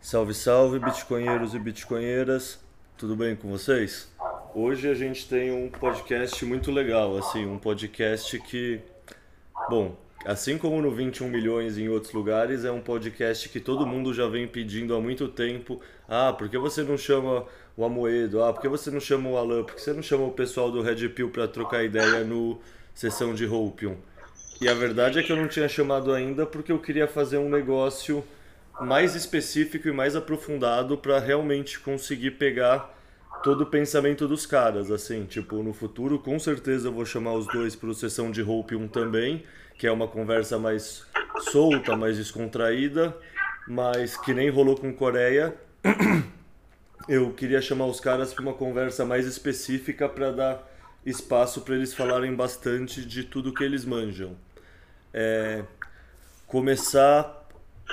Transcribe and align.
Salve, 0.00 0.34
salve, 0.34 0.80
bitcoinheiros 0.80 1.54
e 1.54 1.58
bitcoinheiras, 1.60 2.58
tudo 2.96 3.14
bem 3.14 3.36
com 3.36 3.48
vocês? 3.48 4.10
Hoje 4.52 4.88
a 4.90 4.94
gente 4.94 5.28
tem 5.28 5.52
um 5.52 5.70
podcast 5.70 6.44
muito 6.44 6.72
legal, 6.72 7.16
assim, 7.18 7.46
um 7.46 7.58
podcast 7.58 8.36
que, 8.40 8.80
bom, 9.70 9.96
assim 10.28 10.58
como 10.58 10.82
no 10.82 10.90
21 10.90 11.26
milhões 11.26 11.78
em 11.78 11.88
outros 11.88 12.12
lugares, 12.12 12.62
é 12.62 12.70
um 12.70 12.82
podcast 12.82 13.48
que 13.48 13.58
todo 13.58 13.86
mundo 13.86 14.12
já 14.12 14.28
vem 14.28 14.46
pedindo 14.46 14.94
há 14.94 15.00
muito 15.00 15.26
tempo. 15.26 15.80
Ah, 16.06 16.34
por 16.34 16.50
que 16.50 16.58
você 16.58 16.82
não 16.82 16.98
chama 16.98 17.46
o 17.74 17.82
Amoedo? 17.82 18.42
Ah, 18.42 18.52
por 18.52 18.60
que 18.60 18.68
você 18.68 18.90
não 18.90 19.00
chama 19.00 19.30
o 19.30 19.38
Alan? 19.38 19.64
Por 19.64 19.74
que 19.74 19.80
você 19.80 19.94
não 19.94 20.02
chama 20.02 20.24
o 20.24 20.32
pessoal 20.32 20.70
do 20.70 20.82
Red 20.82 21.08
Pill 21.08 21.30
para 21.30 21.48
trocar 21.48 21.82
ideia 21.82 22.24
no 22.24 22.60
sessão 22.92 23.32
de 23.32 23.46
Hopium? 23.46 23.96
E 24.60 24.68
a 24.68 24.74
verdade 24.74 25.18
é 25.18 25.22
que 25.22 25.32
eu 25.32 25.36
não 25.36 25.48
tinha 25.48 25.66
chamado 25.66 26.12
ainda 26.12 26.44
porque 26.44 26.72
eu 26.72 26.78
queria 26.78 27.08
fazer 27.08 27.38
um 27.38 27.48
negócio 27.48 28.22
mais 28.78 29.14
específico 29.14 29.88
e 29.88 29.92
mais 29.92 30.14
aprofundado 30.14 30.98
para 30.98 31.18
realmente 31.18 31.80
conseguir 31.80 32.32
pegar 32.32 32.94
todo 33.42 33.62
o 33.62 33.66
pensamento 33.66 34.28
dos 34.28 34.44
caras, 34.44 34.90
assim, 34.90 35.24
tipo, 35.24 35.62
no 35.62 35.72
futuro 35.72 36.18
com 36.18 36.38
certeza 36.38 36.88
eu 36.88 36.92
vou 36.92 37.06
chamar 37.06 37.32
os 37.32 37.46
dois 37.46 37.74
para 37.74 37.88
o 37.88 37.94
sessão 37.94 38.30
de 38.30 38.42
Hope 38.42 38.74
1 38.74 38.88
também, 38.88 39.44
que 39.78 39.86
é 39.86 39.92
uma 39.92 40.06
conversa 40.06 40.58
mais 40.58 41.06
solta, 41.50 41.96
mais 41.96 42.18
descontraída, 42.18 43.16
mas 43.66 44.16
que 44.16 44.34
nem 44.34 44.50
rolou 44.50 44.76
com 44.76 44.92
Coreia. 44.92 45.54
Eu 47.08 47.32
queria 47.32 47.62
chamar 47.62 47.86
os 47.86 48.00
caras 48.00 48.34
para 48.34 48.42
uma 48.42 48.52
conversa 48.52 49.06
mais 49.06 49.24
específica 49.24 50.06
para 50.06 50.30
dar 50.30 50.70
espaço 51.06 51.62
para 51.62 51.74
eles 51.74 51.94
falarem 51.94 52.34
bastante 52.34 53.02
de 53.02 53.24
tudo 53.24 53.54
que 53.54 53.64
eles 53.64 53.86
manjam. 53.86 54.36
É, 55.14 55.64
começar 56.46 57.38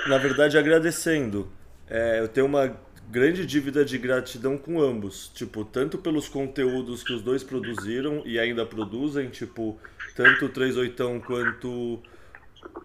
na 0.08 0.18
verdade, 0.18 0.58
agradecendo. 0.58 1.50
É, 1.88 2.20
eu 2.20 2.28
tenho 2.28 2.46
uma 2.46 2.76
grande 3.08 3.46
dívida 3.46 3.84
de 3.84 3.96
gratidão 3.98 4.58
com 4.58 4.80
ambos. 4.80 5.30
Tipo, 5.34 5.64
tanto 5.64 5.98
pelos 5.98 6.28
conteúdos 6.28 7.02
que 7.02 7.12
os 7.12 7.22
dois 7.22 7.42
produziram 7.42 8.22
e 8.24 8.38
ainda 8.38 8.66
produzem, 8.66 9.28
tipo, 9.30 9.78
tanto 10.16 10.46
o 10.46 10.48
38 10.48 11.22
quanto. 11.26 12.02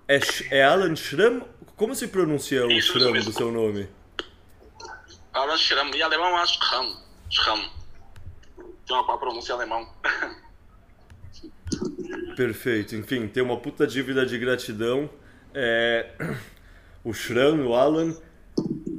É, 0.08 0.20
é 0.52 0.64
Alan 0.64 0.96
Schramm? 0.96 1.42
Como 1.76 1.96
se 1.96 2.10
pronuncia 2.10 2.66
o 2.66 2.72
Isso, 2.72 3.00
Schramm 3.00 3.24
do 3.24 3.32
seu 3.32 3.52
nome? 3.52 3.90
Alan 5.34 5.58
Schramm. 5.58 5.96
E 5.96 6.04
alemão 6.04 6.38
é 6.38 6.46
Schramm. 6.46 6.96
Schramm. 7.30 7.70
Tem 8.86 8.96
uma 8.96 9.18
pronúncia 9.18 9.56
alemão. 9.56 9.90
Perfeito. 12.36 12.96
Enfim, 12.96 13.28
tem 13.28 13.42
uma 13.42 13.58
puta 13.58 13.88
dívida 13.88 14.26
de 14.26 14.38
gratidão. 14.38 15.10
É 15.54 16.12
o 17.04 17.14
Shran, 17.14 17.66
o 17.66 17.74
Alan, 17.74 18.16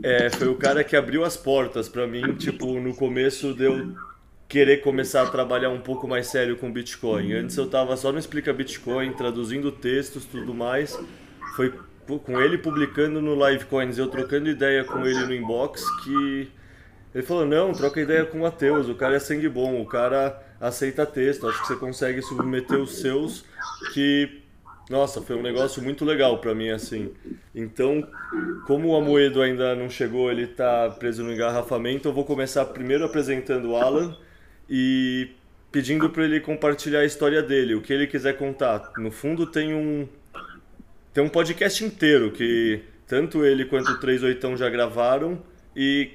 é, 0.03 0.31
foi 0.31 0.49
o 0.49 0.57
cara 0.57 0.83
que 0.83 0.97
abriu 0.97 1.23
as 1.23 1.37
portas 1.37 1.89
para 1.89 2.07
mim, 2.07 2.35
tipo, 2.37 2.81
no 2.81 2.97
começo 2.97 3.55
deu 3.55 3.95
querer 4.53 4.83
começar 4.83 5.23
a 5.23 5.31
trabalhar 5.31 5.71
um 5.71 5.81
pouco 5.81 6.07
mais 6.07 6.27
sério 6.27 6.59
com 6.59 6.71
Bitcoin. 6.71 7.33
Antes 7.33 7.57
eu 7.57 7.71
tava 7.71 7.97
só 7.97 8.13
no 8.13 8.19
Explica 8.19 8.53
Bitcoin, 8.53 9.11
traduzindo 9.15 9.73
textos, 9.73 10.27
tudo 10.27 10.53
mais. 10.53 11.01
Foi 11.57 11.73
com 12.27 12.39
ele 12.39 12.59
publicando 12.59 13.23
no 13.23 13.35
Livecoins, 13.35 13.97
eu 13.97 14.09
trocando 14.09 14.51
ideia 14.51 14.85
com 14.85 15.07
ele 15.07 15.25
no 15.25 15.33
inbox 15.33 15.83
que 16.05 16.53
ele 17.15 17.25
falou: 17.25 17.47
"Não, 17.47 17.73
troca 17.73 17.99
ideia 17.99 18.27
com 18.27 18.37
o 18.37 18.41
Matheus, 18.43 18.91
o 18.91 18.95
cara 18.95 19.17
é 19.17 19.19
sangue 19.19 19.49
bom, 19.49 19.81
o 19.81 19.87
cara 19.87 20.39
aceita 20.61 21.07
texto, 21.07 21.49
acho 21.49 21.63
que 21.63 21.69
você 21.69 21.77
consegue 21.77 22.21
submeter 22.21 22.79
os 22.79 22.99
seus 22.99 23.47
que 23.95 24.43
nossa, 24.91 25.23
foi 25.23 25.37
um 25.37 25.43
negócio 25.43 25.83
muito 25.83 26.05
legal 26.05 26.37
para 26.39 26.55
mim, 26.55 26.69
assim. 26.69 27.11
Então, 27.55 28.07
como 28.67 28.89
o 28.89 28.97
Amoedo 28.97 29.41
ainda 29.41 29.75
não 29.75 29.89
chegou, 29.89 30.31
ele 30.31 30.47
tá 30.47 30.91
preso 30.91 31.23
no 31.23 31.33
engarrafamento, 31.33 32.09
eu 32.09 32.13
vou 32.13 32.27
começar 32.27 32.67
primeiro 32.67 33.03
apresentando 33.03 33.71
o 33.71 33.77
Alan 33.77 34.15
e 34.75 35.29
pedindo 35.71 36.09
para 36.09 36.25
ele 36.25 36.41
compartilhar 36.41 37.01
a 37.01 37.05
história 37.05 37.43
dele, 37.43 37.75
o 37.75 37.83
que 37.83 37.93
ele 37.93 38.07
quiser 38.07 38.39
contar. 38.39 38.91
No 38.97 39.11
fundo, 39.11 39.47
tem 39.47 39.75
um, 39.75 40.09
tem 41.13 41.23
um 41.23 41.29
podcast 41.29 41.85
inteiro 41.85 42.33
que 42.33 42.81
tanto 43.07 43.45
ele 43.45 43.67
quanto 43.67 43.91
o 43.91 44.01
38 44.01 44.57
já 44.57 44.71
gravaram 44.71 45.43
e 45.77 46.13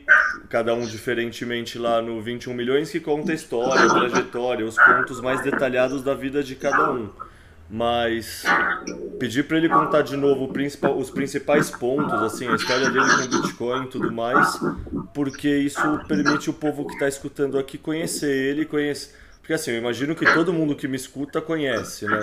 cada 0.50 0.74
um 0.74 0.88
diferentemente 0.88 1.78
lá 1.78 2.02
no 2.02 2.20
21 2.20 2.52
milhões 2.56 2.90
que 2.90 3.00
conta 3.00 3.32
a 3.32 3.36
história, 3.36 3.86
a 3.86 3.90
trajetória, 3.94 4.66
os 4.66 4.76
pontos 4.76 5.22
mais 5.22 5.40
detalhados 5.44 6.02
da 6.02 6.16
vida 6.16 6.42
de 6.42 6.56
cada 6.56 6.92
um 6.92 7.12
mas 7.70 8.44
pedir 9.20 9.44
para 9.48 9.58
ele 9.58 9.70
contar 9.70 10.02
de 10.02 10.16
novo 10.16 10.50
os 10.98 11.10
principais 11.10 11.70
pontos, 11.70 12.22
assim, 12.22 12.48
a 12.48 12.56
história 12.56 12.90
dele 12.90 13.06
com 13.06 13.42
Bitcoin 13.42 13.84
e 13.84 13.88
tudo 13.88 14.12
mais, 14.12 14.60
porque 15.14 15.50
isso 15.50 15.82
permite 16.08 16.50
o 16.50 16.54
povo 16.54 16.86
que 16.86 16.94
está 16.94 17.08
escutando 17.08 17.58
aqui 17.58 17.78
conhecer 17.78 18.32
ele, 18.32 18.66
conhecer, 18.66 19.14
porque 19.40 19.54
assim, 19.54 19.72
eu 19.72 19.78
imagino 19.78 20.16
que 20.16 20.26
todo 20.34 20.54
mundo 20.54 20.76
que 20.76 20.88
me 20.88 20.96
escuta 20.96 21.42
conhece, 21.42 22.06
né? 22.06 22.20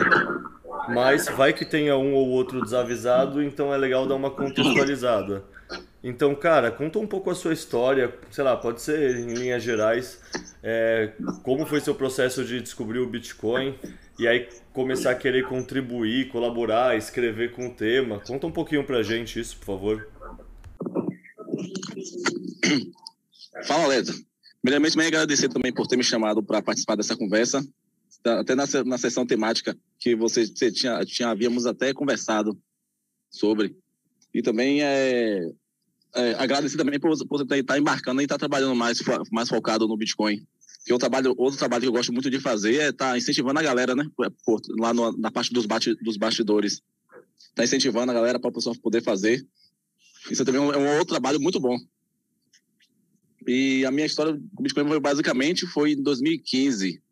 Mas 0.88 1.28
vai 1.28 1.52
que 1.52 1.64
tenha 1.64 1.96
um 1.96 2.14
ou 2.14 2.28
outro 2.28 2.62
desavisado, 2.62 3.42
então 3.42 3.72
é 3.72 3.76
legal 3.76 4.06
dar 4.06 4.14
uma 4.14 4.30
contextualizada. 4.30 5.42
Então, 6.02 6.34
cara, 6.34 6.70
conta 6.70 6.98
um 6.98 7.06
pouco 7.06 7.30
a 7.30 7.34
sua 7.34 7.54
história, 7.54 8.12
sei 8.30 8.44
lá, 8.44 8.54
pode 8.54 8.82
ser 8.82 9.16
em 9.16 9.32
linhas 9.32 9.62
gerais, 9.62 10.20
é, 10.62 11.12
como 11.42 11.64
foi 11.64 11.80
seu 11.80 11.94
processo 11.94 12.44
de 12.44 12.60
descobrir 12.60 12.98
o 12.98 13.06
Bitcoin 13.06 13.74
e 14.18 14.28
aí 14.28 14.46
começar 14.74 15.12
a 15.12 15.14
querer 15.14 15.46
contribuir, 15.46 16.28
colaborar, 16.28 16.98
escrever 16.98 17.52
com 17.52 17.68
o 17.68 17.74
tema. 17.74 18.18
Conta 18.18 18.48
um 18.48 18.52
pouquinho 18.52 18.84
pra 18.84 19.04
gente 19.04 19.38
isso, 19.38 19.56
por 19.56 19.66
favor. 19.66 20.08
Fala, 23.66 23.86
Leto. 23.86 24.12
Primeiramente, 24.60 24.92
também 24.92 25.06
agradecer 25.06 25.48
também 25.48 25.72
por 25.72 25.86
ter 25.86 25.96
me 25.96 26.02
chamado 26.02 26.42
para 26.42 26.60
participar 26.60 26.96
dessa 26.96 27.16
conversa, 27.16 27.64
até 28.24 28.54
na, 28.56 28.64
na 28.84 28.98
sessão 28.98 29.24
temática 29.24 29.76
que 29.98 30.16
você, 30.16 30.46
você 30.46 30.72
tinha, 30.72 31.04
tinha, 31.04 31.28
havíamos 31.28 31.66
até 31.66 31.94
conversado 31.94 32.58
sobre. 33.30 33.76
E 34.32 34.42
também 34.42 34.82
é, 34.82 35.48
é, 36.16 36.34
agradecer 36.34 36.76
também 36.76 36.98
por, 36.98 37.16
por 37.28 37.42
estar 37.42 37.62
tá 37.64 37.78
embarcando 37.78 38.20
e 38.20 38.24
estar 38.24 38.34
tá 38.34 38.40
trabalhando 38.40 38.74
mais, 38.74 38.98
mais 39.30 39.48
focado 39.48 39.86
no 39.86 39.96
Bitcoin. 39.96 40.44
Que 40.84 40.92
o 40.92 40.98
trabalho, 40.98 41.34
outro 41.38 41.58
trabalho 41.58 41.82
que 41.82 41.88
eu 41.88 41.92
gosto 41.92 42.12
muito 42.12 42.30
de 42.30 42.38
fazer 42.38 42.76
é 42.76 42.88
estar 42.90 43.12
tá 43.12 43.18
incentivando 43.18 43.58
a 43.58 43.62
galera, 43.62 43.94
né? 43.94 44.06
Por, 44.44 44.60
lá 44.78 44.92
no, 44.92 45.16
na 45.16 45.30
parte 45.30 45.52
dos, 45.52 45.64
bate, 45.64 45.94
dos 45.96 46.16
bastidores. 46.16 46.82
Tá 47.54 47.64
incentivando 47.64 48.10
a 48.10 48.14
galera 48.14 48.38
para 48.38 48.50
a 48.50 48.52
pessoa 48.52 48.76
poder 48.82 49.02
fazer. 49.02 49.46
Isso 50.30 50.44
também 50.44 50.60
é 50.60 50.76
um 50.76 50.92
outro 50.92 51.08
trabalho 51.08 51.40
muito 51.40 51.58
bom. 51.58 51.78
E 53.46 53.84
a 53.84 53.90
minha 53.90 54.06
história 54.06 54.32
com 54.32 54.60
o 54.60 54.62
Bitcoin 54.62 54.88
foi 54.88 55.00
basicamente 55.00 55.66
foi 55.66 55.92
em 55.92 56.02
2015, 56.02 57.02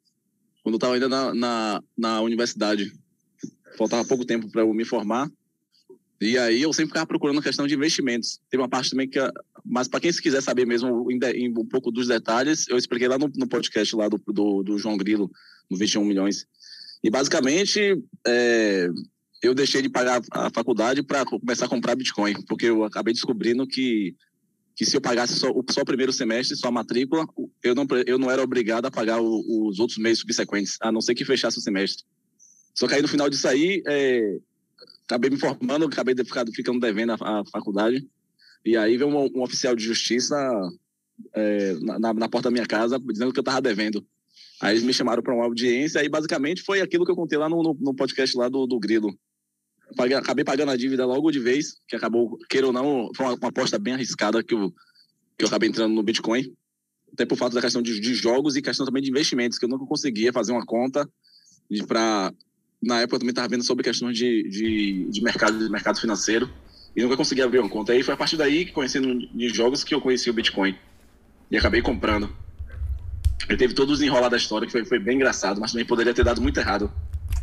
quando 0.63 0.75
eu 0.75 0.77
estava 0.77 0.95
ainda 0.95 1.09
na, 1.09 1.35
na, 1.35 1.83
na 1.97 2.21
universidade. 2.21 2.93
Faltava 3.77 4.05
pouco 4.05 4.25
tempo 4.25 4.51
para 4.51 4.63
eu 4.63 4.73
me 4.73 4.85
formar. 4.85 5.31
E 6.21 6.39
aí 6.39 6.63
eu 6.63 6.73
sempre 6.73 6.89
ficava 6.89 7.07
procurando 7.07 7.41
a 7.41 7.43
questão 7.43 7.67
de 7.67 7.75
investimentos. 7.75 8.41
Tem 8.49 8.59
uma 8.59 8.69
parte 8.69 8.91
também 8.91 9.09
que, 9.09 9.19
mas 9.65 9.89
para 9.89 10.01
quem 10.01 10.13
se 10.13 10.21
quiser 10.21 10.43
saber 10.43 10.67
mesmo 10.67 11.07
um 11.09 11.67
pouco 11.67 11.91
dos 11.91 12.09
detalhes, 12.09 12.67
eu 12.69 12.77
expliquei 12.77 13.09
lá 13.09 13.19
no, 13.19 13.31
no 13.37 13.49
podcast 13.49 13.95
lá 13.95 14.09
do, 14.09 14.21
do, 14.27 14.63
do, 14.63 14.79
João 14.79 14.97
Grilo, 14.97 15.31
no 15.71 15.77
21 15.77 16.05
milhões. 16.05 16.47
E 17.03 17.11
basicamente 17.11 18.03
é, 18.27 18.89
eu 19.43 19.55
deixei 19.55 19.83
de 19.83 19.89
pagar 19.89 20.21
a 20.31 20.51
faculdade 20.51 21.03
para 21.03 21.25
começar 21.25 21.67
a 21.67 21.69
comprar 21.69 21.95
Bitcoin, 21.95 22.35
porque 22.47 22.67
eu 22.67 22.85
acabei 22.85 23.13
descobrindo 23.13 23.67
que 23.67 24.15
que 24.75 24.87
se 24.87 24.97
eu 24.97 25.01
pagasse 25.01 25.35
só, 25.35 25.49
só 25.71 25.83
o 25.83 25.85
primeiro 25.85 26.13
semestre, 26.13 26.57
só 26.57 26.69
a 26.69 26.73
matrícula, 26.73 27.27
eu 27.63 27.75
não, 27.75 27.87
eu 28.07 28.19
não 28.19 28.31
era 28.31 28.43
obrigado 28.43 28.87
a 28.87 28.91
pagar 28.91 29.21
o, 29.21 29.69
os 29.69 29.79
outros 29.79 29.99
meses 29.99 30.21
subsequentes, 30.21 30.79
a 30.81 30.91
não 30.91 31.01
ser 31.01 31.15
que 31.15 31.25
fechasse 31.25 31.59
o 31.59 31.61
semestre. 31.61 32.05
Só 32.75 32.89
que 32.89 32.95
aí 32.95 33.03
no 33.03 33.09
final 33.09 33.29
disso 33.29 33.47
aí, 33.47 33.83
é, 33.87 34.39
acabei 35.05 35.29
me 35.29 35.37
formando, 35.37 35.85
acabei 35.85 36.15
de 36.15 36.25
ficando 36.53 36.81
devendo 36.81 37.13
a, 37.13 37.17
a 37.41 37.45
faculdade. 37.53 38.07
E 38.65 38.77
aí 38.77 38.97
veio 38.97 39.11
um, 39.11 39.39
um 39.39 39.43
oficial 39.43 39.75
de 39.75 39.85
justiça 39.85 40.37
é, 41.35 41.75
na, 41.81 42.15
na, 42.15 42.29
porta 42.29 42.49
da 42.49 42.53
minha 42.53 42.67
casa 42.67 42.99
dizendo 42.99 43.33
que 43.33 43.39
eu 43.39 43.43
estava 43.43 43.61
devendo. 43.61 44.07
Aí 44.61 44.75
eles 44.75 44.85
me 44.85 44.95
chamaram 44.95 45.23
para 45.23 45.35
uma 45.35 45.45
audiência 45.45 46.03
e 46.05 46.09
basicamente 46.09 46.63
foi 46.63 46.81
aquilo 46.81 47.05
que 47.05 47.11
eu 47.11 47.17
contei 47.17 47.37
lá 47.37 47.49
no, 47.49 47.63
no, 47.63 47.77
no 47.81 47.95
podcast 47.95 48.37
lá 48.37 48.49
do, 48.49 48.67
do 48.67 48.79
Grilo. 48.79 49.13
Paguei, 49.97 50.17
acabei 50.17 50.45
pagando 50.45 50.71
a 50.71 50.77
dívida 50.77 51.05
logo 51.05 51.31
de 51.31 51.41
vez, 51.41 51.75
que 51.87 51.97
acabou, 51.97 52.39
queira 52.49 52.67
ou 52.67 52.73
não, 52.73 53.11
foi 53.15 53.27
uma, 53.27 53.35
uma 53.35 53.49
aposta 53.49 53.79
bem 53.79 53.95
arriscada 53.95 54.43
que 54.43 54.55
eu, 54.55 54.73
que 55.37 55.45
eu 55.45 55.49
acabei 55.49 55.69
entrando 55.69 55.93
no 55.93 56.03
Bitcoin. 56.03 56.55
Até 57.13 57.27
por 57.27 57.37
falta 57.37 57.57
da 57.57 57.61
questão 57.61 57.83
de, 57.83 58.01
de 58.01 58.15
jogos 58.15 58.57
e 58.57 58.63
questão 58.63 58.87
também 58.87 59.03
de 59.03 59.11
investimentos, 59.11 59.59
que 59.59 59.65
eu 59.65 59.69
nunca 59.69 59.85
conseguia 59.85 60.33
fazer 60.33 60.53
uma 60.53 60.65
conta 60.65 61.09
para 61.87 62.33
na 62.83 63.01
época 63.01 63.17
eu 63.17 63.21
também 63.21 63.31
estava 63.31 63.49
vendo 63.49 63.63
sobre 63.63 63.85
questões 63.85 64.19
de, 64.19 64.43
de, 64.49 65.09
de, 65.09 65.23
mercado, 65.23 65.57
de 65.57 65.71
mercado 65.71 66.01
financeiro 66.01 66.51
e 66.95 67.03
nunca 67.03 67.17
consegui 67.17 67.43
abrir 67.43 67.59
uma 67.59 67.69
conta. 67.69 67.93
Aí 67.93 68.03
foi 68.03 68.15
a 68.15 68.17
partir 68.17 68.37
daí, 68.37 68.67
conhecendo 68.67 69.27
de 69.27 69.49
jogos, 69.49 69.83
que 69.83 69.95
eu 69.95 70.01
conheci 70.01 70.29
o 70.29 70.33
Bitcoin. 70.33 70.77
E 71.51 71.57
acabei 71.57 71.83
comprando. 71.83 72.35
Ele 73.49 73.59
teve 73.59 73.75
todo 73.75 73.91
o 73.91 73.93
desenrolar 73.93 74.29
da 74.29 74.37
história, 74.37 74.67
que 74.67 74.73
foi, 74.73 74.85
foi 74.85 74.99
bem 74.99 75.17
engraçado, 75.17 75.61
mas 75.61 75.73
também 75.73 75.87
poderia 75.87 76.15
ter 76.15 76.25
dado 76.25 76.41
muito 76.41 76.59
errado. 76.59 76.91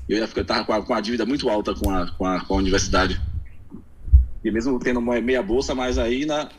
Eu 0.08 0.18
ia 0.18 0.28
ficar 0.28 0.44
tava 0.44 0.66
com 0.66 0.74
a, 0.74 0.82
com 0.82 0.94
a 0.94 1.02
dívida 1.02 1.26
muito 1.26 1.50
alta 1.50 1.74
com 1.74 1.90
a, 1.90 2.10
com 2.12 2.26
a, 2.26 2.40
com 2.42 2.54
a 2.54 2.58
universidade. 2.58 3.22
E 4.44 4.52
mesmo 4.52 4.80
tendo 4.80 5.00
uma 5.00 5.20
meia 5.20 5.44
bolsa, 5.44 5.76
mas 5.76 5.98
aí 5.98 6.26
na, 6.26 6.50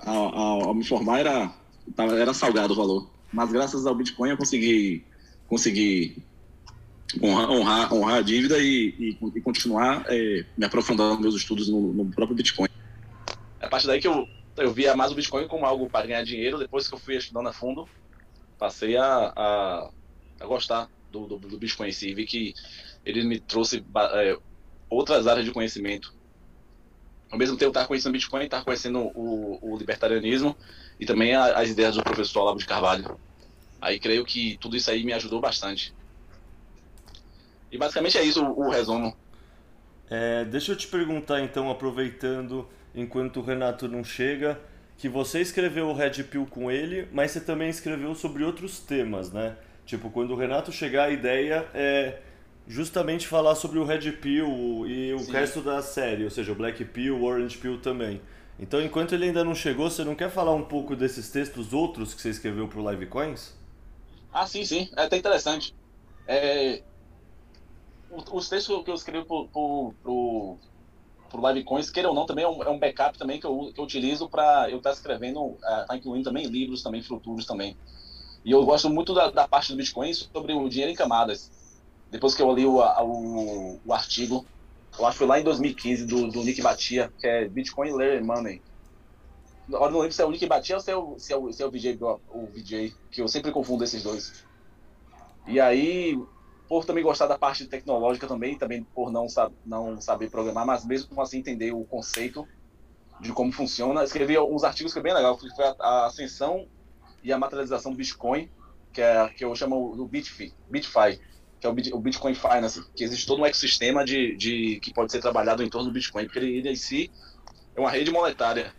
ao, 0.00 0.36
ao, 0.36 0.68
ao 0.68 0.74
me 0.74 0.84
formar 0.84 1.20
era, 1.20 1.50
era 1.96 2.34
salgado 2.34 2.74
o 2.74 2.76
valor. 2.76 3.10
Mas 3.32 3.50
graças 3.50 3.86
ao 3.86 3.94
Bitcoin 3.94 4.30
eu 4.30 4.36
consegui, 4.36 5.04
consegui 5.48 6.22
honrar, 7.20 7.92
honrar, 7.92 8.18
a 8.18 8.22
dívida 8.22 8.58
e, 8.58 8.94
e, 8.98 9.18
e 9.34 9.40
continuar 9.40 10.04
é, 10.08 10.44
me 10.56 10.64
aprofundando 10.64 11.20
meus 11.20 11.34
estudos 11.34 11.68
no, 11.68 11.92
no, 11.92 12.10
próprio 12.10 12.36
Bitcoin. 12.36 12.68
A 13.60 13.68
partir 13.68 13.86
daí 13.86 14.00
que 14.00 14.08
eu, 14.08 14.28
eu 14.56 14.72
via 14.72 14.96
mais 14.96 15.12
o 15.12 15.14
Bitcoin 15.14 15.48
como 15.48 15.66
algo 15.66 15.88
para 15.88 16.06
ganhar 16.06 16.22
dinheiro. 16.22 16.58
Depois 16.58 16.88
que 16.88 16.94
eu 16.94 16.98
fui 16.98 17.16
estudando 17.16 17.48
a 17.48 17.52
fundo, 17.52 17.88
passei 18.58 18.96
a, 18.96 19.32
a, 19.36 19.90
a 20.40 20.46
gostar 20.46 20.88
do, 21.10 21.26
do, 21.26 21.38
do, 21.38 21.58
Bitcoin 21.58 21.88
em 21.88 21.92
si. 21.92 22.10
E 22.10 22.14
vi 22.14 22.24
que 22.24 22.54
ele 23.04 23.24
me 23.24 23.38
trouxe 23.38 23.84
é, 24.14 24.38
outras 24.88 25.26
áreas 25.26 25.44
de 25.44 25.52
conhecimento. 25.52 26.14
Ao 27.30 27.38
mesmo 27.38 27.56
tempo, 27.56 27.70
estava 27.70 27.86
conhecendo 27.86 28.12
Bitcoin, 28.12 28.44
estava 28.44 28.64
conhecendo 28.64 29.10
o, 29.14 29.58
o, 29.62 29.76
libertarianismo 29.76 30.56
e 31.00 31.06
também 31.06 31.34
a, 31.34 31.58
as 31.58 31.70
ideias 31.70 31.96
do 31.96 32.02
professor 32.02 32.42
Olavo 32.42 32.58
de 32.58 32.66
Carvalho. 32.66 33.18
Aí 33.80 33.98
creio 33.98 34.24
que 34.24 34.56
tudo 34.60 34.76
isso 34.76 34.90
aí 34.90 35.02
me 35.02 35.12
ajudou 35.12 35.40
bastante. 35.40 35.94
E 37.72 37.78
basicamente 37.78 38.18
é 38.18 38.22
isso 38.22 38.44
o, 38.44 38.66
o 38.66 38.70
resumo. 38.70 39.16
É, 40.10 40.44
deixa 40.44 40.72
eu 40.72 40.76
te 40.76 40.86
perguntar 40.86 41.40
então, 41.40 41.70
aproveitando 41.70 42.68
enquanto 42.94 43.38
o 43.40 43.42
Renato 43.42 43.88
não 43.88 44.04
chega, 44.04 44.60
que 44.98 45.08
você 45.08 45.40
escreveu 45.40 45.88
o 45.88 45.94
Red 45.94 46.22
Pill 46.24 46.46
com 46.46 46.70
ele, 46.70 47.08
mas 47.10 47.30
você 47.30 47.40
também 47.40 47.70
escreveu 47.70 48.14
sobre 48.14 48.44
outros 48.44 48.78
temas, 48.78 49.32
né? 49.32 49.56
Tipo, 49.86 50.10
quando 50.10 50.32
o 50.32 50.36
Renato 50.36 50.70
chegar, 50.70 51.04
a 51.04 51.10
ideia 51.10 51.66
é 51.72 52.20
justamente 52.68 53.26
falar 53.26 53.54
sobre 53.54 53.78
o 53.78 53.84
Red 53.84 54.12
Pill 54.12 54.86
e 54.86 55.14
o 55.14 55.18
Sim. 55.20 55.32
resto 55.32 55.62
da 55.62 55.80
série, 55.82 56.24
ou 56.24 56.30
seja, 56.30 56.52
o 56.52 56.54
Black 56.54 56.84
Pill, 56.84 57.16
o 57.16 57.24
Orange 57.24 57.56
Pill 57.56 57.78
também. 57.80 58.20
Então, 58.58 58.80
enquanto 58.82 59.14
ele 59.14 59.24
ainda 59.24 59.42
não 59.42 59.54
chegou, 59.54 59.90
você 59.90 60.04
não 60.04 60.14
quer 60.14 60.30
falar 60.30 60.54
um 60.54 60.62
pouco 60.62 60.94
desses 60.94 61.30
textos 61.30 61.72
outros 61.72 62.12
que 62.12 62.20
você 62.20 62.28
escreveu 62.28 62.68
para 62.68 62.78
o 62.78 62.82
Live 62.82 63.06
Coins? 63.06 63.54
Ah, 64.32 64.46
sim, 64.46 64.64
sim. 64.64 64.90
É 64.96 65.04
até 65.04 65.16
interessante. 65.16 65.74
É, 66.28 66.82
os 68.32 68.48
textos 68.48 68.84
que 68.84 68.90
eu 68.90 68.94
escrevo 68.94 69.26
pro, 69.26 69.48
pro, 69.48 69.94
pro, 70.02 70.58
pro 71.30 71.48
Livecoins, 71.48 71.90
queira 71.90 72.08
ou 72.08 72.14
não, 72.14 72.26
também 72.26 72.44
é 72.44 72.48
um, 72.48 72.62
é 72.62 72.68
um 72.68 72.78
backup 72.78 73.18
também 73.18 73.40
que 73.40 73.46
eu, 73.46 73.70
que 73.74 73.80
eu 73.80 73.84
utilizo 73.84 74.28
para 74.28 74.70
eu 74.70 74.78
estar 74.78 74.90
tá 74.90 74.96
escrevendo, 74.96 75.56
tá 75.60 75.96
incluindo 75.96 76.24
também 76.24 76.46
livros 76.46 76.82
também 76.82 77.02
futuros 77.02 77.46
também. 77.46 77.76
E 78.44 78.50
eu 78.50 78.64
gosto 78.64 78.90
muito 78.90 79.14
da, 79.14 79.30
da, 79.30 79.46
parte 79.46 79.70
do 79.70 79.76
Bitcoin 79.76 80.12
sobre 80.12 80.52
o 80.52 80.68
dinheiro 80.68 80.92
em 80.92 80.96
camadas. 80.96 81.50
Depois 82.10 82.34
que 82.34 82.42
eu 82.42 82.52
li 82.52 82.66
o, 82.66 82.80
o, 82.80 83.80
o 83.84 83.92
artigo, 83.92 84.44
eu 84.98 85.06
acho 85.06 85.14
que 85.14 85.18
foi 85.18 85.26
lá 85.26 85.40
em 85.40 85.44
2015, 85.44 86.04
do, 86.04 86.28
do 86.28 86.42
Nick 86.42 86.60
Batia, 86.60 87.10
que 87.18 87.26
é 87.26 87.48
Bitcoin 87.48 87.92
Layer 87.92 88.22
Money. 88.22 88.60
Eu 89.70 89.90
não 89.90 90.00
lembro 90.00 90.12
se 90.12 90.20
é 90.20 90.26
o 90.26 90.30
Nick 90.30 90.44
Batia 90.46 90.76
ou 90.76 90.82
se 90.82 90.90
é 90.90 90.96
o, 90.96 91.18
se 91.18 91.32
é 91.32 91.36
o, 91.36 91.52
se 91.52 91.62
é 91.62 91.66
o, 91.66 91.70
VJ, 91.70 91.98
o 92.02 92.46
VJ, 92.46 92.94
que 93.10 93.22
eu 93.22 93.28
sempre 93.28 93.52
confundo 93.52 93.84
esses 93.84 94.02
dois. 94.02 94.44
E 95.46 95.60
aí, 95.60 96.20
por 96.72 96.86
também 96.86 97.04
gostar 97.04 97.26
da 97.26 97.36
parte 97.36 97.66
tecnológica 97.66 98.26
também, 98.26 98.56
também 98.56 98.82
por 98.82 99.12
não, 99.12 99.26
não 99.66 100.00
saber 100.00 100.30
programar, 100.30 100.64
mas 100.64 100.86
mesmo 100.86 101.20
assim 101.20 101.36
entender 101.36 101.70
o 101.70 101.84
conceito 101.84 102.48
de 103.20 103.30
como 103.30 103.52
funciona. 103.52 104.02
Escrevi 104.02 104.38
uns 104.38 104.64
artigos 104.64 104.90
que 104.90 104.98
é 104.98 105.02
bem 105.02 105.12
legal, 105.12 105.36
que 105.36 105.54
foi 105.54 105.66
a, 105.78 106.06
ascensão 106.06 106.66
e 107.22 107.30
a 107.30 107.36
materialização 107.36 107.92
do 107.92 107.98
Bitcoin, 107.98 108.48
que, 108.90 109.02
é, 109.02 109.28
que 109.28 109.44
eu 109.44 109.54
chamo 109.54 109.94
do 109.94 110.06
BitFi, 110.06 110.54
BitFi, 110.70 111.20
que 111.60 111.66
é 111.66 111.68
o, 111.68 111.74
o 111.94 112.00
Bitcoin 112.00 112.34
Finance, 112.34 112.82
que 112.96 113.04
existe 113.04 113.26
todo 113.26 113.42
um 113.42 113.44
ecossistema 113.44 114.02
de, 114.02 114.34
de, 114.34 114.80
que 114.80 114.94
pode 114.94 115.12
ser 115.12 115.20
trabalhado 115.20 115.62
em 115.62 115.68
torno 115.68 115.88
do 115.88 115.92
Bitcoin, 115.92 116.24
porque 116.24 116.38
ele 116.38 116.66
em 116.66 116.74
si 116.74 117.12
é 117.76 117.80
uma 117.80 117.90
rede 117.90 118.10
monetária. 118.10 118.74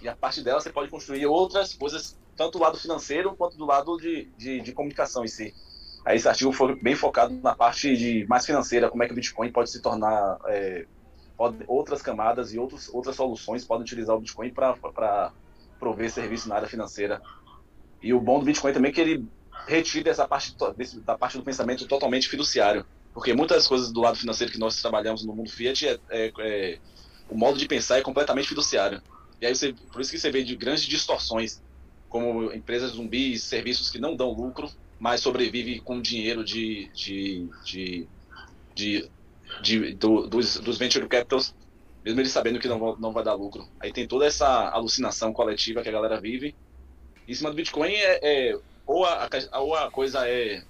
E 0.00 0.08
a 0.08 0.16
partir 0.16 0.42
dela 0.42 0.60
você 0.60 0.70
pode 0.72 0.90
construir 0.90 1.24
outras 1.26 1.72
coisas, 1.72 2.18
tanto 2.36 2.58
do 2.58 2.64
lado 2.64 2.76
financeiro 2.76 3.36
quanto 3.36 3.56
do 3.56 3.64
lado 3.64 3.96
de, 3.96 4.24
de, 4.36 4.60
de 4.60 4.72
comunicação 4.72 5.24
em 5.24 5.28
si. 5.28 5.54
Aí 6.04 6.16
esse 6.16 6.28
artigo 6.28 6.52
foi 6.52 6.74
bem 6.74 6.94
focado 6.94 7.34
na 7.42 7.54
parte 7.54 7.96
de 7.96 8.26
mais 8.26 8.44
financeira, 8.44 8.88
como 8.88 9.02
é 9.02 9.06
que 9.06 9.12
o 9.12 9.16
Bitcoin 9.16 9.52
pode 9.52 9.70
se 9.70 9.80
tornar 9.80 10.38
é, 10.46 10.86
pode, 11.36 11.58
outras 11.66 12.02
camadas 12.02 12.52
e 12.52 12.58
outros, 12.58 12.88
outras 12.92 13.14
soluções 13.14 13.64
podem 13.64 13.82
utilizar 13.82 14.16
o 14.16 14.20
Bitcoin 14.20 14.50
para 14.50 15.32
prover 15.78 16.10
serviço 16.10 16.48
na 16.48 16.56
área 16.56 16.68
financeira. 16.68 17.20
E 18.02 18.12
o 18.12 18.20
bom 18.20 18.40
do 18.40 18.44
Bitcoin 18.44 18.72
também 18.72 18.90
é 18.90 18.94
que 18.94 19.00
ele 19.00 19.26
retira 19.66 20.10
essa 20.10 20.26
parte 20.26 20.56
desse, 20.76 21.00
da 21.00 21.16
parte 21.16 21.38
do 21.38 21.44
pensamento 21.44 21.86
totalmente 21.86 22.28
fiduciário, 22.28 22.84
porque 23.14 23.32
muitas 23.32 23.66
coisas 23.68 23.92
do 23.92 24.00
lado 24.00 24.18
financeiro 24.18 24.52
que 24.52 24.58
nós 24.58 24.80
trabalhamos 24.80 25.24
no 25.24 25.34
mundo 25.34 25.50
fiat 25.50 25.86
é, 25.86 26.00
é, 26.10 26.32
é 26.38 26.78
o 27.28 27.36
modo 27.36 27.58
de 27.58 27.66
pensar 27.66 27.98
é 27.98 28.02
completamente 28.02 28.48
fiduciário. 28.48 29.00
E 29.40 29.46
aí 29.46 29.54
você, 29.54 29.72
por 29.92 30.00
isso 30.00 30.10
que 30.10 30.18
você 30.18 30.30
vê 30.30 30.42
de 30.42 30.54
grandes 30.56 30.84
distorções, 30.84 31.62
como 32.08 32.52
empresas 32.52 32.92
zumbis, 32.92 33.44
serviços 33.44 33.90
que 33.90 33.98
não 33.98 34.14
dão 34.14 34.30
lucro, 34.32 34.70
mas 35.02 35.20
sobrevive 35.20 35.80
com 35.80 36.00
dinheiro 36.00 36.44
de, 36.44 36.88
de, 36.94 37.48
de, 37.64 38.08
de, 38.72 39.10
de 39.60 39.94
do, 39.94 40.28
dos, 40.28 40.60
dos 40.60 40.78
venture 40.78 41.08
capitals, 41.08 41.52
mesmo 42.04 42.20
eles 42.20 42.30
sabendo 42.30 42.60
que 42.60 42.68
não, 42.68 42.94
não 42.94 43.12
vai 43.12 43.24
dar 43.24 43.34
lucro. 43.34 43.66
Aí 43.80 43.92
tem 43.92 44.06
toda 44.06 44.26
essa 44.26 44.68
alucinação 44.68 45.32
coletiva 45.32 45.82
que 45.82 45.88
a 45.88 45.92
galera 45.92 46.20
vive. 46.20 46.54
Em 47.26 47.34
cima 47.34 47.50
do 47.50 47.56
Bitcoin, 47.56 47.90
é, 47.90 48.20
é 48.52 48.58
ou, 48.86 49.04
a, 49.04 49.28
ou 49.54 49.74
a 49.74 49.90
coisa 49.90 50.28
é, 50.28 50.62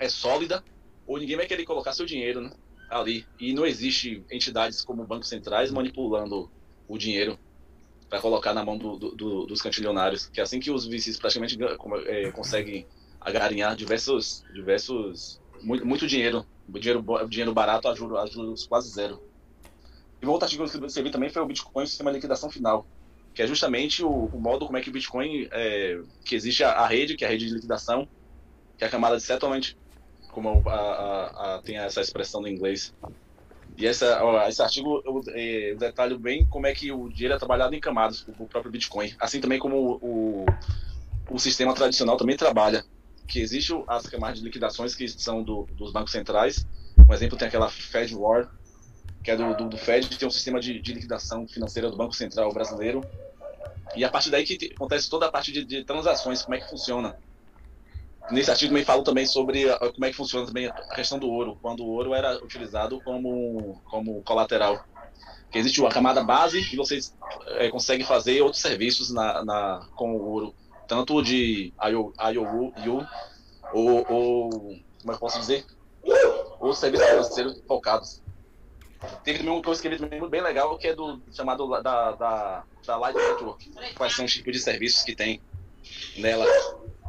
é 0.00 0.08
sólida, 0.08 0.64
ou 1.06 1.16
ninguém 1.16 1.36
vai 1.36 1.46
querer 1.46 1.64
colocar 1.64 1.92
seu 1.92 2.06
dinheiro 2.06 2.40
né, 2.40 2.50
ali. 2.90 3.24
E 3.38 3.54
não 3.54 3.64
existe 3.64 4.20
entidades 4.32 4.84
como 4.84 5.04
bancos 5.04 5.28
centrais 5.28 5.70
manipulando 5.70 6.50
o 6.88 6.98
dinheiro 6.98 7.38
para 8.08 8.20
colocar 8.20 8.52
na 8.52 8.64
mão 8.64 8.76
do, 8.76 8.96
do, 8.98 9.46
dos 9.46 9.62
cantilionários, 9.62 10.26
que 10.26 10.40
é 10.40 10.42
assim 10.42 10.58
que 10.58 10.72
os 10.72 10.88
VCs 10.88 11.18
praticamente 11.18 11.56
é, 12.06 12.32
conseguem 12.32 12.84
garinhar 13.30 13.74
diversos, 13.74 14.44
diversos 14.52 15.40
muito, 15.62 15.86
muito 15.86 16.06
dinheiro. 16.06 16.46
Dinheiro, 16.68 17.04
dinheiro 17.28 17.52
barato 17.52 17.88
ajuda, 17.88 18.20
ajuda 18.20 18.54
quase 18.68 18.90
zero. 18.90 19.22
E 20.22 20.26
outro 20.26 20.44
artigo 20.44 20.68
que 20.68 20.76
eu 20.76 20.86
escrevi 20.86 21.10
também 21.10 21.28
foi 21.28 21.42
o 21.42 21.46
Bitcoin 21.46 21.86
Sistema 21.86 22.10
de 22.10 22.16
Liquidação 22.16 22.50
Final, 22.50 22.86
que 23.34 23.42
é 23.42 23.46
justamente 23.46 24.02
o, 24.02 24.08
o 24.08 24.40
modo 24.40 24.64
como 24.64 24.78
é 24.78 24.80
que 24.80 24.88
o 24.88 24.92
Bitcoin, 24.92 25.48
é, 25.50 26.00
que 26.24 26.34
existe 26.34 26.64
a, 26.64 26.70
a, 26.72 26.86
rede, 26.86 27.16
que 27.16 27.24
é 27.24 27.28
a 27.28 27.30
rede 27.30 27.46
de 27.46 27.54
liquidação, 27.54 28.08
que 28.78 28.84
é 28.84 28.86
a 28.86 28.90
camada 28.90 29.16
de 29.16 29.22
settlement, 29.22 29.74
como 30.30 30.62
a, 30.66 30.72
a, 30.72 31.56
a 31.56 31.62
tem 31.62 31.76
essa 31.76 32.00
expressão 32.00 32.40
no 32.40 32.48
inglês. 32.48 32.94
E 33.76 33.86
essa, 33.86 34.20
esse 34.48 34.62
artigo 34.62 35.02
eu, 35.04 35.20
é, 35.28 35.72
eu 35.72 35.76
detalho 35.76 36.18
bem 36.18 36.46
como 36.46 36.66
é 36.66 36.74
que 36.74 36.90
o 36.92 37.08
dinheiro 37.08 37.34
é 37.34 37.38
trabalhado 37.38 37.74
em 37.74 37.80
camadas, 37.80 38.26
o, 38.26 38.44
o 38.44 38.48
próprio 38.48 38.72
Bitcoin. 38.72 39.14
Assim 39.20 39.40
também 39.40 39.58
como 39.58 39.76
o, 39.76 40.42
o, 40.42 40.46
o 41.30 41.38
sistema 41.38 41.74
tradicional 41.74 42.16
também 42.16 42.36
trabalha 42.36 42.84
que 43.26 43.40
existe 43.40 43.72
as 43.86 44.06
camadas 44.06 44.38
de 44.38 44.44
liquidações 44.44 44.94
que 44.94 45.08
são 45.08 45.42
do, 45.42 45.66
dos 45.72 45.92
bancos 45.92 46.12
centrais. 46.12 46.66
Um 47.08 47.12
exemplo 47.12 47.36
tem 47.36 47.48
aquela 47.48 47.68
Fed 47.68 48.14
War, 48.14 48.50
que 49.22 49.30
é 49.30 49.36
do, 49.36 49.54
do, 49.56 49.68
do 49.70 49.78
Fed, 49.78 50.08
que 50.08 50.18
tem 50.18 50.28
um 50.28 50.30
sistema 50.30 50.60
de, 50.60 50.80
de, 50.80 50.92
liquidação 50.92 51.46
financeira 51.48 51.90
do 51.90 51.96
Banco 51.96 52.14
Central 52.14 52.52
brasileiro. 52.52 53.02
E 53.96 54.04
a 54.04 54.10
partir 54.10 54.30
daí 54.30 54.44
que 54.44 54.72
acontece 54.74 55.08
toda 55.08 55.26
a 55.26 55.30
parte 55.30 55.52
de, 55.52 55.64
de 55.64 55.84
transações, 55.84 56.42
como 56.42 56.54
é 56.54 56.60
que 56.60 56.68
funciona. 56.68 57.16
Nesse 58.30 58.50
artigo 58.50 58.70
também 58.70 58.84
falo 58.84 59.02
também 59.02 59.26
sobre 59.26 59.64
como 59.92 60.04
é 60.04 60.10
que 60.10 60.16
funciona 60.16 60.46
também 60.46 60.66
a 60.66 60.94
questão 60.94 61.18
do 61.18 61.28
ouro, 61.28 61.58
quando 61.60 61.84
o 61.84 61.88
ouro 61.88 62.14
era 62.14 62.42
utilizado 62.42 63.00
como, 63.02 63.80
como 63.84 64.22
colateral. 64.22 64.84
Que 65.50 65.58
existe 65.58 65.80
uma 65.80 65.90
camada 65.90 66.22
base 66.22 66.60
e 66.72 66.76
vocês 66.76 67.14
é, 67.58 67.68
conseguem 67.70 68.04
fazer 68.04 68.40
outros 68.42 68.60
serviços 68.60 69.10
na, 69.10 69.44
na, 69.44 69.88
com 69.94 70.16
o 70.16 70.30
ouro 70.30 70.54
tanto 70.86 71.22
de 71.22 71.72
IOU 71.82 73.06
ou, 73.72 74.06
ou 74.08 74.50
como 74.50 74.78
é 75.06 75.08
que 75.08 75.12
eu 75.12 75.18
posso 75.18 75.38
dizer? 75.38 75.64
Ou 76.60 76.72
serviços 76.72 77.06
financeiros 77.06 77.62
focados. 77.66 78.22
Teve 79.22 79.38
também 79.38 79.52
um 79.52 79.60
que 79.60 79.68
eu 79.68 79.72
escrevi 79.72 79.98
também 79.98 80.28
bem 80.28 80.40
legal, 80.40 80.78
que 80.78 80.88
é 80.88 80.94
do 80.94 81.20
chamado 81.32 81.68
da, 81.68 82.12
da, 82.12 82.64
da 82.86 82.96
Light 82.96 83.16
Network. 83.16 83.70
Quais 83.96 84.14
são 84.14 84.24
os 84.24 84.32
tipos 84.32 84.52
de 84.52 84.60
serviços 84.60 85.02
que 85.02 85.14
tem 85.14 85.42
nela. 86.16 86.46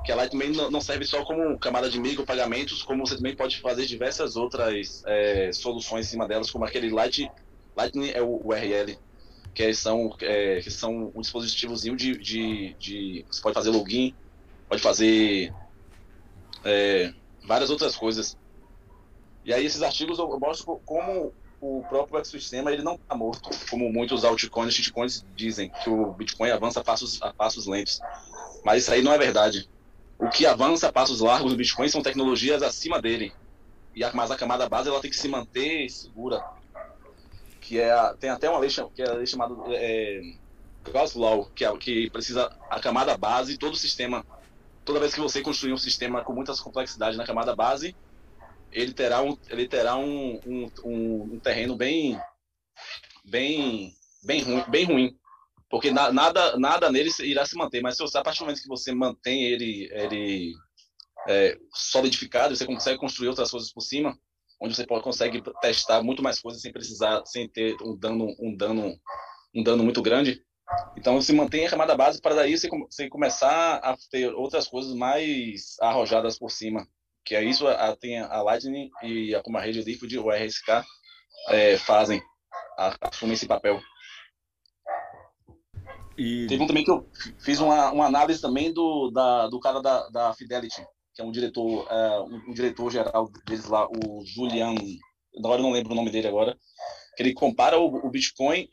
Que 0.03 0.12
a 0.12 0.15
Light 0.15 0.32
também 0.32 0.51
não 0.51 0.82
serve 0.82 1.05
só 1.05 1.24
como 1.24 1.58
camada 1.58 1.89
de 1.89 2.00
micropagamentos, 2.00 2.84
como 2.84 3.05
você 3.05 3.15
também 3.15 3.36
pode 3.36 3.60
fazer 3.60 3.86
diversas 3.86 4.36
outras 4.36 5.03
é, 5.08 5.51
soluções 5.51 6.05
em 6.05 6.10
cima 6.10 6.27
delas, 6.27 6.51
como 6.51 6.65
aquele 6.65 6.89
Light, 6.89 7.32
Lightning 7.75 8.10
é 8.10 8.22
o 8.22 8.39
URL, 8.46 9.00
que 9.55 9.74
são, 9.74 10.13
é, 10.19 10.59
que 10.62 10.69
são 10.69 11.13
um 11.15 11.21
dispositivozinho 11.21 11.95
de, 11.95 12.17
de, 12.17 12.75
de, 12.77 13.25
Você 13.31 13.41
pode 13.41 13.53
fazer 13.53 13.69
login, 13.69 14.13
pode 14.67 14.81
fazer 14.81 15.53
é, 16.63 17.13
várias 17.47 17.69
outras 17.69 17.95
coisas. 17.95 18.38
E 19.45 19.53
aí 19.53 19.65
esses 19.65 19.81
artigos 19.81 20.19
eu 20.19 20.38
mostro 20.38 20.81
como 20.85 21.33
o 21.62 21.83
próprio 21.88 22.17
ecossistema 22.17 22.71
ele 22.71 22.83
não 22.83 22.95
está 22.95 23.15
morto, 23.15 23.50
como 23.69 23.91
muitos 23.91 24.25
altcoins 24.25 24.74
e 24.74 24.83
shitcoins 24.83 25.25
dizem, 25.33 25.71
que 25.83 25.89
o 25.89 26.12
Bitcoin 26.12 26.51
avança 26.51 26.81
a 26.81 26.83
passos, 26.83 27.21
a 27.21 27.33
passos 27.33 27.65
lentos. 27.65 28.01
Mas 28.63 28.83
isso 28.83 28.91
aí 28.91 29.01
não 29.01 29.13
é 29.13 29.17
verdade. 29.17 29.69
O 30.19 30.29
que 30.29 30.45
avança 30.45 30.89
a 30.89 30.91
passos 30.91 31.21
largos 31.21 31.51
do 31.51 31.57
Bitcoin 31.57 31.88
são 31.88 32.03
tecnologias 32.03 32.62
acima 32.62 33.01
dele. 33.01 33.31
E 33.95 34.03
a, 34.03 34.12
mas 34.13 34.31
a 34.31 34.35
camada 34.35 34.67
base 34.67 34.89
ela 34.89 35.00
tem 35.00 35.09
que 35.09 35.15
se 35.15 35.29
manter 35.29 35.89
segura. 35.89 36.43
Que 37.65 37.79
é 37.79 37.91
a, 37.91 38.13
tem 38.13 38.29
até 38.29 38.50
uma 38.50 38.60
lei, 38.60 38.69
que 38.93 39.01
é 39.01 39.10
a 39.10 39.13
lei 39.13 39.25
chamada 39.25 39.55
é, 39.69 40.22
Gauss 40.91 41.15
Law, 41.15 41.45
que, 41.55 41.65
é, 41.65 41.77
que 41.77 42.10
precisa 42.12 42.45
a 42.69 42.79
camada 42.79 43.17
base, 43.17 43.57
todo 43.57 43.74
o 43.74 43.77
sistema. 43.77 44.25
Toda 44.84 45.00
vez 45.00 45.13
que 45.13 45.19
você 45.19 45.41
construir 45.41 45.74
um 45.74 45.77
sistema 45.77 46.24
com 46.24 46.34
muitas 46.34 46.60
complexidades 46.60 47.17
na 47.17 47.25
camada 47.25 47.55
base, 47.55 47.95
ele 48.72 48.93
terá 48.93 49.22
um, 49.22 49.36
ele 49.50 49.67
terá 49.67 49.98
um, 49.98 50.39
um, 50.45 50.72
um 51.34 51.39
terreno 51.39 51.75
bem, 51.75 52.19
bem, 53.24 53.93
bem 54.24 54.43
ruim, 54.43 54.63
bem 54.69 54.86
ruim 54.86 55.19
porque 55.69 55.91
na, 55.91 56.12
nada, 56.12 56.57
nada 56.57 56.91
nele 56.91 57.12
irá 57.24 57.45
se 57.45 57.57
manter. 57.57 57.81
Mas 57.81 57.98
se 57.98 58.03
você, 58.03 58.17
a 58.17 58.22
partir 58.22 58.39
do 58.39 58.45
momento 58.45 58.62
que 58.62 58.67
você 58.67 58.93
mantém 58.93 59.43
ele, 59.43 59.89
ele 59.91 60.53
é, 61.27 61.57
solidificado, 61.74 62.55
você 62.55 62.65
consegue 62.65 63.00
construir 63.00 63.27
outras 63.29 63.51
coisas 63.51 63.74
por 63.74 63.81
cima, 63.81 64.17
onde 64.62 64.75
você 64.75 64.85
pode, 64.85 65.03
consegue 65.03 65.43
testar 65.62 66.01
muito 66.01 66.24
mais 66.24 66.39
coisas 66.39 66.62
sem 66.62 66.71
precisar, 66.71 67.24
sem 67.25 67.47
ter 67.47 67.75
um 67.81 67.97
dano, 67.97 68.33
um 68.39 68.55
dano, 68.55 68.95
um 69.53 69.63
dano 69.63 69.83
muito 69.83 70.01
grande. 70.01 70.41
Então, 70.97 71.21
se 71.21 71.33
mantém 71.33 71.65
a 71.65 71.69
camada 71.69 71.95
base 71.95 72.21
para 72.21 72.35
daí 72.35 72.57
você, 72.57 72.69
você 72.69 73.07
começar 73.09 73.75
a 73.75 73.95
ter 74.09 74.33
outras 74.33 74.67
coisas 74.67 74.93
mais 74.95 75.75
arrojadas 75.79 76.39
por 76.39 76.50
cima. 76.50 76.88
Que 77.24 77.35
é 77.35 77.43
isso, 77.43 77.67
a, 77.67 77.95
tem 77.95 78.19
a 78.19 78.41
Lightning 78.41 78.89
e 79.03 79.33
a, 79.35 79.41
como 79.41 79.57
a 79.57 79.62
rede 79.62 79.81
Liquid, 79.81 80.13
o 80.17 80.29
RSK, 80.29 80.83
é, 81.50 81.77
fazem, 81.77 82.21
assumem 83.01 83.33
esse 83.33 83.47
papel. 83.47 83.79
E... 86.17 86.47
Teve 86.47 86.63
um 86.63 86.67
também 86.67 86.83
que 86.83 86.91
eu 86.91 87.09
fiz 87.39 87.59
uma, 87.59 87.91
uma 87.91 88.05
análise 88.05 88.41
também 88.41 88.71
do, 88.71 89.12
da, 89.12 89.47
do 89.47 89.59
cara 89.59 89.81
da, 89.81 90.07
da 90.09 90.33
Fidelity, 90.33 90.85
que 91.15 91.22
é 91.22 91.25
um 91.25 91.31
diretor, 91.31 91.88
é, 91.89 92.19
um, 92.19 92.50
um, 92.50 92.53
diretor 92.53 92.91
geral 92.91 93.31
deles 93.45 93.65
lá, 93.65 93.88
o 93.88 94.24
Julian, 94.25 94.75
agora 95.38 95.62
não 95.62 95.72
lembro 95.72 95.93
o 95.93 95.95
nome 95.95 96.12
dele 96.12 96.27
agora, 96.27 96.57
que 97.15 97.24
ele 97.24 97.34
compara 97.34 97.79
o, 97.79 98.05
o 98.05 98.10
Bitcoin 98.10 98.67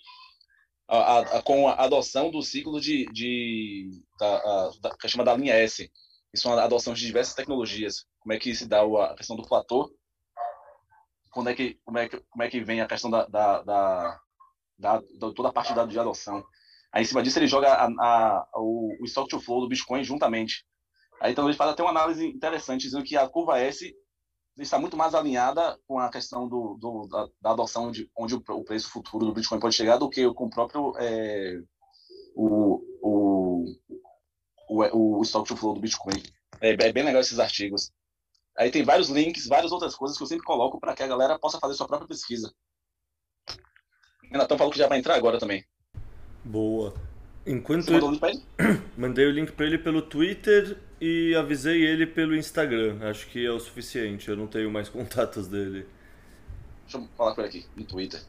a, 0.89 0.97
a, 0.97 1.21
a, 1.39 1.43
com 1.43 1.69
a 1.69 1.75
adoção 1.75 2.31
do 2.31 2.43
ciclo 2.43 2.81
de, 2.81 3.07
de 3.13 4.03
da, 4.19 4.71
da, 4.83 4.97
que 4.97 5.09
chama 5.09 5.25
da 5.25 5.37
linha 5.37 5.55
S. 5.55 5.91
Isso 6.35 6.49
é 6.49 6.51
uma 6.51 6.63
adoção 6.63 6.95
de 6.95 7.07
diversas 7.07 7.35
tecnologias. 7.35 8.05
Como 8.19 8.33
é 8.33 8.39
que 8.39 8.55
se 8.55 8.67
dá 8.67 8.83
a 8.83 9.15
questão 9.15 9.37
do 9.37 9.47
platô? 9.47 9.95
Quando 11.31 11.49
é 11.49 11.55
que, 11.55 11.79
como, 11.85 11.99
é 11.99 12.09
que, 12.09 12.21
como 12.29 12.43
é 12.43 12.49
que 12.49 12.61
vem 12.61 12.81
a 12.81 12.89
questão 12.89 13.11
da, 13.11 13.27
da, 13.27 13.63
da, 13.63 14.21
da 14.79 15.03
toda 15.35 15.49
a 15.49 15.53
parte 15.53 15.73
de 15.73 15.99
adoção? 15.99 16.45
Aí, 16.93 17.03
em 17.03 17.07
cima 17.07 17.23
disso, 17.23 17.39
ele 17.39 17.47
joga 17.47 17.73
a, 17.73 17.87
a, 17.87 18.49
o, 18.57 18.97
o 19.01 19.05
stock 19.05 19.29
to 19.29 19.41
flow 19.41 19.61
do 19.61 19.69
Bitcoin 19.69 20.05
juntamente. 20.05 20.67
Aí, 21.23 21.31
então, 21.31 21.49
ele 21.49 21.57
faz 21.57 21.71
até 21.71 21.85
uma 21.85 21.93
análise 21.93 22.27
interessante, 22.27 22.83
dizendo 22.83 23.05
que 23.05 23.17
a 23.17 23.29
curva 23.29 23.57
S 23.61 23.97
está 24.59 24.77
muito 24.77 24.97
mais 24.97 25.15
alinhada 25.15 25.79
com 25.87 26.01
a 26.01 26.11
questão 26.11 26.49
do, 26.49 26.77
do 26.81 27.07
da, 27.07 27.29
da, 27.41 27.51
adoção 27.53 27.93
de 27.93 28.11
onde 28.19 28.35
o, 28.35 28.43
o, 28.49 28.65
preço 28.65 28.91
futuro 28.91 29.27
do 29.27 29.33
Bitcoin 29.33 29.61
pode 29.61 29.77
chegar 29.77 29.99
do 29.99 30.11
que 30.11 30.29
com 30.35 30.47
o 30.47 30.51
próprio 30.51 30.93
é, 30.99 31.63
o, 32.35 32.83
o, 33.01 33.65
o, 34.69 35.19
o 35.21 35.23
stock 35.23 35.47
to 35.47 35.57
flow 35.57 35.75
do 35.75 35.81
Bitcoin. 35.81 36.21
É, 36.61 36.71
é, 36.71 36.93
bem 36.93 37.05
legal 37.05 37.21
esses 37.21 37.39
artigos. 37.39 37.93
Aí 38.59 38.73
tem 38.73 38.83
vários 38.83 39.09
links, 39.09 39.47
várias 39.47 39.71
outras 39.71 39.95
coisas 39.95 40.19
que 40.19 40.25
eu 40.25 40.29
sempre 40.29 40.45
coloco 40.45 40.81
para 40.81 40.93
que 40.93 41.05
a 41.05 41.09
galera 41.09 41.39
possa 41.39 41.61
fazer 41.61 41.75
sua 41.75 41.87
própria 41.87 42.09
pesquisa. 42.09 42.53
Renatão 44.25 44.59
falou 44.59 44.73
que 44.73 44.79
já 44.79 44.89
vai 44.89 44.99
entrar 44.99 45.15
agora 45.15 45.39
também. 45.39 45.65
Boa. 46.45 46.93
Enquanto 47.47 47.85
Você 47.85 47.93
mandou 47.93 48.09
o 48.09 48.13
link 48.13 48.21
pra 48.21 48.31
ele? 48.31 48.43
Mandei 48.97 49.27
o 49.27 49.31
link 49.31 49.53
para 49.53 49.67
ele 49.67 49.79
pelo 49.79 50.03
Twitter 50.03 50.79
e 51.01 51.35
avisei 51.35 51.85
ele 51.85 52.07
pelo 52.07 52.37
Instagram. 52.37 52.99
Acho 53.03 53.27
que 53.29 53.45
é 53.45 53.51
o 53.51 53.59
suficiente. 53.59 54.29
Eu 54.29 54.37
não 54.37 54.47
tenho 54.47 54.71
mais 54.71 54.89
contatos 54.91 55.49
dele. 55.49 55.87
Deixa 56.83 56.99
eu 56.99 57.09
falar 57.17 57.35
com 57.35 57.41
ele 57.41 57.49
aqui, 57.49 57.67
no 57.77 57.85
Twitter. 57.85 58.21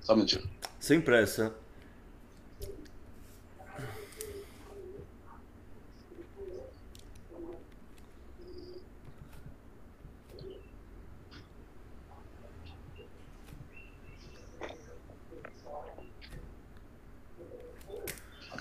Só 0.00 0.12
um 0.12 0.16
minutinho. 0.16 0.48
Sem 0.78 1.00
pressa. 1.00 1.54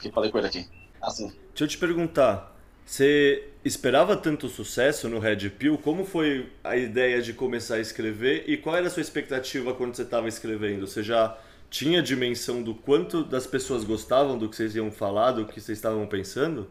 Aqui, 0.06 0.14
falei 0.14 0.32
com 0.32 0.38
ele 0.38 0.48
aqui. 0.48 0.68
Assim. 1.02 1.28
Deixa 1.50 1.64
eu 1.64 1.68
te 1.68 1.78
perguntar, 1.78 2.56
você 2.86 3.50
esperava 3.64 4.16
tanto 4.16 4.48
sucesso 4.48 5.10
no 5.10 5.20
Red 5.20 5.50
Pill? 5.52 5.78
Como 5.78 6.06
foi 6.06 6.52
a 6.64 6.76
ideia 6.76 7.22
de 7.22 7.34
começar 7.34 7.76
a 7.76 7.80
escrever 7.80 8.44
e 8.48 8.58
qual 8.58 8.76
era 8.76 8.88
a 8.88 8.90
sua 8.90 9.02
expectativa 9.02 9.74
quando 9.74 9.96
você 9.96 10.04
estava 10.04 10.28
escrevendo? 10.28 10.88
Você 10.88 11.04
já 11.04 11.38
tinha 11.70 12.02
dimensão 12.02 12.62
do 12.62 12.76
quanto 12.76 13.24
das 13.24 13.48
pessoas 13.48 13.84
gostavam 13.84 14.38
do 14.38 14.50
que 14.50 14.56
vocês 14.56 14.76
iam 14.76 14.92
falar, 14.92 15.32
do 15.32 15.46
que 15.46 15.60
vocês 15.60 15.78
estavam 15.78 16.06
pensando? 16.08 16.70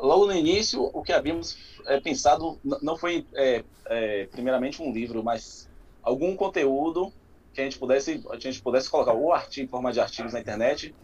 Logo 0.00 0.26
no 0.26 0.34
início, 0.34 0.82
o 0.82 1.02
que 1.02 1.12
havíamos 1.12 1.56
é, 1.86 2.00
pensado 2.00 2.58
não 2.82 2.96
foi 2.96 3.26
é, 3.34 3.64
é, 3.86 4.26
primeiramente 4.26 4.82
um 4.82 4.92
livro, 4.92 5.22
mas 5.24 5.68
algum 6.02 6.36
conteúdo 6.36 7.12
que 7.52 7.60
a 7.60 7.64
gente 7.64 7.78
pudesse, 7.78 8.22
a 8.30 8.38
gente 8.38 8.62
pudesse 8.62 8.88
colocar 8.88 9.12
ou 9.12 9.32
artigo 9.32 9.66
em 9.66 9.68
forma 9.68 9.92
de 9.92 10.00
artigos 10.00 10.32
na 10.32 10.40
internet 10.40 10.94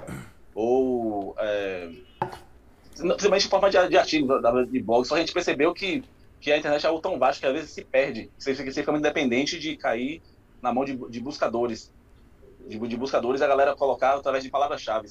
ou 0.54 1.34
é, 1.38 1.90
principalmente 2.94 3.46
em 3.46 3.50
forma 3.50 3.70
de, 3.70 3.88
de 3.88 3.96
artigo, 3.96 4.28
de 4.70 4.82
blog, 4.82 5.04
só 5.04 5.16
a 5.16 5.18
gente 5.18 5.32
percebeu 5.32 5.74
que, 5.74 6.04
que 6.40 6.52
a 6.52 6.58
internet 6.58 6.84
é 6.84 6.88
algo 6.88 7.00
tão 7.00 7.18
vasto 7.18 7.40
que 7.40 7.46
às 7.46 7.52
vezes 7.52 7.70
se 7.70 7.84
perde, 7.84 8.30
você 8.38 8.54
fica, 8.54 8.70
você 8.70 8.80
fica 8.80 8.92
muito 8.92 9.02
dependente 9.02 9.58
de 9.58 9.76
cair 9.76 10.22
na 10.62 10.72
mão 10.72 10.84
de, 10.84 10.96
de 11.10 11.20
buscadores, 11.20 11.92
de, 12.66 12.78
de, 12.78 12.96
buscadores 12.96 13.42
a 13.42 13.46
galera 13.46 13.74
colocar 13.74 14.14
através 14.14 14.44
de 14.44 14.50
palavras-chave. 14.50 15.08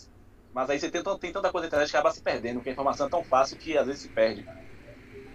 Mas 0.54 0.70
aí 0.70 0.80
você 0.80 0.90
tem, 0.90 1.04
tem 1.04 1.32
tanta 1.32 1.52
coisa 1.52 1.66
na 1.66 1.68
internet 1.68 1.90
que 1.90 1.98
acaba 1.98 2.14
se 2.14 2.22
perdendo, 2.22 2.56
porque 2.56 2.70
a 2.70 2.74
informação 2.74 3.08
é 3.08 3.10
tão 3.10 3.24
fácil 3.24 3.58
que 3.58 3.78
às 3.78 3.86
vezes 3.86 4.04
se 4.04 4.10
perde. 4.10 4.46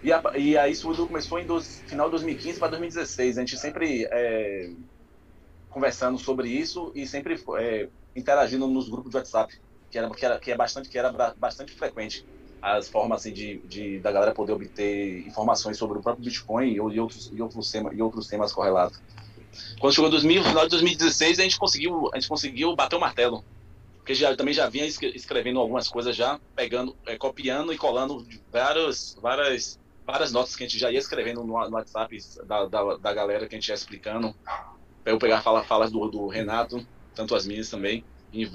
E, 0.01 0.11
a, 0.11 0.21
e 0.35 0.57
aí 0.57 0.71
isso 0.71 1.07
começou 1.07 1.39
em 1.39 1.45
final 1.87 2.07
de 2.07 2.11
2015 2.11 2.57
para 2.57 2.69
2016. 2.69 3.37
A 3.37 3.41
gente 3.41 3.57
sempre 3.57 4.07
é, 4.09 4.71
conversando 5.69 6.17
sobre 6.17 6.49
isso 6.49 6.91
e 6.95 7.05
sempre 7.05 7.41
é, 7.57 7.89
interagindo 8.15 8.65
nos 8.67 8.89
grupos 8.89 9.11
de 9.11 9.17
WhatsApp 9.17 9.59
que 9.89 9.97
era, 9.97 10.09
que 10.09 10.25
era, 10.25 10.39
que 10.39 10.51
é 10.51 10.55
bastante, 10.55 10.89
que 10.89 10.97
era 10.97 11.11
bastante 11.37 11.73
frequente 11.73 12.25
as 12.61 12.89
formas 12.89 13.21
assim, 13.21 13.33
de, 13.33 13.57
de, 13.59 13.99
da 13.99 14.11
galera 14.11 14.33
poder 14.33 14.53
obter 14.53 15.25
informações 15.25 15.77
sobre 15.77 15.97
o 15.97 16.01
próprio 16.01 16.25
Bitcoin 16.25 16.73
e, 16.73 16.79
outros, 16.79 17.31
e, 17.33 17.41
outros 17.41 17.71
temas, 17.71 17.97
e 17.97 18.01
outros 18.01 18.27
temas 18.27 18.51
correlatos. 18.51 19.01
Quando 19.79 19.93
chegou 19.93 20.09
2000, 20.09 20.41
no 20.41 20.49
final 20.49 20.63
de 20.63 20.69
2016, 20.71 21.39
a 21.39 21.43
gente 21.43 21.57
conseguiu, 21.57 22.09
a 22.13 22.19
gente 22.19 22.29
conseguiu 22.29 22.75
bater 22.75 22.95
o 22.95 22.99
martelo. 22.99 23.43
Porque 23.97 24.13
já, 24.13 24.35
também 24.35 24.53
já 24.53 24.67
vinha 24.67 24.85
escrevendo 24.85 25.59
algumas 25.59 25.87
coisas 25.87 26.15
já, 26.15 26.39
pegando, 26.55 26.95
é, 27.05 27.17
copiando 27.17 27.71
e 27.71 27.77
colando 27.77 28.25
várias, 28.51 29.17
várias, 29.21 29.79
várias 30.05 30.31
notas 30.31 30.55
que 30.55 30.63
a 30.63 30.67
gente 30.67 30.79
já 30.79 30.91
ia 30.91 30.99
escrevendo 30.99 31.43
no, 31.43 31.69
no 31.69 31.75
WhatsApp 31.75 32.17
da, 32.45 32.65
da, 32.65 32.97
da, 32.97 33.13
galera 33.13 33.47
que 33.47 33.55
a 33.55 33.57
gente 33.57 33.69
ia 33.69 33.75
explicando. 33.75 34.35
Para 35.03 35.13
eu 35.13 35.19
pegar 35.19 35.41
falas 35.41 35.65
fala 35.65 35.89
do, 35.89 36.07
do 36.09 36.27
Renato, 36.27 36.85
tanto 37.15 37.35
as 37.35 37.45
minhas 37.45 37.69
também 37.69 38.03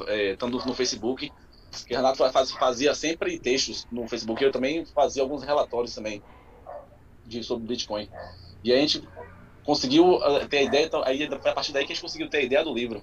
é, 0.06 0.36
tanto 0.36 0.66
no 0.66 0.74
Facebook, 0.74 1.32
que 1.82 1.94
Renato 1.94 2.22
fazia 2.58 2.94
sempre 2.94 3.38
textos 3.38 3.86
no 3.90 4.06
Facebook, 4.06 4.42
eu 4.42 4.52
também 4.52 4.84
fazia 4.86 5.22
alguns 5.22 5.42
relatórios 5.42 5.94
também 5.94 6.22
de, 7.26 7.42
sobre 7.42 7.66
Bitcoin. 7.66 8.08
E 8.62 8.72
a 8.72 8.76
gente 8.76 9.02
conseguiu 9.64 10.22
eh, 10.22 10.46
ter 10.46 10.58
a 10.58 10.62
ideia, 10.62 10.86
então, 10.86 11.02
aí 11.04 11.24
a 11.24 11.52
partir 11.52 11.72
daí 11.72 11.84
que 11.84 11.92
a 11.92 11.94
gente 11.94 12.02
conseguiu 12.02 12.28
ter 12.28 12.38
a 12.38 12.42
ideia 12.42 12.64
do 12.64 12.72
livro. 12.72 13.02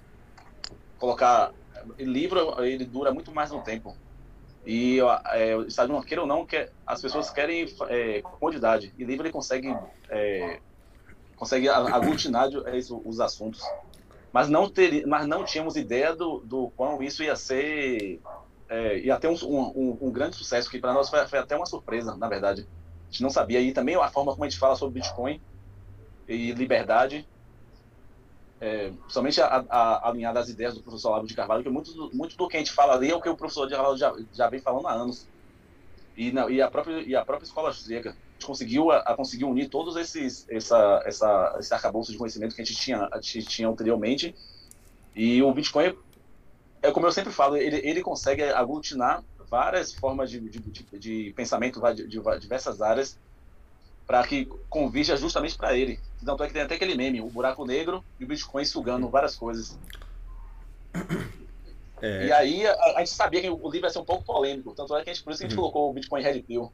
Colocar. 0.97 1.51
Livro, 1.97 2.63
ele 2.63 2.85
dura 2.85 3.11
muito 3.11 3.31
mais 3.31 3.51
no 3.51 3.61
tempo. 3.61 3.95
E, 4.65 4.99
é, 5.31 5.69
sabe, 5.69 5.91
não 5.91 6.01
queira 6.03 6.21
ou 6.21 6.27
não, 6.27 6.45
que 6.45 6.69
as 6.85 7.01
pessoas 7.01 7.31
querem 7.31 7.65
é, 7.89 8.21
comodidade. 8.21 8.93
E 8.97 9.03
livro 9.03 9.25
ele 9.25 9.33
consegue, 9.33 9.75
é, 10.09 10.59
consegue 11.35 11.67
aglutinar 11.67 12.49
os 13.03 13.19
assuntos 13.19 13.63
mas 14.31 14.47
não, 14.49 14.69
ter, 14.69 15.05
mas 15.05 15.27
não 15.27 15.43
tínhamos 15.43 15.75
ideia 15.75 16.15
do, 16.15 16.39
do 16.39 16.71
quão 16.75 17.01
isso 17.03 17.23
ia 17.23 17.35
ser, 17.35 18.21
é, 18.69 18.99
ia 18.99 19.19
ter 19.19 19.27
um, 19.27 19.35
um, 19.43 19.97
um, 20.01 20.11
grande 20.11 20.35
sucesso, 20.35 20.69
que 20.69 20.79
para 20.79 20.93
nós 20.93 21.09
foi, 21.09 21.27
foi, 21.27 21.39
até 21.39 21.55
uma 21.55 21.65
surpresa, 21.65 22.15
na 22.15 22.29
verdade. 22.29 22.67
A 23.07 23.11
gente 23.11 23.23
não 23.23 23.29
sabia. 23.29 23.59
E 23.59 23.73
também 23.73 23.95
a 23.95 24.09
forma 24.09 24.31
como 24.31 24.45
a 24.45 24.49
gente 24.49 24.59
fala 24.59 24.75
sobre 24.75 25.01
Bitcoin 25.01 25.41
e 26.27 26.53
liberdade, 26.53 27.27
é, 28.61 28.93
somente 29.07 29.41
a, 29.41 29.65
a, 29.67 30.09
alinhada 30.09 30.39
às 30.39 30.47
ideias 30.47 30.75
do 30.75 30.83
professor 30.83 31.09
Olavo 31.09 31.27
de 31.27 31.33
Carvalho, 31.33 31.63
que 31.63 31.69
muito, 31.69 32.09
muito 32.13 32.37
do 32.37 32.47
que 32.47 32.55
a 32.55 32.59
gente 32.59 32.71
fala 32.71 32.93
ali 32.93 33.09
é 33.09 33.15
o 33.15 33.19
que 33.19 33.27
o 33.27 33.35
professor 33.35 33.67
de 33.67 33.73
Carvalho 33.73 33.97
já, 33.97 34.15
já 34.31 34.47
vem 34.49 34.61
falando 34.61 34.87
há 34.87 34.93
anos. 34.93 35.27
E, 36.15 36.31
não, 36.31 36.49
e, 36.49 36.61
a 36.61 36.69
própria, 36.69 37.01
e 37.01 37.15
a 37.15 37.25
própria 37.25 37.45
escola 37.45 37.69
austríaca, 37.69 38.15
conseguiu, 38.45 38.91
a, 38.91 38.99
a 38.99 39.15
conseguiu 39.15 39.49
unir 39.49 39.69
todos 39.69 39.95
esses 39.95 40.47
essa, 40.49 41.01
essa, 41.05 41.55
esse 41.59 41.73
arcabouço 41.73 42.11
de 42.11 42.17
conhecimento 42.17 42.55
que 42.55 42.61
a 42.61 42.65
gente 42.65 42.79
tinha, 42.79 43.07
a 43.11 43.21
gente 43.21 43.43
tinha 43.43 43.67
anteriormente. 43.67 44.35
E 45.15 45.41
o 45.41 45.53
Bitcoin, 45.53 45.95
é 46.81 46.91
como 46.91 47.05
eu 47.05 47.11
sempre 47.11 47.31
falo, 47.31 47.57
ele, 47.57 47.77
ele 47.83 48.01
consegue 48.01 48.43
aglutinar 48.43 49.23
várias 49.49 49.93
formas 49.93 50.29
de, 50.29 50.39
de, 50.39 50.59
de, 50.59 50.99
de 50.99 51.33
pensamento 51.35 51.81
de, 51.93 52.07
diversas 52.07 52.81
áreas 52.81 53.17
para 54.07 54.25
que 54.25 54.45
convija 54.69 55.15
justamente 55.15 55.57
para 55.57 55.75
ele. 55.75 55.99
Tanto 56.25 56.43
é 56.43 56.47
que 56.47 56.53
tem 56.53 56.61
até 56.61 56.75
aquele 56.75 56.95
meme, 56.95 57.21
o 57.21 57.27
buraco 57.27 57.65
negro 57.65 58.03
e 58.19 58.23
o 58.23 58.27
Bitcoin 58.27 58.65
sugando 58.65 59.09
várias 59.09 59.35
coisas. 59.35 59.77
É. 62.01 62.25
E 62.25 62.31
aí 62.31 62.67
a, 62.67 62.73
a, 62.95 62.99
gente 62.99 63.11
sabia 63.11 63.41
que 63.41 63.49
o 63.49 63.69
livro 63.69 63.87
ia 63.87 63.89
ser 63.89 63.99
um 63.99 64.05
pouco 64.05 64.23
polêmico, 64.23 64.73
tanto 64.73 64.95
é 64.97 65.03
que 65.03 65.09
a 65.11 65.13
gente, 65.13 65.23
por 65.23 65.31
isso 65.31 65.39
que 65.39 65.45
a 65.45 65.49
gente 65.49 65.57
uhum. 65.57 65.63
colocou 65.63 65.89
o 65.89 65.93
Bitcoin 65.93 66.23
Red 66.23 66.41
Pill. 66.41 66.71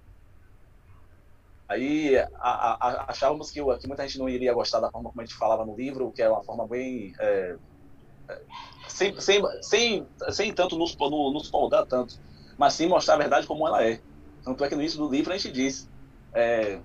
Aí 1.67 2.17
a, 2.17 2.27
a, 2.39 3.05
achávamos 3.11 3.51
que, 3.51 3.61
que, 3.61 3.87
muita 3.87 4.07
gente 4.07 4.17
não 4.17 4.29
iria 4.29 4.53
gostar 4.53 4.79
da 4.79 4.89
forma 4.89 5.09
como 5.09 5.21
a 5.21 5.25
gente 5.25 5.37
falava 5.37 5.65
no 5.65 5.75
livro, 5.75 6.11
que 6.11 6.21
é 6.21 6.29
uma 6.29 6.43
forma 6.43 6.65
bem. 6.65 7.13
É, 7.19 7.57
é 8.29 8.41
sem, 8.87 9.19
sem, 9.19 9.41
sem, 9.61 10.07
sem 10.29 10.53
tanto 10.53 10.77
nos, 10.77 10.95
no, 10.95 11.31
nos 11.33 11.49
poldar 11.49 11.85
tanto, 11.85 12.19
mas 12.57 12.73
sim 12.73 12.87
mostrar 12.87 13.15
a 13.15 13.17
verdade 13.17 13.45
como 13.45 13.67
ela 13.67 13.85
é. 13.85 13.99
Tanto 14.43 14.63
é 14.63 14.69
que 14.69 14.75
no 14.75 14.81
início 14.81 14.97
do 14.97 15.09
livro 15.09 15.33
a 15.33 15.37
gente 15.37 15.51
diz. 15.51 15.89
É, 16.33 16.79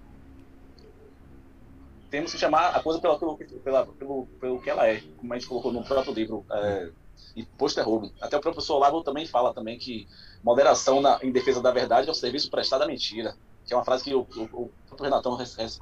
temos 2.10 2.32
que 2.32 2.38
chamar 2.38 2.76
a 2.76 2.82
coisa 2.82 3.00
pela, 3.00 3.18
pelo, 3.18 3.36
pela, 3.36 3.86
pelo, 3.86 4.26
pelo 4.40 4.60
que 4.60 4.68
ela 4.68 4.86
é, 4.86 5.00
como 5.16 5.32
a 5.32 5.38
gente 5.38 5.48
colocou 5.48 5.72
no 5.72 5.84
próprio 5.84 6.12
livro. 6.12 6.44
É, 6.50 6.90
e 7.36 7.44
posterroubo. 7.44 8.12
Até 8.20 8.36
o 8.36 8.40
professor 8.40 8.76
Olavo 8.76 9.02
também 9.02 9.26
fala 9.26 9.54
também 9.54 9.78
que 9.78 10.08
moderação 10.42 11.00
na, 11.00 11.18
em 11.22 11.30
defesa 11.30 11.62
da 11.62 11.70
verdade 11.70 12.08
é 12.08 12.10
o 12.10 12.14
serviço 12.14 12.50
prestado 12.50 12.82
à 12.82 12.86
mentira 12.86 13.34
que 13.72 13.74
é 13.74 13.78
uma 13.78 13.84
frase 13.84 14.04
que 14.04 14.14
o, 14.14 14.20
o, 14.36 14.70
o 14.90 15.02
Renatão 15.02 15.38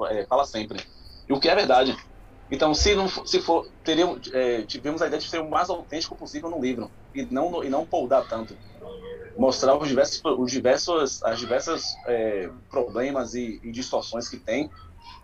é, 0.09 0.25
fala 0.25 0.47
sempre. 0.47 0.80
E 1.28 1.32
o 1.32 1.40
que 1.40 1.49
é 1.49 1.54
verdade. 1.56 1.97
Então, 2.49 2.73
se 2.73 2.94
não 2.94 3.09
se 3.09 3.40
for, 3.40 3.68
teríamos, 3.85 4.32
é, 4.32 4.62
tivemos 4.62 5.02
a 5.02 5.06
ideia 5.09 5.20
de 5.20 5.28
ser 5.28 5.40
o 5.40 5.50
mais 5.50 5.68
autêntico 5.70 6.14
possível 6.16 6.49
no 6.50 6.61
livro 6.61 6.90
e 7.14 7.25
não 7.25 7.62
e 7.64 7.68
não 7.68 7.85
poldar 7.85 8.26
tanto, 8.28 8.56
mostrar 9.37 9.76
os 9.76 9.88
diversos, 9.88 10.20
os 10.25 10.50
diversos 10.50 11.23
as 11.23 11.38
diversas 11.38 11.97
é, 12.06 12.50
problemas 12.68 13.35
e, 13.35 13.61
e, 13.62 13.70
distorções 13.70 14.28
que 14.28 14.37
tem 14.37 14.70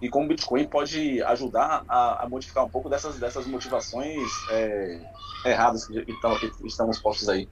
e 0.00 0.08
como 0.08 0.26
o 0.26 0.28
Bitcoin 0.28 0.66
pode 0.68 1.22
ajudar 1.22 1.84
a, 1.88 2.24
a 2.24 2.28
modificar 2.28 2.64
um 2.64 2.68
pouco 2.68 2.88
dessas 2.88 3.18
dessas 3.18 3.46
motivações 3.46 4.22
é, 4.50 5.00
erradas 5.44 5.86
que, 5.86 5.98
estão, 6.08 6.38
que 6.38 6.50
estamos 6.64 6.98
postos 7.00 7.28
aí. 7.28 7.48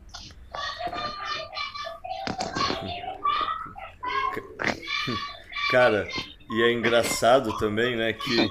Cara, 5.74 6.06
e 6.52 6.62
é 6.62 6.70
engraçado 6.70 7.58
também, 7.58 7.96
né, 7.96 8.12
que 8.12 8.48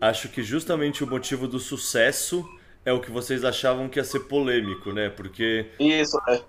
acho 0.00 0.28
que 0.28 0.40
justamente 0.40 1.02
o 1.02 1.06
motivo 1.06 1.48
do 1.48 1.58
sucesso 1.58 2.48
é 2.84 2.92
o 2.92 3.00
que 3.00 3.10
vocês 3.10 3.44
achavam 3.44 3.88
que 3.88 3.98
ia 3.98 4.04
ser 4.04 4.20
polêmico, 4.20 4.92
né? 4.92 5.08
Porque 5.08 5.66
Isso, 5.80 6.16
é. 6.28 6.40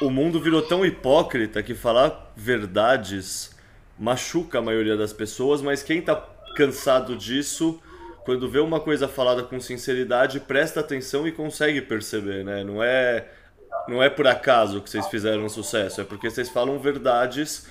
o, 0.00 0.06
o 0.06 0.10
mundo 0.10 0.40
virou 0.40 0.62
tão 0.62 0.86
hipócrita 0.86 1.62
que 1.62 1.74
falar 1.74 2.32
verdades 2.34 3.54
machuca 3.98 4.58
a 4.58 4.62
maioria 4.62 4.96
das 4.96 5.12
pessoas, 5.12 5.60
mas 5.60 5.82
quem 5.82 6.00
tá 6.00 6.16
cansado 6.56 7.14
disso, 7.14 7.78
quando 8.24 8.48
vê 8.48 8.60
uma 8.60 8.80
coisa 8.80 9.06
falada 9.06 9.42
com 9.42 9.60
sinceridade, 9.60 10.40
presta 10.40 10.80
atenção 10.80 11.28
e 11.28 11.32
consegue 11.32 11.82
perceber, 11.82 12.42
né? 12.42 12.64
Não 12.64 12.82
é 12.82 13.26
não 13.86 14.02
é 14.02 14.08
por 14.08 14.26
acaso 14.26 14.80
que 14.80 14.88
vocês 14.88 15.06
fizeram 15.08 15.46
sucesso, 15.46 16.00
é 16.00 16.04
porque 16.04 16.30
vocês 16.30 16.48
falam 16.48 16.78
verdades 16.78 17.66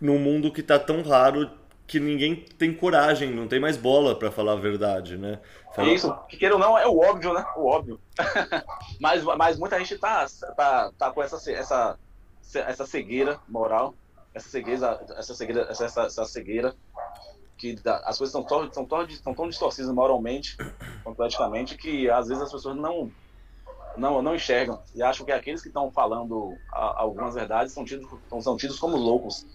num 0.00 0.18
mundo 0.18 0.52
que 0.52 0.62
tá 0.62 0.78
tão 0.78 1.02
raro 1.02 1.50
que 1.86 2.00
ninguém 2.00 2.34
tem 2.34 2.74
coragem, 2.74 3.32
não 3.32 3.46
tem 3.46 3.60
mais 3.60 3.76
bola 3.76 4.18
para 4.18 4.30
falar 4.30 4.52
a 4.52 4.56
verdade, 4.56 5.16
né? 5.16 5.38
Fala... 5.74 5.88
Isso, 5.88 6.12
que 6.28 6.36
queira 6.36 6.54
ou 6.54 6.60
não, 6.60 6.76
é 6.76 6.86
o 6.86 6.98
óbvio, 6.98 7.32
né? 7.32 7.44
O 7.56 7.66
óbvio. 7.66 8.00
mas, 9.00 9.22
mas 9.22 9.58
muita 9.58 9.78
gente 9.78 9.96
tá, 9.96 10.26
tá, 10.56 10.90
tá 10.98 11.10
com 11.12 11.22
essa, 11.22 11.36
essa, 11.52 11.98
essa 12.54 12.86
cegueira 12.86 13.38
moral, 13.48 13.94
essa 14.34 14.48
cegueira, 14.48 15.00
essa 15.16 15.34
cegueira, 15.34 15.68
essa, 15.70 15.84
essa 15.84 16.24
cegueira 16.24 16.74
que 17.56 17.76
as 17.84 18.18
coisas 18.18 18.34
estão 18.34 18.42
tão, 18.42 18.68
tão, 18.68 19.34
tão, 19.34 19.48
distorcidas 19.48 19.90
moralmente, 19.92 20.56
completamente, 21.04 21.76
que 21.76 22.10
às 22.10 22.28
vezes 22.28 22.42
as 22.42 22.52
pessoas 22.52 22.76
não 22.76 23.10
não, 23.96 24.20
não 24.20 24.34
enxergam 24.34 24.82
e 24.94 25.02
acham 25.02 25.24
que 25.24 25.32
aqueles 25.32 25.62
que 25.62 25.68
estão 25.68 25.90
falando 25.90 26.54
a, 26.70 27.00
algumas 27.00 27.34
verdades 27.34 27.72
são 27.72 27.82
tidos, 27.82 28.06
são 28.42 28.54
tidos 28.54 28.78
como 28.78 28.94
loucos 28.94 29.46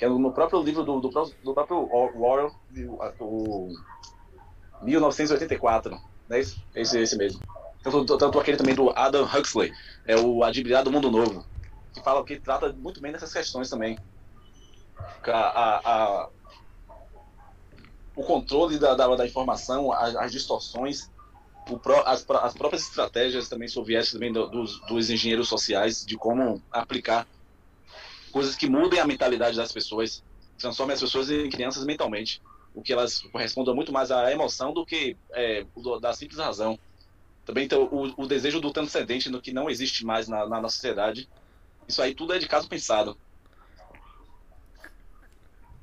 que 0.00 0.06
é 0.06 0.08
no 0.08 0.32
próprio 0.32 0.62
livro 0.62 0.82
do, 0.82 0.98
do, 0.98 1.10
do 1.44 1.52
próprio 1.52 1.86
Orwell, 1.92 2.50
o 3.20 3.68
1984, 4.80 5.90
né? 6.26 6.40
Esse, 6.74 6.98
esse 6.98 7.18
mesmo. 7.18 7.42
Tanto, 7.82 8.16
tanto 8.16 8.40
aquele 8.40 8.56
também 8.56 8.74
do 8.74 8.88
Adam 8.96 9.26
Huxley, 9.26 9.70
é 10.06 10.16
o 10.16 10.42
Admirar 10.42 10.82
do 10.82 10.90
Mundo 10.90 11.10
Novo, 11.10 11.44
que 11.92 12.02
fala 12.02 12.24
que 12.24 12.40
trata 12.40 12.72
muito 12.72 12.98
bem 12.98 13.12
dessas 13.12 13.30
questões 13.30 13.68
também. 13.68 13.98
A, 15.22 15.30
a, 15.32 15.80
a, 15.84 16.28
o 18.16 18.24
controle 18.24 18.78
da, 18.78 18.94
da, 18.94 19.14
da 19.14 19.26
informação, 19.26 19.92
as, 19.92 20.16
as 20.16 20.32
distorções, 20.32 21.10
Pro, 21.82 22.00
as, 22.06 22.28
as, 22.28 22.54
próprias 22.54 22.88
estratégias 22.88 23.48
também 23.48 23.68
soviéticas 23.68 24.12
também 24.14 24.32
do, 24.32 24.48
dos, 24.48 24.80
dos, 24.86 25.10
engenheiros 25.10 25.46
sociais 25.46 26.04
de 26.04 26.16
como 26.16 26.60
aplicar 26.72 27.28
coisas 28.30 28.56
que 28.56 28.68
mudem 28.68 29.00
a 29.00 29.06
mentalidade 29.06 29.56
das 29.56 29.72
pessoas, 29.72 30.22
transformem 30.58 30.94
as 30.94 31.00
pessoas 31.00 31.30
em 31.30 31.48
crianças 31.50 31.84
mentalmente, 31.84 32.40
o 32.74 32.82
que 32.82 32.92
elas 32.92 33.20
correspondam 33.20 33.74
muito 33.74 33.92
mais 33.92 34.10
à 34.10 34.30
emoção 34.30 34.72
do 34.72 34.86
que 34.86 35.16
é, 35.32 35.64
da 36.00 36.12
simples 36.12 36.38
razão. 36.38 36.78
Também 37.44 37.64
então, 37.64 37.84
o, 37.84 38.22
o, 38.22 38.26
desejo 38.26 38.60
do 38.60 38.72
transcendente 38.72 39.28
no 39.28 39.40
que 39.40 39.52
não 39.52 39.68
existe 39.68 40.04
mais 40.04 40.28
na, 40.28 40.46
na 40.46 40.60
nossa 40.60 40.76
sociedade. 40.76 41.28
Isso 41.88 42.00
aí 42.00 42.14
tudo 42.14 42.32
é 42.32 42.38
de 42.38 42.46
caso 42.46 42.68
pensado. 42.68 43.16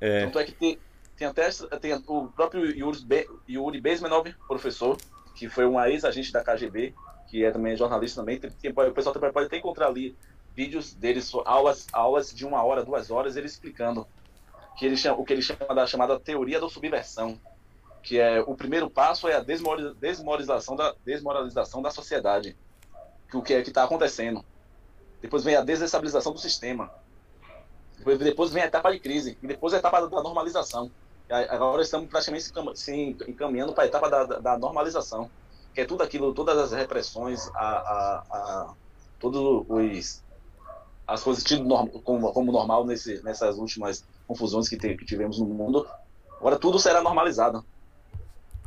É. 0.00 0.24
Tanto 0.24 0.38
é 0.38 0.44
que 0.44 0.52
tem, 0.52 0.78
tem 1.16 1.26
até 1.26 1.50
tem 1.80 1.92
o 2.06 2.28
próprio 2.28 2.64
Yuri, 2.64 3.04
Be, 3.04 3.28
Yuri 3.48 3.80
Bezmenov, 3.80 4.32
professor, 4.46 4.96
que 5.34 5.48
foi 5.48 5.66
um 5.66 5.78
ex-agente 5.84 6.32
da 6.32 6.42
KGB, 6.42 6.94
que 7.28 7.44
é 7.44 7.50
também 7.50 7.76
jornalista 7.76 8.20
também. 8.20 8.38
Tem, 8.38 8.50
tem, 8.50 8.70
o 8.70 8.92
pessoal 8.92 9.12
também 9.12 9.32
pode 9.32 9.46
até 9.46 9.58
encontrar 9.58 9.88
ali 9.88 10.16
vídeos 10.58 10.92
deles, 10.92 11.30
aulas, 11.44 11.86
aulas 11.92 12.34
de 12.34 12.44
uma 12.44 12.60
hora, 12.64 12.84
duas 12.84 13.12
horas, 13.12 13.36
ele 13.36 13.46
explicando 13.46 14.04
que 14.76 14.84
ele 14.84 14.96
chama, 14.96 15.16
o 15.20 15.24
que 15.24 15.32
ele 15.32 15.40
chama 15.40 15.72
da 15.72 15.86
chamada 15.86 16.18
teoria 16.18 16.60
da 16.60 16.68
subversão, 16.68 17.40
que 18.02 18.18
é 18.18 18.40
o 18.40 18.56
primeiro 18.56 18.90
passo 18.90 19.28
é 19.28 19.36
a 19.36 19.40
desmoralização 19.40 20.74
da, 20.74 20.96
desmoralização 21.04 21.80
da 21.80 21.92
sociedade, 21.92 22.56
que 23.30 23.36
o 23.36 23.42
que 23.42 23.54
é 23.54 23.62
que 23.62 23.68
está 23.68 23.84
acontecendo. 23.84 24.44
Depois 25.22 25.44
vem 25.44 25.54
a 25.54 25.60
desestabilização 25.60 26.32
do 26.32 26.40
sistema. 26.40 26.90
Depois, 27.96 28.18
depois 28.18 28.50
vem 28.50 28.64
a 28.64 28.66
etapa 28.66 28.90
de 28.90 28.98
crise 28.98 29.38
e 29.40 29.46
depois 29.46 29.72
a 29.74 29.78
etapa 29.78 30.08
da 30.08 30.22
normalização. 30.22 30.90
Agora 31.30 31.82
estamos 31.82 32.08
praticamente 32.08 32.50
se 32.74 33.16
encaminhando 33.28 33.72
para 33.72 33.84
a 33.84 33.86
etapa 33.86 34.10
da, 34.10 34.24
da, 34.24 34.58
normalização, 34.58 35.30
que 35.72 35.82
é 35.82 35.84
tudo 35.84 36.02
aquilo, 36.02 36.34
todas 36.34 36.58
as 36.58 36.72
repressões, 36.72 37.48
a, 37.54 37.68
a, 37.68 38.24
a 38.30 38.74
todos 39.20 39.64
os 39.68 40.27
as 41.08 41.22
coisas 41.22 41.42
tido 41.42 41.66
como, 42.02 42.30
como 42.34 42.52
normal 42.52 42.84
nesse, 42.84 43.22
nessas 43.22 43.56
últimas 43.56 44.04
confusões 44.26 44.68
que, 44.68 44.76
te, 44.76 44.94
que 44.94 45.06
tivemos 45.06 45.38
no 45.38 45.46
mundo. 45.46 45.88
Agora 46.36 46.58
tudo 46.58 46.78
será 46.78 47.00
normalizado. 47.00 47.64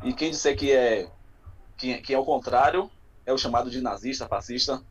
E 0.03 0.11
quem 0.11 0.31
disser 0.31 0.57
que 0.57 0.71
é 0.71 1.07
que, 1.77 2.01
que 2.01 2.13
é 2.15 2.17
o 2.17 2.25
contrário 2.25 2.89
é 3.27 3.31
o 3.31 3.37
chamado 3.37 3.69
de 3.69 3.79
nazista, 3.79 4.27
fascista 4.27 4.83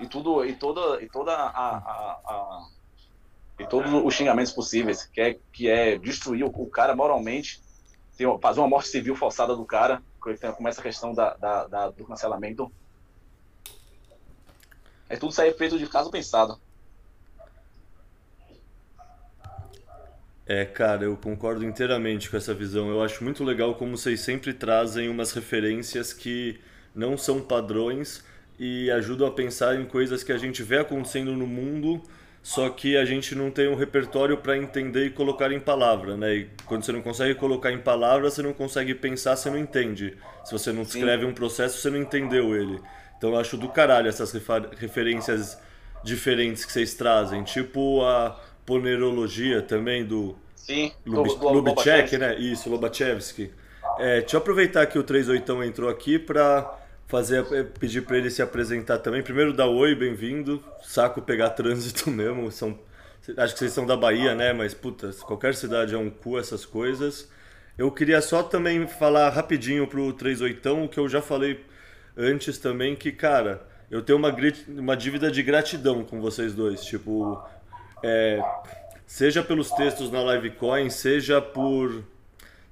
e 0.00 0.06
tudo 0.06 0.46
e 0.46 0.54
toda 0.56 1.02
e 1.02 1.08
toda 1.10 1.32
a, 1.32 1.46
a, 1.46 2.20
a 2.26 2.68
e 3.58 3.66
todos 3.66 3.92
os 3.92 4.14
xingamentos 4.14 4.52
possíveis, 4.52 5.04
que 5.04 5.20
é 5.20 5.38
que 5.52 5.68
é 5.68 5.98
destruir 5.98 6.44
o, 6.44 6.48
o 6.48 6.70
cara 6.70 6.96
moralmente, 6.96 7.60
fazer 8.40 8.60
uma 8.60 8.68
morte 8.68 8.88
civil 8.88 9.14
forçada 9.14 9.54
do 9.54 9.64
cara, 9.66 10.02
começa 10.56 10.80
a 10.80 10.84
questão 10.84 11.12
da, 11.12 11.34
da, 11.34 11.66
da 11.66 11.90
do 11.90 12.06
cancelamento 12.06 12.72
é 15.08 15.16
tudo 15.16 15.32
sair 15.32 15.52
feito 15.56 15.78
de 15.78 15.86
caso 15.86 16.10
pensado. 16.10 16.58
É, 20.48 20.64
cara, 20.64 21.04
eu 21.04 21.16
concordo 21.16 21.64
inteiramente 21.64 22.30
com 22.30 22.36
essa 22.36 22.54
visão. 22.54 22.88
Eu 22.88 23.02
acho 23.02 23.24
muito 23.24 23.42
legal 23.42 23.74
como 23.74 23.96
vocês 23.96 24.20
sempre 24.20 24.52
trazem 24.54 25.08
umas 25.08 25.32
referências 25.32 26.12
que 26.12 26.60
não 26.94 27.18
são 27.18 27.40
padrões 27.40 28.24
e 28.58 28.90
ajudam 28.92 29.26
a 29.26 29.30
pensar 29.30 29.78
em 29.78 29.84
coisas 29.84 30.22
que 30.22 30.32
a 30.32 30.38
gente 30.38 30.62
vê 30.62 30.78
acontecendo 30.78 31.32
no 31.32 31.46
mundo, 31.46 32.00
só 32.42 32.70
que 32.70 32.96
a 32.96 33.04
gente 33.04 33.34
não 33.34 33.50
tem 33.50 33.68
um 33.68 33.74
repertório 33.74 34.36
para 34.36 34.56
entender 34.56 35.06
e 35.06 35.10
colocar 35.10 35.50
em 35.50 35.58
palavra, 35.58 36.16
né? 36.16 36.34
E 36.34 36.50
quando 36.64 36.84
você 36.84 36.92
não 36.92 37.02
consegue 37.02 37.34
colocar 37.34 37.72
em 37.72 37.78
palavra, 37.78 38.30
você 38.30 38.40
não 38.40 38.52
consegue 38.52 38.94
pensar, 38.94 39.36
você 39.36 39.50
não 39.50 39.58
entende. 39.58 40.16
Se 40.44 40.52
você 40.52 40.72
não 40.72 40.84
descreve 40.84 41.24
Sim. 41.24 41.30
um 41.30 41.34
processo, 41.34 41.78
você 41.78 41.90
não 41.90 41.98
entendeu 41.98 42.54
ele. 42.54 42.80
Então 43.16 43.30
eu 43.30 43.38
acho 43.38 43.56
do 43.56 43.68
caralho 43.68 44.08
essas 44.08 44.32
referências 44.78 45.58
diferentes 46.04 46.64
que 46.64 46.72
vocês 46.72 46.94
trazem, 46.94 47.42
tipo 47.42 48.02
a 48.04 48.38
ponerologia 48.64 49.62
também 49.62 50.04
do 50.04 50.36
Sim, 50.54 50.92
Lub, 51.06 51.28
do, 51.28 51.36
do 51.36 51.48
Lubitschek, 51.48 52.18
né? 52.18 52.36
Isso, 52.36 52.68
Lobachevsky. 52.68 53.52
É, 53.98 54.20
deixa 54.20 54.36
eu 54.36 54.38
aproveitar 54.38 54.84
que 54.86 54.98
o 54.98 55.02
38 55.02 55.62
entrou 55.62 55.88
aqui 55.88 56.18
para 56.18 56.78
fazer 57.06 57.46
é, 57.52 57.62
pedir 57.62 58.02
para 58.02 58.18
ele 58.18 58.30
se 58.30 58.42
apresentar 58.42 58.98
também. 58.98 59.22
Primeiro 59.22 59.52
dar 59.52 59.68
oi, 59.68 59.94
bem-vindo. 59.94 60.62
Saco 60.82 61.22
pegar 61.22 61.50
trânsito 61.50 62.10
mesmo. 62.10 62.50
São, 62.50 62.78
acho 63.36 63.52
que 63.54 63.58
vocês 63.60 63.72
são 63.72 63.86
da 63.86 63.96
Bahia, 63.96 64.34
né? 64.34 64.52
Mas 64.52 64.74
puta, 64.74 65.10
qualquer 65.24 65.54
cidade 65.54 65.94
é 65.94 65.98
um 65.98 66.10
cu 66.10 66.38
essas 66.38 66.66
coisas. 66.66 67.30
Eu 67.78 67.90
queria 67.92 68.20
só 68.20 68.42
também 68.42 68.86
falar 68.86 69.28
rapidinho 69.30 69.86
pro 69.86 70.12
38 70.12 70.84
o 70.84 70.88
que 70.88 70.98
eu 70.98 71.08
já 71.08 71.22
falei 71.22 71.64
antes 72.16 72.58
também 72.58 72.96
que, 72.96 73.12
cara, 73.12 73.62
eu 73.90 74.02
tenho 74.02 74.18
uma, 74.18 74.34
uma 74.68 74.96
dívida 74.96 75.30
de 75.30 75.42
gratidão 75.42 76.04
com 76.04 76.20
vocês 76.20 76.54
dois. 76.54 76.84
Tipo, 76.84 77.42
é, 78.02 78.42
seja 79.06 79.42
pelos 79.42 79.70
textos 79.70 80.10
na 80.10 80.22
Livecoin, 80.22 80.90
seja 80.90 81.40
por. 81.40 82.02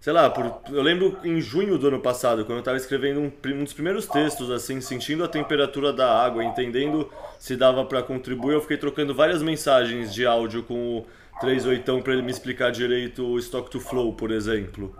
Sei 0.01 0.13
lá, 0.13 0.29
por, 0.29 0.61
eu 0.71 0.83
lembro 0.83 1.19
em 1.25 1.41
junho 1.41 1.79
do 1.79 1.89
ano 1.89 1.99
passado, 1.99 2.45
quando 2.45 2.57
eu 2.57 2.59
estava 2.59 2.77
escrevendo 2.77 3.21
um, 3.21 3.33
um, 3.53 3.65
dos 3.65 3.73
primeiros 3.73 4.07
textos, 4.07 4.51
assim, 4.51 4.79
sentindo 4.79 5.25
a 5.25 5.29
temperatura 5.29 5.95
da 5.95 6.23
água, 6.23 6.45
entendendo 6.45 7.11
se 7.39 7.57
dava 7.57 7.87
para 7.87 8.03
contribuir, 8.03 8.53
eu 8.53 8.61
fiquei 8.61 8.77
trocando 8.77 9.15
várias 9.15 9.43
mensagens 9.43 10.13
de 10.13 10.27
áudio 10.27 10.63
com 10.63 10.99
o 10.99 11.07
38 11.41 12.03
para 12.03 12.13
ele 12.13 12.21
me 12.21 12.31
explicar 12.31 12.71
direito 12.71 13.25
o 13.25 13.39
Stock 13.39 13.71
to 13.71 13.81
Flow, 13.81 14.13
por 14.13 14.31
exemplo. 14.31 14.95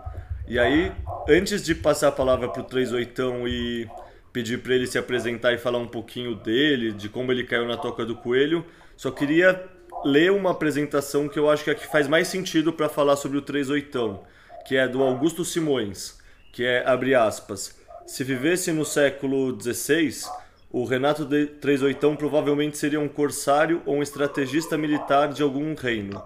E 0.47 0.57
aí, 0.57 0.91
antes 1.29 1.63
de 1.63 1.75
passar 1.75 2.07
a 2.07 2.11
palavra 2.11 2.49
para 2.49 2.61
o 2.61 2.65
38 2.65 3.47
e 3.47 3.87
pedir 4.35 4.57
para 4.57 4.75
ele 4.75 4.85
se 4.85 4.97
apresentar 4.97 5.53
e 5.53 5.57
falar 5.57 5.77
um 5.77 5.87
pouquinho 5.87 6.35
dele, 6.35 6.91
de 6.91 7.07
como 7.07 7.31
ele 7.31 7.45
caiu 7.45 7.65
na 7.65 7.77
toca 7.77 8.05
do 8.05 8.17
coelho. 8.17 8.65
Só 8.97 9.09
queria 9.09 9.63
ler 10.03 10.29
uma 10.29 10.51
apresentação 10.51 11.29
que 11.29 11.39
eu 11.39 11.49
acho 11.49 11.63
que 11.63 11.69
é 11.69 11.73
a 11.73 11.75
que 11.75 11.87
faz 11.87 12.05
mais 12.05 12.27
sentido 12.27 12.73
para 12.73 12.89
falar 12.89 13.15
sobre 13.15 13.37
o 13.37 13.41
38, 13.41 14.19
que 14.67 14.75
é 14.75 14.89
do 14.89 15.01
Augusto 15.01 15.45
Simões, 15.45 16.19
que 16.51 16.65
é, 16.65 16.85
abre 16.85 17.15
aspas, 17.15 17.79
se 18.05 18.25
vivesse 18.25 18.73
no 18.73 18.83
século 18.83 19.57
XVI, 19.57 20.29
o 20.69 20.83
Renato 20.83 21.23
de 21.23 21.45
38 21.45 22.17
provavelmente 22.17 22.77
seria 22.77 22.99
um 22.99 23.07
corsário 23.07 23.81
ou 23.85 23.95
um 23.95 24.03
estrategista 24.03 24.77
militar 24.77 25.29
de 25.29 25.43
algum 25.43 25.73
reino. 25.73 26.21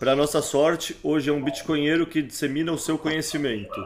Para 0.00 0.16
nossa 0.16 0.42
sorte, 0.42 0.96
hoje 1.00 1.30
é 1.30 1.32
um 1.32 1.44
bitcoinheiro 1.44 2.08
que 2.08 2.22
dissemina 2.22 2.72
o 2.72 2.78
seu 2.78 2.98
conhecimento 2.98 3.80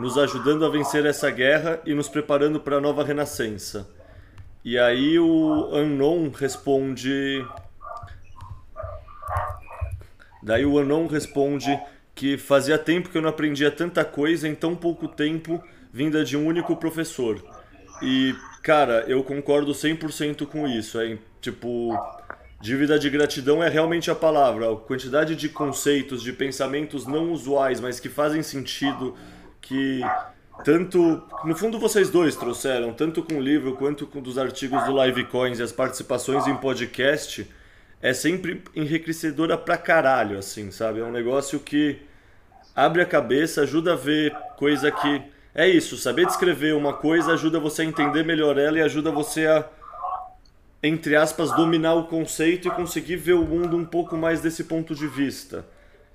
nos 0.00 0.16
ajudando 0.16 0.64
a 0.64 0.70
vencer 0.70 1.04
essa 1.04 1.30
guerra 1.30 1.78
e 1.84 1.92
nos 1.92 2.08
preparando 2.08 2.58
para 2.58 2.76
a 2.76 2.80
nova 2.80 3.04
renascença. 3.04 3.86
E 4.64 4.78
aí 4.78 5.18
o 5.18 5.68
Unknown 5.74 6.30
responde. 6.30 7.44
Daí 10.42 10.64
o 10.64 10.80
Unknown 10.80 11.06
responde 11.06 11.78
que 12.14 12.38
fazia 12.38 12.78
tempo 12.78 13.10
que 13.10 13.18
eu 13.18 13.22
não 13.22 13.28
aprendia 13.28 13.70
tanta 13.70 14.02
coisa 14.02 14.48
em 14.48 14.54
tão 14.54 14.74
pouco 14.74 15.06
tempo 15.06 15.62
vinda 15.92 16.24
de 16.24 16.34
um 16.34 16.46
único 16.46 16.74
professor. 16.76 17.42
E, 18.02 18.34
cara, 18.62 19.04
eu 19.06 19.22
concordo 19.22 19.72
100% 19.72 20.46
com 20.46 20.66
isso. 20.66 20.98
É, 20.98 21.18
tipo, 21.42 21.94
dívida 22.58 22.98
de 22.98 23.10
gratidão 23.10 23.62
é 23.62 23.68
realmente 23.68 24.10
a 24.10 24.14
palavra. 24.14 24.72
A 24.72 24.76
quantidade 24.76 25.36
de 25.36 25.50
conceitos, 25.50 26.22
de 26.22 26.32
pensamentos 26.32 27.06
não 27.06 27.32
usuais, 27.32 27.80
mas 27.80 28.00
que 28.00 28.08
fazem 28.08 28.42
sentido 28.42 29.14
que 29.60 30.00
tanto 30.64 31.22
no 31.44 31.54
fundo 31.54 31.78
vocês 31.78 32.10
dois 32.10 32.36
trouxeram 32.36 32.92
tanto 32.92 33.22
com 33.22 33.34
o 33.34 33.40
livro 33.40 33.76
quanto 33.76 34.06
com 34.06 34.20
dos 34.20 34.38
artigos 34.38 34.82
do 34.84 34.92
Live 34.92 35.24
Coins 35.26 35.58
e 35.58 35.62
as 35.62 35.72
participações 35.72 36.46
em 36.46 36.56
podcast 36.56 37.48
é 38.02 38.12
sempre 38.12 38.62
enriquecedora 38.74 39.56
pra 39.56 39.76
caralho 39.76 40.38
assim 40.38 40.70
sabe? 40.70 41.00
É 41.00 41.04
um 41.04 41.12
negócio 41.12 41.60
que 41.60 41.98
abre 42.74 43.02
a 43.02 43.06
cabeça 43.06 43.62
ajuda 43.62 43.94
a 43.94 43.96
ver 43.96 44.36
coisa 44.56 44.90
que 44.90 45.22
é 45.54 45.68
isso 45.68 45.96
saber 45.96 46.26
descrever 46.26 46.74
uma 46.74 46.92
coisa 46.92 47.32
ajuda 47.32 47.58
você 47.58 47.82
a 47.82 47.86
entender 47.86 48.24
melhor 48.24 48.58
ela 48.58 48.78
e 48.78 48.82
ajuda 48.82 49.10
você 49.10 49.46
a 49.46 49.66
entre 50.82 51.14
aspas 51.16 51.54
dominar 51.54 51.94
o 51.94 52.04
conceito 52.04 52.68
e 52.68 52.70
conseguir 52.70 53.16
ver 53.16 53.34
o 53.34 53.44
mundo 53.44 53.76
um 53.76 53.84
pouco 53.84 54.16
mais 54.16 54.40
desse 54.40 54.64
ponto 54.64 54.94
de 54.94 55.06
vista. 55.06 55.66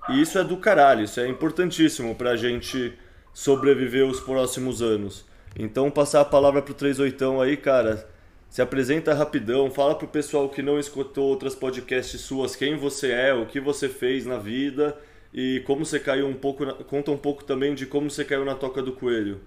E 0.08 0.20
isso 0.20 0.38
é 0.38 0.44
do 0.44 0.56
caralho 0.56 1.04
isso 1.04 1.20
é 1.20 1.28
importantíssimo 1.28 2.14
pra 2.14 2.36
gente 2.36 2.92
sobreviver 3.36 4.06
os 4.06 4.18
próximos 4.18 4.80
anos. 4.80 5.22
Então, 5.58 5.90
passar 5.90 6.22
a 6.22 6.24
palavra 6.24 6.62
pro 6.62 6.72
38 6.72 7.42
aí, 7.42 7.54
cara. 7.54 8.08
Se 8.48 8.62
apresenta 8.62 9.12
rapidão, 9.12 9.70
fala 9.70 9.94
pro 9.94 10.08
pessoal 10.08 10.48
que 10.48 10.62
não 10.62 10.80
escutou 10.80 11.28
outras 11.28 11.54
podcasts 11.54 12.18
suas 12.22 12.56
quem 12.56 12.78
você 12.78 13.10
é, 13.10 13.34
o 13.34 13.46
que 13.46 13.60
você 13.60 13.90
fez 13.90 14.24
na 14.24 14.38
vida 14.38 14.98
e 15.34 15.62
como 15.66 15.84
você 15.84 16.00
caiu 16.00 16.26
um 16.26 16.32
pouco, 16.32 16.64
na... 16.64 16.72
conta 16.72 17.10
um 17.10 17.18
pouco 17.18 17.44
também 17.44 17.74
de 17.74 17.84
como 17.84 18.10
você 18.10 18.24
caiu 18.24 18.42
na 18.42 18.54
toca 18.54 18.80
do 18.80 18.94
coelho. 18.94 19.42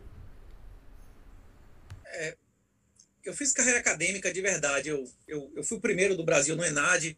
É, 2.05 2.37
eu 3.23 3.33
fiz 3.33 3.51
carreira 3.51 3.79
acadêmica 3.79 4.31
de 4.31 4.39
verdade. 4.39 4.89
Eu, 4.89 5.03
eu, 5.27 5.51
eu 5.55 5.63
fui 5.63 5.79
o 5.79 5.81
primeiro 5.81 6.15
do 6.15 6.23
Brasil 6.23 6.55
no 6.55 6.63
ENAD. 6.63 7.17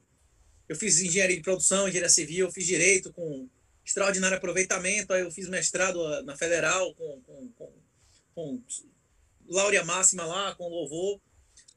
Eu 0.70 0.76
fiz 0.78 1.02
engenharia 1.02 1.36
de 1.36 1.44
produção, 1.44 1.90
engenharia 1.90 2.10
civil, 2.10 2.46
eu 2.46 2.52
fiz 2.52 2.66
direito 2.66 3.12
com 3.12 3.50
extraordinário 3.86 4.38
aproveitamento. 4.38 5.14
Aí 5.14 5.22
eu 5.22 5.32
fiz 5.32 5.48
mestrado 5.50 6.02
ah, 6.06 6.22
na 6.24 6.38
Federal 6.38 6.94
com, 6.96 7.22
com, 7.22 7.50
com, 7.58 7.74
com 8.36 8.64
Láurea 9.48 9.84
Máxima 9.84 10.26
lá, 10.26 10.56
com 10.56 10.68
louvor. 10.68 11.20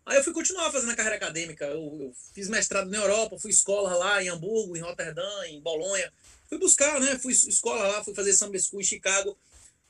Aí 0.06 0.18
eu 0.18 0.24
fui 0.24 0.34
continuar 0.34 0.70
fazendo 0.70 0.92
a 0.92 0.96
carreira 0.96 1.16
acadêmica. 1.16 1.64
Eu, 1.64 1.98
eu, 2.00 2.14
fiz 2.34 2.48
mestrado 2.48 2.90
na 2.90 2.98
Europa, 2.98 3.38
fui 3.38 3.50
escola 3.50 3.94
lá 3.96 4.22
em 4.22 4.28
Hamburgo, 4.28 4.76
em 4.76 4.80
Roterdã, 4.80 5.46
em 5.46 5.60
Bolonha. 5.60 6.12
Fui 6.48 6.58
buscar, 6.58 7.00
né? 7.00 7.18
Fui 7.18 7.32
escola 7.32 7.88
lá, 7.88 8.04
fui 8.04 8.14
fazer 8.14 8.34
Summer 8.34 8.60
School 8.62 8.82
em 8.82 8.84
Chicago. 8.84 9.36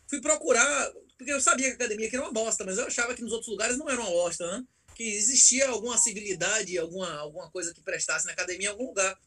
Fui 0.06 0.20
procurar, 0.20 0.92
porque 1.18 1.32
eu 1.32 1.40
sabia 1.40 1.66
que 1.66 1.72
a 1.72 1.76
academia 1.76 2.06
aqui 2.06 2.16
era 2.16 2.24
uma 2.24 2.32
bosta, 2.32 2.64
mas 2.64 2.78
eu 2.78 2.86
achava 2.86 3.14
que 3.14 3.22
nos 3.22 3.32
outros 3.32 3.50
lugares 3.50 3.76
não 3.76 3.90
era 3.90 4.00
uma 4.00 4.10
bosta, 4.10 4.46
né? 4.46 4.64
Que 4.94 5.02
existia 5.02 5.68
alguma 5.68 5.98
civilidade, 5.98 6.78
alguma, 6.78 7.12
alguma 7.14 7.50
coisa 7.50 7.74
que 7.74 7.80
prestasse 7.80 8.26
na 8.26 8.32
academia 8.32 8.68
em 8.68 8.70
algum 8.70 8.86
lugar. 8.86 9.18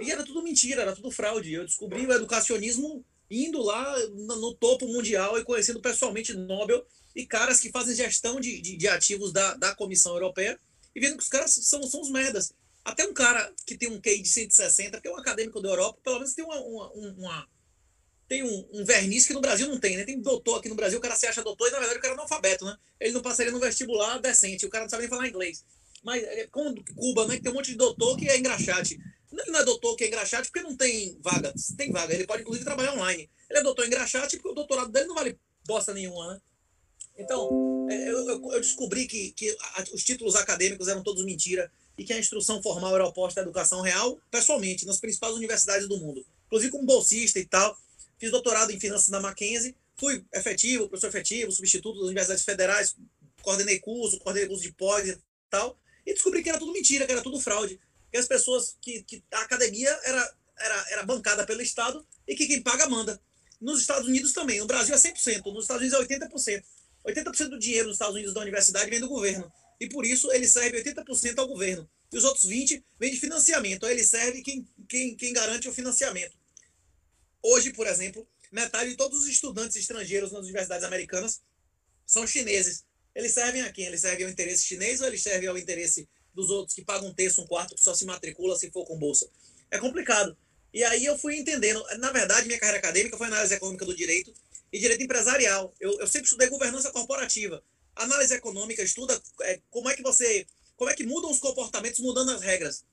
E 0.00 0.10
era 0.10 0.24
tudo 0.24 0.42
mentira, 0.42 0.82
era 0.82 0.94
tudo 0.94 1.10
fraude. 1.10 1.52
Eu 1.52 1.64
descobri 1.64 2.06
o 2.06 2.12
educacionismo 2.12 3.04
indo 3.30 3.62
lá 3.62 3.96
no 4.08 4.54
topo 4.54 4.86
mundial 4.86 5.38
e 5.38 5.44
conhecendo 5.44 5.80
pessoalmente 5.80 6.34
Nobel 6.34 6.84
e 7.14 7.26
caras 7.26 7.60
que 7.60 7.70
fazem 7.70 7.94
gestão 7.94 8.40
de, 8.40 8.60
de, 8.60 8.76
de 8.76 8.88
ativos 8.88 9.32
da, 9.32 9.54
da 9.54 9.74
Comissão 9.74 10.12
Europeia 10.12 10.58
e 10.94 11.00
vendo 11.00 11.16
que 11.16 11.22
os 11.22 11.28
caras 11.28 11.52
são, 11.52 11.82
são 11.84 12.00
os 12.00 12.10
merdas. 12.10 12.52
Até 12.84 13.06
um 13.06 13.12
cara 13.12 13.52
que 13.66 13.76
tem 13.76 13.88
um 13.88 14.00
QI 14.00 14.22
de 14.22 14.28
160, 14.28 15.00
que 15.00 15.06
é 15.06 15.12
um 15.12 15.16
acadêmico 15.16 15.60
da 15.60 15.68
Europa, 15.68 16.00
pelo 16.02 16.16
menos 16.16 16.34
tem 16.34 16.44
uma, 16.44 16.60
uma, 16.60 16.90
uma 16.92 17.48
tem 18.26 18.42
um, 18.42 18.68
um, 18.72 18.84
verniz 18.84 19.26
que 19.26 19.32
no 19.32 19.40
Brasil 19.40 19.68
não 19.68 19.78
tem, 19.78 19.96
né? 19.96 20.04
Tem 20.04 20.20
doutor 20.20 20.58
aqui 20.58 20.68
no 20.68 20.76
Brasil, 20.76 20.98
o 20.98 21.02
cara 21.02 21.16
se 21.16 21.26
acha 21.26 21.42
doutor 21.42 21.68
e 21.68 21.72
na 21.72 21.78
verdade 21.78 21.98
o 21.98 22.02
cara 22.02 22.14
é 22.14 22.16
analfabeto, 22.16 22.64
né? 22.64 22.76
Ele 22.98 23.12
não 23.12 23.22
passaria 23.22 23.50
no 23.52 23.58
vestibular 23.58 24.18
decente, 24.18 24.64
o 24.64 24.70
cara 24.70 24.84
não 24.84 24.88
sabe 24.88 25.02
nem 25.02 25.10
falar 25.10 25.28
inglês. 25.28 25.64
Mas 26.02 26.22
é, 26.22 26.46
como 26.46 26.74
Cuba, 26.94 27.26
né? 27.26 27.36
Que 27.36 27.42
tem 27.42 27.52
um 27.52 27.54
monte 27.54 27.72
de 27.72 27.76
doutor 27.76 28.16
que 28.16 28.28
é 28.28 28.38
engraxate. 28.38 28.98
Ele 29.32 29.50
não 29.50 29.60
é 29.60 29.64
doutor 29.64 29.96
que 29.96 30.04
é 30.04 30.08
engraxate 30.08 30.50
porque 30.50 30.66
não 30.66 30.76
tem 30.76 31.18
vaga. 31.20 31.54
Tem 31.76 31.92
vaga. 31.92 32.14
Ele 32.14 32.26
pode, 32.26 32.42
inclusive, 32.42 32.64
trabalhar 32.64 32.94
online. 32.94 33.30
Ele 33.48 33.58
é 33.60 33.62
doutor 33.62 33.86
engraxate 33.86 34.36
porque 34.36 34.50
o 34.50 34.54
doutorado 34.54 34.90
dele 34.90 35.06
não 35.06 35.14
vale 35.14 35.38
bosta 35.66 35.94
nenhuma, 35.94 36.34
né? 36.34 36.40
Então, 37.16 37.86
é, 37.90 38.08
eu, 38.08 38.26
eu 38.52 38.60
descobri 38.60 39.06
que, 39.06 39.32
que 39.32 39.56
os 39.92 40.02
títulos 40.02 40.34
acadêmicos 40.34 40.88
eram 40.88 41.02
todos 41.02 41.24
mentira 41.24 41.70
e 41.98 42.04
que 42.04 42.12
a 42.14 42.18
instrução 42.18 42.62
formal 42.62 42.94
era 42.94 43.06
oposta 43.06 43.40
à 43.40 43.42
educação 43.42 43.82
real, 43.82 44.18
pessoalmente, 44.30 44.86
nas 44.86 44.98
principais 44.98 45.34
universidades 45.34 45.86
do 45.86 45.98
mundo. 45.98 46.24
Inclusive 46.46 46.72
como 46.72 46.86
bolsista 46.86 47.38
e 47.38 47.44
tal. 47.44 47.76
Fiz 48.18 48.30
doutorado 48.30 48.70
em 48.70 48.80
finanças 48.80 49.08
na 49.08 49.20
Mackenzie. 49.20 49.76
Fui 49.96 50.24
efetivo, 50.32 50.88
professor 50.88 51.08
efetivo, 51.08 51.52
substituto 51.52 51.98
das 51.98 52.06
universidades 52.06 52.44
federais. 52.44 52.96
Coordenei 53.42 53.78
curso, 53.78 54.18
coordenei 54.18 54.48
curso 54.48 54.62
de 54.62 54.72
pós 54.72 55.08
e 55.08 55.18
tal. 55.50 55.78
E 56.06 56.12
descobri 56.12 56.42
que 56.42 56.48
era 56.48 56.58
tudo 56.58 56.72
mentira, 56.72 57.06
que 57.06 57.12
era 57.12 57.22
tudo 57.22 57.40
fraude 57.40 57.80
que 58.10 58.18
as 58.18 58.26
pessoas 58.26 58.76
que, 58.80 59.02
que 59.04 59.22
a 59.32 59.42
academia 59.42 59.88
era, 60.04 60.34
era, 60.58 60.86
era 60.90 61.02
bancada 61.04 61.46
pelo 61.46 61.62
Estado 61.62 62.04
e 62.26 62.34
que 62.34 62.46
quem 62.46 62.60
paga 62.60 62.88
manda. 62.88 63.20
Nos 63.60 63.80
Estados 63.80 64.08
Unidos 64.08 64.32
também. 64.32 64.58
No 64.58 64.66
Brasil 64.66 64.94
é 64.94 64.98
100%, 64.98 65.44
nos 65.52 65.64
Estados 65.64 65.82
Unidos 65.82 66.10
é 66.10 66.26
80%. 66.26 66.64
80% 67.06 67.48
do 67.48 67.58
dinheiro 67.58 67.86
nos 67.86 67.94
Estados 67.94 68.14
Unidos 68.14 68.34
da 68.34 68.40
universidade 68.40 68.90
vem 68.90 69.00
do 69.00 69.08
governo. 69.08 69.50
E 69.78 69.88
por 69.88 70.04
isso 70.04 70.30
ele 70.32 70.46
serve 70.46 70.82
80% 70.82 71.38
ao 71.38 71.48
governo. 71.48 71.88
E 72.12 72.18
os 72.18 72.24
outros 72.24 72.46
20% 72.46 72.82
vêm 72.98 73.10
de 73.12 73.20
financiamento. 73.20 73.86
Aí 73.86 73.92
ele 73.92 74.04
serve 74.04 74.42
quem, 74.42 74.66
quem, 74.88 75.16
quem 75.16 75.32
garante 75.32 75.68
o 75.68 75.72
financiamento. 75.72 76.36
Hoje, 77.42 77.72
por 77.72 77.86
exemplo, 77.86 78.26
metade 78.50 78.90
de 78.90 78.96
todos 78.96 79.20
os 79.20 79.28
estudantes 79.28 79.76
estrangeiros 79.76 80.32
nas 80.32 80.42
universidades 80.42 80.84
americanas 80.84 81.40
são 82.04 82.26
chineses. 82.26 82.84
Eles 83.14 83.32
servem 83.32 83.62
a 83.62 83.72
quem? 83.72 83.86
Eles 83.86 84.00
servem 84.00 84.24
ao 84.24 84.30
interesse 84.30 84.64
chinês 84.64 85.00
ou 85.00 85.06
eles 85.06 85.22
servem 85.22 85.48
ao 85.48 85.58
interesse 85.58 86.08
dos 86.34 86.50
outros 86.50 86.74
que 86.74 86.84
pagam 86.84 87.08
um 87.08 87.14
terço, 87.14 87.42
um 87.42 87.46
quarto, 87.46 87.74
que 87.74 87.80
só 87.80 87.94
se 87.94 88.04
matricula 88.04 88.56
se 88.56 88.70
for 88.70 88.84
com 88.84 88.98
bolsa. 88.98 89.28
É 89.70 89.78
complicado. 89.78 90.36
E 90.72 90.84
aí 90.84 91.04
eu 91.04 91.18
fui 91.18 91.36
entendendo. 91.36 91.84
Na 91.98 92.12
verdade, 92.12 92.46
minha 92.46 92.58
carreira 92.58 92.78
acadêmica 92.78 93.16
foi 93.16 93.26
análise 93.26 93.54
econômica 93.54 93.84
do 93.84 93.94
direito 93.94 94.32
e 94.72 94.78
direito 94.78 95.02
empresarial. 95.02 95.74
Eu, 95.80 95.98
eu 95.98 96.06
sempre 96.06 96.26
estudei 96.26 96.48
governança 96.48 96.90
corporativa. 96.92 97.62
Análise 97.96 98.34
econômica 98.34 98.82
estuda 98.82 99.20
é, 99.42 99.60
como 99.70 99.90
é 99.90 99.96
que 99.96 100.02
você. 100.02 100.46
Como 100.76 100.90
é 100.90 100.94
que 100.94 101.04
mudam 101.04 101.30
os 101.30 101.38
comportamentos 101.38 102.00
mudando 102.00 102.30
as 102.30 102.40
regras. 102.40 102.84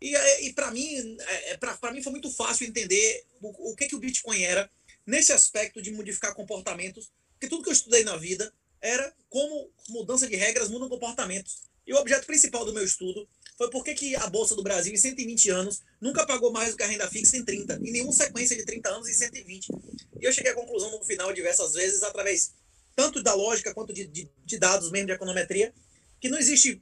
E, 0.00 0.14
é, 0.14 0.44
e 0.44 0.52
para 0.52 0.70
mim, 0.70 1.16
é, 1.20 1.50
é 1.52 1.56
para 1.56 1.92
mim 1.92 2.02
foi 2.02 2.12
muito 2.12 2.30
fácil 2.30 2.66
entender 2.66 3.24
o, 3.40 3.72
o 3.72 3.76
que, 3.76 3.88
que 3.88 3.96
o 3.96 3.98
Bitcoin 3.98 4.42
era 4.42 4.70
nesse 5.06 5.32
aspecto 5.32 5.82
de 5.82 5.90
modificar 5.90 6.34
comportamentos, 6.34 7.10
porque 7.32 7.48
tudo 7.48 7.62
que 7.62 7.68
eu 7.68 7.72
estudei 7.72 8.04
na 8.04 8.16
vida 8.16 8.52
era 8.82 9.14
como 9.30 9.70
mudança 9.88 10.26
de 10.26 10.36
regras 10.36 10.68
mudam 10.68 10.88
comportamentos. 10.88 11.62
E 11.86 11.94
o 11.94 11.96
objeto 11.96 12.26
principal 12.26 12.64
do 12.64 12.74
meu 12.74 12.84
estudo 12.84 13.26
foi 13.56 13.70
por 13.70 13.84
que 13.84 14.16
a 14.16 14.26
Bolsa 14.28 14.54
do 14.54 14.62
Brasil, 14.62 14.92
em 14.92 14.96
120 14.96 15.50
anos, 15.50 15.80
nunca 16.00 16.26
pagou 16.26 16.52
mais 16.52 16.70
do 16.70 16.76
que 16.76 16.82
a 16.82 16.86
renda 16.86 17.08
fixa 17.08 17.36
em 17.36 17.44
30, 17.44 17.80
em 17.82 17.92
nenhuma 17.92 18.12
sequência 18.12 18.56
de 18.56 18.64
30 18.64 18.88
anos 18.88 19.08
em 19.08 19.14
120. 19.14 19.68
E 20.20 20.24
eu 20.24 20.32
cheguei 20.32 20.52
à 20.52 20.54
conclusão 20.54 20.90
no 20.90 21.04
final, 21.04 21.32
diversas 21.32 21.72
vezes, 21.72 22.02
através 22.02 22.52
tanto 22.94 23.22
da 23.22 23.34
lógica 23.34 23.72
quanto 23.72 23.92
de, 23.92 24.04
de, 24.06 24.28
de 24.44 24.58
dados 24.58 24.90
mesmo 24.90 25.06
de 25.06 25.12
econometria, 25.12 25.72
que 26.20 26.28
não 26.28 26.38
existe 26.38 26.80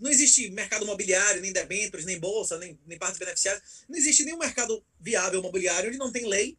não 0.00 0.10
existe 0.10 0.48
mercado 0.50 0.84
imobiliário, 0.84 1.40
nem 1.40 1.52
debêntures, 1.52 2.06
nem 2.06 2.18
bolsa, 2.20 2.56
nem, 2.58 2.78
nem 2.86 2.96
partes 2.96 3.18
beneficiárias. 3.18 3.84
Não 3.88 3.98
existe 3.98 4.24
nenhum 4.24 4.38
mercado 4.38 4.84
viável 5.00 5.40
imobiliário 5.40 5.88
onde 5.88 5.98
não 5.98 6.12
tem 6.12 6.28
lei 6.28 6.56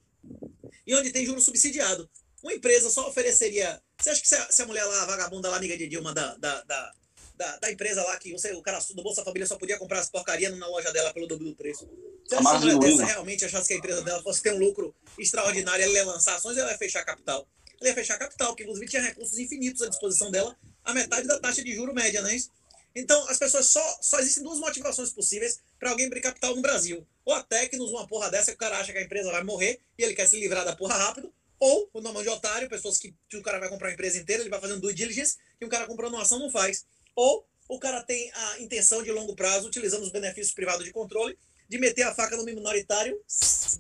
e 0.86 0.94
onde 0.94 1.12
tem 1.12 1.26
juro 1.26 1.40
subsidiado. 1.40 2.10
Uma 2.44 2.54
empresa 2.54 2.90
só 2.90 3.08
ofereceria. 3.08 3.82
Você 4.00 4.10
acha 4.12 4.22
que 4.22 4.28
se 4.28 4.36
a, 4.36 4.64
a 4.64 4.68
mulher 4.68 4.86
lá, 4.86 5.04
a 5.04 5.06
vagabunda 5.06 5.50
lá, 5.50 5.58
amiga 5.58 5.78
de 5.78 5.88
Dilma, 5.88 6.14
da, 6.14 6.36
da, 6.36 6.64
da, 6.64 7.58
da, 7.58 7.72
empresa 7.72 8.04
lá, 8.04 8.18
que 8.18 8.32
você, 8.32 8.52
o 8.54 8.62
cara 8.62 8.80
do 8.80 9.04
Bolsa 9.04 9.24
Família 9.24 9.46
só 9.46 9.58
podia 9.58 9.78
comprar 9.78 10.00
as 10.00 10.10
porcarias 10.10 10.58
na 10.58 10.68
loja 10.68 10.92
dela 10.92 11.14
pelo 11.14 11.28
dobro 11.28 11.46
do 11.46 11.56
preço. 11.56 11.90
Se 12.28 12.36
a 12.36 12.42
mulher 12.42 12.78
dessa 12.80 13.06
realmente 13.06 13.46
achasse 13.46 13.68
que 13.68 13.74
a 13.74 13.78
empresa 13.78 14.02
dela 14.02 14.22
fosse 14.24 14.42
ter 14.42 14.54
um 14.54 14.58
lucro 14.58 14.96
extraordinário, 15.18 15.84
ela 15.84 15.94
ia 15.94 16.06
lançar 16.06 16.36
ações, 16.36 16.58
ela 16.58 16.72
ia 16.72 16.78
fechar 16.78 17.04
capital. 17.04 17.48
Ela 17.80 17.90
ia 17.90 17.96
fechar 17.96 18.18
capital, 18.18 18.56
que 18.56 18.64
inclusive 18.64 18.88
tinha 18.88 19.02
recursos 19.02 19.38
infinitos 19.38 19.82
à 19.82 19.90
disposição 19.90 20.32
dela, 20.32 20.56
a 20.84 20.94
metade 20.94 21.28
da 21.28 21.40
taxa 21.40 21.64
de 21.64 21.74
juro 21.74 21.94
média, 21.94 22.22
não 22.22 22.30
é 22.30 22.36
isso? 22.36 22.50
Então, 22.96 23.28
as 23.30 23.38
pessoas 23.38 23.68
só, 23.68 23.98
só 24.02 24.20
existem 24.20 24.44
duas 24.44 24.60
motivações 24.60 25.14
possíveis 25.14 25.60
para 25.80 25.92
alguém 25.92 26.08
abrir 26.08 26.22
capital 26.22 26.56
no 26.56 26.62
Brasil. 26.62 27.06
Ou 27.24 27.34
até 27.34 27.68
que 27.68 27.78
nos 27.78 27.92
uma 27.92 28.08
porra 28.08 28.30
dessa 28.30 28.52
que 28.52 28.56
o 28.56 28.60
cara 28.60 28.80
acha 28.80 28.92
que 28.92 28.98
a 28.98 29.04
empresa 29.04 29.32
vai 29.32 29.44
morrer 29.44 29.80
e 29.98 30.04
ele 30.04 30.14
quer 30.14 30.28
se 30.28 30.40
livrar 30.40 30.66
da 30.66 30.76
porra 30.76 30.96
rápido, 30.96 31.32
ou 31.60 31.90
o 31.94 32.02
nome 32.02 32.22
de 32.22 32.30
otário, 32.30 32.70
pessoas 32.70 32.98
que, 32.98 33.14
que 33.30 33.38
o 33.38 33.44
cara 33.44 33.60
vai 33.60 33.70
comprar 33.70 33.90
a 33.90 33.94
empresa 33.94 34.18
inteira, 34.18 34.42
ele 34.42 34.50
vai 34.50 34.62
fazendo 34.62 34.80
due 34.80 34.94
diligence, 34.94 35.36
que 35.58 35.66
um 35.66 35.70
cara 35.70 35.86
comprando 35.86 36.14
uma 36.14 36.22
ação 36.22 36.40
não 36.40 36.50
faz. 36.50 36.86
Ou 37.16 37.46
o 37.68 37.80
cara 37.80 38.02
tem 38.04 38.32
a 38.34 38.60
intenção 38.62 39.04
de 39.04 39.12
longo 39.12 39.36
prazo, 39.36 39.68
utilizando 39.68 40.04
os 40.04 40.12
benefícios 40.12 40.54
privados 40.54 40.86
de 40.86 40.92
controle, 40.92 41.38
de 41.68 41.78
meter 41.78 42.04
a 42.04 42.16
faca 42.16 42.36
no 42.36 42.44
minoritário 42.44 43.22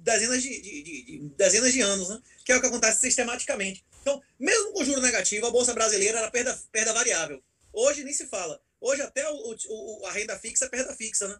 dezenas 0.01 0.43
de, 0.43 0.61
de, 0.61 0.83
de, 0.83 1.03
de, 1.03 1.29
dezenas 1.35 1.73
de 1.73 1.81
anos, 1.81 2.09
né? 2.09 2.21
que 2.45 2.51
é 2.51 2.57
o 2.57 2.61
que 2.61 2.67
acontece 2.67 2.99
sistematicamente. 2.99 3.83
Então, 4.01 4.21
mesmo 4.39 4.73
com 4.73 4.85
juro 4.85 5.01
negativo, 5.01 5.47
a 5.47 5.51
Bolsa 5.51 5.73
Brasileira 5.73 6.19
era 6.19 6.31
perda, 6.31 6.57
perda 6.71 6.93
variável. 6.93 7.41
Hoje 7.73 8.03
nem 8.03 8.13
se 8.13 8.27
fala. 8.27 8.61
Hoje 8.79 9.01
até 9.01 9.27
o, 9.29 9.55
o, 9.69 10.05
a 10.05 10.11
renda 10.11 10.37
fixa 10.39 10.65
é 10.65 10.69
perda 10.69 10.95
fixa, 10.95 11.27
né? 11.27 11.37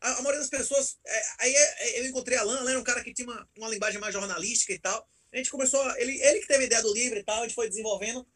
A, 0.00 0.12
a 0.12 0.22
maioria 0.22 0.40
das 0.40 0.50
pessoas. 0.50 0.96
É, 1.04 1.22
aí 1.40 1.54
é, 1.54 1.88
é, 1.88 2.00
eu 2.00 2.06
encontrei 2.06 2.38
Alan, 2.38 2.58
Alan 2.58 2.70
era 2.70 2.80
um 2.80 2.84
cara 2.84 3.02
que 3.02 3.12
tinha 3.12 3.28
uma, 3.28 3.48
uma 3.56 3.68
linguagem 3.68 4.00
mais 4.00 4.14
jornalística 4.14 4.72
e 4.72 4.78
tal. 4.78 5.06
A 5.32 5.36
gente 5.36 5.50
começou. 5.50 5.80
Ele, 5.96 6.20
ele 6.22 6.40
que 6.40 6.48
teve 6.48 6.64
a 6.64 6.66
ideia 6.66 6.82
do 6.82 6.92
livro 6.92 7.18
e 7.18 7.24
tal, 7.24 7.40
a 7.40 7.42
gente 7.42 7.54
foi 7.54 7.68
desenvolvendo. 7.68 8.26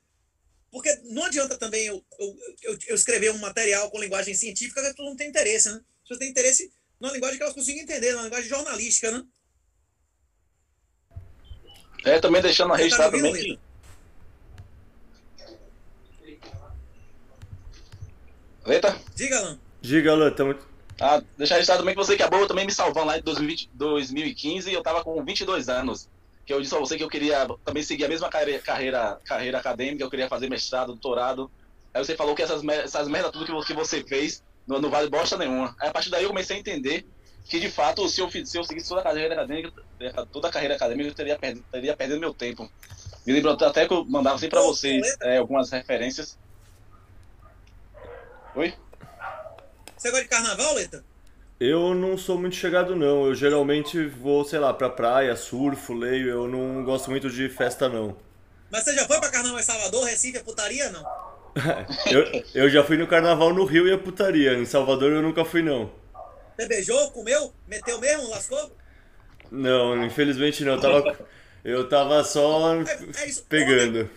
Porque 0.71 0.93
não 1.05 1.25
adianta 1.25 1.57
também 1.57 1.87
eu, 1.87 2.05
eu, 2.19 2.37
eu, 2.63 2.79
eu 2.89 2.95
escrever 2.95 3.31
um 3.31 3.39
material 3.39 3.91
com 3.91 4.01
linguagem 4.01 4.35
científica 4.35 4.83
que 4.83 4.95
todo 4.95 5.07
mundo 5.07 5.17
tem 5.17 5.29
interesse, 5.29 5.71
né? 5.71 5.77
As 5.77 6.03
pessoas 6.03 6.19
têm 6.19 6.31
interesse 6.31 6.73
numa 7.01 7.13
linguagem 7.13 7.37
que 7.37 7.43
elas 7.43 7.55
consigam 7.55 7.83
entender, 7.83 8.13
numa 8.13 8.25
linguagem 8.25 8.49
jornalística, 8.49 9.11
né? 9.11 9.25
É, 12.05 12.21
também 12.21 12.43
deixando 12.43 12.75
a 12.75 12.77
registrado 12.77 13.13
tá 13.13 13.17
também 13.17 13.33
que, 13.33 13.59
Eita. 18.67 18.99
Diga, 19.15 19.39
Alan. 19.39 19.59
Diga, 19.81 20.13
Alan. 20.13 20.31
Tamo... 20.33 20.59
Ah, 21.01 21.23
deixar 21.37 21.55
registrado 21.55 21.81
também 21.81 21.95
que 21.95 22.01
você 22.01 22.15
acabou 22.15 22.47
também 22.47 22.65
me 22.65 22.73
salvando 22.73 23.09
lá 23.09 23.19
em 23.19 23.23
2020, 23.23 23.71
2015 23.75 24.71
e 24.71 24.75
eu 24.75 24.83
tava 24.83 25.05
com 25.05 25.23
22 25.23 25.69
anos. 25.69 26.09
Que 26.47 26.53
eu 26.53 26.61
disse 26.61 26.75
a 26.75 26.79
você 26.79 26.97
que 26.97 27.05
eu 27.05 27.09
queria 27.09 27.47
também 27.65 27.83
seguir 27.83 28.05
a 28.05 28.09
mesma 28.09 28.29
carreira, 28.29 28.61
carreira, 28.61 29.19
carreira 29.25 29.59
acadêmica, 29.59 30.05
eu 30.05 30.11
queria 30.11 30.29
fazer 30.29 30.49
mestrado, 30.49 30.89
doutorado. 30.89 31.51
Aí 31.93 32.05
você 32.05 32.17
falou 32.17 32.35
que 32.35 32.43
essas, 32.43 32.63
essas 32.65 33.09
merdas, 33.09 33.31
tudo 33.31 33.65
que 33.65 33.73
você 33.73 34.03
fez, 34.03 34.43
não, 34.67 34.81
não 34.81 34.91
vale 34.91 35.09
bosta 35.09 35.37
nenhuma. 35.37 35.75
Aí 35.81 35.89
a 35.89 35.93
partir 35.93 36.11
daí 36.11 36.25
eu 36.25 36.31
comecei 36.31 36.57
a 36.57 36.61
entender 36.61 37.07
que 37.47 37.61
de 37.61 37.71
fato, 37.71 38.09
se 38.09 38.21
eu, 38.21 38.31
se 38.31 38.59
eu 38.59 38.65
seguisse 38.65 38.89
toda 38.89 39.01
a 39.01 39.05
carreira 39.05 39.35
acadêmica, 39.35 39.73
toda 40.33 40.49
a 40.49 40.51
carreira 40.51 40.75
acadêmica, 40.75 41.11
eu 41.11 41.15
teria, 41.15 41.39
perdido, 41.39 41.65
teria 41.71 41.97
perdido 41.97 42.21
meu 42.21 42.35
tempo. 42.35 42.71
Me 43.27 43.33
lembro 43.33 43.51
até 43.51 43.87
que 43.87 43.93
eu 43.93 44.05
mandava 44.05 44.37
assim 44.37 44.49
para 44.49 44.61
vocês 44.61 45.17
é, 45.23 45.39
algumas 45.39 45.71
referências 45.71 46.39
Oi? 48.55 48.73
Você 49.97 50.11
gosta 50.11 50.23
de 50.23 50.29
carnaval, 50.29 50.75
Leta? 50.75 51.05
Eu 51.59 51.95
não 51.95 52.19
sou 52.19 52.39
muito 52.39 52.57
chegado, 52.57 52.97
não. 52.97 53.27
Eu 53.27 53.35
geralmente 53.35 54.07
vou, 54.07 54.45
sei 54.45 54.59
lá, 54.59 54.75
pra 54.75 54.91
praia, 54.91 55.37
surfo, 55.37 55.95
leio. 55.95 56.29
Eu 56.29 56.49
não 56.49 56.85
gosto 56.85 57.11
muito 57.11 57.31
de 57.31 57.49
festa, 57.49 57.89
não. 57.89 58.17
Mas 58.71 58.85
você 58.85 58.95
já 58.95 59.07
foi 59.07 59.21
pra 59.21 59.31
carnaval 59.31 59.61
em 59.61 59.63
Salvador, 59.63 60.05
Recife, 60.05 60.39
é 60.39 60.43
putaria, 60.43 60.91
não? 60.91 61.05
eu, 62.11 62.45
eu 62.55 62.69
já 62.69 62.83
fui 62.83 62.97
no 62.97 63.07
carnaval 63.07 63.55
no 63.55 63.65
Rio 63.65 63.87
e 63.87 63.93
é 63.93 63.97
putaria. 63.97 64.55
Em 64.55 64.65
Salvador 64.65 65.13
eu 65.13 65.23
nunca 65.23 65.45
fui, 65.45 65.63
não. 65.63 65.93
Você 66.57 66.67
beijou, 66.67 67.11
comeu, 67.13 67.53
meteu 67.69 68.01
mesmo, 68.01 68.31
lascou? 68.31 68.73
Não, 69.51 70.05
infelizmente 70.05 70.65
não. 70.65 70.75
Eu 70.75 70.81
tava, 70.81 71.19
eu 71.65 71.89
tava 71.89 72.25
só 72.25 72.75
é, 72.75 72.83
é 72.83 73.33
pegando. 73.49 73.99
Eu, 73.99 74.11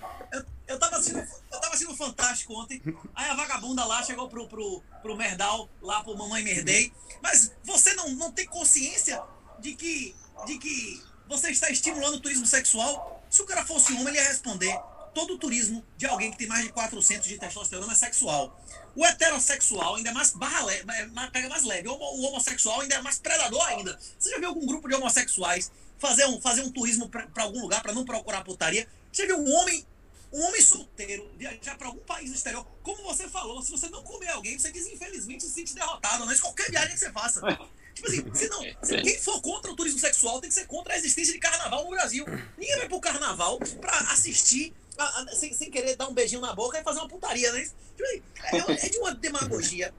eu 0.67 0.77
tava 0.79 0.97
assistindo 0.97 1.19
eu 1.51 1.61
tava 1.61 1.73
assistindo 1.73 1.95
Fantástico 1.95 2.53
ontem. 2.53 2.81
Aí 3.15 3.29
a 3.29 3.33
vagabunda 3.33 3.83
lá 3.85 4.03
chegou 4.03 4.29
pro, 4.29 4.47
pro, 4.47 4.83
pro 5.01 5.15
Merdal, 5.15 5.69
lá 5.81 6.03
pro 6.03 6.15
Mamãe 6.15 6.43
Merdei. 6.43 6.93
Mas 7.21 7.51
você 7.63 7.93
não, 7.93 8.09
não 8.11 8.31
tem 8.31 8.45
consciência 8.45 9.21
de 9.59 9.73
que, 9.73 10.15
de 10.45 10.57
que 10.57 11.01
você 11.27 11.49
está 11.49 11.69
estimulando 11.69 12.15
o 12.15 12.19
turismo 12.19 12.45
sexual? 12.45 13.23
Se 13.29 13.41
o 13.41 13.45
cara 13.45 13.65
fosse 13.65 13.93
homem, 13.93 14.09
ele 14.09 14.17
ia 14.17 14.23
responder. 14.23 14.79
Todo 15.13 15.33
o 15.33 15.37
turismo 15.37 15.83
de 15.97 16.05
alguém 16.05 16.29
que 16.29 16.37
tem 16.37 16.47
mais 16.47 16.63
de 16.63 16.71
400 16.71 17.27
de 17.27 17.39
testosterona 17.39 17.91
é 17.91 17.95
sexual. 17.95 18.55
O 18.95 19.05
heterossexual 19.05 19.95
ainda 19.95 20.09
é 20.09 20.13
mais 20.13 20.31
barra 20.31 20.63
leve, 20.65 20.85
é 20.91 21.27
pega 21.31 21.49
mais 21.49 21.63
leve. 21.63 21.87
O 21.87 21.93
homossexual 21.93 22.81
ainda 22.81 22.95
é 22.95 23.01
mais 23.01 23.17
predador 23.17 23.65
ainda. 23.65 23.99
Você 24.17 24.29
já 24.29 24.37
viu 24.37 24.49
algum 24.49 24.65
grupo 24.65 24.87
de 24.87 24.95
homossexuais 24.95 25.71
fazer 25.97 26.27
um, 26.27 26.39
fazer 26.39 26.61
um 26.61 26.71
turismo 26.71 27.09
para 27.09 27.43
algum 27.43 27.61
lugar 27.61 27.81
para 27.81 27.93
não 27.93 28.05
procurar 28.05 28.43
putaria? 28.43 28.87
Você 29.11 29.25
viu 29.25 29.39
um 29.39 29.51
homem 29.55 29.85
um 30.31 30.41
homem 30.43 30.61
solteiro 30.61 31.31
viajar 31.37 31.77
para 31.77 31.87
algum 31.87 32.01
país 32.01 32.29
no 32.29 32.35
exterior, 32.35 32.65
como 32.83 33.03
você 33.03 33.27
falou, 33.27 33.61
se 33.61 33.71
você 33.71 33.89
não 33.89 34.03
comer 34.03 34.29
alguém, 34.29 34.57
você 34.57 34.71
diz 34.71 34.87
infelizmente 34.87 35.43
se 35.43 35.51
sente 35.51 35.73
derrotado, 35.73 36.25
mas 36.25 36.39
qualquer 36.39 36.69
viagem 36.69 36.93
que 36.93 36.99
você 36.99 37.11
faça. 37.11 37.41
Tipo 37.93 38.09
assim, 38.09 38.33
se 38.35 38.47
não, 38.47 38.61
se 38.83 39.01
quem 39.01 39.17
for 39.17 39.41
contra 39.41 39.71
o 39.71 39.75
turismo 39.75 39.99
sexual 39.99 40.39
tem 40.39 40.49
que 40.49 40.53
ser 40.53 40.67
contra 40.67 40.93
a 40.93 40.97
existência 40.97 41.33
de 41.33 41.39
carnaval 41.39 41.83
no 41.83 41.89
Brasil. 41.89 42.23
Ninguém 42.55 42.77
vai 42.77 42.87
pro 42.87 42.99
carnaval 42.99 43.57
para 43.81 43.97
assistir, 44.11 44.71
a, 44.95 45.23
a, 45.23 45.27
sem, 45.35 45.51
sem 45.51 45.71
querer 45.71 45.95
dar 45.95 46.07
um 46.07 46.13
beijinho 46.13 46.41
na 46.41 46.53
boca 46.53 46.79
e 46.79 46.83
fazer 46.83 46.99
uma 46.99 47.07
putaria, 47.07 47.51
né? 47.51 47.63
Tipo 47.63 48.03
assim, 48.03 48.21
é, 48.53 48.85
é, 48.85 48.89
de 48.89 48.99
uma 48.99 49.15
demagogia. 49.15 49.91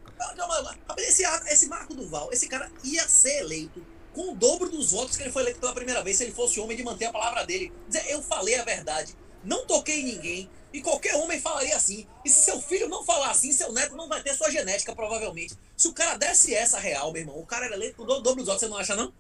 Esse, 0.99 1.25
esse 1.25 1.67
Marco 1.67 1.93
Duval, 1.93 2.33
esse 2.33 2.47
cara 2.47 2.71
ia 2.85 3.09
ser 3.09 3.41
eleito 3.41 3.85
com 4.15 4.33
o 4.33 4.37
dobro 4.37 4.69
dos 4.69 4.93
votos 4.93 5.17
que 5.17 5.25
ele 5.25 5.33
foi 5.33 5.43
eleito 5.43 5.59
pela 5.59 5.75
primeira 5.75 6.01
vez 6.03 6.19
se 6.19 6.23
ele 6.23 6.33
fosse 6.33 6.61
homem 6.61 6.77
de 6.77 6.85
manter 6.85 7.07
a 7.07 7.13
palavra 7.13 7.45
dele. 7.45 7.73
Dizer, 7.89 8.09
eu 8.11 8.23
falei 8.23 8.55
a 8.55 8.65
verdade 8.65 9.17
não 9.45 9.67
toquei 9.67 10.01
em 10.01 10.05
ninguém. 10.05 10.51
E 10.73 10.83
qualquer 10.83 11.15
homem 11.17 11.41
falaria 11.41 11.75
assim. 11.75 12.07
E 12.25 12.29
se 12.29 12.43
seu 12.43 12.61
filho 12.61 12.89
não 12.89 13.05
falar 13.05 13.31
assim, 13.31 13.53
seu 13.53 13.73
neto 13.73 13.97
não 13.97 14.07
vai 14.07 14.23
ter 14.23 14.35
sua 14.35 14.51
genética, 14.51 14.95
provavelmente. 14.95 15.55
Se 15.77 15.89
o 15.89 15.95
cara 15.95 16.17
desse 16.17 16.55
essa 16.55 16.79
real, 16.79 17.11
meu 17.11 17.23
irmão, 17.23 17.39
o 17.39 17.47
cara 17.47 17.67
era 17.67 17.75
eleito 17.75 17.97
com 17.97 18.03
o 18.03 18.07
dobro 18.07 18.43
dos 18.43 18.49
outros, 18.49 18.61
você 18.61 18.69
não 18.69 18.77
acha, 18.77 18.95
não? 18.95 19.13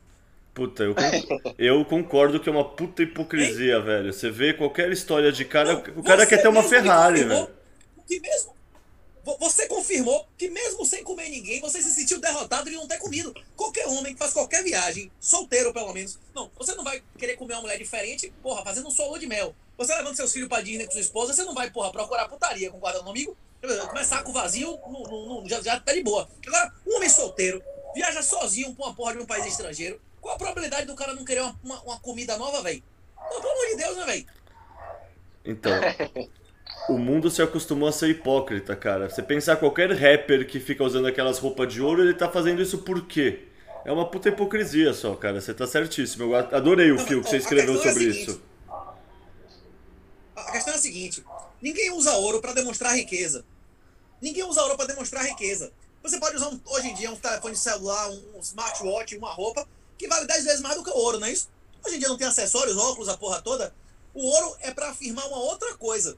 Puta, 0.52 0.82
eu, 0.82 0.94
eu 1.58 1.84
concordo 1.84 2.38
que 2.38 2.48
é 2.48 2.52
uma 2.52 2.64
puta 2.64 3.02
hipocrisia, 3.02 3.76
Ei? 3.76 3.82
velho. 3.82 4.12
Você 4.12 4.30
vê 4.30 4.52
qualquer 4.52 4.92
história 4.92 5.32
de 5.32 5.44
cara. 5.44 5.74
Não, 5.74 6.00
o 6.00 6.02
cara 6.02 6.26
quer 6.26 6.42
ter 6.42 6.48
uma 6.48 6.62
Ferrari, 6.62 7.24
velho. 7.24 7.48
Que 8.06 8.20
mesmo 8.20 8.58
você 9.36 9.66
confirmou 9.66 10.26
que 10.38 10.48
mesmo 10.48 10.84
sem 10.86 11.02
comer 11.02 11.28
ninguém, 11.28 11.60
você 11.60 11.82
se 11.82 11.90
sentiu 11.90 12.20
derrotado 12.20 12.70
de 12.70 12.76
não 12.76 12.86
ter 12.86 12.98
comido. 12.98 13.34
Qualquer 13.56 13.86
homem 13.86 14.14
que 14.14 14.18
faz 14.18 14.32
qualquer 14.32 14.62
viagem, 14.62 15.10
solteiro 15.20 15.72
pelo 15.72 15.92
menos, 15.92 16.18
não, 16.34 16.50
você 16.56 16.74
não 16.74 16.84
vai 16.84 17.02
querer 17.18 17.36
comer 17.36 17.54
uma 17.54 17.62
mulher 17.62 17.78
diferente, 17.78 18.32
porra, 18.42 18.64
fazendo 18.64 18.88
um 18.88 18.90
solo 18.90 19.18
de 19.18 19.26
mel. 19.26 19.54
Você 19.78 19.94
levando 19.94 20.16
seus 20.16 20.32
filhos 20.32 20.48
pra 20.48 20.60
Disney 20.60 20.86
com 20.86 20.90
sua 20.90 21.00
esposa, 21.00 21.32
você 21.32 21.44
não 21.44 21.54
vai, 21.54 21.70
porra, 21.70 21.92
procurar 21.92 22.28
putaria, 22.28 22.68
concorda 22.68 22.98
comigo? 22.98 23.36
Começar 23.88 24.24
com 24.24 24.32
vazio, 24.32 24.76
não, 24.88 25.02
não, 25.04 25.26
não, 25.28 25.48
já, 25.48 25.60
já 25.60 25.78
tá 25.78 25.92
de 25.92 26.02
boa. 26.02 26.28
Agora, 26.44 26.72
um 26.84 26.96
homem 26.96 27.08
solteiro, 27.08 27.62
viaja 27.94 28.20
sozinho 28.20 28.74
pra 28.74 28.86
uma 28.86 28.94
porra 28.94 29.12
de 29.14 29.20
um 29.20 29.26
país 29.26 29.46
estrangeiro, 29.46 30.00
qual 30.20 30.34
a 30.34 30.38
probabilidade 30.38 30.86
do 30.86 30.96
cara 30.96 31.14
não 31.14 31.24
querer 31.24 31.42
uma, 31.42 31.56
uma, 31.62 31.82
uma 31.82 32.00
comida 32.00 32.36
nova, 32.36 32.60
velho? 32.60 32.82
Pelo 33.28 33.50
amor 33.50 33.66
de 33.70 33.76
Deus, 33.76 33.96
né, 33.96 34.04
velho? 34.04 34.26
Então, 35.44 35.72
o 36.90 36.98
mundo 36.98 37.30
se 37.30 37.40
acostumou 37.40 37.88
a 37.88 37.92
ser 37.92 38.08
hipócrita, 38.08 38.74
cara. 38.74 39.08
Você 39.08 39.22
pensar 39.22 39.56
qualquer 39.56 39.92
rapper 39.92 40.44
que 40.46 40.58
fica 40.58 40.82
usando 40.82 41.06
aquelas 41.06 41.38
roupas 41.38 41.72
de 41.72 41.80
ouro, 41.80 42.02
ele 42.02 42.14
tá 42.14 42.28
fazendo 42.28 42.60
isso 42.60 42.78
por 42.78 43.06
quê? 43.06 43.44
É 43.84 43.92
uma 43.92 44.10
puta 44.10 44.28
hipocrisia 44.28 44.92
só, 44.92 45.14
cara. 45.14 45.40
Você 45.40 45.54
tá 45.54 45.66
certíssimo. 45.66 46.24
Eu 46.24 46.34
adorei 46.34 46.90
o 46.90 46.98
fio 46.98 47.22
que 47.22 47.30
você 47.30 47.36
escreveu 47.36 47.76
é 47.76 47.82
sobre 47.82 48.04
é 48.04 48.08
isso. 48.08 48.47
A 50.46 50.52
questão 50.52 50.72
é 50.72 50.76
a 50.76 50.80
seguinte: 50.80 51.24
ninguém 51.60 51.90
usa 51.90 52.12
ouro 52.14 52.40
para 52.40 52.52
demonstrar 52.52 52.94
riqueza. 52.94 53.44
Ninguém 54.20 54.44
usa 54.44 54.62
ouro 54.62 54.76
para 54.76 54.86
demonstrar 54.86 55.24
riqueza. 55.24 55.72
Você 56.02 56.18
pode 56.18 56.36
usar 56.36 56.48
um, 56.48 56.60
hoje 56.66 56.88
em 56.88 56.94
dia 56.94 57.10
um 57.10 57.16
telefone 57.16 57.56
celular, 57.56 58.08
um, 58.10 58.40
smartwatch, 58.40 59.16
uma 59.16 59.32
roupa, 59.32 59.68
que 59.96 60.08
vale 60.08 60.26
10 60.26 60.44
vezes 60.44 60.60
mais 60.60 60.76
do 60.76 60.84
que 60.84 60.90
o 60.90 60.96
ouro, 60.96 61.18
não 61.18 61.26
é 61.26 61.32
isso? 61.32 61.48
Hoje 61.84 61.96
em 61.96 61.98
dia 61.98 62.08
não 62.08 62.16
tem 62.16 62.26
acessórios, 62.26 62.76
óculos, 62.76 63.08
a 63.08 63.16
porra 63.16 63.42
toda. 63.42 63.74
O 64.14 64.24
ouro 64.24 64.56
é 64.60 64.72
para 64.72 64.90
afirmar 64.90 65.26
uma 65.26 65.38
outra 65.38 65.76
coisa. 65.76 66.16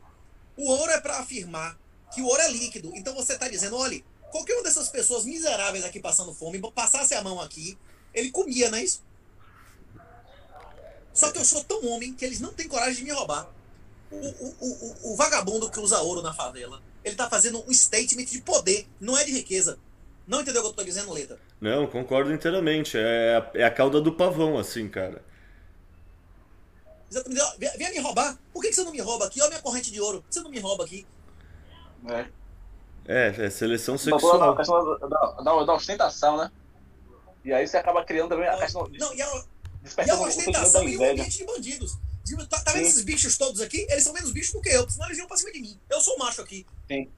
O 0.57 0.69
ouro 0.71 0.91
é 0.93 1.01
para 1.01 1.19
afirmar 1.19 1.79
que 2.15 2.23
o 2.23 2.27
ouro 2.27 2.41
é 2.43 2.51
líquido. 2.51 2.93
Então 2.95 3.15
você 3.15 3.35
está 3.35 3.49
dizendo, 3.49 3.77
olha, 3.77 4.03
qualquer 4.31 4.55
uma 4.55 4.63
dessas 4.63 4.89
pessoas 4.89 5.25
miseráveis 5.25 5.85
aqui 5.85 6.01
passando 6.01 6.35
fome, 6.35 6.61
passasse 6.73 7.15
a 7.15 7.23
mão 7.23 7.41
aqui, 7.41 7.79
ele 8.13 8.31
comia, 8.31 8.71
não 8.71 8.79
é 8.79 8.85
isso? 8.85 9.03
Só 11.13 11.31
que 11.31 11.39
eu 11.39 11.45
sou 11.45 11.65
tão 11.65 11.85
homem 11.87 12.15
que 12.15 12.25
eles 12.25 12.41
não 12.41 12.53
têm 12.53 12.69
coragem 12.69 12.97
de 12.97 13.05
me 13.05 13.13
roubar. 13.13 13.49
O, 14.11 14.17
o, 14.17 14.57
o, 14.61 15.13
o 15.13 15.17
vagabundo 15.17 15.71
que 15.71 15.79
usa 15.79 16.01
ouro 16.01 16.21
na 16.21 16.35
favela, 16.35 16.83
ele 17.05 17.15
tá 17.15 17.29
fazendo 17.29 17.65
um 17.67 17.73
statement 17.73 18.25
de 18.25 18.41
poder, 18.41 18.87
não 19.01 19.17
é 19.17 19.25
de 19.25 19.33
riqueza. 19.33 19.79
Não 20.27 20.41
entendeu 20.41 20.61
o 20.61 20.65
que 20.65 20.71
eu 20.71 20.77
tô 20.77 20.85
dizendo, 20.85 21.13
Leta? 21.13 21.39
Não, 21.61 21.87
concordo 21.87 22.33
inteiramente. 22.33 22.97
É 22.97 23.37
a, 23.37 23.51
é 23.61 23.65
a 23.65 23.71
cauda 23.71 24.01
do 24.01 24.13
pavão, 24.13 24.59
assim, 24.59 24.89
cara. 24.89 25.23
Exatamente. 27.11 27.43
Venha 27.77 27.91
me 27.91 27.99
roubar. 27.99 28.39
Por 28.53 28.63
que 28.63 28.73
você 28.73 28.85
não 28.85 28.93
me 28.93 29.01
rouba 29.01 29.27
aqui? 29.27 29.41
Olha 29.41 29.49
a 29.49 29.51
minha 29.51 29.63
corrente 29.63 29.91
de 29.91 30.01
ouro. 30.01 30.25
Você 30.31 30.41
não 30.41 30.51
me 30.51 30.61
rouba 30.61 30.85
aqui. 30.85 31.05
É. 32.09 32.27
É, 33.07 33.47
é 33.47 33.51
seleção 33.51 33.99
sexual. 33.99 34.53
A 34.53 34.57
questão 34.57 34.99
da, 34.99 35.07
da, 35.09 35.65
da, 35.65 35.75
ostentação, 35.75 36.37
né? 36.37 36.51
E 37.45 37.53
aí 37.53 37.67
você 37.67 37.79
acaba 37.79 38.05
criando 38.05 38.29
também 38.29 38.47
a 38.47 38.57
questão. 38.57 38.89
Não, 38.99 39.15
e 39.15 39.23
a, 39.23 39.45
e 40.07 40.11
a 40.11 40.21
ostentação 40.21 40.89
em 40.89 40.97
um 40.97 41.11
ambiente 41.11 41.39
de 41.39 41.45
bandidos. 41.45 41.99
Tá, 42.49 42.61
tá 42.61 42.73
vendo 42.73 42.87
esses 42.87 43.03
bichos 43.03 43.37
todos 43.37 43.61
aqui? 43.61 43.87
Eles 43.91 44.05
são 44.05 44.13
menos 44.13 44.33
bichos 44.33 44.53
do 44.53 44.61
que 44.61 44.69
eu, 44.69 44.89
senão 44.89 45.07
eles 45.07 45.19
iam 45.19 45.27
pra 45.27 45.37
cima 45.37 45.53
de 45.53 45.61
mim. 45.61 45.79
Eu 45.89 46.01
sou 46.01 46.15
o 46.15 46.19
macho 46.19 46.41
aqui. 46.43 46.67
Sim. 46.89 47.09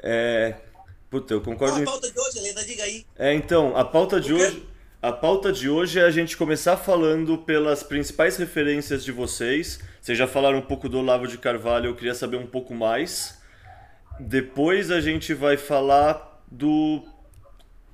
É. 0.00 0.56
Puta, 1.10 1.34
eu 1.34 1.40
concordo. 1.40 1.82
Qual 1.82 1.96
a 1.96 2.00
pauta 2.00 2.10
de 2.10 2.20
hoje, 2.20 2.38
Helena? 2.38 2.64
Diga 2.64 2.84
aí. 2.84 3.06
É, 3.16 3.34
então, 3.34 3.76
a 3.76 3.84
pauta 3.84 4.20
de 4.20 4.32
hoje. 4.32 4.68
A 5.00 5.12
pauta 5.12 5.52
de 5.52 5.70
hoje 5.70 6.00
é 6.00 6.02
a 6.02 6.10
gente 6.10 6.36
começar 6.36 6.76
falando 6.76 7.38
pelas 7.38 7.84
principais 7.84 8.36
referências 8.36 9.04
de 9.04 9.12
vocês. 9.12 9.78
Vocês 10.00 10.18
já 10.18 10.26
falaram 10.26 10.58
um 10.58 10.62
pouco 10.62 10.88
do 10.88 10.98
Olavo 10.98 11.28
de 11.28 11.38
Carvalho, 11.38 11.86
eu 11.90 11.94
queria 11.94 12.16
saber 12.16 12.36
um 12.36 12.46
pouco 12.48 12.74
mais. 12.74 13.38
Depois 14.18 14.90
a 14.90 15.00
gente 15.00 15.32
vai 15.34 15.56
falar 15.56 16.42
do 16.50 17.06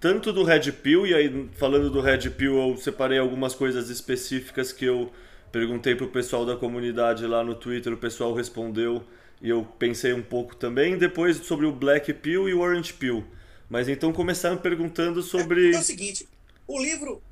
tanto 0.05 0.35
do 0.35 0.45
Red 0.45 0.71
Pill, 0.71 1.07
e 1.07 1.14
aí 1.14 1.49
falando 1.57 1.88
do 1.88 1.99
Red 1.99 2.29
Pill 2.29 2.59
eu 2.59 2.77
separei 2.77 3.19
algumas 3.19 3.55
coisas 3.55 3.88
específicas 3.88 4.71
que 4.71 4.85
eu 4.85 5.11
perguntei 5.51 5.95
pro 5.95 6.09
pessoal 6.09 6.45
da 6.45 6.55
comunidade 6.55 7.27
lá 7.27 7.43
no 7.43 7.55
Twitter, 7.55 7.90
o 7.90 7.97
pessoal 7.97 8.35
respondeu 8.35 9.03
e 9.40 9.49
eu 9.49 9.67
pensei 9.79 10.12
um 10.12 10.21
pouco 10.21 10.55
também. 10.57 10.99
Depois 10.99 11.38
sobre 11.47 11.64
o 11.64 11.73
Black 11.73 12.12
Pill 12.12 12.51
e 12.51 12.53
o 12.53 12.61
Orange 12.61 12.93
Pill. 12.93 13.25
Mas 13.67 13.88
então 13.88 14.12
começaram 14.12 14.59
perguntando 14.59 15.23
sobre. 15.23 15.71
É, 15.71 15.77
é 15.77 15.79
o 15.79 15.83
seguinte, 15.83 16.29
o 16.69 16.79
livro, 16.79 17.23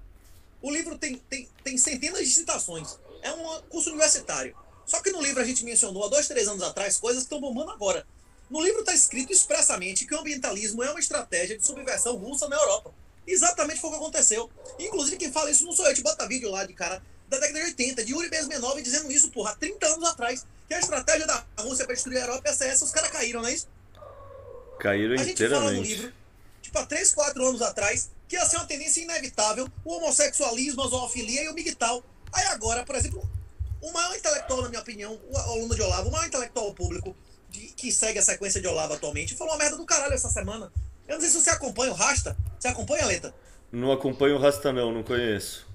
o 0.62 0.72
livro 0.72 0.96
tem, 0.96 1.16
tem, 1.28 1.46
tem 1.62 1.76
centenas 1.76 2.20
de 2.20 2.32
citações. 2.32 2.98
É 3.20 3.32
um 3.32 3.60
curso 3.68 3.90
universitário. 3.90 4.56
Só 4.86 5.02
que 5.02 5.12
no 5.12 5.20
livro 5.20 5.42
a 5.42 5.44
gente 5.44 5.62
mencionou 5.62 6.06
há 6.06 6.08
dois, 6.08 6.26
três 6.26 6.48
anos 6.48 6.62
atrás 6.62 6.96
coisas 6.96 7.24
que 7.24 7.26
estão 7.26 7.38
bombando 7.38 7.70
agora. 7.70 8.06
No 8.52 8.60
livro 8.60 8.80
está 8.80 8.92
escrito 8.92 9.32
expressamente 9.32 10.04
que 10.04 10.14
o 10.14 10.20
ambientalismo 10.20 10.82
é 10.82 10.90
uma 10.90 11.00
estratégia 11.00 11.56
de 11.56 11.64
subversão 11.64 12.16
russa 12.16 12.46
na 12.48 12.56
Europa. 12.56 12.92
Exatamente 13.26 13.80
foi 13.80 13.88
o 13.88 13.92
que 13.94 13.98
aconteceu. 13.98 14.50
Inclusive, 14.78 15.16
quem 15.16 15.32
fala 15.32 15.50
isso 15.50 15.64
não 15.64 15.72
sou 15.72 15.86
eu, 15.86 15.94
te 15.94 16.02
bota 16.02 16.28
vídeo 16.28 16.50
lá 16.50 16.66
de 16.66 16.74
cara 16.74 17.02
da 17.30 17.38
década 17.38 17.60
de 17.60 17.64
80, 17.64 18.04
de 18.04 18.12
Yuri 18.12 18.28
Bezmenov 18.28 18.78
dizendo 18.82 19.10
isso, 19.10 19.30
porra, 19.30 19.52
há 19.52 19.56
30 19.56 19.86
anos 19.86 20.06
atrás, 20.06 20.46
que 20.68 20.74
a 20.74 20.78
estratégia 20.78 21.26
da 21.26 21.46
Rússia 21.60 21.86
para 21.86 21.94
destruir 21.94 22.18
a 22.18 22.26
Europa 22.26 22.46
ia 22.46 22.54
ser 22.54 22.66
essa, 22.66 22.84
os 22.84 22.90
caras 22.90 23.10
caíram, 23.10 23.40
não 23.40 23.48
é 23.48 23.54
isso? 23.54 23.66
Caíram 24.78 25.18
a 25.18 25.22
inteiramente. 25.24 25.42
A 25.42 25.46
gente 25.46 25.48
fala 25.48 25.72
no 25.72 25.82
livro, 25.82 26.12
tipo, 26.60 26.78
há 26.78 26.84
3, 26.84 27.14
4 27.14 27.46
anos 27.46 27.62
atrás, 27.62 28.10
que 28.28 28.36
ia 28.36 28.44
ser 28.44 28.56
uma 28.56 28.66
tendência 28.66 29.00
inevitável 29.00 29.66
o 29.82 29.94
homossexualismo, 29.94 30.82
a 30.82 30.88
zoofilia 30.88 31.44
e 31.44 31.48
o 31.48 31.54
migtal. 31.54 32.04
Aí 32.30 32.44
agora, 32.48 32.84
por 32.84 32.96
exemplo, 32.96 33.26
o 33.80 33.90
maior 33.92 34.14
intelectual, 34.14 34.60
na 34.60 34.68
minha 34.68 34.82
opinião, 34.82 35.18
o 35.30 35.38
aluno 35.38 35.74
de 35.74 35.80
Olavo, 35.80 36.10
o 36.10 36.12
maior 36.12 36.26
intelectual 36.26 36.74
público 36.74 37.16
que 37.60 37.92
segue 37.92 38.18
a 38.18 38.22
sequência 38.22 38.60
de 38.60 38.66
Olavo 38.66 38.94
atualmente, 38.94 39.34
falou 39.34 39.52
uma 39.52 39.58
merda 39.58 39.76
do 39.76 39.84
caralho 39.84 40.14
essa 40.14 40.28
semana. 40.28 40.72
Eu 41.06 41.14
não 41.14 41.20
sei 41.20 41.30
se 41.30 41.40
você 41.40 41.50
acompanha 41.50 41.92
o 41.92 41.94
Rasta. 41.94 42.36
Você 42.58 42.68
acompanha 42.68 43.04
a 43.04 43.06
letra? 43.06 43.34
Não 43.70 43.92
acompanho 43.92 44.36
o 44.36 44.38
Rasta 44.38 44.72
não, 44.72 44.92
não 44.92 45.02
conheço. 45.02 45.66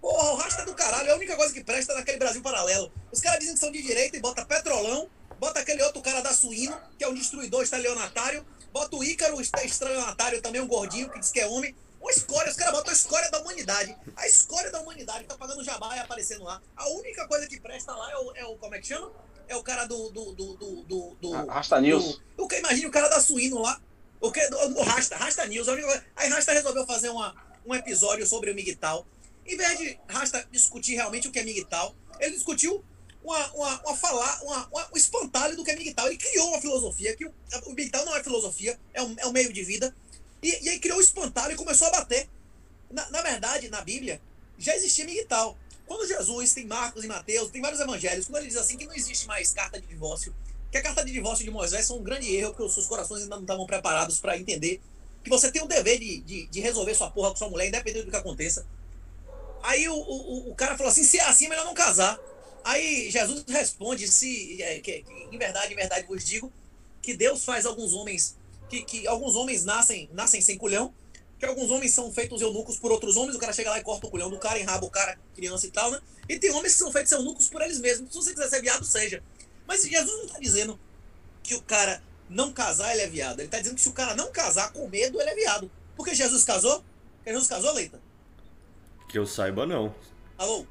Porra, 0.00 0.30
o 0.30 0.36
Rasta 0.36 0.62
é 0.62 0.64
do 0.64 0.74
caralho, 0.74 1.08
é 1.08 1.12
a 1.12 1.16
única 1.16 1.36
coisa 1.36 1.52
que 1.52 1.62
presta 1.62 1.94
naquele 1.94 2.18
Brasil 2.18 2.42
paralelo. 2.42 2.90
Os 3.12 3.20
caras 3.20 3.40
dizem 3.40 3.54
que 3.54 3.60
são 3.60 3.70
de 3.70 3.82
direita 3.82 4.16
e 4.16 4.20
bota 4.20 4.44
petrolão, 4.44 5.08
bota 5.38 5.60
aquele 5.60 5.82
outro 5.82 6.00
cara 6.00 6.20
da 6.20 6.32
Suíno, 6.32 6.76
que 6.98 7.04
é 7.04 7.08
um 7.08 7.14
destruidor 7.14 7.62
estelionatário, 7.62 8.44
Bota 8.72 8.96
o 8.96 9.02
Ícaro, 9.02 9.40
estranhatário 9.40 10.40
também, 10.40 10.60
um 10.60 10.68
gordinho 10.68 11.10
que 11.10 11.18
diz 11.18 11.32
que 11.32 11.40
é 11.40 11.46
homem. 11.46 11.74
Uma 12.00 12.10
escória, 12.10 12.50
os 12.50 12.56
caras 12.56 12.72
botam 12.72 12.90
a 12.90 12.94
escória 12.94 13.30
da 13.30 13.40
humanidade. 13.40 13.94
A 14.16 14.26
escória 14.26 14.70
da 14.70 14.80
humanidade 14.80 15.24
tá 15.24 15.36
pagando 15.36 15.62
jabá 15.62 15.94
e 15.96 15.98
aparecendo 15.98 16.44
lá. 16.44 16.62
A 16.76 16.88
única 16.88 17.26
coisa 17.26 17.46
que 17.46 17.60
presta 17.60 17.92
lá 17.94 18.10
é 18.10 18.16
o, 18.16 18.36
é 18.36 18.44
o 18.44 18.56
como 18.56 18.74
é 18.74 18.78
que 18.78 18.86
chama? 18.86 19.10
É 19.50 19.56
o 19.56 19.64
cara 19.64 19.84
do. 19.84 20.10
do, 20.10 20.32
do, 20.32 20.54
do, 20.54 20.82
do, 20.84 21.16
do 21.20 21.30
Rasta 21.46 21.80
News. 21.80 22.20
O 22.38 22.46
que 22.46 22.56
imagina 22.60 22.86
o 22.86 22.92
cara 22.92 23.08
da 23.08 23.20
Suíno 23.20 23.60
lá. 23.60 23.82
O 24.20 24.30
que? 24.30 24.40
O 24.46 24.82
Rasta, 24.84 25.16
Rasta 25.16 25.44
News. 25.44 25.66
Aí 26.14 26.28
Rasta 26.28 26.52
resolveu 26.52 26.86
fazer 26.86 27.08
uma, 27.08 27.34
um 27.66 27.74
episódio 27.74 28.24
sobre 28.24 28.52
o 28.52 28.54
Miguel. 28.54 29.04
Em 29.44 29.56
vez 29.56 29.76
de 29.76 29.98
Rasta 30.08 30.46
discutir 30.52 30.94
realmente 30.94 31.26
o 31.26 31.32
que 31.32 31.40
é 31.40 31.42
Miguel, 31.42 31.96
ele 32.20 32.36
discutiu 32.36 32.84
uma, 33.24 33.52
uma, 33.52 33.80
uma 33.80 33.96
falar, 33.96 34.40
uma, 34.44 34.68
uma, 34.68 34.88
um 34.92 34.96
espantalho 34.96 35.56
do 35.56 35.64
que 35.64 35.72
é 35.72 35.76
Miguel. 35.76 36.06
Ele 36.06 36.16
criou 36.16 36.50
uma 36.50 36.60
filosofia, 36.60 37.16
que 37.16 37.26
o, 37.26 37.34
o 37.66 37.72
Miguel 37.72 38.04
não 38.04 38.16
é 38.16 38.22
filosofia, 38.22 38.78
é 38.94 39.02
um, 39.02 39.16
é 39.18 39.26
um 39.26 39.32
meio 39.32 39.52
de 39.52 39.64
vida. 39.64 39.92
E, 40.40 40.64
e 40.64 40.68
aí 40.68 40.78
criou 40.78 40.98
um 40.98 41.00
espantalho 41.00 41.54
e 41.54 41.56
começou 41.56 41.88
a 41.88 41.90
bater. 41.90 42.28
Na, 42.88 43.10
na 43.10 43.20
verdade, 43.20 43.68
na 43.68 43.80
Bíblia, 43.80 44.20
já 44.56 44.76
existia 44.76 45.04
Miguel. 45.04 45.56
Quando 45.90 46.06
Jesus 46.06 46.52
tem 46.52 46.66
Marcos 46.66 47.02
e 47.02 47.08
Mateus, 47.08 47.50
tem 47.50 47.60
vários 47.60 47.80
evangelhos, 47.80 48.26
quando 48.26 48.36
ele 48.36 48.46
diz 48.46 48.56
assim 48.56 48.76
que 48.76 48.86
não 48.86 48.94
existe 48.94 49.26
mais 49.26 49.52
carta 49.52 49.80
de 49.80 49.88
divórcio, 49.88 50.32
que 50.70 50.78
a 50.78 50.82
carta 50.82 51.04
de 51.04 51.10
divórcio 51.10 51.44
de 51.44 51.50
Moisés 51.50 51.88
foi 51.88 51.98
um 51.98 52.02
grande 52.04 52.32
erro, 52.32 52.50
porque 52.50 52.62
os 52.62 52.72
seus 52.72 52.86
corações 52.86 53.24
ainda 53.24 53.34
não 53.34 53.42
estavam 53.42 53.66
preparados 53.66 54.20
para 54.20 54.38
entender 54.38 54.80
que 55.24 55.28
você 55.28 55.50
tem 55.50 55.60
o 55.60 55.66
dever 55.66 55.98
de, 55.98 56.20
de, 56.20 56.46
de, 56.46 56.60
resolver 56.60 56.94
sua 56.94 57.10
porra 57.10 57.30
com 57.30 57.36
sua 57.36 57.50
mulher, 57.50 57.66
independente 57.66 58.04
do 58.04 58.10
que 58.12 58.16
aconteça. 58.16 58.64
Aí 59.64 59.88
o, 59.88 59.96
o, 59.96 60.50
o 60.52 60.54
cara 60.54 60.76
falou 60.76 60.92
assim: 60.92 61.02
se 61.02 61.18
é 61.18 61.24
assim, 61.24 61.46
é 61.46 61.48
melhor 61.48 61.64
não 61.64 61.74
casar. 61.74 62.20
Aí 62.62 63.10
Jesus 63.10 63.44
responde 63.48 64.06
se 64.06 64.62
é, 64.62 64.78
que, 64.78 65.02
que, 65.02 65.12
em 65.32 65.38
verdade, 65.38 65.72
em 65.72 65.76
verdade 65.76 66.06
vos 66.06 66.24
digo 66.24 66.52
que 67.02 67.16
Deus 67.16 67.44
faz 67.44 67.66
alguns 67.66 67.92
homens 67.92 68.36
que, 68.68 68.84
que 68.84 69.08
alguns 69.08 69.34
homens 69.34 69.64
nascem 69.64 70.08
nascem 70.12 70.40
sem 70.40 70.56
culhão, 70.56 70.94
que 71.40 71.46
alguns 71.46 71.70
homens 71.70 71.94
são 71.94 72.12
feitos 72.12 72.42
eunucos 72.42 72.78
por 72.78 72.92
outros 72.92 73.16
homens, 73.16 73.34
o 73.34 73.38
cara 73.38 73.52
chega 73.52 73.70
lá 73.70 73.78
e 73.78 73.82
corta 73.82 74.06
o 74.06 74.10
culhão 74.10 74.28
do 74.28 74.38
cara, 74.38 74.60
enraba 74.60 74.84
o 74.84 74.90
cara, 74.90 75.18
criança 75.34 75.66
e 75.66 75.70
tal, 75.70 75.90
né? 75.90 75.98
E 76.28 76.38
tem 76.38 76.50
homens 76.50 76.74
que 76.74 76.78
são 76.78 76.92
feitos 76.92 77.10
eunucos 77.12 77.48
por 77.48 77.62
eles 77.62 77.80
mesmos. 77.80 78.12
Se 78.12 78.16
você 78.16 78.34
quiser 78.34 78.48
ser 78.48 78.60
viado, 78.60 78.84
seja. 78.84 79.22
Mas 79.66 79.82
Jesus 79.82 80.18
não 80.18 80.26
está 80.26 80.38
dizendo 80.38 80.78
que 81.42 81.54
o 81.54 81.62
cara 81.62 82.02
não 82.28 82.52
casar, 82.52 82.92
ele 82.92 83.02
é 83.02 83.08
viado. 83.08 83.40
Ele 83.40 83.46
está 83.46 83.58
dizendo 83.58 83.76
que 83.76 83.80
se 83.80 83.88
o 83.88 83.92
cara 83.92 84.14
não 84.14 84.30
casar 84.30 84.70
com 84.72 84.86
medo, 84.86 85.18
ele 85.18 85.30
é 85.30 85.34
viado. 85.34 85.70
Porque 85.96 86.14
Jesus 86.14 86.44
casou? 86.44 86.84
Porque 87.16 87.30
Jesus 87.30 87.48
casou, 87.48 87.72
Leita? 87.72 88.00
Que 89.08 89.18
eu 89.18 89.26
saiba, 89.26 89.66
não. 89.66 89.94
Alô? 90.36 90.66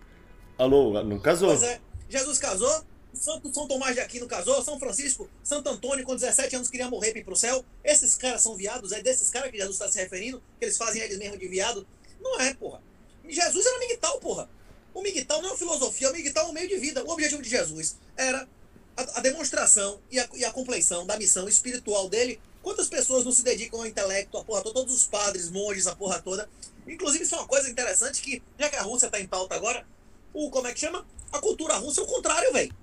Alô, 0.55 1.03
não 1.03 1.19
casou. 1.19 1.49
Pois 1.49 1.63
é. 1.63 1.81
Jesus 2.07 2.37
casou, 2.37 2.83
Santo 3.19 3.53
São 3.53 3.67
Tomás 3.67 3.93
de 3.93 3.99
Aquino 3.99 4.25
casou, 4.27 4.63
São 4.63 4.79
Francisco, 4.79 5.29
Santo 5.43 5.67
Antônio, 5.67 6.05
com 6.05 6.15
17 6.15 6.55
anos 6.55 6.69
queria 6.69 6.89
morrer 6.89 7.11
para 7.11 7.21
pro 7.23 7.35
céu. 7.35 7.65
Esses 7.83 8.15
caras 8.15 8.41
são 8.41 8.55
viados, 8.55 8.93
é 8.93 9.01
desses 9.01 9.29
caras 9.29 9.51
que 9.51 9.57
Jesus 9.57 9.75
está 9.75 9.91
se 9.91 9.99
referindo, 9.99 10.41
que 10.57 10.63
eles 10.63 10.77
fazem 10.77 11.01
eles 11.01 11.17
mesmos 11.17 11.37
de 11.37 11.47
viado. 11.49 11.85
Não 12.21 12.39
é, 12.39 12.53
porra. 12.53 12.81
Jesus 13.27 13.65
era 13.65 13.77
migtal, 13.79 14.19
porra. 14.19 14.49
O 14.93 15.01
migtal 15.01 15.41
não 15.41 15.49
é 15.49 15.51
uma 15.51 15.57
filosofia, 15.57 16.09
o 16.09 16.13
migtal 16.13 16.47
é 16.47 16.49
um 16.49 16.53
meio 16.53 16.69
de 16.69 16.77
vida. 16.77 17.03
O 17.03 17.09
objetivo 17.09 17.41
de 17.41 17.49
Jesus 17.49 17.97
era 18.15 18.47
a, 18.95 19.19
a 19.19 19.21
demonstração 19.21 19.99
e 20.09 20.17
a, 20.17 20.29
e 20.35 20.45
a 20.45 20.51
compleição 20.51 21.05
da 21.05 21.17
missão 21.17 21.49
espiritual 21.49 22.07
dele. 22.07 22.39
Quantas 22.63 22.87
pessoas 22.87 23.25
não 23.25 23.33
se 23.33 23.43
dedicam 23.43 23.81
ao 23.81 23.85
intelecto, 23.85 24.37
a 24.37 24.45
porra 24.45 24.61
toda, 24.61 24.75
todos 24.75 24.93
os 24.93 25.05
padres, 25.05 25.49
monges, 25.49 25.87
a 25.87 25.95
porra 25.95 26.21
toda. 26.21 26.49
Inclusive, 26.87 27.25
isso 27.25 27.35
é 27.35 27.37
uma 27.37 27.47
coisa 27.47 27.69
interessante 27.69 28.21
que, 28.21 28.41
já 28.57 28.69
que 28.69 28.77
a 28.77 28.81
Rússia 28.81 29.07
está 29.07 29.19
em 29.19 29.27
pauta 29.27 29.55
agora, 29.55 29.85
o, 30.33 30.49
como 30.49 30.67
é 30.67 30.73
que 30.73 30.79
chama? 30.79 31.05
A 31.33 31.39
cultura 31.39 31.75
russa 31.75 31.99
é 31.99 32.03
o 32.05 32.07
contrário, 32.07 32.53
velho. 32.53 32.73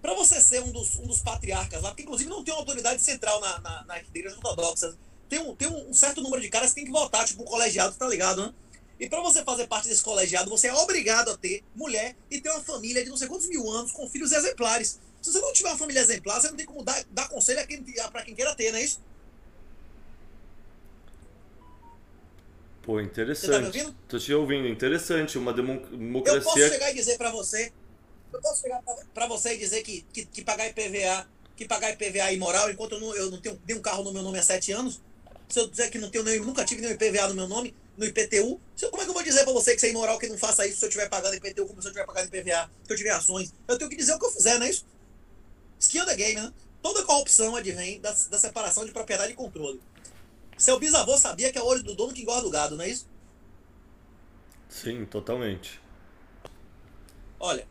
Para 0.00 0.14
você 0.14 0.40
ser 0.40 0.62
um 0.62 0.70
dos, 0.70 0.96
um 0.96 1.06
dos 1.06 1.20
patriarcas 1.20 1.82
lá, 1.82 1.90
porque 1.90 2.02
inclusive 2.02 2.30
não 2.30 2.44
tem 2.44 2.54
uma 2.54 2.60
autoridade 2.60 3.02
central 3.02 3.40
na, 3.40 3.60
na, 3.60 3.84
na 3.84 3.98
igreja 3.98 4.36
ortodoxa, 4.36 4.96
tem, 5.28 5.40
um, 5.40 5.54
tem 5.54 5.68
um 5.68 5.92
certo 5.92 6.22
número 6.22 6.40
de 6.40 6.48
caras 6.48 6.70
que 6.70 6.76
tem 6.76 6.84
que 6.84 6.90
votar, 6.90 7.26
tipo 7.26 7.42
o 7.42 7.44
colegiado, 7.44 7.94
tá 7.96 8.08
ligado, 8.08 8.46
né? 8.46 8.54
E 9.00 9.08
para 9.08 9.20
você 9.20 9.44
fazer 9.44 9.66
parte 9.66 9.88
desse 9.88 10.02
colegiado, 10.02 10.50
você 10.50 10.68
é 10.68 10.74
obrigado 10.74 11.30
a 11.30 11.36
ter 11.36 11.62
mulher 11.74 12.16
e 12.30 12.40
ter 12.40 12.50
uma 12.50 12.60
família 12.60 13.04
de 13.04 13.10
não 13.10 13.16
sei 13.16 13.28
quantos 13.28 13.48
mil 13.48 13.68
anos 13.70 13.92
com 13.92 14.08
filhos 14.08 14.32
exemplares. 14.32 14.98
Se 15.22 15.32
você 15.32 15.40
não 15.40 15.52
tiver 15.52 15.68
uma 15.68 15.78
família 15.78 16.00
exemplar, 16.00 16.40
você 16.40 16.48
não 16.48 16.56
tem 16.56 16.66
como 16.66 16.82
dar, 16.82 17.04
dar 17.10 17.28
conselho 17.28 17.60
para 18.10 18.22
quem 18.22 18.34
queira 18.34 18.54
ter, 18.54 18.72
não 18.72 18.78
é 18.78 18.84
isso? 18.84 19.00
Pô, 22.82 23.00
interessante. 23.00 23.46
Você 23.46 23.52
tá 23.52 23.60
me 23.60 23.66
ouvindo? 23.66 23.96
Tô 24.08 24.18
te 24.18 24.32
ouvindo, 24.32 24.66
interessante. 24.66 25.36
Uma 25.36 25.52
democracia. 25.52 26.38
Eu 26.38 26.42
posso 26.42 26.58
chegar 26.58 26.90
e 26.90 26.94
dizer 26.94 27.18
para 27.18 27.30
você. 27.30 27.70
Eu 28.32 28.40
posso 28.40 28.60
chegar 28.60 28.82
para 29.14 29.26
você 29.26 29.54
e 29.54 29.58
dizer 29.58 29.82
que, 29.82 30.02
que, 30.12 30.24
que 30.24 30.42
pagar 30.42 30.68
IPVA 30.68 31.26
que 31.58 31.66
pagar 31.66 31.90
IPVA 31.90 32.32
imoral 32.32 32.70
enquanto 32.70 32.92
eu 32.92 33.00
não, 33.00 33.16
eu 33.16 33.30
não 33.32 33.40
tenho 33.40 33.60
nenhum 33.66 33.80
carro 33.80 34.04
no 34.04 34.12
meu 34.12 34.22
nome 34.22 34.38
há 34.38 34.42
sete 34.42 34.70
anos? 34.70 35.00
Se 35.48 35.58
eu 35.58 35.66
dizer 35.66 35.90
que 35.90 35.98
não 35.98 36.08
tenho 36.08 36.22
nenhum, 36.22 36.44
nunca 36.44 36.64
tive 36.64 36.80
nenhum 36.80 36.94
IPVA 36.94 37.28
no 37.28 37.34
meu 37.34 37.48
nome, 37.48 37.74
no 37.96 38.04
IPTU, 38.04 38.60
se, 38.76 38.88
como 38.90 39.02
é 39.02 39.04
que 39.04 39.10
eu 39.10 39.14
vou 39.14 39.24
dizer 39.24 39.42
pra 39.42 39.52
você 39.52 39.72
que 39.72 39.78
isso 39.78 39.86
é 39.86 39.90
imoral, 39.90 40.20
que 40.20 40.28
não 40.28 40.38
faça 40.38 40.64
isso 40.66 40.78
se 40.78 40.84
eu 40.84 40.88
estiver 40.88 41.08
pagando 41.08 41.34
IPTU 41.34 41.66
como 41.66 41.82
se 41.82 41.88
eu 41.88 41.90
estiver 41.90 42.06
pagando 42.06 42.26
IPVA, 42.26 42.70
se 42.84 42.92
eu 42.92 42.96
tiver 42.96 43.10
ações? 43.10 43.52
Eu 43.66 43.76
tenho 43.76 43.90
que 43.90 43.96
dizer 43.96 44.14
o 44.14 44.20
que 44.20 44.26
eu 44.26 44.30
fizer, 44.30 44.56
não 44.56 44.66
é 44.66 44.70
isso? 44.70 44.86
Skin 45.80 46.04
the 46.04 46.14
game, 46.14 46.40
né? 46.40 46.52
Toda 46.80 47.02
corrupção 47.02 47.56
advém 47.56 48.00
da, 48.00 48.12
da 48.12 48.38
separação 48.38 48.84
de 48.84 48.92
propriedade 48.92 49.32
e 49.32 49.34
controle. 49.34 49.80
Seu 50.56 50.78
bisavô 50.78 51.16
sabia 51.18 51.52
que 51.52 51.58
é 51.58 51.62
o 51.62 51.66
olho 51.66 51.82
do 51.82 51.94
dono 51.96 52.12
que 52.12 52.22
engorda 52.22 52.46
o 52.46 52.50
gado, 52.50 52.76
não 52.76 52.84
é 52.84 52.88
isso? 52.88 53.08
Sim, 54.68 55.04
totalmente. 55.06 55.80
Olha, 57.40 57.66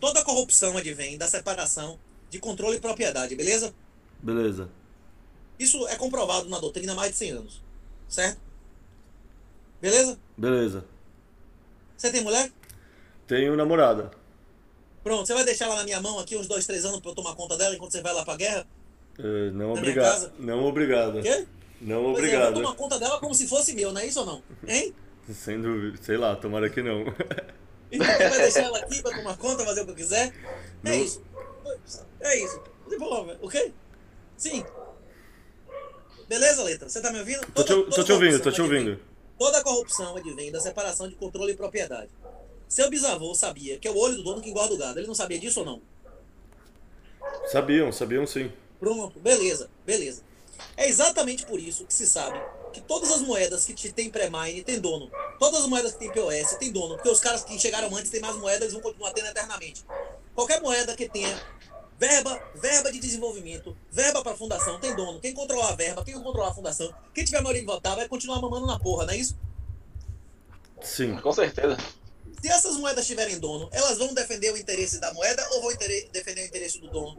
toda 0.00 0.22
corrupção 0.24 0.76
advém 0.76 1.16
da 1.18 1.26
separação 1.28 1.98
de 2.30 2.38
controle 2.38 2.76
e 2.76 2.80
propriedade, 2.80 3.34
beleza? 3.34 3.74
Beleza. 4.22 4.68
Isso 5.58 5.86
é 5.88 5.96
comprovado 5.96 6.48
na 6.48 6.58
doutrina 6.58 6.92
há 6.92 6.96
mais 6.96 7.12
de 7.12 7.16
100 7.18 7.30
anos, 7.32 7.62
certo? 8.08 8.40
Beleza? 9.80 10.18
Beleza. 10.36 10.84
Você 11.96 12.10
tem 12.10 12.22
mulher? 12.22 12.50
Tenho 13.26 13.56
namorada. 13.56 14.10
Pronto, 15.02 15.26
você 15.26 15.34
vai 15.34 15.44
deixar 15.44 15.66
ela 15.66 15.76
na 15.76 15.84
minha 15.84 16.00
mão 16.00 16.18
aqui 16.18 16.36
uns 16.36 16.46
dois, 16.46 16.66
três 16.66 16.84
anos 16.84 17.00
pra 17.00 17.10
eu 17.10 17.14
tomar 17.14 17.34
conta 17.34 17.56
dela 17.56 17.74
enquanto 17.74 17.92
você 17.92 18.02
vai 18.02 18.12
lá 18.12 18.24
pra 18.24 18.36
guerra? 18.36 18.66
Eh, 19.18 19.50
não 19.52 19.72
obrigado. 19.72 20.32
Não 20.38 20.64
obrigado. 20.64 21.22
Quê? 21.22 21.46
Não 21.80 21.86
Pois 21.86 21.88
é, 21.88 21.98
eu 21.98 22.02
vou 22.02 22.12
obrigado. 22.12 22.54
tomar 22.54 22.74
conta 22.74 22.98
dela 22.98 23.18
como 23.20 23.34
se 23.34 23.46
fosse 23.46 23.72
meu, 23.72 23.92
não 23.92 24.00
é 24.00 24.06
isso 24.06 24.20
ou 24.20 24.26
não? 24.26 24.42
Hein? 24.66 24.94
Sem 25.32 25.60
dúvida. 25.60 25.98
Sei 26.02 26.16
lá, 26.16 26.34
tomara 26.36 26.68
que 26.70 26.82
não. 26.82 27.04
Então 27.90 28.06
você 28.06 28.28
vai 28.28 28.38
deixar 28.38 28.62
ela 28.64 28.78
aqui 28.78 29.02
pra 29.02 29.16
tomar 29.16 29.36
conta, 29.36 29.64
fazer 29.64 29.80
o 29.80 29.84
que 29.86 29.90
eu 29.92 29.96
quiser? 29.96 30.26
É 30.84 30.88
Não. 30.90 30.92
isso. 30.94 31.22
É 32.20 32.36
isso. 32.38 32.60
Desenvolve, 32.86 33.36
ok? 33.42 33.72
Sim. 34.36 34.64
Beleza, 36.28 36.62
letra? 36.62 36.88
Você 36.88 37.00
tá 37.00 37.10
me 37.10 37.18
ouvindo? 37.20 37.40
Tô 37.52 37.62
te, 37.64 37.68
Toda- 37.68 37.84
tô 37.84 37.90
toda 37.90 38.04
te 38.04 38.12
ouvindo, 38.12 38.42
tô 38.42 38.50
te 38.52 38.60
advém- 38.60 38.78
ouvindo. 38.80 39.00
Toda 39.38 39.62
corrupção 39.62 40.16
advém 40.16 40.50
da 40.52 40.60
separação 40.60 41.08
de 41.08 41.14
controle 41.14 41.52
e 41.52 41.56
propriedade. 41.56 42.10
Seu 42.68 42.90
bisavô 42.90 43.34
sabia 43.34 43.78
que 43.78 43.88
é 43.88 43.90
o 43.90 43.96
olho 43.96 44.16
do 44.16 44.22
dono 44.22 44.42
que 44.42 44.50
engorda 44.50 44.74
o 44.74 44.78
gado. 44.78 44.98
Ele 44.98 45.06
não 45.06 45.14
sabia 45.14 45.38
disso 45.38 45.60
ou 45.60 45.66
não? 45.66 45.80
Sabiam, 47.46 47.90
sabiam 47.92 48.26
sim. 48.26 48.52
Pronto, 48.78 49.18
beleza, 49.20 49.70
beleza. 49.86 50.22
É 50.76 50.88
exatamente 50.88 51.46
por 51.46 51.58
isso 51.58 51.86
que 51.86 51.94
se 51.94 52.06
sabe 52.06 52.38
que 52.72 52.80
todas 52.80 53.10
as 53.10 53.20
moedas 53.22 53.64
que 53.64 53.72
te- 53.74 53.92
tem 53.92 54.10
pré-mine 54.10 54.62
tem 54.62 54.78
dono. 54.80 55.10
Todas 55.38 55.60
as 55.62 55.66
moedas 55.66 55.92
que 55.92 55.98
tem 55.98 56.12
POS 56.12 56.56
tem 56.58 56.70
dono. 56.72 56.94
Porque 56.96 57.08
os 57.08 57.20
caras 57.20 57.42
que 57.44 57.58
chegaram 57.58 57.94
antes 57.96 58.10
têm 58.10 58.20
mais 58.20 58.36
moedas 58.36 58.62
eles 58.62 58.72
vão 58.74 58.82
continuar 58.82 59.12
tendo 59.12 59.26
eternamente. 59.28 59.84
Qualquer 60.34 60.60
moeda 60.60 60.94
que 60.96 61.08
tenha 61.08 61.40
verba, 61.98 62.40
verba 62.54 62.92
de 62.92 63.00
desenvolvimento, 63.00 63.76
verba 63.90 64.22
para 64.22 64.36
fundação, 64.36 64.78
tem 64.78 64.94
dono. 64.94 65.18
Quem 65.20 65.34
controlar 65.34 65.70
a 65.70 65.74
verba, 65.76 66.04
quem 66.04 66.14
controlar 66.20 66.50
a 66.50 66.54
fundação, 66.54 66.92
quem 67.14 67.24
tiver 67.24 67.40
maioria 67.40 67.60
de 67.62 67.66
votar 67.66 67.96
vai 67.96 68.06
continuar 68.08 68.40
mamando 68.40 68.66
na 68.66 68.78
porra, 68.78 69.04
não 69.06 69.12
é 69.12 69.16
isso? 69.16 69.36
Sim. 70.80 71.16
Com 71.16 71.32
certeza. 71.32 71.76
Se 72.40 72.48
essas 72.48 72.76
moedas 72.76 73.04
tiverem 73.04 73.38
dono, 73.40 73.68
elas 73.72 73.98
vão 73.98 74.14
defender 74.14 74.52
o 74.52 74.56
interesse 74.56 75.00
da 75.00 75.12
moeda 75.12 75.44
ou 75.52 75.62
vão 75.62 75.70
defender 76.12 76.42
o 76.42 76.46
interesse 76.46 76.78
do 76.80 76.88
dono? 76.88 77.16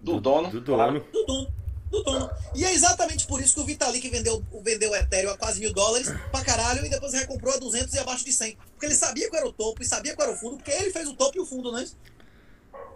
Do 0.00 0.20
dono. 0.20 0.50
Do 0.50 0.60
dono. 0.60 1.00
do 1.12 1.26
dono. 1.26 1.52
Do 1.90 2.02
dono. 2.04 2.30
E 2.54 2.64
é 2.64 2.72
exatamente 2.72 3.26
por 3.26 3.40
isso 3.40 3.54
que 3.54 3.60
o 3.60 3.64
Vitalik 3.64 4.08
vendeu, 4.08 4.42
vendeu 4.62 4.90
o 4.92 4.96
Ethereum 4.96 5.32
a 5.32 5.36
quase 5.36 5.58
mil 5.58 5.72
dólares 5.74 6.08
pra 6.30 6.44
caralho 6.44 6.86
e 6.86 6.88
depois 6.88 7.12
recomprou 7.12 7.52
a 7.52 7.56
200 7.56 7.92
e 7.94 7.98
abaixo 7.98 8.24
de 8.24 8.32
100. 8.32 8.56
Porque 8.72 8.86
ele 8.86 8.94
sabia 8.94 9.28
que 9.28 9.36
era 9.36 9.46
o 9.46 9.52
topo 9.52 9.82
e 9.82 9.86
sabia 9.86 10.14
que 10.14 10.22
era 10.22 10.30
o 10.30 10.36
fundo, 10.36 10.56
porque 10.56 10.70
ele 10.70 10.92
fez 10.92 11.08
o 11.08 11.14
topo 11.14 11.36
e 11.36 11.40
o 11.40 11.46
fundo, 11.46 11.72
né? 11.72 11.84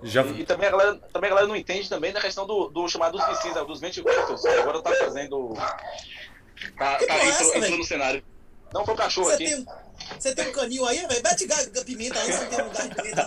Já, 0.03 0.22
E, 0.24 0.42
e 0.42 0.47
também, 0.47 0.68
a 0.68 0.70
galera, 0.70 0.95
também 1.12 1.28
a 1.28 1.30
galera 1.30 1.49
não 1.49 1.57
entende 1.57 1.88
também 1.88 2.12
da 2.12 2.20
questão 2.20 2.47
do, 2.47 2.68
do 2.68 2.86
chamado 2.88 3.18
dos 3.18 3.26
VCs, 3.26 3.55
dos 3.66 3.80
venture 3.80 4.05
capitals. 4.07 4.45
Agora 4.45 4.80
tá 4.82 4.92
fazendo. 4.95 5.55
Tá, 6.78 6.97
Que 6.99 7.07
tá 7.07 7.14
é 7.14 7.18
entrou, 7.18 7.32
essa, 7.32 7.45
entrou 7.49 7.61
velho? 7.62 7.78
no 7.78 7.84
cenário. 7.84 8.24
Não 8.72 8.84
foi 8.84 8.95
o 8.95 8.97
cachorro 8.97 9.26
Você 9.28 9.34
aqui. 9.34 9.45
tem, 9.47 9.57
um- 9.57 9.66
você 10.18 10.34
tem 10.34 10.49
um 10.49 10.53
canil 10.53 10.86
aí, 10.86 11.07
velho? 11.07 11.22
Mete 11.22 11.84
pimenta 11.84 12.20
aí, 12.20 12.32
você 12.32 12.47
tem 12.47 12.61
um 12.61 12.64
lugar 12.66 12.88
de 12.88 12.95
pimenta. 12.95 13.24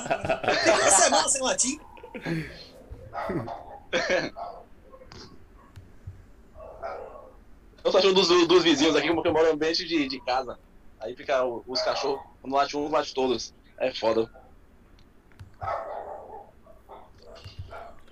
Tem 0.63 0.74
uma 0.74 0.91
semana 0.91 1.30
sem 1.30 1.41
latim. 1.41 1.80
Eu 7.88 7.92
só 7.94 8.00
acho 8.00 8.12
dos, 8.12 8.28
dos 8.28 8.64
vizinhos 8.64 8.98
aqui, 8.98 9.14
porque 9.14 9.30
eu 9.30 9.34
moro 9.34 9.48
em 9.48 9.54
ambiente 9.54 9.88
de, 9.88 10.10
de 10.10 10.20
casa. 10.20 10.60
Aí 11.00 11.16
fica 11.16 11.46
os 11.46 11.82
cachorros, 11.82 12.20
um 12.44 12.54
late 12.54 12.76
um, 12.76 12.92
late 12.92 13.14
todos. 13.14 13.54
É 13.78 13.94
foda. 13.94 14.30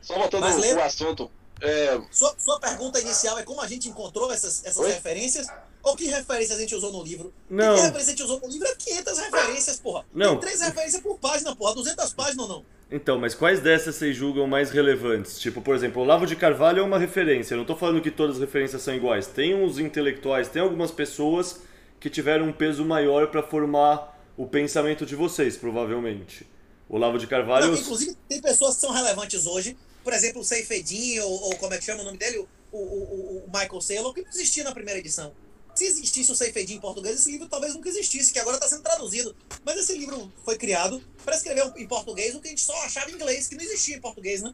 Só 0.01 0.17
voltando 0.17 0.43
Mas, 0.43 0.73
o, 0.73 0.79
assunto. 0.79 1.31
É, 1.59 1.99
Sua, 2.09 2.33
sua 2.37 2.57
pergunta 2.57 3.01
inicial 3.01 3.37
é 3.37 3.43
como 3.43 3.59
a 3.59 3.67
gente 3.67 3.89
encontrou 3.89 4.31
essas, 4.31 4.63
essas 4.63 4.77
Oi? 4.77 4.93
referências? 4.93 5.45
Ou 5.83 5.93
que 5.93 6.05
referências 6.05 6.57
a 6.57 6.61
gente 6.61 6.73
usou 6.73 6.93
no 6.93 7.03
livro? 7.03 7.33
Não. 7.49 7.75
Que 7.75 7.81
referência 7.81 8.13
a 8.13 8.15
gente 8.15 8.23
usou 8.23 8.39
no 8.39 8.47
livro 8.47 8.67
é 8.69 8.75
500 8.75 9.17
referências, 9.19 9.79
porra. 9.81 10.05
Não. 10.13 10.37
Tem 10.37 10.39
três 10.39 10.61
referências 10.61 11.01
por 11.01 11.19
página, 11.19 11.53
porra. 11.53 11.75
200 11.75 12.13
páginas 12.13 12.39
ou 12.39 12.47
não? 12.47 12.65
Então, 12.91 13.17
mas 13.17 13.33
quais 13.33 13.59
dessas 13.59 13.95
vocês 13.95 14.15
julgam 14.15 14.45
mais 14.45 14.69
relevantes? 14.69 15.39
Tipo, 15.39 15.61
por 15.61 15.75
exemplo, 15.75 16.01
o 16.01 16.05
Olavo 16.05 16.27
de 16.27 16.35
Carvalho 16.35 16.79
é 16.79 16.83
uma 16.83 16.99
referência. 16.99 17.55
Eu 17.55 17.57
não 17.57 17.65
tô 17.65 17.75
falando 17.75 18.01
que 18.01 18.11
todas 18.11 18.35
as 18.35 18.41
referências 18.41 18.81
são 18.81 18.95
iguais. 18.95 19.25
Tem 19.25 19.55
uns 19.55 19.79
intelectuais, 19.79 20.49
tem 20.49 20.61
algumas 20.61 20.91
pessoas 20.91 21.61
que 21.99 22.09
tiveram 22.09 22.45
um 22.45 22.53
peso 22.53 22.85
maior 22.85 23.27
para 23.27 23.41
formar 23.41 24.15
o 24.37 24.45
pensamento 24.45 25.05
de 25.05 25.15
vocês, 25.15 25.57
provavelmente. 25.57 26.45
O 26.87 26.95
Olavo 26.95 27.17
de 27.17 27.25
Carvalho. 27.25 27.67
Não, 27.67 27.73
inclusive, 27.75 28.15
tem 28.29 28.39
pessoas 28.39 28.75
que 28.75 28.81
são 28.81 28.91
relevantes 28.91 29.47
hoje. 29.47 29.75
Por 30.03 30.13
exemplo, 30.13 30.41
o 30.41 30.43
Seifedin, 30.43 31.19
ou, 31.19 31.31
ou 31.31 31.55
como 31.55 31.73
é 31.73 31.79
que 31.79 31.83
chama 31.83 32.01
o 32.01 32.05
nome 32.05 32.19
dele? 32.19 32.37
O, 32.71 32.77
o, 32.77 32.77
o, 32.77 33.43
o 33.45 33.51
Michael 33.51 33.81
Saylor, 33.81 34.13
que 34.13 34.21
não 34.21 34.29
existia 34.29 34.63
na 34.63 34.71
primeira 34.71 34.99
edição. 34.99 35.33
Se 35.75 35.85
existisse 35.85 36.31
o 36.31 36.35
Seifedin 36.35 36.75
em 36.75 36.79
português, 36.79 37.15
esse 37.15 37.31
livro 37.31 37.49
talvez 37.49 37.73
nunca 37.73 37.89
existisse, 37.89 38.31
que 38.31 38.39
agora 38.39 38.55
está 38.55 38.67
sendo 38.67 38.81
traduzido. 38.81 39.35
Mas 39.65 39.77
esse 39.77 39.97
livro 39.97 40.31
foi 40.43 40.57
criado 40.57 41.01
para 41.23 41.35
escrever 41.35 41.71
em 41.75 41.85
português 41.85 42.33
o 42.33 42.39
que 42.39 42.47
a 42.47 42.49
gente 42.49 42.61
só 42.61 42.75
achava 42.85 43.11
em 43.11 43.15
inglês, 43.15 43.47
que 43.47 43.55
não 43.55 43.63
existia 43.63 43.97
em 43.97 44.01
português, 44.01 44.41
né? 44.41 44.53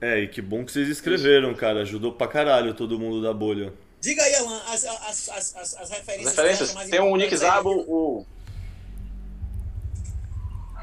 É, 0.00 0.20
e 0.20 0.28
que 0.28 0.42
bom 0.42 0.64
que 0.64 0.72
vocês 0.72 0.88
escreveram, 0.88 1.54
cara. 1.54 1.82
Ajudou 1.82 2.12
pra 2.12 2.26
caralho 2.26 2.74
todo 2.74 2.98
mundo 2.98 3.22
da 3.22 3.32
bolha. 3.32 3.72
Diga 4.00 4.22
aí, 4.22 4.34
Alan, 4.34 4.62
as, 4.68 4.84
as, 4.84 5.28
as, 5.30 5.56
as, 5.56 5.76
as 5.76 5.90
referências. 5.90 6.38
as 6.38 6.44
referências. 6.44 6.90
Tem 6.90 7.00
o 7.00 7.16
Nick. 7.16 7.34
Zabo, 7.34 7.70
o. 7.70 8.26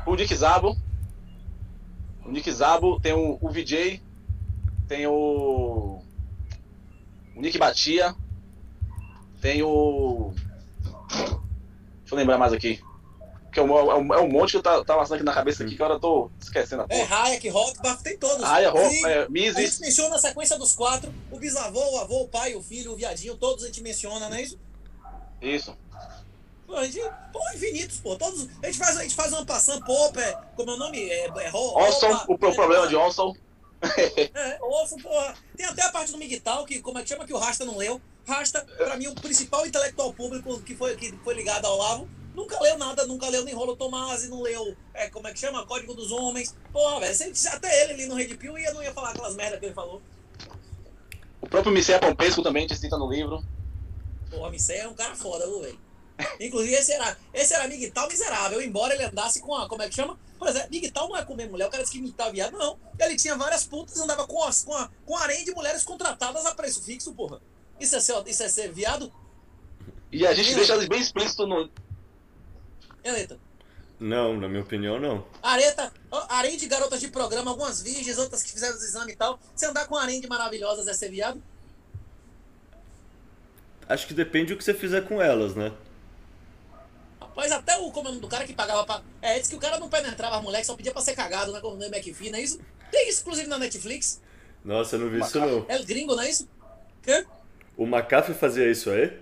O 0.08 0.16
Nick 0.16 0.36
Zabo. 0.36 0.76
O 2.26 2.32
Nick 2.32 2.52
Zabo, 2.52 3.00
tem 3.00 3.14
o, 3.14 3.38
o 3.40 3.50
VJ, 3.50 4.02
tem 4.88 5.06
o. 5.06 6.01
O 7.36 7.42
Nick 7.42 7.58
Batia, 7.58 8.16
tem 9.42 9.64
o. 9.64 10.34
Deixa 11.10 12.12
eu 12.12 12.18
lembrar 12.18 12.38
mais 12.38 12.54
aqui. 12.54 12.82
Que 13.54 13.60
é 13.60 13.64
um, 13.64 13.78
é 13.78 13.96
um, 13.96 14.14
é 14.14 14.22
um 14.22 14.30
monte 14.30 14.52
que 14.52 14.58
eu 14.58 14.64
tá, 14.64 14.82
tá 14.84 14.96
passando 14.96 15.16
aqui 15.16 15.24
na 15.26 15.34
cabeça 15.34 15.64
aqui 15.64 15.76
que 15.76 15.82
agora 15.82 15.96
eu 15.96 16.00
tô 16.00 16.32
esquecendo 16.40 16.84
a 16.84 16.86
É, 16.90 17.00
porra. 17.06 17.24
Hayek, 17.24 17.50
Rothbard, 17.50 18.02
tem 18.02 18.18
todos. 18.18 18.46
É, 18.50 18.62
E 18.62 18.66
é, 18.66 18.68
A 18.70 19.22
gente 19.24 19.30
Mises. 19.30 19.80
menciona 19.82 20.16
a 20.16 20.20
sequência 20.20 20.58
dos 20.58 20.74
quatro: 20.74 21.14
o 21.30 21.38
bisavô, 21.38 21.80
o 21.96 22.00
avô, 22.00 22.22
o 22.22 22.28
pai, 22.30 22.56
o 22.56 22.62
filho, 22.64 22.94
o 22.94 22.96
viadinho, 22.96 23.36
todos 23.36 23.64
a 23.64 23.68
gente 23.68 23.82
menciona, 23.82 24.30
não 24.30 24.36
é 24.38 24.42
isso? 24.42 24.58
Isso. 25.42 25.76
Pô, 26.66 26.78
a 26.78 26.86
gente, 26.86 27.02
pô, 27.34 27.40
infinitos, 27.56 27.98
pô. 28.00 28.16
Todos, 28.16 28.48
a 28.64 28.68
gente 28.68 28.78
faz, 28.78 28.98
a 28.98 29.04
gente 29.04 29.16
faz 29.16 29.34
uma 29.34 29.46
passando, 29.46 29.84
pô, 29.84 30.08
é, 30.18 30.38
como 30.56 30.72
é 30.72 30.74
o 30.74 30.78
nome? 30.78 31.10
É, 31.10 31.26
é 31.28 31.50
Ro- 31.50 31.74
Olson, 31.76 32.08
Opa, 32.08 32.26
o 32.30 32.38
pro- 32.38 32.50
é, 32.52 32.54
problema 32.56 32.88
de 32.88 32.96
Olson. 32.96 33.34
É, 33.82 34.60
Olson, 34.62 34.98
porra. 34.98 35.36
Tem 35.56 35.66
até 35.66 35.84
a 35.84 35.92
parte 35.92 36.12
do 36.12 36.18
Miguel, 36.18 36.66
que 36.66 36.82
como 36.82 37.00
é 37.00 37.04
que 37.04 37.10
chama 37.10 37.26
que 37.26 37.34
o 37.34 37.38
Rasta 37.38 37.66
não 37.66 37.78
leu. 37.78 38.02
Rasta, 38.28 38.66
pra 38.78 38.98
mim, 38.98 39.08
o 39.08 39.16
principal 39.16 39.66
intelectual 39.66 40.14
público 40.14 40.62
que 40.62 40.76
foi, 40.76 40.96
que 40.96 41.12
foi 41.24 41.34
ligado 41.34 41.66
ao 41.66 41.78
Lavo, 41.78 42.10
nunca 42.36 42.60
leu 42.62 42.78
nada, 42.78 43.06
nunca 43.06 43.28
leu 43.30 43.44
nem 43.44 43.54
Rolo 43.54 43.76
Tomasi, 43.76 44.30
não 44.30 44.42
leu, 44.42 44.76
é, 44.94 45.10
como 45.10 45.28
é 45.28 45.34
que 45.34 45.40
chama? 45.40 45.66
Código 45.66 45.94
dos 45.94 46.12
Homens. 46.12 46.56
Porra, 46.72 47.00
velho, 47.00 47.34
até 47.52 47.84
ele 47.84 47.94
ali 47.94 48.06
no 48.06 48.16
Red 48.16 48.36
Pill 48.36 48.58
ia, 48.58 48.74
não 48.74 48.84
ia 48.84 48.94
falar 48.94 49.10
aquelas 49.10 49.36
merdas 49.36 49.60
que 49.60 49.66
ele 49.66 49.74
falou. 49.74 50.02
O 51.42 51.48
próprio 51.48 51.74
Michel 51.74 52.00
Pompesco 52.00 52.44
também 52.44 52.68
te 52.68 52.76
cita 52.76 52.98
no 52.98 53.10
livro. 53.10 53.44
Porra, 54.30 54.52
Missé 54.52 54.78
é 54.78 54.88
um 54.88 54.94
cara 54.94 55.16
foda, 55.16 55.46
viu, 55.46 55.62
velho? 55.62 55.80
Inclusive, 56.40 56.74
esse 56.76 56.94
era, 56.94 57.18
esse 57.34 57.54
era 57.54 57.68
Miguel 57.68 57.92
miserável, 58.08 58.62
embora 58.62 58.94
ele 58.94 59.04
andasse 59.04 59.42
com 59.42 59.56
a. 59.56 59.68
Como 59.68 59.82
é 59.82 59.90
que 59.90 59.96
chama? 59.96 60.18
Por 60.42 60.48
exemplo, 60.48 60.70
Miguel 60.72 60.92
não 60.96 61.16
é 61.16 61.24
comer 61.24 61.48
mulher, 61.48 61.68
o 61.68 61.70
cara 61.70 61.84
disse 61.84 61.96
que 61.96 62.02
Miguel 62.02 62.32
viado, 62.32 62.58
não. 62.58 62.76
Ele 62.98 63.16
tinha 63.16 63.36
várias 63.36 63.64
putas, 63.64 64.00
andava 64.00 64.26
com, 64.26 64.44
as, 64.44 64.64
com, 64.64 64.76
a, 64.76 64.89
com 65.06 65.16
harém 65.16 65.46
de 65.46 65.52
mulheres 65.52 65.84
contratadas 65.84 66.48
a 66.48 66.56
preço 66.56 66.82
fixo, 66.82 67.14
porra. 67.14 67.39
Isso 67.80 67.96
é 67.96 68.00
ser, 68.00 68.24
isso 68.26 68.42
é 68.42 68.50
ser 68.50 68.72
viado? 68.72 69.14
E 70.12 70.26
a 70.26 70.34
gente 70.34 70.50
Sim. 70.50 70.56
deixa 70.56 70.76
bem 70.88 71.00
explícito 71.00 71.46
no. 71.46 71.70
Areta. 73.06 73.38
Não, 74.00 74.36
na 74.36 74.50
minha 74.50 74.64
opinião, 74.64 75.00
não. 75.00 75.24
Areta, 75.44 75.94
ó, 76.10 76.26
harém 76.28 76.58
de 76.58 76.66
garotas 76.66 77.00
de 77.00 77.10
programa, 77.10 77.52
algumas 77.52 77.80
virgens, 77.80 78.18
outras 78.18 78.42
que 78.42 78.52
fizeram 78.52 78.76
os 78.76 78.84
exames 78.84 79.14
e 79.14 79.18
tal. 79.18 79.39
Você 79.56 79.68
andar 79.68 79.86
com 79.86 79.96
harém 79.96 80.20
de 80.20 80.28
maravilhosas 80.28 80.88
é 80.88 80.94
ser 80.96 81.12
viado? 81.12 81.39
Acho 83.88 84.08
que 84.08 84.16
depende 84.16 84.56
do 84.56 84.58
que 84.58 84.64
você 84.64 84.74
fizer 84.74 85.08
com 85.08 85.22
elas, 85.22 85.54
né? 85.54 85.72
Mas 87.36 87.52
até 87.52 87.78
o 87.78 87.92
comando 87.92 88.20
do 88.20 88.28
cara 88.28 88.46
que 88.46 88.54
pagava 88.54 88.86
pra. 88.86 89.02
É, 89.22 89.40
disse 89.40 89.50
que 89.52 89.56
o 89.56 89.60
cara 89.60 89.80
não 89.80 89.90
penetrava 89.90 90.38
as 90.38 90.44
mulheres, 90.44 90.68
só 90.68 90.76
pedia 90.76 90.92
pra 90.92 91.02
ser 91.02 91.16
cagado, 91.16 91.52
né? 91.52 91.60
Como 91.62 91.76
o 91.78 91.84
McPhee, 91.84 92.30
não 92.30 92.38
é 92.38 92.42
isso? 92.42 92.60
Tem 92.92 93.08
isso, 93.10 93.22
inclusive, 93.22 93.48
na 93.48 93.58
Netflix. 93.58 94.22
Nossa, 94.66 94.96
eu 94.96 95.00
não 95.00 95.10
vi 95.10 95.20
isso 95.22 95.40
não. 95.40 95.66
É 95.70 95.82
gringo, 95.84 96.16
não 96.16 96.24
é 96.24 96.30
isso? 96.30 96.48
Quê? 97.02 97.26
O 97.78 97.86
McAfee 97.86 98.36
fazia 98.36 98.70
isso 98.70 98.90
aí? 98.90 99.18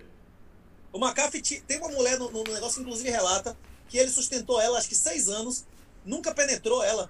O 0.91 0.97
McAfee 0.99 1.41
ti- 1.41 1.61
tem 1.67 1.77
uma 1.77 1.89
mulher 1.89 2.17
no, 2.17 2.31
no 2.31 2.43
negócio, 2.43 2.81
inclusive 2.81 3.09
relata, 3.09 3.55
que 3.87 3.97
ele 3.97 4.09
sustentou 4.09 4.59
ela, 4.59 4.79
acho 4.79 4.89
que 4.89 4.95
seis 4.95 5.29
anos, 5.29 5.65
nunca 6.03 6.33
penetrou 6.33 6.83
ela. 6.83 7.09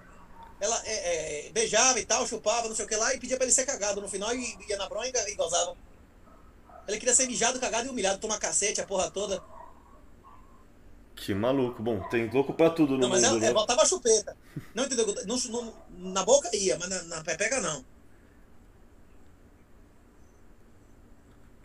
Ela 0.59 0.81
é, 0.85 1.47
é, 1.47 1.51
beijava 1.53 1.97
e 1.99 2.05
tal, 2.05 2.27
chupava, 2.27 2.67
não 2.67 2.75
sei 2.75 2.83
o 2.83 2.87
que 2.87 2.95
lá, 2.97 3.13
e 3.13 3.19
pedia 3.19 3.37
pra 3.37 3.45
ele 3.45 3.53
ser 3.53 3.65
cagado 3.65 4.01
no 4.01 4.09
final 4.09 4.35
e 4.35 4.57
ia 4.67 4.75
na 4.75 4.89
bronha 4.89 5.09
e 5.27 5.35
gozava. 5.35 5.77
Ele 6.87 6.99
queria 6.99 7.15
ser 7.15 7.25
mijado, 7.27 7.59
cagado 7.59 7.87
e 7.87 7.89
humilhado, 7.89 8.19
tomar 8.19 8.37
cacete, 8.37 8.81
a 8.81 8.85
porra 8.85 9.09
toda. 9.09 9.41
Que 11.25 11.33
maluco. 11.33 11.81
Bom, 11.83 12.01
tem 12.09 12.29
louco 12.29 12.53
pra 12.53 12.69
tudo 12.69 12.93
no 12.93 12.99
Não, 12.99 13.09
mas 13.09 13.21
mundo, 13.23 13.31
ela, 13.37 13.39
né? 13.39 13.53
botava 13.53 13.85
chupeta. 13.85 14.35
Não 14.73 14.85
entendeu? 14.85 15.13
Não, 15.25 15.37
não- 15.37 15.73
na 16.13 16.23
boca 16.23 16.49
ia, 16.55 16.77
mas 16.77 16.89
na, 16.89 17.03
na 17.03 17.23
pepeca 17.23 17.59
não. 17.59 17.83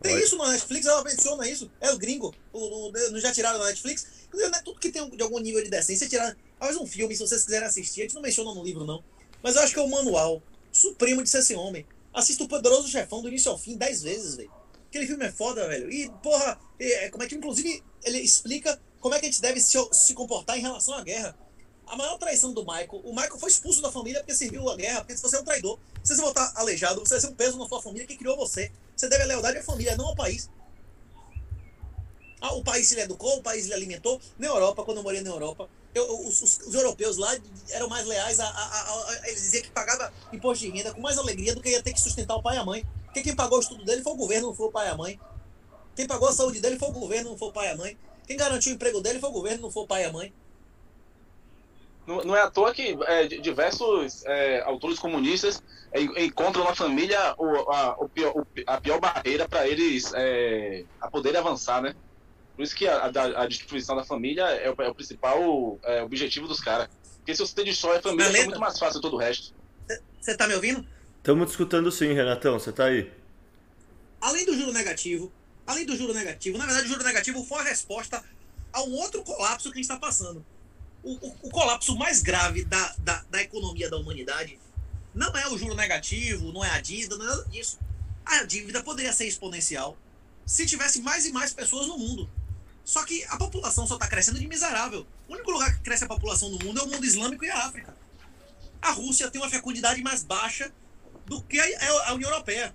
Tem 0.02 0.18
isso 0.18 0.36
na 0.36 0.50
Netflix, 0.50 0.86
ela 0.86 1.02
menciona 1.02 1.48
isso. 1.48 1.70
É 1.80 1.90
o 1.92 1.96
gringo. 1.98 2.34
O, 2.52 2.88
o- 2.88 2.92
não 3.10 3.20
já 3.20 3.32
tiraram 3.32 3.58
na 3.58 3.66
Netflix? 3.66 4.06
Né, 4.34 4.50
tudo 4.64 4.80
que 4.80 4.90
tem 4.90 5.08
de 5.08 5.22
algum 5.22 5.38
nível 5.38 5.62
de 5.62 5.70
decência, 5.70 6.08
tiraram. 6.08 6.36
Talvez 6.58 6.78
um 6.80 6.86
filme, 6.86 7.14
se 7.14 7.20
vocês 7.26 7.44
quiserem 7.44 7.66
assistir. 7.68 8.00
A 8.00 8.04
gente 8.04 8.14
não 8.14 8.22
menciona 8.22 8.52
no 8.52 8.62
livro, 8.62 8.84
não. 8.84 9.02
Mas 9.42 9.54
eu 9.56 9.62
acho 9.62 9.72
que 9.72 9.78
é 9.78 9.82
o 9.82 9.88
manual 9.88 10.42
supremo 10.72 11.22
de 11.22 11.28
ser 11.30 11.38
esse 11.38 11.54
homem. 11.54 11.86
Assista 12.12 12.42
o 12.44 12.48
Poderoso 12.48 12.88
Chefão 12.88 13.22
do 13.22 13.28
início 13.28 13.50
ao 13.50 13.58
fim 13.58 13.76
dez 13.76 14.02
vezes, 14.02 14.34
velho. 14.36 14.50
Aquele 14.88 15.06
filme 15.06 15.24
é 15.24 15.32
foda, 15.32 15.66
velho. 15.68 15.90
E, 15.90 16.10
porra, 16.22 16.58
é, 16.78 17.08
como 17.10 17.22
é 17.22 17.26
que, 17.26 17.34
inclusive, 17.34 17.82
ele 18.04 18.18
explica 18.18 18.80
como 19.04 19.14
é 19.14 19.20
que 19.20 19.26
a 19.26 19.30
gente 19.30 19.42
deve 19.42 19.60
se, 19.60 19.76
se 19.92 20.14
comportar 20.14 20.56
em 20.56 20.62
relação 20.62 20.94
à 20.94 21.02
guerra. 21.02 21.36
A 21.86 21.94
maior 21.94 22.16
traição 22.16 22.54
do 22.54 22.62
Michael, 22.62 23.02
o 23.04 23.10
Michael 23.14 23.38
foi 23.38 23.50
expulso 23.50 23.82
da 23.82 23.92
família 23.92 24.20
porque 24.20 24.34
serviu 24.34 24.66
a 24.70 24.76
guerra, 24.76 25.00
porque 25.00 25.14
se 25.14 25.22
você 25.22 25.36
é 25.36 25.40
um 25.40 25.44
traidor, 25.44 25.78
se 26.02 26.16
você 26.16 26.22
voltar 26.22 26.50
aleijado, 26.56 27.00
você 27.00 27.10
vai 27.12 27.20
ser 27.20 27.26
um 27.26 27.34
peso 27.34 27.58
na 27.58 27.68
sua 27.68 27.82
família 27.82 28.06
que 28.06 28.16
criou 28.16 28.34
você. 28.34 28.72
Você 28.96 29.06
deve 29.06 29.24
a 29.24 29.26
lealdade 29.26 29.58
à 29.58 29.62
família, 29.62 29.94
não 29.94 30.06
ao 30.06 30.16
país. 30.16 30.48
Ah, 32.40 32.54
o 32.54 32.64
país 32.64 32.90
ele 32.92 33.02
educou, 33.02 33.36
o 33.36 33.42
país 33.42 33.66
ele 33.66 33.74
alimentou. 33.74 34.18
Na 34.38 34.46
Europa, 34.46 34.82
quando 34.84 34.96
eu 34.96 35.02
morei 35.02 35.20
na 35.20 35.28
Europa, 35.28 35.68
eu- 35.94 36.26
os, 36.26 36.40
os- 36.40 36.58
os 36.66 36.74
europeus 36.74 37.18
lá 37.18 37.36
eram 37.68 37.90
mais 37.90 38.06
leais 38.06 38.40
a- 38.40 38.48
a- 38.48 39.10
a- 39.10 39.28
Eles 39.28 39.42
diziam 39.42 39.62
que 39.64 39.70
pagava 39.70 40.10
imposto 40.32 40.64
de 40.64 40.70
renda 40.70 40.94
com 40.94 41.02
mais 41.02 41.18
alegria 41.18 41.54
do 41.54 41.60
que 41.60 41.68
ia 41.68 41.82
ter 41.82 41.92
que 41.92 42.00
sustentar 42.00 42.36
o 42.36 42.42
pai 42.42 42.56
e 42.56 42.58
a 42.58 42.64
mãe. 42.64 42.86
Porque 43.04 43.22
quem 43.22 43.36
pagou 43.36 43.58
o 43.58 43.60
estudo 43.60 43.84
dele 43.84 44.02
foi 44.02 44.14
o 44.14 44.16
governo, 44.16 44.48
não 44.48 44.54
foi 44.54 44.68
o 44.68 44.72
pai 44.72 44.86
e 44.86 44.90
a 44.90 44.96
mãe. 44.96 45.20
Quem 45.94 46.06
pagou 46.06 46.26
a 46.28 46.32
saúde 46.32 46.58
dele 46.60 46.78
foi 46.78 46.88
o 46.88 46.92
governo, 46.92 47.30
não 47.32 47.36
foi 47.38 47.48
o 47.48 47.52
pai 47.52 47.66
e 47.66 47.70
a 47.72 47.76
mãe. 47.76 47.98
Quem 48.26 48.36
garantiu 48.36 48.72
o 48.72 48.74
emprego 48.74 49.00
dele 49.00 49.18
foi 49.20 49.28
o 49.28 49.32
governo, 49.32 49.62
não 49.62 49.70
foi 49.70 49.82
o 49.82 49.86
pai 49.86 50.02
e 50.02 50.06
a 50.06 50.12
mãe. 50.12 50.32
Não, 52.06 52.22
não 52.22 52.36
é 52.36 52.42
à 52.42 52.50
toa 52.50 52.72
que 52.74 52.96
é, 53.06 53.26
di- 53.26 53.40
diversos 53.40 54.24
é, 54.26 54.60
autores 54.62 54.98
comunistas 54.98 55.62
é, 55.92 56.00
en- 56.02 56.24
encontram 56.26 56.64
na 56.64 56.74
família 56.74 57.34
o, 57.38 57.70
a, 57.72 57.96
o 57.98 58.08
pior, 58.08 58.34
a 58.66 58.80
pior 58.80 59.00
barreira 59.00 59.48
para 59.48 59.66
eles 59.66 60.12
é, 60.14 60.84
a 61.00 61.10
poderem 61.10 61.40
avançar, 61.40 61.80
né? 61.82 61.94
Por 62.56 62.62
isso 62.62 62.76
que 62.76 62.86
a, 62.86 63.06
a- 63.06 63.42
a 63.42 63.46
destruição 63.46 63.96
da 63.96 64.04
família 64.04 64.42
é 64.44 64.70
o, 64.70 64.74
é 64.82 64.88
o 64.88 64.94
principal 64.94 65.78
é, 65.82 66.02
objetivo 66.02 66.46
dos 66.46 66.60
caras. 66.60 66.88
Porque 67.18 67.34
se 67.34 67.40
você 67.40 67.64
destrói 67.64 67.96
a 67.96 68.02
família, 68.02 68.26
é 68.38 68.44
muito 68.44 68.60
mais 68.60 68.78
fácil 68.78 69.00
todo 69.00 69.14
o 69.14 69.18
resto. 69.18 69.54
Você 70.20 70.36
tá 70.36 70.46
me 70.46 70.54
ouvindo? 70.54 70.86
Estamos 71.18 71.46
discutindo 71.48 71.90
sim, 71.90 72.12
Renatão. 72.12 72.58
Você 72.58 72.70
tá 72.70 72.84
aí? 72.84 73.10
além 74.20 74.44
do 74.46 74.54
juro 74.56 74.72
negativo, 74.72 75.32
além 75.66 75.86
do 75.86 75.96
juro 75.96 76.12
negativo, 76.14 76.58
na 76.58 76.66
verdade 76.66 76.86
o 76.86 76.88
juro 76.90 77.04
negativo 77.04 77.44
foi 77.44 77.60
a 77.60 77.64
resposta 77.64 78.22
a 78.72 78.82
um 78.82 78.92
outro 78.94 79.22
colapso 79.22 79.70
que 79.70 79.78
a 79.78 79.82
gente 79.82 79.90
está 79.90 79.96
passando. 79.98 80.44
O, 81.02 81.12
o- 81.12 81.36
o 81.42 81.50
colapso 81.50 81.94
mais 81.96 82.22
grave 82.22 82.64
da, 82.64 82.94
da, 82.98 83.24
da 83.30 83.42
economia 83.42 83.88
da 83.90 83.96
humanidade 83.96 84.58
não 85.14 85.34
é 85.36 85.48
o 85.48 85.56
juro 85.56 85.74
negativo, 85.74 86.52
não 86.52 86.64
é 86.64 86.70
a 86.70 86.80
dívida, 86.80 87.16
não 87.16 87.24
é 87.24 87.28
nada 87.28 87.44
disso. 87.44 87.78
A 88.24 88.42
dívida 88.44 88.82
poderia 88.82 89.12
ser 89.12 89.26
exponencial 89.26 89.96
se 90.46 90.66
tivesse 90.66 91.00
mais 91.02 91.24
e 91.26 91.32
mais 91.32 91.52
pessoas 91.52 91.86
no 91.86 91.96
mundo. 91.98 92.28
Só 92.84 93.02
que 93.04 93.24
a 93.28 93.36
população 93.36 93.86
só 93.86 93.94
está 93.94 94.06
crescendo 94.08 94.38
de 94.38 94.46
miserável. 94.46 95.06
O 95.28 95.32
único 95.34 95.50
lugar 95.50 95.74
que 95.74 95.80
cresce 95.82 96.04
a 96.04 96.08
população 96.08 96.50
no 96.50 96.58
mundo 96.64 96.80
é 96.80 96.82
o 96.82 96.86
mundo 96.88 97.04
islâmico 97.04 97.44
e 97.44 97.50
a 97.50 97.64
África. 97.66 97.96
A 98.82 98.90
Rússia 98.90 99.30
tem 99.30 99.40
uma 99.40 99.48
fecundidade 99.48 100.02
mais 100.02 100.22
baixa 100.22 100.70
do 101.26 101.40
que 101.42 101.58
a, 101.58 102.08
a 102.08 102.14
União 102.14 102.28
Europeia. 102.30 102.74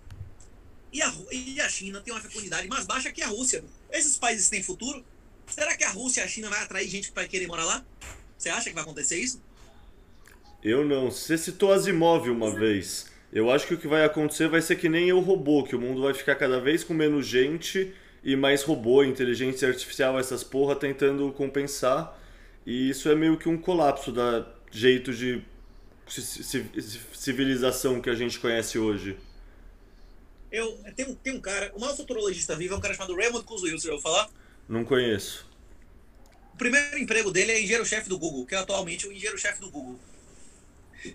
E 0.91 1.01
a, 1.01 1.13
e 1.31 1.61
a 1.61 1.69
China 1.69 2.01
tem 2.01 2.13
uma 2.13 2.21
fecundidade 2.21 2.67
mais 2.67 2.85
baixa 2.85 3.11
que 3.11 3.21
a 3.21 3.27
Rússia. 3.27 3.63
Esses 3.91 4.17
países 4.17 4.49
têm 4.49 4.63
futuro? 4.63 5.03
Será 5.47 5.75
que 5.75 5.83
a 5.83 5.89
Rússia 5.89 6.21
e 6.21 6.23
a 6.23 6.27
China 6.27 6.49
vai 6.49 6.61
atrair 6.63 6.87
gente 6.89 7.11
para 7.11 7.27
querer 7.27 7.47
morar 7.47 7.65
lá? 7.65 7.85
Você 8.37 8.49
acha 8.49 8.69
que 8.69 8.75
vai 8.75 8.83
acontecer 8.83 9.17
isso? 9.19 9.41
Eu 10.63 10.85
não. 10.85 11.11
Você 11.11 11.37
citou 11.37 11.71
Asimov 11.71 12.29
uma 12.29 12.51
vez. 12.51 13.07
Eu 13.31 13.51
acho 13.51 13.67
que 13.67 13.75
o 13.75 13.77
que 13.77 13.87
vai 13.87 14.03
acontecer 14.03 14.47
vai 14.47 14.61
ser 14.61 14.75
que 14.75 14.89
nem 14.89 15.07
eu 15.09 15.19
robô, 15.19 15.63
que 15.63 15.75
o 15.75 15.79
mundo 15.79 16.01
vai 16.01 16.13
ficar 16.13 16.35
cada 16.35 16.59
vez 16.59 16.83
com 16.83 16.93
menos 16.93 17.27
gente 17.27 17.93
e 18.23 18.35
mais 18.35 18.63
robô, 18.63 19.03
inteligência 19.03 19.67
artificial, 19.67 20.19
essas 20.19 20.43
porra 20.43 20.75
tentando 20.75 21.31
compensar. 21.31 22.19
E 22.65 22.89
isso 22.89 23.09
é 23.09 23.15
meio 23.15 23.37
que 23.37 23.47
um 23.47 23.57
colapso 23.57 24.11
da 24.11 24.45
jeito 24.71 25.13
de 25.13 25.41
ci- 26.07 26.43
ci- 26.43 26.99
civilização 27.13 28.01
que 28.01 28.09
a 28.09 28.15
gente 28.15 28.39
conhece 28.39 28.77
hoje. 28.79 29.17
Eu, 30.51 30.77
tem, 30.95 31.05
um, 31.05 31.15
tem 31.15 31.33
um 31.33 31.39
cara, 31.41 31.71
o 31.75 31.79
maior 31.79 31.95
futurologista 31.95 32.55
vivo 32.55 32.73
é 32.73 32.77
um 32.77 32.81
cara 32.81 32.93
chamado 32.93 33.15
Raymond 33.15 33.45
Kurzweil, 33.45 33.77
você 33.79 33.87
já 33.87 33.93
ouviu 33.93 34.03
falar? 34.03 34.29
Não 34.67 34.83
conheço. 34.83 35.47
O 36.53 36.57
primeiro 36.57 36.97
emprego 36.97 37.31
dele 37.31 37.51
é 37.51 37.59
engenheiro-chefe 37.61 38.09
do 38.09 38.17
Google, 38.17 38.45
que 38.45 38.55
é 38.55 38.57
atualmente 38.57 39.07
o 39.07 39.11
engenheiro-chefe 39.11 39.59
do 39.59 39.69
Google. 39.69 39.99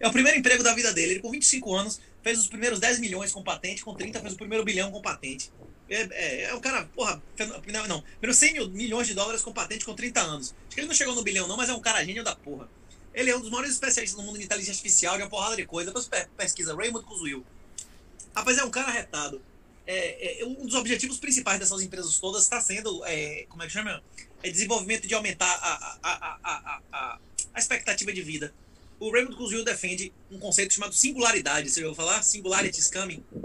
É 0.01 0.09
o 0.09 0.13
primeiro 0.13 0.39
emprego 0.39 0.63
da 0.63 0.73
vida 0.75 0.93
dele. 0.93 1.13
Ele, 1.15 1.21
com 1.21 1.31
25 1.31 1.75
anos, 1.75 2.01
fez 2.23 2.39
os 2.39 2.47
primeiros 2.47 2.81
10 2.81 3.01
milhões 3.01 3.33
com 3.33 3.43
patente, 3.43 3.85
com 3.85 3.95
30 3.95 4.21
fez 4.21 4.33
o 4.33 4.37
primeiro 4.37 4.65
bilhão 4.65 4.91
com 4.91 5.03
patente. 5.03 5.51
É, 5.91 6.01
é, 6.11 6.43
é 6.45 6.55
um 6.55 6.61
cara, 6.61 6.87
porra, 6.95 7.23
não, 7.71 7.87
não, 7.87 8.01
primeiro 8.19 8.33
100 8.33 8.53
mil, 8.55 8.71
milhões 8.71 9.07
de 9.07 9.13
dólares 9.13 9.43
com 9.43 9.53
patente 9.53 9.85
com 9.85 9.95
30 9.95 10.21
anos. 10.23 10.55
Acho 10.67 10.75
que 10.77 10.81
ele 10.81 10.89
não 10.89 10.95
chegou 10.95 11.15
no 11.15 11.23
bilhão, 11.23 11.47
não, 11.47 11.59
mas 11.59 11.69
é 11.69 11.75
um 11.75 11.81
cara 11.81 12.03
gênio 12.03 12.25
da 12.25 12.35
porra. 12.35 12.67
Ele 13.13 13.31
é 13.31 13.37
um 13.37 13.41
dos 13.41 13.51
maiores 13.51 13.73
especialistas 13.73 14.19
no 14.19 14.25
mundo 14.27 14.39
de 14.39 14.45
inteligência 14.47 14.73
artificial, 14.73 15.17
de 15.17 15.23
uma 15.23 15.29
porrada 15.29 15.55
de 15.55 15.67
coisa. 15.67 15.91
Depois 15.91 16.09
pe- 16.09 16.27
pesquisa 16.37 16.75
Raymond 16.75 17.05
Kurzweil. 17.05 17.45
Rapaz, 18.35 18.59
é 18.59 18.65
um 18.65 18.71
cara 18.71 18.91
retado. 18.91 19.41
É, 19.87 20.41
é, 20.41 20.45
um 20.47 20.65
dos 20.67 20.75
objetivos 20.75 21.19
principais 21.19 21.59
dessas 21.59 21.83
empresas 21.83 22.19
todas 22.19 22.43
está 22.43 22.61
sendo, 22.61 23.05
é, 23.05 23.45
como 23.49 23.63
é 23.63 23.67
que 23.67 23.73
chama? 23.73 24.03
É 24.43 24.51
desenvolvimento 24.51 25.07
de 25.07 25.15
aumentar 25.15 25.47
a, 25.47 25.99
a, 26.03 26.39
a, 26.43 26.81
a, 26.93 27.19
a, 27.55 27.59
expectativa 27.59 28.13
de 28.13 28.23
vida. 28.23 28.53
O 28.99 29.11
Raymond 29.11 29.37
Kurzweil 29.37 29.65
defende 29.65 30.13
um 30.31 30.39
conceito 30.39 30.73
chamado 30.73 30.95
singularidade. 30.95 31.71
Você 31.71 31.81
já 31.81 31.87
ouviu 31.87 32.03
falar? 32.03 32.23
Singularity 32.23 32.81
is 32.81 32.91
coming. 32.91 33.23
Eu 33.33 33.43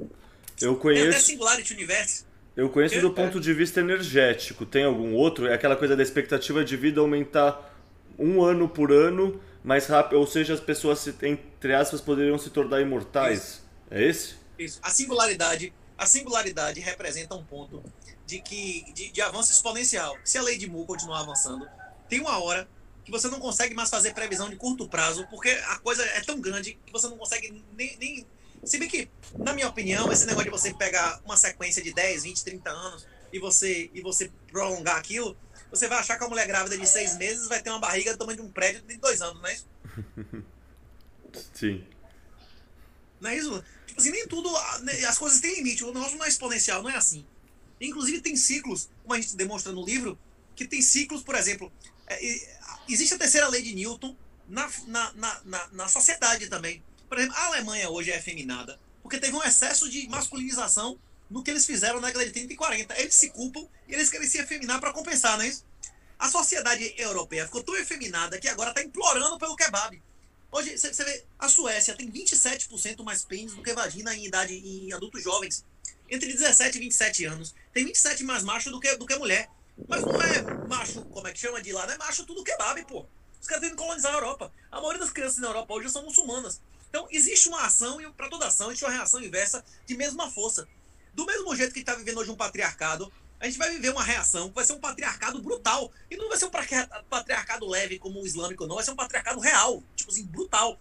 Tem 0.57 0.69
até 0.69 0.81
conheço, 0.81 1.25
Singularity 1.25 1.73
Universe. 1.73 2.25
eu 2.55 2.69
conheço 2.69 2.95
É, 2.95 3.01
do 3.01 3.07
é. 3.07 3.13
ponto 3.13 3.39
de 3.39 3.53
vista 3.53 3.79
energético. 3.81 4.65
Tem 4.65 4.83
algum 4.83 5.13
outro? 5.13 5.47
É 5.47 5.53
aquela 5.53 5.75
coisa 5.75 5.95
da 5.95 6.03
expectativa 6.03 6.63
de 6.63 6.77
vida 6.77 7.01
aumentar 7.01 7.75
um 8.17 8.41
ano 8.41 8.67
por 8.67 8.91
ano 8.91 9.41
mais 9.63 9.87
rápido, 9.87 10.19
ou 10.19 10.27
seja, 10.27 10.53
as 10.53 10.59
pessoas, 10.59 11.05
entre 11.21 11.73
aspas, 11.73 11.99
poderiam 11.99 12.37
se 12.37 12.49
tornar 12.49 12.81
imortais. 12.81 13.61
É 13.91 14.03
esse? 14.03 14.38
Isso. 14.59 14.79
A 14.83 14.89
singularidade, 14.91 15.73
a 15.97 16.05
singularidade 16.05 16.79
representa 16.81 17.33
um 17.33 17.43
ponto 17.43 17.83
de 18.25 18.41
que 18.41 18.91
de, 18.93 19.09
de 19.11 19.21
avanço 19.21 19.51
exponencial. 19.51 20.17
Se 20.23 20.37
a 20.37 20.41
lei 20.41 20.57
de 20.57 20.69
Moore 20.69 20.85
continuar 20.85 21.21
avançando, 21.21 21.67
tem 22.07 22.19
uma 22.19 22.37
hora 22.43 22.67
que 23.03 23.11
você 23.11 23.27
não 23.27 23.39
consegue 23.39 23.73
mais 23.73 23.89
fazer 23.89 24.13
previsão 24.13 24.49
de 24.49 24.55
curto 24.55 24.87
prazo, 24.87 25.25
porque 25.29 25.49
a 25.49 25.79
coisa 25.79 26.03
é 26.03 26.21
tão 26.21 26.39
grande 26.39 26.77
que 26.85 26.91
você 26.91 27.07
não 27.07 27.17
consegue 27.17 27.63
nem, 27.75 27.97
nem 27.97 28.27
se 28.63 28.77
bem 28.77 28.89
que, 28.89 29.09
na 29.37 29.53
minha 29.53 29.67
opinião, 29.67 30.11
esse 30.11 30.25
negócio 30.25 30.51
de 30.51 30.57
você 30.57 30.73
pegar 30.73 31.21
uma 31.23 31.37
sequência 31.37 31.81
de 31.81 31.93
10, 31.93 32.23
20, 32.23 32.43
30 32.43 32.69
anos 32.69 33.07
e 33.31 33.39
você 33.39 33.89
e 33.93 34.01
você 34.01 34.31
prolongar 34.51 34.97
aquilo, 34.97 35.37
você 35.71 35.87
vai 35.87 35.99
achar 35.99 36.17
que 36.17 36.23
a 36.23 36.27
mulher 36.27 36.45
grávida 36.47 36.77
de 36.77 36.85
seis 36.85 37.17
meses 37.17 37.47
vai 37.47 37.61
ter 37.61 37.69
uma 37.69 37.79
barriga 37.79 38.11
do 38.11 38.17
tamanho 38.17 38.37
de 38.37 38.43
um 38.43 38.51
prédio 38.51 38.81
de 38.81 38.97
dois 38.97 39.21
anos, 39.21 39.41
não 39.41 39.47
é 39.47 39.53
isso? 39.53 39.67
Sim. 41.53 41.85
Não 43.21 43.29
é 43.29 43.37
isso? 43.37 43.63
Tipo 43.89 44.01
assim, 44.01 44.11
nem 44.11 44.27
tudo. 44.27 44.51
né, 44.81 45.05
As 45.05 45.17
coisas 45.17 45.39
têm 45.39 45.55
limite. 45.55 45.83
O 45.83 45.93
negócio 45.93 46.17
não 46.17 46.25
é 46.25 46.29
exponencial, 46.29 46.81
não 46.81 46.89
é 46.89 46.95
assim. 46.95 47.25
Inclusive, 47.81 48.21
tem 48.21 48.35
ciclos, 48.35 48.89
como 49.03 49.13
a 49.13 49.21
gente 49.21 49.35
demonstra 49.35 49.71
no 49.71 49.85
livro, 49.85 50.17
que 50.55 50.65
tem 50.65 50.81
ciclos, 50.81 51.21
por 51.23 51.35
exemplo. 51.35 51.71
é, 52.07 52.19
existe 52.87 53.13
a 53.13 53.17
terceira 53.17 53.47
lei 53.47 53.61
de 53.61 53.73
Newton 53.75 54.15
na, 54.47 54.69
na, 54.87 55.13
na, 55.13 55.41
na, 55.45 55.67
na 55.71 55.87
sociedade 55.87 56.47
também. 56.47 56.83
Por 57.07 57.17
exemplo, 57.17 57.35
a 57.37 57.45
Alemanha 57.45 57.89
hoje 57.89 58.11
é 58.11 58.17
efeminada 58.17 58.79
porque 59.01 59.19
teve 59.19 59.35
um 59.35 59.43
excesso 59.43 59.89
de 59.89 60.07
masculinização 60.07 60.99
no 61.29 61.43
que 61.43 61.49
eles 61.49 61.65
fizeram 61.65 61.99
na 61.99 62.07
década 62.07 62.25
de 62.25 62.31
30 62.31 62.53
e 62.53 62.55
40. 62.55 62.99
Eles 62.99 63.15
se 63.15 63.29
culpam 63.29 63.67
e 63.87 63.93
eles 63.93 64.09
querem 64.09 64.27
se 64.27 64.37
efeminar 64.37 64.79
para 64.79 64.93
compensar, 64.93 65.35
não 65.37 65.43
é 65.43 65.47
isso? 65.47 65.65
A 66.17 66.29
sociedade 66.29 66.93
europeia 66.97 67.45
ficou 67.45 67.63
tão 67.63 67.75
efeminada 67.75 68.39
que 68.39 68.47
agora 68.47 68.69
está 68.69 68.83
implorando 68.83 69.37
pelo 69.39 69.55
kebab. 69.55 70.01
Hoje, 70.51 70.77
você 70.77 71.03
vê, 71.03 71.25
a 71.37 71.47
Suécia 71.47 71.95
tem 71.95 72.11
27% 72.11 73.03
mais 73.03 73.23
pênis 73.23 73.53
do 73.53 73.61
que 73.61 73.73
vagina 73.73 74.15
em 74.15 74.25
idade 74.25 74.55
em 74.55 74.91
adultos 74.91 75.23
jovens. 75.23 75.63
Entre 76.09 76.31
17 76.33 76.77
e 76.77 76.79
27 76.79 77.25
anos. 77.25 77.53
Tem 77.71 77.85
27 77.85 78.23
mais 78.23 78.43
macho 78.43 78.71
do 78.71 78.79
que, 78.79 78.95
do 78.95 79.05
que 79.05 79.15
mulher. 79.15 79.47
Mas 79.87 80.01
não 80.01 80.21
é 80.21 80.67
macho, 80.67 81.03
como 81.05 81.27
é 81.27 81.31
que 81.31 81.39
chama 81.39 81.61
de 81.61 81.71
lá, 81.71 81.85
não 81.85 81.93
é 81.93 81.97
macho 81.97 82.25
tudo 82.25 82.43
kebab, 82.43 82.83
pô. 82.85 83.05
Os 83.39 83.47
caras 83.47 83.61
têm 83.61 83.69
que 83.69 83.77
colonizar 83.77 84.11
a 84.11 84.17
Europa. 84.17 84.51
A 84.71 84.77
maioria 84.77 84.99
das 84.99 85.11
crianças 85.11 85.37
na 85.37 85.47
Europa 85.47 85.73
hoje 85.73 85.89
são 85.89 86.03
muçulmanas. 86.03 86.59
Então, 86.89 87.07
existe 87.11 87.47
uma 87.47 87.65
ação, 87.65 88.01
e 88.01 88.11
para 88.11 88.29
toda 88.29 88.47
ação, 88.47 88.67
existe 88.67 88.83
uma 88.83 88.91
reação 88.91 89.21
inversa 89.21 89.63
de 89.85 89.95
mesma 89.95 90.29
força. 90.29 90.67
Do 91.13 91.25
mesmo 91.25 91.55
jeito 91.55 91.73
que 91.73 91.79
está 91.79 91.93
vivendo 91.95 92.17
hoje 92.17 92.31
um 92.31 92.35
patriarcado, 92.35 93.11
a 93.39 93.45
gente 93.45 93.57
vai 93.57 93.71
viver 93.71 93.89
uma 93.91 94.03
reação 94.03 94.49
que 94.49 94.55
vai 94.55 94.65
ser 94.65 94.73
um 94.73 94.79
patriarcado 94.79 95.41
brutal. 95.41 95.91
E 96.11 96.17
não 96.17 96.27
vai 96.27 96.37
ser 96.37 96.45
um 96.45 96.51
patriarcado 97.09 97.67
leve 97.67 97.97
como 97.97 98.21
o 98.21 98.25
islâmico, 98.25 98.67
não. 98.67 98.75
Vai 98.75 98.83
ser 98.83 98.91
um 98.91 98.95
patriarcado 98.95 99.39
real, 99.39 99.81
tipo 99.95 100.11
assim, 100.11 100.25
brutal. 100.25 100.77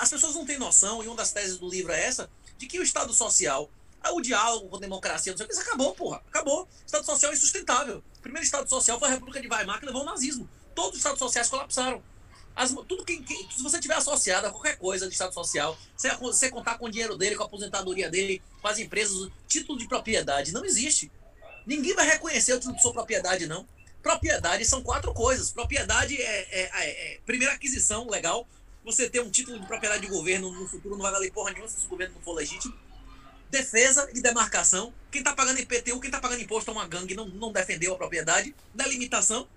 As 0.00 0.08
pessoas 0.08 0.34
não 0.34 0.46
têm 0.46 0.58
noção, 0.58 1.02
e 1.02 1.06
uma 1.06 1.16
das 1.16 1.32
teses 1.32 1.58
do 1.58 1.68
livro 1.68 1.92
é 1.92 2.02
essa, 2.02 2.30
de 2.56 2.66
que 2.66 2.78
o 2.78 2.82
Estado 2.82 3.12
social, 3.12 3.70
o 4.12 4.20
diálogo 4.20 4.68
com 4.68 4.76
a 4.76 4.80
democracia, 4.80 5.32
não 5.32 5.36
sei 5.36 5.44
o 5.44 5.48
que, 5.48 5.54
isso 5.54 5.62
acabou, 5.62 5.94
porra. 5.94 6.22
Acabou. 6.28 6.62
O 6.62 6.68
Estado 6.86 7.04
social 7.04 7.32
é 7.32 7.34
insustentável. 7.34 8.02
O 8.18 8.20
primeiro 8.20 8.44
Estado 8.44 8.68
social 8.68 8.98
foi 8.98 9.08
a 9.08 9.12
República 9.12 9.40
de 9.40 9.48
Weimar, 9.48 9.78
que 9.78 9.86
levou 9.86 10.00
ao 10.00 10.06
nazismo. 10.06 10.48
Todos 10.74 10.92
os 10.92 10.98
Estados 10.98 11.18
sociais 11.18 11.48
colapsaram. 11.48 12.02
As, 12.60 12.72
tudo 12.86 13.06
que, 13.06 13.16
que, 13.22 13.54
se 13.54 13.62
você 13.62 13.80
tiver 13.80 13.94
associado 13.94 14.46
a 14.46 14.50
qualquer 14.50 14.76
coisa 14.76 15.06
de 15.06 15.14
Estado 15.14 15.32
social, 15.32 15.78
você, 15.96 16.14
você 16.16 16.50
contar 16.50 16.76
com 16.76 16.84
o 16.84 16.90
dinheiro 16.90 17.16
dele, 17.16 17.34
com 17.34 17.42
a 17.42 17.46
aposentadoria 17.46 18.10
dele, 18.10 18.42
com 18.60 18.68
as 18.68 18.78
empresas, 18.78 19.30
título 19.48 19.78
de 19.78 19.88
propriedade, 19.88 20.52
não 20.52 20.62
existe. 20.62 21.10
Ninguém 21.64 21.94
vai 21.94 22.06
reconhecer 22.06 22.52
o 22.52 22.58
título 22.58 22.76
de 22.76 22.82
sua 22.82 22.92
propriedade, 22.92 23.46
não. 23.46 23.66
Propriedade 24.02 24.62
são 24.66 24.82
quatro 24.82 25.14
coisas. 25.14 25.50
Propriedade 25.50 26.20
é, 26.20 26.48
é, 26.50 26.70
é, 26.74 27.14
é 27.14 27.20
primeira 27.24 27.54
aquisição 27.54 28.06
legal. 28.10 28.46
Você 28.84 29.08
ter 29.08 29.22
um 29.22 29.30
título 29.30 29.58
de 29.58 29.66
propriedade 29.66 30.02
de 30.02 30.08
governo 30.08 30.52
no 30.52 30.68
futuro 30.68 30.96
não 30.96 31.02
vai 31.02 31.12
valer 31.12 31.32
porra 31.32 31.52
nenhuma 31.52 31.66
se 31.66 31.86
o 31.86 31.88
governo 31.88 32.16
não 32.16 32.20
for 32.20 32.34
legítimo. 32.34 32.74
Defesa 33.50 34.06
e 34.12 34.20
demarcação. 34.20 34.92
Quem 35.10 35.22
está 35.22 35.34
pagando 35.34 35.60
IPTU, 35.60 35.98
quem 35.98 36.08
está 36.08 36.20
pagando 36.20 36.42
imposto 36.42 36.70
é 36.70 36.74
uma 36.74 36.86
gangue, 36.86 37.14
não, 37.14 37.26
não 37.26 37.52
defendeu 37.52 37.94
a 37.94 37.96
propriedade. 37.96 38.54
Delimitação 38.74 39.48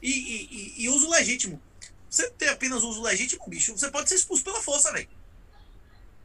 e, 0.00 0.10
e, 0.10 0.48
e, 0.50 0.84
e 0.84 0.88
uso 0.88 1.10
legítimo. 1.10 1.60
Você 2.08 2.30
tem 2.30 2.48
apenas 2.48 2.82
uso 2.82 3.02
legítimo, 3.02 3.44
bicho, 3.48 3.76
você 3.76 3.90
pode 3.90 4.08
ser 4.08 4.14
expulso 4.16 4.44
pela 4.44 4.62
força, 4.62 4.92
velho. 4.92 5.08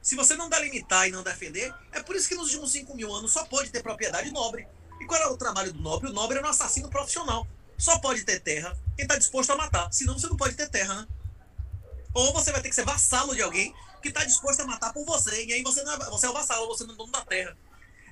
Se 0.02 0.16
você 0.16 0.36
não 0.36 0.50
delimitar 0.50 1.08
e 1.08 1.12
não 1.12 1.24
defender, 1.24 1.74
é 1.92 2.02
por 2.02 2.16
isso 2.16 2.28
que 2.28 2.36
nos 2.36 2.48
últimos 2.48 2.72
5 2.72 2.96
mil 2.96 3.14
anos 3.14 3.32
só 3.32 3.46
pode 3.46 3.70
ter 3.70 3.84
propriedade 3.84 4.32
nobre. 4.32 4.68
E 5.00 5.06
qual 5.06 5.22
é 5.22 5.28
o 5.28 5.38
trabalho 5.38 5.74
do 5.74 5.80
nobre? 5.80 6.10
O 6.10 6.14
nobre 6.14 6.40
é 6.40 6.42
um 6.42 6.48
assassino 6.48 6.90
profissional. 6.90 7.48
Só 7.78 8.00
pode 8.00 8.24
ter 8.24 8.40
terra 8.40 8.78
quem 8.96 9.04
está 9.04 9.16
disposto 9.16 9.52
a 9.52 9.56
matar. 9.56 9.92
Senão 9.92 10.18
você 10.18 10.28
não 10.28 10.38
pode 10.38 10.56
ter 10.56 10.70
terra, 10.70 10.94
né? 10.94 11.08
Ou 12.14 12.34
você 12.34 12.52
vai 12.52 12.62
ter 12.62 12.70
que 12.70 12.76
ser 12.76 12.86
vassalo 12.86 13.36
de 13.36 13.42
alguém 13.42 13.74
que 14.02 14.10
está 14.10 14.24
disposto 14.26 14.62
a 14.62 14.68
matar 14.68 14.92
por 14.92 15.06
você. 15.06 15.46
E 15.46 15.54
aí 15.54 15.64
você, 15.64 15.84
não 15.84 15.94
é, 15.94 15.98
você 16.10 16.26
é 16.26 16.30
o 16.30 16.34
vassalo, 16.34 16.68
você 16.68 16.84
não 16.84 16.94
é 16.94 16.98
dono 16.98 17.12
da 17.12 17.22
terra. 17.22 17.56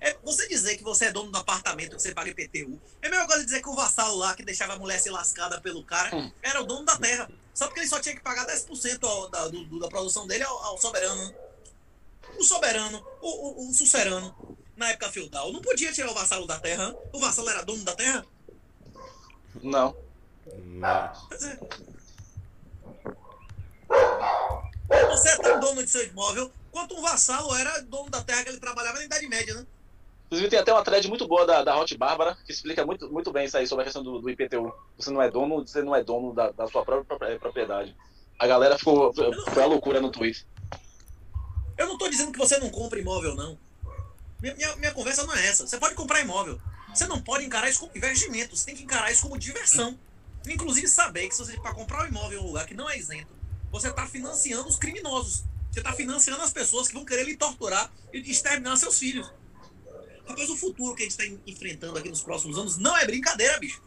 É, 0.01 0.15
você 0.23 0.47
dizer 0.47 0.77
que 0.77 0.83
você 0.83 1.05
é 1.05 1.11
dono 1.11 1.31
do 1.31 1.37
apartamento 1.37 1.95
que 1.95 2.01
você 2.01 2.13
paga 2.13 2.29
IPTU 2.29 2.79
é 3.01 3.07
a 3.07 3.09
mesma 3.09 3.27
coisa 3.27 3.43
dizer 3.43 3.61
que 3.61 3.69
o 3.69 3.75
vassalo 3.75 4.17
lá 4.17 4.33
que 4.33 4.43
deixava 4.43 4.73
a 4.73 4.79
mulher 4.79 4.99
se 4.99 5.09
lascada 5.09 5.59
pelo 5.59 5.83
cara 5.83 6.15
hum. 6.15 6.31
era 6.41 6.61
o 6.61 6.65
dono 6.65 6.85
da 6.85 6.97
terra. 6.97 7.29
Só 7.53 7.65
porque 7.67 7.81
ele 7.81 7.89
só 7.89 7.99
tinha 7.99 8.15
que 8.15 8.21
pagar 8.21 8.47
10% 8.47 9.03
ao, 9.03 9.29
da, 9.29 9.47
do, 9.47 9.79
da 9.79 9.87
produção 9.89 10.25
dele 10.25 10.43
ao, 10.43 10.57
ao 10.63 10.77
soberano. 10.77 11.35
O 12.37 12.43
soberano, 12.43 13.05
o, 13.21 13.27
o, 13.27 13.69
o 13.69 13.73
sucerano, 13.73 14.57
na 14.77 14.89
época 14.89 15.11
feudal, 15.11 15.51
não 15.51 15.61
podia 15.61 15.91
tirar 15.91 16.11
o 16.11 16.13
vassalo 16.13 16.47
da 16.47 16.59
terra. 16.59 16.95
O 17.11 17.19
vassalo 17.19 17.49
era 17.49 17.63
dono 17.63 17.83
da 17.83 17.95
terra? 17.95 18.25
Não. 19.61 19.95
Não. 20.55 21.27
Pois 21.27 21.43
é. 21.43 21.59
Você 25.09 25.29
é 25.29 25.37
tão 25.37 25.59
dono 25.59 25.83
de 25.83 25.89
seu 25.89 26.05
imóvel 26.05 26.51
quanto 26.71 26.95
um 26.95 27.01
vassalo 27.01 27.53
era 27.55 27.81
dono 27.81 28.09
da 28.09 28.23
terra 28.23 28.43
que 28.43 28.49
ele 28.49 28.59
trabalhava 28.59 28.99
na 28.99 29.05
Idade 29.05 29.27
Média, 29.27 29.53
né? 29.53 29.65
Inclusive 30.29 30.49
tem 30.51 30.59
até 30.59 30.71
uma 30.71 30.83
thread 30.83 31.07
muito 31.07 31.27
boa 31.27 31.43
da, 31.43 31.63
da 31.63 31.75
Hot 31.75 31.97
Bárbara 31.97 32.37
que 32.45 32.51
explica 32.51 32.85
muito, 32.85 33.11
muito 33.11 33.31
bem 33.31 33.45
isso 33.45 33.57
aí 33.57 33.65
sobre 33.65 33.81
a 33.81 33.85
questão 33.85 34.03
do, 34.03 34.21
do 34.21 34.29
IPTU. 34.29 34.71
Você 34.95 35.09
não 35.09 35.19
é 35.19 35.31
dono, 35.31 35.65
você 35.65 35.81
não 35.81 35.95
é 35.95 36.03
dono 36.03 36.35
da, 36.35 36.51
da 36.51 36.67
sua 36.67 36.85
própria 36.85 37.39
propriedade. 37.39 37.95
A 38.37 38.45
galera 38.45 38.77
ficou. 38.77 39.11
Foi 39.11 39.63
a 39.63 39.65
loucura 39.65 39.99
no 39.99 40.11
Twitter. 40.11 40.45
Eu 41.75 41.87
não 41.87 41.93
estou 41.93 42.09
dizendo 42.09 42.31
que 42.31 42.37
você 42.37 42.59
não 42.59 42.69
compra 42.69 42.99
imóvel, 42.99 43.35
não. 43.35 43.57
Minha, 44.39 44.53
minha, 44.53 44.75
minha, 44.75 44.93
conversa 44.93 45.25
não 45.25 45.35
é 45.35 45.47
essa. 45.47 45.65
Você 45.65 45.79
pode 45.79 45.95
comprar 45.95 46.21
imóvel. 46.21 46.61
Você 46.93 47.07
não 47.07 47.19
pode 47.19 47.43
encarar 47.43 47.67
isso 47.67 47.79
como 47.79 47.91
investimento. 47.95 48.55
Você 48.55 48.67
tem 48.67 48.75
que 48.75 48.83
encarar 48.83 49.11
isso 49.11 49.23
como 49.23 49.37
diversão. 49.37 49.97
Inclusive 50.47 50.87
saber 50.87 51.27
que 51.27 51.35
se 51.35 51.43
você 51.43 51.59
para 51.59 51.73
comprar 51.73 52.03
um 52.03 52.07
imóvel 52.07 52.39
em 52.39 52.43
um 52.43 52.47
lugar 52.47 52.67
que 52.67 52.75
não 52.75 52.87
é 52.87 52.97
isento, 52.97 53.33
você 53.71 53.89
está 53.89 54.05
financiando 54.05 54.69
os 54.69 54.75
criminosos. 54.75 55.43
Você 55.71 55.79
está 55.79 55.91
financiando 55.91 56.43
as 56.43 56.53
pessoas 56.53 56.87
que 56.87 56.93
vão 56.93 57.03
querer 57.03 57.23
lhe 57.23 57.35
torturar 57.35 57.91
e 58.13 58.19
exterminar 58.19 58.77
seus 58.77 58.99
filhos. 58.99 59.31
Rapaz, 60.29 60.47
o 60.47 60.55
futuro 60.55 60.95
que 60.95 61.01
a 61.01 61.09
gente 61.09 61.19
está 61.19 61.41
enfrentando 61.47 61.97
aqui 61.97 62.07
nos 62.07 62.21
próximos 62.21 62.55
anos 62.55 62.77
não 62.77 62.95
é 62.95 63.03
brincadeira, 63.03 63.57
bicho. 63.57 63.81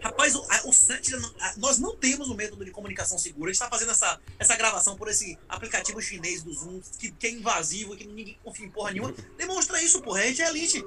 Rapaz, 0.00 0.34
o, 0.34 0.46
o 0.66 0.72
SET, 0.72 1.12
nós 1.58 1.78
não 1.78 1.94
temos 1.94 2.30
um 2.30 2.34
método 2.34 2.64
de 2.64 2.70
comunicação 2.70 3.18
seguro. 3.18 3.50
A 3.50 3.52
gente 3.52 3.62
está 3.62 3.68
fazendo 3.68 3.90
essa, 3.90 4.18
essa 4.38 4.56
gravação 4.56 4.96
por 4.96 5.08
esse 5.08 5.38
aplicativo 5.46 6.00
chinês 6.00 6.42
do 6.42 6.52
Zoom, 6.52 6.80
que, 6.98 7.10
que 7.10 7.26
é 7.26 7.30
invasivo, 7.30 7.96
que 7.96 8.06
ninguém 8.06 8.38
confia 8.42 8.66
em 8.66 8.70
porra 8.70 8.92
nenhuma. 8.92 9.14
Demonstra 9.36 9.82
isso, 9.82 10.00
porra. 10.00 10.20
A 10.20 10.26
gente 10.26 10.40
é 10.40 10.48
elite. 10.48 10.84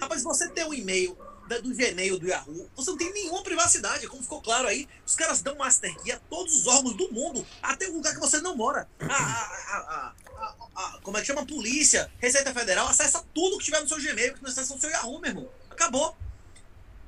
Rapaz, 0.00 0.24
você 0.24 0.48
tem 0.48 0.64
um 0.64 0.74
e-mail 0.74 1.16
do 1.62 1.74
Gmail, 1.74 2.18
do 2.18 2.26
Yahoo, 2.26 2.70
você 2.74 2.90
não 2.90 2.96
tem 2.96 3.12
nenhuma 3.12 3.42
privacidade, 3.42 4.06
como 4.06 4.22
ficou 4.22 4.40
claro 4.40 4.68
aí. 4.68 4.88
Os 5.06 5.14
caras 5.14 5.42
dão 5.42 5.56
master 5.56 5.94
key 6.02 6.12
a 6.12 6.18
todos 6.18 6.56
os 6.56 6.66
órgãos 6.66 6.96
do 6.96 7.12
mundo, 7.12 7.46
até 7.62 7.88
o 7.88 7.94
lugar 7.94 8.14
que 8.14 8.20
você 8.20 8.40
não 8.40 8.56
mora. 8.56 8.88
A, 9.00 9.14
a, 9.14 10.12
a, 10.36 10.54
a, 10.74 10.98
como 11.02 11.16
é 11.16 11.20
que 11.20 11.26
chama? 11.26 11.44
Polícia, 11.44 12.10
Receita 12.18 12.52
Federal, 12.54 12.88
acessa 12.88 13.24
tudo 13.34 13.58
que 13.58 13.64
tiver 13.64 13.80
no 13.80 13.88
seu 13.88 13.98
Gmail, 13.98 14.34
que 14.34 14.42
não 14.42 14.50
acessa 14.50 14.74
no 14.74 14.80
seu 14.80 14.90
Yahoo, 14.90 15.20
meu 15.20 15.30
irmão. 15.30 15.48
Acabou. 15.70 16.16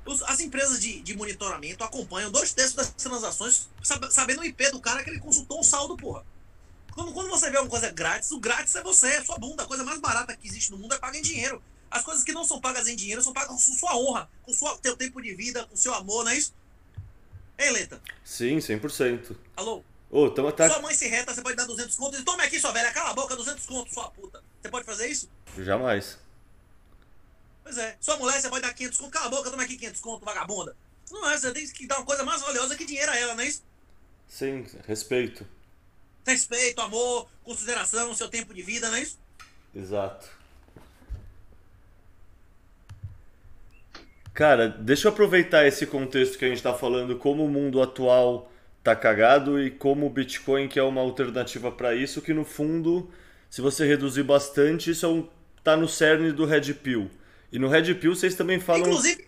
Os, 0.05 0.21
as 0.23 0.39
empresas 0.39 0.79
de, 0.79 1.01
de, 1.01 1.17
monitoramento 1.17 1.83
acompanham 1.83 2.31
dois 2.31 2.53
terços 2.53 2.75
das 2.75 2.89
transações, 2.89 3.69
sabendo 4.11 4.41
o 4.41 4.45
IP 4.45 4.69
do 4.69 4.79
cara 4.79 5.03
que 5.03 5.09
ele 5.09 5.19
consultou 5.19 5.59
um 5.59 5.63
saldo, 5.63 5.97
porra. 5.97 6.23
Quando, 6.93 7.11
quando 7.11 7.29
você 7.29 7.49
vê 7.49 7.57
uma 7.57 7.69
coisa 7.69 7.91
grátis, 7.91 8.31
o 8.31 8.39
grátis 8.39 8.75
é 8.75 8.83
você, 8.83 9.07
é 9.07 9.23
sua 9.23 9.37
bunda. 9.37 9.63
A 9.63 9.65
coisa 9.65 9.83
mais 9.83 9.99
barata 9.99 10.35
que 10.35 10.47
existe 10.47 10.71
no 10.71 10.77
mundo 10.77 10.93
é 10.93 10.99
paga 10.99 11.17
em 11.17 11.21
dinheiro. 11.21 11.61
As 11.95 12.03
coisas 12.03 12.25
que 12.25 12.33
não 12.33 12.43
são 12.43 12.59
pagas 12.59 12.89
em 12.89 12.95
dinheiro 12.95 13.23
são 13.23 13.31
pagas 13.31 13.51
com 13.51 13.57
sua 13.57 13.95
honra, 13.95 14.29
com 14.43 14.51
sua, 14.51 14.77
teu 14.79 14.97
tempo 14.97 15.21
de 15.21 15.33
vida, 15.33 15.65
com 15.65 15.77
seu 15.77 15.93
amor, 15.93 16.25
não 16.25 16.31
é 16.31 16.37
isso? 16.37 16.53
Ei, 17.57 17.71
Leta? 17.71 18.01
Sim, 18.21 18.57
100%. 18.57 19.33
Alô? 19.55 19.81
Ô, 20.11 20.29
tamo 20.29 20.51
tá... 20.51 20.69
Sua 20.69 20.81
mãe 20.81 20.93
se 20.93 21.07
reta, 21.07 21.33
você 21.33 21.41
pode 21.41 21.55
dar 21.55 21.63
200 21.63 21.95
contos 21.95 22.21
tome 22.25 22.43
aqui, 22.43 22.59
sua 22.59 22.73
velha, 22.73 22.91
cala 22.91 23.11
a 23.11 23.13
boca, 23.13 23.33
200 23.37 23.65
contos, 23.65 23.93
sua 23.93 24.11
puta. 24.11 24.43
Você 24.61 24.69
pode 24.69 24.85
fazer 24.85 25.07
isso? 25.07 25.29
Jamais. 25.57 26.19
Pois 27.63 27.77
é. 27.77 27.95
Sua 28.01 28.17
mulher, 28.17 28.41
você 28.41 28.49
pode 28.49 28.61
dar 28.61 28.73
500 28.73 28.97
contos, 28.97 29.13
cala 29.13 29.27
a 29.27 29.29
boca, 29.29 29.49
toma 29.49 29.63
aqui 29.63 29.77
500 29.77 30.01
contos, 30.01 30.25
vagabunda. 30.25 30.75
Não 31.09 31.29
é, 31.29 31.37
você 31.37 31.53
tem 31.53 31.65
que 31.65 31.87
dar 31.87 31.99
uma 31.99 32.05
coisa 32.05 32.25
mais 32.25 32.41
valiosa 32.41 32.75
que 32.75 32.83
dinheiro 32.83 33.09
a 33.09 33.17
ela, 33.17 33.35
não 33.35 33.41
é 33.41 33.47
isso? 33.47 33.63
Sim, 34.27 34.67
respeito. 34.85 35.47
Respeito, 36.27 36.81
amor, 36.81 37.29
consideração, 37.41 38.13
seu 38.13 38.27
tempo 38.27 38.53
de 38.53 38.61
vida, 38.61 38.89
não 38.89 38.97
é 38.97 39.01
isso? 39.01 39.17
Exato. 39.73 40.34
Cara, 44.35 44.67
deixa 44.67 45.07
eu 45.07 45.13
aproveitar 45.13 45.65
esse 45.65 45.87
contexto 45.87 46.37
que 46.37 46.43
a 46.43 46.49
gente 46.49 46.57
está 46.57 46.73
falando, 46.73 47.17
como 47.17 47.45
o 47.45 47.49
mundo 47.49 47.81
atual 47.81 48.51
tá 48.83 48.93
cagado 48.93 49.63
e 49.63 49.71
como 49.71 50.05
o 50.05 50.09
Bitcoin 50.09 50.67
que 50.67 50.77
é 50.77 50.83
uma 50.83 50.99
alternativa 50.99 51.71
para 51.71 51.95
isso, 51.95 52.21
que 52.21 52.33
no 52.33 52.43
fundo, 52.43 53.09
se 53.49 53.61
você 53.61 53.87
reduzir 53.87 54.23
bastante, 54.23 54.91
isso 54.91 55.05
é 55.05 55.09
um, 55.09 55.29
tá 55.63 55.77
no 55.77 55.87
cerne 55.87 56.33
do 56.33 56.43
Red 56.43 56.73
Pill. 56.73 57.09
E 57.49 57.57
no 57.57 57.69
Red 57.69 57.95
Pill 57.95 58.13
vocês 58.13 58.35
também 58.35 58.59
falam... 58.59 58.89
Inclusive... 58.89 59.25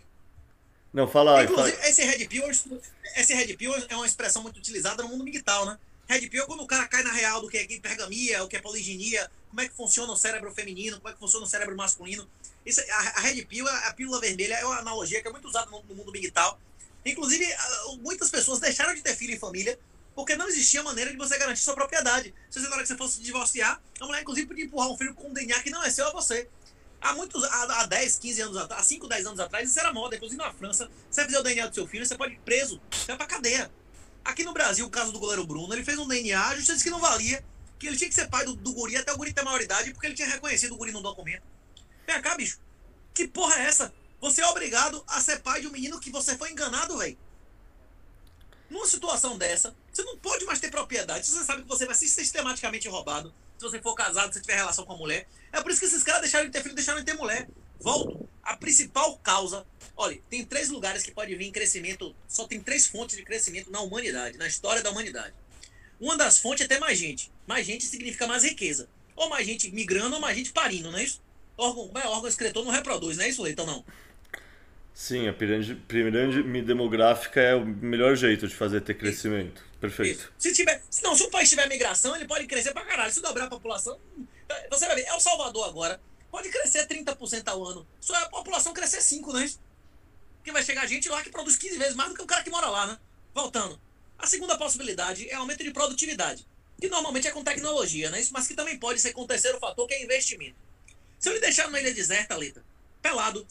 Não, 0.94 1.08
fala. 1.08 1.42
Inclusive, 1.42 1.78
fala... 1.78 1.90
esse 1.90 2.04
Red 2.04 2.28
Pill, 2.28 2.44
esse 3.16 3.34
Red 3.34 3.56
Pill 3.56 3.74
é 3.88 3.96
uma 3.96 4.06
expressão 4.06 4.44
muito 4.44 4.58
utilizada 4.58 5.04
no 5.04 5.10
mundo 5.10 5.24
digital, 5.24 5.66
né? 5.66 5.78
Red 6.08 6.30
Pill 6.30 6.44
é 6.44 6.46
quando 6.46 6.64
o 6.64 6.68
cara 6.68 6.88
cai 6.88 7.04
na 7.04 7.12
real 7.12 7.42
do 7.42 7.50
que 7.50 7.58
é 7.58 7.64
hipergamia, 7.64 8.44
o 8.44 8.48
que 8.48 8.56
é 8.56 8.62
poliginia, 8.62 9.30
como 9.50 9.62
é 9.62 9.68
que 9.68 9.76
funciona 9.76 10.12
o 10.12 10.16
cérebro 10.16 10.54
feminino, 10.54 10.98
como 10.98 11.10
é 11.10 11.14
que 11.14 11.20
funciona 11.20 11.46
o 11.46 11.50
cérebro 11.50 11.76
masculino. 11.76 12.28
Isso, 12.66 12.82
a, 12.82 13.20
a 13.20 13.20
Red 13.22 13.44
Pill, 13.46 13.68
a, 13.68 13.94
pílula 13.94 14.20
vermelha, 14.20 14.56
é 14.56 14.66
uma 14.66 14.78
analogia 14.80 15.22
que 15.22 15.28
é 15.28 15.32
muito 15.32 15.48
usada 15.48 15.70
no, 15.70 15.84
no 15.84 15.96
mundo 15.96 16.12
digital. 16.12 16.60
Inclusive, 17.06 17.46
muitas 18.02 18.30
pessoas 18.30 18.60
deixaram 18.60 18.94
de 18.94 19.02
ter 19.02 19.16
filho 19.16 19.34
em 19.34 19.40
família 19.40 19.78
porque 20.16 20.36
não 20.36 20.48
existia 20.48 20.82
maneira 20.82 21.12
de 21.12 21.18
você 21.18 21.38
garantir 21.38 21.62
sua 21.62 21.76
propriedade. 21.76 22.34
Se 22.50 22.60
você, 22.60 22.68
na 22.68 22.74
hora 22.74 22.82
que 22.82 22.88
você 22.88 22.98
fosse 22.98 23.22
divorciar, 23.22 23.80
a 24.00 24.06
mulher, 24.06 24.22
inclusive, 24.22 24.48
podia 24.48 24.66
empurrar 24.66 24.90
um 24.90 24.98
filho 24.98 25.14
com 25.14 25.30
um 25.30 25.34
DNA 25.34 25.62
que 25.62 25.70
não 25.70 25.84
é 25.84 25.92
seu 25.92 26.08
a 26.08 26.12
você. 26.12 26.50
Há 27.00 27.14
muitos, 27.14 27.44
há, 27.44 27.82
há 27.82 27.86
10, 27.86 28.18
15 28.18 28.42
anos 28.42 28.58
atrás, 28.58 28.82
há 28.82 28.84
5, 28.84 29.08
10 29.08 29.26
anos 29.28 29.40
atrás, 29.40 29.70
isso 29.70 29.80
era 29.80 29.94
moda. 29.94 30.16
Inclusive 30.16 30.42
na 30.42 30.52
França, 30.52 30.90
você 31.10 31.24
fizer 31.24 31.40
o 31.40 31.44
DNA 31.44 31.68
do 31.68 31.76
seu 31.76 31.88
filho, 31.88 32.04
você 32.04 32.18
pode 32.18 32.34
ir 32.34 32.40
preso, 32.40 32.82
você 32.92 33.06
vai 33.08 33.18
pra 33.18 33.28
cadeia. 33.28 33.72
Aqui 34.28 34.44
no 34.44 34.52
Brasil, 34.52 34.86
o 34.86 34.90
caso 34.90 35.14
do 35.14 35.20
goleiro 35.20 35.48
Bruno, 35.48 35.74
ele 35.74 35.86
fez 35.86 35.98
um 35.98 36.06
DNA, 36.06 36.48
a 36.48 36.50
justiça 36.50 36.74
disse 36.74 36.84
que 36.84 36.90
não 36.90 37.00
valia, 37.00 37.42
que 37.80 37.88
ele 37.88 37.96
tinha 37.96 38.10
que 38.10 38.14
ser 38.14 38.28
pai 38.28 38.44
do, 38.44 38.58
do 38.58 38.74
guri 38.74 38.98
até 38.98 39.14
o 39.14 39.16
guri 39.16 39.32
ter 39.32 39.42
maioridade, 39.42 39.94
porque 39.94 40.06
ele 40.06 40.16
tinha 40.16 40.28
reconhecido 40.28 40.74
o 40.74 40.76
guri 40.76 40.92
no 40.92 41.02
documento. 41.02 41.44
Vem 42.06 42.22
cá, 42.22 42.36
bicho. 42.36 42.60
Que 43.14 43.26
porra 43.26 43.56
é 43.56 43.68
essa? 43.68 43.94
Você 44.20 44.42
é 44.42 44.48
obrigado 44.48 45.02
a 45.08 45.22
ser 45.22 45.40
pai 45.40 45.62
de 45.62 45.68
um 45.68 45.72
menino 45.72 45.98
que 45.98 46.12
você 46.12 46.38
foi 46.38 46.52
enganado, 46.52 46.98
velho. 46.98 47.18
Numa 48.70 48.86
situação 48.86 49.38
dessa, 49.38 49.74
você 49.94 50.04
não 50.04 50.18
pode 50.18 50.44
mais 50.44 50.60
ter 50.60 50.70
propriedade. 50.70 51.26
Você 51.26 51.46
sabe 51.46 51.62
que 51.62 51.70
você 51.70 51.86
vai 51.86 51.96
ser 51.96 52.10
sistematicamente 52.10 52.90
roubado, 52.90 53.34
se 53.58 53.64
você 53.64 53.82
for 53.82 53.96
casado, 53.96 54.34
se 54.34 54.42
tiver 54.42 54.56
relação 54.56 54.86
com 54.86 54.92
a 54.92 54.98
mulher. 54.98 55.26
É 55.54 55.62
por 55.62 55.72
isso 55.72 55.80
que 55.80 55.86
esses 55.86 56.04
caras 56.04 56.20
deixaram 56.20 56.48
de 56.48 56.52
ter 56.52 56.62
filho, 56.62 56.76
deixaram 56.76 57.00
de 57.00 57.06
ter 57.06 57.14
mulher. 57.14 57.48
Volto. 57.80 58.28
a 58.44 58.56
principal 58.56 59.18
causa. 59.18 59.66
Olha, 59.96 60.20
tem 60.30 60.46
três 60.46 60.70
lugares 60.70 61.04
que 61.04 61.12
pode 61.12 61.36
vir 61.36 61.52
crescimento. 61.52 62.16
Só 62.28 62.48
tem 62.48 62.60
três 62.60 62.88
fontes 62.88 63.18
de 63.18 63.24
crescimento 63.24 63.72
na 63.72 63.82
humanidade, 63.82 64.38
na 64.38 64.48
história 64.48 64.82
da 64.82 64.92
humanidade. 64.92 65.34
Uma 66.00 66.16
das 66.16 66.40
fontes 66.40 66.66
é 66.66 66.68
ter 66.68 66.80
mais 66.80 66.98
gente. 66.98 67.32
Mais 67.46 67.66
gente 67.66 67.84
significa 67.86 68.28
mais 68.28 68.44
riqueza. 68.44 68.88
Ou 69.16 69.30
mais 69.30 69.46
gente 69.46 69.72
migrando, 69.72 70.16
ou 70.16 70.22
mais 70.22 70.38
gente 70.38 70.54
parindo, 70.54 70.92
não 70.92 71.00
é 71.00 71.04
isso? 71.04 71.22
Órgão, 71.58 71.92
é, 71.96 72.08
órgão 72.08 72.28
excretor 72.30 72.64
não 72.64 72.72
reproduz, 72.72 73.18
não 73.18 73.26
é 73.26 73.30
isso, 73.30 73.42
Leitão? 73.42 73.66
Não. 73.66 73.84
Sim, 74.94 75.28
a 75.28 75.34
pirâmide, 75.34 75.76
pirâmide 75.76 76.62
demográfica 76.62 77.42
é 77.42 77.56
o 77.56 77.66
melhor 77.66 78.16
jeito 78.16 78.48
de 78.48 78.56
fazer 78.56 78.82
ter 78.82 78.96
crescimento. 78.96 79.64
Perfeito. 79.80 80.20
Isso. 80.20 80.32
Se 80.38 80.54
tiver, 80.54 80.82
não, 81.04 81.16
se 81.16 81.24
o 81.24 81.30
país 81.30 81.50
tiver 81.50 81.68
migração, 81.68 82.16
ele 82.16 82.26
pode 82.26 82.46
crescer 82.48 82.74
pra 82.74 82.84
caralho. 82.86 83.12
Se 83.12 83.22
dobrar 83.22 83.46
a 83.46 83.50
população, 83.50 84.00
você 84.70 84.88
vai 84.88 84.96
ver, 84.96 85.04
é 85.04 85.14
o 85.14 85.20
Salvador 85.20 85.68
agora. 85.68 86.00
Pode 86.32 86.50
crescer 86.50 86.88
30% 86.88 87.48
ao 87.48 87.66
ano. 87.66 87.88
Só 88.00 88.16
a 88.16 88.30
população 88.30 88.74
crescer 88.74 89.02
5, 89.02 89.34
né? 89.34 89.50
Porque 90.38 90.52
vai 90.52 90.64
chegar 90.64 90.86
gente 90.86 91.10
lá 91.10 91.22
que 91.22 91.30
produz 91.30 91.58
15 91.58 91.78
vezes 91.78 91.96
mais 91.96 92.10
do 92.10 92.16
que 92.16 92.22
o 92.22 92.28
cara 92.28 92.44
que 92.44 92.50
mora 92.50 92.70
lá, 92.70 92.88
né? 92.88 93.00
Voltando. 93.34 93.80
A 94.18 94.26
segunda 94.26 94.58
possibilidade 94.58 95.30
é 95.30 95.36
aumento 95.36 95.64
de 95.64 95.72
produtividade, 95.72 96.48
que 96.80 96.90
normalmente 96.90 97.28
é 97.28 97.32
com 97.32 97.44
tecnologia, 97.44 98.10
né? 98.10 98.26
Mas 98.32 98.48
que 98.48 98.56
também 98.56 98.78
pode 98.78 99.00
ser 99.00 99.14
com 99.14 99.22
o 99.22 99.28
terceiro 99.28 99.60
fator, 99.60 99.88
que 99.88 99.94
é 99.94 100.04
investimento. 100.04 100.56
Se 101.20 101.30
eu 101.30 101.34
lhe 101.34 101.40
deixar 101.40 101.68
numa 101.68 101.80
ilha 101.80 101.94
deserta, 101.94 102.36
Lita, 102.36 102.64
pelado, 103.02 103.48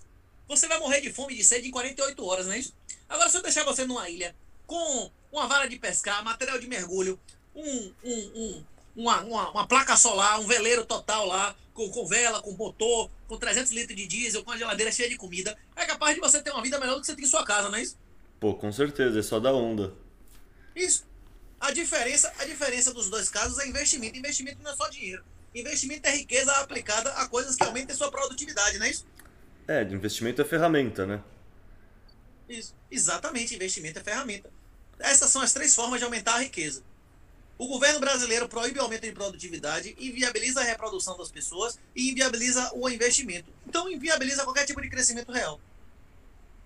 você 0.48 0.68
vai 0.68 0.78
morrer 0.78 1.00
de 1.00 1.12
fome 1.12 1.34
e 1.34 1.36
de 1.36 1.44
sede 1.44 1.68
em 1.68 1.70
48 1.70 2.24
horas, 2.24 2.48
é 2.48 2.58
isso? 2.58 2.74
Agora, 3.08 3.28
se 3.28 3.36
eu 3.36 3.42
deixar 3.42 3.64
você 3.64 3.84
numa 3.84 4.08
ilha 4.08 4.34
com 4.66 5.10
uma 5.32 5.46
vara 5.46 5.68
de 5.68 5.78
pescar, 5.78 6.24
material 6.24 6.58
de 6.58 6.66
mergulho, 6.66 7.18
um, 7.54 7.92
um, 8.04 8.32
um, 8.34 8.64
uma, 8.96 9.20
uma, 9.20 9.50
uma, 9.50 9.66
placa 9.68 9.96
solar, 9.96 10.40
um 10.40 10.46
veleiro 10.46 10.84
total 10.84 11.26
lá, 11.26 11.54
com, 11.74 11.88
com 11.90 12.06
vela, 12.06 12.40
com 12.40 12.52
motor, 12.52 13.10
com 13.28 13.36
300 13.36 13.70
litros 13.72 13.96
de 13.96 14.06
diesel, 14.06 14.42
com 14.42 14.50
a 14.50 14.56
geladeira 14.56 14.90
cheia 14.90 15.08
de 15.08 15.16
comida, 15.16 15.56
é 15.76 15.84
capaz 15.84 16.14
de 16.14 16.20
você 16.20 16.42
ter 16.42 16.50
uma 16.50 16.62
vida 16.62 16.80
melhor 16.80 16.94
do 16.94 17.00
que 17.00 17.06
você 17.06 17.14
tem 17.14 17.24
em 17.24 17.28
sua 17.28 17.44
casa, 17.44 17.68
não 17.68 17.76
é 17.76 17.82
isso? 17.82 17.98
Pô, 18.40 18.54
com 18.54 18.72
certeza, 18.72 19.18
é 19.18 19.22
só 19.22 19.38
da 19.38 19.52
onda. 19.52 19.92
Isso. 20.74 21.06
A 21.60 21.70
diferença, 21.70 22.32
a 22.38 22.44
diferença 22.44 22.92
dos 22.92 23.08
dois 23.10 23.28
casos 23.28 23.58
é 23.58 23.68
investimento. 23.68 24.18
Investimento 24.18 24.62
não 24.62 24.70
é 24.70 24.76
só 24.76 24.88
dinheiro. 24.88 25.24
Investimento 25.54 26.06
é 26.06 26.14
riqueza 26.14 26.52
aplicada 26.52 27.10
a 27.12 27.28
coisas 27.28 27.56
que 27.56 27.64
aumentem 27.64 27.96
sua 27.96 28.10
produtividade, 28.10 28.78
não 28.78 28.86
é 28.86 28.90
isso? 28.90 29.06
É, 29.66 29.84
de 29.84 29.94
investimento 29.94 30.40
é 30.42 30.44
ferramenta, 30.44 31.06
né? 31.06 31.22
Isso. 32.48 32.74
Exatamente, 32.90 33.54
investimento 33.54 33.98
é 33.98 34.02
ferramenta. 34.02 34.50
Essas 34.98 35.30
são 35.30 35.42
as 35.42 35.52
três 35.52 35.74
formas 35.74 35.98
de 35.98 36.04
aumentar 36.04 36.34
a 36.34 36.40
riqueza. 36.40 36.82
O 37.58 37.66
governo 37.66 38.00
brasileiro 38.00 38.48
proíbe 38.48 38.78
o 38.78 38.82
aumento 38.82 39.02
de 39.02 39.12
produtividade, 39.12 39.96
inviabiliza 39.98 40.60
a 40.60 40.64
reprodução 40.64 41.16
das 41.16 41.30
pessoas 41.30 41.78
e 41.94 42.10
inviabiliza 42.10 42.70
o 42.74 42.88
investimento. 42.88 43.50
Então, 43.66 43.90
inviabiliza 43.90 44.44
qualquer 44.44 44.66
tipo 44.66 44.80
de 44.80 44.90
crescimento 44.90 45.32
real. 45.32 45.58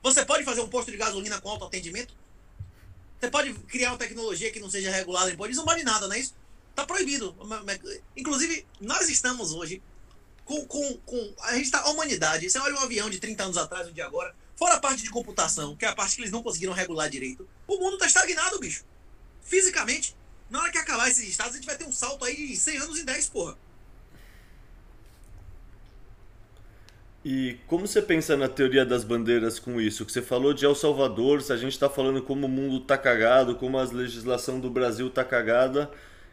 Você 0.03 0.24
pode 0.24 0.45
fazer 0.45 0.62
um 0.62 0.68
posto 0.68 0.91
de 0.91 0.97
gasolina 0.97 1.41
com 1.41 1.49
autoatendimento? 1.51 2.14
Você 3.20 3.30
pode 3.30 3.53
criar 3.53 3.91
uma 3.91 3.99
tecnologia 3.99 4.51
que 4.51 4.59
não 4.59 4.70
seja 4.70 4.91
regulada 4.91 5.30
em? 5.30 5.51
Isso 5.51 5.61
não 5.61 5.66
vale 5.66 5.84
nada, 5.84 6.09
não 6.09 6.14
é 6.14 6.18
isso? 6.18 6.34
Está 6.70 6.86
proibido. 6.86 7.36
Inclusive, 8.16 8.66
nós 8.80 9.09
estamos 9.11 9.53
hoje 9.53 9.82
com. 10.45 10.64
com, 10.66 10.97
com 10.99 11.34
a 11.43 11.55
gente 11.55 11.66
está. 11.66 11.86
Humanidade. 11.91 12.49
Você 12.49 12.59
olha 12.59 12.74
um 12.74 12.80
avião 12.80 13.11
de 13.11 13.20
30 13.20 13.45
anos 13.45 13.57
atrás, 13.59 13.86
um 13.86 13.93
dia 13.93 14.07
agora, 14.07 14.34
fora 14.57 14.74
a 14.74 14.80
parte 14.80 15.03
de 15.03 15.11
computação, 15.11 15.76
que 15.76 15.84
é 15.84 15.88
a 15.88 15.95
parte 15.95 16.16
que 16.16 16.22
eles 16.22 16.32
não 16.32 16.43
conseguiram 16.43 16.72
regular 16.72 17.11
direito, 17.11 17.47
o 17.68 17.76
mundo 17.76 17.95
está 17.95 18.07
estagnado, 18.07 18.59
bicho. 18.59 18.84
Fisicamente. 19.43 20.16
Na 20.51 20.61
hora 20.61 20.73
que 20.73 20.79
acabar 20.79 21.09
esses 21.09 21.29
estados, 21.29 21.55
a 21.55 21.57
gente 21.57 21.67
vai 21.67 21.77
ter 21.77 21.85
um 21.85 21.93
salto 21.93 22.25
aí 22.25 22.35
de 22.35 22.57
100 22.57 22.79
anos 22.79 22.99
em 22.99 23.05
10, 23.05 23.29
porra. 23.29 23.57
E 27.25 27.59
como 27.67 27.87
você 27.87 28.01
pensa 28.01 28.37
na 28.37 28.49
teoria 28.49 28.85
das 28.85 29.05
bandeiras 29.05 29.59
com 29.59 29.81
isso? 29.81 30.05
Que 30.07 30.13
você 30.13 30.23
falou 30.23 30.55
de 30.55 30.65
El 30.65 30.75
Salvador, 30.75 31.43
se 31.43 31.53
a 31.53 31.57
gente 31.57 31.73
está 31.73 31.89
falando 31.89 32.23
como 32.23 32.47
o 32.47 32.49
mundo 32.49 32.81
tá 32.81 32.97
cagado, 32.97 33.55
como 33.55 33.79
a 33.79 33.85
legislação 33.85 34.59
do 34.59 34.71
Brasil 34.71 35.09
tá 35.11 35.23
cagada. 35.23 35.91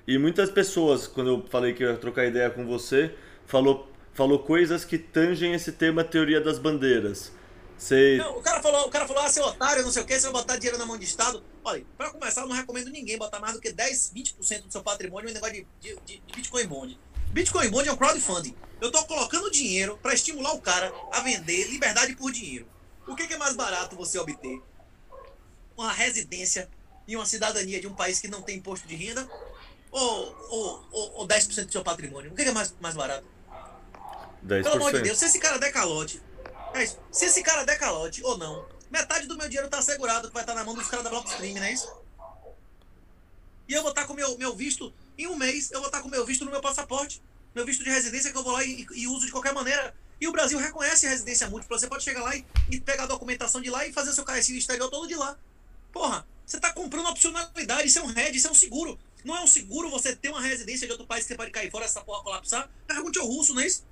E 0.07 0.17
muitas 0.17 0.49
pessoas, 0.49 1.05
quando 1.05 1.29
eu 1.29 1.45
falei 1.49 1.73
que 1.73 1.83
ia 1.83 1.97
trocar 1.97 2.25
ideia 2.25 2.49
com 2.49 2.65
você, 2.65 3.13
falou, 3.45 3.91
falou 4.13 4.39
coisas 4.39 4.85
que 4.85 4.97
tangem 4.97 5.53
esse 5.53 5.73
tema 5.73 6.05
teoria 6.05 6.39
das 6.39 6.57
bandeiras. 6.57 7.33
Você... 7.77 8.17
Não, 8.17 8.37
o 8.37 8.41
cara 8.41 8.61
falou, 8.61 8.87
o 8.87 8.89
cara 8.89 9.07
falou, 9.07 9.23
ah, 9.23 9.29
seu 9.29 9.43
otário, 9.43 9.83
não 9.83 9.91
sei 9.91 10.01
o 10.01 10.05
que, 10.05 10.19
você 10.19 10.23
vai 10.23 10.33
botar 10.33 10.55
dinheiro 10.55 10.77
na 10.77 10.85
mão 10.85 10.97
de 10.97 11.05
Estado. 11.05 11.43
Olha, 11.63 11.85
para 11.97 12.09
começar, 12.09 12.41
eu 12.41 12.47
não 12.47 12.55
recomendo 12.55 12.89
ninguém 12.89 13.17
botar 13.17 13.39
mais 13.39 13.53
do 13.53 13.61
que 13.61 13.71
10, 13.71 14.13
20% 14.15 14.63
do 14.63 14.71
seu 14.71 14.81
patrimônio 14.81 15.29
em 15.29 15.33
negócio 15.33 15.53
de, 15.53 15.95
de, 16.05 16.19
de 16.19 16.35
Bitcoin 16.35 16.65
Bond. 16.65 16.99
Bitcoin 17.27 17.69
Bond 17.69 17.87
é 17.87 17.91
um 17.91 17.95
crowdfunding. 17.95 18.55
Eu 18.81 18.87
estou 18.87 19.05
colocando 19.05 19.51
dinheiro 19.51 19.99
para 20.01 20.13
estimular 20.13 20.53
o 20.53 20.61
cara 20.61 20.91
a 21.11 21.19
vender 21.21 21.67
liberdade 21.67 22.15
por 22.15 22.31
dinheiro. 22.31 22.67
O 23.07 23.15
que, 23.15 23.27
que 23.27 23.33
é 23.35 23.37
mais 23.37 23.55
barato 23.55 23.95
você 23.95 24.17
obter? 24.17 24.61
Uma 25.75 25.91
residência 25.91 26.69
e 27.07 27.15
uma 27.15 27.25
cidadania 27.25 27.79
de 27.79 27.87
um 27.87 27.93
país 27.93 28.19
que 28.19 28.27
não 28.27 28.41
tem 28.41 28.57
imposto 28.57 28.87
de 28.87 28.95
renda? 28.95 29.27
Ou, 29.91 30.35
ou, 30.49 30.87
ou, 30.91 31.13
ou 31.19 31.27
10% 31.27 31.65
do 31.65 31.71
seu 31.71 31.83
patrimônio? 31.83 32.31
O 32.31 32.35
que, 32.35 32.43
que 32.43 32.49
é 32.49 32.53
mais, 32.53 32.73
mais 32.79 32.95
barato? 32.95 33.25
10%. 34.45 34.63
Pelo 34.63 34.75
amor 34.75 34.93
de 34.93 35.01
Deus, 35.01 35.17
se 35.17 35.25
esse 35.25 35.39
cara 35.39 35.57
der 35.57 35.71
calote, 35.71 36.21
é 36.77 36.83
isso. 36.83 36.99
Se 37.11 37.25
esse 37.25 37.43
cara 37.43 37.65
der 37.65 37.77
calote 37.77 38.23
ou 38.23 38.37
não, 38.37 38.65
metade 38.89 39.27
do 39.27 39.37
meu 39.37 39.47
dinheiro 39.47 39.67
está 39.67 39.79
assegurado 39.79 40.27
que 40.27 40.33
vai 40.33 40.43
estar 40.43 40.53
tá 40.53 40.59
na 40.59 40.65
mão 40.65 40.75
dos 40.75 40.87
caras 40.87 41.03
da 41.03 41.09
Blockstream, 41.09 41.55
não 41.55 41.63
é 41.63 41.73
isso? 41.73 41.91
E 43.67 43.73
eu 43.73 43.81
vou 43.81 43.91
estar 43.91 44.03
tá 44.03 44.07
com 44.07 44.13
meu, 44.13 44.37
meu 44.37 44.55
visto, 44.55 44.93
em 45.17 45.27
um 45.27 45.35
mês, 45.35 45.71
eu 45.71 45.79
vou 45.79 45.87
estar 45.87 45.97
tá 45.97 46.03
com 46.03 46.09
meu 46.09 46.25
visto 46.25 46.45
no 46.45 46.51
meu 46.51 46.61
passaporte 46.61 47.21
meu 47.57 47.65
visto 47.65 47.83
de 47.83 47.89
residência 47.89 48.31
que 48.31 48.37
eu 48.37 48.43
vou 48.43 48.53
lá 48.53 48.63
e, 48.63 48.85
e, 48.93 49.07
uso 49.07 49.25
de 49.25 49.31
qualquer 49.31 49.53
maneira. 49.53 49.93
E 50.21 50.27
o 50.27 50.31
Brasil 50.31 50.57
reconhece 50.59 51.07
residência 51.07 51.49
múltipla. 51.49 51.77
Você 51.77 51.87
pode 51.87 52.03
chegar 52.03 52.21
lá 52.21 52.35
e, 52.35 52.45
e 52.69 52.79
pegar 52.79 53.03
a 53.03 53.07
documentação 53.07 53.59
de 53.61 53.69
lá 53.69 53.85
e 53.85 53.91
fazer 53.91 54.13
seu 54.13 54.23
KSI 54.23 54.57
exterior 54.57 54.89
todo 54.89 55.07
de 55.07 55.15
lá. 55.15 55.37
Porra, 55.91 56.25
você 56.45 56.57
está 56.57 56.71
comprando 56.71 57.07
opcionalidade, 57.07 57.87
isso 57.87 57.99
é 57.99 58.01
um 58.03 58.07
RED, 58.07 58.37
isso 58.37 58.47
é 58.47 58.51
um 58.51 58.55
seguro. 58.55 58.97
Não 59.23 59.35
é 59.35 59.41
um 59.41 59.47
seguro 59.47 59.89
você 59.89 60.15
ter 60.15 60.29
uma 60.29 60.41
residência 60.41 60.85
de 60.85 60.91
outro 60.91 61.07
país 61.07 61.23
que 61.23 61.29
você 61.29 61.35
pode 61.35 61.51
cair 61.51 61.71
fora 61.71 61.85
essa 61.85 62.01
porra 62.01 62.23
colapsar? 62.23 62.69
Pergunte 62.85 63.19
ao 63.19 63.25
russo, 63.25 63.53
não 63.53 63.61
é 63.61 63.67
isso? 63.67 63.83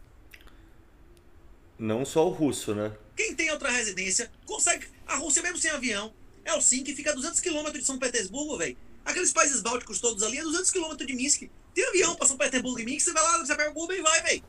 Não 1.78 2.06
só 2.06 2.28
o 2.28 2.32
russo, 2.32 2.74
né? 2.74 2.92
Quem 3.16 3.36
tem 3.36 3.52
outra 3.52 3.70
residência 3.70 4.32
consegue. 4.46 4.88
A 5.06 5.18
Rússia, 5.18 5.42
mesmo 5.42 5.58
sem 5.58 5.72
avião, 5.72 6.14
é 6.44 6.54
o 6.54 6.62
sim 6.62 6.84
que 6.84 6.96
fica 6.96 7.12
a 7.12 7.14
200 7.14 7.40
km 7.40 7.72
de 7.72 7.84
São 7.84 8.00
Petersburgo, 8.00 8.58
velho. 8.58 8.78
Aqueles 9.04 9.32
países 9.32 9.62
bálticos 9.62 10.00
todos 10.00 10.24
ali 10.24 10.38
é 10.38 10.42
200 10.42 10.72
km 10.72 10.96
de 10.96 11.14
Minsk. 11.14 11.44
Tem 11.74 11.86
avião 11.88 12.16
pra 12.16 12.28
São 12.28 12.38
Petersburgo 12.38 12.80
e 12.80 12.86
Minsk, 12.86 13.06
você 13.06 13.14
vai 13.14 13.24
lá, 13.24 13.38
você 13.38 13.56
pega 13.56 13.78
o 13.78 13.84
Uber 13.84 13.98
e 13.98 14.02
vai, 14.02 14.22
velho. 14.24 14.44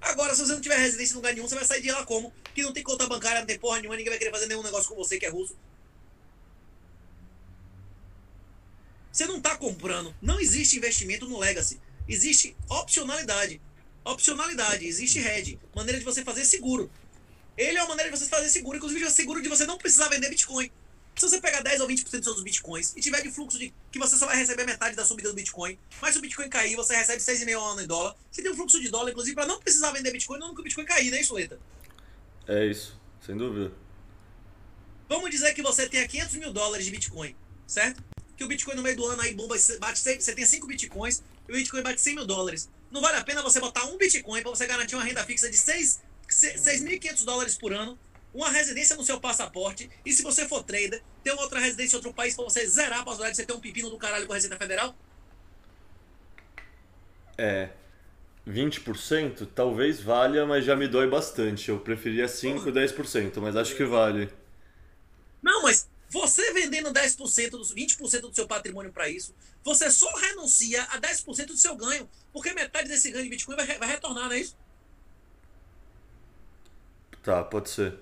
Agora, 0.00 0.34
se 0.34 0.44
você 0.44 0.52
não 0.52 0.60
tiver 0.60 0.78
residência 0.78 1.12
em 1.12 1.16
lugar 1.16 1.34
nenhum, 1.34 1.46
você 1.46 1.54
vai 1.54 1.64
sair 1.64 1.82
de 1.82 1.90
lá 1.90 2.04
como? 2.04 2.32
Que 2.54 2.62
não 2.62 2.72
tem 2.72 2.82
conta 2.82 3.06
bancária, 3.06 3.40
não 3.40 3.46
tem 3.46 3.58
porra 3.58 3.78
nenhuma, 3.78 3.96
ninguém 3.96 4.10
vai 4.10 4.18
querer 4.18 4.30
fazer 4.30 4.46
nenhum 4.46 4.62
negócio 4.62 4.88
com 4.88 4.96
você 4.96 5.18
que 5.18 5.26
é 5.26 5.28
russo. 5.28 5.56
Você 9.12 9.26
não 9.26 9.36
está 9.36 9.56
comprando. 9.56 10.14
Não 10.20 10.40
existe 10.40 10.76
investimento 10.76 11.28
no 11.28 11.38
Legacy. 11.38 11.80
Existe 12.08 12.56
opcionalidade. 12.68 13.60
Opcionalidade. 14.04 14.86
Existe 14.86 15.18
hedge. 15.18 15.58
Maneira 15.74 15.98
de 15.98 16.04
você 16.04 16.22
fazer 16.22 16.44
seguro. 16.44 16.90
Ele 17.56 17.78
é 17.78 17.82
uma 17.82 17.90
maneira 17.90 18.10
de 18.10 18.18
você 18.18 18.26
fazer 18.26 18.48
seguro. 18.48 18.76
Inclusive, 18.76 19.04
é 19.04 19.10
seguro 19.10 19.40
de 19.40 19.48
você 19.48 19.64
não 19.64 19.78
precisar 19.78 20.08
vender 20.08 20.28
Bitcoin. 20.28 20.70
Se 21.16 21.28
você 21.28 21.40
pegar 21.40 21.60
10 21.60 21.80
ou 21.80 21.86
20% 21.86 22.10
dos 22.10 22.24
seus 22.24 22.42
bitcoins 22.42 22.92
e 22.96 23.00
tiver 23.00 23.22
de 23.22 23.30
fluxo 23.30 23.56
de 23.56 23.72
que 23.92 23.98
você 23.98 24.16
só 24.16 24.26
vai 24.26 24.36
receber 24.36 24.64
metade 24.64 24.96
da 24.96 25.04
subida 25.04 25.28
do 25.28 25.34
Bitcoin, 25.36 25.78
mas 26.02 26.12
se 26.12 26.18
o 26.18 26.20
Bitcoin 26.20 26.48
cair, 26.48 26.74
você 26.74 26.96
recebe 26.96 27.20
6,5 27.22 27.54
ao 27.54 27.70
ano 27.70 27.82
em 27.82 27.86
dólar. 27.86 28.16
Você 28.32 28.42
tem 28.42 28.50
um 28.50 28.56
fluxo 28.56 28.80
de 28.80 28.88
dólar, 28.88 29.10
inclusive, 29.10 29.34
para 29.34 29.46
não 29.46 29.60
precisar 29.60 29.92
vender 29.92 30.10
Bitcoin 30.10 30.40
não 30.40 30.52
que 30.52 30.60
o 30.60 30.64
Bitcoin 30.64 30.84
cair, 30.84 31.12
né, 31.12 31.20
isso, 31.20 31.34
Leta? 31.34 31.60
É 32.48 32.66
isso, 32.66 33.00
sem 33.24 33.36
dúvida. 33.36 33.72
Vamos 35.08 35.30
dizer 35.30 35.54
que 35.54 35.62
você 35.62 35.88
tenha 35.88 36.06
500 36.08 36.34
mil 36.34 36.52
dólares 36.52 36.84
de 36.84 36.90
Bitcoin, 36.90 37.36
certo? 37.64 38.02
Que 38.36 38.42
o 38.42 38.48
Bitcoin 38.48 38.74
no 38.74 38.82
meio 38.82 38.96
do 38.96 39.06
ano 39.06 39.22
aí 39.22 39.32
bomba, 39.34 39.54
bate 39.78 39.98
100, 40.00 40.20
você 40.20 40.34
tem 40.34 40.44
5 40.44 40.66
Bitcoins 40.66 41.22
e 41.48 41.52
o 41.52 41.54
Bitcoin 41.54 41.82
bate 41.82 42.00
100 42.00 42.16
mil 42.16 42.26
dólares. 42.26 42.68
Não 42.94 43.00
vale 43.00 43.16
a 43.16 43.24
pena 43.24 43.42
você 43.42 43.58
botar 43.58 43.84
um 43.86 43.98
Bitcoin 43.98 44.40
para 44.40 44.50
você 44.52 44.68
garantir 44.68 44.94
uma 44.94 45.02
renda 45.02 45.24
fixa 45.24 45.50
de 45.50 45.56
6.500 45.56 47.24
dólares 47.24 47.58
por 47.58 47.72
ano 47.72 47.98
uma 48.32 48.50
residência 48.50 48.94
no 48.96 49.04
seu 49.04 49.20
passaporte, 49.20 49.90
e 50.04 50.12
se 50.12 50.22
você 50.22 50.46
for 50.48 50.62
trader, 50.62 51.02
ter 51.22 51.32
uma 51.32 51.42
outra 51.42 51.60
residência 51.60 51.94
em 51.94 51.98
outro 51.98 52.12
país 52.12 52.34
para 52.34 52.44
você 52.44 52.66
zerar 52.66 53.00
a 53.00 53.04
possibilidade 53.04 53.36
de 53.36 53.42
você 53.42 53.46
ter 53.46 53.52
um 53.52 53.60
pepino 53.60 53.90
do 53.90 53.98
caralho 53.98 54.26
com 54.26 54.32
a 54.32 54.36
Receita 54.36 54.56
Federal? 54.56 54.94
É. 57.36 57.70
20% 58.46 59.48
talvez 59.54 60.00
valha, 60.00 60.44
mas 60.46 60.64
já 60.64 60.76
me 60.76 60.88
dói 60.88 61.08
bastante. 61.08 61.68
Eu 61.68 61.78
preferia 61.78 62.28
5, 62.28 62.70
10%, 62.70 63.40
mas 63.40 63.56
acho 63.56 63.74
que 63.76 63.84
vale. 63.84 64.28
Não, 65.42 65.62
mas 65.62 65.88
você 66.14 66.52
vendendo 66.52 66.92
10%, 66.92 67.50
dos 67.50 67.74
20% 67.74 68.20
do 68.20 68.34
seu 68.34 68.46
patrimônio 68.46 68.92
para 68.92 69.08
isso, 69.08 69.34
você 69.64 69.90
só 69.90 70.08
renuncia 70.14 70.84
a 70.84 71.00
10% 71.00 71.46
do 71.46 71.56
seu 71.56 71.74
ganho, 71.74 72.08
porque 72.32 72.52
metade 72.52 72.88
desse 72.88 73.10
ganho 73.10 73.24
de 73.24 73.30
Bitcoin 73.30 73.56
vai, 73.56 73.66
vai 73.66 73.88
retornar, 73.88 74.26
não 74.26 74.32
é 74.32 74.38
isso? 74.38 74.56
Tá, 77.20 77.42
pode 77.42 77.68
ser. 77.68 77.94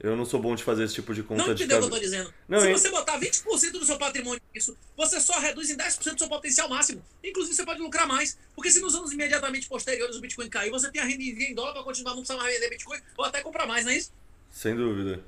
Eu 0.00 0.16
não 0.16 0.24
sou 0.24 0.42
bom 0.42 0.56
de 0.56 0.64
fazer 0.64 0.82
esse 0.82 0.94
tipo 0.94 1.14
de 1.14 1.22
conta 1.22 1.46
Não 1.46 1.54
de 1.54 1.62
entendeu 1.62 1.78
o 1.78 1.80
que 1.82 1.86
eu 1.86 1.90
tô 1.90 1.98
dizendo? 2.00 2.34
Não, 2.48 2.60
Se 2.60 2.66
hein? 2.66 2.72
você 2.72 2.90
botar 2.90 3.20
20% 3.20 3.70
do 3.70 3.86
seu 3.86 3.96
patrimônio 3.96 4.42
nisso, 4.52 4.76
você 4.96 5.20
só 5.20 5.38
reduz 5.38 5.70
em 5.70 5.76
10% 5.76 6.14
do 6.14 6.18
seu 6.18 6.28
potencial 6.28 6.68
máximo. 6.68 7.00
Inclusive, 7.22 7.54
você 7.54 7.64
pode 7.64 7.80
lucrar 7.80 8.08
mais. 8.08 8.36
Porque 8.56 8.72
se 8.72 8.80
nos 8.80 8.96
anos 8.96 9.12
imediatamente 9.12 9.68
posteriores 9.68 10.16
o 10.16 10.20
Bitcoin 10.20 10.48
cair, 10.48 10.72
você 10.72 10.90
tem 10.90 11.00
a 11.00 11.04
renda 11.04 11.22
em 11.22 11.30
em 11.30 11.54
dólar 11.54 11.74
para 11.74 11.84
continuar, 11.84 12.14
não 12.14 12.22
precisar 12.22 12.42
mais 12.42 12.52
vender 12.52 12.70
Bitcoin 12.70 13.00
ou 13.16 13.24
até 13.24 13.40
comprar 13.40 13.66
mais, 13.66 13.84
não 13.84 13.92
é 13.92 13.98
isso? 13.98 14.10
Sem 14.50 14.74
dúvida. 14.74 15.22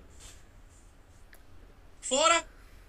Fora 2.08 2.46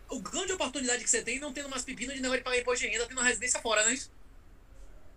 o 0.10 0.20
grande 0.20 0.52
oportunidade 0.52 1.04
que 1.04 1.10
você 1.10 1.22
tem 1.22 1.40
não 1.40 1.54
tendo 1.54 1.70
mais 1.70 1.84
pepino 1.84 2.14
de 2.14 2.20
negócio 2.20 2.40
de 2.40 2.44
pagar 2.44 2.60
imposto 2.60 2.86
de 2.86 2.92
renda, 2.92 3.06
tendo 3.06 3.18
uma 3.18 3.28
residência 3.28 3.62
fora, 3.62 3.84
não 3.84 3.90
é 3.90 3.94
isso? 3.94 4.12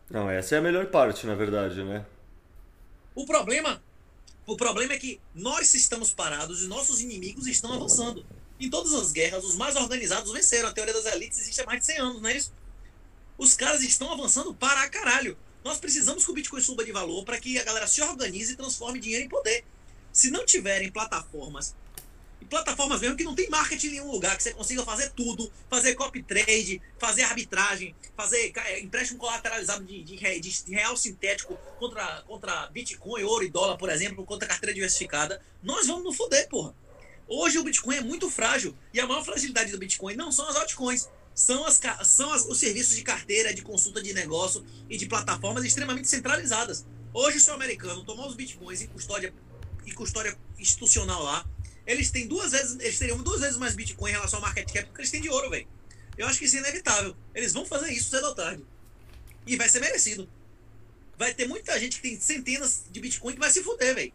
Não, 0.08 0.30
essa 0.30 0.54
é 0.54 0.58
a 0.58 0.62
melhor 0.62 0.86
parte, 0.86 1.26
na 1.26 1.34
verdade, 1.34 1.82
né? 1.82 2.06
O 3.14 3.26
problema, 3.26 3.82
o 4.46 4.56
problema 4.56 4.94
é 4.94 4.98
que 4.98 5.20
nós 5.34 5.74
estamos 5.74 6.12
parados 6.12 6.62
e 6.62 6.66
nossos 6.66 7.00
inimigos 7.00 7.46
estão 7.46 7.72
avançando. 7.72 8.24
Em 8.58 8.70
todas 8.70 8.94
as 8.94 9.12
guerras, 9.12 9.44
os 9.44 9.56
mais 9.56 9.76
organizados 9.76 10.32
venceram. 10.32 10.68
A 10.68 10.72
teoria 10.72 10.94
das 10.94 11.06
elites 11.06 11.38
existe 11.40 11.60
há 11.60 11.66
mais 11.66 11.80
de 11.80 11.86
100 11.86 11.98
anos, 11.98 12.22
não 12.22 12.30
é 12.30 12.36
isso? 12.36 12.52
Os 13.36 13.54
caras 13.54 13.82
estão 13.82 14.12
avançando 14.12 14.54
para 14.54 14.88
caralho. 14.88 15.36
Nós 15.64 15.78
precisamos 15.78 16.24
que 16.24 16.30
o 16.30 16.34
Bitcoin 16.34 16.62
suba 16.62 16.84
de 16.84 16.92
valor 16.92 17.24
para 17.24 17.38
que 17.38 17.58
a 17.58 17.64
galera 17.64 17.86
se 17.86 18.00
organize 18.00 18.52
e 18.52 18.56
transforme 18.56 18.98
dinheiro 18.98 19.24
em 19.24 19.28
poder. 19.28 19.64
Se 20.12 20.30
não 20.30 20.46
tiverem 20.46 20.90
plataformas, 20.90 21.74
plataformas 22.48 23.00
mesmo 23.00 23.16
que 23.16 23.24
não 23.24 23.34
tem 23.34 23.48
marketing 23.48 23.86
em 23.86 23.90
nenhum 23.90 24.10
lugar, 24.10 24.36
que 24.36 24.42
você 24.42 24.52
consiga 24.52 24.82
fazer 24.84 25.10
tudo, 25.10 25.50
fazer 25.68 25.94
copy 25.94 26.22
trade, 26.22 26.80
fazer 26.98 27.22
arbitragem, 27.22 27.94
fazer 28.16 28.52
é, 28.56 28.80
empréstimo 28.80 29.18
colateralizado 29.18 29.84
de, 29.84 30.02
de, 30.02 30.16
de- 30.40 30.72
real 30.72 30.96
sintético 30.96 31.54
contra, 31.78 32.22
contra 32.26 32.66
Bitcoin, 32.68 33.22
ouro 33.22 33.44
e 33.44 33.48
dólar, 33.50 33.76
por 33.76 33.88
exemplo, 33.90 34.24
contra 34.24 34.48
carteira 34.48 34.74
diversificada, 34.74 35.40
nós 35.62 35.86
vamos 35.86 36.04
nos 36.04 36.16
foder, 36.16 36.48
porra. 36.48 36.74
Hoje 37.26 37.58
o 37.58 37.64
Bitcoin 37.64 37.96
é 37.96 38.00
muito 38.00 38.30
frágil 38.30 38.74
e 38.92 38.98
a 39.00 39.06
maior 39.06 39.22
fragilidade 39.24 39.70
do 39.70 39.78
Bitcoin 39.78 40.14
não 40.16 40.32
são 40.32 40.48
as 40.48 40.56
altcoins, 40.56 41.08
são, 41.34 41.64
as, 41.66 41.78
são 42.04 42.32
as- 42.32 42.46
os 42.46 42.58
serviços 42.58 42.96
de 42.96 43.02
carteira, 43.02 43.52
de 43.52 43.62
consulta 43.62 44.02
de 44.02 44.12
negócio 44.14 44.64
e 44.88 44.96
de 44.96 45.06
plataformas 45.06 45.64
extremamente 45.64 46.08
centralizadas. 46.08 46.86
Hoje, 47.12 47.38
se 47.40 47.50
o 47.50 47.54
americano 47.54 48.02
tomar 48.04 48.26
os 48.26 48.34
Bitcoins 48.34 48.80
em 48.80 48.86
custódia, 48.86 49.32
em 49.86 49.92
custódia 49.92 50.36
institucional 50.58 51.22
lá, 51.22 51.44
eles 51.88 52.10
têm 52.10 52.28
duas 52.28 52.52
vezes, 52.52 52.78
eles 52.78 52.98
teriam 52.98 53.18
duas 53.18 53.40
vezes 53.40 53.56
mais 53.56 53.74
Bitcoin 53.74 54.10
em 54.10 54.14
relação 54.14 54.38
ao 54.38 54.44
market 54.44 54.70
cap 54.72 54.86
do 54.86 54.92
que 54.94 55.00
eles 55.00 55.10
têm 55.10 55.22
de 55.22 55.28
ouro, 55.30 55.50
velho. 55.50 55.66
Eu 56.16 56.26
acho 56.26 56.38
que 56.38 56.44
isso 56.44 56.56
é 56.56 56.60
inevitável. 56.60 57.16
Eles 57.34 57.52
vão 57.52 57.64
fazer 57.64 57.90
isso 57.92 58.10
cedo 58.10 58.26
ou 58.26 58.34
tarde. 58.34 58.62
E 59.46 59.56
vai 59.56 59.68
ser 59.68 59.80
merecido. 59.80 60.28
Vai 61.16 61.32
ter 61.32 61.48
muita 61.48 61.78
gente 61.80 61.96
que 61.96 62.02
tem 62.02 62.20
centenas 62.20 62.84
de 62.90 63.00
Bitcoin 63.00 63.32
que 63.32 63.40
vai 63.40 63.50
se 63.50 63.62
fuder, 63.62 63.94
velho. 63.94 64.12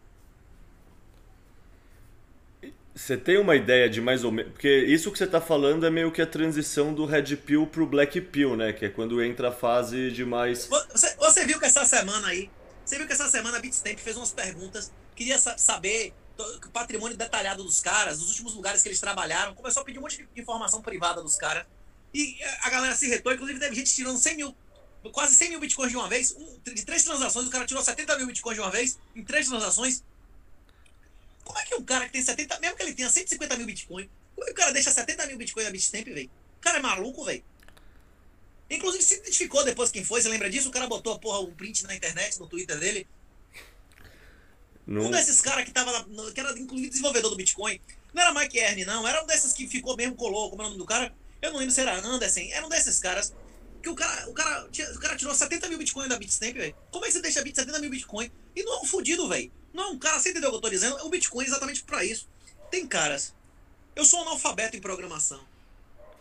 Você 2.96 3.18
tem 3.18 3.40
uma 3.40 3.56
ideia 3.56 3.90
de 3.90 4.00
mais 4.00 4.24
ou 4.24 4.32
menos. 4.32 4.52
Porque 4.52 4.70
isso 4.70 5.12
que 5.12 5.18
você 5.18 5.26
tá 5.26 5.42
falando 5.42 5.86
é 5.86 5.90
meio 5.90 6.12
que 6.12 6.22
a 6.22 6.28
transição 6.28 6.94
do 6.94 7.06
Red 7.06 7.36
Pill 7.38 7.66
pro 7.66 7.88
Black 7.88 8.22
Pill, 8.22 8.56
né? 8.56 8.72
Que 8.72 8.86
é 8.86 8.90
quando 8.90 9.22
entra 9.24 9.50
a 9.50 9.52
fase 9.52 10.12
de 10.12 10.24
mais. 10.24 10.68
Você, 10.68 11.16
você 11.16 11.46
viu 11.46 11.60
que 11.60 11.66
essa 11.66 11.86
semana 11.86 12.28
aí, 12.28 12.52
você 12.86 12.98
viu 12.98 13.08
que 13.08 13.14
essa 13.14 13.28
semana 13.30 13.58
a 13.58 13.60
Bitstamp 13.60 13.98
fez 13.98 14.16
umas 14.16 14.32
perguntas, 14.32 14.92
queria 15.16 15.40
sa- 15.40 15.58
saber 15.58 16.14
patrimônio 16.72 17.16
detalhado 17.16 17.64
dos 17.64 17.80
caras, 17.80 18.22
os 18.22 18.30
últimos 18.30 18.54
lugares 18.56 18.82
que 18.82 18.90
eles 18.90 19.00
trabalharam, 19.00 19.54
começou 19.54 19.82
a 19.82 19.86
pedir 19.86 20.00
um 20.00 20.02
monte 20.02 20.18
de 20.18 20.42
informação 20.42 20.82
privada 20.82 21.22
dos 21.22 21.36
caras. 21.36 21.66
E 22.14 22.38
eh, 22.42 22.58
a 22.62 22.70
galera 22.70 22.96
se 22.96 23.08
retou, 23.08 23.34
inclusive 23.34 23.60
teve 23.60 23.76
gente 23.76 23.94
tirando 23.94 24.18
100 24.18 24.36
mil, 24.36 24.56
quase 25.12 25.36
100 25.36 25.50
mil 25.52 25.60
bitcoins 25.60 25.92
de 25.92 25.98
uma 25.98 26.08
vez. 26.08 26.32
Um, 26.32 26.60
de 26.64 26.86
três 26.86 27.04
transações, 27.04 27.48
o 27.48 27.50
cara 27.50 27.66
tirou 27.66 27.84
70 27.84 28.18
mil 28.18 28.28
bitcoins 28.28 28.56
de 28.56 28.62
uma 28.62 28.72
vez, 28.72 29.00
em 29.16 29.24
três 29.24 29.48
transações. 29.48 30.04
Como 31.44 31.60
é 31.60 31.66
que 31.66 31.76
um 31.76 31.84
cara 31.84 32.06
que 32.06 32.14
tem 32.14 32.22
70, 32.22 32.60
mesmo 32.60 32.78
que 32.78 32.84
ele 32.84 32.94
tenha 32.94 33.10
150 33.10 33.58
mil 33.58 33.66
bitcoins, 33.66 34.10
como 34.36 34.44
é 34.44 34.48
que 34.48 34.54
o 34.54 34.56
cara 34.56 34.72
deixa 34.72 34.92
70 34.92 35.28
mil 35.28 35.38
bitcoins 35.38 35.66
na 35.66 35.72
Bitstamp, 35.72 36.06
velho? 36.06 36.30
O 36.58 36.62
cara 36.62 36.78
é 36.78 36.82
maluco, 36.82 37.26
velho. 37.26 37.44
Inclusive 38.70 39.04
se 39.04 39.16
identificou 39.16 39.64
depois 39.64 39.92
quem 39.92 40.04
foi, 40.04 40.22
você 40.22 40.30
lembra 40.30 40.50
disso? 40.50 40.70
O 40.70 40.72
cara 40.72 40.88
botou 40.88 41.14
a 41.14 41.20
porra, 41.20 41.40
um 41.42 41.54
print 41.54 41.84
na 41.84 41.96
internet, 41.96 42.40
no 42.40 42.48
Twitter 42.48 42.80
dele. 42.80 43.08
Não... 44.86 45.04
Um 45.04 45.12
desses 45.12 45.40
caras 45.42 45.64
que 45.66 45.72
tava 45.72 46.06
no- 46.10 46.32
que 46.34 46.40
era 46.40 46.58
inclusive 46.60 46.90
desenvolvedor 46.90 47.30
do 47.32 47.38
Bitcoin. 47.38 47.80
Não 48.14 48.22
era 48.22 48.34
Mike 48.34 48.58
Ernie, 48.58 48.86
não. 48.86 49.08
Era 49.08 49.24
um 49.24 49.28
desses 49.28 49.54
que 49.54 49.68
ficou 49.68 49.96
mesmo, 49.98 50.16
colou, 50.16 50.50
como 50.50 50.62
é 50.62 50.66
o 50.66 50.70
nome 50.70 50.78
do 50.80 50.86
cara? 50.86 51.14
Eu 51.42 51.52
não 51.52 51.60
lembro 51.60 51.74
se 51.74 51.82
era 51.82 51.98
Anderson. 52.06 52.42
Era 52.52 52.66
um 52.66 52.70
desses 52.70 53.00
caras. 53.00 53.34
Que 53.82 53.90
o 53.90 53.96
cara, 53.96 54.30
o 54.30 54.34
cara, 54.34 54.66
o 54.96 55.00
cara 55.00 55.16
tirou 55.18 55.34
70 55.36 55.68
mil 55.68 55.78
Bitcoin 55.78 56.08
da 56.08 56.18
Bitstamp, 56.18 56.54
velho. 56.56 56.76
Como 56.92 57.04
é 57.04 57.08
que 57.08 57.14
você 57.14 57.22
deixa 57.22 57.42
bit 57.42 57.56
70 57.56 57.80
mil 57.80 57.90
Bitcoin? 57.90 58.32
E 58.56 58.64
não 58.64 58.76
é 58.76 58.80
um 58.82 58.86
fudido, 58.86 59.28
velho. 59.28 59.52
Não 59.74 59.84
é 59.84 59.88
um 59.88 59.98
cara, 60.00 60.20
você 60.20 60.30
entendeu 60.30 60.50
o 60.50 60.52
que 60.54 60.58
eu 60.58 60.62
tô 60.62 60.70
dizendo? 60.70 60.96
O 61.06 61.10
Bitcoin 61.10 61.44
é 61.44 61.48
exatamente 61.48 61.84
pra 61.84 62.06
isso. 62.06 62.30
Tem 62.72 62.88
caras. 62.88 63.34
Eu 63.96 64.06
sou 64.06 64.22
analfabeto 64.22 64.78
em 64.78 64.82
programação. 64.82 65.40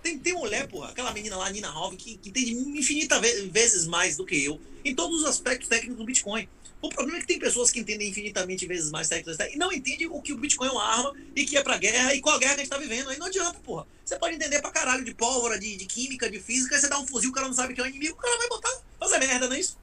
Tem, 0.02 0.18
tem 0.18 0.32
mulher, 0.32 0.66
porra, 0.66 0.88
aquela 0.88 1.12
menina 1.12 1.36
lá, 1.36 1.48
Nina 1.50 1.72
Hove, 1.78 1.96
que, 1.96 2.16
que 2.18 2.30
entende 2.30 2.52
infinita 2.52 3.20
ve- 3.20 3.42
vezes 3.48 3.86
mais 3.86 4.16
do 4.16 4.26
que 4.26 4.44
eu 4.44 4.60
em 4.84 4.92
todos 4.94 5.20
os 5.20 5.26
aspectos 5.28 5.68
técnicos 5.68 5.96
do 5.98 6.04
Bitcoin. 6.04 6.48
O 6.82 6.88
problema 6.88 7.18
é 7.18 7.20
que 7.20 7.28
tem 7.28 7.38
pessoas 7.38 7.70
que 7.70 7.78
entendem 7.78 8.10
infinitamente 8.10 8.66
vezes 8.66 8.90
mais 8.90 9.08
técnicos 9.08 9.38
e 9.46 9.56
não 9.56 9.72
entendem 9.72 10.08
o 10.08 10.20
que 10.20 10.32
o 10.32 10.36
Bitcoin 10.36 10.66
é 10.66 10.72
uma 10.72 10.84
arma 10.84 11.14
e 11.34 11.44
que 11.44 11.56
é 11.56 11.62
pra 11.62 11.78
guerra 11.78 12.12
e 12.12 12.20
qual 12.20 12.40
guerra 12.40 12.56
que 12.56 12.60
a 12.60 12.64
gente 12.64 12.72
tá 12.72 12.78
vivendo. 12.78 13.08
Aí 13.08 13.16
não 13.18 13.26
adianta, 13.26 13.60
porra. 13.60 13.86
Você 14.04 14.18
pode 14.18 14.34
entender 14.34 14.60
pra 14.60 14.72
caralho 14.72 15.04
de 15.04 15.14
pólvora, 15.14 15.56
de, 15.60 15.76
de 15.76 15.86
química, 15.86 16.28
de 16.28 16.40
física, 16.40 16.76
você 16.76 16.88
dá 16.88 16.98
um 16.98 17.06
fuzil, 17.06 17.30
o 17.30 17.32
cara 17.32 17.46
não 17.46 17.54
sabe 17.54 17.72
que 17.72 17.80
é 17.80 17.84
o 17.84 17.86
inimigo, 17.86 18.14
o 18.14 18.20
cara 18.20 18.36
vai 18.36 18.48
botar, 18.48 18.82
fazer 18.98 19.18
merda, 19.20 19.46
não 19.46 19.54
é 19.54 19.60
isso? 19.60 19.78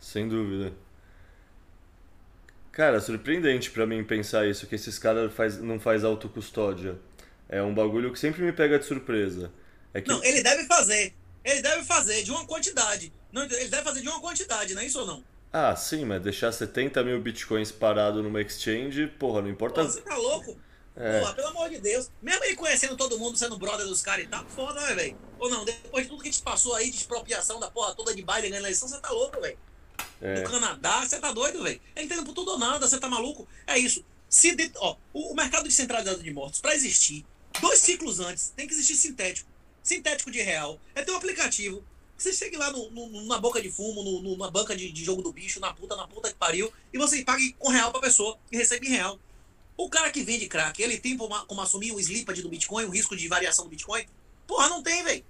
Sem 0.00 0.26
dúvida. 0.26 0.72
Cara, 2.72 3.00
surpreendente 3.00 3.70
pra 3.70 3.86
mim 3.86 4.02
pensar 4.02 4.48
isso, 4.48 4.66
que 4.66 4.74
esses 4.74 4.98
caras 4.98 5.32
faz, 5.32 5.58
não 5.58 5.78
faz 5.78 6.04
autocustódia. 6.04 6.98
É 7.48 7.62
um 7.62 7.74
bagulho 7.74 8.10
que 8.10 8.18
sempre 8.18 8.42
me 8.42 8.52
pega 8.52 8.78
de 8.78 8.86
surpresa. 8.86 9.52
É 9.92 10.00
que 10.00 10.08
Não, 10.08 10.24
ele 10.24 10.42
deve 10.42 10.64
fazer. 10.64 11.12
Ele 11.44 11.60
deve 11.60 11.84
fazer 11.84 12.22
de 12.22 12.30
uma 12.30 12.46
quantidade. 12.46 13.12
Não, 13.30 13.42
ele 13.42 13.68
deve 13.68 13.82
fazer 13.82 14.00
de 14.00 14.08
uma 14.08 14.20
quantidade, 14.20 14.74
não 14.74 14.80
é 14.80 14.86
isso 14.86 14.98
ou 14.98 15.06
não? 15.06 15.22
Ah, 15.56 15.76
sim, 15.76 16.04
mas 16.04 16.20
deixar 16.20 16.50
70 16.50 17.04
mil 17.04 17.20
bitcoins 17.20 17.70
parado 17.70 18.20
numa 18.24 18.42
exchange, 18.42 19.06
porra, 19.06 19.40
não 19.40 19.48
importa. 19.48 19.84
Pô, 19.84 19.88
você 19.88 20.00
tá 20.00 20.16
louco? 20.16 20.58
É. 20.96 21.20
Porra, 21.20 21.32
pelo 21.32 21.46
amor 21.46 21.70
de 21.70 21.78
Deus. 21.78 22.10
Mesmo 22.20 22.42
ele 22.44 22.56
conhecendo 22.56 22.96
todo 22.96 23.16
mundo, 23.20 23.38
sendo 23.38 23.56
brother 23.56 23.86
dos 23.86 24.02
caras 24.02 24.24
e 24.24 24.28
tal, 24.28 24.44
foda, 24.46 24.80
né, 24.80 24.94
velho? 24.96 25.16
Ou 25.38 25.48
não, 25.48 25.64
depois 25.64 26.04
de 26.06 26.10
tudo 26.10 26.22
que 26.22 26.28
a 26.28 26.32
gente 26.32 26.42
passou 26.42 26.74
aí 26.74 26.90
de 26.90 26.96
expropriação 26.96 27.60
da 27.60 27.70
porra 27.70 27.94
toda 27.94 28.12
de 28.12 28.20
Biden 28.24 28.50
na 28.50 28.56
eleição, 28.56 28.88
você 28.88 28.98
tá 29.00 29.10
louco, 29.10 29.40
velho. 29.40 29.56
É. 30.20 30.40
No 30.42 30.50
Canadá, 30.50 31.06
você 31.06 31.20
tá 31.20 31.30
doido, 31.30 31.62
velho. 31.62 31.80
Ele 31.94 32.06
entende 32.06 32.24
por 32.24 32.34
tudo 32.34 32.50
ou 32.50 32.58
nada, 32.58 32.88
você 32.88 32.98
tá 32.98 33.08
maluco? 33.08 33.46
É 33.64 33.78
isso. 33.78 34.04
Se 34.28 34.56
de- 34.56 34.72
ó, 34.76 34.96
o, 35.12 35.32
o 35.32 35.36
mercado 35.36 35.62
descentralizado 35.68 36.20
de 36.20 36.32
mortos, 36.32 36.60
pra 36.60 36.74
existir, 36.74 37.24
dois 37.60 37.78
ciclos 37.78 38.18
antes, 38.18 38.48
tem 38.56 38.66
que 38.66 38.74
existir 38.74 38.96
sintético. 38.96 39.48
Sintético 39.84 40.32
de 40.32 40.40
real. 40.42 40.80
É 40.96 41.02
ter 41.02 41.12
um 41.12 41.16
aplicativo. 41.16 41.84
Você 42.24 42.32
chega 42.32 42.56
lá 42.58 42.70
no, 42.70 42.90
no- 42.90 43.24
na 43.26 43.36
boca 43.38 43.60
de 43.60 43.70
fumo, 43.70 44.02
no, 44.02 44.34
na 44.38 44.50
banca 44.50 44.74
de, 44.74 44.90
de 44.90 45.04
jogo 45.04 45.20
do 45.20 45.30
bicho, 45.30 45.60
na 45.60 45.74
puta, 45.74 45.94
na 45.94 46.08
puta 46.08 46.30
que 46.30 46.34
pariu, 46.34 46.72
e 46.90 46.96
você 46.96 47.22
pague 47.22 47.52
com 47.58 47.68
real 47.68 47.92
pra 47.92 48.00
pessoa 48.00 48.38
e 48.50 48.56
recebe 48.56 48.86
em 48.86 48.90
real. 48.92 49.20
O 49.76 49.90
cara 49.90 50.10
que 50.10 50.22
vende 50.22 50.48
crack, 50.48 50.82
ele 50.82 50.98
tem 50.98 51.18
como, 51.18 51.38
como 51.44 51.60
assumir 51.60 51.92
o 51.92 52.00
slippage 52.00 52.40
do 52.40 52.48
Bitcoin, 52.48 52.86
o 52.86 52.90
risco 52.90 53.14
de 53.14 53.28
variação 53.28 53.64
do 53.66 53.70
Bitcoin? 53.70 54.06
Porra, 54.46 54.70
não 54.70 54.82
tem, 54.82 55.02
velho. 55.04 55.22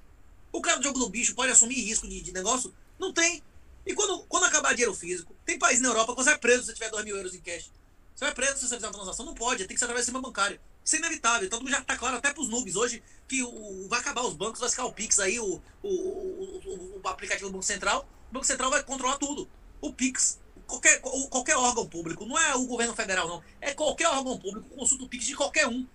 O 0.53 0.61
cara 0.61 0.76
do 0.76 0.84
jogo 0.84 1.01
do 1.01 1.09
bicho 1.09 1.34
pode 1.34 1.51
assumir 1.51 1.74
risco 1.80 2.07
de, 2.07 2.20
de 2.20 2.30
negócio? 2.32 2.72
Não 2.97 3.12
tem. 3.12 3.42
E 3.84 3.92
quando, 3.92 4.20
quando 4.28 4.45
acabar 4.45 4.72
dinheiro 4.72 4.95
físico, 4.95 5.34
tem 5.45 5.59
país 5.59 5.80
na 5.80 5.88
Europa 5.88 6.14
que 6.14 6.22
você 6.22 6.30
é 6.30 6.38
preso 6.38 6.64
se 6.66 6.74
tiver 6.74 6.90
2 6.90 7.05
mil 7.05 7.16
euros 7.16 7.34
em 7.34 7.40
cash. 7.40 7.72
Você 8.14 8.24
vai 8.24 8.32
preso 8.34 8.59
se 8.61 8.68
você 8.68 8.76
fizer 8.76 8.86
uma 8.86 8.92
transação? 8.92 9.26
Não 9.26 9.34
pode, 9.34 9.66
tem 9.66 9.74
que 9.74 9.78
ser 9.80 9.86
através 9.86 10.05
do 10.05 10.07
sistema 10.07 10.22
bancário. 10.22 10.61
Isso 10.85 10.97
é 10.97 10.99
inevitável. 10.99 11.49
Tanto 11.49 11.64
que 11.64 11.70
já 11.70 11.80
tá 11.82 11.97
claro 11.97 12.16
até 12.16 12.32
pros 12.32 12.49
noobs 12.49 12.76
hoje 12.76 13.03
que 13.26 13.43
o, 13.43 13.89
vai 13.89 14.01
acabar 14.01 14.22
os 14.22 14.35
bancos, 14.35 14.61
vai 14.61 14.68
ficar 14.68 14.85
o 14.85 14.93
Pix 14.93 15.18
aí, 15.18 15.41
o, 15.41 15.61
o, 15.82 15.89
o, 15.89 17.01
o- 17.03 17.09
aplicativo 17.09 17.49
do 17.49 17.53
Banco 17.53 17.64
Central. 17.64 18.07
O 18.30 18.35
Banco 18.35 18.47
Central 18.47 18.70
vai 18.70 18.82
controlar 18.82 19.16
tudo. 19.16 19.49
O 19.80 19.93
Pix. 19.93 20.39
Qualquer, 20.66 21.01
qualquer 21.01 21.57
órgão 21.57 21.87
público, 21.87 22.24
não 22.24 22.39
é 22.39 22.55
o 22.55 22.66
governo 22.66 22.95
federal, 22.95 23.28
não. 23.28 23.43
É 23.61 23.74
qualquer 23.74 24.09
órgão 24.09 24.39
público, 24.39 24.68
consulta 24.70 25.05
o 25.05 25.09
Pix 25.09 25.26
de 25.26 25.37
qualquer 25.37 25.66
um. 25.68 25.87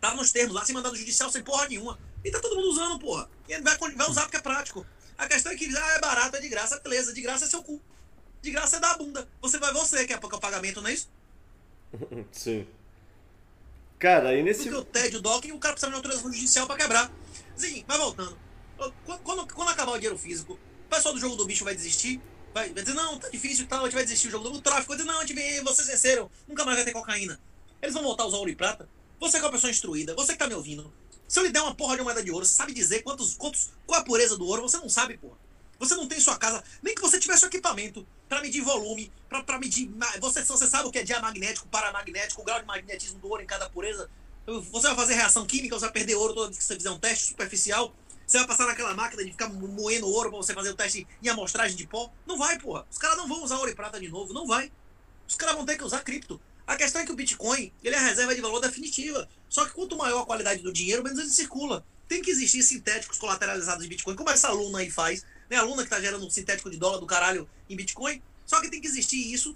Tá 0.00 0.14
nos 0.14 0.32
termos 0.32 0.54
lá, 0.54 0.64
sem 0.64 0.74
mandado 0.74 0.96
judicial, 0.96 1.30
sem 1.30 1.42
porra 1.42 1.68
nenhuma. 1.68 1.98
E 2.24 2.30
tá 2.30 2.40
todo 2.40 2.56
mundo 2.56 2.70
usando, 2.70 2.98
porra. 2.98 3.28
E 3.48 3.60
vai, 3.60 3.76
vai 3.76 4.10
usar 4.10 4.22
porque 4.22 4.36
é 4.36 4.40
prático. 4.40 4.84
A 5.16 5.28
questão 5.28 5.52
é 5.52 5.56
que 5.56 5.66
ah, 5.76 5.90
é 5.90 6.00
barato, 6.00 6.36
é 6.36 6.40
de 6.40 6.48
graça, 6.48 6.80
beleza. 6.80 7.12
De 7.12 7.20
graça 7.20 7.44
é 7.44 7.48
seu 7.48 7.62
cu. 7.62 7.80
De 8.42 8.50
graça 8.50 8.78
é 8.78 8.80
da 8.80 8.96
bunda. 8.96 9.28
Você 9.42 9.58
vai 9.58 9.72
você 9.72 10.06
que 10.06 10.12
é 10.12 10.16
o 10.16 10.40
pagamento, 10.40 10.80
não 10.80 10.88
é 10.88 10.94
isso? 10.94 11.08
Sim. 12.32 12.66
Cara, 14.00 14.30
aí 14.30 14.42
nesse. 14.42 14.62
Porque 14.62 14.78
o 14.78 14.84
TED, 14.84 15.18
o 15.18 15.20
DOC, 15.20 15.52
o 15.52 15.58
cara 15.58 15.74
precisa 15.74 15.90
de 15.90 15.96
autorização 15.96 16.32
judicial 16.32 16.66
pra 16.66 16.74
quebrar. 16.74 17.12
Sim, 17.54 17.84
mas 17.86 17.98
voltando. 17.98 18.36
Quando, 19.04 19.46
quando, 19.46 19.68
acabar 19.68 19.92
o 19.92 19.96
dinheiro 19.96 20.16
físico, 20.16 20.54
o 20.54 20.88
pessoal 20.88 21.12
do 21.12 21.20
jogo 21.20 21.36
do 21.36 21.44
bicho 21.44 21.64
vai 21.64 21.74
desistir? 21.74 22.18
Vai, 22.54 22.72
vai 22.72 22.82
dizer, 22.82 22.94
não, 22.94 23.18
tá 23.18 23.28
difícil 23.28 23.66
e 23.66 23.68
tal, 23.68 23.80
a 23.80 23.84
gente 23.84 23.92
vai 23.92 24.02
desistir 24.02 24.28
do 24.28 24.30
jogo 24.32 24.48
do 24.48 24.56
o 24.56 24.62
tráfico. 24.62 24.88
Vai 24.88 24.96
dizer, 24.96 25.08
não, 25.08 25.20
a 25.20 25.26
gente 25.26 25.60
vocês 25.60 25.86
venceram, 25.86 26.30
nunca 26.48 26.64
mais 26.64 26.78
vai 26.78 26.86
ter 26.86 26.92
cocaína. 26.92 27.38
Eles 27.82 27.94
vão 27.94 28.02
voltar 28.02 28.24
a 28.24 28.26
usar 28.26 28.38
ouro 28.38 28.48
e 28.48 28.56
prata. 28.56 28.88
Você 29.20 29.38
que 29.38 29.44
é 29.44 29.46
uma 29.46 29.52
pessoa 29.52 29.70
instruída, 29.70 30.14
você 30.14 30.32
que 30.32 30.38
tá 30.38 30.46
me 30.46 30.54
ouvindo, 30.54 30.90
se 31.28 31.38
eu 31.38 31.44
lhe 31.44 31.52
der 31.52 31.60
uma 31.60 31.74
porra 31.74 31.96
de 31.96 32.00
uma 32.00 32.04
moeda 32.04 32.24
de 32.24 32.30
ouro, 32.30 32.46
você 32.46 32.54
sabe 32.54 32.72
dizer 32.72 33.02
quantos, 33.02 33.34
quantos, 33.36 33.70
qual 33.86 34.00
a 34.00 34.04
pureza 34.04 34.38
do 34.38 34.46
ouro? 34.46 34.62
Você 34.62 34.78
não 34.78 34.88
sabe, 34.88 35.18
porra. 35.18 35.36
Você 35.80 35.94
não 35.94 36.06
tem 36.06 36.20
sua 36.20 36.36
casa, 36.36 36.62
nem 36.82 36.94
que 36.94 37.00
você 37.00 37.18
tivesse 37.18 37.42
o 37.46 37.48
equipamento 37.48 38.06
para 38.28 38.42
medir 38.42 38.60
volume, 38.60 39.10
para 39.30 39.58
medir. 39.58 39.90
Você, 40.20 40.44
você 40.44 40.66
sabe 40.66 40.86
o 40.86 40.92
que 40.92 40.98
é 40.98 41.02
diamagnético, 41.02 41.66
paramagnético, 41.68 42.42
o 42.42 42.44
grau 42.44 42.60
de 42.60 42.66
magnetismo 42.66 43.18
do 43.18 43.28
ouro 43.28 43.42
em 43.42 43.46
cada 43.46 43.68
pureza. 43.70 44.10
Você 44.46 44.88
vai 44.88 44.96
fazer 44.96 45.14
reação 45.14 45.46
química, 45.46 45.74
você 45.74 45.86
vai 45.86 45.92
perder 45.92 46.16
ouro 46.16 46.34
toda 46.34 46.48
vez 46.48 46.58
que 46.58 46.64
você 46.64 46.76
fizer 46.76 46.90
um 46.90 46.98
teste 46.98 47.28
superficial. 47.28 47.94
Você 48.26 48.36
vai 48.38 48.46
passar 48.46 48.66
naquela 48.66 48.94
máquina 48.94 49.24
de 49.24 49.30
ficar 49.30 49.48
moendo 49.48 50.06
ouro 50.06 50.28
para 50.28 50.38
você 50.38 50.52
fazer 50.52 50.68
o 50.68 50.74
teste 50.74 51.06
em 51.22 51.28
amostragem 51.28 51.76
de 51.76 51.86
pó? 51.86 52.12
Não 52.26 52.36
vai, 52.36 52.58
porra. 52.58 52.86
Os 52.90 52.98
caras 52.98 53.16
não 53.16 53.26
vão 53.26 53.42
usar 53.42 53.56
ouro 53.56 53.70
e 53.70 53.74
prata 53.74 53.98
de 53.98 54.08
novo, 54.08 54.34
não 54.34 54.46
vai. 54.46 54.70
Os 55.26 55.34
caras 55.34 55.56
vão 55.56 55.64
ter 55.64 55.78
que 55.78 55.84
usar 55.84 56.00
cripto. 56.00 56.38
A 56.66 56.76
questão 56.76 57.00
é 57.00 57.06
que 57.06 57.10
o 57.10 57.16
Bitcoin, 57.16 57.72
ele 57.82 57.94
é 57.94 57.98
a 57.98 58.02
reserva 58.02 58.34
de 58.34 58.40
valor 58.42 58.60
definitiva. 58.60 59.26
Só 59.48 59.64
que 59.64 59.72
quanto 59.72 59.96
maior 59.96 60.22
a 60.22 60.26
qualidade 60.26 60.62
do 60.62 60.72
dinheiro, 60.72 61.02
menos 61.02 61.18
ele 61.18 61.30
circula. 61.30 61.84
Tem 62.06 62.20
que 62.20 62.30
existir 62.30 62.62
sintéticos 62.62 63.18
colateralizados 63.18 63.82
de 63.82 63.88
Bitcoin, 63.88 64.14
como 64.14 64.30
essa 64.30 64.48
aluna 64.48 64.80
aí 64.80 64.90
faz, 64.90 65.24
né? 65.50 65.56
A 65.56 65.60
aluna 65.60 65.82
que 65.82 65.88
está 65.88 66.00
gerando 66.00 66.24
um 66.24 66.30
sintético 66.30 66.70
de 66.70 66.78
dólar 66.78 66.98
do 66.98 67.06
caralho 67.06 67.48
em 67.68 67.76
Bitcoin. 67.76 68.22
Só 68.46 68.60
que 68.60 68.70
tem 68.70 68.80
que 68.80 68.86
existir 68.86 69.32
isso 69.32 69.54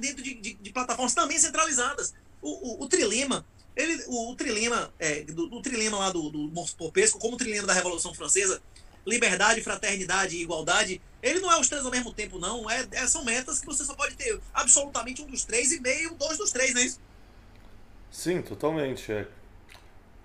dentro 0.00 0.22
de, 0.22 0.34
de, 0.34 0.54
de 0.54 0.72
plataformas 0.72 1.14
também 1.14 1.38
centralizadas. 1.38 2.14
O, 2.40 2.82
o, 2.82 2.84
o 2.84 2.88
Trilema, 2.88 3.44
ele, 3.74 4.02
o, 4.06 4.30
o 4.30 4.36
Trilema, 4.36 4.92
é, 4.98 5.22
do, 5.22 5.48
do, 5.48 5.62
Trilema 5.62 5.98
lá 5.98 6.10
do, 6.10 6.30
do 6.30 6.66
Popesco, 6.76 7.18
como 7.18 7.34
o 7.34 7.36
Trilema 7.36 7.66
da 7.66 7.72
Revolução 7.72 8.14
Francesa, 8.14 8.62
liberdade, 9.06 9.60
fraternidade 9.62 10.36
e 10.36 10.42
igualdade, 10.42 11.00
ele 11.22 11.40
não 11.40 11.52
é 11.52 11.58
os 11.58 11.68
três 11.68 11.84
ao 11.84 11.90
mesmo 11.90 12.12
tempo, 12.12 12.38
não. 12.38 12.68
É, 12.70 12.86
é, 12.92 13.06
são 13.06 13.24
metas 13.24 13.60
que 13.60 13.66
você 13.66 13.84
só 13.84 13.94
pode 13.94 14.14
ter 14.16 14.40
absolutamente 14.54 15.22
um 15.22 15.26
dos 15.26 15.44
três 15.44 15.72
e 15.72 15.80
meio, 15.80 16.14
dois 16.14 16.38
dos 16.38 16.52
três, 16.52 16.72
não 16.74 16.80
é 16.80 16.84
isso? 16.84 17.00
Sim, 18.10 18.42
totalmente. 18.42 19.10
É. 19.12 19.26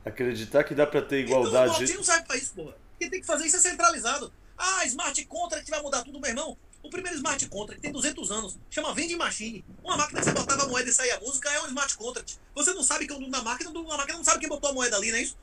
Acreditar 0.06 0.64
que 0.64 0.74
dá 0.74 0.88
para 0.88 1.02
ter 1.02 1.20
igualdade. 1.20 1.84
Então, 1.84 1.96
o 1.96 1.98
não 1.98 2.04
serve 2.04 2.26
pra 2.26 2.38
isso, 2.38 2.54
porra. 2.54 2.76
Quem 3.00 3.10
tem 3.10 3.20
que 3.20 3.28
fazer 3.28 3.46
isso 3.46 3.58
é 3.58 3.60
centralizado. 3.60 4.32
Ah, 4.58 4.86
smart 4.86 5.24
contract 5.26 5.70
vai 5.70 5.82
mudar 5.82 6.04
tudo, 6.04 6.20
meu 6.20 6.30
irmão. 6.30 6.58
O 6.84 6.90
primeiro 6.90 7.18
smart 7.18 7.48
contract 7.50 7.82
tem 7.82 7.92
200 7.92 8.32
anos, 8.32 8.58
chama 8.70 8.94
vending 8.94 9.16
machine. 9.16 9.64
Uma 9.84 9.98
máquina 9.98 10.22
que 10.22 10.26
você 10.26 10.34
botava 10.34 10.64
a 10.64 10.68
moeda 10.68 10.90
e 10.90 10.94
saía 10.94 11.16
a 11.18 11.20
música 11.20 11.50
é 11.50 11.62
um 11.62 11.68
smart 11.68 11.96
contract. 11.98 12.40
Você 12.56 12.74
não 12.74 12.84
sabe 12.84 13.06
que 13.06 13.14
é 13.14 13.16
o 13.16 13.20
dono 13.20 13.32
da 13.32 13.44
máquina, 13.44 13.70
o 13.70 13.74
dono 13.74 13.90
da 13.90 13.98
máquina 13.98 14.18
não 14.18 14.26
sabe 14.26 14.40
quem 14.40 14.50
botou 14.50 14.70
a 14.70 14.74
moeda 14.74 14.96
ali, 14.96 15.12
não 15.12 15.18
é 15.18 15.22
isso? 15.22 15.38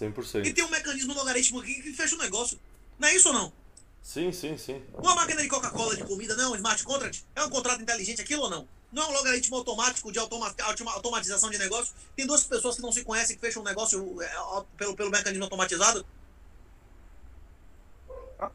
100%. 0.00 0.46
E 0.46 0.52
tem 0.52 0.64
um 0.64 0.70
mecanismo 0.70 1.12
logaritmo 1.12 1.60
aqui 1.60 1.82
que 1.82 1.92
fecha 1.92 2.14
o 2.14 2.18
negócio. 2.18 2.58
Não 2.98 3.08
é 3.08 3.14
isso 3.14 3.28
ou 3.28 3.34
não? 3.34 3.52
Sim, 4.00 4.32
sim, 4.32 4.56
sim. 4.56 4.82
Uma 4.94 5.14
máquina 5.14 5.42
de 5.42 5.48
Coca-Cola 5.48 5.94
de 5.94 6.04
comida, 6.04 6.34
não, 6.34 6.52
um 6.52 6.56
smart 6.56 6.82
contract? 6.82 7.24
É 7.36 7.44
um 7.44 7.50
contrato 7.50 7.82
inteligente 7.82 8.20
aquilo 8.20 8.42
ou 8.42 8.50
não? 8.50 8.66
Não 8.90 9.02
é 9.04 9.06
um 9.06 9.12
logaritmo 9.12 9.56
automático 9.56 10.12
de 10.12 10.18
automa 10.18 10.54
automatização 10.86 11.50
de 11.50 11.58
negócio? 11.58 11.94
Tem 12.16 12.26
duas 12.26 12.44
pessoas 12.44 12.76
que 12.76 12.82
não 12.82 12.92
se 12.92 13.04
conhecem 13.04 13.36
que 13.36 13.40
fecham 13.40 13.62
um 13.62 13.64
negócio 13.64 14.20
é, 14.20 14.30
pelo, 14.76 14.96
pelo 14.96 15.10
mecanismo 15.10 15.44
automatizado? 15.44 16.04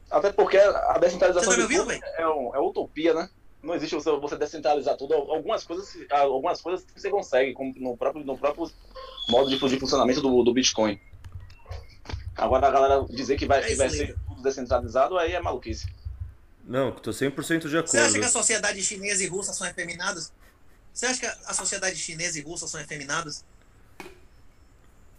Até 0.09 0.31
porque 0.31 0.57
a 0.57 0.97
descentralização 0.99 1.55
tá 1.55 1.67
tudo 1.67 1.91
é, 1.91 2.27
um, 2.27 2.55
é 2.55 2.59
utopia, 2.59 3.13
né? 3.13 3.29
Não 3.61 3.75
existe 3.75 3.95
você, 3.95 4.11
você 4.11 4.37
descentralizar 4.37 4.95
tudo. 4.95 5.13
Algumas 5.13 5.63
coisas, 5.63 5.97
algumas 6.09 6.61
coisas 6.61 6.85
você 6.95 7.09
consegue, 7.09 7.53
como 7.53 7.73
no 7.77 7.97
próprio, 7.97 8.23
no 8.23 8.37
próprio 8.37 8.71
modo 9.29 9.49
de, 9.49 9.57
de 9.57 9.79
funcionamento 9.79 10.21
do, 10.21 10.43
do 10.43 10.53
Bitcoin. 10.53 10.99
Agora 12.35 12.67
a 12.67 12.71
galera 12.71 13.05
dizer 13.09 13.35
que 13.35 13.45
vai, 13.45 13.63
é 13.63 13.67
que 13.67 13.75
vai 13.75 13.89
ser 13.89 14.15
tudo 14.27 14.41
descentralizado, 14.41 15.17
aí 15.17 15.33
é 15.33 15.41
maluquice. 15.41 15.91
Não, 16.63 16.91
tô 16.91 17.11
100% 17.11 17.67
de 17.67 17.77
acordo. 17.77 17.87
Você 17.87 17.97
acha 17.97 18.19
que 18.19 18.25
a 18.25 18.29
sociedade 18.29 18.83
chinesa 18.83 19.23
e 19.23 19.27
russa 19.27 19.53
são 19.53 19.65
efeminadas? 19.65 20.31
Você 20.93 21.05
acha 21.05 21.19
que 21.19 21.25
a 21.25 21.53
sociedade 21.53 21.95
chinesa 21.95 22.37
e 22.37 22.41
russa 22.41 22.67
são 22.67 22.79
efeminadas? 22.79 23.43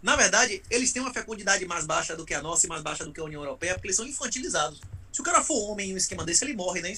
Na 0.02 0.14
verdade, 0.14 0.62
eles 0.70 0.92
têm 0.92 1.02
uma 1.02 1.12
fecundidade 1.12 1.64
mais 1.66 1.84
baixa 1.84 2.16
do 2.16 2.24
que 2.24 2.34
a 2.34 2.42
nossa 2.42 2.66
e 2.66 2.68
mais 2.68 2.82
baixa 2.82 3.04
do 3.04 3.12
que 3.12 3.20
a 3.20 3.24
União 3.24 3.42
Europeia, 3.42 3.74
porque 3.74 3.88
eles 3.88 3.96
são 3.96 4.06
infantilizados. 4.06 4.80
Se 5.12 5.20
o 5.20 5.24
cara 5.24 5.42
for 5.42 5.70
homem 5.70 5.90
em 5.90 5.94
um 5.94 5.96
esquema 5.96 6.24
desse, 6.24 6.44
ele 6.44 6.54
morre, 6.54 6.80
né? 6.80 6.94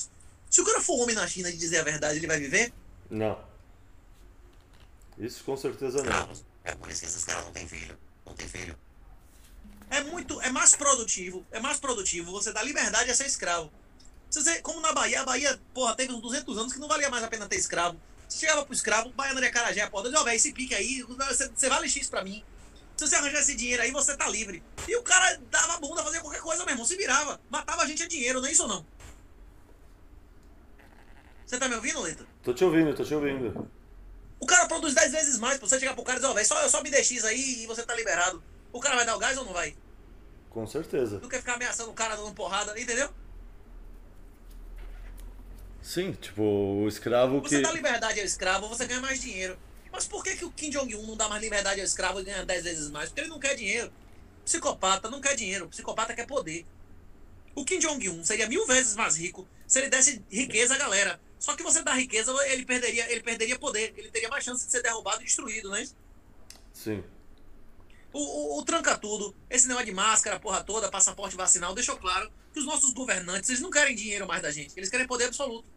Se 0.51 0.61
o 0.61 0.65
cara 0.65 0.81
for 0.81 1.01
homem 1.01 1.15
na 1.15 1.27
China 1.27 1.51
de 1.51 1.57
dizer 1.57 1.79
a 1.79 1.85
verdade, 1.85 2.19
ele 2.19 2.27
vai 2.27 2.39
viver? 2.39 2.73
Não. 3.09 3.39
Isso 5.19 5.43
com 5.45 5.57
certeza 5.57 6.03
não. 6.03 6.31
É 6.65 6.75
por 6.75 6.91
isso 6.91 7.01
que 7.01 7.07
esses 7.07 7.25
caras 7.25 7.45
não 7.45 7.53
têm 7.53 7.67
filho. 7.67 7.99
Não 8.27 8.35
tem 8.35 8.49
filho. 8.49 8.77
É 9.89 10.03
muito, 10.05 10.41
é 10.41 10.51
mais 10.51 10.77
produtivo, 10.77 11.45
é 11.51 11.59
mais 11.59 11.81
produtivo 11.81 12.31
você 12.31 12.53
dar 12.53 12.63
liberdade 12.63 13.11
a 13.11 13.15
ser 13.15 13.27
escravo. 13.27 13.71
Você, 14.31 14.61
como 14.63 14.81
na 14.81 14.93
Bahia, 14.93 15.23
a 15.23 15.25
Bahia, 15.25 15.61
porra, 15.75 15.97
teve 15.97 16.13
uns 16.13 16.23
200 16.23 16.57
anos 16.59 16.73
que 16.73 16.79
não 16.79 16.87
valia 16.87 17.11
mais 17.11 17.25
a 17.25 17.29
pena 17.29 17.49
ter 17.49 17.57
escravo. 17.57 18.01
Você 18.29 18.39
chegava 18.39 18.65
pro 18.65 18.73
escravo, 18.73 19.09
o 19.09 19.13
baiano 19.13 19.41
de 19.41 19.47
Acarajé, 19.47 19.85
porra, 19.89 20.09
diz, 20.09 20.21
ó, 20.21 20.23
velho, 20.23 20.37
esse 20.37 20.53
pique 20.53 20.75
aí, 20.75 21.03
você, 21.03 21.49
você 21.49 21.69
vale 21.69 21.89
X 21.89 22.09
pra 22.09 22.23
mim. 22.23 22.45
Se 23.01 23.09
você 23.09 23.17
arranjar 23.17 23.41
esse 23.41 23.55
dinheiro 23.55 23.83
aí, 23.83 23.91
você 23.91 24.15
tá 24.15 24.29
livre. 24.29 24.63
E 24.87 24.95
o 24.95 25.03
cara 25.03 25.41
dava 25.51 25.79
bunda, 25.79 26.03
fazia 26.03 26.21
qualquer 26.21 26.43
coisa 26.43 26.67
mesmo, 26.67 26.85
se 26.85 26.97
virava. 26.97 27.41
Matava 27.49 27.81
a 27.81 27.87
gente 27.87 28.03
a 28.03 28.07
dinheiro, 28.07 28.43
não 28.43 28.47
é 28.47 28.53
isso 28.53 28.65
ou 28.65 28.69
não? 28.69 28.85
Você 31.47 31.59
tá 31.59 31.67
me 31.67 31.77
ouvindo, 31.77 32.03
Leta? 32.03 32.27
Tô 32.43 32.53
te 32.53 32.63
ouvindo, 32.63 32.95
tô 32.95 33.03
te 33.03 33.15
ouvindo. 33.15 33.71
O 34.39 34.45
cara 34.45 34.69
produz 34.69 34.93
10 34.93 35.13
vezes 35.13 35.39
mais. 35.39 35.57
Pra 35.57 35.67
você 35.67 35.81
chegar 35.81 35.95
pro 35.95 36.05
cara 36.05 36.19
e 36.19 36.21
dizer, 36.21 36.29
ó, 36.29 36.33
oh, 36.33 36.35
velho, 36.35 36.47
só, 36.47 36.69
só 36.69 36.83
me 36.83 36.91
dê 36.91 37.03
X 37.03 37.25
aí 37.25 37.63
e 37.63 37.67
você 37.67 37.83
tá 37.85 37.95
liberado. 37.95 38.43
O 38.71 38.79
cara 38.81 38.97
vai 38.97 39.07
dar 39.07 39.17
o 39.17 39.19
gás 39.19 39.39
ou 39.39 39.47
não 39.47 39.55
vai? 39.55 39.75
Com 40.51 40.67
certeza. 40.67 41.21
Tu 41.21 41.29
quer 41.31 41.39
ficar 41.39 41.55
ameaçando 41.55 41.91
o 41.91 41.95
cara 41.95 42.17
dando 42.17 42.35
porrada, 42.35 42.79
entendeu? 42.79 43.09
Sim, 45.81 46.13
tipo, 46.13 46.43
o 46.43 46.87
escravo 46.87 47.41
você 47.41 47.49
que. 47.49 47.57
Você 47.57 47.63
dá 47.63 47.73
liberdade 47.73 48.21
ao 48.21 48.27
escravo, 48.27 48.69
você 48.69 48.85
ganha 48.85 49.01
mais 49.01 49.23
dinheiro. 49.23 49.59
Mas 49.93 50.07
por 50.07 50.23
que, 50.23 50.37
que 50.37 50.45
o 50.45 50.53
Kim 50.53 50.71
Jong-un 50.71 51.07
não 51.07 51.17
dá 51.17 51.29
mais 51.29 51.43
liberdade 51.43 51.81
ao 51.81 51.87
escravo 51.87 52.21
e 52.21 52.25
ganha 52.25 52.45
10 52.45 52.65
vezes 52.65 52.91
mais? 52.91 53.09
Porque 53.09 53.23
ele 53.23 53.31
não 53.31 53.41
quer 53.41 53.55
dinheiro. 53.55 53.93
Psicopata 54.45 55.11
não 55.11 55.21
quer 55.21 55.35
dinheiro, 55.35 55.69
psicopata 55.69 56.15
quer 56.15 56.27
poder. 56.27 56.67
O 57.55 57.65
Kim 57.65 57.79
Jong-un 57.79 58.25
seria 58.25 58.47
mil 58.47 58.67
vezes 58.67 58.95
mais 58.95 59.17
rico 59.17 59.47
se 59.67 59.79
ele 59.79 59.89
desse 59.89 60.25
riqueza 60.31 60.75
à 60.75 60.79
galera. 60.79 61.21
Só 61.39 61.57
que 61.57 61.63
você 61.63 61.83
dá 61.83 61.95
riqueza, 61.95 62.33
ele 62.47 62.65
perderia, 62.65 63.11
ele 63.11 63.23
perderia 63.23 63.59
poder. 63.59 63.95
Ele 63.97 64.11
teria 64.11 64.29
mais 64.29 64.45
chance 64.45 64.65
de 64.65 64.71
ser 64.71 64.83
derrubado 64.83 65.23
e 65.23 65.25
destruído, 65.25 65.69
não 65.69 65.77
é 65.77 65.83
isso? 65.83 65.97
Sim. 66.73 67.03
O, 68.13 68.19
o, 68.19 68.59
o, 68.59 68.65
tranca 68.65 68.99
tudo, 68.99 69.35
esse 69.49 69.69
negócio 69.69 69.87
de 69.87 69.93
máscara, 69.93 70.41
porra 70.41 70.65
toda, 70.65 70.91
passaporte 70.91 71.37
vacinal, 71.37 71.75
deixou 71.75 71.97
claro 71.97 72.31
que 72.53 72.59
os 72.59 72.67
nossos 72.67 72.93
governantes 72.93 73.49
eles 73.49 73.63
não 73.63 73.71
querem 73.71 73.95
dinheiro 73.95 74.27
mais 74.27 74.43
da 74.43 74.51
gente, 74.51 74.77
eles 74.77 74.91
querem 74.91 75.07
poder 75.07 75.27
absoluto. 75.27 75.69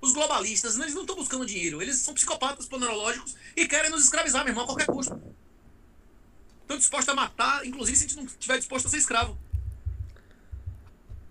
Os 0.00 0.12
globalistas, 0.12 0.78
eles 0.78 0.94
não 0.94 1.02
estão 1.02 1.16
buscando 1.16 1.46
dinheiro, 1.46 1.80
eles 1.80 1.96
são 1.96 2.14
psicopatas 2.14 2.66
ponerológicos 2.66 3.34
e 3.56 3.66
querem 3.66 3.90
nos 3.90 4.04
escravizar, 4.04 4.44
meu 4.44 4.52
irmão, 4.52 4.64
a 4.64 4.66
qualquer 4.66 4.86
custo. 4.86 5.20
Estão 6.62 6.76
dispostos 6.76 7.08
a 7.08 7.14
matar, 7.14 7.64
inclusive 7.64 7.96
se 7.96 8.04
a 8.04 8.08
gente 8.08 8.16
não 8.16 8.24
estiver 8.24 8.58
disposto 8.58 8.86
a 8.86 8.90
ser 8.90 8.98
escravo. 8.98 9.38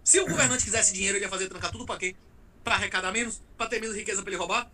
Se 0.04 0.20
o 0.20 0.28
governante 0.28 0.64
quisesse 0.64 0.94
dinheiro, 0.94 1.18
ele 1.18 1.26
ia 1.26 1.30
fazer 1.30 1.48
trancar 1.48 1.72
tudo 1.72 1.86
pra 1.86 1.98
quê? 1.98 2.16
Pra 2.64 2.76
arrecadar 2.76 3.12
menos? 3.12 3.42
Pra 3.58 3.68
ter 3.68 3.80
menos 3.80 3.96
riqueza 3.96 4.22
pra 4.22 4.32
ele 4.32 4.40
roubar? 4.40 4.70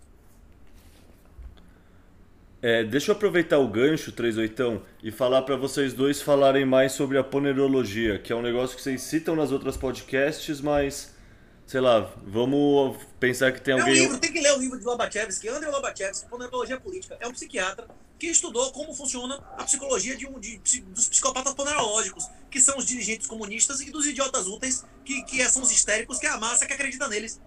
É, 2.62 2.84
deixa 2.84 3.12
eu 3.12 3.16
aproveitar 3.16 3.58
o 3.58 3.68
gancho, 3.68 4.12
38, 4.12 4.84
e 5.02 5.12
falar 5.12 5.42
para 5.42 5.56
vocês 5.56 5.94
dois 5.94 6.22
falarem 6.22 6.64
mais 6.64 6.92
sobre 6.92 7.18
a 7.18 7.24
ponerologia, 7.24 8.20
que 8.20 8.32
é 8.32 8.36
um 8.36 8.42
negócio 8.42 8.76
que 8.76 8.84
vocês 8.84 9.02
citam 9.02 9.36
nas 9.36 9.52
outras 9.52 9.76
podcasts, 9.76 10.62
mas, 10.62 11.16
sei 11.72 11.80
lá, 11.80 12.12
vamos 12.28 12.98
pensar 13.18 13.54
que 13.54 13.62
tem 13.62 13.74
alguém... 13.74 13.96
É 13.96 14.00
um 14.00 14.04
livro, 14.04 14.18
tem 14.20 14.34
que 14.34 14.42
ler 14.42 14.52
o 14.52 14.58
livro 14.58 14.78
de 14.78 14.84
Lobachevsky, 14.84 15.48
André 15.48 15.70
Lobachevsky, 15.70 16.30
Ponerologia 16.30 16.78
Política. 16.78 17.16
É 17.18 17.26
um 17.26 17.32
psiquiatra 17.32 17.88
que 18.20 18.28
estudou 18.28 18.74
como 18.74 18.94
funciona 18.94 19.42
a 19.58 19.64
psicologia 19.64 20.18
de 20.18 20.28
um, 20.28 20.38
de, 20.38 20.58
dos 20.58 21.08
psicopatas 21.08 21.54
ponerológicos, 21.54 22.28
que 22.50 22.60
são 22.60 22.78
os 22.78 22.86
dirigentes 22.86 23.26
comunistas 23.26 23.80
e 23.80 23.90
dos 23.90 24.06
idiotas 24.06 24.48
úteis, 24.48 24.84
que, 25.06 25.24
que 25.24 25.42
são 25.48 25.62
os 25.62 25.72
histéricos, 25.72 26.20
que 26.20 26.28
é 26.28 26.30
a 26.30 26.38
massa 26.38 26.66
que 26.66 26.74
acredita 26.74 27.08
neles. 27.08 27.40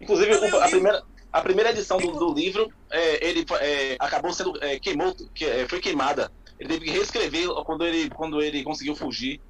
Inclusive, 0.00 0.32
a, 0.32 0.64
a 0.64 0.68
primeira 0.68 1.02
a 1.32 1.40
primeira 1.40 1.70
edição 1.70 1.98
do, 1.98 2.10
do 2.10 2.34
livro, 2.34 2.68
é, 2.90 3.24
ele 3.24 3.46
é, 3.60 3.96
acabou 4.00 4.32
sendo 4.32 4.58
é, 4.60 4.80
queimou, 4.80 5.14
que, 5.32 5.44
é, 5.44 5.68
foi 5.68 5.78
queimada. 5.78 6.32
Ele 6.58 6.68
teve 6.68 6.86
que 6.86 6.90
reescrever 6.90 7.46
quando 7.64 7.86
ele, 7.86 8.10
quando 8.10 8.42
ele 8.42 8.64
conseguiu 8.64 8.96
fugir 8.96 9.40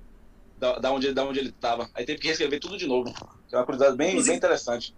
da, 0.61 0.79
da 0.79 0.93
onde, 0.93 1.13
da 1.13 1.25
onde 1.25 1.39
ele 1.41 1.49
estava. 1.49 1.91
Aí 1.95 2.05
teve 2.05 2.21
que 2.21 2.27
reescrever 2.27 2.61
tudo 2.61 2.77
de 2.77 2.87
novo. 2.87 3.13
É 3.51 3.57
uma 3.57 3.65
curiosidade 3.65 3.97
bem, 3.97 4.23
bem 4.23 4.37
interessante. 4.37 4.95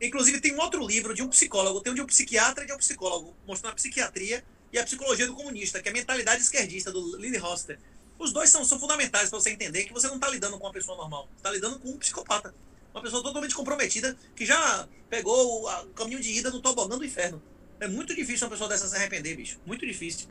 Inclusive 0.00 0.40
tem 0.40 0.54
um 0.54 0.60
outro 0.60 0.86
livro 0.86 1.14
de 1.14 1.22
um 1.22 1.28
psicólogo, 1.28 1.80
tem 1.80 1.90
um 1.90 1.94
de 1.94 2.02
um 2.02 2.06
psiquiatra 2.06 2.64
e 2.64 2.66
de 2.66 2.72
um 2.74 2.76
psicólogo, 2.76 3.34
mostrando 3.46 3.72
a 3.72 3.74
psiquiatria 3.74 4.44
e 4.70 4.78
a 4.78 4.84
psicologia 4.84 5.26
do 5.26 5.34
comunista, 5.34 5.80
que 5.80 5.88
é 5.88 5.90
a 5.90 5.94
mentalidade 5.94 6.42
esquerdista 6.42 6.92
do 6.92 7.16
Lily 7.16 7.38
Hoster. 7.38 7.78
Os 8.18 8.30
dois 8.32 8.50
são, 8.50 8.62
são 8.64 8.78
fundamentais 8.78 9.30
para 9.30 9.40
você 9.40 9.50
entender 9.50 9.84
que 9.84 9.92
você 9.92 10.06
não 10.06 10.16
está 10.16 10.28
lidando 10.28 10.58
com 10.58 10.66
uma 10.66 10.72
pessoa 10.72 10.96
normal, 10.98 11.28
está 11.36 11.50
lidando 11.50 11.78
com 11.78 11.88
um 11.88 11.96
psicopata. 11.96 12.54
Uma 12.92 13.02
pessoa 13.02 13.22
totalmente 13.22 13.54
comprometida 13.54 14.16
que 14.34 14.44
já 14.44 14.86
pegou 15.08 15.64
o 15.64 15.86
caminho 15.88 16.20
de 16.20 16.30
ida 16.30 16.50
no 16.50 16.60
tobogã 16.60 16.96
do 16.96 17.04
inferno. 17.04 17.42
É 17.80 17.88
muito 17.88 18.14
difícil 18.14 18.46
uma 18.46 18.50
pessoa 18.50 18.68
dessa 18.68 18.86
se 18.88 18.96
arrepender, 18.96 19.34
bicho. 19.34 19.58
Muito 19.66 19.86
difícil. 19.86 20.28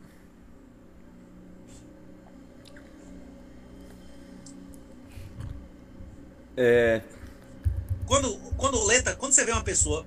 É. 6.57 7.01
Quando, 8.05 8.37
quando 8.57 8.83
Leta, 8.85 9.15
quando 9.15 9.33
você 9.33 9.43
vê 9.43 9.51
uma 9.51 9.63
pessoa 9.63 10.05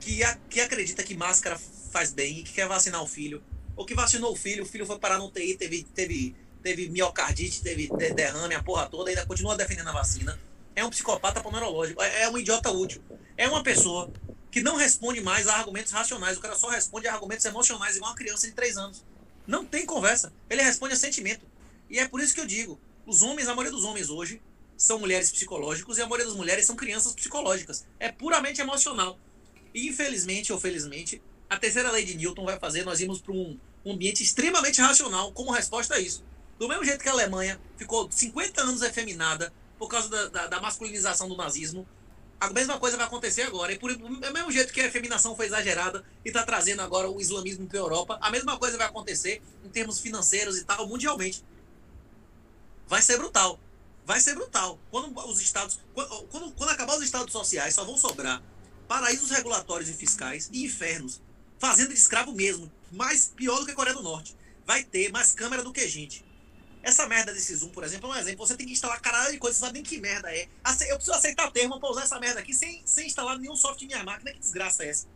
que, 0.00 0.22
a, 0.22 0.34
que 0.48 0.60
acredita 0.60 1.02
que 1.02 1.14
máscara 1.14 1.58
faz 1.90 2.12
bem 2.12 2.38
e 2.38 2.42
que 2.42 2.52
quer 2.52 2.66
vacinar 2.66 3.02
o 3.02 3.06
filho, 3.06 3.42
ou 3.76 3.84
que 3.84 3.94
vacinou 3.94 4.32
o 4.32 4.36
filho, 4.36 4.64
o 4.64 4.66
filho 4.66 4.86
foi 4.86 4.98
parar 4.98 5.18
no 5.18 5.30
TI, 5.30 5.56
teve, 5.56 5.82
teve, 5.82 6.34
teve 6.62 6.88
miocardite, 6.88 7.62
teve 7.62 7.88
derrame, 8.14 8.54
a 8.54 8.62
porra 8.62 8.86
toda, 8.86 9.10
ainda 9.10 9.26
continua 9.26 9.56
defendendo 9.56 9.88
a 9.88 9.92
vacina 9.92 10.38
é 10.78 10.84
um 10.84 10.90
psicopata 10.90 11.40
pomerológico, 11.40 12.00
é, 12.00 12.22
é 12.22 12.30
um 12.30 12.38
idiota 12.38 12.70
útil. 12.70 13.02
É 13.36 13.48
uma 13.48 13.62
pessoa 13.62 14.10
que 14.50 14.62
não 14.62 14.76
responde 14.76 15.20
mais 15.20 15.48
a 15.48 15.56
argumentos 15.56 15.92
racionais, 15.92 16.38
o 16.38 16.40
cara 16.40 16.54
só 16.56 16.68
responde 16.68 17.08
a 17.08 17.14
argumentos 17.14 17.44
emocionais, 17.44 17.96
igual 17.96 18.12
uma 18.12 18.16
criança 18.16 18.46
de 18.46 18.52
3 18.52 18.76
anos. 18.76 19.04
Não 19.46 19.64
tem 19.64 19.84
conversa. 19.84 20.32
Ele 20.48 20.62
responde 20.62 20.94
a 20.94 20.96
sentimento. 20.96 21.44
E 21.90 21.98
é 21.98 22.06
por 22.06 22.20
isso 22.20 22.34
que 22.34 22.40
eu 22.40 22.46
digo: 22.46 22.78
os 23.04 23.22
homens, 23.22 23.48
a 23.48 23.54
maioria 23.54 23.72
dos 23.72 23.84
homens 23.84 24.08
hoje, 24.08 24.40
são 24.78 25.00
mulheres 25.00 25.32
psicológicos 25.32 25.98
e 25.98 26.02
a 26.02 26.06
maioria 26.06 26.26
das 26.26 26.36
mulheres 26.36 26.64
são 26.64 26.76
crianças 26.76 27.12
psicológicas. 27.12 27.84
É 27.98 28.12
puramente 28.12 28.60
emocional. 28.60 29.18
E 29.74 29.88
infelizmente 29.88 30.52
ou 30.52 30.60
felizmente, 30.60 31.20
a 31.50 31.58
terceira 31.58 31.90
lei 31.90 32.04
de 32.04 32.14
Newton 32.14 32.44
vai 32.44 32.58
fazer 32.60 32.84
nós 32.84 33.00
irmos 33.00 33.20
para 33.20 33.32
um, 33.32 33.58
ambiente 33.84 34.22
extremamente 34.22 34.80
racional 34.80 35.32
como 35.32 35.50
resposta 35.50 35.96
a 35.96 36.00
isso. 36.00 36.22
Do 36.58 36.68
mesmo 36.68 36.84
jeito 36.84 37.02
que 37.02 37.08
a 37.08 37.12
Alemanha 37.12 37.60
ficou 37.76 38.10
50 38.10 38.62
anos 38.62 38.82
efeminada 38.82 39.52
por 39.78 39.88
causa 39.88 40.08
da, 40.08 40.28
da, 40.28 40.46
da 40.46 40.60
masculinização 40.60 41.28
do 41.28 41.36
nazismo, 41.36 41.86
a 42.40 42.50
mesma 42.50 42.78
coisa 42.78 42.96
vai 42.96 43.06
acontecer 43.06 43.42
agora. 43.42 43.72
E 43.72 43.78
por 43.78 43.92
do 43.96 44.08
mesmo 44.08 44.52
jeito 44.52 44.72
que 44.72 44.80
a 44.80 44.86
efeminação 44.86 45.34
foi 45.34 45.46
exagerada 45.46 46.04
e 46.24 46.28
está 46.28 46.44
trazendo 46.44 46.82
agora 46.82 47.10
o 47.10 47.20
islamismo 47.20 47.66
para 47.66 47.78
a 47.78 47.82
Europa, 47.82 48.18
a 48.20 48.30
mesma 48.30 48.56
coisa 48.58 48.78
vai 48.78 48.86
acontecer 48.86 49.42
em 49.64 49.68
termos 49.68 49.98
financeiros 49.98 50.56
e 50.56 50.64
tal, 50.64 50.86
mundialmente. 50.86 51.44
Vai 52.86 53.02
ser 53.02 53.18
brutal. 53.18 53.58
Vai 54.08 54.20
ser 54.20 54.34
brutal. 54.34 54.80
Quando 54.90 55.14
os 55.28 55.38
estados. 55.38 55.78
Quando, 55.92 56.50
quando 56.52 56.70
acabar 56.70 56.96
os 56.96 57.04
estados 57.04 57.30
sociais, 57.30 57.74
só 57.74 57.84
vão 57.84 57.98
sobrar 57.98 58.42
paraísos 58.88 59.30
regulatórios 59.30 59.90
e 59.90 59.92
fiscais 59.92 60.48
e 60.50 60.64
infernos. 60.64 61.20
Fazenda 61.58 61.92
de 61.92 62.00
escravo 62.00 62.32
mesmo. 62.32 62.72
Mais 62.90 63.26
pior 63.36 63.60
do 63.60 63.66
que 63.66 63.72
a 63.72 63.74
Coreia 63.74 63.94
do 63.94 64.02
Norte. 64.02 64.34
Vai 64.64 64.82
ter 64.82 65.12
mais 65.12 65.32
câmera 65.32 65.62
do 65.62 65.74
que 65.74 65.86
gente. 65.86 66.24
Essa 66.82 67.06
merda 67.06 67.34
desse 67.34 67.54
Zoom, 67.54 67.68
por 67.68 67.84
exemplo, 67.84 68.10
é 68.10 68.16
um 68.16 68.18
exemplo. 68.18 68.46
Você 68.46 68.56
tem 68.56 68.66
que 68.66 68.72
instalar 68.72 68.98
caralho 68.98 69.30
de 69.30 69.36
coisa, 69.36 69.58
você 69.58 69.60
sabe 69.60 69.74
nem 69.74 69.82
que 69.82 70.00
merda 70.00 70.34
é. 70.34 70.48
Eu 70.88 70.96
preciso 70.96 71.12
aceitar 71.12 71.50
termo 71.50 71.78
pra 71.78 71.90
usar 71.90 72.04
essa 72.04 72.18
merda 72.18 72.40
aqui 72.40 72.54
sem, 72.54 72.80
sem 72.86 73.06
instalar 73.06 73.38
nenhum 73.38 73.56
software 73.56 73.84
em 73.84 73.88
minha 73.88 74.04
máquina. 74.04 74.32
Que 74.32 74.38
desgraça 74.38 74.84
é 74.84 74.88
essa? 74.88 75.06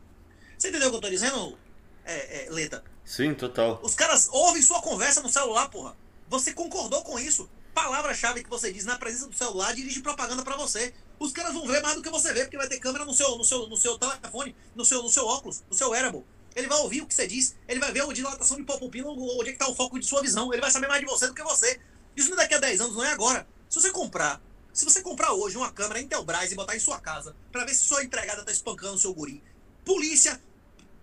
Você 0.59 0.69
entendeu 0.69 0.89
o 0.89 0.91
que 0.91 0.97
eu 0.99 1.01
tô 1.01 1.09
dizendo, 1.09 1.59
é, 2.05 2.45
é, 2.45 2.51
Leta? 2.51 2.85
Sim, 3.07 3.33
total. 3.33 3.81
Os 3.83 3.95
caras 3.95 4.29
ouvem 4.31 4.61
sua 4.61 4.83
conversa 4.83 5.23
no 5.23 5.31
celular, 5.31 5.71
porra. 5.71 5.97
Você 6.29 6.53
concordou 6.53 7.03
com 7.03 7.19
isso. 7.19 7.49
Palavra-chave 7.75 8.45
que 8.45 8.51
você 8.51 8.71
diz 8.71 8.85
na 8.85 8.99
presença 8.99 9.29
do 9.29 9.35
celular 9.35 9.75
dirige 9.75 10.01
propaganda 10.01 10.43
para 10.43 10.57
você. 10.57 10.93
Os 11.19 11.33
caras 11.33 11.55
vão 11.55 11.67
ver 11.67 11.81
mais 11.83 11.97
do 11.97 12.03
que 12.03 12.11
você 12.11 12.33
vê, 12.33 12.43
porque 12.43 12.57
vai 12.57 12.69
ter 12.69 12.79
câmera 12.79 13.05
no 13.05 13.15
seu, 13.15 13.37
no 13.37 13.45
seu, 13.45 13.67
no 13.67 13.77
seu 13.77 13.99
telefone, 13.99 14.55
no 14.75 14.85
seu, 14.85 15.03
no 15.03 15.09
seu 15.09 15.25
óculos, 15.25 15.63
no 15.71 15.75
seu 15.75 15.91
wearable. 15.91 16.25
Ele 16.55 16.67
vai 16.67 16.79
ouvir 16.81 17.01
o 17.01 17.07
que 17.07 17.15
você 17.15 17.27
diz, 17.27 17.57
ele 17.67 17.81
vai 17.81 17.91
ver 17.91 18.03
a 18.03 18.13
dilatação 18.13 18.59
de 18.59 18.65
popopina, 18.65 19.09
onde 19.09 19.41
é 19.41 19.45
que 19.45 19.51
está 19.53 19.69
o 19.69 19.75
foco 19.75 19.99
de 19.99 20.05
sua 20.05 20.21
visão, 20.21 20.53
ele 20.53 20.61
vai 20.61 20.71
saber 20.71 20.87
mais 20.87 21.01
de 21.01 21.07
você 21.07 21.27
do 21.27 21.35
que 21.35 21.43
você. 21.43 21.81
Isso 22.15 22.29
não 22.29 22.37
é 22.37 22.43
daqui 22.43 22.55
a 22.55 22.59
10 22.59 22.81
anos, 22.83 22.97
não 22.97 23.05
é 23.05 23.13
agora. 23.13 23.47
Se 23.71 23.81
você 23.81 23.91
comprar, 23.91 24.39
se 24.71 24.85
você 24.85 25.01
comprar 25.01 25.33
hoje 25.33 25.57
uma 25.57 25.73
câmera 25.73 26.01
Intelbras 26.01 26.53
e 26.53 26.55
botar 26.55 26.77
em 26.77 26.81
sua 26.81 27.01
casa, 27.01 27.35
para 27.51 27.65
ver 27.65 27.75
se 27.75 27.87
sua 27.87 28.05
empregada 28.05 28.41
está 28.41 28.53
espancando 28.53 28.95
o 28.95 28.99
seu 28.99 29.15
guri, 29.15 29.43
polícia, 29.83 30.39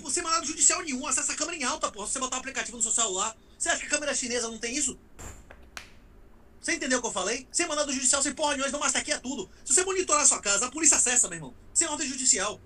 sem 0.07 0.22
mandado 0.22 0.45
judicial 0.45 0.82
nenhum, 0.84 1.07
acessa 1.07 1.34
a 1.34 1.36
câmera 1.36 1.57
em 1.57 1.63
alta, 1.63 1.91
porra, 1.91 2.05
se 2.05 2.13
você 2.13 2.20
botar 2.20 2.38
o 2.38 2.39
aplicativo 2.39 2.78
no 2.78 2.84
seu 2.84 2.91
celular. 2.91 3.36
Você 3.57 3.70
acha 3.70 3.80
que 3.80 3.88
a 3.88 3.89
câmera 3.89 4.13
chinesa 4.13 4.47
não 4.47 4.57
tem 4.57 4.76
isso? 4.76 4.97
Você 6.62 6.74
entendeu 6.74 6.99
o 6.99 7.01
que 7.01 7.07
eu 7.07 7.12
falei? 7.12 7.47
Sem 7.51 7.68
mandado 7.68 7.91
judicial, 7.91 8.22
sem 8.22 8.34
porra 8.34 8.53
nenhuma, 8.53 8.72
não, 8.72 8.80
mas 8.80 8.95
aqui 8.95 9.12
é 9.12 9.18
tudo. 9.18 9.49
Se 9.64 9.74
você 9.74 9.84
monitorar 9.84 10.24
a 10.24 10.26
sua 10.26 10.41
casa, 10.41 10.66
a 10.66 10.72
polícia 10.72 10.97
acessa, 10.97 11.28
meu 11.28 11.38
irmão. 11.38 11.53
Sem 11.74 11.88
ordem 11.88 12.07
judicial. 12.07 12.60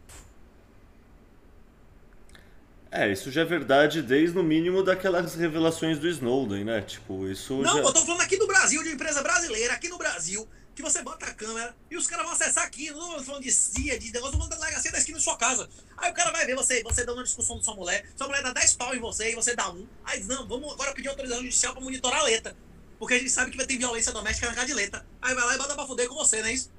É, 2.95 3.11
isso 3.11 3.31
já 3.31 3.41
é 3.41 3.45
verdade 3.45 4.03
desde 4.03 4.35
no 4.35 4.43
mínimo 4.43 4.83
daquelas 4.83 5.33
revelações 5.33 5.97
do 5.97 6.07
Snowden, 6.07 6.63
né? 6.63 6.81
Tipo, 6.81 7.27
isso. 7.27 7.55
Não, 7.61 7.77
já... 7.77 7.81
eu 7.81 7.91
tô 7.91 8.05
falando 8.05 8.21
aqui 8.21 8.37
do 8.37 8.45
Brasil, 8.45 8.83
de 8.83 8.89
uma 8.89 8.95
empresa 8.95 9.23
brasileira, 9.23 9.73
aqui 9.73 9.89
no 9.89 9.97
Brasil, 9.97 10.47
que 10.75 10.81
você 10.83 11.01
bota 11.01 11.25
a 11.25 11.33
câmera 11.33 11.75
e 11.89 11.97
os 11.97 12.05
caras 12.05 12.25
vão 12.25 12.33
acessar 12.33 12.63
aqui. 12.63 12.91
Não 12.91 13.15
tô 13.15 13.23
falando 13.23 13.41
de 13.41 13.51
CIA, 13.51 13.97
de 13.97 14.11
negócio, 14.11 14.37
falando 14.37 14.51
da 14.51 14.57
delegacia 14.57 14.91
da 14.91 14.99
esquina 14.99 15.17
da 15.17 15.23
sua 15.23 15.37
casa. 15.37 15.67
Aí 15.97 16.11
o 16.11 16.13
cara 16.13 16.31
vai 16.31 16.45
ver 16.45 16.55
você, 16.55 16.83
você 16.83 17.03
dando 17.03 17.17
uma 17.17 17.23
discussão 17.23 17.57
com 17.57 17.63
sua 17.63 17.75
mulher, 17.75 18.05
sua 18.15 18.27
mulher 18.27 18.43
dá 18.43 18.53
10 18.53 18.75
pau 18.75 18.95
em 18.95 18.99
você 18.99 19.31
e 19.31 19.35
você 19.35 19.55
dá 19.55 19.71
um. 19.71 19.87
Aí 20.05 20.19
diz, 20.19 20.27
não, 20.27 20.47
vamos 20.47 20.71
agora 20.71 20.93
pedir 20.93 21.09
autorização 21.09 21.43
judicial 21.43 21.73
pra 21.73 21.81
monitorar 21.81 22.19
a 22.19 22.23
letra. 22.23 22.55
Porque 23.03 23.15
a 23.15 23.19
gente 23.19 23.31
sabe 23.31 23.51
que 23.51 23.57
vai 23.57 23.65
ter 23.65 23.77
violência 23.77 24.13
doméstica 24.13 24.49
na 24.49 24.63
letra. 24.63 25.05
Aí 25.21 25.35
vai 25.35 25.43
lá 25.43 25.55
e 25.55 25.57
bota 25.57 25.75
pra 25.75 25.85
fuder 25.85 26.07
com 26.07 26.15
você, 26.15 26.39
não 26.39 26.47
é 26.47 26.53
isso? 26.53 26.71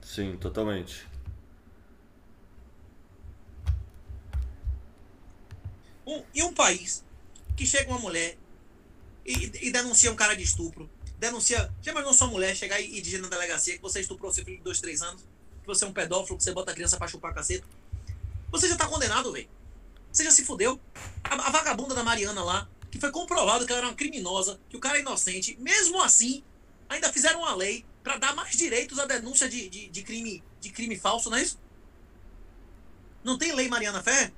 Sim, 0.00 0.36
totalmente. 0.36 1.04
Um, 6.06 6.22
e 6.32 6.44
um 6.44 6.54
país 6.54 7.04
que 7.56 7.66
chega 7.66 7.90
uma 7.90 7.98
mulher 7.98 8.38
e, 9.26 9.66
e, 9.66 9.72
denuncia 9.72 10.12
um 10.12 10.14
cara 10.14 10.36
de 10.36 10.44
estupro, 10.44 10.88
denuncia. 11.18 11.74
Já 11.82 11.90
imaginou 11.90 12.14
sua 12.14 12.28
mulher 12.28 12.54
chegar 12.54 12.80
e, 12.80 12.96
e 12.96 13.00
dizer 13.00 13.20
na 13.20 13.26
delegacia 13.26 13.74
que 13.74 13.82
você 13.82 13.98
estuprou 13.98 14.32
seu 14.32 14.44
filho 14.44 14.58
de 14.58 14.62
2, 14.62 14.80
3 14.80 15.02
anos, 15.02 15.22
que 15.60 15.66
você 15.66 15.84
é 15.84 15.88
um 15.88 15.92
pedófilo, 15.92 16.38
que 16.38 16.44
você 16.44 16.52
bota 16.52 16.70
a 16.70 16.74
criança 16.74 16.96
pra 16.96 17.08
chupar 17.08 17.34
caceta? 17.34 17.66
Você 18.52 18.68
já 18.68 18.76
tá 18.76 18.86
condenado, 18.86 19.32
velho. 19.32 19.48
Você 20.12 20.22
já 20.22 20.30
se 20.30 20.44
fudeu. 20.44 20.80
A, 21.24 21.34
a, 21.34 21.50
vagabunda 21.50 21.96
da 21.96 22.04
Mariana 22.04 22.44
lá, 22.44 22.68
que 22.98 23.00
foi 23.00 23.12
comprovado 23.12 23.64
que 23.64 23.72
ela 23.72 23.80
era 23.80 23.88
uma 23.88 23.94
criminosa, 23.94 24.60
que 24.68 24.76
o 24.76 24.80
cara 24.80 24.98
é 24.98 25.00
inocente, 25.00 25.56
mesmo 25.60 26.02
assim, 26.02 26.42
ainda 26.88 27.12
fizeram 27.12 27.40
uma 27.40 27.54
lei 27.54 27.86
para 28.02 28.18
dar 28.18 28.34
mais 28.34 28.56
direitos 28.56 28.98
à 28.98 29.06
denúncia 29.06 29.48
de, 29.48 29.68
de, 29.68 29.88
de, 29.88 30.02
crime, 30.02 30.42
de 30.60 30.70
crime 30.70 30.98
falso, 30.98 31.30
não 31.30 31.38
é 31.38 31.42
isso? 31.42 31.58
Não 33.22 33.38
tem 33.38 33.54
lei 33.54 33.68
Mariana 33.68 34.02
Ferrer? 34.02 34.32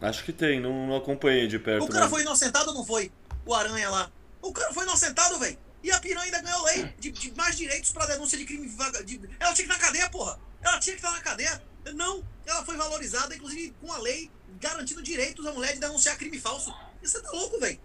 Acho 0.00 0.24
que 0.24 0.32
tem, 0.32 0.60
não, 0.60 0.86
não 0.86 0.96
acompanhei 0.96 1.46
de 1.46 1.58
perto. 1.58 1.84
O 1.84 1.88
cara 1.88 2.02
mas... 2.02 2.10
foi 2.10 2.22
inocentado 2.22 2.70
ou 2.70 2.76
não 2.76 2.84
foi? 2.84 3.10
O 3.46 3.54
Aranha 3.54 3.88
lá. 3.88 4.12
O 4.42 4.52
cara 4.52 4.72
foi 4.74 4.84
inocentado, 4.84 5.38
velho. 5.38 5.58
E 5.82 5.90
a 5.90 6.00
piranha 6.00 6.24
ainda 6.24 6.42
ganhou 6.42 6.64
lei 6.64 6.94
de, 6.98 7.10
de 7.10 7.32
mais 7.34 7.56
direitos 7.56 7.92
pra 7.92 8.06
denúncia 8.06 8.36
de 8.36 8.44
crime. 8.44 8.68
De... 9.04 9.20
Ela 9.40 9.54
tinha 9.54 9.66
que 9.66 9.72
estar 9.72 9.74
na 9.74 9.78
cadeia, 9.78 10.10
porra. 10.10 10.38
Ela 10.60 10.78
tinha 10.80 10.96
que 10.96 11.00
estar 11.00 11.12
na 11.12 11.20
cadeia. 11.20 11.62
Não, 11.94 12.22
ela 12.44 12.64
foi 12.64 12.76
valorizada, 12.76 13.34
inclusive 13.34 13.74
com 13.80 13.90
a 13.92 13.98
lei 13.98 14.30
garantindo 14.60 15.02
direitos 15.02 15.46
à 15.46 15.52
mulher 15.52 15.74
de 15.74 15.80
denunciar 15.80 16.16
crime 16.16 16.38
falso. 16.38 16.74
Você 17.02 17.20
tá 17.20 17.30
louco, 17.30 17.58
velho. 17.60 17.78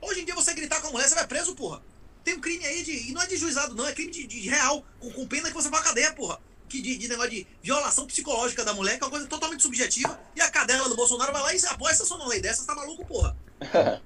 Hoje 0.00 0.20
em 0.20 0.24
dia 0.24 0.34
você 0.34 0.54
gritar 0.54 0.80
com 0.80 0.88
a 0.88 0.90
mulher, 0.90 1.08
você 1.08 1.14
vai 1.14 1.26
preso, 1.26 1.54
porra. 1.54 1.82
Tem 2.24 2.34
um 2.34 2.40
crime 2.40 2.64
aí 2.64 2.82
de. 2.82 3.10
E 3.10 3.12
não 3.12 3.22
é 3.22 3.26
de 3.26 3.36
juizado, 3.36 3.74
não, 3.74 3.86
é 3.86 3.92
crime 3.92 4.10
de, 4.10 4.26
de 4.26 4.40
real, 4.40 4.84
com, 4.98 5.10
com 5.10 5.26
pena 5.26 5.48
que 5.48 5.54
você 5.54 5.68
vai 5.68 5.80
pra 5.80 5.88
cadeia, 5.90 6.12
porra 6.12 6.40
que 6.70 6.80
de, 6.80 6.96
de, 6.96 7.08
negócio 7.08 7.32
de 7.32 7.46
violação 7.60 8.06
psicológica 8.06 8.64
da 8.64 8.72
mulher, 8.72 8.96
que 8.96 9.02
é 9.02 9.06
uma 9.06 9.10
coisa 9.10 9.26
totalmente 9.26 9.62
subjetiva, 9.62 10.18
e 10.36 10.40
a 10.40 10.48
cadela 10.48 10.88
do 10.88 10.94
Bolsonaro 10.94 11.32
vai 11.32 11.42
lá 11.42 11.52
e 11.52 11.66
apoia 11.66 11.92
essa 11.92 12.04
sua 12.04 12.24
lei 12.28 12.40
dessa, 12.40 12.64
tá 12.64 12.74
maluco, 12.76 13.04
porra? 13.04 13.36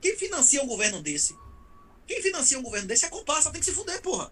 Quem 0.00 0.14
financia 0.16 0.62
um 0.62 0.66
governo 0.66 1.02
desse? 1.02 1.34
Quem 2.06 2.22
financia 2.22 2.58
um 2.58 2.62
governo 2.62 2.86
desse 2.86 3.06
é 3.06 3.08
comparsa, 3.08 3.50
tem 3.50 3.58
que 3.58 3.64
se 3.64 3.72
fuder, 3.72 4.00
porra. 4.02 4.30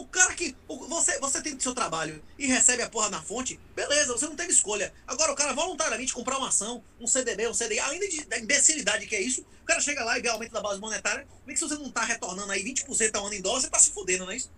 O 0.00 0.06
cara 0.06 0.34
que. 0.34 0.56
Você, 0.66 1.18
você 1.18 1.42
tem 1.42 1.60
seu 1.60 1.74
trabalho 1.74 2.24
e 2.38 2.46
recebe 2.46 2.82
a 2.82 2.88
porra 2.88 3.10
na 3.10 3.20
fonte, 3.20 3.60
beleza, 3.76 4.14
você 4.14 4.24
não 4.24 4.34
teve 4.34 4.50
escolha. 4.50 4.94
Agora 5.06 5.30
o 5.30 5.36
cara 5.36 5.52
voluntariamente 5.52 6.14
comprar 6.14 6.38
uma 6.38 6.48
ação, 6.48 6.82
um 6.98 7.06
CDB, 7.06 7.46
um 7.48 7.52
CDI, 7.52 7.78
além 7.80 8.00
de, 8.08 8.24
da 8.24 8.38
imbecilidade 8.38 9.06
que 9.06 9.14
é 9.14 9.20
isso, 9.20 9.42
o 9.62 9.66
cara 9.66 9.78
chega 9.78 10.02
lá 10.02 10.18
e 10.18 10.22
vê 10.22 10.28
aumento 10.28 10.52
da 10.52 10.62
base 10.62 10.80
monetária, 10.80 11.28
vê 11.46 11.52
que 11.52 11.58
se 11.58 11.68
você 11.68 11.74
não 11.74 11.90
tá 11.90 12.02
retornando 12.02 12.50
aí 12.50 12.64
20% 12.64 13.14
ao 13.14 13.26
ano 13.26 13.34
em 13.34 13.42
dólar, 13.42 13.60
você 13.60 13.68
tá 13.68 13.78
se 13.78 13.90
fudendo, 13.90 14.24
não 14.24 14.32
é 14.32 14.36
isso? 14.36 14.50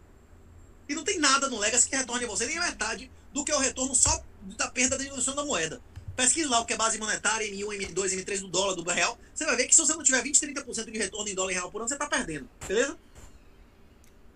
E 0.88 0.94
não 0.94 1.02
tem 1.02 1.18
nada 1.18 1.50
no 1.50 1.58
Legacy 1.58 1.88
que 1.88 1.96
retorne 1.96 2.24
a 2.24 2.28
você 2.28 2.46
nem 2.46 2.58
a 2.58 2.62
metade 2.68 3.10
do 3.32 3.44
que 3.44 3.50
é 3.50 3.56
o 3.56 3.58
retorno 3.58 3.96
só 3.96 4.22
da 4.56 4.70
perda 4.70 4.96
da 4.96 5.02
diluição 5.02 5.34
da 5.34 5.44
moeda. 5.44 5.82
Pesquise 6.14 6.46
lá 6.46 6.60
o 6.60 6.64
que 6.64 6.74
é 6.74 6.76
base 6.76 6.98
monetária, 6.98 7.50
M1, 7.50 7.90
M2, 7.90 8.24
M3 8.24 8.42
do 8.42 8.48
dólar, 8.48 8.76
do 8.76 8.88
real. 8.88 9.18
Você 9.34 9.44
vai 9.44 9.56
ver 9.56 9.66
que 9.66 9.74
se 9.74 9.80
você 9.80 9.92
não 9.92 10.04
tiver 10.04 10.22
20, 10.22 10.38
30% 10.38 10.88
de 10.88 10.98
retorno 10.98 11.28
em 11.28 11.34
dólar 11.34 11.50
e 11.50 11.54
real 11.54 11.68
por 11.68 11.80
ano, 11.80 11.88
você 11.88 11.94
está 11.94 12.06
perdendo. 12.06 12.48
Beleza? 12.68 12.96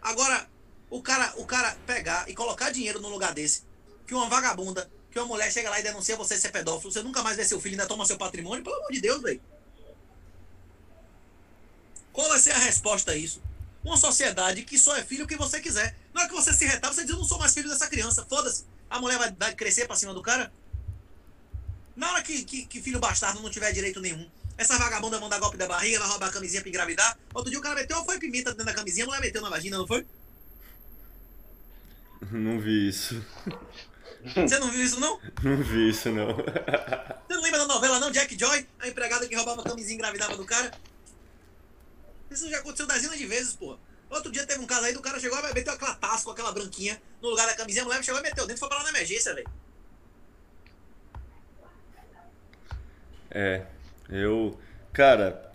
Agora, 0.03 0.49
o 0.91 1.03
cara, 1.03 1.33
o 1.37 1.45
cara 1.45 1.77
pegar 1.87 2.29
e 2.29 2.35
colocar 2.35 2.71
dinheiro 2.71 3.01
num 3.01 3.09
lugar 3.09 3.35
desse, 3.35 3.63
que 4.07 4.15
uma 4.15 4.29
vagabunda, 4.29 4.91
que 5.11 5.19
uma 5.19 5.27
mulher 5.27 5.51
chega 5.53 5.71
lá 5.71 5.81
e 5.81 5.83
denuncia 5.83 6.17
você 6.17 6.39
ser 6.39 6.51
pedófilo, 6.51 6.93
você 6.93 7.03
nunca 7.03 7.23
mais 7.23 7.37
vê 7.37 7.45
seu 7.45 7.61
filho, 7.61 7.75
ainda 7.75 7.87
toma 7.87 8.07
seu 8.07 8.17
patrimônio, 8.17 8.63
pelo 8.63 8.77
amor 8.77 8.93
de 8.93 9.01
Deus, 9.01 9.23
velho. 9.23 9.41
Qual 12.13 12.29
vai 12.29 12.39
ser 12.39 12.53
a 12.53 12.59
resposta 12.59 13.11
a 13.13 13.17
isso? 13.17 13.43
Uma 13.85 13.97
sociedade 13.97 14.63
que 14.63 14.79
só 14.79 14.97
é 14.97 15.05
filho 15.05 15.27
que 15.27 15.37
você 15.37 15.61
quiser. 15.61 15.97
Na 16.13 16.23
hora 16.23 16.29
que 16.29 16.35
você 16.35 16.53
se 16.53 16.65
retar, 16.65 16.93
você 16.93 17.03
diz, 17.03 17.11
eu 17.11 17.19
não 17.19 17.25
sou 17.25 17.39
mais 17.39 17.53
filho 17.53 17.69
dessa 17.69 17.87
criança. 17.87 18.25
Foda-se. 18.29 18.65
A 18.89 18.99
mulher 18.99 19.19
vai, 19.19 19.31
vai 19.33 19.55
crescer 19.55 19.87
pra 19.87 19.95
cima 19.95 20.15
do 20.15 20.23
cara? 20.23 20.51
Na 21.95 22.11
hora 22.11 22.23
que, 22.23 22.43
que, 22.45 22.67
que, 22.67 22.81
filho 22.81 22.99
bastardo 22.99 23.41
não 23.41 23.51
tiver 23.51 23.71
direito 23.73 24.01
nenhum, 24.01 24.29
essa 24.59 24.79
vagabunda 24.79 25.21
manda 25.21 25.39
golpe 25.39 25.57
da 25.57 25.67
barriga, 25.67 25.99
vai 25.99 26.09
roubar 26.09 26.29
a 26.29 26.33
camisinha 26.33 26.61
pra 26.61 26.69
engravidar. 26.69 27.19
Outro 27.33 27.51
dia 27.51 27.59
o 27.59 27.63
cara 27.63 27.75
meteu, 27.75 28.05
foi 28.05 28.19
pimenta 28.19 28.51
dentro 28.51 28.67
da 28.67 28.75
camisinha, 28.75 29.05
a 29.05 29.07
mulher 29.07 29.21
meteu 29.21 29.41
na 29.43 29.49
vagina, 29.49 29.79
não 29.79 29.87
foi? 29.87 30.07
Não 32.31 32.59
vi 32.59 32.89
isso. 32.89 33.25
Você 34.35 34.59
não 34.59 34.71
viu 34.71 34.83
isso, 34.83 34.99
não? 34.99 35.21
Não 35.43 35.57
vi 35.59 35.91
isso, 35.91 36.11
não. 36.11 36.35
Você 36.35 37.35
não 37.35 37.43
lembra 37.43 37.61
da 37.61 37.67
novela, 37.67 38.01
não? 38.01 38.11
Jack 38.11 38.37
Joy, 38.37 38.67
a 38.81 38.89
empregada 38.89 39.29
que 39.29 39.37
roubava 39.37 39.63
a 39.63 39.65
camisinha 39.65 39.93
e 39.93 39.95
engravidava 39.95 40.37
do 40.37 40.45
cara? 40.45 40.73
Isso 42.29 42.51
já 42.51 42.59
aconteceu 42.59 42.89
dezenas 42.89 43.19
de 43.19 43.27
vezes, 43.27 43.55
pô. 43.55 43.79
Outro 44.11 44.33
dia 44.33 44.45
teve 44.45 44.61
um 44.61 44.67
caso 44.67 44.85
aí 44.85 44.93
do 44.93 45.01
cara 45.01 45.21
chegou 45.21 45.39
e 45.39 45.55
meteu 45.55 45.73
aquela 45.73 45.95
taça 45.95 46.25
com 46.25 46.31
aquela 46.33 46.53
branquinha 46.53 47.01
no 47.23 47.31
lugar 47.31 47.47
da 47.47 47.55
camisinha, 47.55 47.83
a 47.83 47.87
mulher 47.87 48.03
chegou 48.03 48.21
e 48.21 48.23
meteu 48.23 48.47
dentro 48.47 48.57
e 48.57 48.59
foi 48.59 48.69
pra 48.69 48.79
lá 48.79 48.85
na 48.85 48.91
emergência, 48.91 49.35
velho. 49.35 49.49
É, 53.31 53.67
eu. 54.09 54.59
Cara, 54.93 55.53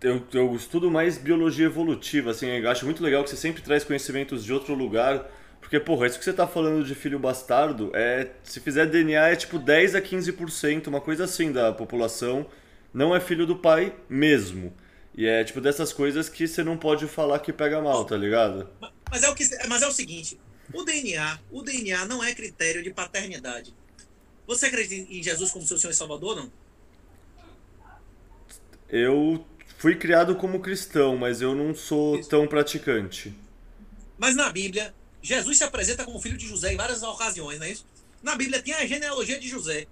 eu, 0.00 0.24
eu 0.32 0.54
estudo 0.54 0.90
mais 0.90 1.18
biologia 1.18 1.66
evolutiva, 1.66 2.30
assim, 2.30 2.46
eu 2.46 2.70
acho 2.70 2.84
muito 2.84 3.02
legal 3.02 3.24
que 3.24 3.30
você 3.30 3.36
sempre 3.36 3.62
traz 3.62 3.82
conhecimentos 3.82 4.44
de 4.44 4.52
outro 4.52 4.74
lugar, 4.74 5.28
porque, 5.66 5.80
porra, 5.80 6.06
isso 6.06 6.16
que 6.16 6.24
você 6.24 6.32
tá 6.32 6.46
falando 6.46 6.84
de 6.84 6.94
filho 6.94 7.18
bastardo, 7.18 7.90
é, 7.92 8.30
se 8.44 8.60
fizer 8.60 8.86
DNA 8.86 9.30
é 9.30 9.34
tipo 9.34 9.58
10 9.58 9.96
a 9.96 10.00
15%, 10.00 10.86
uma 10.86 11.00
coisa 11.00 11.24
assim 11.24 11.50
da 11.50 11.72
população, 11.72 12.46
não 12.94 13.12
é 13.16 13.18
filho 13.18 13.44
do 13.44 13.56
pai 13.56 13.92
mesmo. 14.08 14.72
E 15.12 15.26
é 15.26 15.42
tipo 15.42 15.60
dessas 15.60 15.92
coisas 15.92 16.28
que 16.28 16.46
você 16.46 16.62
não 16.62 16.76
pode 16.76 17.08
falar 17.08 17.40
que 17.40 17.52
pega 17.52 17.82
mal, 17.82 18.04
tá 18.04 18.16
ligado? 18.16 18.68
Ma- 18.80 18.92
Mas 19.10 19.24
é 19.24 19.28
o, 19.28 19.34
que, 19.34 19.42
mas 19.68 19.82
é 19.82 19.88
o 19.88 19.92
seguinte: 19.92 20.38
o 20.72 20.84
DNA, 20.84 21.40
o 21.50 21.62
DNA 21.62 22.04
não 22.04 22.22
é 22.22 22.32
critério 22.32 22.80
de 22.80 22.90
paternidade. 22.94 23.74
Você 24.46 24.66
acredita 24.66 25.12
em 25.12 25.20
Jesus 25.20 25.50
como 25.50 25.66
seu 25.66 25.78
Senhor 25.78 25.90
e 25.90 25.96
Salvador, 25.96 26.36
não? 26.36 26.52
Eu 28.88 29.44
fui 29.78 29.96
criado 29.96 30.36
como 30.36 30.60
cristão, 30.60 31.16
mas 31.16 31.42
eu 31.42 31.54
não 31.56 31.74
sou 31.74 32.20
tão 32.28 32.46
praticante. 32.46 33.34
Mas 34.16 34.36
na 34.36 34.50
Bíblia, 34.50 34.94
Jesus 35.26 35.58
se 35.58 35.64
apresenta 35.64 36.04
como 36.04 36.20
filho 36.20 36.36
de 36.36 36.46
José 36.46 36.72
em 36.72 36.76
várias 36.76 37.02
ocasiões, 37.02 37.58
não 37.58 37.66
é 37.66 37.72
isso? 37.72 37.84
Na 38.22 38.36
Bíblia 38.36 38.62
tem 38.62 38.74
a 38.74 38.86
genealogia 38.86 39.40
de 39.40 39.48
José. 39.48 39.88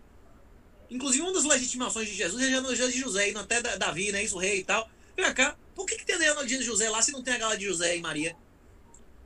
Inclusive, 0.89 1.23
uma 1.23 1.33
das 1.33 1.45
legitimações 1.45 2.09
de 2.09 2.15
Jesus 2.15 2.41
é 2.41 2.45
a 2.45 2.49
genealogia 2.51 2.89
de 2.89 3.01
José, 3.01 3.31
e 3.31 3.37
até 3.37 3.61
da- 3.61 3.75
Davi, 3.77 4.13
né? 4.13 4.23
Isso, 4.23 4.39
rei 4.39 4.61
e 4.61 4.65
tal. 4.65 4.89
Vem 5.17 5.35
cá, 5.35 5.57
por 5.75 5.87
que, 5.87 5.97
que 5.97 6.05
tem 6.05 6.15
a 6.15 6.19
genealogia 6.19 6.59
de 6.59 6.65
José 6.65 6.89
lá 6.89 7.03
se 7.03 7.11
não 7.11 7.21
tem 7.21 7.35
a 7.35 7.39
gala 7.39 7.59
de 7.59 7.65
José 7.65 7.97
e 7.97 8.01
Maria? 8.01 8.37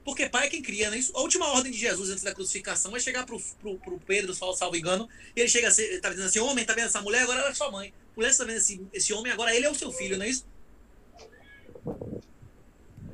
Porque 0.03 0.27
pai 0.27 0.47
é 0.47 0.51
quem 0.51 0.63
cria, 0.63 0.89
né? 0.89 0.97
Isso, 0.99 1.15
a 1.15 1.21
última 1.21 1.47
ordem 1.49 1.71
de 1.71 1.77
Jesus 1.79 2.09
antes 2.09 2.25
da 2.25 2.35
crucificação 2.35 2.97
é 2.97 3.01
chegar 3.01 3.27
pro, 3.27 3.39
pro, 3.61 3.77
pro 3.79 4.01
Pedro, 4.01 4.35
salvo, 4.35 4.77
engano, 4.77 5.07
e 5.37 5.41
ele 5.41 5.49
chega 5.49 5.69
tá 6.01 6.09
dizendo 6.09 6.27
assim: 6.27 6.39
homem, 6.39 6.65
tá 6.65 6.73
vendo 6.73 6.87
essa 6.87 7.03
mulher? 7.03 7.25
Agora 7.25 7.41
ela 7.41 7.51
é 7.51 7.55
sua 7.55 7.71
mãe. 7.71 7.93
Mulher, 8.17 8.35
tá 8.35 8.45
vendo 8.45 8.57
esse, 8.57 8.81
esse 8.95 9.13
homem? 9.13 9.31
Agora 9.31 9.55
ele 9.55 9.67
é 9.67 9.71
o 9.71 9.75
seu 9.75 9.93
filho, 9.93 10.17
não 10.17 10.25
é 10.25 10.31
isso? 10.31 10.47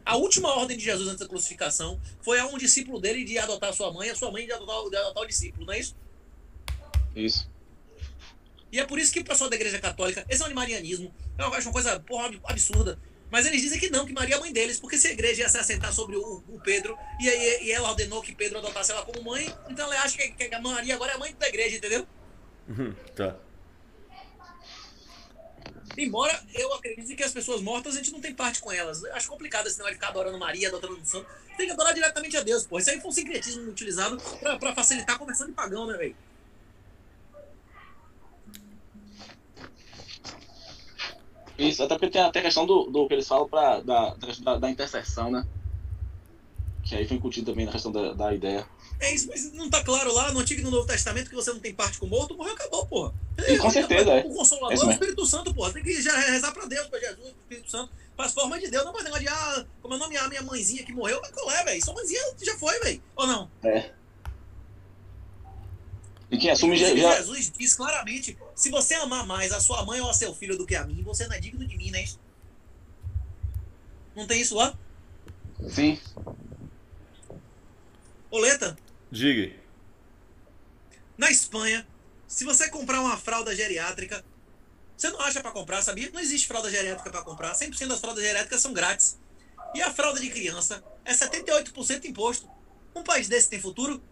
A 0.05 0.17
última 0.17 0.49
ordem 0.55 0.77
de 0.77 0.85
Jesus 0.85 1.09
antes 1.09 1.21
da 1.21 1.29
crucificação 1.29 2.01
foi 2.23 2.39
a 2.39 2.47
um 2.47 2.59
discípulo 2.59 3.01
dele 3.01 3.25
de 3.25 3.39
adotar 3.39 3.73
sua 3.73 3.93
mãe, 3.93 4.11
a 4.11 4.15
sua 4.15 4.31
mãe 4.31 4.45
de 4.45 4.53
adotar, 4.53 4.91
de 4.91 4.97
adotar 4.97 5.23
o 5.23 5.27
discípulo, 5.27 5.65
não 5.67 5.73
é 5.73 5.79
isso? 5.79 5.97
Isso. 7.17 7.49
E 8.71 8.79
é 8.81 8.85
por 8.85 8.99
isso 8.99 9.13
que 9.13 9.21
o 9.21 9.25
pessoal 9.25 9.49
da 9.49 9.57
igreja 9.57 9.79
católica, 9.79 10.27
esse 10.29 10.43
é 10.43 10.47
um 10.47 10.53
marianismo, 10.53 11.15
eu 11.39 11.47
acho 11.55 11.69
uma 11.69 11.73
coisa 11.73 11.99
porra, 12.01 12.31
absurda. 12.45 12.99
Mas 13.31 13.47
eles 13.47 13.63
dizem 13.63 13.81
que 13.81 13.89
não, 13.91 14.05
que 14.05 14.13
Maria 14.13 14.35
é 14.35 14.39
a 14.39 14.41
mãe 14.41 14.53
deles, 14.53 14.79
porque 14.79 14.99
se 14.99 15.09
a 15.09 15.13
igreja 15.13 15.43
ia 15.43 15.49
se 15.49 15.59
assentar 15.59 15.93
sobre 15.93 16.17
o, 16.17 16.43
o 16.49 16.61
Pedro 16.61 16.97
e, 17.21 17.29
aí- 17.29 17.65
e 17.65 17.73
ela 17.73 17.89
ordenou 17.89 18.21
que 18.23 18.35
Pedro 18.35 18.59
adotasse 18.59 18.93
ela 18.93 19.03
como 19.03 19.23
mãe, 19.25 19.53
então 19.69 19.91
ela 19.91 20.03
acha 20.03 20.17
que, 20.17 20.29
que 20.29 20.55
a 20.55 20.61
Maria 20.61 20.95
agora 20.95 21.13
é 21.13 21.15
a 21.15 21.19
mãe 21.19 21.35
da 21.37 21.49
igreja, 21.49 21.77
entendeu? 21.77 22.07
Uhum, 22.69 22.93
tá. 23.17 23.37
Embora 25.97 26.43
eu 26.55 26.73
acredite 26.75 27.15
que 27.15 27.23
as 27.23 27.33
pessoas 27.33 27.61
mortas 27.61 27.95
a 27.95 27.99
gente 27.99 28.13
não 28.13 28.21
tem 28.21 28.35
parte 28.35 28.61
com 28.61 28.73
elas. 28.73 29.05
Acho 29.07 29.29
complicado 29.29 29.67
esse 29.67 29.77
negócio 29.79 29.95
de 29.95 30.01
ficar 30.01 30.11
adorando 30.11 30.39
Maria, 30.39 30.69
adorando 30.69 31.01
o 31.01 31.05
santo. 31.05 31.27
Tem 31.57 31.67
que 31.67 31.73
adorar 31.73 31.95
diretamente 31.95 32.37
a 32.37 32.43
Deus, 32.43 32.67
pô. 32.67 32.79
Isso 32.79 32.91
aí 32.91 33.01
foi 33.01 33.11
um 33.11 33.13
sincretismo 33.13 33.71
utilizado 33.71 34.17
pra 34.59 34.75
facilitar 34.75 35.17
a 35.17 35.19
conversão 35.19 35.47
de 35.47 35.53
pagão, 35.53 35.87
né, 35.87 35.97
velho? 35.97 36.17
Isso, 41.57 41.83
até 41.83 41.95
porque 41.95 42.11
tem 42.11 42.21
até 42.21 42.41
a 42.41 42.43
questão 42.43 42.67
do, 42.67 42.85
do 42.91 43.07
que 43.07 43.15
eles 43.15 43.29
falam 43.29 43.49
pra, 43.49 43.81
da, 43.81 44.15
da, 44.15 44.59
da 44.59 44.71
intercessão, 44.71 45.31
né? 45.31 45.47
Que 46.83 46.97
aí 46.97 47.07
foi 47.07 47.17
incutido 47.17 47.53
também 47.53 47.65
na 47.65 47.73
questão 47.73 47.93
da, 47.93 48.13
da 48.13 48.35
ideia. 48.35 48.67
É 49.05 49.13
isso, 49.13 49.29
mas 49.29 49.53
não 49.53 49.69
tá 49.69 49.85
claro 49.85 50.15
lá 50.15 50.33
no 50.33 50.41
Antigo 50.41 50.63
e 50.63 50.65
no 50.65 50.71
Novo 50.71 50.87
Testamento 50.87 51.29
que 51.29 51.35
você 51.35 51.53
não 51.53 51.61
tem 51.61 51.75
parte 51.75 51.99
com 51.99 52.07
o 52.07 52.09
morto, 52.09 52.35
morreu, 52.35 52.55
acabou, 52.55 52.87
porra. 52.87 53.15
Com 53.61 53.71
certeza, 53.71 54.11
é. 54.11 54.21
O 54.21 54.33
Consolador 54.33 54.73
É 54.73 54.81
é 54.81 54.87
o. 54.87 54.91
Espírito 54.93 55.27
Santo, 55.27 55.53
porra. 55.53 55.73
Tem 55.75 55.83
que 55.83 56.01
já 56.01 56.17
rezar 56.19 56.53
pra 56.53 56.65
Deus, 56.65 56.87
pra 56.87 56.99
Jesus, 56.99 57.19
pro 57.19 57.29
Espírito 57.43 57.71
Santo, 57.71 57.93
faz 58.17 58.33
forma 58.33 58.59
de 58.59 58.69
Deus. 58.69 58.83
Não 58.83 58.95
mais 58.95 59.05
negócio 59.05 59.23
de, 59.23 59.29
ah, 59.29 59.67
como 59.83 59.93
é 59.93 59.97
o 59.99 60.01
nome, 60.01 60.17
a 60.17 60.27
minha 60.27 60.41
mãezinha 60.41 60.83
que 60.85 60.93
morreu, 60.95 61.21
mas 61.21 61.33
qual 61.33 61.51
é, 61.51 61.65
velho? 61.65 61.85
Sua 61.85 61.93
mãezinha 61.93 62.21
já 62.41 62.57
foi, 62.57 62.81
velho. 62.81 63.03
Ou 63.15 63.27
não? 63.27 63.51
E 66.31 66.39
quem 66.39 66.51
assume 66.51 66.75
já, 66.75 66.97
já, 66.97 67.17
Jesus 67.17 67.53
diz 67.55 67.75
claramente: 67.75 68.39
se 68.55 68.71
você 68.71 68.95
amar 68.95 69.27
mais 69.27 69.53
a 69.53 69.61
sua 69.61 69.85
mãe 69.85 70.01
ou 70.01 70.09
a 70.09 70.15
seu 70.15 70.35
filho 70.35 70.57
do 70.57 70.65
que 70.65 70.77
a 70.77 70.85
mim, 70.85 71.03
você 71.03 71.27
não 71.27 71.37
é 71.37 71.41
digno 71.41 71.67
de 71.67 71.77
mim, 71.77 71.91
né? 71.91 72.07
Não 74.17 74.27
tem 74.27 74.41
isso 74.41 74.55
lá? 74.55 74.75
Sim. 75.69 76.01
Oleta, 78.31 78.77
Diga. 79.15 79.55
na 81.17 81.31
Espanha, 81.31 81.87
se 82.27 82.45
você 82.45 82.69
comprar 82.69 83.01
uma 83.01 83.17
fralda 83.17 83.55
geriátrica, 83.55 84.25
você 84.97 85.09
não 85.09 85.21
acha 85.21 85.41
pra 85.41 85.53
comprar, 85.53 85.83
sabia? 85.83 86.11
Não 86.13 86.19
existe 86.21 86.49
fralda 86.49 86.69
geriátrica 86.69 87.11
pra 87.11 87.23
comprar. 87.23 87.53
100% 87.55 87.87
das 87.87 88.01
fraldas 88.01 88.25
geriátricas 88.25 88.61
são 88.61 88.73
grátis. 88.73 89.17
E 89.73 89.81
a 89.81 89.93
fralda 89.93 90.19
de 90.19 90.29
criança 90.31 90.83
é 91.05 91.13
78% 91.13 92.05
imposto. 92.07 92.51
Um 92.93 93.05
país 93.05 93.29
desse 93.29 93.49
tem 93.49 93.61
futuro? 93.61 94.03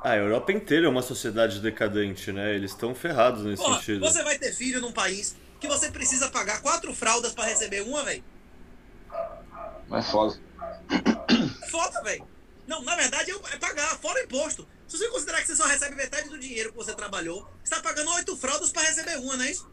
Ah, 0.00 0.12
a 0.12 0.16
Europa 0.16 0.52
inteira 0.52 0.86
é 0.86 0.88
uma 0.88 1.02
sociedade 1.02 1.60
decadente, 1.60 2.32
né? 2.32 2.54
Eles 2.54 2.70
estão 2.70 2.94
ferrados 2.94 3.44
nesse 3.44 3.62
Porra, 3.62 3.76
sentido. 3.78 4.00
você 4.00 4.22
vai 4.22 4.38
ter 4.38 4.54
filho 4.54 4.80
num 4.80 4.92
país 4.92 5.36
que 5.60 5.68
você 5.68 5.90
precisa 5.90 6.30
pagar 6.30 6.62
quatro 6.62 6.94
fraldas 6.94 7.32
pra 7.34 7.44
receber 7.44 7.82
uma, 7.82 8.02
velho? 8.02 8.24
Mas 9.88 10.10
foda. 10.10 10.38
Foda, 11.70 12.02
velho. 12.02 12.26
Não, 12.66 12.82
na 12.82 12.96
verdade 12.96 13.30
é 13.30 13.34
é 13.52 13.58
pagar, 13.58 13.98
fora 13.98 14.22
imposto. 14.22 14.66
Se 14.88 14.96
você 14.98 15.08
considerar 15.08 15.40
que 15.40 15.46
você 15.48 15.56
só 15.56 15.66
recebe 15.66 15.94
metade 15.96 16.28
do 16.28 16.38
dinheiro 16.38 16.70
que 16.70 16.76
você 16.76 16.94
trabalhou, 16.94 17.48
você 17.62 17.74
tá 17.74 17.80
pagando 17.82 18.10
oito 18.14 18.36
fraldas 18.36 18.70
pra 18.70 18.82
receber 18.82 19.18
uma, 19.18 19.36
não 19.36 19.44
é 19.44 19.50
isso? 19.50 19.68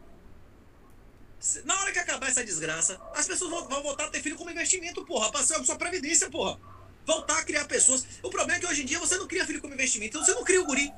Na 1.64 1.78
hora 1.80 1.90
que 1.92 1.98
acabar 1.98 2.28
essa 2.28 2.44
desgraça, 2.44 3.00
as 3.14 3.26
pessoas 3.26 3.50
vão, 3.50 3.68
vão 3.68 3.82
voltar 3.82 4.04
a 4.04 4.08
ter 4.10 4.20
filho 4.22 4.36
como 4.36 4.50
investimento, 4.50 5.04
porra, 5.04 5.30
pra 5.30 5.42
ser 5.42 5.62
sua 5.64 5.76
previdência, 5.76 6.30
porra. 6.30 6.58
Voltar 7.04 7.38
a 7.38 7.42
criar 7.44 7.64
pessoas. 7.66 8.06
O 8.22 8.30
problema 8.30 8.58
é 8.58 8.60
que 8.60 8.66
hoje 8.66 8.82
em 8.82 8.86
dia 8.86 8.98
você 9.00 9.16
não 9.16 9.26
cria 9.26 9.44
filho 9.44 9.60
como 9.60 9.74
investimento, 9.74 10.16
então 10.18 10.24
você 10.24 10.34
não 10.34 10.44
cria 10.44 10.62
o 10.62 10.66
guri. 10.66 10.92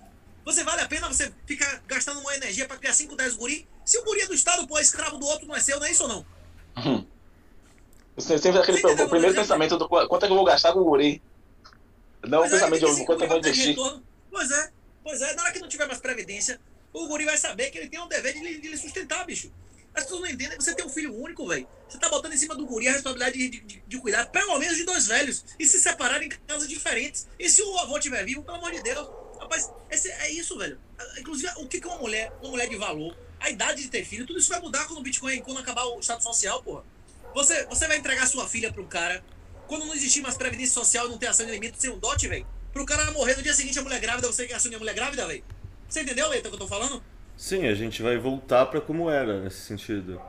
Você 0.45 0.63
vale 0.63 0.83
a 0.83 0.87
pena 0.89 1.09
você 1.09 1.33
ficar 1.47 1.83
gastando 1.87 2.21
uma 2.21 2.37
energia 2.37 2.67
pra 2.69 2.77
criar 2.77 2.93
5, 2.93 3.17
10 3.17 3.37
guri? 3.37 3.67
Se 3.87 3.97
o 3.99 4.05
guri 4.05 4.21
é 4.21 4.27
do 4.27 4.35
Estado, 4.35 4.67
pô, 4.67 4.79
é 4.79 4.83
escravo 4.83 5.17
do 5.17 5.25
outro, 5.27 5.47
não 5.47 5.57
é 5.57 5.61
seu, 5.61 5.79
não 5.81 5.87
é 5.87 5.91
isso 5.91 6.03
ou 6.03 6.09
não? 6.11 6.27
Você 8.17 8.39
sempre 8.39 8.61
aquele 8.61 8.79
o 9.03 9.09
primeiro 9.09 9.33
o 9.33 9.41
pensamento 9.43 9.77
do 9.79 9.89
qu- 9.89 10.07
quanto 10.09 10.25
é 10.25 10.27
que 10.27 10.33
eu 10.33 10.37
vou 10.37 10.45
gastar 10.45 10.73
com 10.75 10.81
o 10.81 10.85
guri. 10.85 11.23
Não 12.27 12.39
o 12.39 12.41
Pois 12.43 12.53
é, 12.53 12.57
pensamento 12.57 12.81
tem 12.81 12.89
que 12.89 12.95
de 12.95 13.01
se 13.01 13.07
quanto 13.07 13.23
eu 13.23 13.29
vou 13.29 13.39
investir. 13.39 13.77
Pois 14.31 14.51
é, 14.51 14.71
pois 15.03 15.23
é, 15.23 15.35
na 15.35 15.43
hora 15.43 15.53
que 15.53 15.59
não 15.61 15.69
tiver 15.69 15.87
mais 15.87 15.99
previdência, 16.01 16.61
o 16.93 17.07
guri 17.07 17.25
vai 17.25 17.37
saber 17.39 17.71
que 17.71 17.79
ele 17.79 17.89
tem 17.89 18.01
um 18.01 18.09
dever 18.09 18.33
de 18.35 18.61
de 18.61 18.69
lhe 18.69 18.77
sustentar, 18.77 19.25
bicho. 19.25 19.53
As 19.95 20.03
pessoas 20.05 20.23
não 20.23 20.29
entendem, 20.29 20.59
você 20.59 20.75
tem 20.75 20.85
um 20.85 20.89
filho 20.89 21.15
único, 21.15 21.47
velho. 21.47 21.69
Você 21.89 21.99
tá 21.99 22.09
botando 22.09 22.33
em 22.33 22.37
cima 22.37 22.57
do 22.57 22.67
guri 22.67 22.89
a 22.89 22.93
responsabilidade 22.93 23.39
de, 23.39 23.61
de, 23.61 23.83
de 23.87 23.99
cuidar, 23.99 24.27
pelo 24.27 24.59
menos 24.59 24.77
de 24.77 24.83
dois 24.85 25.07
velhos, 25.07 25.45
e 25.57 25.65
se 25.67 25.79
separarem 25.81 26.27
em 26.27 26.31
casas 26.49 26.69
diferentes. 26.69 27.29
E 27.39 27.49
se 27.49 27.63
o 27.63 27.79
avô 27.79 27.97
estiver 27.97 28.25
vivo, 28.25 28.43
pelo 28.43 28.57
amor 28.57 28.73
de 28.73 28.83
Deus. 28.83 29.09
Rapaz, 29.39 29.71
esse- 29.91 30.11
é 30.11 30.31
isso, 30.33 30.59
velho. 30.59 30.81
Inclusive, 31.19 31.53
o 31.59 31.69
que 31.69 31.77
é 31.83 31.87
uma 31.87 31.99
mulher, 31.99 32.33
uma 32.41 32.51
mulher 32.51 32.69
de 32.69 32.77
valor, 32.77 33.17
a 33.39 33.51
idade 33.51 33.83
de 33.83 33.89
ter 33.89 34.05
filho, 34.05 34.27
tudo 34.27 34.39
isso 34.41 34.49
vai 34.49 34.61
mudar 34.61 34.85
quando 34.87 34.99
o 34.99 35.03
Bitcoin, 35.03 35.41
quando 35.43 35.59
acabar 35.61 35.85
o 35.85 36.01
estado 36.01 36.23
social, 36.23 36.61
porra. 36.63 36.83
Você, 37.35 37.65
você 37.67 37.87
vai 37.87 37.99
entregar 37.99 38.27
sua 38.27 38.49
filha 38.49 38.73
pra 38.73 38.83
um 38.83 38.87
cara, 38.87 39.23
quando 39.67 39.85
não 39.87 39.95
existir 39.95 40.21
mais 40.21 40.37
previdência 40.37 40.75
social, 40.75 41.09
não 41.09 41.19
ter 41.19 41.27
ação 41.27 41.47
de 41.47 41.53
limite, 41.53 41.81
sem 41.81 41.91
um 41.91 41.99
dote, 41.99 42.29
velho. 42.29 42.47
Pro 42.73 42.85
cara 42.85 43.11
morrer 43.13 43.37
no 43.37 43.43
dia 43.43 43.55
seguinte 43.55 43.79
a 43.79 43.83
mulher 43.83 44.01
grávida, 44.01 44.27
você 44.27 44.47
que 44.47 44.53
assume 44.53 44.75
a 44.75 44.79
mulher 44.79 44.95
grávida, 44.95 45.27
velho. 45.27 45.45
Você 45.89 46.01
entendeu, 46.03 46.29
Leita, 46.29 46.49
o 46.49 46.51
que 46.51 46.57
eu 46.57 46.61
tô 46.61 46.67
falando? 46.67 47.03
Sim, 47.37 47.67
a 47.67 47.75
gente 47.75 48.03
vai 48.03 48.17
voltar 48.19 48.67
pra 48.67 48.81
como 48.81 49.09
era 49.11 49.41
nesse 49.41 49.61
sentido. 49.63 50.21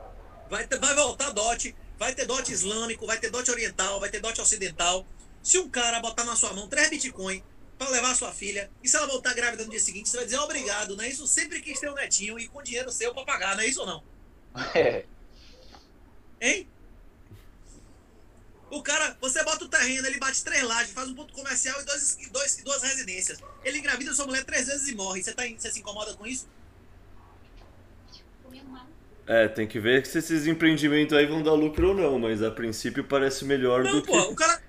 Vai, 0.48 0.66
ter- 0.66 0.78
vai 0.78 0.94
voltar 0.94 1.30
dote, 1.30 1.74
vai 1.98 2.14
ter 2.14 2.24
dote 2.24 2.52
islâmico, 2.52 3.06
vai 3.06 3.18
ter 3.18 3.30
dote 3.30 3.50
oriental, 3.50 3.98
vai 3.98 4.08
ter 4.10 4.20
dote 4.20 4.40
ocidental. 4.40 5.06
Se 5.42 5.58
um 5.58 5.68
cara 5.68 6.00
botar 6.00 6.24
na 6.24 6.36
sua 6.36 6.52
mão 6.52 6.68
3 6.68 6.90
bitcoin 6.90 7.42
pra 7.78 7.88
levar 7.90 8.12
a 8.12 8.14
sua 8.14 8.32
filha, 8.32 8.70
e 8.82 8.88
se 8.88 8.96
ela 8.96 9.06
voltar 9.06 9.34
grávida 9.34 9.64
no 9.64 9.70
dia 9.70 9.80
seguinte, 9.80 10.08
você 10.08 10.16
vai 10.16 10.24
dizer 10.26 10.38
obrigado, 10.38 10.96
não 10.96 11.04
é 11.04 11.08
isso? 11.08 11.26
Sempre 11.26 11.60
quis 11.60 11.78
ter 11.78 11.90
um 11.90 11.94
netinho 11.94 12.38
e 12.38 12.48
com 12.48 12.62
dinheiro 12.62 12.90
seu 12.90 13.12
pra 13.12 13.24
pagar, 13.24 13.54
não 13.56 13.62
é 13.62 13.66
isso 13.66 13.80
ou 13.80 13.86
não? 13.86 14.02
É. 14.74 15.04
Hein? 16.40 16.68
O 18.70 18.82
cara, 18.82 19.16
você 19.20 19.42
bota 19.44 19.64
o 19.64 19.68
terreno, 19.68 20.06
ele 20.06 20.18
bate 20.18 20.42
três 20.42 20.62
lajes, 20.62 20.92
faz 20.92 21.08
um 21.08 21.14
ponto 21.14 21.32
comercial 21.32 21.80
e, 21.80 21.84
dois, 21.84 22.16
e 22.20 22.30
dois, 22.30 22.58
e 22.58 22.64
duas 22.64 22.82
residências. 22.82 23.38
Ele 23.64 23.78
engravida 23.78 24.12
sua 24.12 24.26
mulher 24.26 24.44
três 24.44 24.66
vezes 24.66 24.88
e 24.88 24.94
morre. 24.94 25.22
Você, 25.22 25.32
tá, 25.32 25.44
você 25.46 25.70
se 25.70 25.78
incomoda 25.78 26.14
com 26.14 26.26
isso? 26.26 26.48
É, 29.26 29.48
tem 29.48 29.66
que 29.66 29.80
ver 29.80 30.06
se 30.06 30.18
esses 30.18 30.46
empreendimentos 30.46 31.16
aí 31.16 31.26
vão 31.26 31.42
dar 31.42 31.52
lucro 31.52 31.88
ou 31.88 31.94
não, 31.94 32.18
mas 32.18 32.42
a 32.42 32.50
princípio 32.50 33.02
parece 33.02 33.44
melhor 33.44 33.82
Não, 33.82 33.92
do 33.92 34.02
que. 34.02 34.06
pô, 34.06 34.20
o 34.20 34.36
cara, 34.36 34.62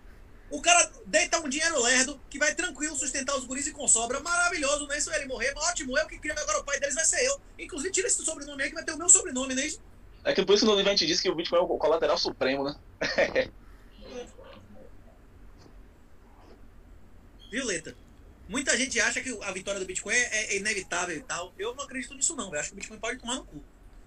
o 0.49 0.61
cara 0.61 0.91
deita 1.05 1.39
um 1.39 1.47
dinheiro 1.47 1.79
lerdo 1.83 2.19
que 2.27 2.39
vai 2.39 2.55
tranquilo 2.55 2.95
sustentar 2.95 3.35
os 3.37 3.45
guris 3.45 3.67
e 3.67 3.71
com 3.71 3.87
sobra. 3.87 4.19
Maravilhoso, 4.19 4.87
não 4.87 4.93
é 4.93 4.97
isso? 4.97 5.13
Ele 5.13 5.25
morrer, 5.25 5.53
ótimo. 5.55 5.95
Eu 5.97 6.07
que 6.07 6.17
crio 6.17 6.33
agora 6.39 6.59
o 6.59 6.63
pai 6.63 6.79
deles 6.79 6.95
vai 6.95 7.05
ser 7.05 7.23
eu. 7.23 7.39
Inclusive, 7.59 7.91
tira 7.91 8.07
esse 8.07 8.23
sobrenome 8.25 8.63
aí 8.63 8.69
que 8.69 8.75
vai 8.75 8.83
ter 8.83 8.93
o 8.93 8.97
meu 8.97 9.09
sobrenome, 9.09 9.53
não 9.53 9.61
é 9.61 9.67
isso? 9.67 9.79
É 10.23 10.33
que 10.33 10.43
por 10.43 10.55
isso 10.55 10.65
que 10.65 10.71
no 10.71 10.75
livro 10.75 10.89
a 10.91 10.95
gente 10.95 11.05
disse 11.05 11.21
que 11.21 11.29
o 11.29 11.35
Bitcoin 11.35 11.59
é 11.59 11.61
o 11.61 11.77
colateral 11.77 12.17
supremo, 12.17 12.63
né? 12.63 12.75
Violeta. 17.51 17.95
Muita 18.47 18.77
gente 18.77 18.99
acha 18.99 19.21
que 19.21 19.37
a 19.41 19.51
vitória 19.51 19.79
do 19.79 19.85
Bitcoin 19.85 20.13
é, 20.13 20.53
é 20.53 20.57
inevitável 20.57 21.15
e 21.17 21.21
tal. 21.21 21.53
Eu 21.57 21.75
não 21.75 21.83
acredito 21.83 22.13
nisso, 22.13 22.35
não. 22.35 22.53
Eu 22.53 22.59
acho 22.59 22.69
que 22.69 22.73
o 22.73 22.77
Bitcoin 22.77 22.97
pode 22.97 23.19
tomar 23.19 23.35
no 23.35 23.45
cu. 23.45 23.63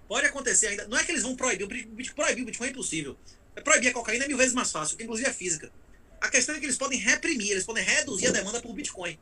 Pode 0.07 0.25
acontecer 0.25 0.67
ainda. 0.67 0.87
Não 0.87 0.97
é 0.97 1.03
que 1.03 1.11
eles 1.11 1.23
vão 1.23 1.35
proibir. 1.35 1.63
O 1.63 1.67
proibir 2.15 2.41
o 2.41 2.45
Bitcoin 2.45 2.67
é 2.67 2.71
impossível. 2.71 3.17
É 3.55 3.61
proibir 3.61 3.89
a 3.89 3.93
cocaína 3.93 4.25
é 4.25 4.27
mil 4.27 4.37
vezes 4.37 4.53
mais 4.53 4.71
fácil, 4.71 4.97
inclusive 4.99 5.29
é 5.29 5.33
física. 5.33 5.71
A 6.19 6.29
questão 6.29 6.55
é 6.55 6.59
que 6.59 6.65
eles 6.65 6.77
podem 6.77 6.99
reprimir, 6.99 7.51
eles 7.51 7.63
podem 7.63 7.83
reduzir 7.83 8.27
a 8.27 8.31
demanda 8.31 8.61
por 8.61 8.73
Bitcoin. 8.73 9.17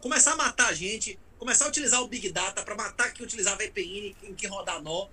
Começar 0.00 0.32
a 0.32 0.36
matar 0.36 0.68
a 0.68 0.72
gente, 0.72 1.18
começar 1.38 1.64
a 1.64 1.68
utilizar 1.68 2.02
o 2.02 2.08
Big 2.08 2.30
Data 2.30 2.62
para 2.62 2.74
matar 2.74 3.12
quem 3.12 3.24
utilizar 3.24 3.56
VPN, 3.56 4.16
em 4.22 4.34
que 4.34 4.46
rodar 4.46 4.82
nó. 4.82 5.08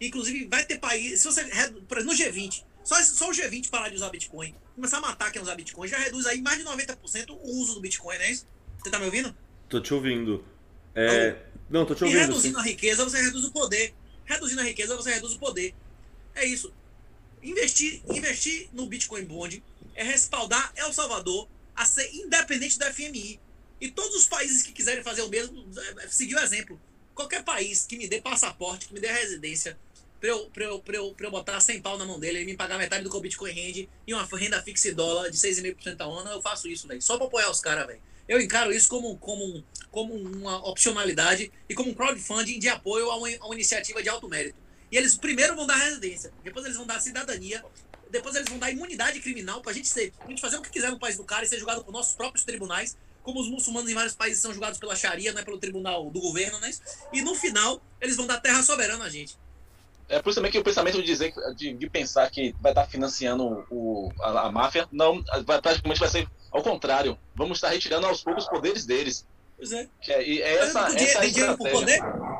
Inclusive, 0.00 0.46
vai 0.46 0.64
ter 0.64 0.78
país. 0.78 1.20
Se 1.20 1.26
você. 1.26 1.42
No 1.44 2.12
G20, 2.12 2.64
só, 2.86 3.02
só 3.02 3.28
o 3.28 3.32
G20 3.32 3.68
parar 3.68 3.88
de 3.88 3.96
usar 3.96 4.10
Bitcoin, 4.10 4.54
começar 4.76 4.98
a 4.98 5.00
matar 5.00 5.32
quem 5.32 5.42
usar 5.42 5.56
Bitcoin, 5.56 5.88
já 5.88 5.98
reduz 5.98 6.24
aí 6.24 6.40
mais 6.40 6.56
de 6.56 6.64
90% 6.64 7.30
o 7.30 7.50
uso 7.60 7.74
do 7.74 7.80
Bitcoin, 7.80 8.16
não 8.16 8.24
é 8.24 8.30
isso? 8.30 8.46
Você 8.78 8.90
tá 8.90 8.98
me 9.00 9.06
ouvindo? 9.06 9.36
Tô 9.68 9.80
te 9.80 9.92
ouvindo. 9.92 10.44
É... 10.94 11.36
Não, 11.68 11.84
tô 11.84 11.96
te 11.96 12.04
ouvindo. 12.04 12.16
E 12.16 12.20
reduzindo 12.20 12.54
sim. 12.54 12.60
a 12.60 12.64
riqueza, 12.64 13.02
você 13.02 13.20
reduz 13.20 13.44
o 13.44 13.50
poder. 13.50 13.92
Reduzindo 14.24 14.60
a 14.60 14.64
riqueza, 14.64 14.96
você 14.96 15.12
reduz 15.12 15.32
o 15.32 15.38
poder. 15.40 15.74
É 16.32 16.44
isso. 16.44 16.72
Investir, 17.42 18.02
investir 18.08 18.68
no 18.72 18.86
Bitcoin 18.86 19.24
Bond 19.24 19.60
é 19.96 20.04
respaldar 20.04 20.72
El 20.76 20.92
Salvador 20.92 21.48
a 21.74 21.84
ser 21.84 22.08
independente 22.14 22.78
da 22.78 22.92
FMI. 22.92 23.40
E 23.80 23.90
todos 23.90 24.14
os 24.14 24.26
países 24.28 24.62
que 24.62 24.70
quiserem 24.70 25.02
fazer 25.02 25.22
o 25.22 25.28
mesmo, 25.28 25.66
é, 25.98 26.06
seguir 26.08 26.36
o 26.36 26.38
exemplo. 26.38 26.80
Qualquer 27.16 27.42
país 27.42 27.84
que 27.84 27.96
me 27.96 28.06
dê 28.06 28.20
passaporte, 28.20 28.86
que 28.86 28.94
me 28.94 29.00
dê 29.00 29.08
residência, 29.08 29.76
pra 30.26 30.32
eu, 30.32 30.50
pra 30.50 30.64
eu, 30.64 30.78
pra 30.80 30.96
eu, 30.96 31.14
pra 31.14 31.26
eu 31.26 31.30
botar 31.30 31.60
100 31.60 31.80
pau 31.80 31.96
na 31.96 32.04
mão 32.04 32.18
dele 32.18 32.42
e 32.42 32.44
me 32.44 32.56
pagar 32.56 32.78
metade 32.78 33.04
do 33.04 33.10
que 33.10 33.16
o 33.16 33.20
Bitcoin 33.20 33.52
rende 33.52 33.88
e 34.06 34.12
uma 34.12 34.24
renda 34.24 34.60
fixa 34.60 34.88
e 34.88 34.92
dólar 34.92 35.30
de 35.30 35.36
6,5% 35.36 36.00
ao 36.00 36.12
ano, 36.12 36.30
eu 36.30 36.42
faço 36.42 36.66
isso, 36.66 36.88
velho. 36.88 37.00
Só 37.00 37.16
pra 37.16 37.26
apoiar 37.26 37.50
os 37.50 37.60
caras, 37.60 37.86
velho. 37.86 38.00
Eu 38.28 38.40
encaro 38.40 38.72
isso 38.72 38.88
como, 38.88 39.16
como, 39.18 39.64
como 39.90 40.14
uma 40.14 40.68
opcionalidade 40.68 41.52
e 41.68 41.74
como 41.74 41.90
um 41.90 41.94
crowdfunding 41.94 42.58
de 42.58 42.68
apoio 42.68 43.08
a 43.10 43.16
uma, 43.16 43.28
a 43.28 43.46
uma 43.46 43.54
iniciativa 43.54 44.02
de 44.02 44.08
alto 44.08 44.28
mérito. 44.28 44.58
E 44.90 44.96
eles 44.96 45.16
primeiro 45.16 45.54
vão 45.54 45.66
dar 45.66 45.76
residência, 45.76 46.32
depois 46.42 46.64
eles 46.64 46.76
vão 46.76 46.86
dar 46.86 47.00
cidadania, 47.00 47.64
depois 48.10 48.34
eles 48.34 48.48
vão 48.48 48.58
dar 48.58 48.70
imunidade 48.70 49.20
criminal 49.20 49.60
pra 49.60 49.72
gente 49.72 49.86
ser, 49.86 50.12
pra 50.12 50.28
gente 50.28 50.40
fazer 50.40 50.56
o 50.56 50.62
que 50.62 50.70
quiser 50.70 50.90
no 50.90 50.98
país 50.98 51.16
do 51.16 51.24
cara 51.24 51.44
e 51.44 51.48
ser 51.48 51.58
julgado 51.58 51.84
por 51.84 51.92
nossos 51.92 52.14
próprios 52.16 52.44
tribunais, 52.44 52.96
como 53.22 53.40
os 53.40 53.48
muçulmanos 53.48 53.90
em 53.90 53.94
vários 53.94 54.14
países 54.14 54.40
são 54.40 54.52
julgados 54.52 54.78
pela 54.78 54.96
Sharia, 54.96 55.32
não 55.32 55.40
é 55.40 55.44
pelo 55.44 55.58
tribunal 55.58 56.10
do 56.10 56.20
governo, 56.20 56.58
né? 56.60 56.70
E 57.12 57.22
no 57.22 57.34
final, 57.34 57.80
eles 58.00 58.16
vão 58.16 58.26
dar 58.26 58.40
terra 58.40 58.62
soberana 58.62 59.04
a 59.04 59.08
gente. 59.08 59.36
É 60.08 60.20
por 60.20 60.30
isso 60.30 60.38
também 60.38 60.52
que 60.52 60.58
o 60.58 60.62
pensamento 60.64 60.98
de 60.98 61.02
dizer, 61.02 61.34
de, 61.56 61.72
de 61.74 61.90
pensar 61.90 62.30
que 62.30 62.54
vai 62.60 62.70
estar 62.72 62.86
financiando 62.86 63.66
o, 63.70 64.12
a, 64.20 64.46
a 64.46 64.52
máfia, 64.52 64.86
não, 64.92 65.22
vai, 65.44 65.60
praticamente 65.60 65.98
vai 65.98 66.08
ser 66.08 66.28
ao 66.52 66.62
contrário. 66.62 67.18
Vamos 67.34 67.58
estar 67.58 67.70
retirando 67.70 68.06
aos 68.06 68.22
poucos 68.22 68.44
os 68.44 68.50
poderes 68.50 68.86
deles. 68.86 69.26
Pois 69.56 69.72
é. 69.72 69.88
Que 70.00 70.12
é, 70.12 70.28
e 70.28 70.42
é 70.42 70.54
essa, 70.58 70.80
essa 70.80 70.90
dinheiro, 70.90 71.10
é 71.10 71.16
a 71.16 71.20
tem 71.20 71.30
dinheiro 71.32 71.56
por 71.58 71.70
poder? 71.70 71.94
estratégia. 71.94 72.36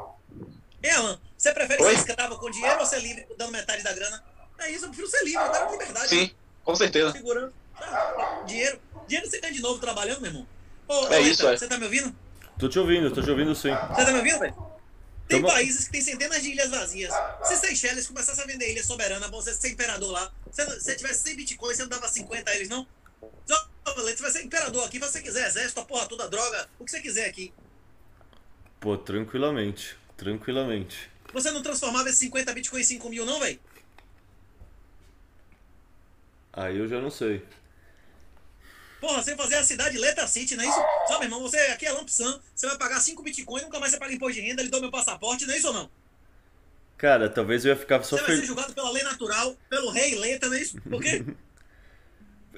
É, 0.82 0.90
Alan, 0.92 1.18
você 1.36 1.52
prefere 1.52 1.82
Oi? 1.82 1.90
ser 1.96 1.98
escravo 1.98 2.38
com 2.38 2.50
dinheiro 2.50 2.78
ou 2.78 2.86
ser 2.86 3.00
livre 3.00 3.26
dando 3.36 3.50
metade 3.50 3.82
da 3.82 3.92
grana? 3.92 4.22
É 4.60 4.70
isso, 4.70 4.84
eu 4.84 4.88
prefiro 4.90 5.08
ser 5.08 5.24
livre, 5.24 5.42
eu 5.44 5.50
quero 5.50 5.70
liberdade. 5.72 6.08
Sim, 6.08 6.30
com 6.64 6.76
certeza. 6.76 7.12
Segurando. 7.12 7.52
Tá, 7.76 8.42
dinheiro. 8.46 8.80
Dinheiro 9.08 9.28
você 9.30 9.40
ganha 9.40 9.52
de 9.52 9.60
novo 9.60 9.80
trabalhando, 9.80 10.20
meu 10.20 10.30
irmão. 10.30 10.46
Ô, 10.88 11.06
É 11.12 11.18
ô, 11.18 11.20
isso, 11.22 11.42
Eita, 11.42 11.54
é. 11.54 11.56
Você 11.56 11.66
tá 11.66 11.78
me 11.78 11.84
ouvindo? 11.84 12.14
Tô 12.58 12.68
te 12.68 12.78
ouvindo, 12.78 13.10
tô 13.10 13.20
te 13.22 13.30
ouvindo 13.30 13.54
sim. 13.54 13.70
Você 13.70 14.04
tá 14.04 14.12
me 14.12 14.18
ouvindo, 14.18 14.38
velho? 14.38 14.65
Tem 15.28 15.42
países 15.42 15.86
que 15.86 15.92
tem 15.92 16.00
centenas 16.00 16.42
de 16.42 16.50
ilhas 16.50 16.70
vazias. 16.70 17.12
Se 17.44 17.56
Seychelles 17.56 18.06
começasse 18.06 18.40
a 18.40 18.44
vender 18.44 18.70
ilha 18.70 18.84
soberana, 18.84 19.28
você 19.28 19.52
ser 19.52 19.70
imperador 19.70 20.12
lá, 20.12 20.32
se 20.52 20.64
você 20.64 20.94
tivesse 20.94 21.24
100 21.24 21.36
bitcoins, 21.36 21.76
você 21.76 21.82
não 21.82 21.90
dava 21.90 22.08
50 22.08 22.50
a 22.50 22.54
eles, 22.54 22.68
não? 22.68 22.86
Você 23.84 24.22
vai 24.22 24.30
ser 24.30 24.44
imperador 24.44 24.84
aqui, 24.84 24.98
se 24.98 25.04
você 25.04 25.22
quiser, 25.22 25.46
exército, 25.48 25.80
a 25.80 25.84
porra 25.84 26.06
toda, 26.06 26.28
droga, 26.28 26.68
o 26.78 26.84
que 26.84 26.90
você 26.90 27.00
quiser 27.00 27.28
aqui. 27.28 27.52
Pô, 28.78 28.96
tranquilamente. 28.96 29.96
Tranquilamente. 30.16 31.10
Você 31.32 31.50
não 31.50 31.62
transformava 31.62 32.08
esses 32.08 32.20
50 32.20 32.52
bitcoins 32.54 32.90
em 32.90 32.94
5 32.94 33.10
mil, 33.10 33.26
não, 33.26 33.40
velho? 33.40 33.58
Aí 36.52 36.78
eu 36.78 36.88
já 36.88 37.00
não 37.00 37.10
sei. 37.10 37.44
Porra, 39.00 39.22
você 39.22 39.36
fazer 39.36 39.56
a 39.56 39.62
cidade 39.62 39.98
Letra 39.98 40.26
City, 40.26 40.56
não 40.56 40.64
é 40.64 40.68
isso? 40.68 40.78
Só, 41.06 41.18
meu 41.18 41.24
irmão, 41.24 41.42
você 41.42 41.58
aqui 41.58 41.86
é 41.86 41.92
lump 41.92 42.08
sum, 42.08 42.40
você 42.54 42.66
vai 42.66 42.78
pagar 42.78 43.00
5 43.00 43.22
bitcoins, 43.22 43.64
nunca 43.64 43.78
mais 43.78 43.92
você 43.92 43.98
paga 43.98 44.12
imposto 44.12 44.34
de 44.34 44.40
renda, 44.40 44.62
ele 44.62 44.70
dá 44.70 44.80
meu 44.80 44.90
passaporte, 44.90 45.46
não 45.46 45.54
é 45.54 45.58
isso 45.58 45.68
ou 45.68 45.74
não? 45.74 45.90
Cara, 46.96 47.28
talvez 47.28 47.64
eu 47.64 47.70
ia 47.70 47.76
ficar 47.76 48.02
só 48.02 48.16
Você 48.16 48.22
vai 48.24 48.36
ser 48.36 48.46
julgado 48.46 48.72
pela 48.72 48.90
lei 48.90 49.02
natural, 49.02 49.54
pelo 49.68 49.90
rei 49.90 50.14
Letra, 50.14 50.48
não 50.48 50.56
é 50.56 50.60
isso? 50.60 50.80
Por 50.80 51.02
quê? 51.02 51.24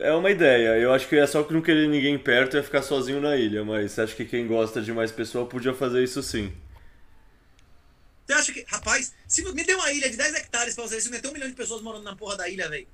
É 0.01 0.12
uma 0.12 0.31
ideia. 0.31 0.78
Eu 0.78 0.93
acho 0.93 1.09
que 1.09 1.16
é 1.16 1.27
só 1.27 1.43
que 1.43 1.52
não 1.52 1.60
querer 1.60 1.89
ninguém 1.89 2.16
perto 2.16 2.55
e 2.55 2.56
ia 2.59 2.62
ficar 2.62 2.82
sozinho 2.82 3.20
na 3.20 3.36
ilha, 3.36 3.65
mas 3.65 3.98
acho 3.98 4.15
que 4.15 4.24
quem 4.24 4.47
gosta 4.47 4.81
de 4.81 4.93
mais 4.93 5.10
pessoa 5.10 5.44
podia 5.44 5.74
fazer 5.74 6.05
isso 6.05 6.23
sim. 6.23 6.52
Você 8.24 8.32
acha 8.32 8.52
que. 8.52 8.65
Rapaz, 8.69 9.12
se 9.27 9.43
me 9.52 9.65
dê 9.65 9.74
uma 9.74 9.90
ilha 9.93 10.09
de 10.09 10.16
10 10.16 10.35
hectares 10.35 10.74
pra 10.74 10.85
você, 10.85 11.01
se 11.01 11.10
meter 11.10 11.28
um 11.28 11.32
milhão 11.32 11.48
de 11.48 11.55
pessoas 11.55 11.82
morando 11.82 12.05
na 12.05 12.15
porra 12.15 12.36
da 12.36 12.48
ilha, 12.48 12.69
velho. 12.69 12.86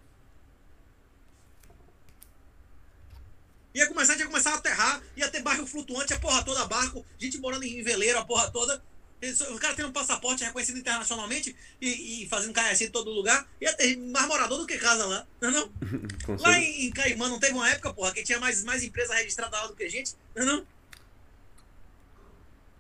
Ia 3.75 3.89
começar, 3.89 4.13
a 4.13 4.17
ia 4.17 4.27
começar 4.27 4.53
a 4.53 4.55
aterrar, 4.55 5.03
ia 5.17 5.29
ter 5.29 5.43
bairro 5.43 5.67
flutuante, 5.67 6.15
a 6.15 6.19
porra 6.19 6.45
toda, 6.45 6.65
barco, 6.65 7.05
gente 7.19 7.39
morando 7.39 7.65
em 7.65 7.83
veleiro, 7.83 8.19
a 8.19 8.25
porra 8.25 8.49
toda. 8.51 8.81
O 9.51 9.59
cara 9.59 9.75
tendo 9.75 9.89
um 9.89 9.93
passaporte 9.93 10.45
reconhecido 10.45 10.79
internacionalmente 10.79 11.57
e, 11.81 12.25
e 12.25 12.29
fazendo 12.29 12.53
KS 12.53 12.83
em 12.83 12.91
todo 12.91 13.11
lugar, 13.11 13.49
ia 13.61 13.73
ter 13.73 13.97
mais 13.97 14.29
morador 14.29 14.59
do 14.59 14.67
que 14.67 14.77
casa 14.77 15.07
lá, 15.07 15.27
não 15.41 15.49
é 15.49 15.53
não? 15.53 15.73
Lá 16.39 16.59
em, 16.59 16.87
em 16.87 16.91
Caimã 16.91 17.29
não 17.29 17.41
teve 17.41 17.55
uma 17.55 17.69
época, 17.69 17.93
porra, 17.93 18.13
que 18.13 18.23
tinha 18.23 18.39
mais, 18.39 18.63
mais 18.63 18.85
empresa 18.85 19.15
registrada 19.15 19.57
lá 19.57 19.67
do 19.67 19.75
que 19.75 19.89
gente, 19.89 20.13
não 20.37 20.43
é 20.43 20.47
não? 20.47 20.67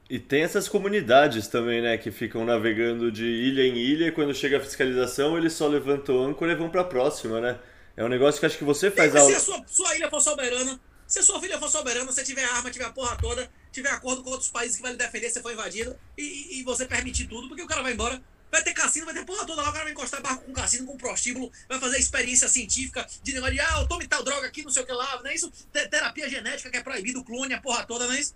E 0.08 0.18
tem 0.18 0.42
essas 0.42 0.68
comunidades 0.68 1.48
também, 1.48 1.80
né, 1.80 1.96
que 1.96 2.10
ficam 2.10 2.44
navegando 2.44 3.10
de 3.10 3.24
ilha 3.24 3.62
em 3.62 3.76
ilha 3.78 4.08
e 4.08 4.12
quando 4.12 4.34
chega 4.34 4.58
a 4.58 4.60
fiscalização 4.60 5.38
eles 5.38 5.54
só 5.54 5.66
levantam 5.66 6.16
o 6.16 6.22
âncora 6.22 6.52
e 6.52 6.54
vão 6.54 6.68
pra 6.68 6.84
próxima, 6.84 7.40
né? 7.40 7.58
É 7.96 8.04
um 8.04 8.08
negócio 8.08 8.40
que 8.40 8.46
acho 8.46 8.58
que 8.58 8.64
você 8.64 8.90
faz 8.90 9.14
aula. 9.14 9.30
se 9.30 9.36
a 9.36 9.40
sua, 9.40 9.64
sua 9.68 9.94
ilha 9.96 10.10
for 10.10 10.20
soberana, 10.20 10.80
se 11.06 11.18
a 11.20 11.22
sua 11.22 11.40
filha 11.40 11.58
for 11.58 11.68
soberana, 11.70 12.04
você 12.10 12.24
tiver 12.24 12.44
arma, 12.44 12.70
tiver 12.70 12.84
a 12.86 12.90
porra 12.90 13.16
toda, 13.16 13.48
tiver 13.70 13.90
acordo 13.90 14.22
com 14.24 14.30
outros 14.30 14.50
países 14.50 14.76
que 14.76 14.82
vai 14.82 14.92
lhe 14.92 14.98
defender, 14.98 15.30
você 15.30 15.40
foi 15.40 15.52
invadido, 15.52 15.96
e, 16.18 16.58
e- 16.60 16.62
você 16.64 16.86
permitir 16.86 17.28
tudo, 17.28 17.46
porque 17.48 17.62
o 17.62 17.66
cara 17.66 17.82
vai 17.82 17.92
embora. 17.92 18.20
Vai 18.50 18.62
ter 18.62 18.72
cassino, 18.72 19.04
vai 19.04 19.14
ter 19.14 19.24
porra 19.24 19.44
toda 19.46 19.62
lá, 19.62 19.70
o 19.70 19.72
cara 19.72 19.84
vai 19.84 19.92
encostar 19.92 20.22
barco 20.22 20.44
com 20.44 20.52
cassino, 20.52 20.86
com 20.86 20.96
prostíbulo, 20.96 21.50
vai 21.68 21.78
fazer 21.80 21.98
experiência 21.98 22.48
científica 22.48 23.04
de 23.22 23.32
negócio 23.32 23.54
de, 23.54 23.60
ah, 23.60 23.80
eu 23.80 23.88
tome 23.88 24.06
tal 24.06 24.22
droga 24.22 24.46
aqui, 24.46 24.62
não 24.62 24.70
sei 24.70 24.82
o 24.82 24.86
que 24.86 24.92
lá, 24.92 25.20
não 25.22 25.26
é 25.30 25.34
isso? 25.34 25.50
Te- 25.72 25.88
terapia 25.88 26.28
genética 26.28 26.70
que 26.70 26.76
é 26.76 26.82
proibido, 26.82 27.22
clone, 27.24 27.52
a 27.54 27.60
porra 27.60 27.84
toda, 27.84 28.06
não 28.06 28.14
é 28.14 28.20
isso? 28.20 28.34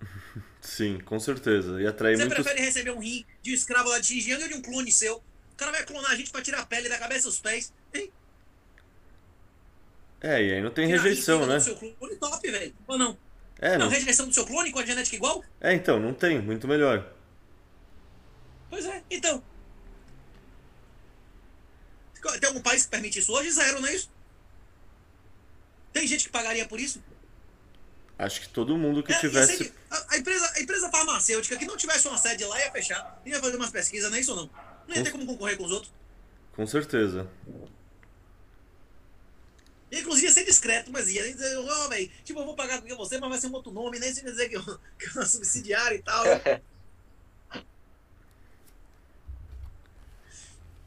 Sim, 0.60 1.00
com 1.04 1.18
certeza. 1.18 1.80
E 1.80 1.86
atrair 1.86 2.16
Você 2.16 2.24
muitos. 2.24 2.42
prefere 2.44 2.64
receber 2.64 2.90
um 2.92 3.00
rim 3.00 3.24
de 3.42 3.50
um 3.50 3.54
escravo 3.54 3.88
lá 3.88 3.98
de 3.98 4.06
Xinjiang 4.06 4.42
ou 4.42 4.48
de 4.48 4.54
um 4.54 4.62
clone 4.62 4.90
seu? 4.92 5.16
O 5.16 5.56
cara 5.56 5.72
vai 5.72 5.84
clonar 5.84 6.10
a 6.12 6.16
gente 6.16 6.30
pra 6.30 6.40
tirar 6.42 6.60
a 6.60 6.66
pele 6.66 6.88
da 6.88 6.98
cabeça 6.98 7.26
e 7.26 7.30
os 7.30 7.38
pés, 7.40 7.72
hein? 7.94 8.12
É, 10.20 10.42
e 10.42 10.52
aí 10.54 10.60
não 10.62 10.70
tem 10.70 10.86
rejeição, 10.86 11.46
né? 11.46 11.56
do 11.56 11.60
seu 11.64 11.76
clone, 11.76 12.16
top, 12.16 12.50
velho. 12.50 12.74
Ou 12.86 12.96
não? 12.98 13.18
É, 13.58 13.72
Não, 13.78 13.86
não... 13.86 13.88
rejeição 13.92 14.26
do 14.28 14.34
seu 14.34 14.44
clone 14.46 14.70
com 14.72 14.78
a 14.78 14.84
genética 14.86 15.16
igual? 15.16 15.42
é, 15.60 15.72
então, 15.74 15.98
não 16.00 16.12
tem, 16.14 16.40
muito 16.40 16.66
melhor. 16.68 17.12
Pois 18.70 18.84
é, 18.86 19.02
então. 19.10 19.42
Tem 22.40 22.48
algum 22.48 22.62
país 22.62 22.84
que 22.84 22.90
permite 22.90 23.18
isso 23.18 23.32
hoje? 23.32 23.50
Zero, 23.50 23.80
não 23.80 23.88
é 23.88 23.94
isso? 23.96 24.08
Tem 25.92 26.06
gente 26.06 26.24
que 26.24 26.30
pagaria 26.30 26.66
por 26.66 26.78
isso? 26.80 27.02
Acho 28.18 28.40
que 28.42 28.48
todo 28.48 28.76
mundo 28.78 29.02
que 29.02 29.12
É, 29.12 29.18
tivesse. 29.18 29.64
que- 29.64 29.72
a, 29.90 30.14
a 30.14 30.18
empresa, 30.18 30.52
a 30.54 30.60
empresa 30.60 30.88
farmacêutica 30.90 31.56
que 31.56 31.66
não 31.66 31.76
tivesse 31.76 32.06
uma 32.06 32.16
sede 32.16 32.44
lá 32.44 32.58
ia 32.60 32.70
fechar, 32.70 33.20
ia 33.26 33.40
fazer 33.40 33.56
umas 33.56 33.70
pesquisas, 33.70 34.08
não 34.10 34.16
é 34.16 34.20
isso 34.20 34.30
ou 34.30 34.36
não? 34.36 34.50
Não 34.86 34.94
ia 34.96 35.02
ter 35.02 35.10
como 35.10 35.26
concorrer 35.26 35.56
com 35.56 35.64
os 35.64 35.72
outros. 35.72 35.92
Com 36.54 36.64
certeza. 36.66 37.28
Inclusive 39.92 40.26
ia 40.26 40.32
ser 40.32 40.44
discreto, 40.46 40.90
mas 40.90 41.06
ia 41.08 41.26
ia 41.26 41.34
dizer, 41.34 41.54
ó, 41.58 41.88
velho, 41.88 42.10
tipo, 42.24 42.40
eu 42.40 42.46
vou 42.46 42.56
pagar 42.56 42.80
com 42.80 42.96
você, 42.96 43.18
mas 43.18 43.28
vai 43.28 43.38
ser 43.38 43.48
um 43.48 43.52
outro 43.52 43.70
nome, 43.70 43.98
nem 43.98 44.12
se 44.12 44.24
dizer 44.24 44.48
que 44.48 44.56
eu, 44.56 44.62
que 44.98 45.06
eu 45.06 45.12
sou 45.12 45.26
subsidiário 45.26 45.98
e 45.98 46.02
tal. 46.02 46.24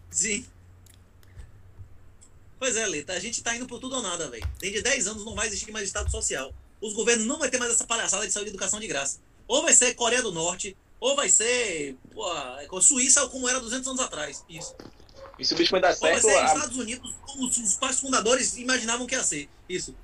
Sim. 0.10 0.44
Pois 2.57 2.76
é, 2.76 2.88
Leta, 2.88 3.14
a 3.14 3.19
gente 3.19 3.44
tá 3.44 3.56
indo 3.56 3.68
por 3.68 3.80
tudo 3.80 3.98
ou 3.98 4.02
nada, 4.02 4.27
velho. 4.30 4.48
Dentro 4.60 4.77
de 4.77 4.82
10 4.82 5.07
anos 5.07 5.23
não 5.23 5.36
vai 5.36 5.45
existir 5.45 5.72
mais 5.72 5.86
Estado 5.86 6.10
Social. 6.10 6.52
Os 6.82 6.94
governos 6.94 7.27
não 7.27 7.38
vão 7.38 7.48
ter 7.49 7.60
mais 7.60 7.72
essa 7.72 7.86
palhaçada 7.86 8.26
de 8.26 8.34
saúde 8.34 8.49
e 8.49 8.53
educação 8.53 8.80
de 8.80 8.88
graça. 8.88 9.19
Ou 9.48 9.61
vai 9.61 9.73
ser 9.73 9.94
Coreia 9.94 10.23
do 10.23 10.32
Norte, 10.32 10.76
ou 10.99 11.15
vai 11.15 11.30
ser 11.30 11.95
pô, 12.11 12.82
Suíça 12.82 13.27
como 13.27 13.48
era 13.48 13.60
200 13.60 13.88
anos 13.90 14.02
atrás. 14.02 14.44
Isso. 14.49 14.76
E 15.38 15.44
se 15.45 15.53
o 15.53 15.57
Bitcoin 15.57 15.82
vai 15.82 15.94
certo, 15.94 16.22
ser 16.22 16.38
a- 16.38 16.45
Estados 16.45 16.78
Unidos 16.78 17.14
como 17.26 17.48
os, 17.48 17.76
pais 17.76 17.99
fundadores 17.99 18.57
imaginavam 18.57 19.06
que 19.06 19.16
ia 19.16 19.24
ser. 19.24 19.49
Isso. 19.68 19.95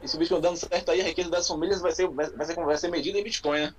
e 0.00 0.06
se 0.06 0.14
o 0.14 0.18
Bitcoin 0.18 0.40
dando 0.40 0.56
certo 0.56 0.90
aí, 0.90 1.00
a 1.00 1.04
riqueza 1.04 1.28
das 1.28 1.46
famílias 1.48 1.80
vai 1.80 1.90
ser, 1.92 2.08
vai, 2.08 2.30
vai 2.30 2.46
ser, 2.46 2.54
vai 2.54 2.76
ser 2.76 2.88
medida 2.88 3.18
em 3.18 3.24
Bitcoin, 3.24 3.60
né? 3.62 3.74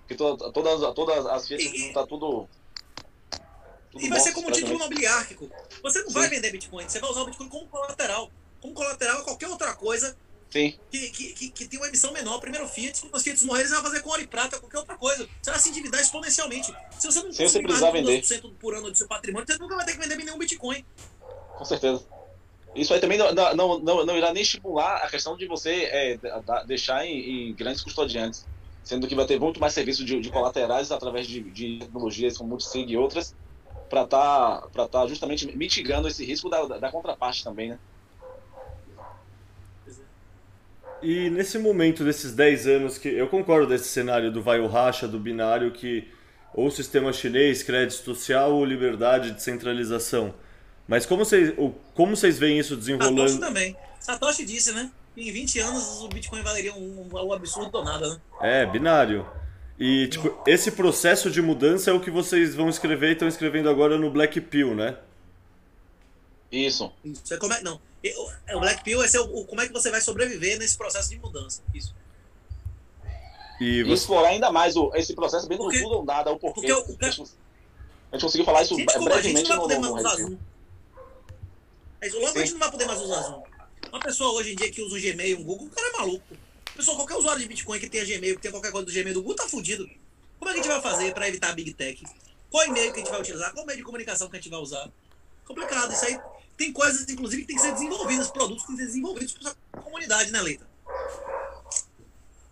Porque 0.00 0.14
to- 0.14 0.52
todas, 0.52 0.94
todas 0.94 1.26
as 1.26 1.48
fichas 1.48 1.72
E- 1.72 1.92
tá 1.92 2.06
tudo. 2.06 2.48
tudo 3.90 4.04
E 4.04 4.08
vai 4.08 4.20
ser 4.20 4.32
como 4.32 4.52
título 4.52 4.78
praticamente. 4.78 4.78
nobiliárquico. 4.84 5.50
Você 5.82 6.02
não 6.04 6.10
vai 6.10 6.24
Sim. 6.28 6.30
vender 6.36 6.52
Bitcoin, 6.52 6.88
você 6.88 7.00
vai 7.00 7.10
usar 7.10 7.22
o 7.22 7.26
Bitcoin 7.26 7.48
como 7.48 7.66
colateral. 7.68 8.30
Como 8.60 8.72
colateral 8.72 9.18
a 9.20 9.24
qualquer 9.24 9.48
outra 9.48 9.74
coisa 9.74 10.16
Sim. 10.50 10.78
que, 10.90 11.10
que, 11.10 11.32
que, 11.32 11.50
que 11.50 11.68
tem 11.68 11.78
uma 11.78 11.88
emissão 11.88 12.12
menor. 12.12 12.40
Primeiro 12.40 12.66
Fiat, 12.68 13.08
os 13.12 13.22
Fiat 13.22 13.44
morrerem, 13.44 13.68
você 13.68 13.74
vai 13.74 13.82
fazer 13.84 14.00
com 14.00 14.10
ouro 14.10 14.22
e 14.22 14.26
prata, 14.26 14.58
qualquer 14.58 14.78
outra 14.78 14.96
coisa. 14.96 15.28
Você 15.42 15.50
vai 15.50 15.60
se 15.60 15.68
endividar 15.68 16.00
exponencialmente. 16.00 16.74
Se 16.98 17.06
você 17.06 17.22
não 17.22 17.32
Sem 17.32 17.48
você 17.48 17.62
precisar 17.62 17.90
vender. 17.90 18.20
de 18.20 18.26
2% 18.26 18.52
por 18.60 18.74
ano 18.74 18.90
do 18.90 18.96
seu 18.96 19.06
patrimônio, 19.06 19.46
você 19.46 19.58
nunca 19.58 19.76
vai 19.76 19.84
ter 19.84 19.92
que 19.92 19.98
vender 19.98 20.16
nenhum 20.16 20.38
Bitcoin. 20.38 20.84
Com 21.56 21.64
certeza. 21.64 22.04
Isso 22.74 22.92
aí 22.92 23.00
também 23.00 23.16
não, 23.16 23.32
não, 23.32 23.78
não, 23.78 24.06
não 24.06 24.16
irá 24.16 24.32
nem 24.32 24.42
estimular 24.42 24.96
a 24.96 25.08
questão 25.08 25.36
de 25.36 25.46
você 25.46 25.84
é, 25.84 26.18
deixar 26.66 27.06
em, 27.06 27.48
em 27.50 27.54
grandes 27.54 27.82
custodiantes. 27.82 28.46
Sendo 28.84 29.08
que 29.08 29.14
vai 29.14 29.26
ter 29.26 29.40
muito 29.40 29.58
mais 29.58 29.72
serviço 29.72 30.04
de, 30.04 30.20
de 30.20 30.30
colaterais 30.30 30.92
através 30.92 31.26
de, 31.26 31.40
de 31.40 31.78
tecnologias 31.80 32.36
como 32.36 32.50
Multisig 32.50 32.92
e 32.92 32.96
outras, 32.96 33.34
para 33.88 34.02
estar 34.02 34.60
tá, 34.72 34.88
tá 34.88 35.06
justamente 35.06 35.56
mitigando 35.56 36.06
esse 36.06 36.24
risco 36.24 36.48
da, 36.48 36.64
da, 36.64 36.78
da 36.78 36.92
contraparte 36.92 37.42
também, 37.42 37.70
né? 37.70 37.78
E 41.02 41.30
nesse 41.30 41.58
momento 41.58 42.04
desses 42.04 42.32
10 42.32 42.66
anos 42.66 42.98
que 42.98 43.08
eu 43.08 43.28
concordo 43.28 43.68
desse 43.68 43.88
cenário 43.88 44.30
do 44.32 44.42
vai 44.42 44.60
o 44.60 44.66
racha 44.66 45.06
do 45.06 45.18
binário 45.18 45.70
que 45.72 46.08
ou 46.54 46.70
sistema 46.70 47.12
chinês, 47.12 47.62
crédito 47.62 48.02
social 48.02 48.52
ou 48.52 48.64
liberdade 48.64 49.32
de 49.32 49.42
centralização. 49.42 50.34
Mas 50.88 51.04
como 51.04 51.24
vocês, 51.24 51.54
como 51.94 52.16
vocês 52.16 52.38
veem 52.38 52.58
isso 52.58 52.70
Satoshi 52.70 52.96
desenrolando? 52.96 53.40
também. 53.40 53.76
Satoshi 54.00 54.44
disse, 54.44 54.72
né? 54.72 54.90
Que 55.14 55.28
em 55.28 55.32
20 55.32 55.58
anos 55.60 56.02
o 56.02 56.08
Bitcoin 56.08 56.42
valeria 56.42 56.74
um, 56.74 57.08
um 57.12 57.32
absurdo 57.32 57.70
do 57.70 57.84
nada, 57.84 58.08
né? 58.08 58.20
É, 58.40 58.66
binário. 58.66 59.26
E 59.78 60.08
tipo, 60.08 60.34
esse 60.46 60.70
processo 60.72 61.30
de 61.30 61.42
mudança 61.42 61.90
é 61.90 61.92
o 61.92 62.00
que 62.00 62.10
vocês 62.10 62.54
vão 62.54 62.70
escrever 62.70 63.10
e 63.10 63.12
estão 63.12 63.28
escrevendo 63.28 63.68
agora 63.68 63.98
no 63.98 64.10
Black 64.10 64.40
Pill, 64.40 64.74
né? 64.74 64.96
Isso. 66.50 66.90
Isso 67.04 67.34
é 67.34 67.36
como 67.36 67.52
é, 67.52 67.60
não. 67.62 67.78
E 68.04 68.14
O 68.54 68.60
Black 68.60 68.84
Pill 68.84 69.02
esse 69.04 69.16
é 69.16 69.20
o, 69.20 69.44
como 69.44 69.60
é 69.60 69.66
que 69.66 69.72
você 69.72 69.90
vai 69.90 70.00
sobreviver 70.00 70.58
nesse 70.58 70.76
processo 70.76 71.08
de 71.10 71.18
mudança. 71.18 71.62
Isso. 71.74 71.94
E 73.60 73.78
E 73.78 73.82
você, 73.84 74.02
explorar 74.02 74.28
ainda 74.28 74.52
mais 74.52 74.76
o, 74.76 74.92
esse 74.94 75.14
processo 75.14 75.48
bem 75.48 75.58
no 75.58 75.64
Porque- 75.64 75.80
fundo 75.80 76.02
dado 76.04 76.30
o 76.30 76.38
porquê. 76.38 76.60
porque 76.68 76.72
o- 76.72 76.96
a, 77.00 77.10
gente, 77.10 77.22
a 78.12 78.16
gente 78.16 78.22
conseguiu 78.24 78.44
falar 78.44 78.62
isso 78.62 78.76
gente 78.76 78.92
como 78.94 79.08
a 79.08 79.20
gente 79.20 79.22
brevemente 79.22 79.48
não 79.48 79.56
vai 79.56 79.58
poder 79.60 79.78
no, 79.78 79.92
mais 79.92 80.04
usar. 80.06 80.16
Zoom. 80.16 80.38
É 82.00 82.06
isso, 82.08 82.20
logo 82.20 82.36
a 82.38 82.40
gente 82.40 82.52
não 82.52 82.58
vai 82.60 82.70
poder 82.70 82.84
mais 82.86 83.00
usar 83.00 83.22
Zoom. 83.22 83.42
Uma 83.90 84.00
pessoa 84.00 84.32
hoje 84.32 84.52
em 84.52 84.56
dia 84.56 84.70
que 84.70 84.82
usa 84.82 84.96
um 84.96 85.00
Gmail, 85.00 85.38
um 85.40 85.44
Google, 85.44 85.66
o 85.66 85.70
cara 85.70 85.88
é 85.88 85.92
maluco. 85.92 86.36
Pessoal, 86.76 86.96
qualquer 86.98 87.16
usuário 87.16 87.40
de 87.40 87.48
Bitcoin 87.48 87.80
que 87.80 87.88
tenha 87.88 88.04
Gmail, 88.04 88.36
que 88.36 88.42
tenha 88.42 88.52
qualquer 88.52 88.70
coisa 88.70 88.86
do 88.86 88.92
Gmail 88.92 89.14
do 89.14 89.22
Google, 89.22 89.36
tá 89.36 89.48
fudido. 89.48 89.88
Como 90.38 90.50
é 90.50 90.52
que 90.52 90.60
a 90.60 90.62
gente 90.62 90.70
vai 90.72 90.82
fazer 90.82 91.14
para 91.14 91.26
evitar 91.26 91.48
a 91.48 91.52
Big 91.54 91.72
Tech? 91.72 92.04
Qual 92.50 92.64
e-mail 92.66 92.92
que 92.92 93.00
a 93.00 93.02
gente 93.02 93.10
vai 93.10 93.20
utilizar? 93.20 93.52
Qual 93.54 93.64
meio 93.64 93.78
de 93.78 93.82
comunicação 93.84 94.28
que 94.28 94.36
a 94.36 94.40
gente 94.40 94.50
vai 94.50 94.60
usar? 94.60 94.90
Complicado. 95.46 95.92
Isso 95.92 96.04
aí 96.04 96.18
tem 96.56 96.72
coisas, 96.72 97.08
inclusive, 97.08 97.42
que 97.42 97.48
tem 97.48 97.56
que 97.56 97.62
ser 97.62 97.72
desenvolvidas, 97.72 98.30
produtos 98.30 98.62
que 98.62 98.68
tem 98.68 98.76
que 98.76 98.82
ser 98.82 98.88
desenvolvidos 98.88 99.34
para 99.34 99.54
a 99.74 99.80
comunidade, 99.80 100.30
né, 100.30 100.40
Leita? 100.40 100.66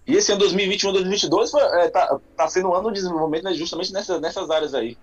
E 0.06 0.14
esse 0.16 0.30
ano 0.32 0.40
2021, 0.40 0.92
2022 0.92 1.50
foi, 1.50 1.62
é, 1.62 1.88
tá, 1.88 2.20
sendo 2.48 2.68
um 2.68 2.74
ano 2.74 2.90
de 2.92 3.00
desenvolvimento 3.00 3.44
né, 3.44 3.54
justamente 3.54 3.92
nessa, 3.92 4.20
nessas 4.20 4.50
áreas 4.50 4.74
aí. 4.74 4.98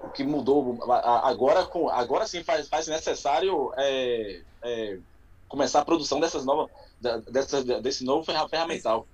O 0.00 0.08
que 0.08 0.24
mudou 0.24 0.78
agora, 0.90 1.64
com, 1.66 1.88
agora 1.88 2.26
sim 2.26 2.42
faz, 2.42 2.68
faz 2.68 2.88
necessário 2.88 3.72
é, 3.76 4.40
é, 4.64 4.98
começar 5.46 5.80
a 5.80 5.84
produção 5.84 6.18
dessas 6.18 6.44
novas, 6.44 6.70
dessa, 7.30 7.62
desse 7.80 8.02
novo 8.02 8.24
ferra- 8.24 8.48
ferramental. 8.48 9.06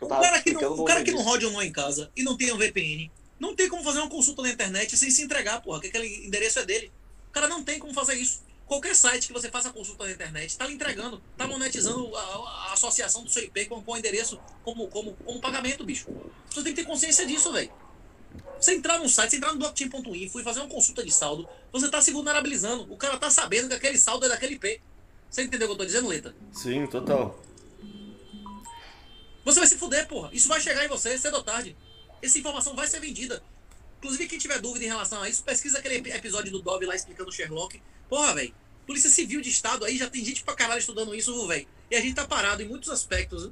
O 0.00 0.06
cara, 0.06 0.42
que 0.42 0.52
não, 0.52 0.76
no 0.76 0.84
cara 0.84 1.02
que 1.02 1.12
não 1.12 1.22
roda 1.22 1.46
um 1.46 1.52
nó 1.52 1.62
em 1.62 1.72
casa 1.72 2.10
e 2.14 2.22
não 2.22 2.36
tem 2.36 2.52
um 2.52 2.58
VPN, 2.58 3.10
não 3.42 3.56
tem 3.56 3.68
como 3.68 3.82
fazer 3.82 3.98
uma 3.98 4.08
consulta 4.08 4.40
na 4.40 4.50
internet 4.50 4.96
sem 4.96 5.10
se 5.10 5.20
entregar, 5.20 5.60
porra, 5.60 5.80
que 5.80 5.88
aquele 5.88 6.26
endereço 6.26 6.60
é 6.60 6.64
dele. 6.64 6.92
O 7.28 7.32
cara 7.32 7.48
não 7.48 7.64
tem 7.64 7.76
como 7.76 7.92
fazer 7.92 8.14
isso. 8.14 8.40
Qualquer 8.66 8.94
site 8.94 9.26
que 9.26 9.32
você 9.32 9.50
faça 9.50 9.72
consulta 9.72 10.04
na 10.04 10.12
internet 10.12 10.56
tá 10.56 10.64
lhe 10.64 10.74
entregando, 10.74 11.20
tá 11.36 11.44
monetizando 11.44 12.16
a, 12.16 12.20
a 12.20 12.72
associação 12.74 13.24
do 13.24 13.30
seu 13.30 13.42
IP 13.42 13.66
com, 13.66 13.82
com 13.82 13.92
o 13.92 13.96
endereço 13.96 14.40
como, 14.62 14.86
como, 14.86 15.14
como 15.24 15.40
pagamento, 15.40 15.82
bicho. 15.82 16.06
Você 16.48 16.62
tem 16.62 16.72
que 16.72 16.82
ter 16.82 16.86
consciência 16.86 17.26
disso, 17.26 17.52
velho. 17.52 17.72
Você 18.60 18.74
entrar 18.74 19.00
num 19.00 19.08
site, 19.08 19.30
você 19.30 19.36
entrar 19.38 19.52
no 19.52 19.58
blockchain.info 19.58 20.38
e 20.38 20.44
fazer 20.44 20.60
uma 20.60 20.68
consulta 20.68 21.02
de 21.02 21.10
saldo, 21.10 21.48
você 21.72 21.90
tá 21.90 22.00
se 22.00 22.12
vulnerabilizando. 22.12 22.86
O 22.92 22.96
cara 22.96 23.18
tá 23.18 23.28
sabendo 23.28 23.68
que 23.68 23.74
aquele 23.74 23.98
saldo 23.98 24.24
é 24.24 24.28
daquele 24.28 24.54
IP. 24.54 24.80
Você 25.28 25.42
entendeu 25.42 25.66
o 25.66 25.70
que 25.70 25.74
eu 25.74 25.78
tô 25.78 25.84
dizendo, 25.84 26.06
Leta? 26.06 26.32
sim, 26.52 26.86
total. 26.86 27.42
Você 29.44 29.58
vai 29.58 29.66
se 29.66 29.76
fuder, 29.76 30.06
porra. 30.06 30.30
Isso 30.32 30.46
vai 30.46 30.60
chegar 30.60 30.84
em 30.84 30.88
você 30.88 31.18
cedo 31.18 31.38
ou 31.38 31.42
tarde. 31.42 31.76
Essa 32.22 32.38
informação 32.38 32.74
vai 32.74 32.86
ser 32.86 33.00
vendida. 33.00 33.42
Inclusive, 33.98 34.28
quem 34.28 34.38
tiver 34.38 34.60
dúvida 34.60 34.84
em 34.84 34.88
relação 34.88 35.20
a 35.22 35.28
isso, 35.28 35.42
pesquisa 35.44 35.78
aquele 35.78 35.96
ep- 35.96 36.08
episódio 36.08 36.50
do 36.52 36.60
Dove 36.62 36.86
lá 36.86 36.94
explicando 36.94 37.28
o 37.30 37.32
Sherlock. 37.32 37.80
Porra, 38.08 38.34
velho. 38.34 38.54
Polícia 38.86 39.10
Civil 39.10 39.40
de 39.40 39.48
Estado 39.48 39.84
aí 39.84 39.96
já 39.96 40.10
tem 40.10 40.24
gente 40.24 40.42
pra 40.42 40.54
caralho 40.54 40.80
estudando 40.80 41.14
isso, 41.14 41.46
velho. 41.46 41.66
E 41.90 41.94
a 41.96 42.00
gente 42.00 42.14
tá 42.14 42.26
parado 42.26 42.62
em 42.62 42.68
muitos 42.68 42.88
aspectos. 42.88 43.50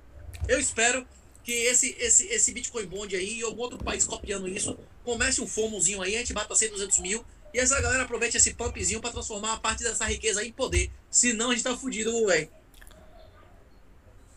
Eu 0.48 0.58
espero 0.58 1.06
que 1.44 1.52
esse, 1.52 1.96
esse, 1.98 2.26
esse 2.26 2.52
Bitcoin 2.52 2.86
Bond 2.86 3.14
aí 3.14 3.38
e 3.38 3.42
algum 3.42 3.62
outro 3.62 3.78
país 3.78 4.04
copiando 4.06 4.48
isso 4.48 4.78
comece 5.04 5.40
um 5.40 5.46
fomozinho 5.46 6.02
aí, 6.02 6.14
a 6.16 6.18
gente 6.18 6.32
bata 6.32 6.54
100, 6.54 6.70
200 6.70 6.98
mil. 6.98 7.24
E 7.54 7.58
essa 7.58 7.80
galera 7.80 8.02
aproveite 8.04 8.36
esse 8.36 8.54
pumpzinho 8.54 9.00
pra 9.00 9.10
transformar 9.10 9.54
a 9.54 9.56
parte 9.56 9.82
dessa 9.82 10.04
riqueza 10.04 10.44
em 10.44 10.52
poder. 10.52 10.90
Senão 11.10 11.50
a 11.50 11.54
gente 11.54 11.64
tá 11.64 11.76
fudido, 11.76 12.26
velho. 12.26 12.48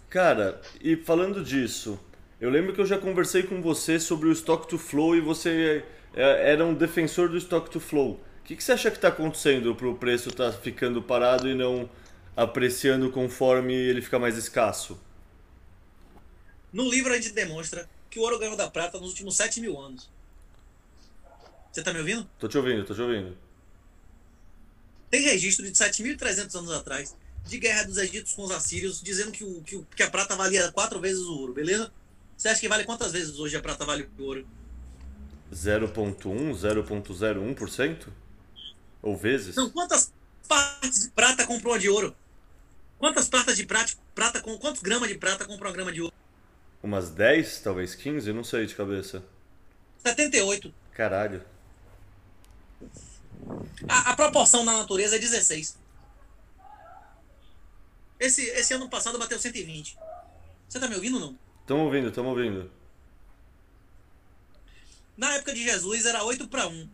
Cara, 0.09 0.61
e 0.79 0.95
falando 0.95 1.43
disso, 1.43 1.99
eu 2.43 2.49
lembro 2.49 2.73
que 2.73 2.81
eu 2.81 2.85
já 2.85 2.97
conversei 2.97 3.43
com 3.43 3.61
você 3.61 3.99
sobre 3.99 4.27
o 4.27 4.31
Stock 4.31 4.67
to 4.67 4.77
Flow 4.77 5.15
e 5.15 5.21
você 5.21 5.83
é, 6.13 6.51
era 6.51 6.65
um 6.65 6.73
defensor 6.73 7.29
do 7.29 7.37
Stock 7.37 7.69
to 7.69 7.79
Flow. 7.79 8.11
O 8.13 8.43
que, 8.43 8.55
que 8.55 8.63
você 8.63 8.73
acha 8.73 8.91
que 8.91 8.97
está 8.97 9.07
acontecendo 9.07 9.73
para 9.75 9.87
o 9.87 9.95
preço 9.95 10.29
estar 10.29 10.51
ficando 10.51 11.01
parado 11.01 11.47
e 11.49 11.55
não 11.55 11.89
apreciando 12.35 13.09
conforme 13.11 13.73
ele 13.73 14.01
fica 14.01 14.19
mais 14.19 14.37
escasso? 14.37 14.99
No 16.73 16.89
livro 16.89 17.13
a 17.13 17.15
gente 17.15 17.29
demonstra 17.31 17.89
que 18.09 18.19
o 18.19 18.21
ouro 18.21 18.37
ganhou 18.37 18.57
da 18.57 18.69
prata 18.69 18.99
nos 18.99 19.11
últimos 19.11 19.37
7 19.37 19.61
mil 19.61 19.79
anos. 19.79 20.11
Você 21.71 21.83
tá 21.83 21.93
me 21.93 21.99
ouvindo? 21.99 22.29
Tô 22.37 22.47
te 22.47 22.57
ouvindo, 22.57 22.85
tô 22.85 22.93
te 22.93 23.01
ouvindo. 23.01 23.35
Tem 25.09 25.21
registro 25.21 25.65
de 25.65 25.77
7.300 25.77 26.55
anos 26.55 26.71
atrás 26.71 27.15
de 27.45 27.57
guerra 27.57 27.83
dos 27.83 27.97
egípcios 27.97 28.33
com 28.33 28.43
os 28.43 28.51
assírios, 28.51 29.01
dizendo 29.01 29.31
que, 29.31 29.43
o, 29.43 29.61
que, 29.63 29.75
o- 29.77 29.85
que 29.95 30.03
a 30.03 30.09
prata 30.09 30.35
valia 30.35 30.71
quatro 30.71 30.99
vezes 30.99 31.21
o 31.23 31.37
ouro, 31.39 31.53
beleza? 31.53 31.91
Você 32.37 32.49
acha 32.49 32.59
que 32.59 32.67
vale 32.67 32.83
quantas 32.83 33.11
vezes 33.11 33.39
hoje 33.39 33.55
a 33.55 33.61
prata 33.61 33.85
vale 33.85 34.09
o 34.17 34.23
ouro? 34.23 34.47
0.1, 35.53 36.51
0.01%? 36.51 38.07
Ou 39.01 39.17
vezes? 39.17 39.55
Não, 39.55 39.69
quantas 39.69 40.11
partes 40.47 41.03
de 41.03 41.11
prata 41.11 41.45
comprou 41.45 41.73
uma 41.73 41.79
de 41.79 41.89
ouro? 41.89 42.15
Quantas 42.97 43.27
pratas 43.27 43.57
de 43.57 43.65
prata, 43.65 43.93
prata 44.15 44.41
com 44.41 44.57
quantos 44.57 44.81
gramas 44.81 45.09
de 45.09 45.15
prata 45.15 45.45
comprou 45.45 45.69
uma 45.69 45.75
grama 45.75 45.91
de 45.91 46.01
ouro? 46.01 46.13
Umas 46.81 47.09
10, 47.09 47.59
talvez 47.59 47.95
15? 47.95 48.31
Não 48.33 48.43
sei 48.43 48.65
de 48.65 48.75
cabeça. 48.75 49.23
78. 49.99 50.73
Caralho. 50.93 51.43
A, 53.87 54.11
a 54.11 54.15
proporção 54.15 54.63
na 54.63 54.77
natureza 54.77 55.15
é 55.15 55.19
16. 55.19 55.77
Esse, 58.19 58.41
esse 58.49 58.73
ano 58.73 58.89
passado 58.89 59.19
bateu 59.19 59.39
120. 59.39 59.97
Você 60.67 60.79
tá 60.79 60.87
me 60.87 60.95
ouvindo 60.95 61.15
ou 61.15 61.19
não? 61.19 61.42
Tamo 61.65 61.85
ouvindo, 61.85 62.11
tamo 62.11 62.29
ouvindo. 62.29 62.69
Na 65.15 65.33
época 65.35 65.53
de 65.53 65.63
Jesus 65.63 66.05
era 66.05 66.23
8 66.23 66.47
para 66.47 66.67
1. 66.67 66.89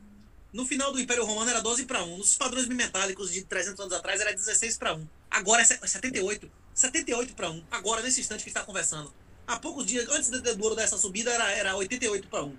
No 0.51 0.65
final 0.65 0.91
do 0.91 0.99
Império 0.99 1.25
Romano 1.25 1.49
era 1.49 1.61
12 1.61 1.85
para 1.85 2.03
1. 2.03 2.17
Nos 2.17 2.35
padrões 2.35 2.67
bimetálicos 2.67 3.31
de 3.31 3.43
300 3.43 3.79
anos 3.81 3.93
atrás 3.93 4.19
era 4.19 4.33
16 4.33 4.77
para 4.77 4.95
1. 4.95 5.07
Agora 5.31 5.61
é 5.61 5.65
se- 5.65 5.79
78. 5.87 6.49
78 6.73 7.33
para 7.35 7.49
1. 7.51 7.63
Agora, 7.71 8.01
nesse 8.01 8.19
instante 8.21 8.43
que 8.43 8.49
está 8.49 8.63
conversando. 8.63 9.13
Há 9.47 9.57
poucos 9.57 9.85
dias, 9.85 10.07
antes 10.09 10.29
do, 10.29 10.63
ouro 10.63 10.75
dessa 10.75 10.97
subida, 10.97 11.31
era, 11.31 11.51
era 11.51 11.75
88 11.75 12.27
para 12.27 12.43
1. 12.43 12.55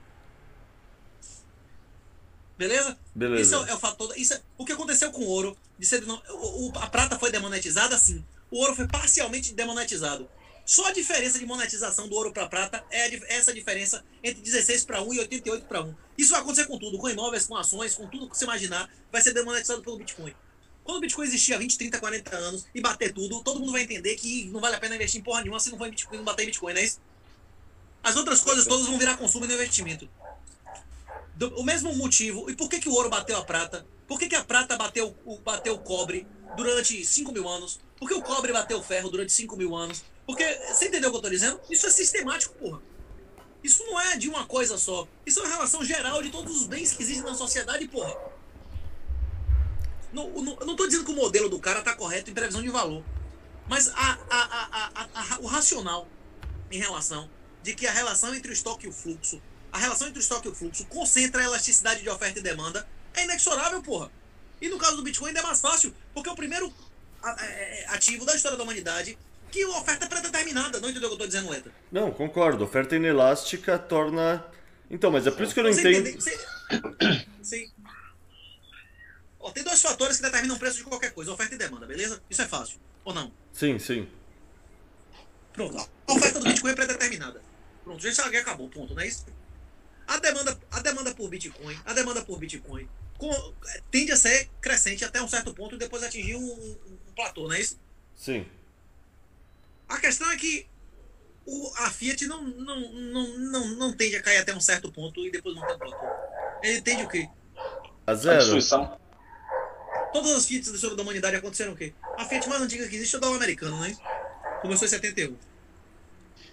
Beleza? 2.58 2.98
Beleza. 3.14 3.42
Isso 3.42 3.64
é, 3.66 3.70
é 3.70 3.74
o 3.74 3.78
fator. 3.78 4.12
Isso 4.18 4.34
é, 4.34 4.40
o 4.58 4.64
que 4.64 4.72
aconteceu 4.72 5.10
com 5.12 5.22
o 5.22 5.26
ouro? 5.28 5.56
De 5.78 5.86
ser, 5.86 6.02
o, 6.04 6.68
o- 6.68 6.72
a 6.78 6.86
prata 6.88 7.18
foi 7.18 7.30
demonetizada, 7.30 7.96
sim. 7.98 8.24
O 8.50 8.58
ouro 8.58 8.74
foi 8.74 8.86
parcialmente 8.86 9.52
demonetizado. 9.54 10.28
Só 10.70 10.86
a 10.86 10.92
diferença 10.92 11.36
de 11.36 11.44
monetização 11.44 12.06
do 12.06 12.14
ouro 12.14 12.32
para 12.32 12.46
prata 12.46 12.84
é 12.92 13.12
essa 13.34 13.52
diferença 13.52 14.04
entre 14.22 14.40
16 14.40 14.84
para 14.84 15.02
1 15.02 15.14
e 15.14 15.18
88 15.18 15.66
para 15.66 15.82
1. 15.82 15.92
Isso 16.16 16.30
vai 16.30 16.40
acontecer 16.40 16.68
com 16.68 16.78
tudo, 16.78 16.96
com 16.96 17.08
imóveis, 17.10 17.44
com 17.44 17.56
ações, 17.56 17.96
com 17.96 18.06
tudo 18.06 18.30
que 18.30 18.38
você 18.38 18.44
imaginar, 18.44 18.88
vai 19.10 19.20
ser 19.20 19.34
demonetizado 19.34 19.82
pelo 19.82 19.96
Bitcoin. 19.96 20.32
Quando 20.84 20.98
o 20.98 21.00
Bitcoin 21.00 21.26
existir 21.26 21.54
há 21.54 21.58
20, 21.58 21.76
30, 21.76 21.98
40 21.98 22.36
anos 22.36 22.66
e 22.72 22.80
bater 22.80 23.12
tudo, 23.12 23.42
todo 23.42 23.58
mundo 23.58 23.72
vai 23.72 23.82
entender 23.82 24.14
que 24.14 24.44
não 24.44 24.60
vale 24.60 24.76
a 24.76 24.78
pena 24.78 24.94
investir 24.94 25.20
em 25.20 25.24
porra 25.24 25.40
nenhuma 25.40 25.58
se 25.58 25.72
não 25.72 25.76
for 25.76 25.88
em 25.88 25.90
Bitcoin, 25.90 26.18
não 26.18 26.24
bater 26.24 26.44
em 26.44 26.46
Bitcoin, 26.46 26.72
não 26.72 26.80
é 26.80 26.84
isso? 26.84 27.00
As 28.00 28.14
outras 28.14 28.40
coisas 28.40 28.64
todas 28.64 28.86
vão 28.86 28.96
virar 28.96 29.16
consumo 29.16 29.46
e 29.46 29.48
não 29.48 29.56
investimento. 29.56 30.08
Do- 31.34 31.52
o 31.58 31.64
mesmo 31.64 31.92
motivo. 31.96 32.48
E 32.48 32.54
por 32.54 32.68
que, 32.70 32.78
que 32.78 32.88
o 32.88 32.92
ouro 32.92 33.10
bateu 33.10 33.36
a 33.36 33.44
prata? 33.44 33.84
Por 34.06 34.20
que, 34.20 34.28
que 34.28 34.36
a 34.36 34.44
prata 34.44 34.76
bateu 34.76 35.16
o, 35.24 35.36
bateu 35.38 35.76
cobre 35.78 36.28
durante 36.56 37.04
5 37.04 37.32
mil 37.32 37.48
anos? 37.48 37.80
Por 37.98 38.06
que 38.06 38.14
o 38.14 38.22
cobre 38.22 38.52
bateu 38.52 38.78
o 38.78 38.82
ferro 38.84 39.10
durante 39.10 39.32
5 39.32 39.56
mil 39.56 39.74
anos? 39.74 40.04
Porque, 40.30 40.44
você 40.72 40.86
entendeu 40.86 41.08
o 41.08 41.12
que 41.12 41.18
eu 41.18 41.22
tô 41.22 41.28
dizendo? 41.28 41.60
Isso 41.68 41.84
é 41.88 41.90
sistemático, 41.90 42.54
porra. 42.54 42.80
Isso 43.64 43.84
não 43.84 44.00
é 44.00 44.16
de 44.16 44.28
uma 44.28 44.46
coisa 44.46 44.78
só. 44.78 45.08
Isso 45.26 45.40
é 45.40 45.42
uma 45.42 45.48
relação 45.48 45.84
geral 45.84 46.22
de 46.22 46.30
todos 46.30 46.56
os 46.56 46.68
bens 46.68 46.92
que 46.92 47.02
existem 47.02 47.24
na 47.24 47.34
sociedade, 47.34 47.88
porra. 47.88 48.16
Não, 50.12 50.30
não, 50.30 50.56
eu 50.60 50.66
não 50.66 50.76
tô 50.76 50.86
dizendo 50.86 51.04
que 51.04 51.10
o 51.10 51.16
modelo 51.16 51.48
do 51.48 51.58
cara 51.58 51.82
tá 51.82 51.96
correto 51.96 52.30
em 52.30 52.32
previsão 52.32 52.62
de 52.62 52.68
valor. 52.68 53.02
Mas 53.68 53.88
a, 53.88 54.18
a, 54.30 55.08
a, 55.14 55.40
o 55.40 55.46
racional 55.46 56.06
em 56.70 56.78
relação 56.78 57.28
de 57.60 57.74
que 57.74 57.88
a 57.88 57.92
relação 57.92 58.32
entre 58.32 58.52
o 58.52 58.54
estoque 58.54 58.86
e 58.86 58.88
o 58.88 58.92
fluxo, 58.92 59.42
a 59.72 59.78
relação 59.78 60.06
entre 60.06 60.20
o 60.20 60.22
estoque 60.22 60.46
e 60.46 60.50
o 60.52 60.54
fluxo 60.54 60.86
concentra 60.86 61.42
a 61.42 61.44
elasticidade 61.44 62.02
de 62.02 62.08
oferta 62.08 62.38
e 62.38 62.42
demanda 62.42 62.88
é 63.14 63.24
inexorável, 63.24 63.82
porra. 63.82 64.12
E 64.60 64.68
no 64.68 64.78
caso 64.78 64.96
do 64.96 65.02
Bitcoin 65.02 65.30
ainda 65.30 65.40
é 65.40 65.42
mais 65.42 65.60
fácil, 65.60 65.92
porque 66.14 66.28
é 66.28 66.32
o 66.32 66.36
primeiro 66.36 66.72
é, 67.24 67.82
é, 67.82 67.86
ativo 67.88 68.24
da 68.24 68.36
história 68.36 68.56
da 68.56 68.62
humanidade 68.62 69.18
que 69.50 69.62
a 69.62 69.68
oferta 69.70 70.04
é 70.04 70.08
pré-determinada. 70.08 70.80
Não 70.80 70.88
entendeu 70.90 71.08
o 71.08 71.10
que 71.10 71.14
eu 71.14 71.18
tô 71.18 71.26
dizendo, 71.26 71.50
Letra? 71.50 71.72
Não, 71.90 72.10
concordo. 72.10 72.64
Oferta 72.64 72.96
inelástica 72.96 73.78
torna. 73.78 74.44
Então, 74.90 75.10
mas 75.10 75.26
é 75.26 75.30
por 75.30 75.42
isso 75.42 75.54
que 75.54 75.60
eu 75.60 75.64
não 75.64 75.72
Você 75.72 75.80
entendo. 75.80 76.08
entende- 76.08 76.22
você- 76.22 77.26
Sim. 77.42 77.70
Ó, 79.38 79.50
tem 79.50 79.64
dois 79.64 79.80
fatores 79.80 80.16
que 80.16 80.22
determinam 80.22 80.56
o 80.56 80.58
preço 80.58 80.78
de 80.78 80.84
qualquer 80.84 81.12
coisa, 81.12 81.32
oferta 81.32 81.54
e 81.54 81.58
demanda, 81.58 81.86
beleza? 81.86 82.22
Isso 82.28 82.42
é 82.42 82.46
fácil. 82.46 82.78
Ou 83.04 83.14
não? 83.14 83.32
Sim, 83.52 83.78
sim. 83.78 84.08
Pronto. 85.52 85.76
A 86.06 86.12
oferta 86.12 86.38
do 86.38 86.44
Bitcoin 86.46 86.70
é 86.72 86.74
pré-determinada. 86.74 87.40
Pronto, 87.84 88.02
já 88.02 88.10
já 88.10 88.40
acabou, 88.40 88.68
ponto, 88.68 88.94
não 88.94 89.02
é 89.02 89.06
isso? 89.08 89.26
A 90.06 90.18
demanda, 90.18 90.58
a 90.70 90.80
demanda 90.80 91.14
por 91.14 91.28
Bitcoin, 91.28 91.78
a 91.84 91.92
demanda 91.94 92.22
por 92.22 92.38
Bitcoin 92.38 92.88
com- 93.16 93.54
tende 93.90 94.12
a 94.12 94.16
ser 94.16 94.48
crescente 94.60 95.04
até 95.04 95.22
um 95.22 95.28
certo 95.28 95.54
ponto 95.54 95.74
e 95.74 95.78
depois 95.78 96.02
atingir 96.02 96.34
um- 96.36 96.40
um 96.86 96.98
platô, 97.14 97.44
não 97.48 97.54
é 97.54 97.60
isso? 97.60 97.78
Sim. 98.14 98.46
A 99.90 99.98
questão 99.98 100.30
é 100.30 100.36
que 100.36 100.66
o, 101.44 101.72
a 101.78 101.90
Fiat 101.90 102.26
não, 102.26 102.42
não, 102.42 102.80
não, 102.92 103.38
não, 103.38 103.66
não 103.76 103.92
tende 103.92 104.14
a 104.16 104.22
cair 104.22 104.38
até 104.38 104.54
um 104.54 104.60
certo 104.60 104.90
ponto 104.92 105.26
e 105.26 105.30
depois 105.32 105.54
não 105.56 105.66
tem 105.66 105.74
um 105.74 105.78
platô. 105.78 106.06
Ele 106.62 106.80
tende 106.80 107.02
o 107.02 107.08
quê? 107.08 107.28
A 108.06 108.12
A 108.12 108.14
zero. 108.14 108.38
destruição. 108.38 108.98
Todas 110.12 110.30
as 110.32 110.46
Fiats 110.46 110.68
da 110.70 110.76
história 110.76 110.96
da 110.96 111.02
humanidade 111.02 111.36
aconteceram 111.36 111.72
o 111.72 111.76
quê? 111.76 111.92
A 112.16 112.24
Fiat 112.24 112.48
mais 112.48 112.62
antiga 112.62 112.86
que 112.88 112.94
existe 112.96 113.14
é 113.16 113.18
o 113.18 113.20
dólar 113.20 113.36
americano, 113.36 113.84
é 113.84 113.90
isso? 113.90 114.00
Começou 114.62 114.86
em 114.86 114.90
71. 114.90 115.36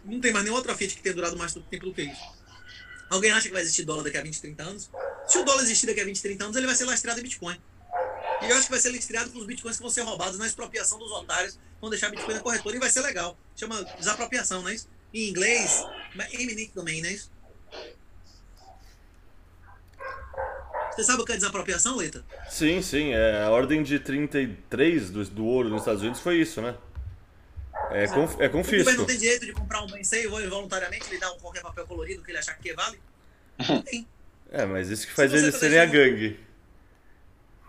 Não 0.06 0.20
tem 0.20 0.32
mais 0.32 0.44
nenhuma 0.44 0.60
outra 0.60 0.76
Fiat 0.76 0.96
que 0.96 1.02
tenha 1.04 1.14
durado 1.16 1.38
mais 1.38 1.54
tempo 1.54 1.86
do 1.86 1.94
que 1.94 2.02
isso. 2.04 2.22
Alguém 3.10 3.32
acha 3.32 3.48
que 3.48 3.54
vai 3.54 3.62
existir 3.62 3.86
dólar 3.86 4.04
daqui 4.04 4.18
a 4.18 4.22
20, 4.24 4.42
30 4.42 4.64
anos? 4.64 4.90
Se 5.28 5.38
o 5.38 5.46
dólar 5.46 5.62
existir 5.62 5.86
daqui 5.86 6.02
a 6.02 6.06
20, 6.06 6.22
30 6.22 6.44
anos, 6.44 6.58
ele 6.58 6.66
vai 6.66 6.76
ser 6.76 6.86
lastreado 6.86 7.20
em 7.20 7.24
Bitcoin. 7.24 7.60
E 8.42 8.50
eu 8.50 8.56
acho 8.56 8.66
que 8.66 8.72
vai 8.72 8.80
ser 8.80 8.92
lastreado 8.92 9.32
pelos 9.32 9.48
Bitcoins 9.48 9.78
que 9.78 9.82
vão 9.82 9.90
ser 9.90 10.02
roubados 10.02 10.38
na 10.38 10.46
expropriação 10.46 11.00
dos 11.00 11.12
otários, 11.12 11.58
vão 11.82 11.90
deixar 11.90 12.10
Bitcoin 12.10 12.36
na 12.36 12.40
corretora 12.42 12.76
e 12.76 12.80
vai 12.80 12.90
ser 12.90 13.02
legal. 13.02 13.38
Chama 13.56 13.84
desapropriação, 13.98 14.62
não 14.62 14.70
é 14.70 14.76
isso? 14.76 14.88
Em 15.14 15.30
inglês, 15.30 15.84
eminent 16.34 16.72
domain, 16.74 17.02
não 17.02 17.10
é 17.10 17.14
isso? 17.14 17.32
Você 20.92 21.04
sabe 21.04 21.22
o 21.22 21.26
que 21.26 21.32
é 21.34 21.36
desapropriação, 21.36 21.96
Leita? 21.96 22.26
Sim, 22.50 22.82
sim. 22.82 23.14
É, 23.14 23.44
a 23.44 23.52
ordem 23.52 23.84
de 23.84 24.00
33 24.00 25.12
do, 25.12 25.24
do 25.26 25.46
ouro 25.46 25.70
nos 25.70 25.82
Estados 25.82 26.02
Unidos 26.02 26.20
foi 26.20 26.38
isso, 26.42 26.62
né? 26.62 26.76
É, 27.92 28.08
conf, 28.08 28.34
é 28.40 28.48
O 28.48 28.50
governo 28.50 28.52
confisco. 28.52 28.92
não 28.94 29.06
tem 29.06 29.18
direito 29.18 29.46
de 29.46 29.54
comprar 29.54 29.84
um 29.84 29.88
bem 29.88 30.04
sem 30.04 30.24
e 30.24 30.28
voluntariamente 30.28 31.10
lhe 31.10 31.20
dar 31.20 31.32
um 31.32 31.38
qualquer 31.38 31.62
papel 31.62 31.86
colorido 31.86 32.24
que 32.24 32.32
ele 32.32 32.40
achar 32.40 32.58
que 32.58 32.74
vale? 32.74 33.00
Não 33.70 33.82
tem. 33.84 34.08
É, 34.52 34.66
mas 34.66 34.90
isso 34.90 35.06
que 35.06 35.14
faz 35.14 35.32
eles 35.34 35.54
tá 35.54 35.60
serem 35.60 35.80
a 35.80 35.86
gangue. 35.86 36.40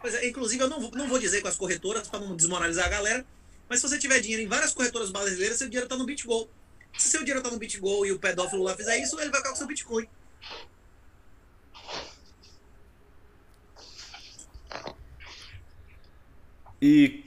Pois 0.01 0.15
é, 0.15 0.27
inclusive, 0.29 0.63
eu 0.63 0.69
não, 0.69 0.81
vou- 0.81 0.91
não 0.93 1.09
vou 1.09 1.19
dizer 1.19 1.41
com 1.43 1.49
as 1.49 1.57
corretoras 1.57 2.09
para 2.09 2.21
não 2.21 2.37
desmoralizar 2.37 2.87
a 2.87 2.89
galera, 2.89 3.27
mas 3.69 3.81
se 3.81 3.89
você 3.89 3.99
tiver 3.99 4.21
dinheiro 4.21 4.43
em 4.43 4.49
várias 4.49 4.73
corretoras 4.73 5.11
brasileiras, 5.11 5.59
seu 5.59 5.69
dinheiro 5.69 5.87
está 5.87 5.97
no 5.97 6.07
BitGo. 6.07 6.49
Se 6.97 7.09
seu 7.09 7.21
dinheiro 7.21 7.41
está 7.41 7.51
no 7.51 7.59
BitGo 7.59 8.07
e 8.07 8.13
o 8.13 8.19
pedófilo 8.19 8.63
lá 8.63 8.77
fizer 8.77 8.97
isso, 8.99 9.19
ele 9.21 9.31
vai 9.31 9.39
ficar 9.41 9.51
com 9.51 9.57
seu 9.57 9.67
Bitcoin. 9.67 10.09
E 16.81 17.25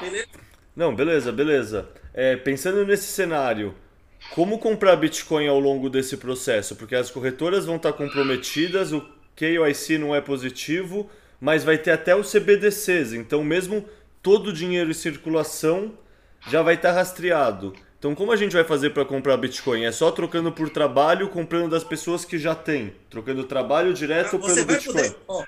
Beleza? 0.00 0.28
Não, 0.76 0.94
beleza, 0.94 1.32
beleza. 1.32 1.88
É, 2.12 2.36
pensando 2.36 2.84
nesse 2.86 3.06
cenário, 3.06 3.74
como 4.34 4.58
comprar 4.58 4.96
Bitcoin 4.96 5.48
ao 5.48 5.60
longo 5.60 5.90
desse 5.90 6.16
processo? 6.16 6.76
Porque 6.76 6.94
as 6.94 7.10
corretoras 7.10 7.66
vão 7.66 7.76
estar 7.76 7.92
comprometidas, 7.92 8.92
o 8.92 9.00
KYC 9.36 9.98
não 9.98 10.14
é 10.14 10.20
positivo, 10.20 11.10
mas 11.44 11.62
vai 11.62 11.76
ter 11.76 11.90
até 11.90 12.16
os 12.16 12.32
CBDCs. 12.32 13.12
Então, 13.12 13.44
mesmo 13.44 13.86
todo 14.22 14.46
o 14.46 14.52
dinheiro 14.52 14.90
em 14.90 14.94
circulação 14.94 15.92
já 16.48 16.62
vai 16.62 16.74
estar 16.74 16.92
rastreado. 16.92 17.76
Então, 17.98 18.14
como 18.14 18.32
a 18.32 18.36
gente 18.36 18.54
vai 18.54 18.64
fazer 18.64 18.90
para 18.90 19.04
comprar 19.04 19.36
Bitcoin? 19.36 19.84
É 19.84 19.92
só 19.92 20.10
trocando 20.10 20.50
por 20.50 20.70
trabalho, 20.70 21.28
comprando 21.28 21.70
das 21.70 21.84
pessoas 21.84 22.24
que 22.24 22.38
já 22.38 22.54
têm, 22.54 22.94
trocando 23.10 23.44
trabalho 23.44 23.92
direto 23.92 24.38
Você 24.38 24.64
pelo 24.64 24.78
Bitcoin. 24.78 24.94
poder. 24.94 25.16
Ó, 25.28 25.44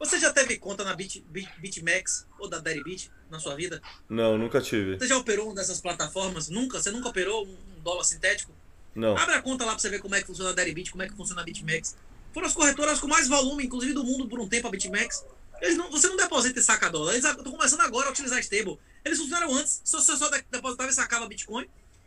você 0.00 0.18
já 0.18 0.32
teve 0.32 0.58
conta 0.58 0.82
na 0.82 0.96
Bit, 0.96 1.24
Bit, 1.30 1.48
BitMEX 1.60 2.26
ou 2.36 2.48
da 2.48 2.58
Deribit 2.58 3.08
na 3.30 3.38
sua 3.38 3.54
vida? 3.54 3.80
Não, 4.08 4.36
nunca 4.36 4.60
tive. 4.60 4.98
Você 4.98 5.06
já 5.06 5.16
operou 5.16 5.46
uma 5.46 5.54
dessas 5.54 5.80
plataformas? 5.80 6.48
Nunca? 6.48 6.82
Você 6.82 6.90
nunca 6.90 7.10
operou 7.10 7.46
um 7.46 7.56
dólar 7.84 8.02
sintético? 8.02 8.50
Não. 8.92 9.16
Abre 9.16 9.36
a 9.36 9.42
conta 9.42 9.64
lá 9.64 9.70
pra 9.70 9.78
você 9.78 9.88
ver 9.88 10.00
como 10.00 10.16
é 10.16 10.20
que 10.20 10.26
funciona 10.26 10.50
a 10.50 10.52
Deribit, 10.52 10.90
como 10.90 11.04
é 11.04 11.08
que 11.08 11.14
funciona 11.14 11.40
a 11.40 11.44
BitMEX. 11.44 11.96
Foram 12.34 12.48
as 12.48 12.52
corretoras 12.52 12.98
com 13.00 13.06
mais 13.06 13.28
volume, 13.28 13.64
inclusive 13.64 13.92
do 13.94 14.02
mundo 14.04 14.28
por 14.28 14.40
um 14.40 14.48
tempo, 14.48 14.66
a 14.66 14.70
BitMEX. 14.70 15.24
Eles 15.62 15.76
não, 15.76 15.88
você 15.90 16.08
não 16.08 16.16
deposita 16.16 16.58
e 16.58 16.62
saca 16.62 16.90
dólar. 16.90 17.12
Eles 17.12 17.24
estão 17.24 17.52
começando 17.52 17.80
agora 17.82 18.08
a 18.08 18.10
utilizar 18.10 18.40
stable. 18.40 18.78
Eles 19.04 19.18
funcionaram 19.18 19.54
antes. 19.54 19.80
Só, 19.84 20.00
só 20.00 20.28
de- 20.28 20.44
depositava 20.50 20.90
e 20.90 20.92
sacava 20.92 21.28
Bitcoin. 21.28 21.66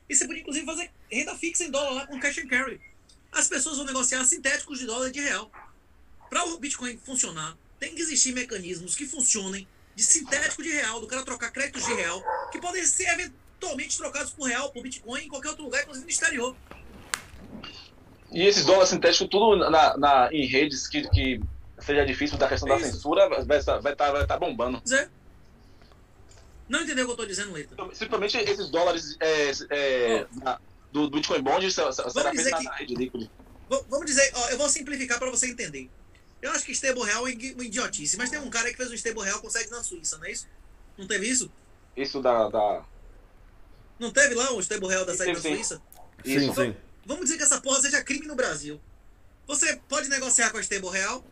E 0.10 0.16
você 0.16 0.26
podia, 0.28 0.42
inclusive, 0.42 0.66
fazer 0.66 0.92
renda 1.10 1.34
fixa 1.36 1.64
em 1.64 1.72
dólar 1.72 1.92
lá 1.92 2.08
com 2.08 2.20
cash 2.20 2.38
and 2.40 2.48
carry. 2.48 2.80
As 3.32 3.48
pessoas 3.48 3.78
vão 3.78 3.86
negociar 3.86 4.24
sintéticos 4.26 4.80
de 4.80 4.86
dólar 4.86 5.08
e 5.08 5.12
de 5.12 5.22
real. 5.22 5.50
Para 6.30 6.44
o 6.46 6.58
Bitcoin 6.60 6.98
funcionar, 7.06 7.58
tem 7.80 7.96
que 7.96 8.02
existir 8.02 8.34
mecanismos 8.34 8.96
que 8.96 9.08
funcionem 9.08 9.68
de 9.96 10.04
sintético 10.04 10.62
de 10.62 10.70
real, 10.70 11.00
do 11.00 11.08
cara 11.08 11.24
trocar 11.24 11.52
créditos 11.52 11.86
de 11.86 11.94
real, 11.94 12.22
que 12.52 12.60
podem 12.60 12.86
ser 12.86 13.08
eventualmente 13.08 13.98
trocados 13.98 14.32
por 14.34 14.48
real, 14.48 14.72
por 14.72 14.84
Bitcoin, 14.84 15.24
em 15.24 15.30
qualquer 15.30 15.50
outro 15.50 15.64
lugar, 15.64 15.82
inclusive 15.84 16.06
no 16.06 16.12
exterior. 16.12 16.56
E 18.32 18.44
esses 18.46 18.66
dólares 18.66 18.90
sintéticos, 18.90 19.28
tudo 19.30 19.56
na, 19.70 19.98
na- 19.98 20.30
em 20.34 20.46
redes 20.46 20.88
que, 20.88 21.08
que 21.10 21.40
seja 21.80 22.06
difícil 22.06 22.38
da 22.38 22.48
questão 22.48 22.68
da 22.68 22.80
censura, 22.80 23.28
vai 23.46 23.58
estar 23.58 23.80
vai 23.80 23.96
tá, 23.96 24.12
vai 24.12 24.26
tá 24.28 24.38
bombando. 24.38 24.82
Zé. 24.88 25.10
Não 26.68 26.82
entendeu 26.82 27.06
o 27.06 27.08
que 27.08 27.14
eu 27.14 27.18
tô 27.18 27.26
dizendo, 27.26 27.54
Leita? 27.54 27.76
Simplesmente 27.94 28.38
esses 28.38 28.70
dólares 28.70 29.16
é, 29.22 29.52
é, 29.70 30.28
na- 30.44 30.60
do, 30.92 31.10
Bitcoin 31.10 31.42
Bond 31.42 31.72
será 31.72 31.94
feito 31.94 32.50
na, 32.50 32.58
que- 32.58 32.64
na 32.64 32.74
rede 32.76 32.96
líquida. 32.96 33.30
Vamos 33.90 34.06
dizer, 34.06 34.32
ó, 34.36 34.50
eu 34.50 34.58
vou 34.58 34.70
simplificar 34.70 35.20
para 35.20 35.30
você 35.30 35.48
entender. 35.48 35.90
Eu 36.42 36.52
acho 36.52 36.66
que 36.66 36.72
stable 36.72 37.04
real 37.04 37.28
é 37.28 37.32
uma 37.32 37.64
idiotice, 37.64 38.18
mas 38.18 38.30
tem 38.30 38.40
um 38.40 38.50
cara 38.50 38.70
que 38.70 38.78
fez 38.78 38.92
um 38.92 38.94
stable 38.94 39.24
real 39.24 39.40
com 39.42 39.50
sede 39.50 39.72
na 39.72 39.82
Suíça, 39.84 40.18
não 40.18 40.26
é 40.26 40.32
isso? 40.32 40.48
Não 40.98 41.08
teve 41.08 41.28
isso? 41.28 41.52
Isso 41.96 42.22
da. 42.22 42.50
da 42.50 42.84
Não 44.00 44.12
teve 44.12 44.36
lá 44.36 44.52
o 44.54 44.60
stable 44.62 44.88
real 44.88 45.06
da 45.06 45.16
sede 45.16 45.40
sim. 45.40 45.56
Suíça? 45.56 45.82
Sim, 46.24 46.36
isso. 46.38 46.54
sim. 46.54 46.76
Vamos 47.08 47.24
dizer 47.26 47.38
que 47.38 47.44
essa 47.44 47.60
porra 47.62 47.80
seja 47.82 48.04
crime 48.04 48.28
no 48.28 48.36
Brasil. 48.36 48.80
Você 49.48 49.78
pode 49.88 50.10
negociar 50.10 50.50
com 50.52 50.58
a 50.58 50.62
stable 50.62 50.90
real 50.90 51.26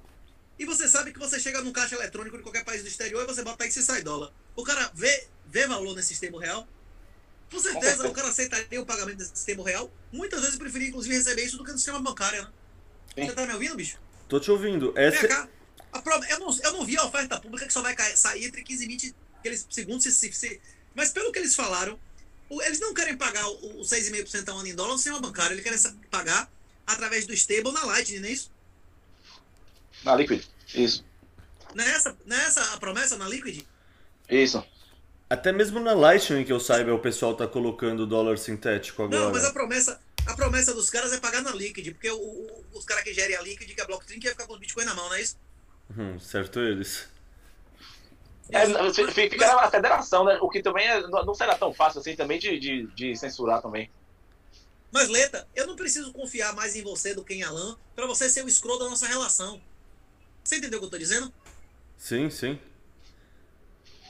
e 0.57 0.63
você 0.65 0.87
sabe 0.87 1.11
que 1.11 1.19
você 1.19 1.37
chega 1.37 1.61
num 1.61 1.73
caixa 1.73 1.95
eletrônico 1.95 2.37
de 2.37 2.43
qualquer 2.43 2.63
país 2.63 2.81
do 2.81 2.87
exterior 2.87 3.21
e 3.23 3.27
você 3.27 3.43
bota 3.43 3.63
aí 3.65 3.67
que 3.67 3.73
você 3.75 3.81
sai 3.81 4.01
dólar. 4.01 4.31
O 4.55 4.63
cara 4.63 4.89
vê, 4.93 5.27
vê 5.45 5.67
valor 5.67 5.93
nesse 5.93 6.13
stable 6.13 6.39
real. 6.39 6.65
Com 7.51 7.59
certeza 7.59 8.07
o 8.07 8.13
cara 8.13 8.29
aceitaria 8.29 8.81
o 8.81 8.85
pagamento 8.85 9.17
desse 9.17 9.33
stable 9.35 9.63
real. 9.63 9.91
Muitas 10.13 10.41
vezes 10.41 10.55
preferia 10.57 10.87
inclusive 10.87 11.13
receber 11.13 11.43
isso 11.43 11.57
do 11.57 11.65
que 11.65 11.71
no 11.73 11.77
sistema 11.77 11.99
bancário, 11.99 12.41
né? 12.43 12.49
Sim. 13.13 13.25
Você 13.27 13.33
tá 13.33 13.45
me 13.45 13.53
ouvindo, 13.53 13.75
bicho? 13.75 13.99
Tô 14.29 14.39
te 14.39 14.49
ouvindo. 14.49 14.93
Vem 14.93 15.03
Essa, 15.03 15.27
cá. 15.27 15.49
A 15.91 16.01
prova- 16.01 16.25
eu, 16.29 16.39
não, 16.39 16.57
eu 16.63 16.71
não 16.73 16.85
vi 16.85 16.97
a 16.97 17.03
oferta 17.05 17.39
pública 17.39 17.67
que 17.67 17.73
só 17.73 17.81
vai 17.81 17.93
cair- 17.93 18.17
sair 18.17 18.45
entre 18.45 18.63
15 18.63 18.83
e 18.83 18.87
20 18.87 19.15
aqueles 19.39 19.67
segundos. 19.69 20.03
Se, 20.03 20.11
se, 20.13 20.31
se- 20.31 20.61
mas 20.93 21.11
pelo 21.11 21.31
que 21.33 21.39
eles 21.39 21.53
falaram, 21.53 21.99
eles 22.49 22.79
não 22.79 22.93
querem 22.93 23.17
pagar 23.17 23.47
o, 23.47 23.81
o 23.81 23.83
6,5% 23.83 24.49
ao 24.49 24.59
ano 24.59 24.67
em 24.67 24.75
dólar 24.75 24.91
no 24.93 24.97
sistema 24.97 25.19
bancário. 25.19 25.53
Eles 25.53 25.63
querem 25.63 25.79
pagar 26.09 26.49
através 26.85 27.25
do 27.25 27.33
stable 27.33 27.71
na 27.71 27.83
Lightning, 27.85 28.19
não 28.19 28.27
é 28.29 28.31
isso? 28.31 28.51
Na 30.03 30.15
Liquid. 30.15 30.43
Isso. 30.73 31.03
Não 31.73 31.83
é 31.83 31.89
essa, 31.91 32.15
não 32.25 32.35
é 32.37 32.45
a 32.73 32.77
promessa 32.77 33.17
na 33.17 33.27
Liquid? 33.27 33.63
Isso. 34.29 34.63
Até 35.29 35.51
mesmo 35.51 35.79
na 35.79 35.93
Lightning 35.93 36.45
que 36.45 36.53
eu 36.53 36.59
saiba, 36.59 36.93
o 36.93 36.99
pessoal 36.99 37.35
tá 37.35 37.47
colocando 37.47 38.05
dólar 38.05 38.37
sintético 38.37 39.03
agora. 39.03 39.23
Não, 39.25 39.31
mas 39.31 39.43
a 39.43 39.51
promessa, 39.51 39.99
a 40.27 40.35
promessa 40.35 40.73
dos 40.73 40.89
caras 40.89 41.11
é 41.13 41.19
pagar 41.19 41.41
na 41.41 41.51
Liquid, 41.51 41.91
porque 41.93 42.09
o- 42.11 42.15
o- 42.17 42.65
os 42.73 42.85
caras 42.85 43.03
que 43.03 43.13
gerem 43.13 43.35
a 43.35 43.41
Liquid, 43.41 43.73
que 43.73 43.81
é 43.81 43.83
a 43.83 43.87
Blockstream, 43.87 44.19
que 44.19 44.27
ia 44.27 44.31
ficar 44.31 44.45
com 44.45 44.53
o 44.53 44.59
Bitcoin 44.59 44.85
na 44.85 44.93
mão, 44.93 45.07
não 45.09 45.15
é 45.15 45.21
isso? 45.21 45.35
Hum, 45.97 46.19
certo 46.19 46.59
eles. 46.59 47.07
É, 48.51 48.65
fica 49.11 49.55
na 49.55 49.71
federação, 49.71 50.23
né? 50.23 50.37
O 50.41 50.49
que 50.49 50.61
também 50.61 50.87
é- 50.87 51.01
não 51.07 51.33
será 51.33 51.55
tão 51.57 51.73
fácil 51.73 51.99
assim 51.99 52.15
também 52.15 52.37
de, 52.39 52.59
de, 52.59 52.87
de 52.95 53.15
censurar 53.15 53.61
também. 53.61 53.89
Mas, 54.91 55.09
Leta, 55.09 55.47
eu 55.55 55.65
não 55.67 55.75
preciso 55.75 56.13
confiar 56.13 56.53
mais 56.53 56.75
em 56.75 56.83
você 56.83 57.13
do 57.13 57.23
que 57.23 57.33
em 57.33 57.43
Alan 57.43 57.77
pra 57.95 58.05
você 58.05 58.29
ser 58.29 58.45
o 58.45 58.47
escroto 58.47 58.83
da 58.83 58.89
nossa 58.89 59.07
relação. 59.07 59.59
Você 60.43 60.57
entendeu 60.57 60.77
o 60.77 60.81
que 60.81 60.85
eu 60.85 60.91
tô 60.91 60.97
dizendo? 60.97 61.33
Sim, 61.97 62.29
sim. 62.29 62.59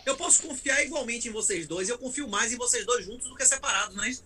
Eu 0.06 0.16
posso 0.16 0.44
confiar 0.44 0.84
igualmente 0.84 1.30
em 1.30 1.32
vocês 1.32 1.66
dois, 1.66 1.88
e 1.88 1.91
eu 1.91 1.98
confio 1.98 2.28
mais 2.28 2.53
em 2.53 2.57
vocês 2.57 2.86
dois 2.86 3.03
juntos 3.06 3.28
do 3.28 3.36
que 3.36 3.45
separados, 3.45 3.95
não 3.95 4.03
é 4.03 4.10
isso? 4.10 4.24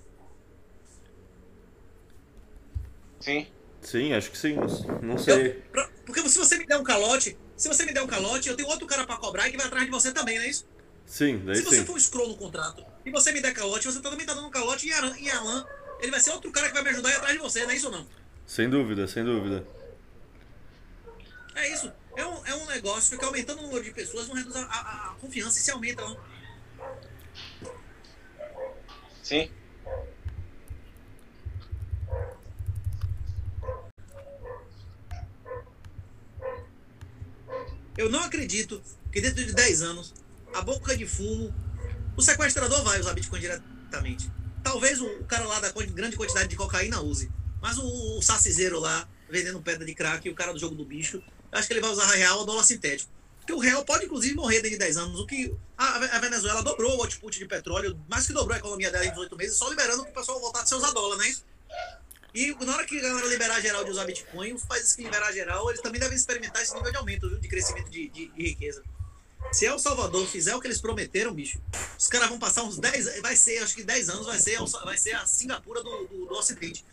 Sim. 3.19 3.47
Sim, 3.81 4.13
acho 4.13 4.31
que 4.31 4.37
sim. 4.37 4.55
Não, 5.01 5.17
sei. 5.17 5.51
Pra- 5.71 5.89
Porque 6.05 6.27
se 6.27 6.37
você 6.37 6.57
me 6.57 6.65
der 6.65 6.77
um 6.77 6.83
calote, 6.83 7.37
se 7.59 7.67
você 7.67 7.85
me 7.85 7.93
der 7.93 8.01
um 8.01 8.07
calote, 8.07 8.49
eu 8.49 8.55
tenho 8.55 8.67
outro 8.69 8.87
cara 8.87 9.05
pra 9.05 9.17
cobrar 9.17 9.47
e 9.47 9.51
que 9.51 9.57
vai 9.57 9.67
atrás 9.67 9.85
de 9.85 9.91
você 9.91 10.11
também, 10.11 10.37
não 10.39 10.45
é 10.45 10.49
isso? 10.49 10.65
Sim, 11.05 11.43
daí 11.45 11.55
Se 11.57 11.63
você 11.63 11.77
sim. 11.77 11.85
for 11.85 11.95
um 11.95 11.99
scroll 11.99 12.29
no 12.29 12.37
contrato 12.37 12.85
e 13.05 13.11
você 13.11 13.31
me 13.31 13.41
der 13.41 13.53
calote, 13.53 13.85
você 13.87 13.99
também 14.01 14.25
tá 14.25 14.33
dando 14.33 14.49
calote 14.49 14.87
em 14.87 14.93
Alan, 14.93 15.15
em 15.17 15.29
Alan. 15.29 15.65
Ele 15.99 16.11
vai 16.11 16.19
ser 16.19 16.31
outro 16.31 16.51
cara 16.51 16.67
que 16.67 16.73
vai 16.73 16.83
me 16.83 16.89
ajudar 16.89 17.09
ir 17.11 17.15
atrás 17.15 17.33
de 17.33 17.39
você, 17.39 17.63
não 17.63 17.71
é 17.71 17.75
isso 17.75 17.87
ou 17.87 17.91
não? 17.91 18.07
Sem 18.47 18.69
dúvida, 18.69 19.07
sem 19.07 19.23
dúvida. 19.23 19.65
É 21.55 21.73
isso. 21.73 21.91
É 22.15 22.25
um, 22.25 22.45
é 22.45 22.55
um 22.55 22.65
negócio 22.67 23.17
que 23.19 23.25
aumentando 23.25 23.59
o 23.59 23.63
número 23.63 23.83
de 23.83 23.91
pessoas 23.91 24.27
não 24.27 24.35
reduz 24.35 24.55
a, 24.55 24.61
a- 24.61 25.11
a 25.11 25.15
confiança 25.19 25.59
e 25.59 25.61
se 25.61 25.71
aumenta, 25.71 26.01
não. 26.01 26.17
Sim. 29.23 29.51
Eu 37.99 38.09
não 38.09 38.23
acredito 38.23 38.81
que 39.11 39.19
dentro 39.19 39.43
de 39.43 39.51
10 39.51 39.81
anos, 39.81 40.13
a 40.53 40.61
boca 40.61 40.95
de 40.95 41.05
fumo, 41.05 41.53
o 42.15 42.21
sequestrador 42.21 42.81
vai 42.81 42.97
usar 42.97 43.13
Bitcoin 43.13 43.41
diretamente. 43.41 44.31
Talvez 44.63 45.01
o, 45.01 45.23
cara 45.25 45.45
lá 45.45 45.59
da 45.59 45.69
grande 45.69 46.15
quantidade 46.15 46.47
de 46.47 46.55
cocaína 46.55 47.01
use. 47.01 47.29
Mas 47.61 47.77
o, 47.77 48.17
o 48.17 48.21
sacizeiro 48.21 48.79
lá, 48.79 49.05
vendendo 49.29 49.61
pedra 49.61 49.85
de 49.85 49.93
crack, 49.93 50.29
o 50.29 50.33
cara 50.33 50.53
do 50.53 50.59
jogo 50.59 50.75
do 50.75 50.85
bicho, 50.85 51.21
eu 51.51 51.59
acho 51.59 51.67
que 51.67 51.73
ele 51.73 51.81
vai 51.81 51.91
usar 51.91 52.09
real 52.13 52.39
ou 52.39 52.45
dólar 52.45 52.63
sintético. 52.63 53.11
Porque 53.39 53.51
o 53.51 53.59
real 53.59 53.83
pode, 53.83 54.05
inclusive, 54.05 54.33
morrer 54.33 54.61
dentro 54.61 54.77
de 54.79 54.85
10 54.85 54.95
anos. 54.95 55.19
O 55.19 55.25
que 55.25 55.53
a, 55.77 55.95
a 56.15 56.19
Venezuela 56.19 56.63
dobrou 56.63 56.97
o 56.97 57.01
output 57.01 57.37
de 57.37 57.45
petróleo, 57.47 57.99
mais 58.07 58.25
que 58.25 58.31
dobrou 58.31 58.55
a 58.55 58.59
economia 58.59 58.89
dela 58.89 59.05
em 59.05 59.09
18 59.09 59.35
meses, 59.35 59.57
só 59.57 59.67
liberando 59.67 60.05
que 60.05 60.11
o 60.11 60.13
pessoal 60.13 60.39
voltar 60.39 60.61
a 60.61 60.65
se 60.65 60.73
usar 60.73 60.91
dólar, 60.91 61.17
não 61.17 61.23
é 61.25 61.27
isso? 61.27 61.43
E 62.33 62.53
na 62.63 62.73
hora 62.75 62.85
que 62.85 62.97
a 62.97 63.01
galera 63.01 63.27
liberar 63.27 63.59
geral 63.61 63.83
de 63.83 63.91
usar 63.91 64.05
Bitcoin, 64.05 64.53
os 64.53 64.63
países 64.63 64.93
que 64.93 65.03
liberar 65.03 65.31
geral, 65.31 65.69
eles 65.69 65.81
também 65.81 65.99
devem 65.99 66.15
experimentar 66.15 66.61
esse 66.61 66.73
nível 66.75 66.91
de 66.91 66.97
aumento, 66.97 67.27
viu, 67.29 67.39
de 67.39 67.47
crescimento 67.47 67.89
de, 67.89 68.07
de- 68.09 68.27
de 68.27 68.43
riqueza. 68.43 68.83
Se 69.51 69.65
El 69.65 69.79
Salvador 69.79 70.27
fizer 70.27 70.53
o 70.55 70.59
que 70.59 70.67
eles 70.67 70.79
prometeram, 70.79 71.33
bicho, 71.33 71.59
os 71.97 72.07
caras 72.07 72.29
vão 72.29 72.37
passar 72.37 72.63
uns 72.63 72.77
10, 72.77 73.21
vai 73.21 73.35
ser, 73.35 73.57
acho 73.63 73.73
que 73.75 73.83
10 73.83 74.09
anos, 74.09 74.25
vai 74.27 74.37
ser, 74.37 74.59
vai 74.83 74.97
ser 74.97 75.13
a 75.15 75.25
Singapura 75.25 75.81
do, 75.81 76.05
do, 76.05 76.25
do 76.27 76.33
Ocidente. 76.35 76.85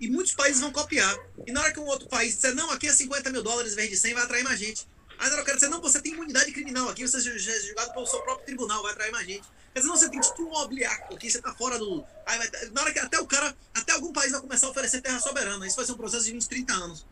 E 0.00 0.08
muitos 0.08 0.34
países 0.34 0.60
vão 0.60 0.72
copiar. 0.72 1.16
E 1.46 1.52
na 1.52 1.60
hora 1.60 1.72
que 1.72 1.78
um 1.78 1.86
outro 1.86 2.08
país 2.08 2.34
disser, 2.34 2.54
não, 2.54 2.70
aqui 2.70 2.88
é 2.88 2.92
50 2.92 3.30
mil 3.30 3.42
dólares 3.42 3.72
em 3.74 3.76
vez 3.76 3.90
de 3.90 3.96
100, 3.96 4.14
vai 4.14 4.22
atrair 4.24 4.42
mais 4.42 4.58
gente. 4.58 4.88
Aí 5.18 5.30
que 5.30 5.40
o 5.40 5.44
cara 5.44 5.56
dizer, 5.56 5.68
não, 5.68 5.80
você 5.80 6.00
tem 6.02 6.12
imunidade 6.12 6.52
criminal 6.52 6.88
aqui, 6.88 7.06
você 7.06 7.16
é 7.16 7.20
ju- 7.20 7.38
julgado 7.38 7.92
pelo 7.92 8.06
seu 8.06 8.20
próprio 8.22 8.44
tribunal, 8.44 8.82
vai 8.82 8.92
atrair 8.92 9.12
mais 9.12 9.26
gente. 9.26 9.48
Quer 9.72 9.80
dizer, 9.80 9.88
não, 9.88 9.96
você 9.96 10.10
tem 10.10 10.20
título 10.20 10.50
mobiliário 10.50 11.04
aqui, 11.14 11.30
você 11.30 11.40
tá 11.40 11.54
fora 11.54 11.78
do. 11.78 12.04
Aí 12.26 12.38
vai, 12.38 12.50
na 12.72 12.82
hora 12.82 12.92
que 12.92 12.98
até 12.98 13.18
o 13.20 13.26
cara, 13.26 13.56
até 13.74 13.92
algum 13.92 14.12
país 14.12 14.32
vai 14.32 14.40
começar 14.40 14.66
a 14.66 14.70
oferecer 14.70 15.00
terra 15.00 15.20
soberana. 15.20 15.66
Isso 15.66 15.76
vai 15.76 15.84
ser 15.84 15.92
um 15.92 15.96
processo 15.96 16.24
de 16.24 16.32
20, 16.32 16.48
30 16.48 16.72
anos. 16.74 17.06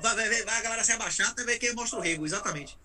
Vai, 0.00 0.14
vai, 0.14 0.42
vai- 0.42 0.58
a 0.58 0.62
galera 0.62 0.84
se 0.84 0.92
abaixar 0.92 1.30
até 1.30 1.44
ver 1.44 1.58
quem 1.58 1.72
mostra 1.74 1.98
o 1.98 2.02
rego, 2.02 2.26
exatamente. 2.26 2.76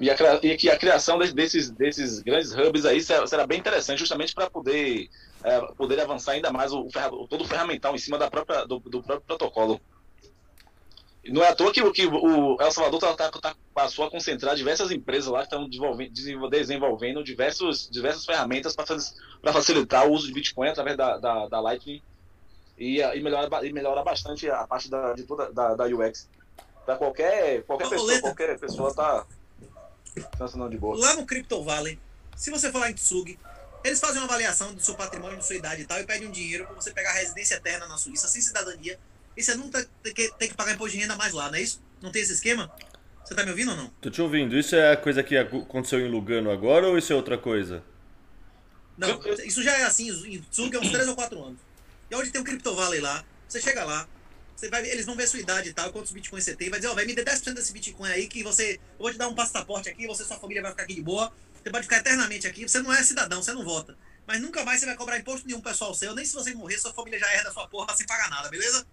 E, 0.00 0.08
a, 0.10 0.16
e 0.42 0.56
que 0.56 0.70
a 0.70 0.78
criação 0.78 1.18
de- 1.18 1.34
desses, 1.34 1.70
desses 1.70 2.20
grandes 2.20 2.52
hubs 2.52 2.84
aí 2.86 3.02
será, 3.02 3.46
bem 3.46 3.58
interessante, 3.58 3.98
justamente 3.98 4.32
para 4.32 4.48
poder, 4.48 5.08
é, 5.42 5.60
poder 5.74 6.00
avançar 6.00 6.32
ainda 6.32 6.52
mais 6.52 6.72
o, 6.72 6.82
o- 6.86 7.28
todo 7.28 7.44
o 7.44 7.48
ferramental 7.48 7.94
em 7.94 7.98
cima 7.98 8.16
da 8.16 8.30
própria, 8.30 8.64
do, 8.64 8.78
do 8.78 9.02
próprio 9.02 9.26
protocolo. 9.26 9.80
Não 11.26 11.42
é 11.42 11.48
à 11.48 11.54
toa 11.54 11.72
que, 11.72 11.82
o- 11.82 11.92
que 11.92 12.06
o 12.06 12.56
El 12.60 12.70
Salvador 12.72 13.00
tá, 13.00 13.14
tá- 13.30 13.40
tá- 13.40 13.56
passou 13.74 14.06
a 14.06 14.10
concentrar 14.10 14.54
diversas 14.56 14.90
empresas 14.90 15.26
lá 15.30 15.40
que 15.40 15.44
estão 15.46 15.68
desenvolvendo, 15.68 16.10
desenvol- 16.12 16.48
desenvolvendo 16.50 17.24
diversos, 17.24 17.88
diversas 17.90 18.24
ferramentas 18.24 18.74
para 18.74 19.52
facilitar 19.52 20.06
o 20.06 20.12
uso 20.12 20.26
de 20.26 20.32
Bitcoin 20.32 20.68
através 20.68 20.96
da, 20.96 21.18
da, 21.18 21.48
da 21.48 21.60
Lightning 21.60 22.00
e, 22.78 23.00
e, 23.00 23.20
melhora, 23.22 23.66
e 23.66 23.72
melhora 23.72 24.02
bastante 24.02 24.48
a 24.48 24.66
parte 24.66 24.88
da, 24.88 25.12
de 25.12 25.24
toda, 25.24 25.52
da, 25.52 25.74
da 25.74 25.84
UX. 25.84 26.28
Para 26.86 26.96
qualquer, 26.96 27.62
qualquer 27.64 27.86
Ô, 27.86 27.90
pessoa, 27.90 28.08
Leta. 28.08 28.22
qualquer 28.22 28.58
pessoa 28.58 28.94
tá 28.94 29.26
funcionando 30.38 30.70
de 30.70 30.78
boa. 30.78 30.96
Lá 30.98 31.14
no 31.14 31.26
Crypto 31.26 31.62
Valley, 31.62 31.98
se 32.36 32.50
você 32.50 32.70
lá 32.70 32.90
em 32.90 32.94
Tsug, 32.94 33.38
eles 33.84 34.00
fazem 34.00 34.18
uma 34.18 34.24
avaliação 34.26 34.72
do 34.72 34.80
seu 34.80 34.94
patrimônio, 34.94 35.36
da 35.36 35.42
sua 35.42 35.56
idade 35.56 35.82
e 35.82 35.84
tal, 35.84 36.00
e 36.00 36.04
pedem 36.04 36.26
um 36.28 36.30
dinheiro 36.30 36.64
pra 36.64 36.74
você 36.74 36.90
pegar 36.92 37.12
residência 37.12 37.56
eterna 37.56 37.86
na 37.86 37.98
Suíça, 37.98 38.26
sem 38.28 38.40
cidadania, 38.40 38.98
e 39.38 39.42
você 39.42 39.54
não 39.54 39.70
tá- 39.70 39.84
tem 40.02 40.12
que, 40.12 40.32
tem 40.36 40.48
que 40.48 40.54
pagar 40.54 40.72
imposto 40.74 40.96
de 40.96 41.02
renda 41.02 41.14
mais 41.14 41.32
lá, 41.32 41.48
não 41.48 41.54
é 41.54 41.62
isso? 41.62 41.80
Não 42.02 42.10
tem 42.10 42.20
esse 42.22 42.32
esquema? 42.32 42.70
Você 43.24 43.34
tá 43.36 43.44
me 43.44 43.50
ouvindo 43.50 43.70
ou 43.70 43.76
não? 43.76 43.88
Tô 44.00 44.10
te 44.10 44.20
ouvindo. 44.20 44.58
Isso 44.58 44.74
é 44.74 44.92
a 44.92 44.96
coisa 44.96 45.22
que 45.22 45.36
aconteceu 45.36 46.00
em 46.00 46.08
Lugano 46.08 46.50
agora 46.50 46.88
ou 46.88 46.98
isso 46.98 47.12
é 47.12 47.16
outra 47.16 47.38
coisa? 47.38 47.84
Não, 48.96 49.20
isso 49.44 49.62
já 49.62 49.76
é 49.76 49.84
assim, 49.84 50.10
em 50.26 50.40
Tsug 50.42 50.74
é 50.74 50.80
uns 50.80 50.90
3 50.90 51.06
ou 51.06 51.14
4 51.14 51.40
anos. 51.40 51.60
E 52.10 52.14
onde 52.16 52.32
tem 52.32 52.40
um 52.40 52.44
Crypto 52.44 52.74
Valley 52.74 53.00
lá, 53.00 53.24
você 53.46 53.60
chega 53.60 53.84
lá, 53.84 54.08
você 54.56 54.68
vai, 54.68 54.84
eles 54.88 55.06
vão 55.06 55.14
ver 55.14 55.22
a 55.22 55.28
sua 55.28 55.38
idade 55.38 55.68
e 55.68 55.72
tal, 55.72 55.92
quantos 55.92 56.10
bitcoins 56.10 56.42
você 56.44 56.56
tem, 56.56 56.68
vai 56.68 56.80
dizer, 56.80 56.90
ó, 56.90 56.94
vai 56.94 57.04
me 57.04 57.14
dê 57.14 57.22
10% 57.22 57.54
desse 57.54 57.72
bitcoin 57.72 58.10
aí, 58.10 58.26
que 58.26 58.42
você, 58.42 58.80
eu 58.98 58.98
vou 58.98 59.12
te 59.12 59.18
dar 59.18 59.28
um 59.28 59.34
passaporte 59.34 59.88
aqui, 59.88 60.04
você 60.08 60.24
e 60.24 60.26
sua 60.26 60.36
família 60.36 60.62
vai 60.62 60.72
ficar 60.72 60.82
aqui 60.82 60.94
de 60.94 61.02
boa, 61.02 61.32
você 61.62 61.70
pode 61.70 61.84
ficar 61.84 61.98
eternamente 61.98 62.46
aqui, 62.48 62.66
você 62.68 62.80
não 62.82 62.92
é 62.92 63.00
cidadão, 63.04 63.40
você 63.40 63.52
não 63.52 63.64
vota. 63.64 63.96
Mas 64.26 64.40
nunca 64.40 64.64
mais 64.64 64.80
você 64.80 64.86
vai 64.86 64.96
cobrar 64.96 65.16
imposto 65.16 65.46
nenhum 65.46 65.60
pessoal 65.60 65.94
seu, 65.94 66.12
nem 66.14 66.24
se 66.24 66.34
você 66.34 66.52
morrer, 66.54 66.78
sua 66.78 66.92
família 66.92 67.20
já 67.20 67.32
herda 67.34 67.52
sua 67.52 67.68
porra 67.68 67.94
sem 67.94 68.04
pagar 68.06 68.28
nada, 68.30 68.48
beleza? 68.48 68.84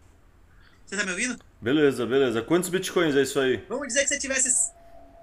Você 0.86 0.95
tá 0.95 1.03
me 1.03 1.12
ouvindo? 1.12 1.40
Beleza, 1.62 2.06
beleza. 2.06 2.41
Quantos 2.41 2.70
bitcoins 2.70 3.16
é 3.16 3.22
isso 3.24 3.40
aí? 3.40 3.57
Vamos 3.68 3.88
dizer 3.88 4.02
que 4.03 4.07
você 4.10 4.20
tivesse. 4.20 4.72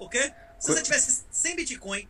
O 0.00 0.08
quê? 0.08 0.32
Se 0.58 0.72
você 0.72 0.82
tivesse 0.82 1.24
100 1.30 1.56
Bitcoin, 1.56 2.08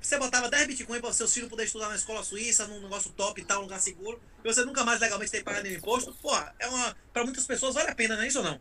você 0.00 0.18
botava 0.18 0.48
10 0.50 0.66
Bitcoin 0.66 1.00
para 1.00 1.12
seus 1.12 1.32
filhos 1.32 1.48
poderem 1.48 1.66
estudar 1.66 1.88
na 1.88 1.94
escola 1.94 2.22
suíça, 2.24 2.66
num 2.66 2.80
negócio 2.80 3.10
top 3.12 3.40
e 3.40 3.44
tal, 3.44 3.60
um 3.60 3.62
lugar 3.62 3.80
seguro, 3.80 4.20
e 4.42 4.48
você 4.52 4.64
nunca 4.64 4.82
mais 4.84 4.98
legalmente 5.00 5.30
tem 5.30 5.40
que 5.40 5.44
pagar 5.44 5.62
nenhum 5.62 5.76
imposto, 5.76 6.12
porra, 6.14 6.54
é 6.58 6.66
uma. 6.68 6.96
Pra 7.12 7.24
muitas 7.24 7.46
pessoas 7.46 7.74
vale 7.74 7.90
a 7.90 7.94
pena, 7.94 8.16
não 8.16 8.22
é 8.22 8.28
isso 8.28 8.38
ou 8.38 8.44
não? 8.44 8.60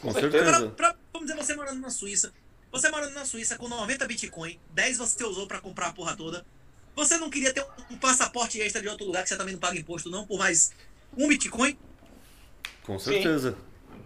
Com 0.00 0.12
certeza. 0.12 0.44
Certeza. 0.44 0.70
pra- 0.70 0.96
vamos 1.12 1.28
dizer, 1.28 1.40
você 1.42 1.54
morando 1.54 1.80
na 1.80 1.90
Suíça. 1.90 2.32
Você 2.70 2.88
morando 2.90 3.14
na 3.14 3.24
Suíça 3.24 3.56
com 3.56 3.66
90 3.68 4.06
Bitcoin, 4.06 4.58
10 4.70 4.98
você 4.98 5.24
usou 5.24 5.46
pra 5.46 5.60
comprar 5.60 5.88
a 5.88 5.92
porra 5.92 6.16
toda. 6.16 6.44
Você 6.94 7.16
não 7.18 7.30
queria 7.30 7.52
ter 7.52 7.62
um, 7.62 7.94
um 7.94 7.98
passaporte 7.98 8.60
extra 8.60 8.80
de 8.82 8.88
outro 8.88 9.06
lugar 9.06 9.22
que 9.22 9.28
você 9.28 9.36
também 9.36 9.54
não 9.54 9.60
paga 9.60 9.78
imposto, 9.78 10.10
não, 10.10 10.26
por 10.26 10.38
mais 10.38 10.70
um 11.16 11.26
Bitcoin? 11.28 11.76
Com 12.88 12.98
certeza. 12.98 13.54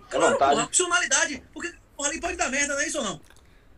É 0.09 0.11
Claro, 0.11 0.33
vantagem. 0.33 0.55
porra, 0.57 0.67
opcionalidade. 0.67 1.43
Porque 1.55 1.73
ali 2.01 2.21
pode 2.21 2.37
dar 2.37 2.51
merda, 2.51 2.75
não 2.75 2.83
é 2.83 2.87
isso 2.89 2.99
ou 2.99 3.05
não? 3.05 3.21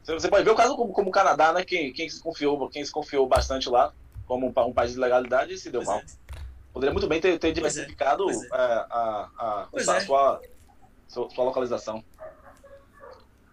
Você 0.02 0.28
pode 0.28 0.44
ver 0.44 0.50
o 0.50 0.54
caso 0.54 0.74
como, 0.76 0.92
como 0.94 1.10
o 1.10 1.12
Canadá, 1.12 1.52
né? 1.52 1.62
Quem, 1.62 1.92
quem, 1.92 2.08
se 2.08 2.20
confiou, 2.20 2.68
quem 2.70 2.82
se 2.82 2.90
confiou 2.90 3.26
bastante 3.26 3.68
lá, 3.68 3.92
como 4.26 4.46
um, 4.46 4.60
um 4.62 4.72
país 4.72 4.92
de 4.92 4.98
legalidade, 4.98 5.58
se 5.58 5.70
deu 5.70 5.82
Pois 5.82 5.88
mal. 5.88 5.98
é. 5.98 6.04
Poderia 6.72 6.92
muito 6.92 7.06
bem 7.06 7.20
ter, 7.20 7.38
ter 7.38 7.48
é, 7.48 7.52
diversificado 7.52 8.24
pois 8.24 8.42
é. 8.42 8.46
é, 8.46 8.50
a, 8.50 9.28
a, 9.38 9.68
a 9.72 9.96
é. 9.96 10.00
sua, 10.00 10.40
sua, 11.06 11.30
sua 11.30 11.44
localização. 11.44 12.02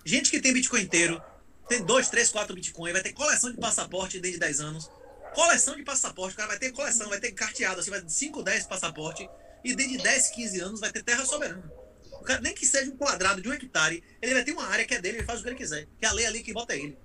Gente 0.05 0.31
que 0.31 0.39
tem 0.39 0.53
Bitcoin 0.53 0.81
inteiro, 0.81 1.21
tem 1.67 1.83
2, 1.83 2.09
3, 2.09 2.31
4 2.31 2.55
Bitcoin, 2.55 2.93
vai 2.93 3.01
ter 3.01 3.11
coleção 3.11 3.51
de 3.51 3.57
passaporte 3.57 4.19
desde 4.19 4.39
10 4.39 4.61
anos. 4.61 4.89
Coleção 5.35 5.75
de 5.75 5.83
passaporte, 5.83 6.33
o 6.33 6.37
cara 6.37 6.47
vai 6.47 6.57
ter 6.57 6.71
coleção, 6.71 7.09
vai 7.09 7.19
ter 7.19 7.33
carteado, 7.33 7.81
assim, 7.81 7.91
vai 7.91 8.01
ter 8.01 8.09
5, 8.09 8.41
10 8.41 8.65
passaporte. 8.67 9.29
E 9.63 9.75
desde 9.75 9.97
10, 9.97 10.29
15 10.29 10.59
anos 10.59 10.79
vai 10.79 10.91
ter 10.91 11.03
terra 11.03 11.25
soberana. 11.25 11.71
O 12.13 12.23
cara, 12.23 12.39
nem 12.41 12.53
que 12.53 12.65
seja 12.65 12.91
um 12.91 12.97
quadrado 12.97 13.41
de 13.41 13.49
um 13.49 13.53
hectare, 13.53 14.03
ele 14.21 14.33
vai 14.33 14.43
ter 14.43 14.51
uma 14.51 14.65
área 14.67 14.85
que 14.85 14.93
é 14.93 15.01
dele, 15.01 15.17
ele 15.17 15.25
faz 15.25 15.39
o 15.39 15.43
que 15.43 15.49
ele 15.49 15.55
quiser. 15.55 15.87
Que 15.99 16.05
é 16.05 16.09
a 16.09 16.13
lei 16.13 16.25
ali 16.25 16.43
que 16.43 16.53
bota 16.53 16.75
ele. 16.75 16.97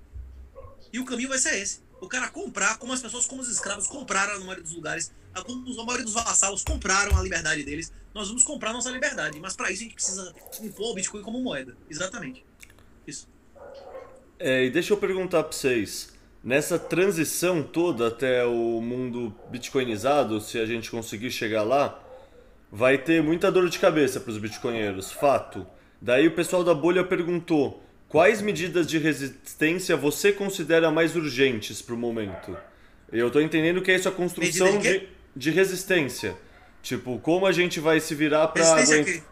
E 0.92 1.00
o 1.00 1.04
caminho 1.04 1.28
vai 1.28 1.38
ser 1.38 1.56
esse. 1.56 1.80
O 2.00 2.08
cara 2.08 2.28
comprar, 2.28 2.78
como 2.78 2.92
as 2.92 3.00
pessoas, 3.00 3.26
como 3.26 3.40
os 3.40 3.48
escravos 3.48 3.86
compraram 3.86 4.34
na 4.34 4.40
maioria 4.40 4.62
dos 4.62 4.74
lugares, 4.74 5.10
como 5.44 5.80
a 5.80 5.84
maioria 5.84 6.04
dos 6.04 6.14
vassalos 6.14 6.62
compraram 6.62 7.16
a 7.16 7.22
liberdade 7.22 7.62
deles, 7.62 7.90
nós 8.14 8.28
vamos 8.28 8.44
comprar 8.44 8.72
nossa 8.72 8.90
liberdade. 8.90 9.40
Mas 9.40 9.56
para 9.56 9.70
isso 9.70 9.80
a 9.80 9.84
gente 9.84 9.94
precisa 9.94 10.34
impor 10.62 10.92
o 10.92 10.94
Bitcoin 10.94 11.22
como 11.22 11.40
moeda. 11.40 11.76
Exatamente. 11.88 12.44
Isso. 13.06 13.26
É, 14.38 14.64
e 14.64 14.70
deixa 14.70 14.92
eu 14.92 14.98
perguntar 14.98 15.42
pra 15.42 15.52
vocês. 15.52 16.14
Nessa 16.44 16.78
transição 16.78 17.62
toda 17.62 18.08
até 18.08 18.44
o 18.44 18.80
mundo 18.80 19.34
bitcoinizado, 19.50 20.40
se 20.40 20.58
a 20.58 20.66
gente 20.66 20.90
conseguir 20.90 21.30
chegar 21.30 21.62
lá, 21.62 22.05
vai 22.70 22.98
ter 22.98 23.22
muita 23.22 23.50
dor 23.50 23.68
de 23.68 23.78
cabeça 23.78 24.20
para 24.20 24.30
os 24.30 24.38
bitcoinheiros, 24.38 25.12
fato. 25.12 25.66
Daí 26.00 26.26
o 26.26 26.32
pessoal 26.32 26.62
da 26.62 26.74
bolha 26.74 27.04
perguntou: 27.04 27.82
quais 28.08 28.42
medidas 28.42 28.86
de 28.86 28.98
resistência 28.98 29.96
você 29.96 30.32
considera 30.32 30.90
mais 30.90 31.16
urgentes 31.16 31.80
para 31.80 31.94
o 31.94 31.98
momento? 31.98 32.56
Eu 33.12 33.30
tô 33.30 33.40
entendendo 33.40 33.80
que 33.80 33.90
é 33.90 33.94
isso 33.94 34.08
a 34.08 34.12
construção 34.12 34.78
de 34.78 34.98
de, 34.98 35.08
de 35.34 35.50
resistência. 35.50 36.36
Tipo, 36.82 37.18
como 37.18 37.46
a 37.46 37.52
gente 37.52 37.80
vai 37.80 37.98
se 38.00 38.14
virar 38.14 38.48
para 38.48 38.64
aguentar. 38.64 39.22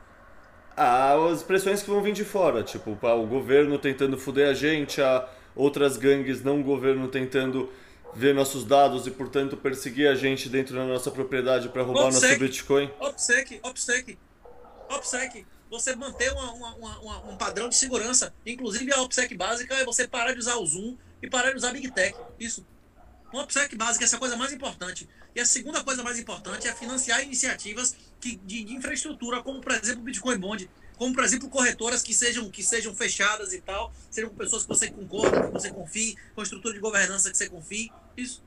Ah, 0.77 1.15
as 1.31 1.43
pressões 1.43 1.83
que 1.83 1.89
vão 1.89 2.03
vir 2.03 2.13
de 2.13 2.25
fora, 2.25 2.65
tipo, 2.65 2.99
o 3.01 3.27
governo 3.27 3.79
tentando 3.79 4.19
fuder 4.19 4.49
a 4.49 4.55
gente, 4.55 5.01
a 5.01 5.29
outras 5.55 5.97
gangues 5.97 6.43
não 6.43 6.63
governo 6.63 7.07
tentando 7.07 7.71
ver 8.15 8.35
nossos 8.35 8.65
dados 8.65 9.07
e, 9.07 9.11
portanto, 9.11 9.57
perseguir 9.57 10.09
a 10.09 10.15
gente 10.15 10.49
dentro 10.49 10.75
da 10.75 10.85
nossa 10.85 11.11
propriedade 11.11 11.69
para 11.69 11.83
roubar 11.83 12.05
nosso 12.05 12.19
Obsec. 12.19 12.39
Bitcoin. 12.39 12.91
OPSEC, 13.01 13.61
OPSEC, 13.63 14.19
OPSEC. 14.89 15.47
Você 15.71 15.97
manter 15.97 16.31
uma- 16.33 16.53
uma- 16.53 16.77
uma- 16.99 17.31
um 17.33 17.37
padrão 17.37 17.69
de 17.69 17.75
segurança. 17.75 18.33
Inclusive 18.47 18.93
a 18.93 19.01
OPSEC 19.03 19.35
básica 19.37 19.75
é 19.75 19.85
você 19.85 20.07
parar 20.07 20.33
de 20.33 20.39
usar 20.39 20.57
o 20.57 20.67
Zoom 20.67 20.97
e 21.23 21.29
parar 21.29 21.51
de 21.51 21.57
usar 21.57 21.73
Big 21.73 21.91
Tech. 21.91 22.17
Isso. 22.39 22.65
Uma 23.33 23.43
OPSEC 23.43 23.75
básica, 23.75 24.05
essa 24.05 24.15
é 24.15 24.19
a 24.19 24.21
coisa 24.21 24.37
mais 24.37 24.53
importante. 24.53 25.09
E 25.35 25.41
a 25.41 25.47
segunda 25.47 25.83
coisa 25.83 26.03
mais 26.05 26.17
importante 26.19 26.69
é 26.69 26.73
financiar 26.73 27.21
iniciativas 27.25 27.97
que, 28.21 28.37
de, 28.37 28.63
de 28.63 28.75
infraestrutura, 28.75 29.43
como 29.43 29.61
por 29.61 29.73
exemplo 29.73 30.03
o 30.03 30.05
Bitcoin 30.05 30.39
Bond. 30.39 30.71
Como 30.97 31.15
por 31.15 31.25
exemplo 31.25 31.49
corretoras 31.49 32.03
que 32.03 32.15
sejam 32.15 32.49
que 32.51 32.63
sejam 32.63 32.95
fechadas 32.95 33.53
e 33.53 33.61
tal, 33.61 33.93
sejam 34.11 34.31
com 34.31 34.37
pessoas 34.37 34.63
que 34.63 34.69
você 34.69 34.91
concorda, 34.91 35.47
que 35.47 35.53
você 35.53 35.71
confie, 35.71 36.17
com 36.35 36.43
estrutura 36.43 36.75
de 36.75 36.81
governança 36.81 37.31
que 37.31 37.37
você 37.37 37.49
confie, 37.49 37.91
isso. 38.17 38.43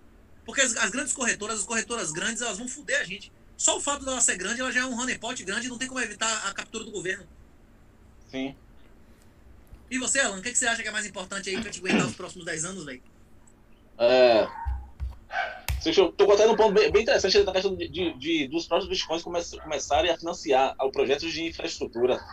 Porque 0.45 0.61
as, 0.61 0.75
as 0.77 0.89
grandes 0.89 1.13
corretoras, 1.13 1.59
as 1.59 1.65
corretoras 1.65 2.11
grandes, 2.11 2.41
elas 2.41 2.57
vão 2.57 2.67
foder 2.67 3.01
a 3.01 3.03
gente. 3.03 3.31
Só 3.57 3.77
o 3.77 3.81
fato 3.81 4.05
dela 4.05 4.21
ser 4.21 4.37
grande, 4.37 4.61
ela 4.61 4.71
já 4.71 4.81
é 4.81 4.85
um 4.85 4.97
honeypot 4.97 5.43
grande, 5.43 5.67
não 5.67 5.77
tem 5.77 5.87
como 5.87 5.99
evitar 5.99 6.47
a 6.47 6.53
captura 6.53 6.85
do 6.85 6.91
governo. 6.91 7.27
Sim. 8.31 8.55
E 9.89 9.97
você, 9.97 10.19
Alan, 10.19 10.37
o 10.37 10.41
que, 10.41 10.51
que 10.51 10.57
você 10.57 10.67
acha 10.67 10.81
que 10.81 10.87
é 10.87 10.91
mais 10.91 11.05
importante 11.05 11.49
aí 11.49 11.61
pra 11.61 11.71
te 11.71 11.79
aguentar 11.79 12.05
os 12.05 12.15
próximos 12.15 12.45
10 12.45 12.65
anos, 12.65 12.85
velho? 12.85 13.01
É... 13.97 14.47
Tô 16.17 16.25
contando 16.25 16.53
um 16.53 16.55
ponto 16.55 16.73
bem, 16.73 16.91
bem 16.91 17.03
interessante 17.03 17.43
da 17.43 17.51
questão 17.53 17.75
de, 17.75 17.87
de, 17.89 18.17
de- 18.17 18.47
dos 18.47 18.65
próprios 18.67 18.89
bitcoins 18.89 19.21
come, 19.21 19.39
começarem 19.61 20.09
a 20.11 20.17
financiar 20.17 20.75
o 20.81 20.91
projetos 20.91 21.31
de 21.31 21.43
infraestrutura. 21.45 22.23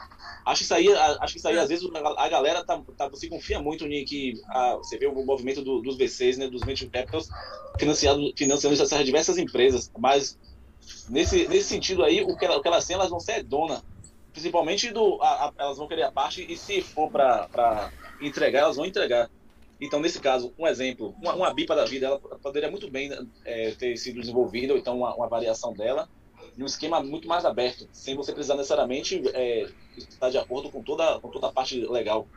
Acho 0.46 0.60
que 0.60 0.64
isso 0.64 0.74
aí, 0.74 0.88
acho 0.94 1.32
que 1.34 1.38
isso 1.38 1.48
aí 1.48 1.58
às 1.58 1.68
vezes 1.68 1.88
a, 2.18 2.28
galera 2.28 2.64
tá, 2.64 2.82
tá, 2.96 3.10
se 3.14 3.28
confia 3.28 3.60
muito 3.60 3.86
em 3.86 4.04
que 4.04 4.40
a, 4.48 4.76
você 4.76 4.98
vê 4.98 5.06
o 5.06 5.14
movimento 5.24 5.62
do- 5.62 5.82
dos 5.82 5.96
VCs, 5.98 6.38
né, 6.38 6.48
dos 6.48 6.64
venture 6.64 6.90
capitals, 6.90 7.32
financiado, 7.78 8.32
financiando 8.38 8.74
essas 8.82 9.04
diversas 9.06 9.38
empresas, 9.38 9.90
mas 9.98 10.38
nesse, 11.08 11.48
nesse 11.48 11.68
sentido 11.68 12.04
aí, 12.04 12.22
o 12.22 12.36
que, 12.36 12.44
ela, 12.44 12.56
o 12.58 12.62
que 12.62 12.68
elas 12.68 12.86
têm, 12.86 12.94
elas 12.94 13.10
vão 13.10 13.20
ser 13.20 13.44
dona, 13.44 13.84
principalmente 14.32 14.90
do, 14.92 15.20
a- 15.22 15.46
a- 15.48 15.52
elas 15.58 15.78
vão 15.78 15.88
querer 15.88 16.04
a 16.04 16.12
parte 16.12 16.44
e 16.50 16.56
se 16.56 16.82
for 16.82 17.10
para 17.10 17.92
entregar, 18.20 18.60
elas 18.60 18.76
vão 18.76 18.86
entregar. 18.86 19.30
Então, 19.80 20.00
nesse 20.00 20.20
caso, 20.20 20.54
um 20.58 20.66
exemplo, 20.66 21.16
uma, 21.20 21.34
uma 21.34 21.54
BIPA 21.54 21.74
da 21.76 21.86
vida, 21.86 22.06
ela 22.06 22.20
poderia 22.40 22.70
muito 22.70 22.90
bem 22.90 23.10
é, 23.44 23.72
ter 23.74 23.96
sido 23.96 24.20
desenvolvida, 24.20 24.72
ou 24.72 24.78
então 24.78 24.96
uma, 24.98 25.14
uma 25.16 25.28
variação 25.28 25.74
dela, 25.74 26.08
em 26.56 26.62
um 26.62 26.66
esquema 26.66 27.02
muito 27.02 27.28
mais 27.28 27.44
aberto, 27.44 27.88
sem 27.92 28.14
você 28.16 28.32
precisar 28.32 28.54
necessariamente 28.56 29.20
é, 29.34 29.66
estar 29.96 30.30
de 30.30 30.38
acordo 30.38 30.70
com 30.70 30.82
toda, 30.82 31.20
com 31.20 31.30
toda 31.30 31.48
a 31.48 31.52
parte 31.52 31.80
legal. 31.86 32.30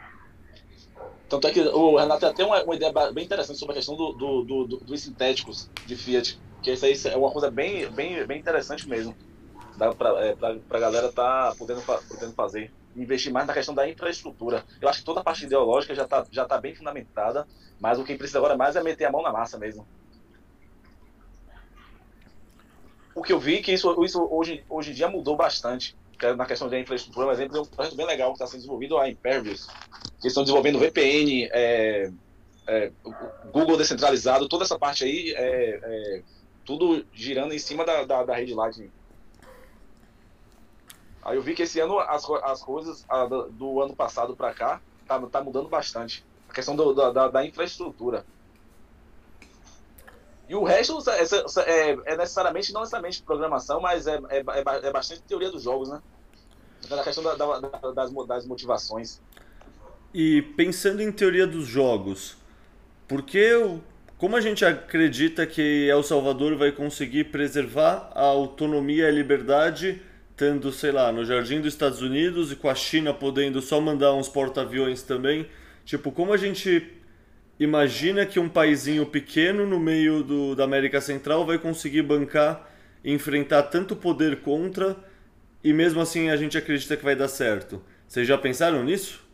Tanto 1.28 1.48
é 1.48 1.52
que 1.54 1.60
o 1.62 1.98
Renato 1.98 2.22
tem 2.22 2.30
até 2.30 2.46
uma, 2.46 2.64
uma 2.64 2.76
ideia 2.76 2.92
bem 3.14 3.26
interessante 3.26 3.60
sobre 3.60 3.74
a 3.74 3.76
questão 3.78 3.96
do, 3.98 4.14
do- 4.14 4.44
do- 4.46 4.68
do- 4.68 4.80
dos 4.86 5.02
sintéticos 5.04 5.70
de 5.84 5.96
Fiat, 5.98 6.42
que 6.62 6.72
isso 6.72 6.86
aí 6.86 6.94
é 7.14 7.18
uma 7.18 7.32
coisa 7.32 7.52
bem, 7.52 7.92
bem, 7.94 8.26
bem 8.26 8.40
interessante 8.40 8.88
mesmo. 8.88 9.18
Pra, 9.98 10.26
é, 10.26 10.36
pra 10.68 10.80
galera 10.80 11.12
tá 11.14 11.56
podendo, 11.58 11.84
podendo 12.10 12.34
fazer. 12.36 12.74
Investir 12.98 13.32
mais 13.32 13.46
na 13.46 13.54
questão 13.54 13.76
da 13.76 13.88
infraestrutura. 13.88 14.66
Eu 14.82 14.90
acho 14.90 15.00
que 15.00 15.06
toda 15.06 15.20
a 15.20 15.24
parte 15.24 15.46
ideológica 15.46 15.94
já 15.94 16.08
tá, 16.08 16.26
já 16.32 16.46
tá 16.46 16.60
bem 16.60 16.74
fundamentada, 16.74 17.48
mas 17.80 18.00
o 18.00 18.04
que 18.04 18.16
precisa 18.16 18.40
agora 18.40 18.58
mais 18.58 18.76
é 18.76 18.82
meter 18.82 19.06
a 19.06 19.12
mão 19.12 19.22
na 19.22 19.32
massa 19.32 19.58
mesmo. 19.58 19.88
O 23.14 23.22
que 23.22 23.34
eu 23.34 23.40
vi 23.40 23.62
que 23.62 23.72
isso, 23.72 24.04
isso 24.04 24.28
hoje, 24.32 24.64
hoje 24.70 24.92
em 24.92 24.94
dia 24.94 25.08
mudou 25.08 25.36
bastante. 25.36 25.96
é 26.22 26.36
Na 26.36 26.46
questão 26.46 26.70
da 26.70 26.80
infraestrutura, 26.80 27.28
um 27.28 27.32
exemplo 27.32 27.58
é 27.58 27.62
um 27.62 27.66
projeto 27.66 27.96
bem 27.96 28.06
legal 28.06 28.30
que 28.30 28.36
está 28.36 28.48
sendo 28.48 28.60
desenvolvido, 28.60 28.98
a 28.98 29.10
Impervious, 29.10 29.68
que 30.20 30.28
estão 30.28 30.44
desenvolvendo 30.44 30.80
VPN, 30.80 31.50
é, 31.52 32.12
é, 32.68 32.92
Google 33.52 33.78
descentralizado, 33.78 34.48
toda 34.48 34.66
essa 34.66 34.78
parte 34.78 35.04
aí, 35.04 35.34
é, 35.36 35.80
é, 35.82 36.24
tudo 36.66 37.06
girando 37.14 37.54
em 37.54 37.60
cima 37.60 37.86
da, 37.86 38.04
da, 38.04 38.24
da 38.24 38.36
rede 38.36 38.54
Lightning. 38.54 38.92
Aí 41.28 41.36
eu 41.36 41.42
vi 41.42 41.54
que 41.54 41.64
esse 41.64 41.78
ano 41.82 42.00
as, 42.00 42.24
as 42.44 42.64
coisas 42.64 43.06
ah, 43.10 43.26
do, 43.26 43.50
do 43.50 43.82
ano 43.82 43.94
passado 43.94 44.34
para 44.34 44.54
cá 44.54 44.80
tá, 45.06 45.20
tá 45.28 45.44
mudando 45.44 45.68
bastante. 45.68 46.24
A 46.50 46.54
questão 46.54 46.74
do- 46.74 46.94
da, 46.94 47.28
da, 47.28 47.46
infraestrutura. 47.46 48.26
E 50.48 50.56
o 50.56 50.64
resto 50.64 50.98
é, 51.10 51.92
é- 51.92 51.98
é 52.06 52.16
necessariamente, 52.18 52.72
não 52.72 52.80
necessariamente 52.80 53.22
programação, 53.22 53.82
mas 53.82 54.08
é, 54.08 54.16
é, 54.30 54.38
é 54.38 54.88
é 54.88 54.92
bastante 54.94 55.22
teoria 55.24 55.52
dos 55.52 55.64
jogos, 55.64 55.90
né? 55.90 56.02
A 56.90 57.04
questão 57.04 57.22
da- 57.22 57.36
da- 57.36 57.60
da- 57.60 57.92
das, 57.92 58.14
das 58.26 58.46
motivações. 58.46 59.20
E 60.14 60.42
pensando 60.56 61.02
em 61.02 61.12
teoria 61.12 61.46
dos 61.46 61.68
jogos, 61.68 62.38
por 63.06 63.22
que, 63.24 63.54
o- 63.54 63.82
como 64.18 64.38
a 64.38 64.42
gente 64.42 64.64
acredita 64.64 65.46
que 65.46 65.90
El 65.90 66.02
Salvador 66.04 66.56
vai 66.56 66.72
conseguir 66.72 67.26
preservar 67.26 68.10
a 68.16 68.22
autonomia 68.24 69.04
e 69.04 69.08
a 69.10 69.12
liberdade, 69.12 70.02
tendo, 70.38 70.72
sei 70.72 70.92
lá, 70.92 71.12
no 71.12 71.26
jardim 71.26 71.60
dos 71.60 71.74
Estados 71.74 72.02
Unidos 72.02 72.52
e 72.52 72.56
com 72.56 72.70
a 72.70 72.76
China 72.76 73.12
podendo 73.12 73.60
só 73.60 73.82
mandar 73.82 74.14
uns 74.14 74.30
porta-aviões 74.30 75.02
também? 75.02 75.48
Tipo, 75.84 76.12
como 76.12 76.32
a 76.32 76.38
gente 76.38 76.94
imagina 77.60 78.24
que 78.24 78.40
um 78.40 78.48
paizinho 78.48 79.06
pequeno 79.08 79.66
no 79.66 79.80
meio 79.80 80.24
do, 80.24 80.56
da 80.56 80.64
América 80.64 81.02
Central 81.02 81.44
vai 81.44 81.58
conseguir 81.58 82.04
bancar 82.04 82.72
e 83.04 83.12
enfrentar 83.12 83.64
tanto 83.64 83.96
poder 83.96 84.42
contra 84.42 84.96
e 85.64 85.74
mesmo 85.74 86.00
assim 86.00 86.30
a 86.30 86.38
gente 86.38 86.58
acredita 86.58 86.96
que 86.96 87.04
vai 87.04 87.16
dar 87.16 87.28
certo? 87.28 87.82
Vocês 88.08 88.28
já 88.28 88.38
pensaram 88.38 88.84
nisso? 88.84 89.27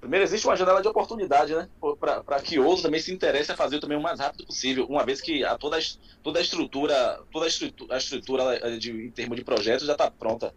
Primeiro, 0.00 0.24
existe 0.24 0.46
uma 0.46 0.56
janela 0.56 0.80
de 0.80 0.86
oportunidade, 0.86 1.54
né? 1.54 1.68
Para 1.98 2.40
que 2.40 2.58
outros 2.58 2.82
também 2.82 3.00
se 3.00 3.12
interessem 3.12 3.52
a 3.52 3.56
fazer 3.56 3.80
também 3.80 3.98
o 3.98 4.02
mais 4.02 4.20
rápido 4.20 4.46
possível, 4.46 4.86
uma 4.86 5.04
vez 5.04 5.20
que 5.20 5.44
a, 5.44 5.58
toda, 5.58 5.76
toda 6.22 6.38
a 6.38 6.42
estrutura, 6.42 7.20
toda 7.32 7.46
a 7.46 7.48
estrutura, 7.48 7.94
a 7.94 7.98
estrutura 7.98 8.42
eh, 8.62 8.76
de, 8.76 8.92
em 8.92 9.10
termos 9.10 9.36
de 9.36 9.44
projetos 9.44 9.86
já 9.86 9.94
está 9.94 10.08
pronta. 10.10 10.54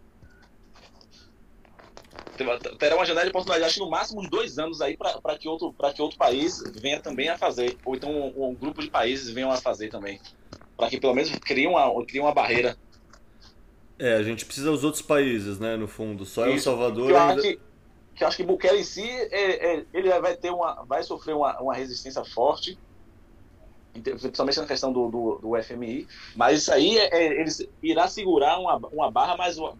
Terá 2.78 2.94
uma 2.94 3.04
janela 3.04 3.24
de 3.24 3.30
oportunidade, 3.30 3.64
acho 3.64 3.74
que 3.74 3.80
no 3.80 3.90
máximo 3.90 4.20
uns 4.20 4.30
dois 4.30 4.58
anos 4.58 4.80
aí 4.80 4.96
para 4.96 5.36
que, 5.36 5.48
outro, 5.48 5.74
que 5.94 6.02
outro 6.02 6.16
país 6.16 6.62
venha 6.80 7.00
também 7.00 7.28
a 7.28 7.36
fazer, 7.36 7.76
ou 7.84 7.94
então 7.94 8.10
um, 8.10 8.50
um 8.50 8.54
grupo 8.54 8.80
de 8.80 8.90
países 8.90 9.28
venham 9.28 9.50
a 9.50 9.56
fazer 9.56 9.88
também. 9.88 10.20
Para 10.76 10.88
que 10.88 11.00
pelo 11.00 11.14
menos 11.14 11.30
crie 11.40 11.66
uma, 11.66 12.04
crie 12.06 12.20
uma 12.20 12.32
barreira. 12.32 12.76
É, 13.98 14.14
a 14.14 14.22
gente 14.22 14.44
precisa 14.44 14.70
dos 14.70 14.82
outros 14.82 15.02
países, 15.02 15.58
né, 15.58 15.76
no 15.76 15.86
fundo. 15.86 16.24
Só 16.24 16.46
El 16.46 16.54
Isso. 16.54 16.64
Salvador 16.64 17.06
Que 17.06 17.12
eu 17.12 17.18
ainda... 17.18 17.42
que, 17.42 17.58
que 18.14 18.24
eu 18.24 18.28
acho 18.28 18.36
que 18.36 18.44
Bukele 18.44 18.80
em 18.80 18.84
si, 18.84 19.02
é- 19.02 19.78
é- 19.80 19.86
ele 19.92 20.20
vai 20.20 20.36
ter 20.36 20.50
uma, 20.50 20.84
vai 20.86 21.02
sofrer 21.02 21.34
uma, 21.34 21.58
uma 21.60 21.74
resistência 21.74 22.24
forte, 22.24 22.78
principalmente 23.92 24.58
na 24.60 24.66
questão 24.66 24.92
do, 24.92 25.10
do, 25.10 25.38
do 25.40 25.56
FMI, 25.56 26.06
mas 26.34 26.60
isso 26.62 26.72
aí 26.72 26.98
é, 26.98 27.08
é- 27.12 27.40
ele 27.40 27.50
irá 27.82 28.08
segurar 28.08 28.58
uma, 28.58 28.78
uma 28.92 29.10
barra, 29.10 29.36
mas, 29.36 29.58
o, 29.58 29.76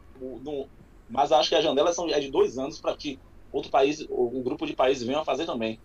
mas 1.09 1.33
acho 1.33 1.49
que 1.49 1.55
a 1.55 1.61
janela 1.61 1.93
são, 1.93 2.09
é 2.09 2.21
de 2.21 2.31
dois 2.31 2.59
anos 2.59 2.81
para 2.81 2.97
que 2.97 3.21
outro 3.51 3.71
país, 3.71 4.01
um 4.11 4.43
grupo 4.43 4.67
de 4.67 4.75
países 4.75 5.07
venham 5.07 5.21
a 5.21 5.25
fazer 5.25 5.47
também. 5.47 5.81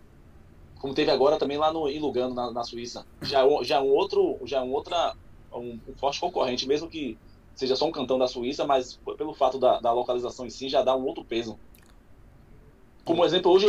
Como 0.76 0.94
teve 0.94 1.10
agora 1.10 1.38
também 1.38 1.58
lá 1.58 1.72
no, 1.72 1.88
em 1.88 2.00
Lugano, 2.00 2.34
na, 2.34 2.52
na 2.52 2.64
Suíça. 2.64 3.06
Já, 3.22 3.42
é 3.46 3.64
já 3.64 3.76
é 3.78 3.80
um 3.80 3.88
outro, 3.88 4.40
já 4.46 4.62
um 4.62 4.72
outra, 4.72 5.14
um, 5.54 5.80
um 5.88 5.96
forte 5.98 6.20
concorrente, 6.20 6.66
mesmo 6.68 6.88
que 6.90 7.20
seja 7.54 7.76
só 7.76 7.86
um 7.86 7.92
cantão 7.92 8.18
da 8.18 8.28
Suíça, 8.28 8.66
mas 8.66 8.98
pelo 9.18 9.34
fato 9.34 9.58
da, 9.58 9.80
da 9.80 9.92
localização 9.92 10.46
em 10.46 10.50
si 10.50 10.68
já 10.68 10.82
dá 10.82 10.96
um 10.96 11.04
outro 11.04 11.26
peso. 11.26 11.60
Como 13.08 13.24
exemplo, 13.24 13.50
hoje 13.50 13.66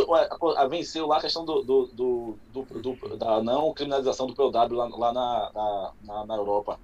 a, 0.54 0.62
a- 0.62 0.68
venceu 0.68 1.06
lá 1.06 1.16
a 1.16 1.20
questão 1.22 1.46
do, 1.46 1.62
do, 1.62 1.86
do, 1.94 2.38
do- 2.82 3.16
da 3.16 3.42
não 3.42 3.72
criminalização 3.72 4.26
do 4.26 4.34
POW 4.34 4.50
lá, 4.52 4.64
lá 4.86 5.12
na, 5.14 5.50
na, 6.02 6.26
na, 6.26 6.36
Europa. 6.36 6.78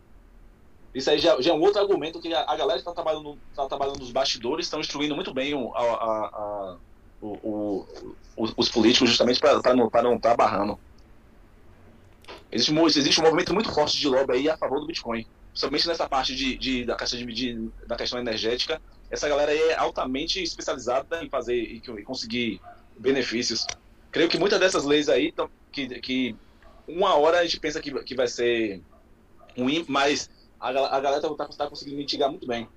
Isso 0.94 1.10
aí 1.10 1.18
já, 1.18 1.38
já 1.38 1.50
é 1.50 1.54
um 1.54 1.60
outro 1.60 1.82
argumento 1.82 2.18
que 2.18 2.32
a, 2.32 2.40
a 2.48 2.56
galera 2.56 2.78
que 2.82 2.88
está 2.88 2.94
trabalhando, 2.94 3.38
tá 3.54 3.66
trabalhando 3.68 3.98
nos 3.98 4.10
bastidores 4.10 4.64
estão 4.64 4.80
instruindo 4.80 5.14
muito 5.14 5.34
bem 5.34 5.52
o, 5.54 5.70
a, 5.74 5.82
a, 5.82 6.78
o, 7.20 7.28
o- 7.50 8.16
os, 8.38 8.54
os 8.56 8.68
políticos 8.70 9.10
justamente 9.10 9.38
para 9.38 9.74
não 9.74 9.88
estar 9.88 10.02
não 10.02 10.18
tá 10.18 10.34
barrando. 10.34 10.80
Existe, 12.50 12.72
existe 12.98 13.20
um 13.20 13.24
movimento 13.24 13.52
muito 13.52 13.70
forte 13.70 13.98
de 13.98 14.08
lobby 14.08 14.32
aí 14.32 14.48
a 14.48 14.56
favor 14.56 14.80
do 14.80 14.86
Bitcoin. 14.86 15.26
Principalmente 15.50 15.88
nessa 15.88 16.08
parte 16.08 16.34
de, 16.34 16.56
de- 16.56 16.84
da, 16.86 16.96
questão 16.96 17.18
de, 17.18 17.26
de- 17.26 17.70
da 17.86 17.96
questão 17.96 18.18
energética. 18.18 18.80
Essa 19.10 19.28
galera 19.28 19.52
aí 19.52 19.58
é 19.58 19.76
altamente 19.76 20.42
especializada 20.42 21.22
em 21.22 21.28
fazer 21.28 21.56
e, 21.56 21.80
conseguir 22.02 22.60
benefícios. 22.98 23.66
Creio 24.10 24.28
que 24.28 24.38
muitas 24.38 24.58
dessas 24.58 24.84
leis 24.84 25.08
aí, 25.08 25.32
tão- 25.32 25.50
que, 25.70 26.00
que 26.00 26.36
uma 26.88 27.14
hora 27.14 27.38
a 27.38 27.44
gente 27.44 27.60
pensa 27.60 27.80
que, 27.80 27.92
que 28.02 28.14
vai 28.14 28.26
ser 28.26 28.80
ruim, 29.56 29.84
mas 29.88 30.30
a, 30.58 30.68
a 30.68 31.00
galera 31.00 31.18
está 31.18 31.46
tá 31.46 31.68
conseguindo 31.68 31.96
mitigar 31.98 32.30
muito 32.30 32.46
bem 32.46 32.68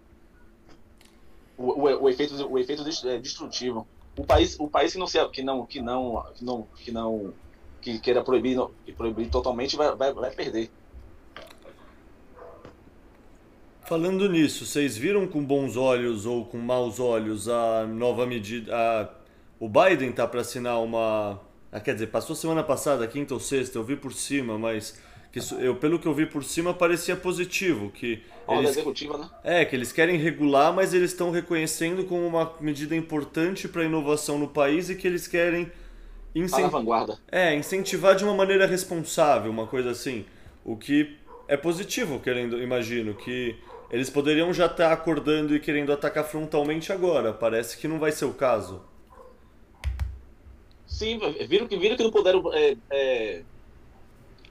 o, 1.60 1.74
o, 1.74 2.04
o 2.04 2.10
efeito, 2.10 2.48
o 2.48 2.58
efeito 2.58 2.84
é, 3.08 3.18
destrutivo. 3.18 3.86
O 4.18 4.26
país, 4.26 4.58
o 4.60 4.70
país 4.70 4.94
que 4.94 4.98
não, 4.98 5.08
se, 5.08 5.24
que 5.30 5.44
não, 5.44 5.66
que 5.66 5.82
não, 5.82 6.24
que 6.34 6.44
não, 6.44 6.68
que 6.78 6.92
não 6.92 7.34
que 7.82 8.00
queira 8.00 8.24
proibir, 8.24 8.58
proibir 8.98 9.30
totalmente 9.30 9.76
vai, 9.76 9.94
vai, 9.96 10.14
vai 10.14 10.32
perder. 10.32 10.72
Falando 13.90 14.30
nisso, 14.30 14.68
vocês 14.68 14.96
viram 14.96 15.26
com 15.26 15.44
bons 15.44 15.76
olhos 15.76 16.28
ou 16.28 16.46
com 16.46 16.60
maus 16.60 17.00
olhos 17.00 17.50
a 17.50 17.88
nova 17.88 18.24
medida. 18.28 18.72
a- 18.76 19.10
O 19.60 19.68
Biden 19.68 20.12
tá 20.12 20.28
para 20.28 20.42
assinar 20.42 20.80
uma. 20.82 21.42
ah, 21.72 21.80
Quer 21.82 21.96
dizer, 21.96 22.08
passou 22.08 22.34
semana 22.36 22.64
passada, 22.64 23.06
quinta 23.08 23.34
ou 23.34 23.40
sexta, 23.40 23.78
eu 23.80 23.84
vi 23.84 23.96
por 23.96 24.14
cima, 24.14 24.58
mas 24.60 24.98
que 25.34 25.40
eu, 25.60 25.76
pelo 25.76 25.98
que 26.00 26.06
eu 26.08 26.14
vi 26.14 26.26
por 26.28 26.44
cima 26.44 26.72
parecia 26.74 27.16
positivo. 27.16 27.90
Que 27.90 28.22
eles, 28.48 28.70
executiva, 28.70 29.18
né? 29.18 29.30
é, 29.44 29.66
que 29.66 29.76
eles 29.76 29.92
querem 29.92 30.18
regular, 30.18 30.72
mas 30.72 30.94
eles 30.94 31.12
estão 31.12 31.32
reconhecendo 31.32 32.04
como 32.06 32.26
uma 32.28 32.54
medida 32.62 32.96
importante 32.96 33.68
para 33.68 33.82
a 33.82 33.86
inovação 33.86 34.38
no 34.38 34.48
país 34.48 34.90
e 34.90 34.96
que 34.96 35.08
eles 35.08 35.28
querem 35.28 35.66
Tá 35.66 35.72
na 36.36 36.46
incentivar. 36.46 36.70
vanguarda. 36.72 37.18
É, 37.32 37.56
incentivar 37.56 38.16
de 38.16 38.24
uma 38.24 38.36
maneira 38.36 38.66
responsável, 38.68 39.52
uma 39.52 39.66
coisa 39.68 39.90
assim. 39.90 40.26
O 40.64 40.78
que 40.78 41.18
é 41.50 41.58
positivo, 41.58 42.20
querendo, 42.20 42.62
imagino, 42.62 43.14
que 43.16 43.56
eles 43.92 44.10
poderiam 44.10 44.54
já 44.54 44.68
estar 44.68 44.92
acordando 44.92 45.56
e 45.56 45.60
querendo 45.60 45.92
atacar 45.92 46.24
frontalmente 46.24 46.92
agora. 46.92 47.34
Parece 47.34 47.78
que 47.78 47.88
não 47.88 48.00
vai 48.00 48.12
ser 48.12 48.26
o 48.26 48.34
caso. 48.34 48.82
Sim, 50.86 51.20
viram 51.48 51.68
que, 51.68 51.78
viram 51.78 51.96
que 51.96 52.04
não 52.04 52.12
puderam. 52.12 52.54
É, 52.54 52.78
é, 52.92 53.44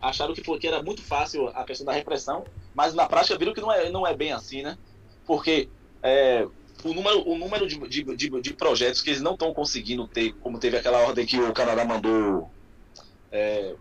acharam 0.01 0.35
que, 0.35 0.43
que 0.43 0.67
era 0.67 0.83
muito 0.83 1.03
fácil 1.03 1.49
a 1.49 1.65
questão 1.65 1.87
da 1.87 1.93
repressão, 1.93 2.45
mas 2.75 2.95
na 2.95 3.07
prática 3.07 3.39
viram 3.39 3.53
que 3.53 3.61
não 3.61 3.73
é, 3.73 3.91
não 3.91 4.07
é 4.07 4.15
bem 4.15 4.33
assim, 4.33 4.63
né? 4.63 4.79
Porque 5.27 5.69
é, 6.03 6.47
o 6.85 6.95
número, 6.95 7.29
o 7.29 7.37
número 7.37 7.67
de, 7.67 7.77
de, 7.89 8.03
de, 8.17 8.41
de 8.41 8.53
projetos 8.55 9.03
que 9.03 9.11
eles 9.11 9.21
não 9.21 9.35
estão 9.35 9.53
conseguindo 9.53 10.07
ter, 10.07 10.33
como 10.35 10.59
teve 10.59 10.77
aquela 10.77 10.99
ordem 11.01 11.27
que 11.27 11.39
o 11.41 11.53
Canadá 11.53 11.85
mandou 11.85 12.51
é, 13.33 13.75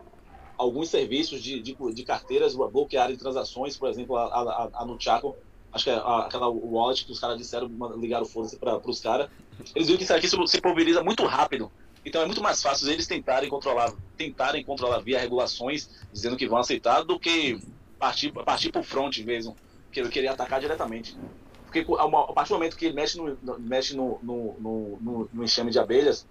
alguns 0.57 0.89
serviços 0.89 1.41
de, 1.41 1.61
de, 1.61 1.75
de 1.93 2.03
carteiras 2.03 2.55
bloquearem 2.55 3.15
transações, 3.15 3.77
por 3.77 3.89
exemplo, 3.89 4.17
a, 4.17 4.25
a, 4.25 4.69
a 4.81 4.85
no 4.85 4.99
Chaco, 4.99 5.35
acho 5.77 5.85
que 5.85 5.89
é 5.89 5.95
a, 5.95 6.25
aquela 6.25 6.49
wallet 6.49 7.05
que 7.05 7.11
os 7.11 7.19
caras 7.19 7.37
disseram, 7.37 7.69
ligaram 7.95 8.25
foda-se 8.25 8.57
para 8.57 8.77
os 8.77 8.99
caras, 8.99 9.29
eles 9.73 9.87
viram 9.87 9.97
que 9.97 10.03
isso 10.03 10.13
aqui 10.13 10.27
se 10.27 10.61
pulveriza 10.61 11.03
muito 11.03 11.25
rápido. 11.25 11.71
Então 12.05 12.21
é 12.21 12.25
muito 12.25 12.41
mais 12.41 12.61
fácil 12.61 12.89
eles 12.89 13.07
tentarem 13.07 13.49
controlar, 13.49 13.93
tentarem 14.17 14.63
controlar 14.63 14.99
via 14.99 15.19
regulações, 15.19 15.89
dizendo 16.11 16.37
que 16.37 16.47
vão 16.47 16.57
aceitar, 16.57 17.03
do 17.03 17.19
que 17.19 17.59
partir, 17.99 18.31
partir 18.31 18.71
o 18.75 18.83
front 18.83 19.17
mesmo, 19.19 19.55
que 19.91 19.99
ele 19.99 20.09
queria 20.09 20.31
atacar 20.31 20.59
diretamente. 20.59 21.17
Porque 21.65 21.85
a 21.99 22.33
partir 22.33 22.49
do 22.49 22.55
momento 22.55 22.77
que 22.77 22.85
ele 22.85 22.95
mexe 22.95 23.17
no, 23.17 23.59
mexe 23.59 23.95
no, 23.95 24.19
no, 24.23 24.55
no, 24.59 25.29
no 25.33 25.43
enxame 25.43 25.69
de 25.69 25.79
abelhas, 25.79 26.25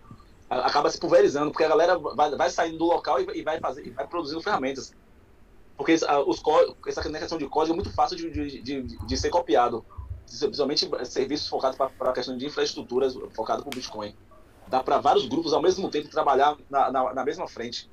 acaba 0.48 0.88
se 0.88 0.98
pulverizando, 0.98 1.50
porque 1.50 1.64
a 1.64 1.68
galera 1.68 1.98
vai, 1.98 2.34
vai 2.34 2.50
saindo 2.50 2.78
do 2.78 2.86
local 2.86 3.20
e, 3.20 3.42
vai 3.42 3.60
fazer, 3.60 3.86
e 3.86 3.90
vai 3.90 4.06
produzindo 4.06 4.40
ferramentas. 4.40 4.94
Porque 5.76 5.92
os 5.94 6.42
essa 6.86 7.02
questão 7.02 7.38
de 7.38 7.46
código 7.48 7.74
é 7.74 7.76
muito 7.76 7.92
fácil 7.92 8.16
de, 8.16 8.30
de, 8.30 8.62
de, 8.62 8.82
de 8.82 9.16
ser 9.16 9.28
copiado, 9.28 9.84
principalmente 10.26 10.88
serviços 11.04 11.48
focados 11.48 11.76
para 11.76 12.10
a 12.10 12.12
questão 12.12 12.36
de 12.36 12.46
infraestruturas 12.46 13.14
focado 13.34 13.62
para 13.62 13.72
o 13.72 13.74
Bitcoin. 13.74 14.14
Dá 14.68 14.82
para 14.82 14.98
vários 14.98 15.26
grupos 15.26 15.52
ao 15.52 15.62
mesmo 15.62 15.88
tempo 15.90 16.08
trabalhar 16.08 16.56
na, 16.68 16.90
na, 16.90 17.14
na, 17.14 17.24
mesma 17.24 17.46
frente. 17.46 17.88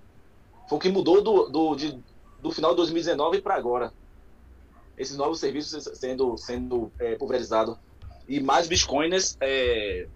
Foi 0.67 0.77
o 0.77 0.81
que 0.81 0.89
mudou 0.89 1.21
do, 1.21 1.49
do, 1.49 1.75
de, 1.75 1.99
do 2.41 2.51
final 2.51 2.71
de 2.71 2.77
2019 2.77 3.41
para 3.41 3.55
agora. 3.55 3.93
Esses 4.97 5.17
novos 5.17 5.39
serviços 5.39 5.89
sendo, 5.97 6.37
sendo 6.37 6.91
é, 6.97 7.15
pulverizados. 7.15 7.77
E 8.27 8.39
mais 8.39 8.67
bitcoiners 8.67 9.37
é, 9.41 10.07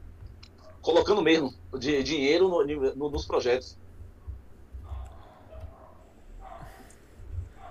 colocando 0.81 1.22
mesmo 1.22 1.53
de, 1.77 2.02
dinheiro 2.02 2.48
no, 2.48 2.95
no, 2.95 3.10
nos 3.10 3.26
projetos. 3.26 3.77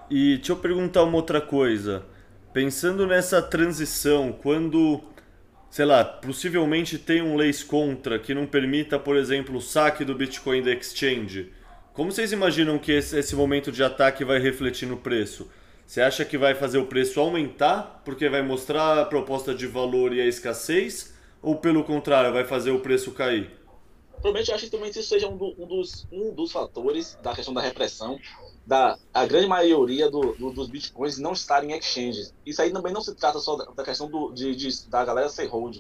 E 0.09 0.37
deixa 0.37 0.53
eu 0.53 0.57
perguntar 0.57 1.03
uma 1.03 1.17
outra 1.17 1.41
coisa. 1.41 2.05
Pensando 2.53 3.07
nessa 3.07 3.43
transição, 3.43 4.33
quando, 4.33 5.03
sei 5.69 5.85
lá, 5.85 6.05
possivelmente 6.05 6.99
tem 6.99 7.21
um 7.21 7.37
leis 7.37 7.63
contra 7.63 8.19
que 8.19 8.33
não 8.33 8.47
permita, 8.47 8.99
por 8.99 9.17
exemplo, 9.17 9.57
o 9.57 9.61
saque 9.61 10.05
do 10.05 10.15
Bitcoin 10.15 10.63
da 10.63 10.73
exchange, 10.73 11.53
como 11.97 12.13
vocês 12.13 12.31
imaginam 12.31 12.79
que 12.79 12.93
esse, 12.93 13.35
momento 13.35 13.73
de 13.73 13.83
ataque 13.83 14.23
vai 14.23 14.39
refletir 14.39 14.87
no 14.87 14.99
preço? 14.99 15.51
Você 15.87 16.03
acha 16.03 16.27
que 16.27 16.37
vai 16.37 16.55
fazer 16.55 16.77
o 16.77 16.87
preço 16.87 17.19
aumentar 17.19 18.03
porque 18.05 18.29
vai 18.29 18.43
mostrar 18.43 18.99
a 19.01 19.05
proposta 19.07 19.55
de 19.55 19.67
valor 19.67 20.13
e 20.13 20.21
a 20.21 20.27
escassez? 20.27 21.15
Ou 21.41 21.57
pelo 21.57 21.83
contrário, 21.85 22.35
vai 22.35 22.45
fazer 22.45 22.71
o 22.71 22.81
preço 22.81 23.13
cair? 23.13 23.51
Provavelmente 24.11 24.51
eu 24.51 24.55
acho 24.55 24.65
que 24.67 24.71
também 24.71 24.91
isso 24.91 25.03
seja 25.05 25.27
um, 25.27 25.39
do, 25.39 25.55
um, 25.59 25.67
dos, 25.67 26.07
um 26.13 26.35
dos 26.35 26.53
fatores 26.53 27.19
da 27.23 27.35
questão 27.35 27.55
da 27.55 27.63
repressão, 27.63 28.19
da 28.67 28.99
a 29.15 29.25
grande 29.25 29.47
maioria 29.47 30.11
do, 30.11 30.35
do, 30.35 30.51
dos 30.51 30.69
bitcoins 30.69 31.19
não 31.19 31.33
estarem 31.33 31.73
em 31.73 31.79
exchanges. 31.79 32.35
Isso 32.45 32.61
aí 32.61 32.73
também 32.73 32.93
não 32.93 33.01
se 33.01 33.15
trata 33.15 33.39
só 33.39 33.57
da, 33.57 33.65
da 33.67 33.85
questão 33.85 34.11
do, 34.11 34.33
de, 34.33 34.57
de, 34.57 34.91
da 34.91 35.05
galera 35.05 35.29
ser 35.29 35.47
hold, 35.47 35.79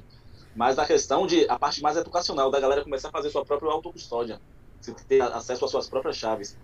mas 0.54 0.76
da 0.76 0.86
questão 0.86 1.26
de 1.26 1.48
a 1.50 1.58
parte 1.58 1.82
mais 1.82 1.96
educacional, 1.96 2.50
da 2.50 2.60
galera 2.60 2.84
começar 2.84 3.08
a 3.08 3.12
fazer 3.12 3.30
sua 3.30 3.44
própria 3.44 3.72
autocustódia, 3.72 4.40
ter 5.08 5.20
acesso 5.20 5.64
às 5.64 5.70
suas 5.70 5.88
próprias 5.88 6.16
chaves. 6.16 6.56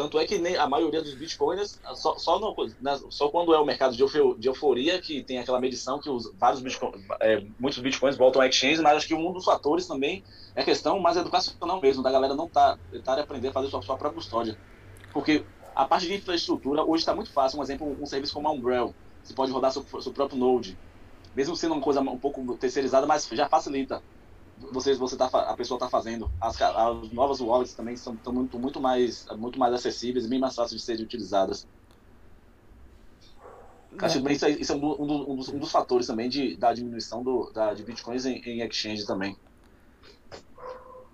Tanto 0.00 0.18
é 0.18 0.26
que 0.26 0.38
nem 0.38 0.56
a 0.56 0.66
maioria 0.66 1.02
dos 1.02 1.14
bitcoins, 1.14 1.78
só, 1.94 2.16
só, 2.16 2.40
né, 2.80 2.98
só 3.10 3.28
quando 3.28 3.52
é 3.52 3.58
o 3.58 3.66
mercado 3.66 3.94
de, 3.94 4.02
de 4.38 4.48
euforia 4.48 4.98
que 4.98 5.22
tem 5.22 5.38
aquela 5.38 5.60
medição 5.60 6.00
que 6.00 6.08
os 6.08 6.32
vários 6.38 6.62
bitcoin, 6.62 6.92
é, 7.20 7.42
muitos 7.58 7.78
bitcoins 7.80 8.16
voltam 8.16 8.40
a 8.40 8.46
exchange, 8.46 8.80
mas 8.80 8.96
acho 8.96 9.06
que 9.06 9.14
um 9.14 9.30
dos 9.30 9.44
fatores 9.44 9.86
também 9.86 10.24
é 10.56 10.64
questão 10.64 10.98
mais 11.00 11.18
educacional 11.18 11.82
mesmo, 11.82 12.02
da 12.02 12.10
galera 12.10 12.34
não 12.34 12.48
tá, 12.48 12.78
tá 13.04 13.20
aprender 13.20 13.48
a 13.48 13.52
fazer 13.52 13.68
sua, 13.68 13.82
sua 13.82 13.98
própria 13.98 14.22
custódia. 14.22 14.58
Porque 15.12 15.44
a 15.74 15.84
parte 15.84 16.06
de 16.06 16.14
infraestrutura 16.14 16.82
hoje 16.82 17.02
está 17.02 17.14
muito 17.14 17.30
fácil. 17.30 17.58
Um 17.58 17.62
exemplo, 17.62 17.94
um 18.00 18.06
serviço 18.06 18.32
como 18.32 18.48
a 18.48 18.52
Umbrella, 18.52 18.94
você 19.22 19.34
pode 19.34 19.52
rodar 19.52 19.70
seu, 19.70 19.84
seu 20.00 20.14
próprio 20.14 20.38
Node, 20.38 20.78
mesmo 21.34 21.54
sendo 21.54 21.74
uma 21.74 21.82
coisa 21.82 22.00
um 22.00 22.18
pouco 22.18 22.56
terceirizada, 22.56 23.06
mas 23.06 23.28
já 23.30 23.50
facilita 23.50 24.02
você, 24.72 24.94
você 24.94 25.16
tá, 25.16 25.26
a 25.26 25.54
pessoa 25.56 25.76
está 25.76 25.88
fazendo. 25.88 26.30
As, 26.40 26.60
as, 26.60 27.12
novas 27.12 27.40
wallets 27.40 27.74
também 27.74 27.96
são 27.96 28.14
tão 28.16 28.32
muito, 28.32 28.58
muito, 28.58 28.80
mais, 28.80 29.26
muito 29.36 29.58
mais 29.58 29.72
acessíveis 29.74 30.26
e 30.26 30.28
bem 30.28 30.38
mais 30.38 30.54
fáceis 30.54 30.80
de 30.80 30.86
serem 30.86 31.04
utilizadas. 31.04 31.66
É. 34.00 34.04
Acho 34.04 34.22
que 34.22 34.32
isso, 34.32 34.44
é, 34.44 34.50
isso 34.50 34.72
é 34.72 34.76
um, 34.76 35.02
um, 35.02 35.36
dos, 35.36 35.48
um, 35.48 35.58
dos, 35.58 35.72
fatores 35.72 36.06
também 36.06 36.28
de, 36.28 36.56
da 36.56 36.72
diminuição 36.72 37.22
do, 37.22 37.50
da, 37.52 37.74
de 37.74 37.82
bitcoins 37.82 38.24
em, 38.26 38.40
em 38.44 38.62
exchange 38.62 39.06
também. 39.06 39.36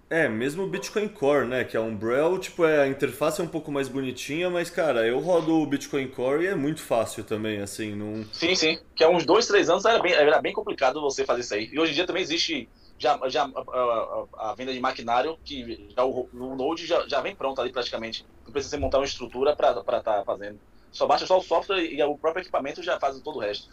É, 0.08 0.28
mesmo 0.28 0.62
o 0.62 0.68
Bitcoin 0.68 1.08
Core, 1.08 1.48
né? 1.48 1.64
Que 1.64 1.76
é 1.76 1.80
um 1.80 1.88
Umbrel, 1.88 2.38
tipo, 2.38 2.64
é, 2.64 2.82
a 2.82 2.86
interface 2.86 3.40
é 3.40 3.44
um 3.44 3.48
pouco 3.48 3.72
mais 3.72 3.88
bonitinha, 3.88 4.48
mas, 4.48 4.70
cara, 4.70 5.04
eu 5.04 5.18
rodo 5.18 5.54
o 5.54 5.66
Bitcoin 5.66 6.06
Core 6.06 6.44
e 6.44 6.46
é 6.46 6.54
muito 6.54 6.80
fácil 6.80 7.24
também, 7.24 7.58
assim, 7.60 7.92
não... 7.96 8.24
Sim, 8.32 8.54
sim. 8.54 8.78
Que 8.94 9.02
há 9.02 9.08
uns 9.08 9.26
dois, 9.26 9.48
três 9.48 9.68
anos 9.68 9.84
era 9.84 10.00
bem, 10.00 10.12
era 10.12 10.40
bem 10.40 10.52
complicado 10.52 11.00
você 11.00 11.24
fazer 11.24 11.40
isso 11.40 11.54
aí. 11.54 11.68
E 11.72 11.80
hoje 11.80 11.90
em 11.90 11.94
dia 11.96 12.06
também 12.06 12.22
existe 12.22 12.68
já, 12.98 13.18
já 13.28 13.44
a, 13.44 14.50
a, 14.50 14.54
venda 14.54 14.72
de 14.72 14.80
maquinário, 14.80 15.38
que 15.44 15.88
já 15.94 16.04
o, 16.04 16.28
o 16.32 16.56
Node 16.56 16.86
já, 16.86 17.06
já 17.06 17.20
vem 17.20 17.34
pronto 17.34 17.60
ali 17.60 17.70
praticamente. 17.70 18.24
Não 18.44 18.52
precisa 18.52 18.76
você 18.76 18.80
montar 18.80 18.98
uma 18.98 19.04
estrutura 19.04 19.54
para 19.54 19.78
estar 19.78 20.00
tá 20.02 20.24
fazendo. 20.24 20.58
Só 20.90 21.06
baixa 21.06 21.26
só 21.26 21.38
o 21.38 21.42
software 21.42 21.84
e 21.84 22.02
o 22.02 22.16
próprio 22.16 22.42
equipamento 22.42 22.82
já 22.82 22.98
faz 22.98 23.20
todo 23.20 23.36
o 23.36 23.40
resto. 23.40 23.70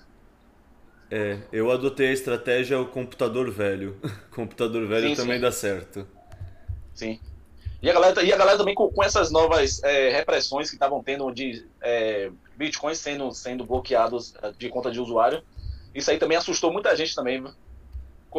É, 1.09 1.37
eu 1.51 1.71
adotei 1.71 2.09
a 2.09 2.13
estratégia 2.13 2.79
o 2.79 2.87
computador 2.87 3.49
velho. 3.49 3.97
computador 4.33 4.87
velho 4.87 5.09
sim, 5.09 5.15
também 5.15 5.35
sim. 5.35 5.41
dá 5.41 5.51
certo. 5.51 6.07
Sim. 6.93 7.19
E 7.81 7.89
a 7.89 7.93
galera, 7.93 8.23
e 8.23 8.31
a 8.31 8.37
galera 8.37 8.57
também 8.57 8.73
com, 8.73 8.89
com 8.89 9.03
essas 9.03 9.29
novas 9.29 9.83
é, 9.83 10.09
repressões 10.09 10.69
que 10.69 10.75
estavam 10.75 11.03
tendo 11.03 11.29
de 11.31 11.67
é, 11.81 12.31
bitcoins 12.55 12.97
sendo, 12.97 13.31
sendo 13.31 13.65
bloqueados 13.65 14.33
é, 14.41 14.51
de 14.51 14.69
conta 14.69 14.89
de 14.89 14.99
usuário, 14.99 15.43
isso 15.93 16.09
aí 16.09 16.17
também 16.17 16.37
assustou 16.37 16.71
muita 16.71 16.95
gente 16.95 17.13
também, 17.13 17.41
viu? 17.41 17.51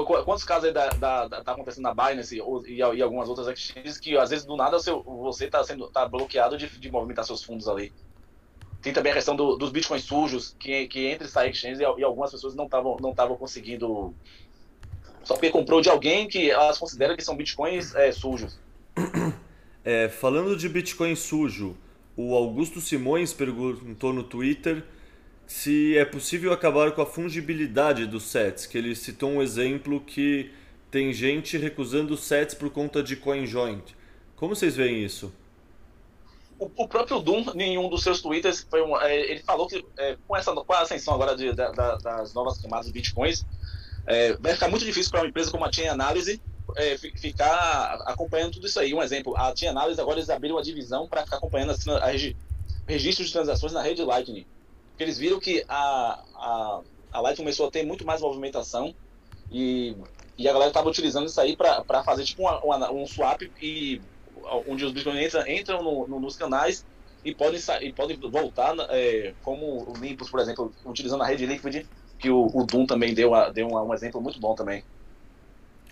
Quantos 0.03 0.43
casos 0.43 0.65
aí 0.65 0.73
da, 0.73 0.89
da, 0.89 1.29
da, 1.29 1.45
tá 1.45 1.53
acontecendo 1.53 1.85
na 1.85 1.95
Binance 1.95 2.37
e, 2.67 2.75
e, 2.75 2.83
algumas 2.83 3.29
outras 3.29 3.47
exchanges 3.47 3.97
que 3.97 4.17
às 4.17 4.31
vezes 4.31 4.45
do 4.45 4.57
nada 4.57 4.81
seu, 4.81 5.03
você 5.03 5.45
está 5.45 5.63
sendo 5.63 5.87
tá 5.89 6.09
bloqueado 6.09 6.59
de, 6.59 6.69
de 6.69 6.91
movimentar 6.91 7.25
seus 7.25 7.45
fundos 7.45 7.69
ali. 7.69 7.93
Tem 8.83 8.93
também 8.93 9.13
a 9.13 9.15
questão 9.15 9.37
do, 9.37 9.57
dos 9.57 9.71
bitcoins 9.71 10.03
sujos, 10.03 10.57
que, 10.59 10.89
que 10.89 11.07
entra 11.07 11.27
e 11.27 11.31
sai 11.31 11.51
e, 11.51 12.01
e 12.01 12.05
algumas 12.05 12.33
pessoas 12.33 12.57
não 12.57 12.65
estavam 12.65 12.97
não 13.01 13.15
conseguindo. 13.37 14.13
Só 15.23 15.35
porque 15.35 15.51
comprou 15.51 15.81
de 15.81 15.89
alguém 15.89 16.27
que 16.27 16.51
elas 16.51 16.77
consideram 16.77 17.17
que 17.17 17.25
são 17.25 17.37
bitcoins 17.37 17.95
é, 17.95 18.11
sujos. 18.11 18.59
É, 19.87 20.09
falando 20.09 20.57
de 20.57 20.67
bitcoin 20.67 21.15
sujo, 21.15 21.77
o 22.17 22.35
Augusto 22.35 22.81
Simões 22.81 23.35
perguntou 23.35 24.15
no 24.15 24.23
Twitter 24.23 24.83
se 25.47 25.97
é 25.97 26.05
possível 26.05 26.53
acabar 26.53 26.93
com 26.93 27.03
a 27.03 27.07
fungibilidade 27.07 28.07
dos 28.07 28.25
sets, 28.25 28.67
que 28.67 28.79
ele 28.79 28.95
citou 28.95 29.31
um 29.31 29.43
exemplo 29.43 30.01
que 30.01 30.51
tem 30.91 31.13
gente 31.13 31.57
recusando 31.59 32.17
sets 32.17 32.55
por 32.55 32.71
conta 32.71 33.03
de 33.03 33.17
CoinJoint. 33.17 33.83
Como 34.37 34.55
vocês 34.55 34.77
veem 34.77 35.05
isso? 35.05 35.33
O, 36.59 36.71
o 36.77 36.89
próprio 36.89 37.21
Doom, 37.21 37.53
nenhum 37.55 37.89
dos 37.89 38.03
seus 38.03 38.23
twitters, 38.23 38.67
um, 38.73 38.97
é, 39.01 39.33
ele 39.33 39.41
falou 39.41 39.67
que 39.67 39.85
é, 39.99 40.17
com, 40.27 40.37
essa, 40.37 40.53
com 40.53 40.73
a 40.73 40.81
ascensão 40.81 41.15
agora 41.15 41.37
de, 41.37 41.53
da, 41.53 41.71
das 41.97 42.33
novas 42.33 42.61
camadas 42.61 42.87
de 42.87 42.93
bitcoins, 42.93 43.45
é, 44.07 44.35
vai 44.35 44.55
ficar 44.55 44.69
muito 44.69 44.85
difícil 44.85 45.11
para 45.11 45.21
uma 45.21 45.29
empresa 45.29 45.51
como 45.51 45.65
a 45.65 45.73
Chain 45.73 45.89
Analysis 45.89 46.41
é, 46.77 46.97
ficar 46.97 48.03
acompanhando 48.07 48.53
tudo 48.53 48.67
isso 48.67 48.79
aí. 48.79 48.95
Um 48.95 49.03
exemplo, 49.03 49.37
a 49.37 49.55
Chain 49.55 49.71
Analysis 49.71 49.99
agora 49.99 50.19
eles 50.19 50.31
abriram 50.31 50.57
uma 50.57 50.63
divisão 50.63 51.09
para 51.09 51.25
ficar 51.25 51.37
acompanhando 51.37 51.73
assim, 51.73 51.91
a, 51.91 52.11
registro 52.87 53.25
de 53.25 53.33
transações 53.33 53.73
na 53.73 53.83
rede 53.83 54.03
Lightning. 54.03 54.47
Porque 54.95 55.03
eles 55.03 55.19
viram 55.19 55.41
que 55.41 55.65
a, 55.69 56.23
a, 56.37 56.81
a 57.13 57.21
Light 57.21 57.37
começou 57.37 57.67
a 57.67 57.71
ter 57.71 57.85
muito 57.85 58.07
mais 58.07 58.21
movimentação 58.21 58.95
e, 59.51 59.97
e 60.39 60.49
a 60.49 60.53
galera 60.53 60.71
estava 60.71 60.89
utilizando 60.89 61.27
isso 61.27 61.41
aí 61.41 61.57
para 61.57 62.05
fazer 62.05 62.23
tipo 62.23 62.43
uma, 62.43 62.61
uma, 62.61 62.93
um 62.93 63.05
swap 63.05 63.43
e 63.61 64.01
onde 64.69 64.85
os 64.85 64.93
bitcoins 64.93 65.35
entram 65.49 65.83
no, 65.83 66.07
no, 66.07 66.21
nos 66.21 66.37
canais 66.37 66.87
e 67.25 67.35
podem, 67.35 67.61
e 67.81 67.93
podem 67.93 68.17
voltar 68.17 68.77
é, 68.91 69.35
como 69.43 69.93
limpos, 69.99 70.31
por 70.31 70.39
exemplo, 70.39 70.73
utilizando 70.85 71.25
a 71.25 71.27
rede 71.27 71.45
Liquid, 71.45 71.87
que 72.17 72.31
o, 72.31 72.47
o 72.55 72.65
Doom 72.65 72.87
também 72.87 73.15
deu, 73.15 73.35
a, 73.35 73.51
deu 73.51 73.67
um 73.67 73.95
exemplo 73.95 74.21
muito 74.21 74.39
bom 74.39 74.55
também. 74.55 74.85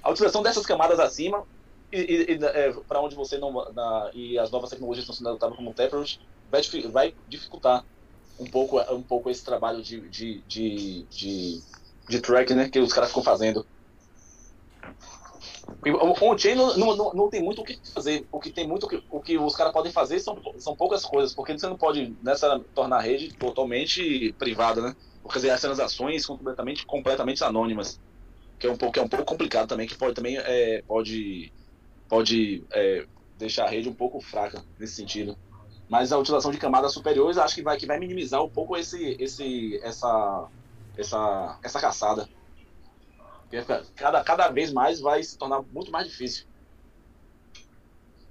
A 0.00 0.10
utilização 0.10 0.44
dessas 0.44 0.64
camadas 0.64 1.00
acima 1.00 1.44
e, 1.90 2.36
e 2.38 2.44
é, 2.44 2.72
para 2.86 3.00
onde 3.00 3.16
você 3.16 3.36
não 3.36 3.52
na, 3.72 4.10
e 4.14 4.38
as 4.38 4.52
novas 4.52 4.70
tecnologias 4.70 5.02
estão 5.02 5.16
sendo 5.16 5.30
adotadas 5.30 5.56
como 5.56 5.74
Taproot 5.74 6.20
vai, 6.50 6.62
vai 6.90 7.14
dificultar 7.28 7.84
um 8.38 8.46
pouco, 8.46 8.80
um 8.92 9.02
pouco 9.02 9.30
esse 9.30 9.44
trabalho 9.44 9.82
de, 9.82 10.00
de, 10.08 10.42
de, 10.46 11.06
de, 11.10 11.60
de 12.08 12.20
track, 12.20 12.54
né? 12.54 12.68
Que 12.68 12.78
os 12.78 12.92
caras 12.92 13.10
ficam 13.10 13.22
fazendo. 13.22 13.66
O 15.84 16.30
on-chain 16.30 16.54
não, 16.54 16.76
não, 16.76 17.12
não, 17.12 17.30
tem 17.30 17.42
muito 17.42 17.62
o 17.62 17.64
que 17.64 17.78
fazer. 17.92 18.26
O 18.30 18.38
que 18.38 18.50
tem 18.50 18.66
muito 18.66 18.84
o 18.84 18.88
que, 18.88 19.02
o 19.10 19.20
que 19.20 19.38
os 19.38 19.56
caras 19.56 19.72
podem 19.72 19.90
fazer 19.90 20.20
são, 20.20 20.40
são 20.58 20.76
poucas 20.76 21.04
coisas, 21.04 21.34
porque 21.34 21.56
você 21.56 21.66
não 21.66 21.76
pode 21.76 22.16
nessa 22.22 22.60
tornar 22.74 22.98
a 22.98 23.00
rede 23.00 23.32
totalmente 23.36 24.32
privada, 24.38 24.80
né? 24.80 24.96
Quer 25.30 25.50
as 25.50 25.60
transações 25.60 26.24
são 26.24 26.36
completamente, 26.36 26.84
completamente 26.84 27.44
anônimas, 27.44 28.00
que 28.58 28.66
é 28.66 28.70
um 28.70 28.76
pouco, 28.76 28.94
que 28.94 29.00
é 29.00 29.02
um 29.02 29.08
pouco 29.08 29.24
complicado 29.24 29.68
também, 29.68 29.86
que 29.86 29.96
pode 29.96 30.14
também 30.14 30.36
é, 30.36 30.82
pode, 30.82 31.52
pode 32.08 32.64
é, 32.72 33.06
deixar 33.38 33.64
a 33.64 33.68
rede 33.68 33.88
um 33.88 33.94
pouco 33.94 34.20
fraca 34.20 34.64
nesse 34.78 34.94
sentido. 34.94 35.36
Mas 35.92 36.10
a 36.10 36.16
utilização 36.16 36.50
de 36.50 36.56
camadas 36.56 36.94
superiores 36.94 37.36
acho 37.36 37.54
que 37.54 37.60
vai, 37.60 37.76
que 37.76 37.84
vai 37.84 37.98
minimizar 37.98 38.42
um 38.42 38.48
pouco 38.48 38.78
esse, 38.78 39.14
esse, 39.20 39.78
essa, 39.82 40.48
essa, 40.96 41.58
essa 41.62 41.78
caçada. 41.78 42.26
Cada, 43.94 44.24
cada 44.24 44.48
vez 44.48 44.72
mais 44.72 45.00
vai 45.00 45.22
se 45.22 45.36
tornar 45.36 45.60
muito 45.70 45.90
mais 45.92 46.08
difícil. 46.08 46.46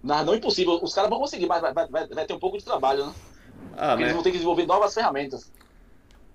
Não, 0.01 0.25
não 0.25 0.33
impossível, 0.33 0.79
os 0.81 0.91
caras 0.91 1.07
vão 1.11 1.19
conseguir, 1.19 1.45
mas 1.45 1.61
vai, 1.61 1.71
vai, 1.71 2.07
vai 2.07 2.25
ter 2.25 2.33
um 2.33 2.39
pouco 2.39 2.57
de 2.57 2.65
trabalho, 2.65 3.05
né? 3.05 3.13
Ah, 3.77 3.89
Porque 3.89 4.03
eles 4.05 4.13
vão 4.15 4.23
ter 4.23 4.31
que 4.31 4.37
desenvolver 4.37 4.65
novas 4.65 4.95
ferramentas. 4.95 5.51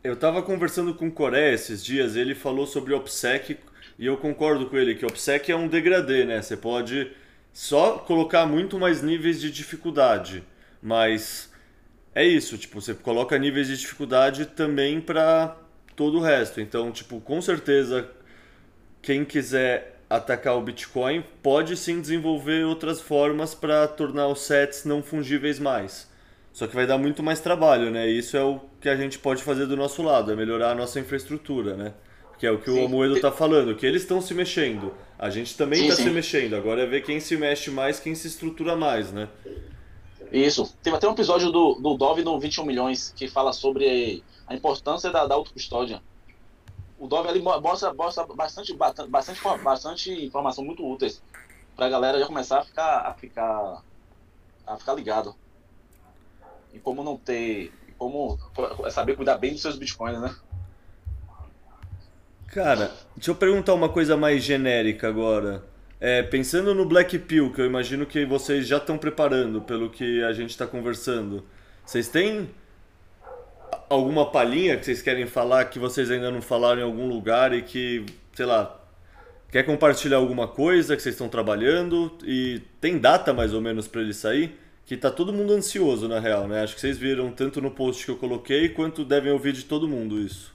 eu 0.04 0.14
tava 0.16 0.40
conversando 0.44 0.94
com 0.94 1.08
o 1.08 1.12
Coreia 1.12 1.52
esses 1.52 1.84
dias, 1.84 2.14
ele 2.14 2.36
falou 2.36 2.68
sobre 2.68 2.94
OPSEC 2.94 3.58
e 3.98 4.06
eu 4.06 4.16
concordo 4.16 4.70
com 4.70 4.76
ele 4.76 4.94
que 4.94 5.04
OPSEC 5.04 5.50
é 5.50 5.56
um 5.56 5.66
degradê, 5.66 6.24
né? 6.24 6.40
Você 6.40 6.56
pode 6.56 7.10
só 7.52 7.98
colocar 7.98 8.46
muito 8.46 8.78
mais 8.78 9.02
níveis 9.02 9.40
de 9.40 9.50
dificuldade, 9.50 10.44
mas 10.86 11.50
é 12.14 12.24
isso, 12.24 12.56
tipo, 12.56 12.80
você 12.80 12.94
coloca 12.94 13.36
níveis 13.36 13.66
de 13.66 13.76
dificuldade 13.76 14.46
também 14.46 15.00
para 15.00 15.56
todo 15.96 16.18
o 16.18 16.20
resto. 16.20 16.60
Então, 16.60 16.92
tipo, 16.92 17.20
com 17.20 17.42
certeza 17.42 18.08
quem 19.02 19.24
quiser 19.24 19.98
atacar 20.08 20.56
o 20.56 20.62
Bitcoin 20.62 21.24
pode 21.42 21.76
sim 21.76 22.00
desenvolver 22.00 22.64
outras 22.64 23.00
formas 23.00 23.52
para 23.52 23.88
tornar 23.88 24.28
os 24.28 24.42
sets 24.42 24.84
não 24.84 25.02
fungíveis 25.02 25.58
mais. 25.58 26.08
Só 26.52 26.68
que 26.68 26.76
vai 26.76 26.86
dar 26.86 26.98
muito 26.98 27.20
mais 27.20 27.40
trabalho, 27.40 27.90
né? 27.90 28.08
Isso 28.08 28.36
é 28.36 28.44
o 28.44 28.60
que 28.80 28.88
a 28.88 28.94
gente 28.94 29.18
pode 29.18 29.42
fazer 29.42 29.66
do 29.66 29.76
nosso 29.76 30.04
lado, 30.04 30.30
é 30.30 30.36
melhorar 30.36 30.70
a 30.70 30.74
nossa 30.76 31.00
infraestrutura, 31.00 31.76
né? 31.76 31.94
Que 32.38 32.46
é 32.46 32.50
o 32.52 32.58
que 32.58 32.70
o 32.70 32.74
Sim. 32.74 32.84
Amoedo 32.84 33.18
tá 33.18 33.32
falando, 33.32 33.74
que 33.74 33.84
eles 33.84 34.02
estão 34.02 34.20
se 34.20 34.32
mexendo. 34.34 34.94
A 35.18 35.30
gente 35.30 35.56
também 35.56 35.88
está 35.88 35.96
se 35.96 36.10
mexendo. 36.10 36.54
Agora 36.54 36.82
é 36.82 36.86
ver 36.86 37.02
quem 37.02 37.18
se 37.18 37.36
mexe 37.36 37.72
mais, 37.72 37.98
quem 37.98 38.14
se 38.14 38.28
estrutura 38.28 38.76
mais, 38.76 39.10
né? 39.10 39.28
Isso. 40.32 40.74
Teve 40.82 40.96
até 40.96 41.08
um 41.08 41.12
episódio 41.12 41.50
do, 41.50 41.74
do 41.74 41.94
Dove 41.96 42.22
no 42.22 42.38
21 42.38 42.64
milhões 42.64 43.12
que 43.16 43.28
fala 43.28 43.52
sobre 43.52 44.22
a 44.46 44.54
importância 44.54 45.10
da, 45.10 45.26
da 45.26 45.34
autocustódia. 45.34 46.02
O 46.98 47.06
Dove 47.06 47.28
ali 47.28 47.40
mo- 47.40 47.60
mostra, 47.60 47.92
mostra 47.92 48.24
bastante, 48.26 48.74
bastante, 48.74 49.10
bastante, 49.62 50.10
informação 50.24 50.64
muito 50.64 50.84
úteis 50.86 51.22
pra 51.76 51.88
galera 51.88 52.18
já 52.18 52.26
começar 52.26 52.60
a 52.60 52.64
ficar, 52.64 52.98
a 53.00 53.12
ficar, 53.14 53.82
a 54.66 54.76
ficar 54.76 54.94
ligado. 54.94 55.34
E 56.72 56.78
como 56.78 57.04
não 57.04 57.16
ter, 57.16 57.72
como 57.98 58.38
saber 58.90 59.14
cuidar 59.16 59.36
bem 59.38 59.52
dos 59.52 59.62
seus 59.62 59.76
bitcoins, 59.76 60.20
né? 60.20 60.34
Cara, 62.48 62.92
deixa 63.14 63.30
eu 63.30 63.34
perguntar 63.34 63.74
uma 63.74 63.88
coisa 63.88 64.16
mais 64.16 64.42
genérica 64.42 65.08
agora. 65.08 65.64
É, 65.98 66.22
pensando 66.22 66.74
no 66.74 66.84
Black 66.84 67.18
Pill, 67.18 67.52
que 67.52 67.60
eu 67.60 67.66
imagino 67.66 68.04
que 68.04 68.24
vocês 68.26 68.66
já 68.66 68.76
estão 68.76 68.98
preparando 68.98 69.62
pelo 69.62 69.88
que 69.88 70.22
a 70.22 70.32
gente 70.32 70.50
está 70.50 70.66
conversando, 70.66 71.44
vocês 71.84 72.08
têm 72.08 72.50
alguma 73.88 74.30
palhinha 74.30 74.76
que 74.76 74.84
vocês 74.84 75.00
querem 75.00 75.26
falar 75.26 75.66
que 75.66 75.78
vocês 75.78 76.10
ainda 76.10 76.30
não 76.30 76.42
falaram 76.42 76.80
em 76.80 76.84
algum 76.84 77.08
lugar 77.08 77.54
e 77.54 77.62
que, 77.62 78.04
sei 78.34 78.44
lá, 78.44 78.78
quer 79.50 79.62
compartilhar 79.62 80.18
alguma 80.18 80.46
coisa 80.46 80.96
que 80.96 81.02
vocês 81.02 81.14
estão 81.14 81.28
trabalhando 81.28 82.16
e 82.24 82.60
tem 82.80 82.98
data 82.98 83.32
mais 83.32 83.54
ou 83.54 83.60
menos 83.60 83.88
para 83.88 84.02
ele 84.02 84.12
sair? 84.12 84.58
Que 84.84 84.96
tá 84.96 85.10
todo 85.10 85.32
mundo 85.32 85.52
ansioso 85.52 86.06
na 86.06 86.20
real, 86.20 86.46
né? 86.46 86.62
Acho 86.62 86.74
que 86.74 86.80
vocês 86.80 86.98
viram 86.98 87.32
tanto 87.32 87.60
no 87.60 87.70
post 87.70 88.04
que 88.04 88.10
eu 88.10 88.16
coloquei 88.16 88.68
quanto 88.68 89.04
devem 89.04 89.32
ouvir 89.32 89.52
de 89.52 89.64
todo 89.64 89.88
mundo 89.88 90.20
isso. 90.20 90.54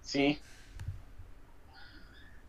Sim. 0.00 0.38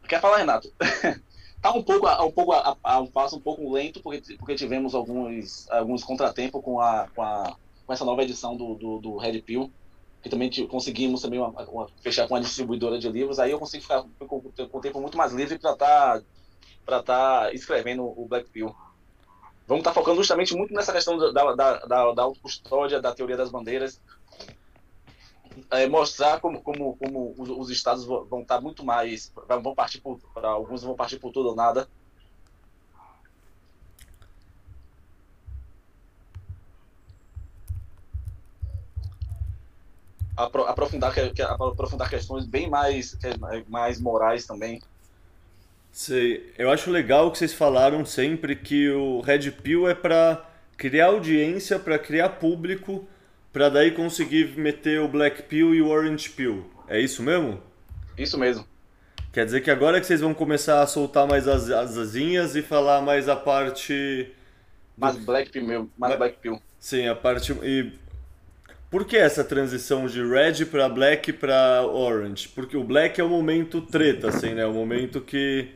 Quer 0.07 0.21
falar, 0.21 0.37
Renato? 0.37 0.71
tá 1.61 1.71
um 1.71 1.83
pouco, 1.83 2.07
um 2.23 2.31
pouco 2.31 2.51
a, 2.53 2.77
a, 2.83 2.99
um 2.99 3.07
passo 3.07 3.37
um 3.37 3.41
pouco 3.41 3.71
lento, 3.71 4.01
porque, 4.01 4.35
porque 4.37 4.55
tivemos 4.55 4.95
alguns, 4.95 5.69
alguns 5.69 6.03
contratempos 6.03 6.61
com, 6.63 6.79
a, 6.79 7.07
com, 7.15 7.21
a, 7.21 7.55
com 7.85 7.93
essa 7.93 8.05
nova 8.05 8.23
edição 8.23 8.55
do, 8.57 8.75
do, 8.75 8.99
do 8.99 9.17
Red 9.17 9.41
Pill, 9.41 9.71
que 10.21 10.29
também 10.29 10.49
conseguimos 10.67 11.21
também 11.21 11.39
uma, 11.39 11.49
uma- 11.69 11.87
fechar 12.01 12.27
com 12.27 12.35
a 12.35 12.39
distribuidora 12.39 12.99
de 12.99 13.09
livros, 13.09 13.39
aí 13.39 13.51
eu 13.51 13.59
consigo 13.59 13.83
ficar 13.83 14.03
com, 14.19 14.41
com 14.41 14.77
o 14.77 14.81
tempo 14.81 15.01
muito 15.01 15.17
mais 15.17 15.33
livre 15.33 15.59
para 15.59 15.73
estar 15.73 16.21
para 16.85 17.03
tá 17.03 17.53
escrevendo 17.53 18.03
o 18.03 18.27
Black 18.27 18.49
Pill. 18.49 18.75
Vamos 19.67 19.81
estar 19.81 19.93
focando 19.93 20.17
justamente 20.17 20.55
muito 20.55 20.73
nessa 20.73 20.91
questão 20.91 21.17
da, 21.17 21.31
da, 21.31 21.53
da, 21.85 22.13
da 22.13 22.99
da 23.01 23.15
teoria 23.15 23.37
das 23.37 23.49
bandeiras, 23.49 24.01
é, 25.71 25.87
mostrar 25.87 26.39
como, 26.39 26.61
como, 26.61 26.95
como 26.97 27.33
os, 27.37 27.49
os 27.49 27.69
estados 27.69 28.05
vão 28.05 28.41
estar 28.41 28.59
muito 28.61 28.83
mais. 28.83 29.31
vão 29.61 29.75
partir 29.75 29.99
por. 29.99 30.19
Pra, 30.33 30.49
alguns 30.49 30.83
vão 30.83 30.95
partir 30.95 31.17
por 31.19 31.31
tudo 31.31 31.49
ou 31.49 31.55
nada. 31.55 31.87
Apro- 40.35 40.65
aprofundar, 40.65 41.13
que- 41.13 41.41
aprofundar 41.41 42.09
questões 42.09 42.45
bem 42.45 42.69
mais, 42.69 43.17
mais 43.67 43.99
morais 43.99 44.45
também. 44.45 44.81
Sei. 45.91 46.53
Eu 46.57 46.71
acho 46.71 46.89
legal 46.89 47.29
que 47.31 47.37
vocês 47.37 47.53
falaram 47.53 48.05
sempre 48.05 48.55
que 48.55 48.89
o 48.89 49.19
Red 49.19 49.51
Pill 49.51 49.87
é 49.89 49.93
pra 49.93 50.45
criar 50.77 51.07
audiência, 51.07 51.77
pra 51.77 51.99
criar 51.99 52.29
público, 52.29 53.05
pra 53.51 53.69
daí 53.69 53.91
conseguir 53.91 54.57
meter 54.57 54.99
o 54.99 55.07
Black 55.07 55.43
Pill 55.43 55.75
e 55.75 55.81
o 55.81 55.87
Orange 55.87 56.29
Pill. 56.29 56.65
É 56.87 56.99
isso 56.99 57.21
mesmo? 57.23 57.61
Isso 58.17 58.37
mesmo. 58.37 58.65
Quer 59.31 59.45
dizer 59.45 59.61
que 59.61 59.71
agora 59.71 59.99
que 59.99 60.05
vocês 60.05 60.19
vão 60.19 60.33
começar 60.33 60.81
a 60.81 60.87
soltar 60.87 61.25
mais 61.25 61.47
as, 61.47 61.69
as 61.69 61.97
asinhas 61.97 62.55
e 62.55 62.61
falar 62.61 63.01
mais 63.01 63.29
a 63.29 63.35
parte. 63.35 64.29
Mais 64.97 65.15
Black 65.17 65.51
Pill 65.51 65.65
mesmo. 65.65 65.91
Mais 65.97 66.17
Black 66.17 66.37
Pill. 66.41 66.61
Sim, 66.79 67.07
a 67.07 67.15
parte. 67.15 67.53
E 67.63 67.93
por 68.89 69.05
que 69.05 69.15
essa 69.15 69.41
transição 69.41 70.05
de 70.05 70.21
Red 70.21 70.65
pra 70.65 70.89
Black 70.89 71.31
pra 71.31 71.81
Orange? 71.85 72.49
Porque 72.49 72.75
o 72.75 72.83
Black 72.83 73.21
é 73.21 73.23
o 73.23 73.29
momento 73.29 73.81
treta, 73.81 74.27
assim, 74.27 74.53
né? 74.53 74.65
O 74.65 74.73
momento 74.73 75.21
que. 75.21 75.69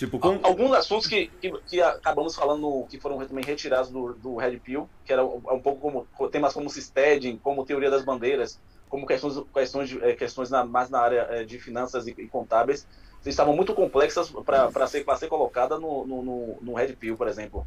Tipo, 0.00 0.18
como. 0.18 0.40
Alguns 0.42 0.72
assuntos 0.72 1.06
que, 1.06 1.26
que, 1.26 1.52
que 1.68 1.82
acabamos 1.82 2.34
falando 2.34 2.86
que 2.88 2.98
foram 2.98 3.18
também 3.18 3.44
retirados 3.44 3.90
do, 3.90 4.14
do 4.14 4.36
Red 4.36 4.58
Pill, 4.60 4.88
que 5.04 5.12
era 5.12 5.22
um 5.22 5.60
pouco 5.60 5.78
como 5.78 6.30
temas 6.30 6.54
como 6.54 6.70
Sisteding, 6.70 7.36
como 7.36 7.66
teoria 7.66 7.90
das 7.90 8.02
bandeiras, 8.02 8.58
como 8.88 9.06
questões, 9.06 9.34
questões, 9.52 9.94
eh, 10.00 10.14
questões 10.14 10.48
na, 10.48 10.64
mais 10.64 10.88
na 10.88 11.00
área 11.00 11.26
eh, 11.28 11.44
de 11.44 11.58
finanças 11.58 12.06
e, 12.06 12.12
e 12.12 12.26
contábeis, 12.28 12.88
estavam 13.26 13.54
muito 13.54 13.74
complexas 13.74 14.30
para 14.30 14.86
ser, 14.86 15.04
pra 15.04 15.16
ser 15.16 15.28
colocada 15.28 15.78
no, 15.78 16.06
no, 16.06 16.58
no, 16.62 16.74
Red 16.74 16.96
Pill, 16.96 17.14
por 17.14 17.28
exemplo. 17.28 17.66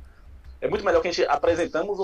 É 0.60 0.68
muito 0.68 0.84
melhor 0.84 1.04
que 1.04 1.10
a 1.10 1.12
gente 1.12 1.28
apresentamos, 1.28 2.00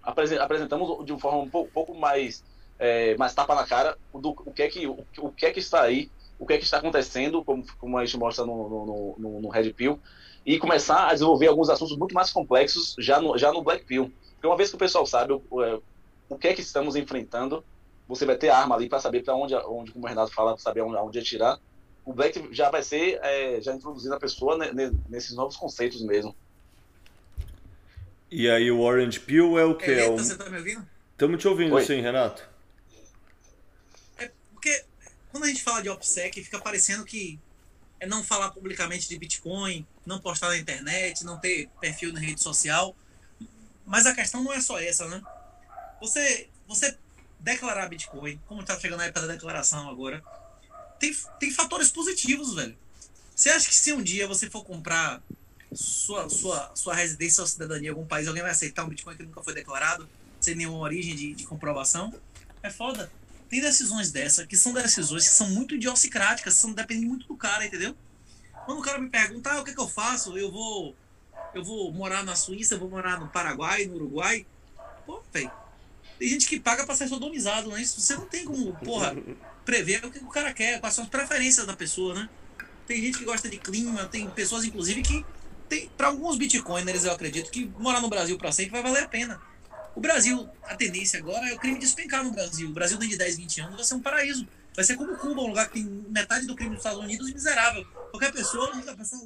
apresen- 0.00 0.38
apresentamos 0.38 1.04
de 1.04 1.10
uma 1.10 1.20
forma 1.20 1.38
um 1.38 1.50
pouco, 1.50 1.72
pouco 1.72 1.94
mais, 1.96 2.44
eh, 2.78 3.16
mais 3.16 3.34
tapa 3.34 3.52
na 3.52 3.66
cara 3.66 3.98
do 4.14 4.30
o 4.30 4.52
que 4.52 4.62
é 4.62 4.68
que, 4.68 4.86
o, 4.86 5.04
o 5.18 5.32
que 5.32 5.46
é 5.46 5.50
que 5.50 5.58
está 5.58 5.82
aí 5.82 6.08
o 6.40 6.46
que 6.46 6.54
é 6.54 6.58
que 6.58 6.64
está 6.64 6.78
acontecendo, 6.78 7.44
como, 7.44 7.62
como 7.78 7.98
a 7.98 8.04
gente 8.04 8.16
mostra 8.18 8.46
no, 8.46 8.68
no, 8.68 9.16
no, 9.18 9.40
no 9.42 9.48
Red 9.50 9.74
Pill, 9.74 10.00
e 10.44 10.58
começar 10.58 11.08
a 11.08 11.12
desenvolver 11.12 11.48
alguns 11.48 11.68
assuntos 11.68 11.96
muito 11.98 12.14
mais 12.14 12.32
complexos 12.32 12.94
já 12.98 13.20
no, 13.20 13.36
já 13.36 13.52
no 13.52 13.62
Black 13.62 13.84
Pill. 13.84 14.10
Porque 14.34 14.46
uma 14.46 14.56
vez 14.56 14.70
que 14.70 14.76
o 14.76 14.78
pessoal 14.78 15.04
sabe 15.04 15.34
o, 15.34 15.62
é, 15.62 15.78
o 16.30 16.38
que 16.38 16.48
é 16.48 16.54
que 16.54 16.62
estamos 16.62 16.96
enfrentando, 16.96 17.62
você 18.08 18.24
vai 18.24 18.36
ter 18.38 18.48
arma 18.48 18.74
ali 18.74 18.88
para 18.88 18.98
saber 18.98 19.22
para 19.22 19.36
onde, 19.36 19.54
onde, 19.54 19.92
como 19.92 20.06
o 20.06 20.08
Renato 20.08 20.32
fala, 20.32 20.54
para 20.54 20.62
saber 20.62 20.80
onde, 20.80 20.96
onde 20.96 21.18
atirar. 21.18 21.58
O 22.06 22.14
Black 22.14 22.48
já 22.52 22.70
vai 22.70 22.82
ser 22.82 23.20
é, 23.22 23.60
já 23.60 23.74
introduzindo 23.74 24.14
a 24.14 24.18
pessoa 24.18 24.56
ne- 24.56 24.72
ne- 24.72 24.98
nesses 25.10 25.36
novos 25.36 25.56
conceitos 25.58 26.02
mesmo. 26.02 26.34
E 28.30 28.48
aí 28.48 28.70
o 28.70 28.80
Orange 28.80 29.20
Pill 29.20 29.58
é 29.58 29.64
o 29.66 29.76
quê? 29.76 29.90
É 29.90 29.94
Eleta, 29.94 30.10
um... 30.10 30.18
você 30.18 30.38
tá 30.38 30.48
me 30.48 30.56
ouvindo? 30.56 30.88
Estamos 31.12 31.38
te 31.38 31.48
ouvindo, 31.48 31.74
Oi. 31.74 31.84
sim, 31.84 32.00
Renato. 32.00 32.49
Quando 35.30 35.44
a 35.44 35.46
gente 35.48 35.62
fala 35.62 35.82
de 35.82 35.88
OPSEC, 35.88 36.42
fica 36.42 36.58
parecendo 36.60 37.04
que 37.04 37.38
é 37.98 38.06
não 38.06 38.24
falar 38.24 38.50
publicamente 38.50 39.08
de 39.08 39.18
Bitcoin, 39.18 39.86
não 40.04 40.18
postar 40.18 40.48
na 40.48 40.56
internet, 40.56 41.24
não 41.24 41.38
ter 41.38 41.68
perfil 41.80 42.12
na 42.12 42.20
rede 42.20 42.42
social. 42.42 42.96
Mas 43.86 44.06
a 44.06 44.14
questão 44.14 44.42
não 44.42 44.52
é 44.52 44.60
só 44.60 44.78
essa, 44.80 45.06
né? 45.08 45.22
Você, 46.00 46.48
você 46.66 46.96
declarar 47.38 47.88
Bitcoin, 47.88 48.40
como 48.46 48.64
tá 48.64 48.78
chegando 48.78 49.00
a 49.00 49.04
época 49.04 49.26
da 49.26 49.34
declaração 49.34 49.88
agora, 49.88 50.22
tem, 50.98 51.14
tem 51.38 51.50
fatores 51.50 51.90
positivos, 51.90 52.54
velho. 52.54 52.76
Você 53.34 53.50
acha 53.50 53.68
que 53.68 53.74
se 53.74 53.92
um 53.92 54.02
dia 54.02 54.26
você 54.26 54.48
for 54.48 54.64
comprar 54.64 55.22
sua, 55.72 56.28
sua, 56.28 56.72
sua 56.74 56.94
residência 56.94 57.40
ou 57.42 57.46
cidadania 57.46 57.88
em 57.88 57.92
algum 57.92 58.06
país, 58.06 58.26
alguém 58.26 58.42
vai 58.42 58.52
aceitar 58.52 58.84
um 58.84 58.88
Bitcoin 58.88 59.16
que 59.16 59.22
nunca 59.22 59.42
foi 59.42 59.54
declarado? 59.54 60.08
sem 60.40 60.54
nenhuma 60.54 60.78
origem 60.78 61.14
de, 61.14 61.34
de 61.34 61.44
comprovação. 61.44 62.12
É 62.62 62.70
foda. 62.70 63.10
Tem 63.50 63.60
decisões 63.60 64.12
dessa 64.12 64.46
que 64.46 64.56
são 64.56 64.72
decisões 64.72 65.28
que 65.28 65.34
são 65.34 65.50
muito 65.50 65.74
idiosincráticas, 65.74 66.54
são 66.54 66.72
dependem 66.72 67.04
muito 67.04 67.26
do 67.26 67.36
cara, 67.36 67.66
entendeu? 67.66 67.96
Quando 68.64 68.78
o 68.78 68.82
cara 68.82 69.00
me 69.00 69.10
pergunta, 69.10 69.50
ah, 69.50 69.60
o 69.60 69.64
que, 69.64 69.74
que 69.74 69.80
eu 69.80 69.88
faço? 69.88 70.38
Eu 70.38 70.52
vou 70.52 70.94
eu 71.52 71.64
vou 71.64 71.92
morar 71.92 72.22
na 72.22 72.36
Suíça, 72.36 72.74
eu 72.74 72.78
vou 72.78 72.88
morar 72.88 73.18
no 73.18 73.28
Paraguai, 73.28 73.86
no 73.86 73.96
Uruguai. 73.96 74.46
Pô, 75.04 75.20
velho. 75.32 75.50
Tem 76.16 76.28
gente 76.28 76.46
que 76.46 76.60
paga 76.60 76.86
pra 76.86 76.94
ser 76.94 77.08
sodomizado, 77.08 77.70
né? 77.70 77.82
Isso 77.82 78.00
você 78.00 78.14
não 78.14 78.26
tem 78.26 78.44
como, 78.44 78.72
porra, 78.84 79.16
prever 79.64 80.04
o 80.04 80.12
que 80.12 80.18
o 80.18 80.28
cara 80.28 80.52
quer, 80.52 80.78
quais 80.78 80.94
são 80.94 81.02
as 81.02 81.10
preferências 81.10 81.66
da 81.66 81.74
pessoa, 81.74 82.14
né? 82.14 82.28
Tem 82.86 83.00
gente 83.00 83.18
que 83.18 83.24
gosta 83.24 83.48
de 83.48 83.58
clima, 83.58 84.04
tem 84.06 84.28
pessoas, 84.30 84.64
inclusive, 84.64 85.02
que 85.02 85.24
tem, 85.68 85.88
para 85.96 86.08
alguns 86.08 86.36
bitcoiners, 86.36 87.04
eu 87.04 87.12
acredito, 87.12 87.50
que 87.50 87.66
morar 87.78 88.00
no 88.00 88.08
Brasil 88.08 88.36
para 88.36 88.52
sempre 88.52 88.72
vai 88.72 88.82
valer 88.82 89.04
a 89.04 89.08
pena. 89.08 89.40
O 89.94 90.00
Brasil, 90.00 90.48
a 90.64 90.76
tendência 90.76 91.18
agora 91.18 91.48
é 91.48 91.54
o 91.54 91.58
crime 91.58 91.78
despencar 91.78 92.22
no 92.22 92.30
Brasil. 92.30 92.68
O 92.68 92.72
Brasil, 92.72 92.96
dentro 92.96 93.12
de 93.12 93.18
10, 93.18 93.36
20 93.36 93.60
anos, 93.60 93.76
vai 93.76 93.84
ser 93.84 93.94
um 93.94 94.00
paraíso. 94.00 94.48
Vai 94.74 94.84
ser 94.84 94.96
como 94.96 95.16
Cuba, 95.16 95.42
um 95.42 95.48
lugar 95.48 95.66
que 95.68 95.74
tem 95.74 95.84
metade 95.84 96.46
do 96.46 96.54
crime 96.54 96.70
dos 96.70 96.78
Estados 96.78 97.00
Unidos 97.00 97.32
miserável. 97.32 97.84
Qualquer 98.10 98.32
pessoa, 98.32 98.70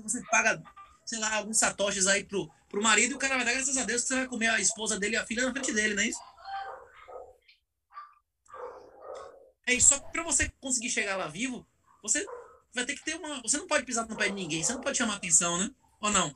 você 0.03 0.23
paga, 0.31 0.63
sei 1.05 1.19
lá, 1.19 1.37
alguns 1.37 1.59
satoshis 1.59 2.07
aí 2.07 2.25
pro, 2.25 2.51
pro 2.69 2.83
marido 2.83 3.13
e 3.13 3.15
o 3.15 3.19
cara 3.19 3.37
vai 3.37 3.45
dar 3.45 3.53
graças 3.53 3.77
a 3.77 3.85
Deus 3.85 4.03
que 4.03 4.09
você 4.09 4.15
vai 4.15 4.27
comer 4.27 4.49
a 4.49 4.61
esposa 4.61 4.99
dele 4.99 5.15
e 5.15 5.19
a 5.19 5.27
filha 5.27 5.45
na 5.45 5.53
frente 5.53 5.73
dele, 5.73 5.95
não 5.95 6.03
é 6.03 6.07
isso? 6.07 6.21
É 9.67 9.75
isso. 9.75 9.89
Só 9.89 9.99
que 9.99 10.13
pra 10.13 10.23
você 10.23 10.51
conseguir 10.61 10.91
chegar 10.91 11.17
lá 11.17 11.27
vivo, 11.27 11.67
você 12.03 12.25
vai 12.75 12.85
ter 12.85 12.95
que 12.95 13.05
ter 13.05 13.15
uma. 13.17 13.41
Você 13.43 13.59
não 13.59 13.67
pode 13.67 13.85
pisar 13.85 14.07
no 14.07 14.17
pé 14.17 14.29
de 14.29 14.35
ninguém, 14.35 14.63
você 14.63 14.73
não 14.73 14.81
pode 14.81 14.97
chamar 14.97 15.17
atenção, 15.17 15.59
né? 15.59 15.71
Ou 16.01 16.11
não? 16.11 16.35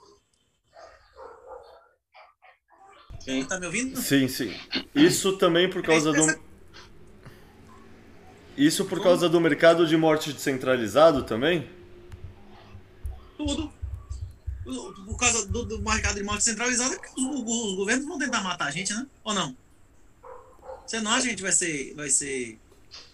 Sim. 3.21 3.45
Tá 3.45 3.59
me 3.59 3.67
ouvindo? 3.67 4.01
Sim, 4.01 4.29
sim. 4.29 4.55
Isso 4.95 5.37
também 5.37 5.69
por 5.69 5.83
causa 5.83 6.13
do. 6.13 6.49
Isso 8.57 8.85
por 8.85 9.01
causa 9.01 9.29
do 9.29 9.41
mercado 9.41 9.87
de 9.87 9.97
morte 9.97 10.33
descentralizado 10.33 11.23
também? 11.23 11.69
Tudo. 13.37 13.73
Por 14.65 15.17
causa 15.17 15.47
do, 15.47 15.65
do 15.65 15.81
mercado 15.81 16.17
de 16.17 16.23
morte 16.23 16.45
centralizado, 16.45 16.95
é 16.95 16.99
que 16.99 17.09
os, 17.17 17.41
os, 17.41 17.77
governos 17.77 18.07
vão 18.07 18.19
tentar 18.19 18.43
matar 18.43 18.67
a 18.67 18.71
gente, 18.71 18.93
né? 18.93 19.07
Ou 19.23 19.33
não? 19.33 19.57
Você 20.85 21.01
não 21.01 21.11
acha 21.13 21.23
que 21.23 21.29
a 21.29 21.31
gente 21.31 21.43
vai 21.43 21.53
ser. 21.53 21.95
Vai 21.95 22.09
ser. 22.11 22.59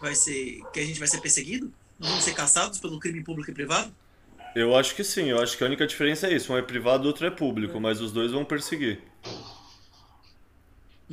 Vai 0.01 0.14
ser. 0.14 0.62
que 0.72 0.81
a 0.81 0.85
gente 0.85 0.98
vai 0.98 1.09
ser 1.09 1.20
perseguido? 1.20 1.72
Nós 1.98 2.09
vamos 2.09 2.24
ser 2.24 2.35
caçados 2.35 2.78
pelo 2.78 2.98
crime 2.98 3.22
público 3.22 3.51
e 3.51 3.55
privado? 3.55 3.94
Eu 4.55 4.76
acho 4.76 4.94
que 4.94 5.02
sim, 5.02 5.31
eu 5.31 5.43
acho 5.43 5.59
que 5.59 5.64
a 5.64 5.66
única 5.66 5.86
diferença 5.86 6.28
é 6.28 6.35
isso. 6.35 6.52
Um 6.52 6.56
é 6.56 6.62
privado, 6.62 7.06
outro 7.06 7.26
é 7.26 7.31
público, 7.31 7.81
mas 7.81 8.01
os 8.01 8.12
dois 8.12 8.31
vão 8.32 8.44
perseguir. 8.44 9.01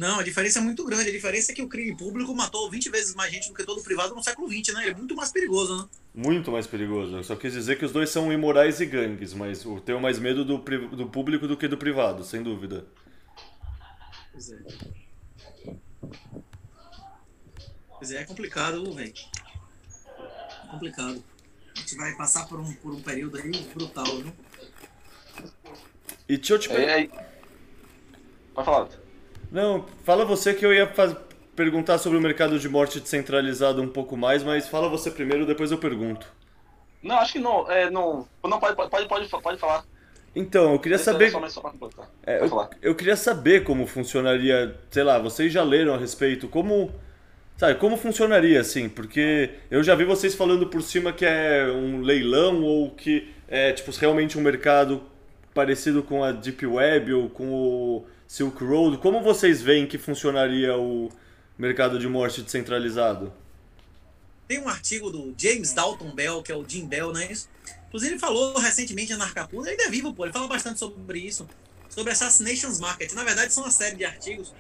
Não, 0.02 0.18
a 0.20 0.24
diferença 0.24 0.58
é 0.58 0.62
muito 0.64 0.84
grande. 0.84 1.10
A 1.10 1.12
diferença 1.12 1.52
é 1.52 1.56
que 1.56 1.62
o 1.62 1.68
crime 1.70 1.96
público 1.96 2.34
matou 2.34 2.68
20 2.72 2.90
vezes 2.90 3.14
mais 3.14 3.32
gente 3.32 3.50
do 3.50 3.54
que 3.54 3.64
todo 3.64 3.80
o 3.80 3.84
privado 3.84 4.16
no 4.16 4.24
século 4.24 4.50
XX, 4.52 4.74
né? 4.74 4.82
Ele 4.82 4.92
é 4.94 4.96
muito 4.96 5.16
mais 5.16 5.32
perigoso, 5.32 5.78
né? 5.78 5.88
Muito 6.16 6.52
mais 6.52 6.66
perigoso. 6.66 7.18
Eu 7.18 7.24
só 7.24 7.36
quis 7.36 7.54
dizer 7.54 7.78
que 7.78 7.86
os 7.86 7.92
dois 7.92 8.10
são 8.10 8.34
imorais 8.34 8.82
e 8.82 8.88
gangues, 8.88 9.32
mas 9.36 9.64
eu 9.64 9.80
tenho 9.80 10.02
mais 10.02 10.18
medo 10.18 10.44
do, 10.44 10.58
do 10.58 11.06
público 11.08 11.48
do 11.48 11.56
que 11.56 11.68
do 11.68 11.78
privado, 11.78 12.24
sem 12.24 12.42
dúvida. 12.42 12.84
Pois 14.32 14.52
é. 14.52 14.58
Pois 18.00 18.12
é, 18.12 18.22
é 18.22 18.26
complicado, 18.26 18.92
velho. 18.96 19.14
É 20.64 20.68
complicado. 20.72 21.24
A 21.76 21.80
gente 21.80 21.96
vai 21.96 22.16
passar 22.16 22.48
por 22.48 22.60
um, 22.60 22.74
por 22.74 22.92
um 22.92 23.02
período 23.04 23.38
aí 23.38 23.52
brutal, 23.76 24.06
viu? 24.18 24.34
E 26.28 26.38
deixa 26.38 26.54
eu 26.56 26.60
te 26.60 26.70
per- 26.70 26.90
É, 26.90 27.02
é... 27.04 27.08
Pode 28.56 28.66
falar. 28.66 29.01
Não, 29.52 29.86
fala 30.04 30.26
você 30.26 30.54
que 30.54 30.66
eu 30.66 30.74
ia 30.74 30.88
faz- 30.88 31.16
perguntar 31.56 31.98
sobre 31.98 32.18
o 32.18 32.22
mercado 32.22 32.58
de 32.58 32.70
morte 32.70 33.00
descentralizado 33.00 33.82
um 33.82 33.88
pouco 33.90 34.16
mais, 34.18 34.44
mas 34.44 34.68
fala 34.68 34.88
você 34.90 35.12
primeiro, 35.12 35.46
depois 35.46 35.72
eu 35.72 35.78
pergunto. 35.78 36.26
Não, 37.04 37.18
acho 37.18 37.34
que 37.34 37.40
não. 37.40 37.70
É, 37.70 37.90
não, 37.90 38.28
não 38.44 38.60
pode, 38.60 38.76
pode, 38.76 39.08
pode, 39.08 39.28
pode 39.30 39.60
falar. 39.60 39.84
Então, 40.36 40.72
eu 40.74 40.80
queria 40.80 40.98
saber. 40.98 41.32
Completar. 41.32 42.10
É, 42.26 42.42
eu, 42.42 42.48
falar. 42.48 42.70
eu 42.82 42.96
queria 42.96 43.18
saber 43.18 43.64
como 43.64 43.86
funcionaria, 43.86 44.76
sei 44.90 45.04
lá, 45.04 45.20
vocês 45.20 45.52
já 45.52 45.64
leram 45.64 45.94
a 45.94 45.98
respeito, 45.98 46.48
como, 46.48 46.92
sabe, 47.58 47.76
como 47.80 47.98
funcionaria 47.98 48.62
assim, 48.62 48.88
porque 48.88 49.50
eu 49.70 49.84
já 49.84 49.94
vi 49.96 50.06
vocês 50.06 50.34
falando 50.36 50.68
por 50.68 50.82
cima 50.82 51.12
que 51.12 51.26
é 51.26 51.66
um 51.70 52.02
leilão 52.02 52.64
ou 52.64 52.92
que 52.92 53.34
é 53.48 53.74
tipo 53.74 53.92
realmente 53.92 54.38
um 54.38 54.42
mercado 54.42 55.04
parecido 55.54 56.02
com 56.02 56.24
a 56.24 56.32
Deep 56.32 56.66
Web 56.66 57.14
ou 57.14 57.30
com 57.30 57.52
o 57.52 58.06
Silk 58.32 58.64
Road. 58.64 58.98
Como 59.00 59.22
vocês 59.22 59.62
veem 59.62 59.86
que 59.86 59.98
funcionaria 59.98 60.78
o 60.78 61.12
mercado 61.58 62.00
de 62.00 62.08
morte 62.08 62.42
descentralizado? 62.42 63.34
Tem 64.48 64.58
um 64.58 64.70
artigo 64.70 65.12
do 65.12 65.36
James 65.38 65.74
Dalton 65.74 66.16
Bell, 66.16 66.42
que 66.42 66.50
é 66.50 66.56
o 66.56 66.64
Jim 66.66 66.88
Bell, 66.88 67.12
né? 67.12 67.30
Inclusive, 67.90 68.14
ele 68.14 68.20
falou 68.20 68.58
recentemente 68.58 69.12
na 69.12 69.18
Narcapuna, 69.18 69.64
ele 69.64 69.72
ainda 69.72 69.84
é 69.84 69.90
vivo, 69.90 70.14
pô. 70.14 70.24
Ele 70.24 70.32
fala 70.32 70.48
bastante 70.48 70.80
sobre 70.80 71.20
isso, 71.20 71.46
sobre 71.90 72.14
Assassinations 72.14 72.80
Market. 72.80 73.12
Na 73.12 73.26
verdade, 73.26 73.52
são 73.52 73.64
uma 73.64 73.72
série 73.72 73.98
de 73.98 74.06
artigos. 74.06 74.54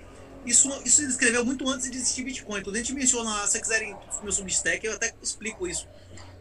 Isso, 0.45 0.69
isso 0.83 1.01
ele 1.03 1.09
escreveu 1.09 1.45
muito 1.45 1.65
antes 1.69 1.89
de 1.89 1.95
existir 1.95 2.25
Bitcoin. 2.25 2.61
Quando 2.61 2.75
a 2.75 2.79
gente 2.79 2.93
menciona, 2.93 3.47
se 3.47 3.57
quiserem 3.61 3.95
meu 4.21 4.33
Substack, 4.33 4.85
eu 4.85 4.91
até 4.91 5.13
explico 5.23 5.65
isso. 5.65 5.87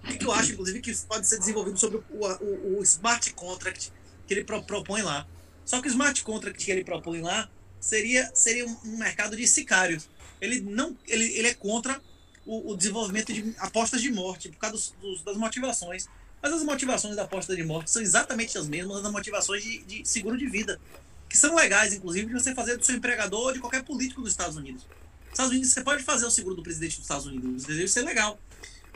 O 0.03 0.09
que, 0.09 0.19
que 0.19 0.27
eu 0.27 0.33
acho, 0.33 0.51
inclusive, 0.51 0.81
que 0.81 0.93
pode 1.07 1.29
ser 1.29 1.39
desenvolvido 1.39 1.79
sobre 1.79 1.99
o, 1.99 2.27
o, 2.27 2.79
o 2.79 2.83
smart 2.83 3.33
contract 3.35 3.93
que 4.27 4.35
ele 4.35 4.43
pro- 4.43 4.65
propõe 4.65 5.03
lá. 5.03 5.25
Só 5.71 5.81
que 5.81 5.87
o 5.87 5.91
smart 5.93 6.25
contract 6.25 6.65
que 6.65 6.69
ele 6.73 6.83
propõe 6.83 7.21
lá 7.21 7.49
seria, 7.79 8.29
seria 8.35 8.67
um, 8.67 8.97
mercado 8.99 9.37
de 9.37 9.47
sicários. 9.47 10.09
Ele 10.41 10.61
não, 10.61 10.99
ele, 11.07 11.27
ele 11.39 11.47
é 11.47 11.55
contra 11.55 12.03
o, 12.45 12.73
o 12.73 12.77
desenvolvimento 12.77 13.33
de 13.33 13.55
apostas 13.57 14.03
de 14.03 14.11
morte 14.11 14.49
por 14.49 14.59
causa 14.59 14.75
dos- 14.77 14.95
dos- 15.01 15.23
das 15.23 15.37
motivações. 15.37 16.09
Mas 16.43 16.53
as 16.53 16.65
motivações 16.65 17.15
da 17.15 17.23
aposta 17.23 17.55
de 17.55 17.63
morte 17.63 17.89
são 17.89 18.03
exatamente 18.03 18.59
as 18.59 18.67
mesmas 18.67 19.01
das 19.01 19.13
motivações 19.13 19.63
de, 19.63 19.79
de 19.85 20.05
seguro 20.09 20.37
de 20.37 20.49
vida, 20.49 20.81
que 21.29 21.39
são 21.39 21.55
legais, 21.55 21.95
inclusive, 21.95 22.27
de 22.27 22.33
você 22.33 22.53
fazer 22.53 22.77
do 22.77 22.85
seu 22.85 22.97
empregador 22.97 23.39
ou 23.41 23.53
de 23.53 23.61
qualquer 23.61 23.85
político 23.85 24.23
dos 24.23 24.33
Estados 24.33 24.57
Unidos. 24.57 24.83
Nos 24.83 25.31
Estados 25.35 25.53
Unidos, 25.53 25.71
você 25.73 25.83
pode 25.85 26.03
fazer 26.03 26.27
o 26.27 26.31
seguro 26.33 26.57
do 26.57 26.65
presidente 26.65 26.97
dos 26.97 27.03
Estados 27.05 27.27
Unidos? 27.27 27.69
Isso 27.69 27.97
é 27.97 28.03
legal. 28.03 28.41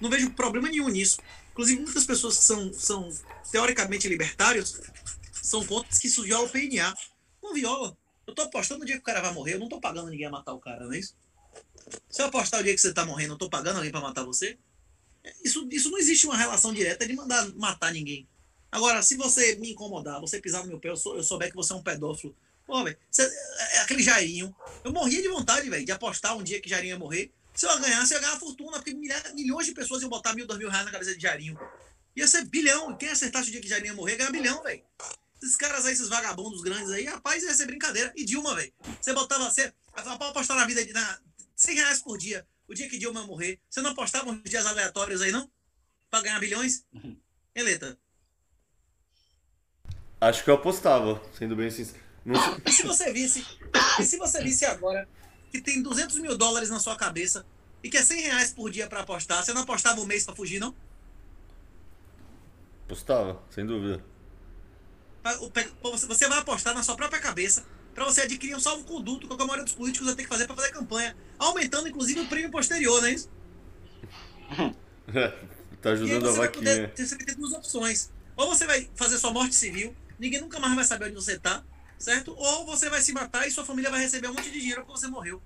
Não 0.00 0.10
vejo 0.10 0.28
problema 0.30 0.68
nenhum 0.68 0.88
nisso. 0.88 1.18
Inclusive, 1.52 1.80
muitas 1.82 2.04
pessoas 2.04 2.36
que 2.38 2.42
são, 2.42 2.72
são 2.72 3.08
teoricamente 3.52 4.08
libertários 4.08 4.80
são 5.46 5.64
contra 5.66 5.88
que 5.98 6.06
isso 6.06 6.22
viola 6.22 6.46
o 6.46 6.48
PNA. 6.48 6.94
Não 7.42 7.52
viola. 7.52 7.96
Eu 8.26 8.34
tô 8.34 8.42
apostando 8.42 8.80
no 8.80 8.86
dia 8.86 8.94
que 8.96 9.02
o 9.02 9.04
cara 9.04 9.20
vai 9.20 9.32
morrer, 9.32 9.54
eu 9.54 9.58
não 9.58 9.68
tô 9.68 9.78
pagando 9.80 10.08
ninguém 10.10 10.26
a 10.26 10.30
matar 10.30 10.54
o 10.54 10.58
cara, 10.58 10.84
não 10.84 10.92
é 10.92 10.98
isso? 10.98 11.14
Se 12.08 12.22
eu 12.22 12.26
apostar 12.26 12.60
o 12.60 12.62
dia 12.62 12.74
que 12.74 12.80
você 12.80 12.92
tá 12.92 13.04
morrendo, 13.04 13.34
eu 13.34 13.38
tô 13.38 13.50
pagando 13.50 13.76
alguém 13.76 13.90
pra 13.92 14.00
matar 14.00 14.24
você? 14.24 14.58
Isso, 15.44 15.66
isso 15.70 15.90
não 15.90 15.98
existe 15.98 16.26
uma 16.26 16.36
relação 16.36 16.72
direta 16.72 17.06
de 17.06 17.12
mandar 17.14 17.46
matar 17.54 17.92
ninguém. 17.92 18.26
Agora, 18.72 19.02
se 19.02 19.16
você 19.16 19.54
me 19.56 19.72
incomodar, 19.72 20.20
você 20.20 20.40
pisar 20.40 20.62
no 20.62 20.68
meu 20.68 20.80
pé, 20.80 20.88
eu, 20.88 20.96
sou, 20.96 21.16
eu 21.16 21.22
souber 21.22 21.50
que 21.50 21.56
você 21.56 21.72
é 21.72 21.76
um 21.76 21.82
pedófilo. 21.82 22.34
Pô, 22.66 22.82
velho, 22.82 22.96
você- 23.10 23.30
é 23.72 23.78
aquele 23.80 24.02
Jairinho. 24.02 24.54
Eu 24.82 24.92
morria 24.92 25.20
de 25.20 25.28
vontade, 25.28 25.68
velho, 25.68 25.84
de 25.84 25.92
apostar 25.92 26.34
um 26.36 26.42
dia 26.42 26.60
que 26.60 26.68
Jairinho 26.68 26.94
ia 26.94 26.98
morrer. 26.98 27.30
Se 27.54 27.66
eu 27.66 27.78
ganhasse, 27.78 28.14
eu 28.14 28.16
ia 28.16 28.20
ganhar 28.22 28.32
uma 28.32 28.40
fortuna, 28.40 28.72
porque 28.78 28.94
milha- 28.94 29.32
milhões 29.34 29.66
de 29.66 29.72
pessoas 29.74 30.00
iam 30.02 30.08
botar 30.08 30.32
mil, 30.34 30.46
dois 30.46 30.58
mil 30.58 30.70
reais 30.70 30.86
na 30.86 30.90
cabeça 30.90 31.14
de 31.14 31.20
Jairinho. 31.20 31.58
Ia 32.16 32.26
ser 32.26 32.44
bilhão. 32.46 32.96
Quem 32.96 33.10
acertasse 33.10 33.48
o 33.48 33.52
dia 33.52 33.60
que 33.60 33.68
Jairinho 33.68 33.92
ia 33.92 33.96
morrer, 33.96 34.12
ia 34.12 34.18
ganhar 34.18 34.30
bilhão, 34.32 34.62
velho. 34.62 34.82
Esses 35.44 35.56
caras 35.56 35.84
aí, 35.84 35.92
esses 35.92 36.08
vagabundos 36.08 36.62
grandes 36.62 36.90
aí, 36.90 37.04
rapaz, 37.04 37.42
ia 37.42 37.52
ser 37.52 37.66
brincadeira. 37.66 38.10
E 38.16 38.24
Dilma, 38.24 38.54
velho. 38.54 38.72
Você 38.98 39.12
botava, 39.12 39.50
você 39.50 39.74
pra 39.92 40.14
apostar 40.14 40.56
na 40.56 40.64
vida 40.64 40.82
de 40.82 40.90
na, 40.94 41.18
100 41.54 41.74
reais 41.74 42.00
por 42.00 42.16
dia, 42.16 42.46
o 42.66 42.72
dia 42.72 42.88
que 42.88 42.96
Dilma 42.96 43.20
ia 43.20 43.26
morrer. 43.26 43.60
Você 43.68 43.82
não 43.82 43.90
apostava 43.90 44.30
uns 44.30 44.42
dias 44.44 44.64
aleatórios 44.64 45.20
aí, 45.20 45.30
não? 45.30 45.50
Pra 46.08 46.22
ganhar 46.22 46.40
bilhões? 46.40 46.86
Eleta. 47.54 47.98
Acho 50.18 50.42
que 50.42 50.48
eu 50.48 50.54
apostava, 50.54 51.22
sendo 51.36 51.54
bem 51.54 51.70
sincero. 51.70 52.02
Não 52.24 52.40
E 52.64 52.72
se 52.72 52.82
você 52.82 53.12
visse, 53.12 53.44
e 54.00 54.02
se 54.02 54.16
você 54.16 54.42
visse 54.42 54.64
agora 54.64 55.06
que 55.50 55.60
tem 55.60 55.82
200 55.82 56.16
mil 56.20 56.38
dólares 56.38 56.70
na 56.70 56.80
sua 56.80 56.96
cabeça 56.96 57.44
e 57.82 57.90
que 57.90 57.98
é 57.98 58.02
100 58.02 58.22
reais 58.22 58.50
por 58.50 58.70
dia 58.70 58.86
pra 58.86 59.00
apostar, 59.00 59.44
você 59.44 59.52
não 59.52 59.60
apostava 59.60 60.00
um 60.00 60.06
mês 60.06 60.24
pra 60.24 60.34
fugir, 60.34 60.58
não? 60.58 60.74
Apostava, 62.86 63.42
sem 63.50 63.66
dúvida. 63.66 64.13
Você 66.06 66.28
vai 66.28 66.38
apostar 66.38 66.74
na 66.74 66.82
sua 66.82 66.96
própria 66.96 67.20
cabeça 67.20 67.64
pra 67.94 68.04
você 68.04 68.22
adquirir 68.22 68.54
um 68.54 68.60
salvo-conduto 68.60 69.26
que 69.26 69.34
a 69.34 69.38
maioria 69.38 69.64
dos 69.64 69.74
políticos 69.74 70.06
vai 70.06 70.16
ter 70.16 70.24
que 70.24 70.28
fazer 70.28 70.46
pra 70.46 70.56
fazer 70.56 70.72
campanha, 70.72 71.16
aumentando 71.38 71.88
inclusive 71.88 72.20
o 72.20 72.26
prêmio 72.26 72.50
posterior, 72.50 73.00
não 73.00 73.08
é 73.08 73.12
isso? 73.12 73.30
tá 75.80 75.90
ajudando 75.90 76.28
a 76.28 76.32
vaquinha. 76.32 76.88
poder, 76.88 77.06
você 77.06 77.16
vai 77.16 77.24
ter 77.24 77.34
duas 77.36 77.52
opções. 77.52 78.10
Ou 78.36 78.48
você 78.48 78.66
vai 78.66 78.90
fazer 78.96 79.16
sua 79.18 79.32
morte 79.32 79.54
civil, 79.54 79.94
ninguém 80.18 80.40
nunca 80.40 80.58
mais 80.58 80.74
vai 80.74 80.84
saber 80.84 81.06
onde 81.06 81.14
você 81.14 81.38
tá, 81.38 81.62
certo? 81.98 82.34
Ou 82.36 82.66
você 82.66 82.90
vai 82.90 83.00
se 83.00 83.12
matar 83.12 83.46
e 83.46 83.50
sua 83.50 83.64
família 83.64 83.90
vai 83.90 84.00
receber 84.00 84.28
um 84.28 84.34
monte 84.34 84.50
de 84.50 84.60
dinheiro 84.60 84.84
porque 84.84 85.00
você 85.00 85.06
morreu. 85.06 85.40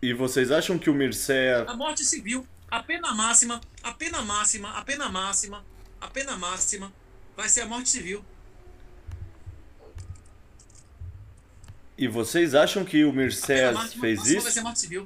E 0.00 0.12
vocês 0.12 0.50
acham 0.50 0.78
que 0.78 0.88
o 0.88 0.94
Mircea. 0.94 1.64
A 1.66 1.74
morte 1.74 2.04
civil, 2.04 2.46
a 2.70 2.82
pena 2.82 3.12
máxima, 3.14 3.60
a 3.82 3.92
pena 3.92 4.22
máxima, 4.22 4.70
a 4.70 4.82
pena 4.82 5.08
máxima, 5.08 5.64
a 6.04 6.08
pena 6.08 6.36
máxima 6.36 6.92
vai 7.34 7.48
ser 7.48 7.62
a 7.62 7.66
morte 7.66 7.88
civil. 7.88 8.22
E 11.96 12.06
vocês 12.06 12.54
acham 12.54 12.84
que 12.84 13.04
o 13.04 13.10
A 13.10 13.12
Mircea 13.12 13.72
máxima 13.72 14.00
fez 14.02 14.18
máxima 14.18 14.40
vai 14.40 14.48
isso? 14.48 14.52
ser 14.52 14.60
morte 14.60 14.80
civil. 14.80 15.04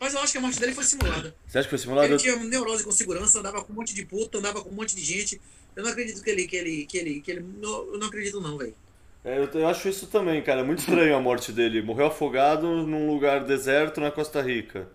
Mas 0.00 0.14
eu 0.14 0.20
acho 0.20 0.32
que 0.32 0.38
a 0.38 0.40
morte 0.40 0.58
dele 0.58 0.74
foi 0.74 0.82
simulada. 0.82 1.34
Você 1.46 1.58
acha 1.58 1.66
que 1.66 1.70
foi 1.70 1.78
simulado? 1.78 2.08
Ele 2.08 2.16
tinha 2.16 2.36
neurose 2.36 2.82
com 2.82 2.90
segurança, 2.90 3.38
andava 3.38 3.62
com 3.62 3.72
um 3.72 3.76
monte 3.76 3.94
de 3.94 4.04
puta, 4.04 4.38
andava 4.38 4.60
com 4.60 4.70
um 4.70 4.74
monte 4.74 4.96
de 4.96 5.02
gente. 5.02 5.40
Eu 5.76 5.84
não 5.84 5.90
acredito 5.90 6.20
que 6.22 6.30
ele. 6.30 6.48
Que 6.48 6.56
ele, 6.56 6.86
que 6.86 6.98
ele, 6.98 7.20
que 7.20 7.30
ele 7.30 7.46
eu 7.62 7.98
não 7.98 8.08
acredito, 8.08 8.40
não, 8.40 8.58
velho. 8.58 8.74
É, 9.24 9.38
eu, 9.38 9.44
eu 9.44 9.68
acho 9.68 9.88
isso 9.88 10.08
também, 10.08 10.42
cara. 10.42 10.64
Muito 10.64 10.80
estranho 10.80 11.14
a 11.14 11.20
morte 11.20 11.52
dele. 11.52 11.82
Morreu 11.82 12.06
afogado 12.06 12.66
num 12.84 13.08
lugar 13.08 13.44
deserto 13.44 14.00
na 14.00 14.10
Costa 14.10 14.42
Rica. 14.42 14.88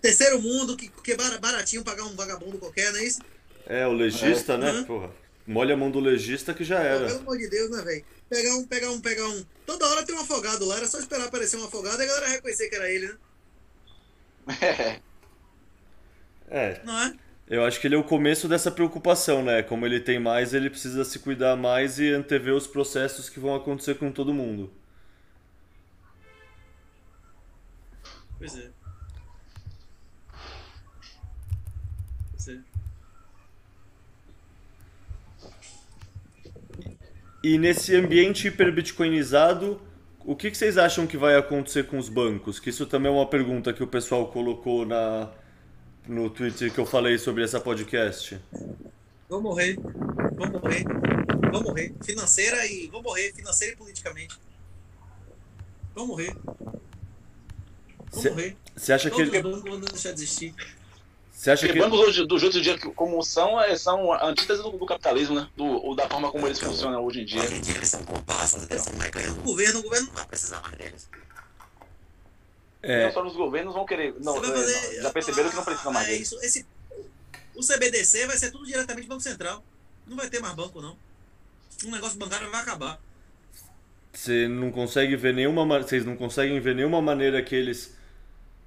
Terceiro 0.00 0.40
mundo, 0.40 0.76
que, 0.76 0.88
que 0.88 1.12
é 1.12 1.16
bar- 1.16 1.38
baratinho 1.40 1.84
pagar 1.84 2.04
um 2.04 2.16
vagabundo 2.16 2.58
qualquer, 2.58 2.92
não 2.92 3.00
é 3.00 3.04
isso? 3.04 3.20
É, 3.66 3.86
o 3.86 3.92
legista, 3.92 4.56
né? 4.58 4.72
Uhum. 4.72 4.84
Porra. 4.84 5.10
Molha 5.46 5.74
a 5.74 5.76
mão 5.76 5.90
do 5.90 6.00
legista 6.00 6.54
que 6.54 6.64
já 6.64 6.78
Pô, 6.78 6.82
era. 6.82 7.06
Pelo 7.06 7.20
amor 7.20 7.38
de 7.38 7.48
Deus, 7.48 7.70
né, 7.70 7.82
velho? 7.82 8.04
Pegar 8.28 8.54
um, 8.56 8.66
pegar 8.66 8.90
um, 8.90 9.00
pegar 9.00 9.28
um. 9.28 9.44
Toda 9.66 9.86
hora 9.88 10.04
tem 10.04 10.14
um 10.14 10.20
afogado 10.20 10.64
lá, 10.64 10.76
era 10.76 10.86
só 10.88 10.98
esperar 10.98 11.26
aparecer 11.26 11.56
um 11.58 11.64
afogado 11.64 12.00
e 12.00 12.04
a 12.04 12.06
galera 12.08 12.28
reconhecer 12.28 12.68
que 12.68 12.76
era 12.76 12.90
ele, 12.90 13.08
né? 13.08 13.18
É, 16.48 16.80
Não 16.82 16.98
é? 16.98 17.14
eu 17.48 17.64
acho 17.64 17.80
que 17.80 17.86
ele 17.86 17.94
é 17.94 17.98
o 17.98 18.04
começo 18.04 18.48
dessa 18.48 18.70
preocupação, 18.70 19.42
né? 19.44 19.62
Como 19.62 19.86
ele 19.86 20.00
tem 20.00 20.18
mais, 20.20 20.54
ele 20.54 20.70
precisa 20.70 21.04
se 21.04 21.18
cuidar 21.20 21.56
mais 21.56 21.98
e 21.98 22.10
antever 22.10 22.54
os 22.54 22.66
processos 22.66 23.28
que 23.30 23.40
vão 23.40 23.54
acontecer 23.54 23.96
com 23.96 24.12
todo 24.12 24.34
mundo. 24.34 24.72
Pois 28.38 28.56
é. 28.56 28.72
Pois 32.32 32.48
é. 32.48 32.64
E 37.42 37.56
nesse 37.58 37.94
ambiente 37.96 38.48
hiperbitcoinizado, 38.48 39.80
o 40.24 40.36
que 40.36 40.50
que 40.50 40.56
vocês 40.56 40.76
acham 40.76 41.06
que 41.06 41.16
vai 41.16 41.36
acontecer 41.36 41.84
com 41.86 41.98
os 41.98 42.08
bancos? 42.08 42.58
Que 42.60 42.70
isso 42.70 42.86
também 42.86 43.10
é 43.10 43.14
uma 43.14 43.26
pergunta 43.26 43.72
que 43.72 43.82
o 43.82 43.86
pessoal 43.86 44.28
colocou 44.28 44.84
na, 44.84 45.30
no 46.06 46.28
Twitter 46.28 46.72
que 46.72 46.78
eu 46.78 46.84
falei 46.86 47.16
sobre 47.18 47.42
essa 47.42 47.58
podcast. 47.60 48.38
Vou 49.28 49.40
morrer. 49.40 49.76
Vou 50.36 50.50
morrer. 50.50 50.84
Vou 51.50 51.62
morrer. 51.62 51.94
Financeira 52.04 52.66
e. 52.66 52.88
Vou 52.88 53.02
morrer 53.02 53.32
financeira 53.32 53.72
e 53.72 53.76
politicamente. 53.76 54.38
Vou 55.94 56.06
morrer. 56.06 56.34
Vou 58.10 58.22
Cê- 58.22 58.30
morrer. 58.30 58.56
Você 58.76 58.92
acha 58.92 59.10
que 59.10 59.16
Todos 59.16 59.28
os 59.28 59.34
ele, 59.34 59.42
bancos 59.42 59.70
vão 59.70 59.80
deixar 59.80 60.12
de 60.12 60.22
existir. 60.22 60.54
Você 61.40 61.50
acha 61.52 61.66
Porque 61.66 61.72
que 61.72 61.84
bancos 61.84 61.98
hoje, 62.00 62.26
do 62.26 62.38
jeito 62.38 62.52
do 62.52 62.60
dia 62.62 62.76
que- 62.78 62.90
como 62.90 63.22
são, 63.22 63.58
é, 63.60 63.74
são 63.76 64.12
a 64.12 64.26
antítese 64.26 64.62
do, 64.62 64.72
do 64.72 64.84
capitalismo, 64.84 65.36
né? 65.36 65.48
Do, 65.56 65.64
ou 65.64 65.94
da 65.94 66.06
forma 66.08 66.30
como 66.30 66.46
eles 66.46 66.58
funcionam 66.60 67.02
hoje 67.04 67.22
em 67.22 67.24
dia. 67.24 67.40
Hoje 67.42 67.54
em 67.54 67.60
dia 67.62 67.74
eles 67.76 67.88
são 67.88 68.02
compassos, 68.04 68.68
eles 68.70 68.82
são 68.82 68.92
O 68.92 68.96
mecanismos. 68.98 69.42
governo, 69.42 69.80
o 69.80 69.82
governo 69.82 70.06
Não 70.08 70.14
vai 70.14 70.26
precisar 70.26 70.60
mais 70.60 70.74
deles. 70.76 71.08
Não 72.82 72.90
é, 72.90 73.10
só 73.10 73.26
os 73.26 73.34
governos 73.34 73.74
vão 73.74 73.84
querer. 73.86 74.14
Não, 74.20 74.36
é, 74.36 74.46
fazer- 74.46 74.96
não, 74.96 75.02
já 75.02 75.10
perceberam 75.12 75.50
que 75.50 75.56
não 75.56 75.64
precisa 75.64 75.90
mais 75.90 76.06
É 76.08 76.10
deles. 76.12 76.26
isso, 76.32 76.38
esse, 76.42 76.66
o 77.54 77.62
CBDC 77.62 78.26
vai 78.26 78.36
ser 78.38 78.50
tudo 78.50 78.64
diretamente 78.66 79.06
Banco 79.06 79.20
Central. 79.22 79.62
Não 80.06 80.16
vai 80.16 80.28
ter 80.28 80.40
mais 80.40 80.54
banco, 80.54 80.80
não. 80.80 80.96
O 81.84 81.90
negócio 81.90 82.18
bancário 82.18 82.50
vai 82.50 82.60
acabar. 82.60 82.98
você 84.12 84.48
não 84.48 84.70
consegue 84.72 85.14
ver 85.16 85.32
nenhuma, 85.34 85.64
ma- 85.64 85.78
vocês 85.78 86.04
não 86.04 86.16
conseguem 86.16 86.58
ver 86.60 86.74
nenhuma 86.74 87.00
maneira 87.00 87.42
que 87.42 87.54
eles 87.54 87.94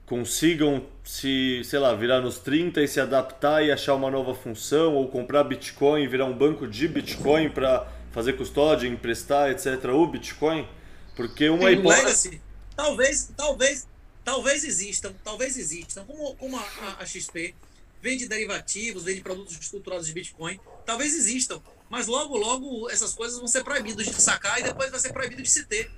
consigam 0.05 0.85
se, 1.03 1.61
sei 1.63 1.79
lá, 1.79 1.93
virar 1.95 2.21
nos 2.21 2.37
30 2.39 2.81
e 2.81 2.87
se 2.87 2.99
adaptar 2.99 3.63
e 3.63 3.71
achar 3.71 3.95
uma 3.95 4.11
nova 4.11 4.35
função 4.35 4.95
ou 4.95 5.07
comprar 5.07 5.43
Bitcoin, 5.43 6.07
virar 6.07 6.25
um 6.25 6.37
banco 6.37 6.67
de 6.67 6.87
Bitcoin 6.87 7.49
para 7.49 7.87
fazer 8.11 8.33
custódia, 8.33 8.87
emprestar, 8.87 9.49
etc. 9.51 9.85
O 9.93 10.05
Bitcoin, 10.07 10.67
porque 11.15 11.49
uma 11.49 11.65
Tem 11.69 11.79
hipótese 11.79 12.29
legacy. 12.29 12.41
Talvez, 12.75 13.31
talvez, 13.35 13.87
talvez 14.23 14.63
existam, 14.63 15.13
talvez 15.23 15.57
existam, 15.57 16.03
como, 16.05 16.35
como 16.35 16.57
a, 16.57 16.61
a- 16.61 16.97
a 16.99 17.05
XP 17.05 17.55
vende 18.01 18.27
derivativos, 18.27 19.03
vende 19.03 19.21
produtos 19.21 19.57
estruturados 19.57 20.07
de 20.07 20.13
Bitcoin, 20.13 20.59
talvez 20.85 21.15
existam, 21.15 21.61
mas 21.89 22.07
logo, 22.07 22.35
logo 22.35 22.89
essas 22.89 23.13
coisas 23.13 23.37
vão 23.39 23.47
ser 23.47 23.63
proibidas 23.63 24.05
de 24.07 24.21
sacar 24.21 24.59
e 24.59 24.63
depois 24.63 24.91
vai 24.91 24.99
ser 24.99 25.13
proibido 25.13 25.41
de 25.41 25.49
se 25.49 25.63
ter. 25.65 25.89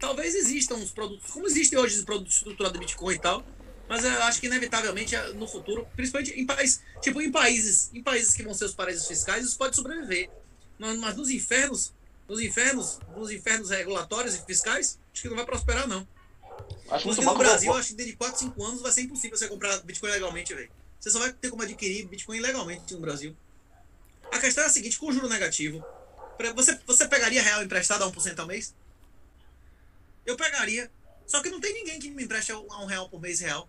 Talvez 0.00 0.34
existam 0.34 0.76
os 0.76 0.90
produtos, 0.90 1.30
como 1.30 1.46
existem 1.46 1.78
hoje 1.78 1.98
os 1.98 2.04
produtos 2.04 2.36
estruturados 2.36 2.80
de 2.80 2.86
Bitcoin 2.86 3.14
e 3.14 3.18
tal, 3.18 3.44
mas 3.86 4.02
eu 4.02 4.22
acho 4.22 4.40
que 4.40 4.46
inevitavelmente 4.46 5.14
no 5.34 5.46
futuro, 5.46 5.86
principalmente 5.94 6.32
em 6.40 6.46
países, 6.46 6.80
tipo 7.02 7.20
em 7.20 7.30
países, 7.30 7.90
em 7.92 8.02
países 8.02 8.32
que 8.32 8.42
vão 8.42 8.54
ser 8.54 8.64
os 8.64 8.74
paraísos 8.74 9.06
fiscais, 9.06 9.44
isso 9.44 9.58
pode 9.58 9.76
sobreviver. 9.76 10.30
Mas, 10.78 10.98
mas 10.98 11.16
nos 11.16 11.28
infernos, 11.28 11.92
nos 12.26 12.40
infernos, 12.40 12.98
nos 13.14 13.30
infernos 13.30 13.68
regulatórios 13.68 14.34
e 14.34 14.42
fiscais, 14.46 14.98
acho 15.12 15.22
que 15.22 15.28
não 15.28 15.36
vai 15.36 15.44
prosperar 15.44 15.86
não. 15.86 16.08
Acho 16.90 17.14
bom 17.14 17.22
no 17.22 17.38
Brasil, 17.38 17.72
acho 17.74 17.88
que 17.88 17.94
dentro 17.94 18.12
de 18.12 18.16
4, 18.16 18.38
5 18.38 18.64
anos 18.64 18.80
vai 18.80 18.92
ser 18.92 19.02
impossível 19.02 19.36
você 19.36 19.48
comprar 19.48 19.76
Bitcoin 19.82 20.10
legalmente, 20.10 20.54
velho. 20.54 20.70
Você 20.98 21.10
só 21.10 21.18
vai 21.18 21.32
ter 21.32 21.50
como 21.50 21.62
adquirir 21.62 22.06
Bitcoin 22.06 22.40
legalmente 22.40 22.94
no 22.94 23.00
Brasil. 23.00 23.36
A 24.32 24.38
questão 24.38 24.64
é 24.64 24.66
a 24.66 24.70
seguinte, 24.70 24.98
com 24.98 25.12
juro 25.12 25.28
negativo, 25.28 25.84
você, 26.54 26.78
você 26.86 27.06
pegaria 27.06 27.42
real 27.42 27.62
emprestado 27.62 28.04
a 28.04 28.10
1% 28.10 28.38
ao 28.38 28.46
mês? 28.46 28.74
Eu 30.26 30.36
pegaria. 30.36 30.90
Só 31.26 31.40
que 31.42 31.50
não 31.50 31.60
tem 31.60 31.72
ninguém 31.72 31.98
que 31.98 32.10
me 32.10 32.24
empreste 32.24 32.50
a 32.50 32.58
um 32.58 32.86
real 32.86 33.08
por 33.08 33.20
mês 33.20 33.40
real. 33.40 33.68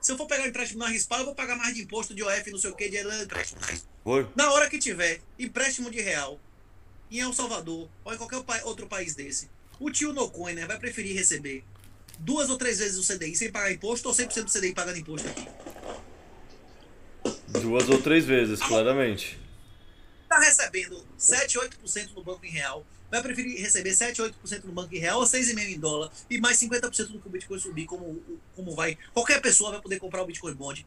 Se 0.00 0.12
eu 0.12 0.16
for 0.16 0.26
pegar 0.26 0.44
um 0.44 0.46
empréstimo 0.46 0.80
na 0.80 0.88
Rispar, 0.88 1.20
eu 1.20 1.26
vou 1.26 1.34
pagar 1.34 1.56
mais 1.56 1.74
de 1.74 1.82
imposto 1.82 2.14
de 2.14 2.22
OF, 2.22 2.50
não 2.50 2.58
sei 2.58 2.70
o 2.70 2.74
que, 2.74 2.88
de 2.88 2.98
empréstimo. 2.98 3.60
Foi? 4.02 4.26
Na 4.34 4.50
hora 4.52 4.68
que 4.68 4.78
tiver 4.78 5.20
empréstimo 5.38 5.90
de 5.90 6.00
real 6.00 6.40
em 7.10 7.20
El 7.20 7.32
Salvador 7.32 7.88
ou 8.04 8.12
em 8.12 8.16
qualquer 8.16 8.42
outro 8.64 8.86
país 8.88 9.14
desse, 9.14 9.48
o 9.78 9.90
tio 9.90 10.12
no 10.12 10.28
coiner 10.28 10.66
vai 10.66 10.78
preferir 10.78 11.16
receber 11.16 11.64
duas 12.18 12.50
ou 12.50 12.58
três 12.58 12.78
vezes 12.78 12.98
o 12.98 13.14
CDI 13.14 13.34
sem 13.36 13.50
pagar 13.50 13.70
imposto 13.70 14.08
ou 14.08 14.14
100% 14.14 14.44
do 14.44 14.50
CDI 14.50 14.74
pagando 14.74 14.98
imposto 14.98 15.28
aqui? 15.28 15.46
Duas 17.60 17.88
ou 17.88 18.00
três 18.00 18.24
vezes, 18.24 18.60
claramente. 18.60 19.38
Tá 20.28 20.38
recebendo 20.38 21.06
7, 21.16 21.58
8% 21.58 22.14
no 22.14 22.24
banco 22.24 22.44
em 22.46 22.50
real, 22.50 22.86
vai 23.12 23.22
preferir 23.22 23.60
receber 23.60 23.92
7, 23.92 24.22
8% 24.22 24.64
no 24.64 24.72
banco 24.72 24.94
em 24.94 24.98
real 24.98 25.20
ou 25.20 25.26
6,5% 25.26 25.68
em 25.68 25.78
dólar 25.78 26.10
e 26.30 26.40
mais 26.40 26.58
50% 26.58 27.10
no 27.10 27.20
que 27.20 27.28
o 27.28 27.30
Bitcoin 27.30 27.58
subir, 27.58 27.84
como, 27.84 28.22
como 28.56 28.74
vai. 28.74 28.96
Qualquer 29.12 29.38
pessoa 29.42 29.70
vai 29.70 29.82
poder 29.82 29.98
comprar 29.98 30.22
o 30.22 30.26
Bitcoin 30.26 30.54
Bond. 30.54 30.86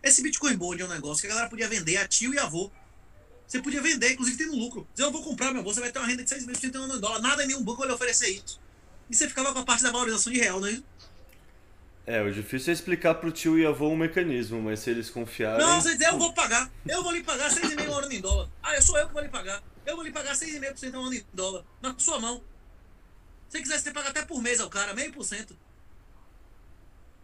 Esse 0.00 0.22
Bitcoin 0.22 0.56
Bond 0.56 0.80
é 0.80 0.84
um 0.84 0.88
negócio 0.88 1.22
que 1.22 1.26
a 1.26 1.30
galera 1.30 1.50
podia 1.50 1.68
vender 1.68 1.96
a 1.96 2.06
tio 2.06 2.32
e 2.32 2.38
avô. 2.38 2.70
Você 3.48 3.60
podia 3.60 3.82
vender, 3.82 4.12
inclusive 4.12 4.38
tendo 4.38 4.56
lucro. 4.56 4.86
Dizer, 4.94 5.08
eu 5.08 5.10
vou 5.10 5.24
comprar 5.24 5.50
meu 5.50 5.60
avô, 5.60 5.74
você 5.74 5.80
vai 5.80 5.90
ter 5.90 5.98
uma 5.98 6.06
renda 6.06 6.22
de 6.22 6.32
6,5% 6.32 6.74
em 6.76 6.78
um 6.78 7.00
dólar. 7.00 7.20
Nada, 7.20 7.44
nenhum 7.44 7.64
banco 7.64 7.78
vai 7.78 7.88
lhe 7.88 7.94
oferecer 7.94 8.28
isso. 8.28 8.60
E 9.10 9.16
você 9.16 9.28
ficava 9.28 9.52
com 9.52 9.58
a 9.58 9.64
parte 9.64 9.82
da 9.82 9.90
valorização 9.90 10.32
de 10.32 10.38
real, 10.38 10.60
não 10.60 10.68
é 10.68 10.72
isso? 10.72 10.84
É, 12.06 12.22
o 12.22 12.32
difícil 12.32 12.70
é 12.70 12.74
explicar 12.74 13.16
pro 13.16 13.32
tio 13.32 13.58
e 13.58 13.66
avô 13.66 13.88
o 13.88 13.96
mecanismo, 13.96 14.62
mas 14.62 14.78
se 14.78 14.90
eles 14.90 15.10
confiarem. 15.10 15.66
Não, 15.66 15.80
você 15.80 15.94
dizer, 15.94 16.06
eu 16.06 16.18
vou 16.18 16.32
pagar. 16.32 16.70
Eu 16.86 17.02
vou 17.02 17.10
lhe 17.10 17.24
pagar 17.24 17.50
6,5% 17.50 17.88
ao 17.88 17.98
ano 17.98 18.12
em 18.12 18.20
dólar. 18.20 18.48
Ah, 18.62 18.76
eu 18.76 18.82
sou 18.82 18.96
eu 18.96 19.08
que 19.08 19.12
vou 19.12 19.22
lhe 19.22 19.28
pagar. 19.28 19.60
Eu 19.86 19.96
vou 19.96 20.04
lhe 20.04 20.10
pagar 20.12 20.34
6,5% 20.34 20.94
ao 20.94 21.04
ano 21.04 21.14
em 21.14 21.24
dólar. 21.32 21.64
Na 21.80 21.96
sua 21.98 22.18
mão. 22.18 22.42
Se 23.48 23.52
você 23.58 23.62
quiser, 23.62 23.78
você 23.78 23.92
paga 23.92 24.08
até 24.10 24.22
por 24.24 24.42
mês 24.42 24.60
ao 24.60 24.68
cara, 24.68 24.92
meio 24.92 25.12
por 25.12 25.24
cento. 25.24 25.56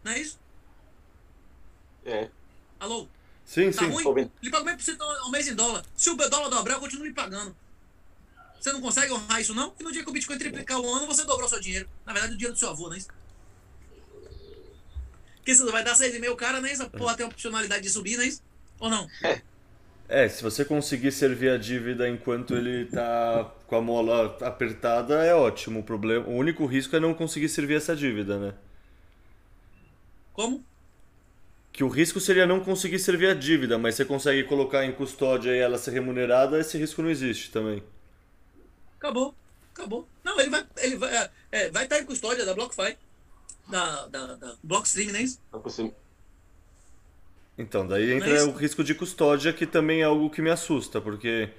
Não 0.03 0.11
é 0.13 0.19
isso? 0.19 0.39
É, 2.05 2.29
Alô? 2.79 3.07
Sim, 3.45 3.71
Tá 3.71 3.79
sim. 3.85 3.89
ruim? 3.89 4.31
Lhe 4.41 4.49
pago 4.49 4.65
meio 4.65 4.77
por 4.77 4.83
cento 4.83 5.01
ao 5.03 5.29
mês 5.29 5.47
em 5.47 5.55
dólar. 5.55 5.85
Se 5.95 6.09
o 6.09 6.15
dólar 6.15 6.49
dobrar, 6.49 6.75
eu 6.75 6.79
continuo 6.79 7.05
lhe 7.05 7.13
pagando. 7.13 7.55
Você 8.59 8.71
não 8.71 8.81
consegue 8.81 9.11
honrar 9.11 9.41
isso, 9.41 9.53
não? 9.53 9.73
E 9.77 9.83
no 9.83 9.91
dia 9.91 10.03
que 10.03 10.09
o 10.09 10.13
Bitcoin 10.13 10.37
triplicar 10.37 10.79
o 10.79 10.93
ano, 10.93 11.05
você 11.05 11.25
dobrou 11.25 11.47
seu 11.49 11.59
dinheiro. 11.59 11.89
Na 12.05 12.13
verdade, 12.13 12.33
o 12.33 12.37
dinheiro 12.37 12.53
do 12.53 12.59
seu 12.59 12.69
avô, 12.69 12.87
não 12.87 12.93
é 12.95 12.97
isso? 12.97 13.09
Que 15.43 15.53
você 15.53 15.69
vai 15.69 15.83
dar 15.83 15.95
6,5 15.95 16.29
ao 16.29 16.35
cara, 16.37 16.61
não 16.61 16.67
é 16.69 16.71
isso? 16.73 16.89
Porra, 16.91 17.15
tem 17.15 17.25
a 17.25 17.29
opcionalidade 17.29 17.83
de 17.83 17.89
subir, 17.89 18.15
não 18.15 18.23
é 18.23 18.27
isso? 18.27 18.41
Ou 18.79 18.89
não? 18.89 19.09
É, 19.21 19.41
se 20.29 20.43
você 20.43 20.63
conseguir 20.63 21.11
servir 21.11 21.49
a 21.49 21.57
dívida 21.57 22.07
enquanto 22.07 22.55
ele 22.55 22.85
tá 22.85 23.51
com 23.65 23.75
a 23.75 23.81
mola 23.81 24.37
apertada, 24.41 25.23
é 25.25 25.33
ótimo. 25.33 25.79
O, 25.79 25.83
problema, 25.83 26.27
o 26.27 26.33
único 26.33 26.65
risco 26.65 26.95
é 26.95 26.99
não 26.99 27.13
conseguir 27.13 27.49
servir 27.49 27.77
essa 27.77 27.95
dívida, 27.95 28.37
né? 28.37 28.53
Como? 30.33 30.63
Que 31.71 31.83
o 31.83 31.87
risco 31.87 32.19
seria 32.19 32.45
não 32.45 32.59
conseguir 32.59 32.99
servir 32.99 33.29
a 33.29 33.33
dívida, 33.33 33.79
mas 33.79 33.95
você 33.95 34.05
consegue 34.05 34.43
colocar 34.43 34.85
em 34.85 34.91
custódia 34.91 35.51
e 35.51 35.57
ela 35.57 35.79
ser 35.79 35.91
remunerada, 35.91 36.59
esse 36.59 36.77
risco 36.77 37.01
não 37.01 37.09
existe 37.09 37.49
também. 37.49 37.81
Acabou. 38.97 39.33
Acabou. 39.73 40.07
Não, 40.23 40.39
ele 40.39 40.51
vai. 40.51 40.65
Ele 40.77 40.95
vai, 40.97 41.15
é, 41.15 41.29
é, 41.51 41.69
vai 41.71 41.85
estar 41.85 41.99
em 41.99 42.05
custódia 42.05 42.45
da 42.45 42.53
BlockFi. 42.53 42.95
Da, 43.67 44.07
da, 44.07 44.35
da 44.35 44.55
Blockstream, 44.61 45.11
não 45.11 45.19
é 45.19 45.23
isso? 45.23 45.39
Tá 45.51 45.57
por 45.57 45.71
cima. 45.71 45.91
Então, 47.57 47.85
daí 47.87 48.13
entra 48.13 48.35
isso? 48.35 48.49
o 48.49 48.53
risco 48.53 48.83
de 48.83 48.95
custódia, 48.95 49.53
que 49.53 49.65
também 49.65 50.01
é 50.01 50.03
algo 50.05 50.29
que 50.29 50.41
me 50.41 50.49
assusta, 50.49 50.99
porque, 50.99 51.49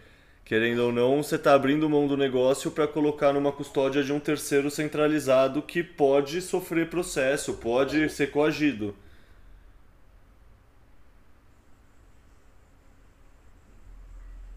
querendo 0.45 0.81
ou 0.81 0.93
não, 0.93 1.23
você 1.23 1.37
está 1.37 1.55
abrindo 1.55 1.89
mão 1.89 2.07
do 2.09 2.17
negócio 2.17 2.71
para 2.71 2.89
colocar 2.89 3.33
numa 3.33 3.53
custódia 3.53 4.03
de 4.03 4.13
um 4.13 4.19
terceiro 4.21 4.71
centralizado 4.71 5.63
que 5.63 5.83
pode 5.85 6.41
sofrer 6.43 6.91
processo, 6.91 7.55
pode 7.55 8.09
ser 8.11 8.31
coagido. 8.31 8.95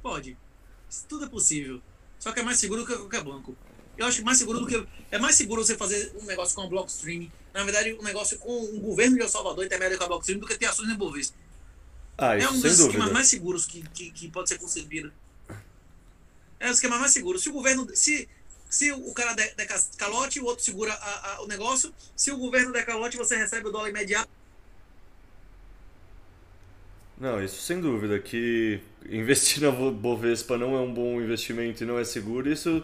Pode. 0.01 0.37
Isso 0.89 1.05
tudo 1.07 1.25
é 1.25 1.29
possível. 1.29 1.81
Só 2.17 2.31
que 2.31 2.39
é 2.39 2.43
mais 2.43 2.57
seguro 2.59 2.85
que 2.85 2.95
qualquer 2.95 3.23
banco. 3.23 3.55
Eu 3.97 4.05
acho 4.05 4.23
mais 4.23 4.37
seguro 4.37 4.59
do 4.59 4.67
que. 4.67 4.87
É 5.09 5.17
mais 5.17 5.35
seguro 5.35 5.63
você 5.65 5.75
fazer 5.75 6.13
um 6.21 6.25
negócio 6.25 6.55
com 6.55 6.61
a 6.61 6.67
Blockstream. 6.67 7.31
Na 7.53 7.63
verdade, 7.63 7.93
um 7.99 8.03
negócio 8.03 8.37
com 8.39 8.51
o 8.65 8.79
governo 8.79 9.15
de 9.15 9.23
El 9.23 9.29
Salvador 9.29 9.65
intermédio 9.65 9.97
com 9.97 10.03
a 10.03 10.07
Blockstream 10.07 10.39
do 10.39 10.45
que 10.47 10.55
ter 10.57 10.67
ações 10.67 10.89
em 10.89 10.95
Bovespa. 10.95 11.35
Ah, 12.17 12.35
É 12.35 12.47
um 12.47 12.53
dos 12.59 12.63
esquemas 12.65 12.93
dúvida. 12.93 13.13
mais 13.13 13.27
seguros 13.27 13.65
que, 13.65 13.81
que, 13.89 14.11
que 14.11 14.27
pode 14.29 14.49
ser 14.49 14.57
concebido. 14.59 15.11
É 16.59 16.69
o 16.69 16.71
esquema 16.73 16.97
mais 16.99 17.11
seguro. 17.11 17.39
Se 17.39 17.49
o 17.49 17.53
governo. 17.53 17.87
Se, 17.95 18.27
se 18.69 18.91
o 18.91 19.13
cara 19.13 19.33
der, 19.33 19.55
der 19.55 19.67
calote, 19.97 20.39
o 20.39 20.45
outro 20.45 20.63
segura 20.63 20.93
a- 20.93 21.33
a- 21.35 21.41
o 21.41 21.47
negócio. 21.47 21.93
Se 22.15 22.31
o 22.31 22.37
governo 22.37 22.71
der 22.71 22.85
calote, 22.85 23.17
você 23.17 23.35
recebe 23.35 23.67
o 23.67 23.71
dólar 23.71 23.89
imediato. 23.89 24.29
Não, 27.19 27.43
isso 27.43 27.61
sem 27.61 27.79
dúvida. 27.81 28.19
Que 28.19 28.79
investir 29.09 29.61
na 29.63 29.71
Bovespa 29.71 30.57
não 30.57 30.75
é 30.75 30.79
um 30.79 30.93
bom 30.93 31.19
investimento 31.21 31.83
e 31.83 31.87
não 31.87 31.97
é 31.97 32.03
seguro, 32.03 32.51
isso, 32.51 32.83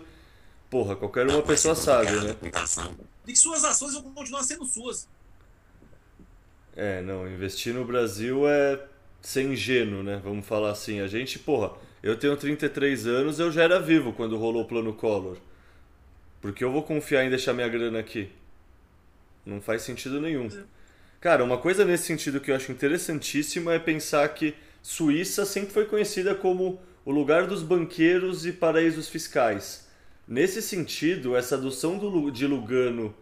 porra, 0.74 0.96
qualquer 0.96 1.28
uma 1.28 1.44
pessoa 1.44 1.76
sabe, 1.76 2.10
né? 2.14 2.30
Reputação. 2.30 2.98
E 3.28 3.36
suas 3.36 3.64
ações 3.64 3.94
vão 3.94 4.12
continuar 4.12 4.42
sendo 4.42 4.66
suas. 4.66 5.08
É, 6.76 7.00
não, 7.04 7.28
investir 7.28 7.76
no 7.76 7.86
Brasil 7.86 8.48
é 8.50 8.84
ser 9.22 9.44
ingênuo, 9.44 10.02
né? 10.02 10.20
Vamos 10.24 10.48
falar 10.48 10.72
assim. 10.72 11.00
A 11.00 11.06
gente, 11.06 11.38
porra, 11.38 11.74
eu 12.02 12.18
tenho 12.18 12.36
33 12.36 13.06
anos, 13.06 13.40
eu 13.40 13.52
já 13.52 13.62
era 13.62 13.80
vivo 13.80 14.14
quando 14.14 14.36
rolou 14.36 14.64
o 14.64 14.66
plano 14.66 14.92
Collor. 14.96 15.38
Porque 16.42 16.64
eu 16.64 16.72
vou 16.72 16.82
confiar 16.82 17.24
em 17.24 17.30
deixar 17.30 17.54
minha 17.54 17.70
grana 17.70 18.00
aqui? 18.00 18.32
Não 19.46 19.62
faz 19.62 19.84
sentido 19.84 20.20
nenhum. 20.20 20.50
Cara, 21.22 21.44
uma 21.44 21.60
coisa 21.60 21.86
nesse 21.86 22.06
sentido 22.06 22.42
que 22.42 22.50
eu 22.50 22.56
acho 22.56 22.72
interessantíssima 22.72 23.76
é 23.76 23.80
pensar 23.80 24.28
que 24.30 24.56
Suíça 24.82 25.46
sempre 25.46 25.72
foi 25.72 25.86
conhecida 25.86 26.34
como 26.34 26.82
o 27.06 27.12
lugar 27.12 27.46
dos 27.46 27.62
banqueiros 27.62 28.44
e 28.48 28.52
paraísos 28.52 29.08
fiscais. 29.08 29.84
Nesse 30.28 30.62
sentido, 30.62 31.36
essa 31.36 31.56
adoção 31.56 31.98
do 31.98 32.32
de 32.32 32.48
Lugano 32.48 33.16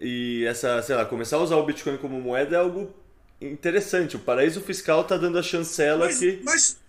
e 0.00 0.44
essa, 0.46 0.82
sei 0.82 0.96
lá, 0.96 1.04
começar 1.04 1.36
a 1.36 1.40
usar 1.40 1.56
o 1.56 1.64
Bitcoin 1.64 1.96
como 1.96 2.20
moeda 2.20 2.56
é 2.56 2.58
algo 2.58 2.92
interessante. 3.40 4.16
O 4.16 4.18
paraíso 4.18 4.60
fiscal 4.60 5.04
tá 5.04 5.16
dando 5.16 5.38
a 5.38 5.42
chancela 5.42 6.06
Mas, 6.06 6.18
que. 6.18 6.40
mas, 6.42 6.80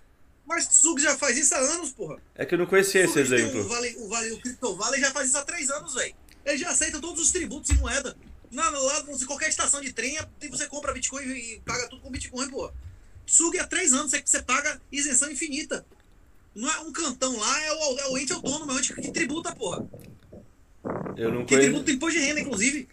mas 0.48 0.68
Tsug 0.68 1.00
já 1.00 1.16
faz 1.16 1.38
isso 1.38 1.54
há 1.54 1.60
anos, 1.60 1.92
porra. 1.92 2.18
É 2.34 2.44
que 2.46 2.56
eu 2.56 2.60
não 2.60 2.66
conhecia 2.66 3.04
esse 3.04 3.14
Tsug 3.22 3.36
exemplo. 3.36 3.62
O, 3.62 3.68
vale, 3.68 3.96
o, 4.00 4.10
vale, 4.10 4.32
o 4.32 4.40
Crypto 4.40 4.76
Valley 4.76 5.00
já 5.00 5.12
faz 5.12 5.30
isso 5.30 5.38
há 5.38 5.44
três 5.44 5.70
anos, 5.70 5.94
velho. 5.94 6.16
Ele 6.44 6.58
já 6.58 6.72
aceita 6.72 7.00
todos 7.00 7.22
os 7.22 7.32
tributos 7.32 7.70
em 7.70 7.76
moeda. 7.76 8.18
Na, 8.52 8.70
lá, 8.70 9.06
em 9.08 9.26
qualquer 9.26 9.50
estação 9.50 9.80
de 9.80 9.94
trem, 9.94 10.18
você 10.50 10.68
compra 10.68 10.94
Bitcoin 10.94 11.24
e 11.24 11.62
paga 11.66 11.88
tudo 11.88 12.02
com 12.02 12.10
Bitcoin, 12.10 12.50
pô. 12.50 12.72
Tsug 13.28 13.60
há 13.60 13.68
três 13.68 13.94
anos, 13.94 14.12
você, 14.12 14.24
você 14.26 14.42
paga 14.42 14.82
isenção 14.92 15.32
infinita. 15.32 15.86
Não 16.56 16.70
é 16.72 16.80
um 16.82 16.92
cantão 16.92 17.38
lá, 17.40 17.62
é 17.66 17.72
o, 17.72 18.00
é 18.00 18.08
o 18.10 18.18
ente 18.18 18.34
autônomo, 18.34 18.72
é 18.72 18.76
o 18.76 18.80
ente 18.80 18.94
que 18.94 19.12
tributa, 19.12 19.56
porra. 19.56 19.86
Eu 21.18 21.32
não 21.32 21.46
Que 21.46 21.56
conheço. 21.56 21.70
tributa 21.72 21.92
imposto 21.92 22.20
de 22.20 22.26
renda, 22.26 22.40
inclusive. 22.42 22.88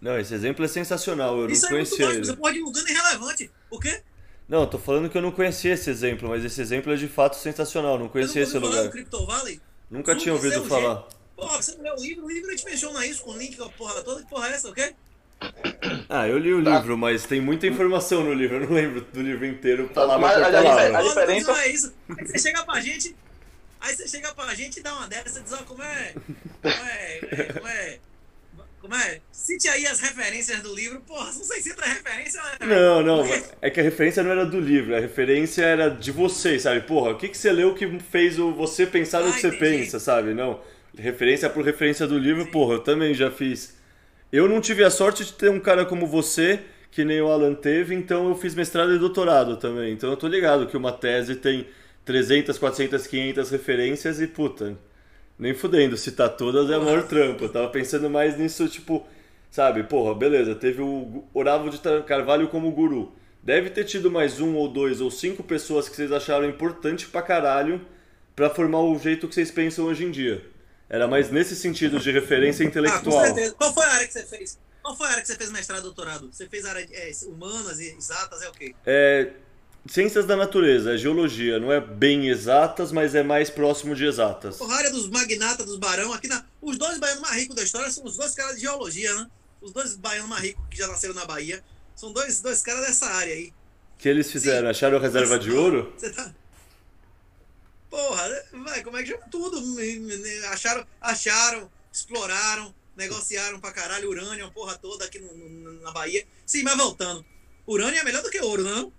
Não, 0.00 0.18
esse 0.18 0.34
exemplo 0.34 0.64
é 0.64 0.68
sensacional. 0.68 1.38
Eu 1.38 1.48
Isso 1.50 1.62
não 1.62 1.70
é 1.70 1.72
muito 1.74 1.88
conhecia 1.88 2.06
lógico, 2.06 2.24
ele. 2.24 2.32
você 2.32 2.36
pode 2.36 2.60
mudando 2.60 2.88
irrelevante. 2.88 3.50
O 3.70 3.78
quê? 3.78 4.02
Não, 4.48 4.60
eu 4.60 4.66
tô 4.66 4.78
falando 4.78 5.08
que 5.10 5.18
eu 5.18 5.22
não 5.22 5.32
conhecia 5.32 5.72
esse 5.74 5.90
exemplo, 5.90 6.28
mas 6.28 6.44
esse 6.44 6.60
exemplo 6.60 6.92
é 6.92 6.96
de 6.96 7.08
fato 7.08 7.34
sensacional. 7.36 7.98
Não 7.98 8.06
Eu 8.06 8.10
conhecia 8.10 8.42
não 8.42 8.48
esse 8.48 8.52
falar 8.60 8.66
do 8.72 8.76
lugar. 8.76 8.90
Crypto 8.92 9.26
Valley? 9.26 9.60
Nunca 9.90 10.14
tinha 10.16 10.32
é 10.32 10.34
ouvido 10.34 10.62
um 10.62 10.64
falar. 10.66 11.08
Porra, 11.36 11.60
você 11.60 11.74
não 11.76 11.82
leu 11.82 11.94
o 11.94 12.00
livro? 12.00 12.24
O 12.26 12.30
livro 12.30 12.50
gente 12.50 12.64
menciona 12.64 13.04
isso 13.06 13.22
com 13.22 13.36
link 13.36 13.56
com 13.56 13.64
a 13.64 13.68
porra 13.70 14.02
toda. 14.02 14.22
Que 14.22 14.28
porra 14.30 14.48
é 14.48 14.52
essa, 14.52 14.68
ok? 14.68 14.94
Ah, 16.08 16.26
eu 16.28 16.38
li 16.38 16.52
o 16.52 16.62
Tá. 16.64 16.78
livro, 16.78 16.96
mas 16.96 17.24
tem 17.24 17.40
muita 17.40 17.66
informação 17.66 18.22
no 18.24 18.32
livro. 18.32 18.56
Eu 18.56 18.68
não 18.68 18.74
lembro 18.74 19.00
do 19.12 19.20
livro 19.22 19.44
inteiro, 19.46 19.88
palavra 19.94 20.26
Mas 20.26 20.34
por 20.36 20.42
a- 20.44 20.48
a- 20.48 20.52
palavra. 20.62 20.82
a- 20.98 21.00
Olha, 21.00 21.08
diferença- 21.08 21.52
Não 21.52 21.58
é 21.60 21.68
isso. 21.68 21.94
Aí 22.18 22.26
você 22.26 22.38
chega 22.38 22.64
pra 22.64 22.80
gente. 22.80 23.16
Aí 23.80 23.94
você 23.94 24.08
chega 24.08 24.34
pra 24.34 24.54
gente 24.54 24.80
e 24.80 24.82
dá 24.82 24.94
uma 24.94 25.06
dessa 25.06 25.38
e 25.40 25.42
diz, 25.42 25.52
ó, 25.52 25.58
como 25.58 25.82
é. 25.82 26.14
Como 26.62 26.74
é. 26.74 27.52
Como 27.52 27.68
é. 27.68 27.98
Como 28.80 28.94
é? 28.94 29.20
Cite 29.32 29.68
aí 29.68 29.86
as 29.86 30.00
referências 30.00 30.60
do 30.62 30.72
livro. 30.74 31.00
Porra, 31.00 31.32
são 31.32 31.42
600 31.44 31.84
referências, 31.84 32.42
né? 32.60 32.66
Não, 32.66 33.02
não, 33.02 33.24
é 33.60 33.68
que 33.68 33.80
a 33.80 33.82
referência 33.82 34.22
não 34.22 34.30
era 34.30 34.46
do 34.46 34.60
livro, 34.60 34.94
a 34.96 35.00
referência 35.00 35.62
era 35.64 35.88
de 35.88 36.12
vocês, 36.12 36.62
sabe? 36.62 36.82
Porra, 36.82 37.10
o 37.10 37.16
que, 37.18 37.28
que 37.28 37.36
você 37.36 37.50
leu 37.52 37.74
que 37.74 37.98
fez 37.98 38.36
você 38.36 38.86
pensar 38.86 39.20
no 39.22 39.28
Ah, 39.28 39.32
que 39.32 39.40
você 39.40 39.48
entendi. 39.48 39.60
pensa, 39.82 39.98
sabe? 39.98 40.34
Não, 40.34 40.60
referência 40.96 41.50
por 41.50 41.64
referência 41.64 42.06
do 42.06 42.16
livro, 42.18 42.46
porra, 42.46 42.74
eu 42.74 42.78
também 42.80 43.12
já 43.12 43.28
fiz. 43.30 43.74
Eu 44.32 44.48
não 44.48 44.60
tive 44.60 44.82
a 44.82 44.90
sorte 44.90 45.24
de 45.24 45.32
ter 45.32 45.50
um 45.50 45.60
cara 45.60 45.84
como 45.84 46.06
você, 46.06 46.60
que 46.90 47.04
nem 47.04 47.20
o 47.20 47.28
Alan 47.28 47.54
teve, 47.54 47.94
então 47.94 48.28
eu 48.28 48.34
fiz 48.34 48.54
mestrado 48.54 48.94
e 48.94 48.98
doutorado 48.98 49.56
também. 49.56 49.92
Então 49.92 50.10
eu 50.10 50.16
tô 50.16 50.26
ligado 50.26 50.66
que 50.66 50.76
uma 50.76 50.90
tese 50.92 51.36
tem 51.36 51.66
300, 52.04 52.58
400, 52.58 53.06
500 53.06 53.50
referências 53.50 54.20
e, 54.20 54.26
puta, 54.26 54.76
nem 55.38 55.54
fudendo, 55.54 55.96
citar 55.96 56.30
todas 56.30 56.70
é 56.70 56.76
o 56.76 56.82
maior 56.84 57.04
trampo. 57.06 57.44
Eu 57.44 57.48
tava 57.48 57.68
pensando 57.68 58.10
mais 58.10 58.36
nisso, 58.36 58.68
tipo, 58.68 59.06
sabe, 59.50 59.84
porra, 59.84 60.14
beleza, 60.14 60.54
teve 60.54 60.82
o 60.82 61.24
Oravo 61.32 61.70
de 61.70 61.78
Carvalho 62.04 62.48
como 62.48 62.70
guru. 62.72 63.12
Deve 63.42 63.70
ter 63.70 63.84
tido 63.84 64.10
mais 64.10 64.40
um 64.40 64.56
ou 64.56 64.66
dois 64.66 65.00
ou 65.00 65.08
cinco 65.10 65.44
pessoas 65.44 65.88
que 65.88 65.94
vocês 65.94 66.10
acharam 66.10 66.48
importante 66.48 67.06
pra 67.06 67.22
caralho 67.22 67.80
pra 68.34 68.50
formar 68.50 68.80
o 68.80 68.98
jeito 68.98 69.28
que 69.28 69.34
vocês 69.34 69.52
pensam 69.52 69.84
hoje 69.84 70.04
em 70.04 70.10
dia. 70.10 70.42
Era 70.88 71.08
mais 71.08 71.30
nesse 71.30 71.56
sentido 71.56 71.98
de 71.98 72.10
referência 72.12 72.62
Ah, 72.62 72.66
com 72.66 72.70
intelectual. 72.70 73.24
certeza. 73.24 73.54
Qual 73.54 73.74
foi 73.74 73.84
a 73.84 73.92
área 73.92 74.06
que 74.06 74.12
você 74.12 74.22
fez? 74.24 74.58
Qual 74.82 74.96
foi 74.96 75.06
a 75.06 75.10
área 75.10 75.22
que 75.22 75.28
você 75.28 75.34
fez 75.36 75.50
mestrado 75.50 75.82
doutorado? 75.82 76.30
Você 76.32 76.48
fez 76.48 76.64
área 76.64 76.86
é, 76.92 77.10
humanas 77.26 77.80
e 77.80 77.88
exatas, 77.96 78.40
é 78.42 78.48
o 78.48 78.52
quê? 78.52 78.72
É, 78.86 79.32
ciências 79.88 80.24
da 80.26 80.36
natureza, 80.36 80.94
é 80.94 80.96
geologia, 80.96 81.58
não 81.58 81.72
é 81.72 81.80
bem 81.80 82.28
exatas, 82.28 82.92
mas 82.92 83.14
é 83.16 83.22
mais 83.24 83.50
próximo 83.50 83.96
de 83.96 84.04
exatas. 84.04 84.60
A 84.60 84.72
área 84.74 84.90
dos 84.92 85.08
magnatas, 85.08 85.66
dos 85.66 85.76
barão, 85.76 86.12
aqui 86.12 86.28
na. 86.28 86.44
Os 86.62 86.78
dois 86.78 86.98
baianos 86.98 87.22
mais 87.22 87.34
ricos 87.40 87.56
da 87.56 87.62
história 87.64 87.90
são 87.90 88.04
os 88.04 88.16
dois 88.16 88.32
caras 88.34 88.54
de 88.56 88.60
geologia, 88.62 89.12
né? 89.14 89.26
Os 89.60 89.72
dois 89.72 89.96
baianos 89.96 90.28
mais 90.28 90.42
ricos 90.42 90.62
que 90.70 90.76
já 90.76 90.86
nasceram 90.86 91.14
na 91.14 91.24
Bahia. 91.24 91.64
São 91.96 92.12
dois, 92.12 92.40
dois 92.40 92.62
caras 92.62 92.86
dessa 92.86 93.06
área 93.06 93.34
aí. 93.34 93.52
que 93.98 94.08
eles 94.08 94.30
fizeram? 94.30 94.68
Acharam 94.68 95.00
reserva 95.00 95.36
de 95.38 95.50
ouro? 95.50 95.92
Você 95.96 96.10
tá. 96.10 96.32
Porra, 97.90 98.44
vai, 98.64 98.82
como 98.82 98.96
é 98.96 99.02
que 99.02 99.10
chama 99.10 99.26
tudo? 99.30 99.60
Acharam, 100.50 100.86
acharam, 101.00 101.70
exploraram, 101.92 102.74
negociaram 102.96 103.60
pra 103.60 103.72
caralho 103.72 104.08
urânio, 104.10 104.44
a 104.46 104.50
porra 104.50 104.76
toda 104.76 105.04
aqui 105.04 105.18
no- 105.18 105.34
no- 105.34 105.80
na 105.82 105.92
Bahia. 105.92 106.26
Sim, 106.44 106.62
mas 106.62 106.76
voltando. 106.76 107.24
Urânio 107.66 107.98
é 108.00 108.04
melhor 108.04 108.22
do 108.22 108.30
que 108.30 108.40
ouro, 108.40 108.62
não? 108.62 108.92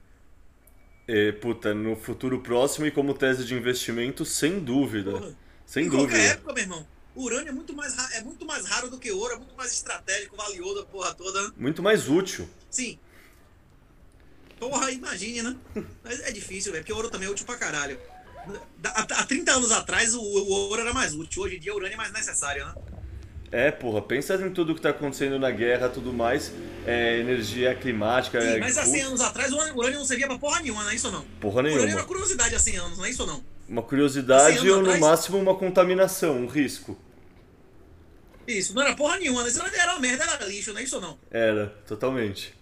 E, 1.07 1.31
puta, 1.33 1.73
no 1.73 1.95
futuro 1.95 2.41
próximo 2.41 2.85
e 2.85 2.91
como 2.91 3.13
tese 3.13 3.45
de 3.45 3.53
investimento, 3.55 4.25
sem 4.25 4.59
dúvida. 4.59 5.11
Porra. 5.11 5.37
Sem 5.65 5.85
em 5.85 5.89
dúvida. 5.89 6.09
qualquer 6.09 6.31
época, 6.31 6.53
meu 6.53 6.63
irmão. 6.63 6.87
Urânio 7.15 7.49
é 7.49 7.51
muito, 7.51 7.73
mais, 7.73 7.97
é 8.13 8.21
muito 8.21 8.45
mais 8.45 8.65
raro 8.67 8.89
do 8.89 8.99
que 8.99 9.11
ouro, 9.11 9.33
é 9.33 9.37
muito 9.37 9.55
mais 9.55 9.71
estratégico, 9.73 10.35
valioso 10.35 10.81
a 10.81 10.85
porra 10.85 11.13
toda. 11.13 11.41
né? 11.47 11.53
Muito 11.57 11.81
mais 11.81 12.07
útil. 12.09 12.47
Sim. 12.69 12.99
Porra, 14.59 14.91
imagine, 14.91 15.41
né? 15.43 15.57
Mas 16.03 16.19
é 16.21 16.31
difícil, 16.31 16.71
velho, 16.71 16.83
porque 16.83 16.93
ouro 16.93 17.09
também 17.09 17.27
é 17.27 17.31
útil 17.31 17.45
pra 17.45 17.57
caralho. 17.57 17.99
Há, 18.83 19.01
há 19.01 19.25
30 19.25 19.51
anos 19.51 19.71
atrás 19.71 20.13
o, 20.15 20.21
o 20.21 20.49
ouro 20.49 20.81
era 20.81 20.93
mais 20.93 21.13
útil, 21.13 21.43
hoje 21.43 21.57
em 21.57 21.59
dia 21.59 21.73
o 21.73 21.77
urânio 21.77 21.93
é 21.95 21.97
mais 21.97 22.11
necessário, 22.13 22.65
né? 22.65 22.73
É, 23.51 23.71
porra, 23.71 24.01
pensa 24.01 24.35
em 24.35 24.51
tudo 24.51 24.75
que 24.75 24.81
tá 24.81 24.89
acontecendo 24.89 25.39
na 25.39 25.49
guerra, 25.49 25.87
tudo 25.87 26.11
mais. 26.11 26.51
É, 26.85 27.19
energia 27.19 27.73
climática, 27.75 28.41
Sim, 28.41 28.47
é, 28.47 28.59
mas 28.59 28.77
há 28.77 28.83
100 28.83 28.91
custo, 28.93 29.07
anos 29.07 29.21
atrás 29.21 29.53
o 29.53 29.57
urânio 29.75 29.99
não 29.99 30.05
servia 30.05 30.27
pra 30.27 30.37
porra 30.37 30.61
nenhuma, 30.61 30.83
não 30.83 30.91
é 30.91 30.95
isso 30.95 31.09
não? 31.11 31.21
porra 31.39 31.55
O 31.55 31.59
urânio 31.59 31.71
era 31.77 31.85
nenhuma. 31.85 32.01
uma 32.01 32.07
curiosidade 32.07 32.55
há 32.55 32.59
100 32.59 32.75
anos, 32.77 32.97
não 32.97 33.05
é 33.05 33.09
isso 33.09 33.25
não? 33.25 33.43
Uma 33.69 33.81
curiosidade 33.81 34.59
100 34.59 34.69
ou 34.69 34.75
no 34.77 34.81
atrás- 34.83 34.99
máximo 34.99 35.37
uma 35.37 35.55
contaminação, 35.55 36.37
um 36.37 36.47
risco. 36.47 36.97
Isso, 38.47 38.73
não 38.73 38.81
era 38.81 38.95
porra 38.95 39.17
nenhuma, 39.17 39.43
né? 39.43 39.49
Isso 39.49 39.61
era 39.61 39.91
uma 39.93 39.99
merda, 39.99 40.23
era 40.23 40.45
lixo, 40.45 40.71
não 40.73 40.79
é 40.79 40.83
isso 40.83 40.99
não? 41.01 41.17
Era, 41.31 41.67
totalmente. 41.87 42.53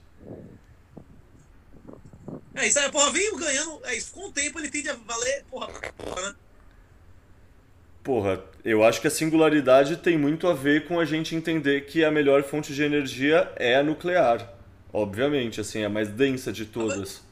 É 2.55 2.67
isso 2.67 2.79
aí, 2.79 2.91
porra, 2.91 3.11
vem 3.11 3.35
ganhando, 3.35 3.81
é 3.83 3.95
isso, 3.95 4.11
com 4.11 4.27
o 4.27 4.31
tempo 4.31 4.59
ele 4.59 4.69
tende 4.69 4.89
a 4.89 4.93
valer, 4.93 5.43
porra, 5.49 5.67
porra, 5.97 6.21
né? 6.21 6.35
Porra, 8.03 8.43
eu 8.63 8.83
acho 8.83 9.01
que 9.01 9.07
a 9.07 9.11
singularidade 9.11 9.97
tem 9.97 10.17
muito 10.17 10.47
a 10.47 10.53
ver 10.53 10.87
com 10.87 10.99
a 10.99 11.05
gente 11.05 11.35
entender 11.35 11.85
que 11.85 12.03
a 12.03 12.11
melhor 12.11 12.43
fonte 12.43 12.73
de 12.73 12.83
energia 12.83 13.51
é 13.55 13.75
a 13.75 13.83
nuclear. 13.83 14.53
Obviamente, 14.93 15.59
assim, 15.59 15.83
a 15.83 15.89
mais 15.89 16.07
densa 16.07 16.53
de 16.53 16.65
todas. 16.65 17.23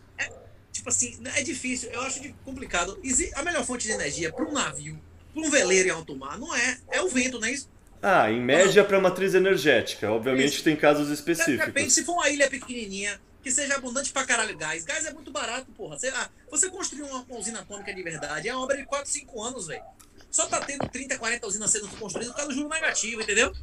Tipo 0.72 0.90
assim, 0.90 1.18
é 1.36 1.44
difícil, 1.44 1.91
eu 1.91 2.02
acho 2.02 2.22
complicado. 2.44 2.99
A 3.36 3.44
melhor 3.44 3.64
fonte 3.64 3.86
de 3.86 3.94
energia 3.94 4.34
para 4.34 4.44
um 4.44 4.52
navio, 4.52 4.99
para 5.32 5.44
um 5.44 5.49
veleiro 5.49 5.90
em 5.90 5.91
alto 5.91 6.15
mar, 6.15 6.38
não 6.40 6.53
é, 6.56 6.78
é 6.91 7.02
o 7.02 7.07
vento, 7.07 7.40
não 7.40 7.48
é 7.48 7.52
isso? 7.52 7.70
Ah, 8.02 8.30
em 8.30 8.41
média 8.41 8.84
para 8.84 8.99
matriz 8.99 9.34
energética. 9.34 10.11
Obviamente 10.11 10.56
Isso. 10.56 10.64
tem 10.64 10.76
casos 10.76 11.07
De 11.07 11.15
repente, 11.15 11.38
específicos. 11.38 11.94
se 11.94 12.03
for 12.03 12.14
uma 12.14 12.30
ilha 12.30 12.49
pequenininha, 12.49 13.18
que 13.44 13.52
seja 13.52 13.76
abundante 13.76 14.11
pra 14.14 14.26
caralho 14.26 14.57
gás, 14.57 14.86
gás 14.86 15.06
é 15.06 15.14
muito 15.14 15.30
barato, 15.30 15.70
porra. 15.74 15.99
Sei 15.99 16.10
lá, 16.10 16.30
você 16.49 16.70
construir 16.70 17.03
uma, 17.03 17.22
uma 17.24 17.38
usina 17.38 17.60
atômica 17.60 17.94
de 17.94 18.02
verdade 18.02 18.48
é 18.48 18.56
uma 18.56 18.64
obra 18.64 18.78
de 18.78 18.86
4, 18.86 19.11
5 19.11 19.44
anos, 19.44 19.68
velho. 19.68 19.84
Só 20.32 20.48
tá 20.48 20.61
tendo 20.61 20.88
30, 20.90 21.18
40 21.18 21.45
usinas 21.45 21.70
sendo 21.70 21.88
construídas 21.90 22.32
por 22.32 22.38
causa 22.38 22.52
do 22.52 22.56
juro 22.56 22.70
negativo, 22.70 23.22
entendeu? 23.22 23.53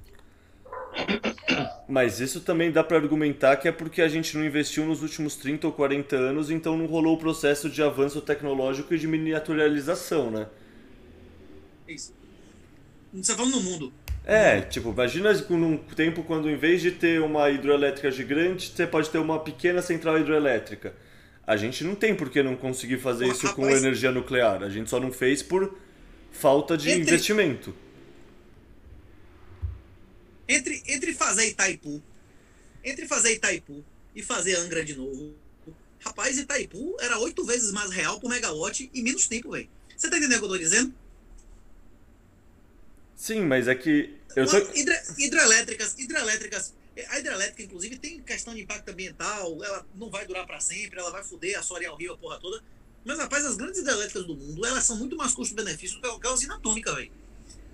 Mas 1.88 2.20
isso 2.20 2.40
também 2.40 2.70
dá 2.70 2.84
para 2.84 2.98
argumentar 2.98 3.56
que 3.56 3.66
é 3.66 3.72
porque 3.72 4.02
a 4.02 4.08
gente 4.08 4.36
não 4.36 4.44
investiu 4.44 4.84
nos 4.84 5.02
últimos 5.02 5.34
30 5.34 5.66
ou 5.66 5.72
40 5.72 6.14
anos, 6.14 6.50
então 6.50 6.76
não 6.76 6.86
rolou 6.86 7.16
o 7.16 7.18
processo 7.18 7.68
de 7.68 7.82
avanço 7.82 8.20
tecnológico 8.20 8.94
e 8.94 8.98
de 8.98 9.08
miniaturalização, 9.08 10.30
né? 10.30 10.46
Isso. 11.88 12.12
Você 13.12 13.32
tá 13.32 13.38
falando 13.38 13.56
no 13.56 13.62
mundo. 13.62 13.92
É, 14.24 14.60
tipo, 14.60 14.90
imagina 14.90 15.32
num 15.50 15.76
tempo 15.78 16.22
quando 16.22 16.48
em 16.48 16.56
vez 16.56 16.80
de 16.82 16.92
ter 16.92 17.20
uma 17.20 17.50
hidroelétrica 17.50 18.10
gigante, 18.10 18.70
você 18.74 18.86
pode 18.86 19.10
ter 19.10 19.18
uma 19.18 19.38
pequena 19.40 19.82
central 19.82 20.18
hidroelétrica. 20.18 20.94
A 21.46 21.56
gente 21.56 21.82
não 21.82 21.94
tem 21.96 22.14
por 22.14 22.30
que 22.30 22.42
não 22.42 22.54
conseguir 22.54 22.98
fazer 22.98 23.26
Pô, 23.26 23.32
isso 23.32 23.54
com 23.54 23.62
rapaz- 23.62 23.82
energia 23.82 24.12
nuclear. 24.12 24.62
A 24.62 24.68
gente 24.68 24.88
só 24.88 25.00
não 25.00 25.10
fez 25.12 25.42
por 25.42 25.74
falta 26.30 26.76
de 26.76 26.88
Entre- 26.90 27.00
investimento. 27.02 27.74
Entre, 30.48 30.82
entre 30.88 31.12
fazer 31.14 31.48
Itaipu, 31.48 32.02
entre 32.84 33.06
fazer 33.06 33.32
Itaipu 33.34 33.84
e 34.14 34.22
fazer 34.22 34.56
Angra 34.56 34.84
de 34.84 34.96
novo, 34.96 35.34
rapaz, 36.04 36.38
Itaipu 36.38 36.96
era 37.00 37.18
oito 37.18 37.44
vezes 37.44 37.72
mais 37.72 37.90
real 37.90 38.20
por 38.20 38.28
megalote 38.28 38.90
e 38.92 39.02
menos 39.02 39.26
tempo, 39.28 39.50
velho. 39.52 39.68
Você 39.96 40.10
tá 40.10 40.18
entendendo 40.18 40.38
o 40.38 40.40
que 40.40 40.44
eu 40.46 40.50
tô 40.50 40.58
dizendo? 40.58 40.92
Sim, 43.20 43.42
mas 43.42 43.68
é 43.68 43.74
que. 43.74 44.16
Eu 44.34 44.46
tô... 44.46 44.56
Hidrelétricas, 45.18 45.94
hidrelétricas. 45.98 46.72
A 47.10 47.18
hidrelétrica, 47.18 47.62
inclusive, 47.62 47.98
tem 47.98 48.18
questão 48.22 48.54
de 48.54 48.62
impacto 48.62 48.88
ambiental, 48.88 49.62
ela 49.62 49.86
não 49.94 50.08
vai 50.08 50.26
durar 50.26 50.46
para 50.46 50.58
sempre, 50.58 50.98
ela 50.98 51.10
vai 51.10 51.22
foder 51.22 51.58
a 51.58 51.88
ao 51.90 51.96
Rio, 51.96 52.14
a 52.14 52.16
porra 52.16 52.40
toda. 52.40 52.64
Mas, 53.04 53.18
rapaz, 53.18 53.44
as 53.44 53.58
grandes 53.58 53.80
hidrelétricas 53.80 54.24
do 54.24 54.34
mundo, 54.34 54.64
elas 54.64 54.84
são 54.84 54.96
muito 54.96 55.16
mais 55.16 55.34
custo-benefício 55.34 56.00
do 56.00 56.18
que 56.18 56.26
a 56.26 56.32
usina 56.32 56.56
atômica, 56.56 56.94
velho. 56.94 57.12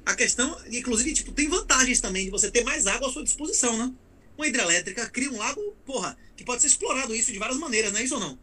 A 0.04 0.16
questão, 0.16 0.60
inclusive, 0.68 1.14
tipo, 1.14 1.30
tem 1.30 1.48
vantagens 1.48 2.00
também 2.00 2.24
de 2.24 2.30
você 2.30 2.50
ter 2.50 2.64
mais 2.64 2.88
água 2.88 3.08
à 3.08 3.12
sua 3.12 3.22
disposição, 3.22 3.78
né? 3.78 3.94
Uma 4.36 4.48
hidrelétrica 4.48 5.08
cria 5.08 5.30
um 5.30 5.38
lago, 5.38 5.76
porra, 5.84 6.18
que 6.36 6.44
pode 6.44 6.60
ser 6.60 6.66
explorado 6.66 7.14
isso 7.14 7.30
de 7.30 7.38
várias 7.38 7.58
maneiras, 7.58 7.92
não 7.92 8.00
é 8.00 8.02
isso 8.02 8.14
ou 8.14 8.20
não? 8.20 8.36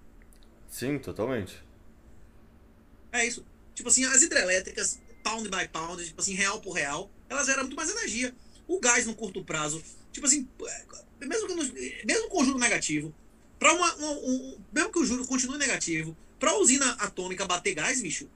Sim, 0.69 0.97
totalmente. 0.99 1.61
É 3.11 3.25
isso. 3.25 3.45
Tipo 3.75 3.89
assim, 3.89 4.05
as 4.05 4.21
hidrelétricas, 4.21 4.99
pound 5.23 5.49
by 5.49 5.67
pound, 5.71 6.03
tipo 6.05 6.19
assim, 6.21 6.33
real 6.33 6.59
por 6.61 6.73
real, 6.73 7.09
elas 7.29 7.47
geram 7.47 7.63
muito 7.63 7.75
mais 7.75 7.89
energia. 7.89 8.35
O 8.67 8.79
gás 8.79 9.05
no 9.05 9.15
curto 9.15 9.43
prazo, 9.43 9.81
tipo 10.11 10.25
assim, 10.27 10.47
é, 10.67 11.25
mesmo, 11.25 11.47
que 11.47 11.53
no- 11.55 11.73
mesmo 12.05 12.29
com 12.29 12.41
o 12.41 12.45
juro 12.45 12.59
negativo, 12.59 13.13
para 13.57 13.73
uma, 13.73 13.95
uma- 13.95 14.11
um- 14.11 14.57
mesmo 14.71 14.91
que 14.91 14.99
o 14.99 15.05
juro 15.05 15.25
continue 15.25 15.57
negativo, 15.57 16.15
para 16.39 16.51
a 16.51 16.57
usina 16.57 16.91
atômica 16.99 17.45
bater 17.45 17.73
gás, 17.73 18.01
bicho, 18.01 18.29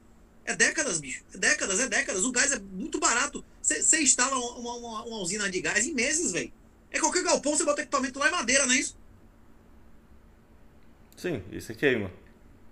é 0.45 0.55
décadas, 0.55 0.99
bicho. 1.01 1.23
É 1.33 1.37
décadas, 1.37 1.79
é 1.81 1.87
décadas. 1.89 2.23
O 2.23 2.31
gás 2.31 2.51
é 2.53 2.59
muito 2.59 2.99
barato. 2.99 3.43
Você 3.61 4.01
instala 4.01 4.37
uma, 4.37 4.73
uma- 4.75 5.03
uma 5.03 5.17
usina 5.17 5.49
de 5.49 5.59
gás 5.59 5.85
em 5.85 5.93
meses, 5.93 6.31
velho. 6.31 6.53
É 6.89 6.99
qualquer 7.01 7.21
galpão, 7.23 7.55
você 7.57 7.65
bota 7.65 7.81
equipamento 7.81 8.17
lá 8.17 8.29
em 8.29 8.31
madeira, 8.31 8.65
não 8.65 8.73
é 8.73 8.77
isso? 8.77 8.95
Sim, 11.17 11.43
isso 11.51 11.71
é 11.71 11.75
queima. 11.75 12.11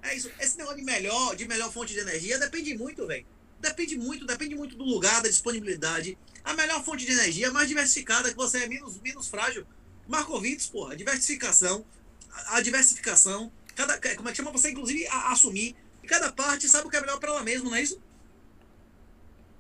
É 0.02 0.16
isso. 0.16 0.32
Esse 0.40 0.58
negócio 0.58 0.78
de 0.78 0.84
melhor, 0.86 1.36
de 1.36 1.48
melhor 1.48 1.72
fonte 1.72 1.94
de 1.94 2.00
energia 2.00 2.38
depende 2.40 2.78
muito, 2.78 3.06
velho. 3.08 3.26
Depende 3.66 3.98
muito, 3.98 4.26
depende 4.28 4.54
muito 4.56 4.76
do 4.76 4.84
lugar, 4.84 5.24
da 5.24 5.28
disponibilidade. 5.28 6.16
A 6.44 6.54
melhor 6.54 6.84
fonte 6.84 7.04
de 7.04 7.12
energia 7.12 7.48
é 7.48 7.50
mais 7.50 7.68
diversificada, 7.68 8.30
que 8.30 8.36
você 8.36 8.60
é 8.60 8.68
menos, 8.68 9.00
menos 9.02 9.28
frágil. 9.28 9.66
Markowitz, 10.08 10.68
porra, 10.68 10.94
a 10.94 10.96
diversificação. 10.96 11.84
A, 12.32 12.58
a 12.58 12.62
diversificação. 12.62 13.52
Cada, 13.76 13.98
como 14.16 14.30
é 14.30 14.32
que 14.32 14.38
chama? 14.38 14.52
Você, 14.52 14.70
inclusive, 14.70 15.08
a- 15.08 15.32
assumir. 15.32 15.76
E 16.04 16.08
cada 16.08 16.32
parte 16.32 16.70
sabe 16.70 16.86
o 16.88 16.92
que 16.92 16.96
é 16.98 17.02
melhor 17.02 17.20
para 17.20 17.32
ela 17.32 17.42
mesma, 17.44 17.70
não 17.72 17.76
é 17.76 17.82
isso? 17.82 18.00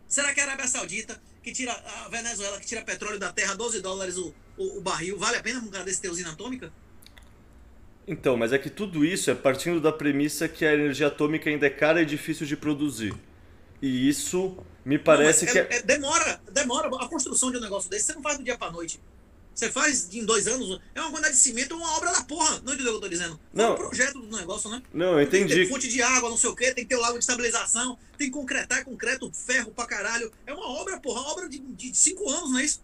Será 0.07 0.31
que 0.35 0.39
a 0.39 0.43
Arábia 0.43 0.67
Saudita, 0.67 1.19
que 1.41 1.51
tira 1.51 1.71
a 1.73 2.09
Venezuela, 2.09 2.59
que 2.59 2.67
tira 2.67 2.83
petróleo 2.83 3.17
da 3.17 3.33
terra, 3.33 3.55
12 3.55 3.81
dólares 3.81 4.17
o, 4.17 4.31
o, 4.55 4.77
o 4.77 4.81
barril, 4.81 5.17
vale 5.17 5.37
a 5.37 5.41
pena 5.41 5.59
um 5.59 5.67
cara 5.69 5.83
desse 5.83 5.99
ter 5.99 6.09
usina 6.09 6.31
atômica? 6.31 6.71
Então, 8.07 8.37
mas 8.37 8.53
é 8.53 8.59
que 8.59 8.69
tudo 8.69 9.03
isso 9.03 9.31
é 9.31 9.35
partindo 9.35 9.81
da 9.81 9.91
premissa 9.91 10.47
que 10.47 10.63
a 10.63 10.71
energia 10.75 11.07
atômica 11.07 11.49
ainda 11.49 11.65
é 11.65 11.71
cara 11.71 12.03
e 12.03 12.05
difícil 12.05 12.45
de 12.45 12.55
produzir. 12.55 13.15
E 13.85 14.09
isso 14.09 14.57
me 14.83 14.97
parece 14.97 15.45
Não, 15.45 15.53
que 15.53 15.61
mas 15.61 15.69
é... 15.69 15.73
é- 15.75 15.77
é- 15.77 15.81
demora, 15.83 16.41
demora. 16.51 16.87
A 16.99 17.07
construção 17.07 17.51
de 17.51 17.57
um 17.57 17.61
negócio 17.61 17.87
desse, 17.87 18.05
você 18.05 18.13
não 18.15 18.21
faz 18.23 18.35
do 18.39 18.43
dia 18.43 18.57
pra 18.57 18.71
noite. 18.71 18.99
Você 19.53 19.71
faz 19.71 20.11
em 20.13 20.25
dois 20.25 20.47
anos. 20.47 20.81
É 20.95 20.99
uma 21.01 21.11
quantidade 21.11 21.35
de 21.35 21.39
cimento, 21.39 21.73
é 21.75 21.77
uma 21.77 21.95
obra 21.95 22.11
da 22.11 22.23
porra. 22.23 22.59
Não 22.65 22.73
entendeu 22.73 22.93
o 22.93 22.99
que 22.99 23.05
eu 23.05 23.09
tô 23.09 23.09
dizendo? 23.09 23.35
É 23.53 23.57
Não. 23.57 23.73
um 23.73 23.75
projeto 23.75 24.19
do 24.19 24.35
negócio, 24.37 24.69
né? 24.71 24.81
Não, 24.91 25.19
eu 25.19 25.29
Tem 25.29 25.43
que 25.43 25.49
ter 25.49 25.53
entendi. 25.61 25.69
fonte 25.69 25.87
de 25.87 26.01
água, 26.01 26.29
não 26.31 26.35
sei 26.35 26.49
o 26.49 26.55
quê, 26.55 26.73
tem 26.73 26.83
que 26.83 26.89
ter 26.89 26.95
o 26.95 26.99
lago 27.01 27.13
de 27.13 27.19
estabilização, 27.23 27.95
tem 28.17 28.27
que 28.27 28.33
concretar, 28.33 28.79
é 28.79 28.83
concreto, 28.83 29.31
ferro 29.33 29.71
pra 29.71 29.85
caralho. 29.85 30.31
É 30.47 30.53
uma 30.53 30.67
obra, 30.67 30.99
porra, 30.99 31.21
uma 31.21 31.31
obra 31.31 31.47
de, 31.47 31.59
de 31.59 31.95
cinco 31.95 32.27
anos, 32.29 32.49
não 32.51 32.59
é 32.59 32.65
isso? 32.65 32.81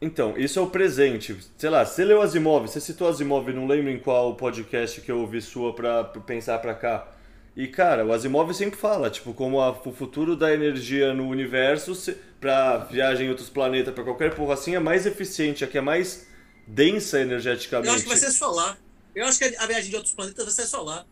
Então, 0.00 0.36
isso 0.38 0.58
é 0.58 0.62
o 0.62 0.70
presente. 0.70 1.36
Sei 1.58 1.68
lá, 1.68 1.84
você 1.84 2.04
leu 2.04 2.22
Asimov, 2.22 2.68
você 2.68 2.80
citou 2.80 3.08
Asimov, 3.08 3.48
não 3.52 3.66
lembro 3.66 3.90
em 3.90 3.98
qual 3.98 4.34
podcast 4.36 5.00
que 5.00 5.10
eu 5.10 5.18
ouvi 5.20 5.42
sua 5.42 5.74
pra 5.74 6.04
pensar 6.04 6.58
pra 6.60 6.74
cá. 6.74 7.12
E, 7.56 7.66
cara, 7.66 8.04
o 8.04 8.12
Asimov 8.12 8.52
sempre 8.52 8.78
fala, 8.78 9.08
tipo, 9.08 9.32
como 9.32 9.60
a- 9.60 9.70
o 9.70 9.92
futuro 9.92 10.36
da 10.36 10.52
energia 10.52 11.14
no 11.14 11.26
universo, 11.28 11.92
pra 12.38 12.78
viagem 12.78 13.26
em 13.26 13.30
outros 13.30 13.48
planetas, 13.48 13.94
pra 13.94 14.04
qualquer 14.04 14.34
porra 14.34 14.54
assim, 14.54 14.74
é 14.74 14.78
mais 14.78 15.06
eficiente, 15.06 15.64
a 15.64 15.66
que 15.66 15.78
é 15.78 15.80
mais 15.80 16.26
densa 16.66 17.18
energeticamente. 17.20 17.88
Eu 17.88 17.94
acho 17.94 18.02
que 18.02 18.08
vai 18.10 18.18
ser 18.18 18.30
solar. 18.30 18.78
Eu 19.14 19.24
acho 19.24 19.38
que 19.38 19.56
a 19.56 19.66
viagem 19.66 19.88
de 19.88 19.96
outros 19.96 20.14
planetas 20.14 20.44
vai 20.44 20.52
ser 20.52 20.66
solar. 20.66 21.06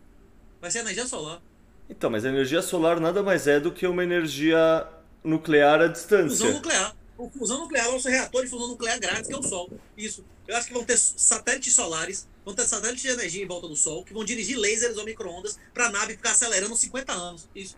Vai 0.61 0.69
ser 0.69 0.79
energia 0.79 1.07
solar. 1.07 1.41
Então, 1.89 2.09
mas 2.11 2.23
a 2.25 2.29
energia 2.29 2.61
solar 2.61 2.99
nada 2.99 3.23
mais 3.23 3.47
é 3.47 3.59
do 3.59 3.71
que 3.71 3.87
uma 3.87 4.03
energia 4.03 4.85
nuclear 5.23 5.79
à 5.81 5.87
Fusão 5.87 5.91
distância. 5.93 6.51
nuclear. 6.51 6.95
O 7.17 7.29
fusão 7.29 7.59
nuclear 7.59 7.85
é 7.85 7.89
o 7.89 7.93
nosso 7.93 8.09
reator 8.09 8.43
de 8.43 8.49
fusão 8.49 8.67
nuclear 8.67 8.99
grátis, 8.99 9.27
que 9.27 9.33
é 9.33 9.37
o 9.37 9.41
Sol. 9.43 9.71
Isso. 9.97 10.23
Eu 10.47 10.57
acho 10.57 10.67
que 10.67 10.73
vão 10.73 10.83
ter 10.83 10.97
satélites 10.97 11.73
solares, 11.73 12.27
vão 12.45 12.53
ter 12.53 12.65
satélites 12.65 13.01
de 13.01 13.09
energia 13.09 13.43
em 13.43 13.47
volta 13.47 13.67
do 13.67 13.75
Sol, 13.75 14.05
que 14.05 14.13
vão 14.13 14.23
dirigir 14.23 14.57
lasers 14.57 14.97
ou 14.97 15.03
micro-ondas 15.03 15.57
pra 15.73 15.89
nave 15.89 16.15
ficar 16.15 16.31
acelerando 16.31 16.75
50 16.75 17.11
anos. 17.11 17.49
Isso. 17.55 17.75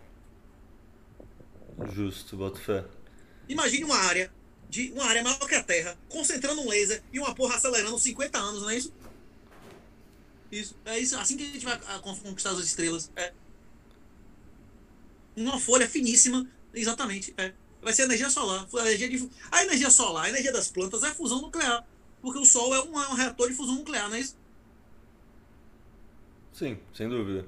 Justo, 1.92 2.36
boto 2.36 2.60
fé. 2.60 2.84
Imagine 3.48 3.84
uma 3.84 3.96
área, 3.96 4.32
de 4.68 4.92
uma 4.92 5.06
área 5.06 5.22
maior 5.22 5.38
que 5.38 5.54
a 5.54 5.62
Terra, 5.62 5.98
concentrando 6.08 6.60
um 6.60 6.68
laser 6.68 7.02
e 7.12 7.18
uma 7.18 7.34
porra 7.34 7.56
acelerando 7.56 7.98
50 7.98 8.38
anos, 8.38 8.62
não 8.62 8.70
é 8.70 8.76
isso? 8.76 8.92
Isso. 10.50 10.76
É 10.84 10.98
isso. 10.98 11.16
Assim 11.18 11.36
que 11.36 11.44
a 11.44 11.46
gente 11.46 11.64
vai 11.64 11.80
ah, 11.86 11.98
con- 12.00 12.16
conquistar 12.16 12.50
as 12.50 12.58
estrelas. 12.58 13.10
É. 13.16 13.32
Uma 15.36 15.58
folha 15.60 15.88
finíssima. 15.88 16.46
Exatamente. 16.74 17.34
É. 17.36 17.52
Vai 17.82 17.92
ser 17.92 18.02
energia 18.02 18.30
solar. 18.30 18.66
A 18.74 18.80
energia, 18.80 19.08
de, 19.08 19.30
a 19.50 19.62
energia 19.62 19.90
solar, 19.90 20.24
a 20.24 20.28
energia 20.28 20.52
das 20.52 20.68
plantas 20.68 21.02
é 21.02 21.14
fusão 21.14 21.40
nuclear. 21.40 21.86
Porque 22.20 22.38
o 22.38 22.44
Sol 22.44 22.74
é 22.74 22.82
um, 22.82 23.00
é 23.00 23.08
um 23.08 23.14
reator 23.14 23.48
de 23.48 23.54
fusão 23.54 23.76
nuclear, 23.76 24.08
não 24.08 24.16
é 24.16 24.20
isso? 24.20 24.36
Sim, 26.58 26.76
sem 26.92 27.08
dúvida. 27.08 27.46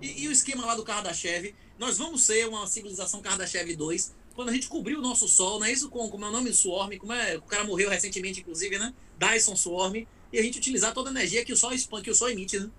E, 0.00 0.24
e 0.24 0.28
o 0.28 0.32
esquema 0.32 0.64
lá 0.64 0.74
do 0.74 0.82
Kardashev, 0.82 1.54
nós 1.78 1.98
vamos 1.98 2.22
ser 2.22 2.48
uma 2.48 2.66
civilização 2.66 3.20
Kardashev 3.20 3.76
2 3.76 4.14
quando 4.34 4.48
a 4.48 4.52
gente 4.52 4.66
cobrir 4.66 4.96
o 4.96 5.02
nosso 5.02 5.28
Sol, 5.28 5.60
não 5.60 5.66
é 5.66 5.72
isso? 5.72 5.90
Com, 5.90 6.08
como 6.08 6.24
é 6.24 6.28
o 6.28 6.32
nome? 6.32 6.54
Swarm, 6.54 6.96
como 6.96 7.12
é? 7.12 7.36
O 7.36 7.42
cara 7.42 7.64
morreu 7.64 7.90
recentemente, 7.90 8.40
inclusive, 8.40 8.78
né? 8.78 8.94
Dyson 9.18 9.54
Swarm. 9.54 10.06
E 10.32 10.38
a 10.38 10.42
gente 10.42 10.56
utilizar 10.56 10.94
toda 10.94 11.10
a 11.10 11.12
energia 11.12 11.44
que 11.44 11.52
o 11.52 11.56
Sol 11.56 11.72
que 12.02 12.10
o 12.10 12.14
Sol 12.14 12.30
emite, 12.30 12.58
né? 12.58 12.70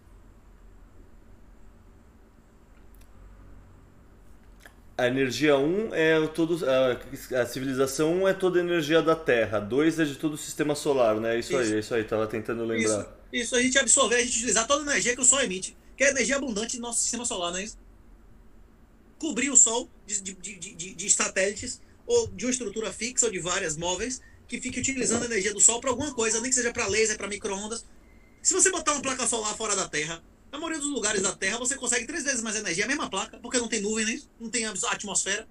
A 4.95 5.07
energia 5.07 5.57
1 5.57 5.93
é 5.95 6.27
todo. 6.27 6.59
A, 6.69 7.41
a 7.41 7.45
civilização 7.47 8.23
1 8.23 8.27
é 8.27 8.33
toda 8.33 8.59
a 8.59 8.61
energia 8.61 9.01
da 9.01 9.15
Terra. 9.15 9.59
2 9.59 9.99
é 9.99 10.05
de 10.05 10.15
todo 10.15 10.33
o 10.33 10.37
sistema 10.37 10.75
solar, 10.75 11.19
né? 11.19 11.39
Isso, 11.39 11.57
aí, 11.57 11.63
Isso. 11.63 11.73
é 11.73 11.79
isso 11.79 11.95
aí, 11.95 12.03
tava 12.03 12.27
tentando 12.27 12.63
lembrar. 12.63 12.99
Isso, 12.99 13.07
isso, 13.31 13.55
a 13.55 13.61
gente 13.61 13.79
absorver, 13.79 14.17
a 14.17 14.23
gente 14.23 14.37
utilizar 14.37 14.67
toda 14.67 14.83
a 14.83 14.91
energia 14.91 15.15
que 15.15 15.21
o 15.21 15.25
Sol 15.25 15.41
emite, 15.41 15.75
que 15.97 16.03
é 16.03 16.07
a 16.07 16.11
energia 16.11 16.35
abundante 16.35 16.77
do 16.77 16.81
nosso 16.81 17.01
sistema 17.01 17.25
solar, 17.25 17.51
não 17.51 17.57
é 17.57 17.63
isso? 17.63 17.77
Cobrir 19.17 19.49
o 19.49 19.57
Sol 19.57 19.89
de, 20.05 20.21
de, 20.21 20.33
de, 20.33 20.75
de, 20.75 20.93
de 20.93 21.09
satélites, 21.09 21.81
ou 22.05 22.27
de 22.27 22.45
uma 22.45 22.51
estrutura 22.51 22.93
fixa, 22.93 23.25
ou 23.25 23.31
de 23.31 23.39
várias 23.39 23.75
móveis, 23.75 24.21
que 24.47 24.61
fique 24.61 24.79
utilizando 24.79 25.23
a 25.23 25.25
energia 25.25 25.53
do 25.53 25.59
Sol 25.59 25.81
para 25.81 25.89
alguma 25.89 26.13
coisa, 26.13 26.39
nem 26.39 26.51
que 26.51 26.55
seja 26.55 26.71
para 26.71 26.85
laser, 26.85 27.17
para 27.17 27.27
micro-ondas. 27.27 27.83
Se 28.43 28.53
você 28.53 28.69
botar 28.69 28.91
uma 28.91 29.01
placa 29.01 29.25
solar 29.25 29.55
fora 29.55 29.75
da 29.75 29.87
Terra, 29.87 30.21
na 30.53 30.59
maioria 30.59 30.79
dos 30.79 30.91
lugares 30.91 31.23
da 31.23 31.35
Terra 31.35 31.57
você 31.57 31.75
consegue 31.75 32.05
três 32.05 32.23
vezes 32.23 32.43
mais 32.43 32.55
energia, 32.55 32.85
a 32.85 32.87
mesma 32.87 33.09
placa, 33.09 33.39
porque 33.39 33.57
não 33.57 33.67
tem 33.67 33.81
nuvem, 33.81 34.05
nem 34.05 34.21
não 34.39 34.51
tem 34.51 34.65
atmosfera. 34.65 35.47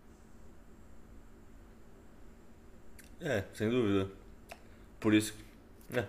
É, 3.20 3.42
sem 3.52 3.68
dúvida. 3.68 4.08
Por 5.00 5.12
isso. 5.12 5.34
É. 5.92 6.06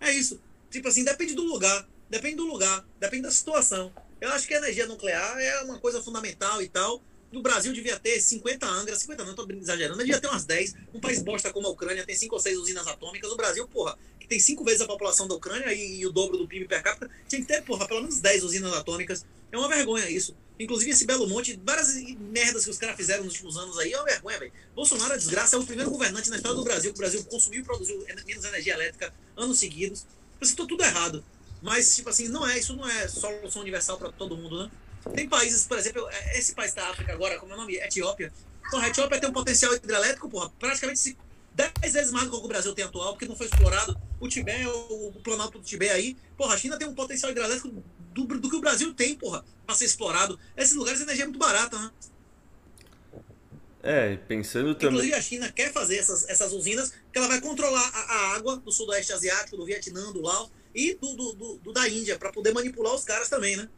É 0.00 0.12
isso. 0.12 0.40
Tipo 0.70 0.86
assim, 0.86 1.02
depende 1.02 1.34
do 1.34 1.42
lugar. 1.42 1.88
Depende 2.08 2.36
do 2.36 2.46
lugar. 2.46 2.86
Depende 3.00 3.24
da 3.24 3.30
situação. 3.32 3.92
Eu 4.20 4.30
acho 4.30 4.46
que 4.46 4.54
a 4.54 4.58
energia 4.58 4.86
nuclear 4.86 5.38
é 5.40 5.60
uma 5.62 5.80
coisa 5.80 6.00
fundamental 6.00 6.62
e 6.62 6.68
tal. 6.68 7.02
No 7.32 7.42
Brasil 7.42 7.72
devia 7.72 7.98
ter 7.98 8.20
50 8.20 8.66
angras, 8.66 8.98
50 8.98 9.24
não, 9.24 9.34
tô 9.34 9.46
exagerando, 9.52 9.98
devia 9.98 10.20
ter 10.20 10.26
umas 10.28 10.44
10. 10.44 10.74
Um 10.94 11.00
país 11.00 11.22
bosta 11.22 11.52
como 11.52 11.66
a 11.66 11.70
Ucrânia 11.70 12.04
tem 12.04 12.14
5 12.14 12.34
ou 12.34 12.40
6 12.40 12.58
usinas 12.58 12.86
atômicas. 12.86 13.30
O 13.30 13.36
Brasil, 13.36 13.66
porra, 13.68 13.96
tem 14.30 14.38
5 14.38 14.64
vezes 14.64 14.80
a 14.80 14.86
população 14.86 15.26
da 15.26 15.34
Ucrânia 15.34 15.74
e, 15.74 15.98
e 15.98 16.06
o 16.06 16.12
dobro 16.12 16.38
do 16.38 16.46
PIB 16.46 16.66
per 16.68 16.82
capita, 16.82 17.10
tinha 17.28 17.40
que 17.42 17.46
ter, 17.48 17.62
porra, 17.64 17.86
pelo 17.88 18.00
menos 18.02 18.20
10 18.20 18.44
usinas 18.44 18.72
atômicas. 18.72 19.26
É 19.50 19.58
uma 19.58 19.68
vergonha 19.68 20.08
isso. 20.08 20.36
Inclusive 20.58 20.92
esse 20.92 21.04
Belo 21.04 21.26
Monte, 21.28 21.58
várias 21.64 21.94
merdas 22.18 22.64
que 22.64 22.70
os 22.70 22.78
caras 22.78 22.94
fizeram 22.94 23.24
nos 23.24 23.32
últimos 23.34 23.56
anos 23.56 23.76
aí, 23.78 23.92
é 23.92 23.96
uma 23.96 24.04
vergonha, 24.04 24.38
velho. 24.38 24.52
Bolsonaro 24.74 25.14
é 25.14 25.16
desgraça, 25.16 25.56
é 25.56 25.58
o 25.58 25.64
primeiro 25.66 25.90
governante 25.90 26.30
na 26.30 26.36
história 26.36 26.56
do 26.56 26.62
Brasil 26.62 26.92
que 26.92 26.98
o 26.98 27.02
Brasil 27.02 27.24
consumiu 27.24 27.60
e 27.60 27.64
produziu 27.64 27.96
en- 28.08 28.24
menos 28.24 28.44
energia 28.44 28.74
elétrica 28.74 29.12
anos 29.36 29.58
seguidos. 29.58 30.00
Tipo 30.02 30.44
assim, 30.44 30.54
tô 30.54 30.66
tudo 30.66 30.84
errado. 30.84 31.24
Mas, 31.60 31.96
tipo 31.96 32.08
assim, 32.08 32.28
não 32.28 32.46
é, 32.46 32.56
isso 32.58 32.74
não 32.76 32.88
é 32.88 33.08
solução 33.08 33.62
universal 33.62 33.98
para 33.98 34.12
todo 34.12 34.36
mundo, 34.36 34.62
né? 34.64 34.70
Tem 35.14 35.28
países, 35.28 35.64
por 35.66 35.76
exemplo, 35.76 36.06
é- 36.08 36.38
esse 36.38 36.54
país 36.54 36.72
da 36.72 36.88
África 36.88 37.12
agora, 37.12 37.36
como 37.38 37.50
é 37.52 37.54
o 37.56 37.58
nome? 37.58 37.74
Etiópia. 37.76 38.32
Então, 38.68 38.78
a 38.80 38.86
Etiópia 38.88 39.18
tem 39.18 39.28
um 39.28 39.32
potencial 39.32 39.74
hidrelétrico, 39.74 40.28
porra, 40.30 40.50
praticamente 40.58 41.16
10 41.80 41.92
vezes 41.92 42.12
mais 42.12 42.26
do 42.28 42.38
que 42.38 42.44
o 42.44 42.48
Brasil 42.48 42.74
tem 42.74 42.84
atual, 42.84 43.12
porque 43.12 43.26
não 43.26 43.36
foi 43.36 43.46
explorado. 43.46 43.96
O 44.18 44.28
Tibete, 44.28 44.66
o, 44.66 45.08
o 45.08 45.20
Planalto 45.22 45.58
do 45.58 45.64
Tibete 45.64 45.92
aí, 45.92 46.16
porra, 46.36 46.54
a 46.54 46.58
China 46.58 46.78
tem 46.78 46.88
um 46.88 46.94
potencial 46.94 47.30
hidrelétrico 47.32 47.68
do, 48.14 48.24
do 48.26 48.50
que 48.50 48.56
o 48.56 48.60
Brasil 48.60 48.94
tem, 48.94 49.14
porra, 49.16 49.44
pra 49.66 49.74
ser 49.74 49.84
explorado. 49.86 50.38
Esses 50.56 50.74
lugares 50.76 51.00
a 51.00 51.04
energia 51.04 51.24
é 51.24 51.26
muito 51.26 51.38
barata, 51.38 51.78
né? 51.78 51.90
É, 53.82 54.16
pensando 54.16 54.74
também. 54.74 54.88
Inclusive 54.90 55.14
a 55.14 55.22
China 55.22 55.52
quer 55.52 55.72
fazer 55.72 55.96
essas, 55.96 56.28
essas 56.28 56.52
usinas, 56.52 56.90
que 57.12 57.18
ela 57.18 57.28
vai 57.28 57.40
controlar 57.40 57.80
a, 57.94 58.00
a 58.14 58.36
água 58.36 58.56
do 58.58 58.70
sudoeste 58.72 59.12
asiático, 59.12 59.56
do 59.56 59.64
Vietnã, 59.64 60.12
do 60.12 60.20
Laos 60.22 60.50
e 60.74 60.94
do, 60.94 61.14
do, 61.16 61.32
do- 61.34 61.58
do 61.58 61.72
da 61.72 61.88
Índia, 61.88 62.18
pra 62.18 62.30
poder 62.32 62.52
manipular 62.52 62.94
os 62.94 63.04
caras 63.04 63.28
também, 63.28 63.56
né? 63.56 63.68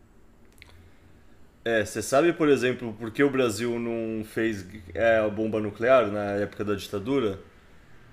É, 1.64 1.84
você 1.84 2.02
sabe, 2.02 2.32
por 2.32 2.48
exemplo, 2.48 2.92
por 2.94 3.12
que 3.12 3.22
o 3.22 3.30
Brasil 3.30 3.78
não 3.78 4.24
fez 4.24 4.64
é, 4.94 5.18
a 5.18 5.28
bomba 5.28 5.60
nuclear 5.60 6.10
na 6.10 6.32
época 6.32 6.64
da 6.64 6.74
ditadura? 6.74 7.38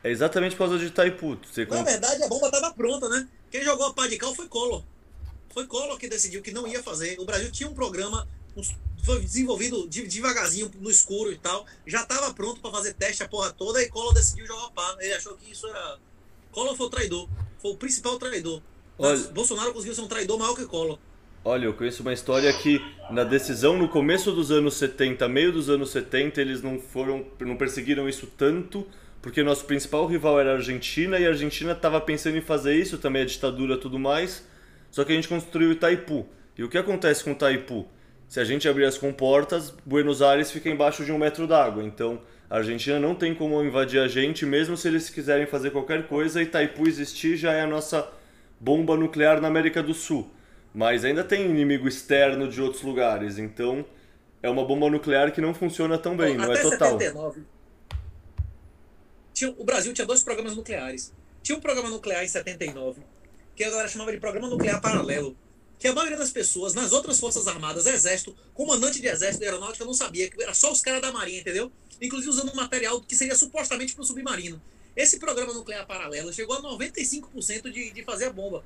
É 0.04 0.10
exatamente 0.10 0.56
por 0.56 0.60
causa 0.68 0.78
de 0.80 0.86
Itaipu. 0.86 1.38
Você 1.52 1.66
Na 1.66 1.84
verdade, 1.84 2.24
a 2.24 2.28
bomba 2.28 2.48
estava 2.48 2.74
pronta, 2.74 3.10
né? 3.10 3.28
Quem 3.52 3.64
jogou 3.64 3.88
a 3.88 3.94
pá 3.94 4.08
de 4.08 4.18
cal 4.18 4.34
foi 4.34 4.48
Collor. 4.48 4.84
Foi 5.54 5.66
Collor 5.68 5.98
que 5.98 6.08
decidiu 6.08 6.42
que 6.42 6.52
não 6.52 6.68
ia 6.68 6.82
fazer. 6.82 7.20
O 7.20 7.26
Brasil 7.26 7.52
tinha 7.52 7.68
um 7.70 7.74
programa, 7.74 8.28
foi 9.04 9.20
desenvolvido 9.22 9.88
de- 9.90 10.08
devagarzinho 10.08 10.72
no 10.80 10.90
escuro 10.90 11.32
e 11.32 11.38
tal. 11.38 11.66
Já 11.86 12.02
estava 12.04 12.34
pronto 12.34 12.62
para 12.62 12.72
fazer 12.72 12.94
teste 12.94 13.24
a 13.24 13.28
porra 13.28 13.52
toda 13.52 13.82
e 13.82 13.90
Collor 13.90 14.14
decidiu 14.14 14.46
jogar 14.46 14.68
a 14.68 14.72
pá. 14.72 14.96
Ele 15.00 15.14
achou 15.14 15.34
que 15.36 15.52
isso 15.52 15.68
era. 15.68 15.98
Collor 16.52 16.76
foi 16.76 16.86
o 16.86 16.90
traidor. 16.90 17.28
Foi 17.62 17.72
o 17.72 17.76
principal 17.76 18.18
traidor. 18.18 18.62
Olha- 18.98 19.18
Bolsonaro 19.30 19.74
conseguiu 19.74 19.96
ser 19.96 20.02
um 20.02 20.08
traidor 20.08 20.38
maior 20.40 20.56
que 20.56 20.66
Collor. 20.66 20.98
Olha, 21.44 21.66
eu 21.66 21.74
conheço 21.74 22.02
uma 22.04 22.14
história 22.14 22.52
que 22.54 22.80
na 23.12 23.24
decisão 23.24 23.78
no 23.78 23.88
começo 23.90 24.32
dos 24.32 24.52
anos 24.52 24.76
70, 24.76 25.28
meio 25.28 25.52
dos 25.54 25.70
anos 25.70 25.90
70, 25.90 26.40
eles 26.42 26.62
não 26.62 26.80
foram, 26.80 27.26
não 27.40 27.56
perseguiram 27.56 28.08
isso 28.10 28.28
tanto, 28.38 28.86
porque 29.22 29.44
nosso 29.44 29.66
principal 29.66 30.06
rival 30.06 30.40
era 30.40 30.52
a 30.52 30.56
Argentina 30.56 31.20
e 31.20 31.26
a 31.26 31.30
Argentina 31.30 31.74
estava 31.74 32.00
pensando 32.00 32.38
em 32.38 32.42
fazer 32.42 32.76
isso, 32.76 32.98
também 32.98 33.22
a 33.22 33.26
ditadura 33.26 33.76
e 33.76 33.78
tudo 33.78 34.00
mais. 34.00 34.48
Só 34.90 35.04
que 35.04 35.12
a 35.12 35.16
gente 35.16 35.28
construiu 35.28 35.72
Itaipu. 35.72 36.26
E 36.58 36.64
o 36.64 36.70
que 36.70 36.78
acontece 36.78 37.24
com 37.24 37.32
Itaipu? 37.32 37.88
Se 38.28 38.40
a 38.40 38.46
gente 38.46 38.68
abrir 38.68 38.86
as 38.86 38.98
comportas, 38.98 39.74
Buenos 39.86 40.22
Aires 40.22 40.52
fica 40.52 40.70
embaixo 40.70 41.04
de 41.04 41.12
um 41.12 41.18
metro 41.18 41.48
d'água. 41.48 41.84
Então 41.84 42.22
a 42.50 42.58
Argentina 42.58 43.00
não 43.00 43.14
tem 43.14 43.36
como 43.36 43.64
invadir 43.64 44.00
a 44.00 44.08
gente, 44.08 44.46
mesmo 44.46 44.78
se 44.78 44.88
eles 44.88 45.10
quiserem 45.10 45.46
fazer 45.46 45.72
qualquer 45.72 46.08
coisa. 46.08 46.42
Itaipu 46.42 46.88
existir 46.88 47.36
já 47.36 47.52
é 47.52 47.62
a 47.62 47.68
nossa 47.68 48.10
bomba 48.60 48.96
nuclear 48.96 49.42
na 49.42 49.48
América 49.48 49.84
do 49.84 49.94
Sul. 49.94 50.32
Mas 50.74 51.04
ainda 51.04 51.24
tem 51.24 51.46
inimigo 51.46 51.88
externo 51.88 52.48
de 52.48 52.62
outros 52.62 52.84
lugares, 52.84 53.40
então 53.40 53.84
é 54.42 54.50
uma 54.50 54.64
bomba 54.64 54.90
nuclear 54.90 55.32
que 55.32 55.42
não 55.42 55.54
funciona 55.54 55.98
tão 55.98 56.16
bem, 56.16 56.38
não 56.38 56.46
Até 56.46 56.60
é 56.60 56.62
total. 56.62 57.00
79. 57.00 57.42
Tinha, 59.40 59.56
o 59.58 59.64
Brasil 59.64 59.94
tinha 59.94 60.06
dois 60.06 60.22
programas 60.22 60.54
nucleares. 60.54 61.14
Tinha 61.42 61.58
um 61.58 61.62
programa 61.62 61.90
nuclear 61.90 62.26
em 62.26 62.28
79, 62.28 63.02
que 63.56 63.64
a 63.64 63.70
galera 63.70 63.88
chamava 63.88 64.12
de 64.12 64.18
Programa 64.18 64.50
Nuclear 64.50 64.82
Paralelo. 64.82 65.34
Que 65.80 65.88
a 65.88 65.94
maioria 65.94 66.18
das 66.18 66.30
pessoas 66.30 66.74
nas 66.74 66.92
outras 66.92 67.22
Forças 67.22 67.48
Armadas, 67.48 67.86
Exército, 67.86 68.36
comandante 68.54 69.00
de 69.00 69.08
Exército 69.08 69.42
e 69.42 69.48
Aeronáutica 69.48 69.86
não 69.86 69.94
sabia, 69.94 70.30
que 70.30 70.44
era 70.44 70.54
só 70.54 70.70
os 70.74 70.82
caras 70.82 71.02
da 71.02 71.14
Marinha, 71.14 71.40
entendeu? 71.40 71.72
Inclusive 72.02 72.30
usando 72.30 72.54
material 72.54 73.00
que 73.00 73.16
seria 73.16 73.34
supostamente 73.34 73.96
para 73.96 74.02
o 74.02 74.06
submarino. 74.06 74.62
Esse 74.94 75.18
programa 75.20 75.54
nuclear 75.54 75.88
paralelo 75.88 76.34
chegou 76.34 76.58
a 76.58 76.62
95% 76.62 77.72
de, 77.72 77.92
de 77.92 78.04
fazer 78.04 78.26
a 78.26 78.34
bomba. 78.34 78.62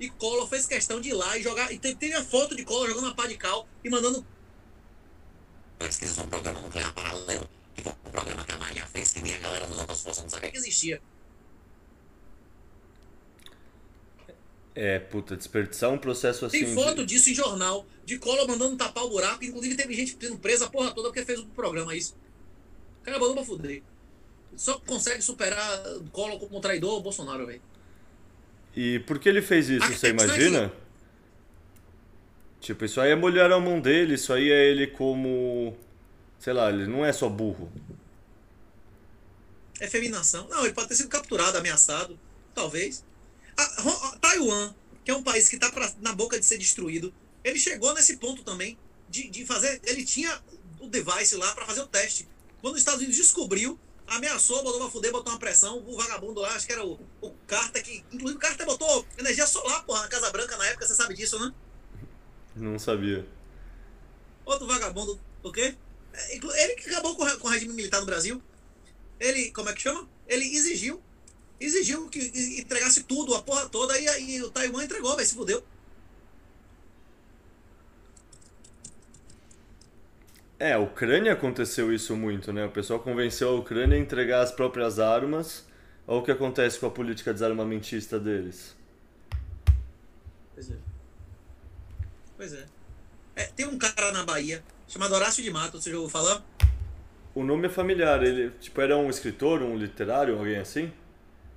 E 0.00 0.08
Collor 0.08 0.48
fez 0.48 0.64
questão 0.64 0.98
de 0.98 1.10
ir 1.10 1.12
lá 1.12 1.36
e 1.36 1.42
jogar. 1.42 1.70
E 1.70 1.78
teve, 1.78 2.14
a 2.14 2.24
foto 2.24 2.56
de 2.56 2.64
Collor 2.64 2.88
jogando 2.88 3.08
a 3.08 3.14
pá 3.14 3.26
de 3.26 3.36
cal 3.36 3.68
e 3.84 3.90
mandando 3.90 4.24
Pesquisa 5.78 6.22
um 6.22 6.28
programa 6.28 6.58
nuclear 6.62 6.94
paralelo. 6.94 7.55
Um 7.84 8.10
programa 8.10 8.44
que 8.44 8.52
a 8.52 8.58
Maria 8.58 8.86
fez 8.86 9.12
que 9.12 9.20
nem 9.22 9.34
a 9.34 9.38
galera 9.38 9.66
das 9.66 9.78
outras 9.78 10.00
forças 10.02 10.22
não 10.22 10.30
sabia 10.30 10.50
que 10.50 10.56
existia. 10.58 11.00
É, 14.74 14.98
puta, 14.98 15.36
desperdiçar 15.36 15.90
um 15.90 15.96
processo 15.98 16.44
assim. 16.44 16.58
Tem 16.60 16.68
de- 16.68 16.74
foto 16.74 17.06
disso 17.06 17.30
em 17.30 17.34
jornal, 17.34 17.86
de 18.04 18.18
Collor 18.18 18.46
mandando 18.46 18.76
tapar 18.76 19.04
o 19.04 19.08
buraco, 19.08 19.42
inclusive 19.44 19.74
teve 19.74 19.94
gente 19.94 20.16
sendo 20.20 20.38
presa 20.38 20.66
a 20.66 20.70
porra 20.70 20.92
toda 20.92 21.08
porque 21.08 21.24
fez 21.24 21.40
o 21.40 21.46
programa 21.46 21.94
isso. 21.96 22.14
O 23.00 23.04
cara 23.04 23.18
mandou 23.18 23.34
pra 23.36 23.44
fuder. 23.44 23.82
Só 24.54 24.78
consegue 24.80 25.22
superar 25.22 25.82
Collor 26.12 26.38
como 26.38 26.60
traidor 26.60 26.98
o 26.98 27.00
Bolsonaro, 27.00 27.46
velho. 27.46 27.62
E 28.74 28.98
por 29.00 29.18
que 29.18 29.28
ele 29.30 29.40
fez 29.40 29.70
isso, 29.70 29.86
você 29.86 30.08
imagina? 30.10 30.70
Tipo, 32.60 32.84
isso 32.84 33.00
aí 33.00 33.12
é 33.12 33.16
molhar 33.16 33.50
a 33.50 33.58
mão 33.60 33.80
dele, 33.80 34.14
isso 34.14 34.32
aí 34.32 34.50
é 34.50 34.66
ele 34.66 34.86
como. 34.88 35.74
Sei 36.38 36.52
lá, 36.52 36.68
ele 36.70 36.86
não 36.86 37.04
é 37.04 37.12
só 37.12 37.28
burro. 37.28 37.70
Efeminação. 39.80 40.48
Não, 40.48 40.64
ele 40.64 40.72
pode 40.74 40.88
ter 40.88 40.94
sido 40.96 41.08
capturado, 41.08 41.58
ameaçado, 41.58 42.18
talvez. 42.54 43.04
A- 43.56 43.62
a- 44.12 44.18
Taiwan, 44.18 44.74
que 45.04 45.10
é 45.10 45.14
um 45.16 45.22
país 45.22 45.48
que 45.48 45.56
está 45.56 45.70
na 46.00 46.12
boca 46.12 46.38
de 46.38 46.46
ser 46.46 46.58
destruído, 46.58 47.12
ele 47.44 47.58
chegou 47.58 47.92
nesse 47.94 48.16
ponto 48.16 48.42
também 48.42 48.78
de, 49.08 49.28
de 49.28 49.44
fazer. 49.44 49.80
Ele 49.84 50.04
tinha 50.04 50.40
o 50.80 50.88
device 50.88 51.36
lá 51.36 51.54
para 51.54 51.66
fazer 51.66 51.80
o 51.82 51.86
teste. 51.86 52.28
Quando 52.60 52.74
os 52.74 52.80
Estados 52.80 53.00
Unidos 53.00 53.16
descobriu, 53.16 53.78
ameaçou, 54.06 54.62
botou 54.62 54.80
pra 54.80 54.90
fuder, 54.90 55.12
botou 55.12 55.32
uma 55.32 55.38
pressão. 55.38 55.78
O 55.86 55.96
vagabundo 55.96 56.40
lá, 56.40 56.54
acho 56.54 56.66
que 56.66 56.72
era 56.72 56.84
o, 56.84 56.98
o 57.20 57.30
Carter, 57.46 57.82
que. 57.82 58.04
Inclusive 58.12 58.36
o 58.38 58.40
Carter 58.40 58.66
botou 58.66 59.06
energia 59.18 59.46
solar, 59.46 59.84
porra, 59.84 60.02
na 60.02 60.08
Casa 60.08 60.30
Branca 60.30 60.56
na 60.56 60.66
época, 60.66 60.86
você 60.86 60.94
sabe 60.94 61.14
disso, 61.14 61.38
né? 61.38 61.52
Não 62.54 62.78
sabia. 62.78 63.26
Outro 64.46 64.66
vagabundo, 64.66 65.20
o 65.42 65.52
quê? 65.52 65.76
Ele 66.30 66.74
que 66.76 66.88
acabou 66.90 67.14
com 67.16 67.22
o 67.22 67.26
re- 67.26 67.36
com 67.36 67.48
o 67.48 67.50
regime 67.50 67.74
militar 67.74 68.00
no 68.00 68.06
Brasil. 68.06 68.42
Ele, 69.20 69.50
como 69.52 69.68
é 69.68 69.72
que 69.74 69.80
chama? 69.82 70.08
Ele 70.28 70.44
exigiu, 70.44 71.02
exigiu 71.60 72.08
que 72.08 72.18
entregasse 72.60 73.02
tudo, 73.04 73.34
a 73.34 73.42
porra 73.42 73.68
toda, 73.68 73.98
e 73.98 74.08
aí 74.08 74.42
o 74.42 74.50
Taiwan 74.50 74.84
entregou, 74.84 75.14
velho, 75.16 75.26
se 75.28 75.34
fudeu. 75.34 75.64
É, 80.58 80.72
a 80.72 80.78
Ucrânia 80.78 81.32
aconteceu 81.32 81.92
isso 81.92 82.16
muito, 82.16 82.52
né? 82.52 82.64
O 82.64 82.70
pessoal 82.70 82.98
convenceu 83.00 83.50
a 83.50 83.54
Ucrânia 83.54 83.96
a 83.96 84.00
entregar 84.00 84.40
as 84.40 84.50
próprias 84.50 84.98
armas. 84.98 85.66
Olha 86.06 86.20
o 86.20 86.22
que 86.24 86.30
acontece 86.30 86.78
com 86.78 86.86
a 86.86 86.90
política 86.90 87.32
desarmamentista 87.32 88.18
deles. 88.18 88.74
Pois 90.54 90.70
é. 90.70 90.76
Pois 92.36 92.52
é. 92.54 92.66
É, 93.34 93.44
Tem 93.48 93.66
um 93.66 93.76
cara 93.76 94.12
na 94.12 94.24
Bahia, 94.24 94.64
chamado 94.88 95.14
Horácio 95.14 95.42
de 95.42 95.50
Mato, 95.50 95.80
você 95.80 95.90
já 95.90 95.96
ouviu 95.96 96.10
falar? 96.10 96.44
O 97.34 97.44
nome 97.44 97.66
é 97.66 97.70
familiar, 97.70 98.22
ele 98.22 98.50
tipo 98.58 98.80
era 98.80 98.96
um 98.96 99.10
escritor, 99.10 99.62
um 99.62 99.76
literário, 99.76 100.38
alguém 100.38 100.56
assim? 100.56 100.92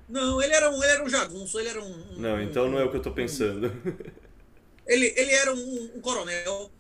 Não, 0.07 0.41
ele 0.41 0.53
era 0.53 0.69
um, 0.71 0.83
ele 0.83 0.91
era 0.91 1.03
um 1.03 1.09
jagunço, 1.09 1.59
ele 1.59 1.69
era 1.69 1.81
um... 1.81 1.85
um- 2.13 2.19
Não, 2.19 2.41
então 2.41 2.69
não 2.69 2.79
é 2.79 2.83
o 2.83 2.89
que 2.89 2.97
eu 2.97 3.01
tô 3.01 3.11
pensando. 3.11 3.71
Ele, 4.87 5.13
ele 5.15 5.31
era 5.31 5.53
um, 5.53 5.91
um 5.95 6.01
coronel. 6.01 6.71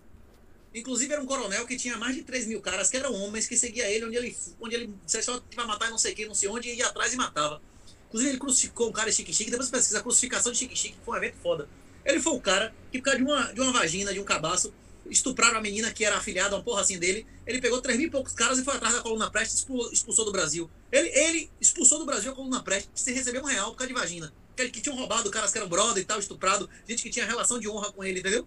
Inclusive 0.73 1.13
era 1.13 1.21
um 1.21 1.25
coronel 1.25 1.65
que 1.65 1.77
tinha 1.77 1.97
mais 1.97 2.15
de 2.15 2.23
3 2.23 2.45
mil 2.47 2.61
caras 2.61 2.89
que 2.89 2.97
eram 2.97 3.13
homens 3.13 3.47
que 3.47 3.57
seguia 3.57 3.89
ele 3.89 4.05
onde 4.05 4.17
ele, 4.17 4.37
onde 4.61 4.75
ele 4.75 4.93
disse 5.05 5.23
só 5.23 5.41
vai 5.55 5.65
matar 5.65 5.87
e 5.87 5.91
não 5.91 5.97
sei 5.97 6.13
quem, 6.13 6.27
não 6.27 6.35
sei 6.35 6.49
onde, 6.49 6.69
e 6.69 6.75
ia 6.77 6.87
atrás 6.87 7.13
e 7.13 7.17
matava. 7.17 7.61
Inclusive 8.07 8.31
ele 8.31 8.39
crucificou 8.39 8.89
um 8.89 8.91
cara 8.91 9.09
de 9.09 9.15
Chique 9.15 9.33
Chique, 9.33 9.51
depois 9.51 9.69
pesquisa 9.69 9.99
a 9.99 10.03
crucificação 10.03 10.51
de 10.51 10.57
Chique 10.59 10.75
Chique, 10.77 10.95
que 10.97 11.05
foi 11.05 11.15
um 11.15 11.17
evento 11.23 11.37
foda. 11.41 11.69
Ele 12.05 12.19
foi 12.19 12.33
o 12.33 12.41
cara 12.41 12.73
que, 12.91 12.99
por 12.99 13.05
causa 13.05 13.19
de 13.19 13.25
uma, 13.25 13.53
de 13.53 13.61
uma 13.61 13.71
vagina, 13.71 14.13
de 14.13 14.19
um 14.19 14.23
cabaço, 14.23 14.73
estupraram 15.09 15.57
a 15.57 15.61
menina 15.61 15.91
que 15.91 16.03
era 16.05 16.17
afiliada 16.17 16.55
a 16.55 16.57
uma 16.59 16.63
porra 16.63 16.81
assim 16.81 16.97
dele. 16.99 17.25
Ele 17.45 17.59
pegou 17.61 17.81
3 17.81 17.97
mil 17.97 18.07
e 18.07 18.11
poucos 18.11 18.33
caras 18.33 18.59
e 18.59 18.63
foi 18.63 18.75
atrás 18.75 18.93
da 18.95 19.01
coluna 19.01 19.29
Prestes 19.29 19.55
e 19.55 19.59
expul- 19.59 19.89
expulsou 19.91 20.25
do 20.25 20.31
Brasil. 20.31 20.69
Ele, 20.91 21.09
ele 21.09 21.51
expulsou 21.59 21.99
do 21.99 22.05
Brasil 22.05 22.31
a 22.31 22.35
coluna 22.35 22.61
Prestes 22.63 22.91
sem 23.01 23.13
receber 23.13 23.39
um 23.41 23.45
real 23.45 23.71
por 23.71 23.77
causa 23.77 23.93
de 23.93 23.99
vagina. 23.99 24.33
Que, 24.55 24.69
que 24.69 24.81
tinham 24.81 24.97
roubado 24.97 25.29
caras 25.31 25.51
que 25.51 25.57
eram 25.57 25.69
brother 25.69 26.01
e 26.03 26.05
tal, 26.05 26.19
estuprado, 26.19 26.69
gente 26.87 27.01
que 27.03 27.09
tinha 27.09 27.25
relação 27.25 27.59
de 27.59 27.69
honra 27.69 27.91
com 27.91 28.03
ele, 28.03 28.19
entendeu? 28.19 28.45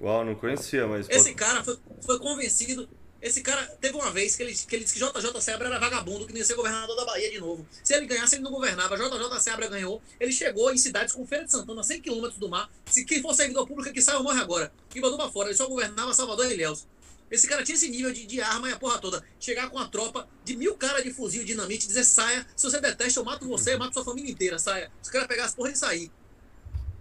Uau, 0.00 0.24
não 0.24 0.34
conhecia, 0.34 0.86
mas. 0.86 1.08
Esse 1.08 1.24
pode- 1.30 1.34
cara 1.34 1.64
foi, 1.64 1.78
foi 2.02 2.18
convencido. 2.18 2.88
Esse 3.20 3.42
cara 3.42 3.66
teve 3.80 3.96
uma 3.96 4.12
vez 4.12 4.36
que 4.36 4.42
ele, 4.44 4.54
que 4.54 4.76
ele 4.76 4.84
disse 4.84 4.98
que 4.98 5.04
JJ 5.04 5.40
Sebra 5.40 5.66
era 5.66 5.78
vagabundo, 5.80 6.24
que 6.26 6.36
ia 6.36 6.44
ser 6.44 6.54
governador 6.54 6.94
da 6.94 7.04
Bahia 7.04 7.30
de 7.30 7.40
novo. 7.40 7.66
Se 7.82 7.92
ele 7.94 8.06
ganhasse, 8.06 8.36
ele 8.36 8.44
não 8.44 8.52
governava. 8.52 8.96
JJ 8.96 9.40
Sebra 9.40 9.66
ganhou. 9.66 10.00
Ele 10.20 10.30
chegou 10.30 10.72
em 10.72 10.78
cidades 10.78 11.12
como 11.12 11.26
Feira 11.26 11.44
de 11.44 11.50
Santana, 11.50 11.82
100 11.82 12.00
km 12.00 12.28
do 12.36 12.48
mar. 12.48 12.70
Se 12.86 13.04
quem 13.04 13.20
for 13.20 13.34
servidor 13.34 13.66
público 13.66 13.92
que 13.92 14.00
sai 14.00 14.16
ou 14.16 14.22
morre 14.22 14.40
agora. 14.40 14.72
E 14.94 15.00
mandou 15.00 15.18
pra 15.18 15.28
fora. 15.28 15.48
Ele 15.48 15.56
só 15.56 15.66
governava 15.66 16.14
Salvador 16.14 16.46
e 16.46 16.54
Ilhéus. 16.54 16.86
Esse 17.30 17.46
cara 17.46 17.62
tinha 17.62 17.74
esse 17.74 17.88
nível 17.88 18.12
de, 18.12 18.24
de 18.24 18.40
arma 18.40 18.70
e 18.70 18.72
a 18.72 18.78
porra 18.78 18.98
toda. 18.98 19.22
Chegar 19.38 19.68
com 19.68 19.78
a 19.78 19.86
tropa 19.86 20.28
de 20.44 20.56
mil 20.56 20.76
caras 20.76 21.02
de 21.02 21.12
fuzil, 21.12 21.44
dinamite, 21.44 21.86
dizer 21.86 22.04
saia. 22.04 22.46
Se 22.56 22.70
você 22.70 22.80
detesta, 22.80 23.20
eu 23.20 23.24
mato 23.24 23.46
você, 23.46 23.74
eu 23.74 23.78
mato 23.78 23.94
sua 23.94 24.04
família 24.04 24.30
inteira, 24.30 24.58
saia. 24.58 24.90
Os 25.02 25.10
caras 25.10 25.26
pegar 25.26 25.44
as 25.44 25.54
porras 25.54 25.74
e 25.74 25.78
sair. 25.78 26.12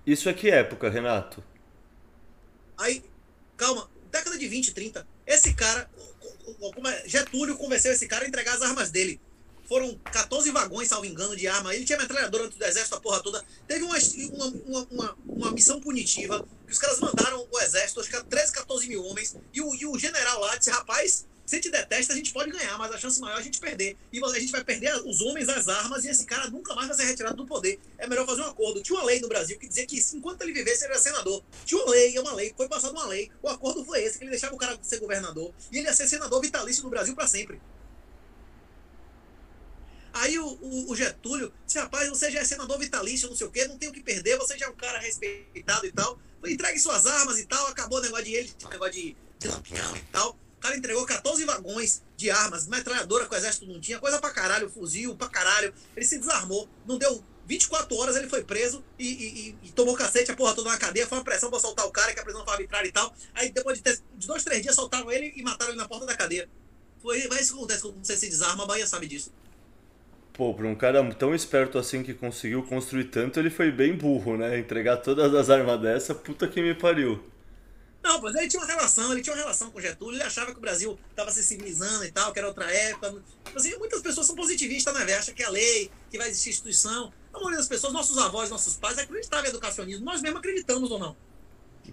Isso 0.06 0.28
é 0.28 0.34
que 0.34 0.50
época, 0.50 0.90
Renato? 0.90 1.44
Aí, 2.78 3.04
calma, 3.56 3.90
década 4.12 4.38
de 4.38 4.48
20, 4.48 4.74
30. 4.74 5.08
Esse 5.28 5.54
cara, 5.54 5.90
é, 6.86 7.10
Getúlio 7.10 7.58
convenceu 7.58 7.92
esse 7.92 8.08
cara 8.08 8.24
a 8.24 8.28
entregar 8.28 8.56
as 8.56 8.62
armas 8.62 8.90
dele. 8.90 9.20
foram 9.68 10.00
14 10.14 10.50
vagões, 10.52 10.88
salvo 10.88 11.06
engano, 11.06 11.36
de 11.36 11.46
arma. 11.46 11.76
Ele 11.76 11.84
tinha 11.84 11.98
metralhadora 11.98 12.48
do 12.48 12.66
exército, 12.66 12.96
a 12.96 13.02
porra 13.02 13.22
toda. 13.22 13.44
Teve 13.68 13.84
uma, 13.84 13.98
uma, 13.98 14.46
uma, 14.46 14.88
uma, 14.90 15.18
uma 15.28 15.52
missão 15.52 15.82
punitiva 15.82 16.48
que 16.66 16.72
os 16.72 16.80
caras 16.80 17.00
mandaram 17.00 17.46
o 17.52 17.60
exército, 17.60 18.00
acho 18.00 18.10
que 18.10 18.16
era 18.16 18.24
13, 18.24 18.54
14 18.54 18.88
mil 18.88 19.04
homens. 19.04 19.36
E 19.54 19.62
o, 19.62 19.76
e 19.76 19.86
o 19.86 20.00
general 20.00 20.40
lá 20.40 20.56
disse: 20.56 20.70
rapaz, 20.72 21.26
se 21.48 21.56
a 21.56 21.60
gente 21.60 21.72
detesta, 21.72 22.12
a 22.12 22.16
gente 22.18 22.34
pode 22.34 22.52
ganhar, 22.52 22.78
mas 22.78 22.92
a 22.92 22.98
chance 22.98 23.22
maior 23.22 23.38
é 23.38 23.40
a 23.40 23.42
gente 23.42 23.58
perder. 23.58 23.96
E 24.12 24.22
a 24.22 24.40
gente 24.40 24.52
vai 24.52 24.62
perder 24.66 24.94
os 25.06 25.22
homens, 25.22 25.48
as 25.48 25.70
armas, 25.70 26.04
e 26.04 26.10
esse 26.10 26.26
cara 26.26 26.50
nunca 26.50 26.76
mais 26.76 26.90
vai 26.90 26.98
ser 26.98 27.06
retirado 27.06 27.38
do 27.38 27.46
poder. 27.46 27.80
É 27.98 28.06
melhor 28.06 28.26
fazer 28.26 28.42
um 28.42 28.48
acordo. 28.48 28.84
Tinha 28.84 29.00
uma 29.00 29.06
lei 29.06 29.22
no 29.22 29.30
Brasil 29.30 29.58
que 29.58 29.66
dizia 29.66 29.88
que 29.88 29.98
enquanto 30.14 30.42
ele 30.42 30.52
vivesse, 30.52 30.84
ele 30.84 30.92
era 30.92 31.02
senador. 31.02 31.42
Tinha 31.66 31.82
uma 31.82 31.90
lei, 31.90 32.18
é 32.18 32.20
uma 32.20 32.34
lei, 32.34 32.54
foi 32.56 32.68
passada 32.68 32.92
uma 32.92 33.06
lei. 33.06 33.32
O 33.42 33.48
acordo 33.48 33.86
foi 33.86 34.04
esse, 34.04 34.18
que 34.18 34.26
ele 34.26 34.32
deixava 34.32 34.54
o 34.54 34.58
cara 34.58 34.78
ser 34.82 35.00
governador. 35.00 35.54
E 35.72 35.78
ele 35.78 35.88
ia 35.88 35.94
ser 35.94 36.10
senador 36.10 36.42
vitalício 36.42 36.84
do 36.84 36.90
Brasil 36.90 37.16
para 37.16 37.28
sempre. 37.28 37.62
Aí 40.12 40.38
o, 40.38 40.46
o, 40.46 40.92
o, 40.92 40.96
Getúlio 40.98 41.54
disse, 41.66 41.80
rapaz, 41.80 42.10
você 42.10 42.30
já 42.30 42.42
é 42.42 42.44
senador 42.44 42.78
vitalício, 42.78 43.30
não 43.30 43.38
sei 43.38 43.48
o 43.48 43.52
quê, 43.52 43.66
não 43.70 43.78
tem 43.78 43.88
o 43.88 43.94
que 43.94 44.04
perder, 44.04 44.38
você 44.38 44.58
já 44.58 44.66
é 44.66 44.70
um 44.70 44.76
cara 44.76 45.00
respeitado 45.00 45.86
e 45.86 45.94
tal. 45.94 46.20
Entregue 46.46 46.78
suas 46.78 47.06
armas 47.06 47.40
e 47.40 47.46
tal, 47.46 47.68
acabou 47.68 48.00
o 48.00 48.02
negócio 48.02 48.26
de 48.26 48.34
ele, 48.34 48.54
o 48.66 48.70
negócio 48.70 48.94
de, 48.94 49.16
de 49.40 49.48
lampião 49.48 49.96
e 49.96 50.02
tal. 50.12 50.38
O 50.58 50.60
cara 50.60 50.76
entregou 50.76 51.06
14 51.06 51.46
vagões 51.46 52.02
de 52.16 52.32
armas, 52.32 52.68
metralhadora 52.68 53.28
que 53.28 53.34
o 53.34 53.38
exército 53.38 53.68
não 53.68 53.80
tinha, 53.80 54.00
coisa 54.00 54.20
pra 54.20 54.32
caralho, 54.32 54.70
fuzil 54.70 55.16
pra 55.16 55.30
caralho. 55.30 55.74
Ele 55.96 56.06
se 56.06 56.18
desarmou, 56.18 56.68
não 56.86 56.98
deu 56.98 57.24
24 57.46 57.96
horas, 57.96 58.16
ele 58.16 58.28
foi 58.28 58.44
preso 58.44 58.84
e, 59.00 59.08
e, 59.08 59.56
e 59.64 59.72
tomou 59.72 59.96
cacete, 59.96 60.32
a 60.32 60.36
porra 60.36 60.56
toda 60.56 60.70
na 60.70 60.78
cadeia. 60.78 61.08
Foi 61.08 61.18
uma 61.18 61.24
pressão 61.24 61.50
pra 61.50 61.60
soltar 61.60 61.86
o 61.86 61.92
cara, 61.92 62.14
que 62.14 62.20
a 62.20 62.24
prisão 62.24 62.44
foi 62.44 62.54
arbitrária 62.54 62.88
e 62.88 62.92
tal. 62.92 63.14
Aí 63.34 63.52
depois 63.52 63.78
de, 63.78 63.84
ter, 63.84 64.00
de 64.16 64.28
dois, 64.28 64.44
três 64.44 64.62
dias 64.62 64.76
soltaram 64.76 65.12
ele 65.12 65.32
e 65.36 65.44
mataram 65.44 65.72
ele 65.72 65.80
na 65.80 65.88
porta 65.88 66.06
da 66.06 66.16
cadeia. 66.16 66.50
Foi, 67.02 67.26
mas 67.30 67.42
isso 67.42 67.56
acontece 67.56 67.84
quando 67.84 68.04
você 68.04 68.18
se 68.18 68.28
desarma, 68.28 68.64
a 68.64 68.68
Bahia 68.68 68.88
sabe 68.88 69.08
disso. 69.08 69.32
Pô, 70.34 70.54
pra 70.54 70.68
um 70.68 70.76
cara 70.76 71.04
tão 71.16 71.34
esperto 71.34 71.78
assim 71.78 72.04
que 72.04 72.14
conseguiu 72.14 72.62
construir 72.64 73.06
tanto, 73.06 73.40
ele 73.40 73.50
foi 73.50 73.72
bem 73.72 73.96
burro, 73.96 74.38
né? 74.38 74.60
Entregar 74.60 74.98
todas 74.98 75.34
as 75.34 75.50
armas 75.50 75.82
dessa, 75.82 76.14
puta 76.14 76.48
que 76.48 76.62
me 76.62 76.76
pariu. 76.76 77.24
Não, 78.08 78.22
pois 78.22 78.34
ele 78.36 78.48
tinha 78.48 78.62
uma 78.62 78.68
relação, 78.68 79.12
ele 79.12 79.22
tinha 79.22 79.36
uma 79.36 79.42
relação 79.42 79.70
com 79.70 79.82
Getúlio, 79.82 80.16
ele 80.16 80.24
achava 80.24 80.54
que 80.54 80.58
o 80.58 80.62
Brasil 80.62 80.98
estava 81.10 81.30
se 81.30 81.44
civilizando 81.44 82.06
e 82.06 82.12
tal, 82.12 82.32
que 82.32 82.40
era 82.40 82.48
outra 82.48 82.72
época. 82.72 83.22
Tipo 83.44 83.58
assim, 83.60 83.78
muitas 83.78 84.02
pessoas 84.02 84.26
são 84.26 84.36
positivistas, 84.36 84.94
né, 84.94 85.04
velho? 85.04 85.20
Acham 85.20 85.36
que 85.36 85.44
é 85.44 85.50
lei, 85.50 85.92
que 86.10 86.18
vai 86.18 86.30
existir 86.30 86.52
instituição. 86.52 87.12
A 87.34 87.38
maioria 87.38 87.58
das 87.58 87.68
pessoas, 87.68 87.92
nossos 87.92 88.18
avós, 88.18 88.50
nossos 88.50 88.78
pais, 88.78 88.98
acreditavam 88.98 89.46
em 89.46 89.50
educacionismo. 89.50 90.06
Nós 90.06 90.22
mesmos 90.22 90.40
acreditamos 90.40 90.90
ou 90.90 90.98
não. 90.98 91.18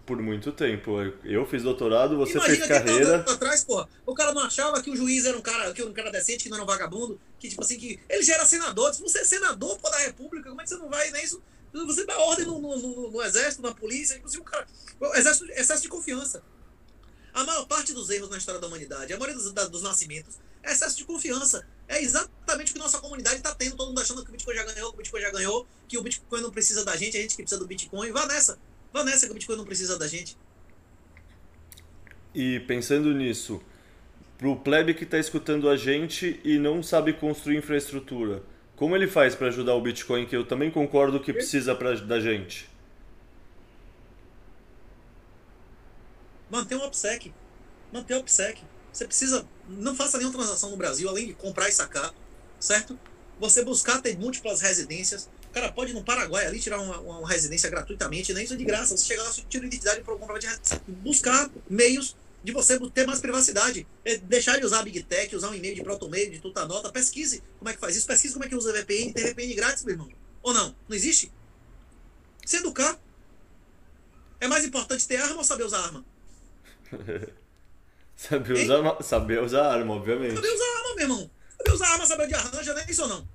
Por 0.07 0.23
muito 0.23 0.53
tempo. 0.53 1.01
Eu 1.24 1.45
fiz 1.47 1.65
doutorado, 1.65 2.16
você 2.16 2.32
Imagina 2.32 2.66
fez 2.66 2.69
carreira. 2.69 3.16
atrás, 3.16 3.65
pô, 3.65 3.85
o 4.07 4.15
cara 4.15 4.32
não 4.32 4.43
achava 4.43 4.81
que 4.81 4.91
o 4.91 4.97
juiz 4.97 5.24
era 5.24 5.36
um 5.36 5.43
cara, 5.43 5.73
que 5.73 5.82
um 5.82 5.93
cara 5.93 6.11
decente, 6.11 6.45
que 6.45 6.49
não 6.49 6.59
era 6.59 6.65
um 6.65 6.66
vagabundo, 6.66 7.20
que 7.41 7.49
tipo 7.49 7.62
assim, 7.62 7.77
que 7.77 7.99
ele 8.09 8.23
já 8.23 8.35
era 8.35 8.45
senador. 8.45 8.95
Se 8.95 9.03
você 9.03 9.19
é 9.19 9.24
senador 9.24 9.78
pô, 9.78 9.91
da 9.91 9.99
República, 9.99 10.49
como 10.49 10.61
é 10.61 10.65
que 10.65 10.70
você 10.70 10.77
não 10.77 10.89
vai, 10.89 11.11
nem 11.11 11.24
isso? 11.24 11.43
Você 11.75 12.07
dá 12.07 12.17
ordem 12.19 12.47
no, 12.47 12.61
no, 12.61 12.77
no, 12.79 13.11
no 13.11 13.23
exército, 13.23 13.63
na 13.63 13.75
polícia, 13.75 14.17
inclusive 14.17 14.41
o 14.41 14.45
cara. 14.45 14.67
Exército, 15.15 15.51
excesso 15.51 15.83
de 15.83 15.89
confiança. 15.89 16.43
A 17.33 17.43
maior 17.43 17.67
parte 17.67 17.93
dos 17.93 18.09
erros 18.11 18.31
na 18.31 18.39
história 18.39 18.61
da 18.61 18.69
humanidade, 18.69 19.13
a 19.13 19.19
maioria 19.19 19.35
dos, 19.35 19.53
da, 19.53 19.65
dos 19.65 19.83
nascimentos, 19.83 20.39
é 20.63 20.71
excesso 20.71 20.97
de 20.97 21.05
confiança. 21.05 21.67
É 21.89 22.01
exatamente 22.01 22.71
o 22.71 22.75
que 22.75 22.79
nossa 22.79 22.99
comunidade 22.99 23.37
está 23.37 23.55
tendo. 23.55 23.77
Todo 23.77 23.89
mundo 23.89 24.01
achando 24.01 24.23
que 24.23 24.31
o 24.31 24.33
Bitcoin 24.33 24.55
já 24.55 24.65
ganhou, 24.65 24.91
que 24.91 24.95
o 24.95 24.99
Bitcoin 24.99 25.21
já 25.21 25.31
ganhou, 25.31 25.67
que 25.89 25.99
o 25.99 26.03
Bitcoin 26.03 26.41
não 26.41 26.51
precisa 26.51 26.85
da 26.85 26.97
gente, 26.97 27.19
a 27.19 27.21
gente 27.21 27.37
que 27.37 27.43
precisa 27.43 27.61
do 27.61 27.67
Bitcoin. 27.67 28.13
Vá 28.13 28.25
nessa. 28.27 28.59
Vá 28.93 29.03
nessa 29.03 29.27
que 29.27 29.33
o 29.33 29.35
Bitcoin 29.35 29.57
não 29.57 29.65
precisa 29.65 29.99
da 29.99 30.07
gente. 30.07 30.39
E 32.33 32.61
pensando 32.61 33.13
nisso, 33.13 33.61
para 34.39 34.49
o 34.49 34.57
plebe 34.57 34.95
que 34.95 35.05
está 35.05 35.19
escutando 35.19 35.69
a 35.69 35.77
gente 35.77 36.41
e 36.45 36.59
não 36.59 36.83
sabe 36.83 37.13
construir 37.13 37.59
infraestrutura, 37.59 38.43
como 38.77 38.97
ele 38.97 39.07
faz 39.07 39.35
para 39.35 39.49
ajudar 39.49 39.75
o 39.75 39.81
Bitcoin, 39.81 40.27
que 40.27 40.37
eu 40.37 40.45
também 40.45 40.71
concordo 40.71 41.21
que 41.21 41.33
precisa 41.33 41.75
pra, 41.75 41.95
da 41.95 42.19
gente? 42.19 42.69
Manter 46.51 46.77
um 46.77 46.85
OPSEC. 46.85 47.33
Manter 47.93 48.15
um 48.15 48.19
OPSEC. 48.19 48.63
Você 48.93 49.07
precisa. 49.07 49.47
Não 49.69 49.95
faça 49.95 50.19
nenhuma 50.19 50.37
transação 50.37 50.71
no 50.71 50.77
Brasil, 50.77 51.09
além 51.09 51.27
de 51.27 51.35
comprar 51.35 51.69
e 51.69 51.73
sacar, 51.73 52.13
certo? 52.61 52.99
Você 53.41 53.65
buscar 53.65 54.01
ter 54.01 54.17
múltiplas 54.19 54.61
residências. 54.61 55.29
O 55.51 55.55
cara 55.55 55.71
pode 55.71 55.93
ir 55.93 55.95
no 55.95 56.03
Paraguai 56.03 56.47
ali 56.47 56.59
tirar 56.59 56.81
uma, 56.81 56.99
uma 57.01 57.29
residência 57.29 57.71
gratuitamente, 57.71 58.33
nem 58.33 58.45
isso 58.45 58.55
é 58.55 58.57
de 58.57 58.65
graça. 58.65 58.97
Você 58.97 59.05
chegar 59.05 59.23
lá, 59.23 59.33
tira 59.49 59.67
identidade 59.67 60.01
para 60.03 60.17
comprar 60.17 60.39
de 60.39 60.47
residência. 60.47 60.83
Buscar 60.87 61.51
meios 61.71 62.17
de 62.45 62.53
você 62.53 62.79
ter 62.91 63.07
mais 63.07 63.21
privacidade. 63.21 63.87
É 64.05 64.19
deixar 64.19 64.59
de 64.59 64.66
usar 64.66 64.81
a 64.81 64.83
Big 64.83 65.03
Tech, 65.03 65.35
usar 65.35 65.49
um 65.49 65.55
e-mail 65.55 65.75
de 65.75 65.83
proto-mail, 65.83 66.31
de 66.31 66.39
tuta 66.39 66.66
nota. 66.66 66.93
Pesquise 66.93 67.43
como 67.59 67.71
é 67.71 67.73
que 67.73 67.81
faz 67.81 67.97
isso, 67.97 68.07
pesquise 68.07 68.35
como 68.35 68.45
é 68.45 68.49
que 68.49 68.55
usa 68.55 68.71
VPN, 68.71 69.15
tem 69.15 69.25
VPN 69.25 69.55
grátis, 69.55 69.83
meu 69.83 69.95
irmão. 69.95 70.09
Ou 70.43 70.53
não? 70.53 70.77
Não 70.87 70.95
existe? 70.95 71.33
Se 72.45 72.59
educar. 72.59 73.01
É 74.39 74.47
mais 74.47 74.62
importante 74.66 75.09
ter 75.09 75.16
arma 75.16 75.39
ou 75.39 75.45
saber 75.45 75.65
usar 75.65 75.81
arma? 75.85 76.05
saber, 78.15 78.53
usar, 78.53 79.03
saber 79.03 79.43
usar 79.43 79.73
arma, 79.73 79.95
obviamente. 79.95 80.35
Saber 80.35 80.53
usar 80.53 80.77
arma, 80.77 80.95
meu 80.97 81.05
irmão. 81.05 81.31
Saber 81.57 81.73
usar 81.73 81.87
arma, 81.93 82.07
saber 82.07 82.27
de 82.29 82.35
arranja, 82.35 82.75
não 82.75 82.81
é 82.83 82.91
isso 82.91 83.03
ou 83.03 83.09
não? 83.09 83.29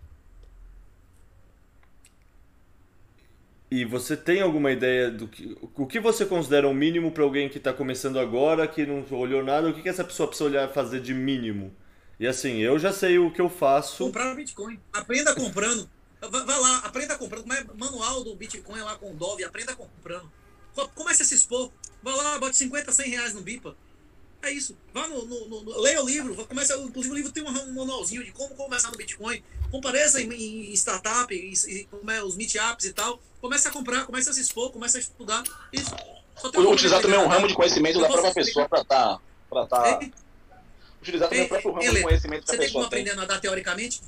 E 3.71 3.85
você 3.85 4.17
tem 4.17 4.41
alguma 4.41 4.71
ideia 4.71 5.11
do 5.11 5.27
que 5.27 5.55
o 5.61 5.85
que 5.85 5.99
você 5.99 6.25
considera 6.25 6.67
o 6.67 6.71
um 6.71 6.73
mínimo 6.73 7.11
para 7.11 7.23
alguém 7.23 7.47
que 7.47 7.59
está 7.59 7.71
começando 7.71 8.17
agora, 8.17 8.67
que 8.67 8.85
não 8.85 9.05
olhou 9.11 9.43
nada, 9.43 9.69
o 9.69 9.73
que, 9.73 9.83
que 9.83 9.89
essa 9.89 10.03
pessoa 10.03 10.27
precisa 10.27 10.49
olhar 10.49 10.69
fazer 10.69 10.99
de 10.99 11.13
mínimo? 11.13 11.71
E 12.19 12.27
assim, 12.27 12.57
eu 12.57 12.79
já 12.79 12.91
sei 12.91 13.19
o 13.19 13.31
que 13.31 13.39
eu 13.39 13.49
faço. 13.49 14.05
Comprar 14.05 14.33
Bitcoin. 14.35 14.79
Aprenda 14.91 15.35
comprando. 15.35 15.89
Vai 16.19 16.59
lá, 16.59 16.77
aprenda 16.79 17.17
comprando. 17.17 17.51
É 17.53 17.63
manual 17.75 18.23
do 18.23 18.35
Bitcoin 18.35 18.81
lá 18.81 18.95
com 18.95 19.11
o 19.11 19.15
Dove, 19.15 19.43
aprenda 19.43 19.75
comprando. 19.75 20.29
Comece 20.95 21.21
a 21.21 21.25
se 21.25 21.35
expor. 21.35 21.71
Vai 22.01 22.15
lá, 22.15 22.39
bote 22.39 22.57
50, 22.57 22.91
100 22.91 23.09
reais 23.09 23.33
no 23.33 23.41
BIPA. 23.41 23.75
É 24.41 24.51
isso. 24.51 24.77
Vá 24.93 25.07
no, 25.07 25.25
no, 25.25 25.47
no, 25.47 25.79
leia 25.81 26.01
o 26.01 26.05
livro. 26.05 26.45
Começa, 26.45 26.75
inclusive 26.77 27.13
o 27.13 27.17
livro 27.17 27.31
tem 27.31 27.43
um, 27.43 27.73
manualzinho 27.73 28.23
de 28.23 28.31
como 28.31 28.55
começar 28.55 28.89
no 28.91 28.97
Bitcoin. 28.97 29.43
Compareça 29.71 30.21
em, 30.21 30.31
em 30.31 30.73
startup, 30.73 31.33
e, 31.33 31.53
e, 31.53 31.87
é, 32.07 32.23
os 32.23 32.35
meetups 32.35 32.85
e 32.85 32.93
tal. 32.93 33.21
Comece 33.41 33.67
a 33.67 33.71
comprar, 33.71 34.05
comece 34.05 34.29
a 34.29 34.33
se 34.33 34.41
expor, 34.41 34.71
comece 34.71 34.97
a 34.97 34.99
estudar. 34.99 35.43
Isso. 35.71 35.95
Um 36.55 36.71
utilizar 36.71 37.01
também 37.01 37.19
um 37.19 37.27
ramo 37.27 37.47
de 37.47 37.53
conhecimento 37.53 37.99
da 37.99 38.07
própria 38.07 38.33
pessoa 38.33 38.67
para 38.67 38.81
estar. 38.81 39.19
Tá, 39.49 39.65
tá... 39.65 39.99
Utilizar 41.01 41.29
também 41.29 41.45
o 41.45 41.49
próprio 41.49 41.71
ramo 41.73 41.93
de 41.95 42.01
conhecimento 42.01 42.45
que 42.45 42.55
a 42.55 42.57
pessoa 42.57 42.57
tem. 42.57 42.57
Você 42.57 42.57
tem 42.57 42.73
como 42.73 42.85
aprender 42.85 43.11
a 43.11 43.15
nadar 43.15 43.41
teoricamente? 43.41 44.01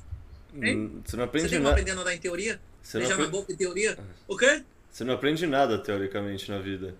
Hein? 0.55 1.01
Você 1.05 1.17
não 1.17 1.23
aprende 1.23 1.47
Você 1.47 1.55
tem 1.55 1.59
como 1.59 1.71
aprender 1.71 1.91
a 1.91 1.95
nadar 1.95 2.13
em 2.13 2.19
teoria? 2.19 2.61
Você 2.81 2.97
não 2.97 3.05
aprende... 3.05 3.23
na 3.23 3.29
boca 3.29 3.53
em 3.53 3.55
teoria? 3.55 3.99
O 4.27 4.37
quê? 4.37 4.63
Você 4.91 5.03
não 5.03 5.13
aprende 5.13 5.47
nada 5.47 5.77
teoricamente 5.77 6.51
na 6.51 6.59
vida. 6.59 6.95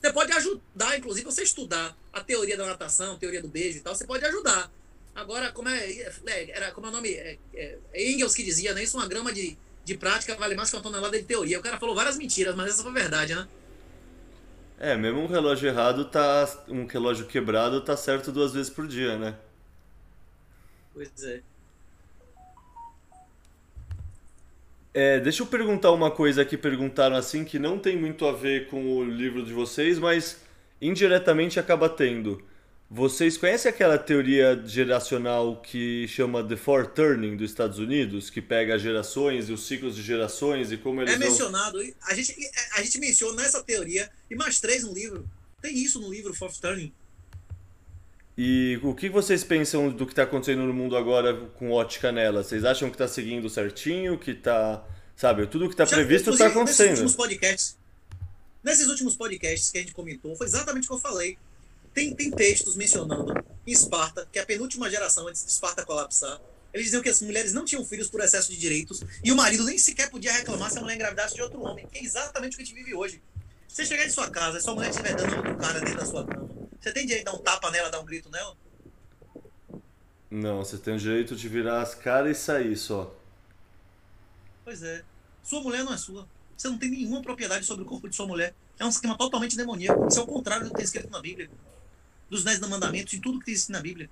Você 0.00 0.12
pode 0.12 0.32
ajudar, 0.32 0.98
inclusive, 0.98 1.24
você 1.24 1.42
estudar 1.42 1.96
a 2.12 2.20
teoria 2.20 2.56
da 2.56 2.66
natação, 2.66 3.14
a 3.14 3.16
teoria 3.16 3.40
do 3.40 3.48
beijo 3.48 3.78
e 3.78 3.80
tal, 3.80 3.94
você 3.94 4.04
pode 4.04 4.24
ajudar. 4.24 4.70
Agora, 5.14 5.52
como 5.52 5.68
é, 5.68 5.90
é 5.90 6.50
era 6.50 6.72
como 6.72 6.86
é 6.86 6.90
o 6.90 6.92
nome 6.92 7.10
é, 7.10 7.38
é, 7.54 7.78
é 7.92 8.10
Engels 8.10 8.34
que 8.34 8.42
dizia, 8.42 8.74
né? 8.74 8.82
Isso 8.82 8.96
uma 8.96 9.06
grama 9.06 9.32
de, 9.32 9.56
de 9.84 9.96
prática 9.96 10.34
vale 10.36 10.54
mais 10.54 10.70
que 10.70 10.76
uma 10.76 10.82
tonelada 10.82 11.18
de 11.18 11.24
teoria. 11.24 11.58
O 11.58 11.62
cara 11.62 11.78
falou 11.78 11.94
várias 11.94 12.16
mentiras, 12.16 12.54
mas 12.54 12.70
essa 12.70 12.82
foi 12.82 12.92
verdade, 12.92 13.34
né? 13.34 13.46
É, 14.78 14.96
mesmo 14.96 15.20
um 15.20 15.26
relógio 15.26 15.68
errado 15.68 16.04
tá. 16.04 16.48
Um 16.68 16.86
relógio 16.86 17.26
quebrado 17.26 17.80
tá 17.80 17.96
certo 17.96 18.32
duas 18.32 18.52
vezes 18.52 18.70
por 18.70 18.86
dia, 18.86 19.16
né? 19.16 19.36
Pois 20.92 21.10
é. 21.22 21.40
É, 24.94 25.20
deixa 25.20 25.42
eu 25.42 25.46
perguntar 25.46 25.90
uma 25.92 26.10
coisa 26.10 26.44
que 26.44 26.56
perguntaram 26.58 27.16
assim 27.16 27.44
que 27.44 27.58
não 27.58 27.78
tem 27.78 27.96
muito 27.96 28.26
a 28.26 28.32
ver 28.32 28.68
com 28.68 28.98
o 28.98 29.04
livro 29.04 29.42
de 29.42 29.52
vocês, 29.52 29.98
mas 29.98 30.42
indiretamente 30.80 31.58
acaba 31.58 31.88
tendo. 31.88 32.42
Vocês 32.94 33.38
conhecem 33.38 33.70
aquela 33.70 33.96
teoria 33.96 34.62
geracional 34.66 35.62
que 35.62 36.06
chama 36.08 36.46
The 36.46 36.56
Four 36.56 36.88
Turning 36.88 37.38
dos 37.38 37.50
Estados 37.50 37.78
Unidos, 37.78 38.28
que 38.28 38.42
pega 38.42 38.74
as 38.74 38.82
gerações 38.82 39.48
e 39.48 39.52
os 39.54 39.66
ciclos 39.66 39.96
de 39.96 40.02
gerações 40.02 40.70
e 40.70 40.76
como 40.76 41.00
eles 41.00 41.14
É 41.14 41.16
mencionado, 41.16 41.78
vão... 41.78 41.92
a 42.02 42.14
gente 42.14 42.36
a 42.76 42.82
gente 42.82 42.98
menciona 42.98 43.42
essa 43.42 43.62
teoria 43.62 44.10
e 44.30 44.34
mais 44.34 44.60
três 44.60 44.84
no 44.84 44.92
livro. 44.92 45.26
Tem 45.62 45.74
isso 45.74 45.98
no 46.02 46.12
livro 46.12 46.34
Fourth 46.34 46.60
Turning. 46.60 46.92
E 48.36 48.78
o 48.82 48.94
que 48.94 49.08
vocês 49.08 49.42
pensam 49.42 49.88
do 49.88 50.04
que 50.04 50.12
está 50.12 50.24
acontecendo 50.24 50.62
no 50.64 50.74
mundo 50.74 50.94
agora 50.94 51.34
com 51.58 51.70
ótica 51.70 52.12
nela? 52.12 52.44
Vocês 52.44 52.62
acham 52.62 52.90
que 52.90 52.94
está 52.96 53.08
seguindo 53.08 53.48
certinho, 53.48 54.18
que 54.18 54.32
está, 54.32 54.86
sabe, 55.16 55.46
tudo 55.46 55.66
que 55.66 55.72
está 55.72 55.86
previsto 55.86 56.28
está 56.28 56.48
acontecendo? 56.48 56.90
Nesses 56.90 57.00
últimos 57.00 57.16
podcasts, 57.16 57.78
nesses 58.62 58.86
últimos 58.88 59.16
podcasts 59.16 59.70
que 59.70 59.78
a 59.78 59.80
gente 59.80 59.94
comentou, 59.94 60.36
foi 60.36 60.46
exatamente 60.46 60.84
o 60.84 60.88
que 60.88 60.94
eu 60.94 61.00
falei. 61.00 61.38
Tem, 61.94 62.14
tem 62.14 62.30
textos 62.30 62.76
mencionando 62.76 63.34
em 63.66 63.72
Esparta, 63.72 64.26
que 64.30 64.38
é 64.38 64.42
a 64.42 64.46
penúltima 64.46 64.88
geração 64.90 65.28
antes 65.28 65.44
de 65.44 65.50
Esparta 65.50 65.84
colapsar. 65.84 66.40
Eles 66.72 66.86
diziam 66.86 67.02
que 67.02 67.08
as 67.08 67.20
mulheres 67.20 67.52
não 67.52 67.64
tinham 67.64 67.84
filhos 67.84 68.08
por 68.08 68.20
excesso 68.20 68.50
de 68.50 68.56
direitos 68.56 69.02
e 69.22 69.30
o 69.30 69.36
marido 69.36 69.64
nem 69.64 69.76
sequer 69.76 70.10
podia 70.10 70.32
reclamar 70.32 70.70
se 70.70 70.78
a 70.78 70.80
mulher 70.80 70.94
engravidasse 70.94 71.34
de 71.34 71.42
outro 71.42 71.60
homem, 71.60 71.86
que 71.86 71.98
é 71.98 72.02
exatamente 72.02 72.54
o 72.54 72.56
que 72.56 72.62
a 72.62 72.64
gente 72.64 72.74
vive 72.74 72.94
hoje. 72.94 73.22
Você 73.68 73.84
chegar 73.84 74.06
em 74.06 74.10
sua 74.10 74.30
casa 74.30 74.58
e 74.58 74.60
sua 74.60 74.74
mulher 74.74 74.90
estiver 74.90 75.14
dando 75.14 75.36
outro 75.36 75.56
cara 75.56 75.80
dentro 75.80 75.98
da 75.98 76.06
sua 76.06 76.26
cama, 76.26 76.48
você 76.80 76.92
tem 76.92 77.06
direito 77.06 77.26
de 77.26 77.32
dar 77.32 77.38
um 77.38 77.42
tapa 77.42 77.70
nela, 77.70 77.90
dar 77.90 78.00
um 78.00 78.04
grito 78.04 78.30
nela? 78.30 78.56
Não, 80.30 80.64
você 80.64 80.78
tem 80.78 80.94
o 80.94 80.98
direito 80.98 81.36
de 81.36 81.46
virar 81.46 81.82
as 81.82 81.94
caras 81.94 82.36
e 82.36 82.40
sair 82.40 82.76
só. 82.76 83.14
Pois 84.64 84.82
é. 84.82 85.04
Sua 85.42 85.60
mulher 85.60 85.84
não 85.84 85.92
é 85.92 85.98
sua. 85.98 86.26
Você 86.56 86.68
não 86.68 86.78
tem 86.78 86.90
nenhuma 86.90 87.20
propriedade 87.20 87.66
sobre 87.66 87.84
o 87.84 87.86
corpo 87.86 88.08
de 88.08 88.16
sua 88.16 88.26
mulher. 88.26 88.54
É 88.78 88.84
um 88.84 88.88
esquema 88.88 89.16
totalmente 89.16 89.56
demoníaco. 89.56 90.06
Isso 90.06 90.18
é 90.18 90.22
o 90.22 90.26
contrário 90.26 90.64
do 90.64 90.70
que 90.70 90.76
tem 90.76 90.84
escrito 90.84 91.10
na 91.10 91.20
Bíblia. 91.20 91.50
Dos 92.32 92.44
dez 92.44 92.58
mandamentos 92.60 93.12
e 93.12 93.20
tudo 93.20 93.38
que 93.38 93.50
escrito 93.50 93.72
na 93.72 93.80
Bíblia. 93.80 94.08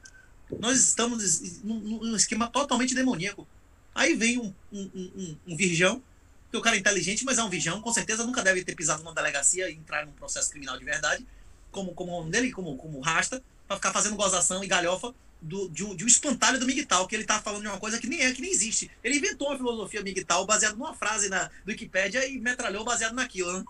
Nós 0.58 0.78
estamos 0.78 1.40
num, 1.65 2.15
esquema 2.15 2.49
totalmente 2.49 2.94
demoníaco. 2.94 3.49
Aí 3.94 4.15
vem 4.15 4.39
um, 4.39 4.52
um, 4.70 4.90
um, 4.94 5.36
um 5.49 5.57
virgão, 5.57 6.02
que 6.50 6.57
o 6.58 6.60
cara 6.60 6.76
é 6.76 6.78
inteligente, 6.78 7.24
mas 7.24 7.39
é 7.39 7.42
um 7.42 7.49
virgão, 7.49 7.81
com 7.81 7.90
certeza 7.92 8.23
nunca 8.26 8.42
deve 8.42 8.62
ter 8.62 8.74
pisado 8.74 9.02
numa 9.02 9.15
delegacia 9.15 9.70
e 9.70 9.74
entrar 9.74 10.05
num 10.05 10.12
processo 10.12 10.50
criminal 10.50 10.78
de 10.78 10.84
verdade, 10.84 11.26
como, 11.70 11.94
como 11.94 12.12
o 12.12 12.18
nome 12.18 12.31
dele, 12.31 12.52
como, 12.52 12.76
como 12.76 13.00
rasta, 13.00 13.42
para 13.66 13.76
ficar 13.76 13.92
fazendo 13.92 14.16
gozação 14.16 14.62
e 14.62 14.66
galhofa 14.66 15.15
do, 15.40 15.70
de, 15.70 15.82
um, 15.82 15.97
de 15.97 16.05
um 16.05 16.07
espantalho 16.07 16.60
do 16.60 16.66
Miguel, 16.66 17.07
que 17.07 17.15
ele 17.15 17.24
tá 17.24 17.40
falando 17.40 17.62
de 17.62 17.68
uma 17.68 17.78
coisa 17.78 17.99
que 17.99 18.07
nem 18.07 18.20
é, 18.20 18.32
que 18.32 18.42
nem 18.42 18.50
existe. 18.50 18.90
Ele 19.02 19.16
inventou 19.16 19.49
uma 19.49 19.57
filosofia 19.57 20.02
Miguel 20.02 20.44
baseado 20.44 20.76
numa 20.76 20.94
frase 20.94 21.31
na 21.31 21.44
do 21.65 21.68
Wikipédia 21.70 22.26
e 22.26 22.39
metralhou 22.39 22.84
baseado 22.84 23.15
naquilo, 23.15 23.58
né? 23.58 23.65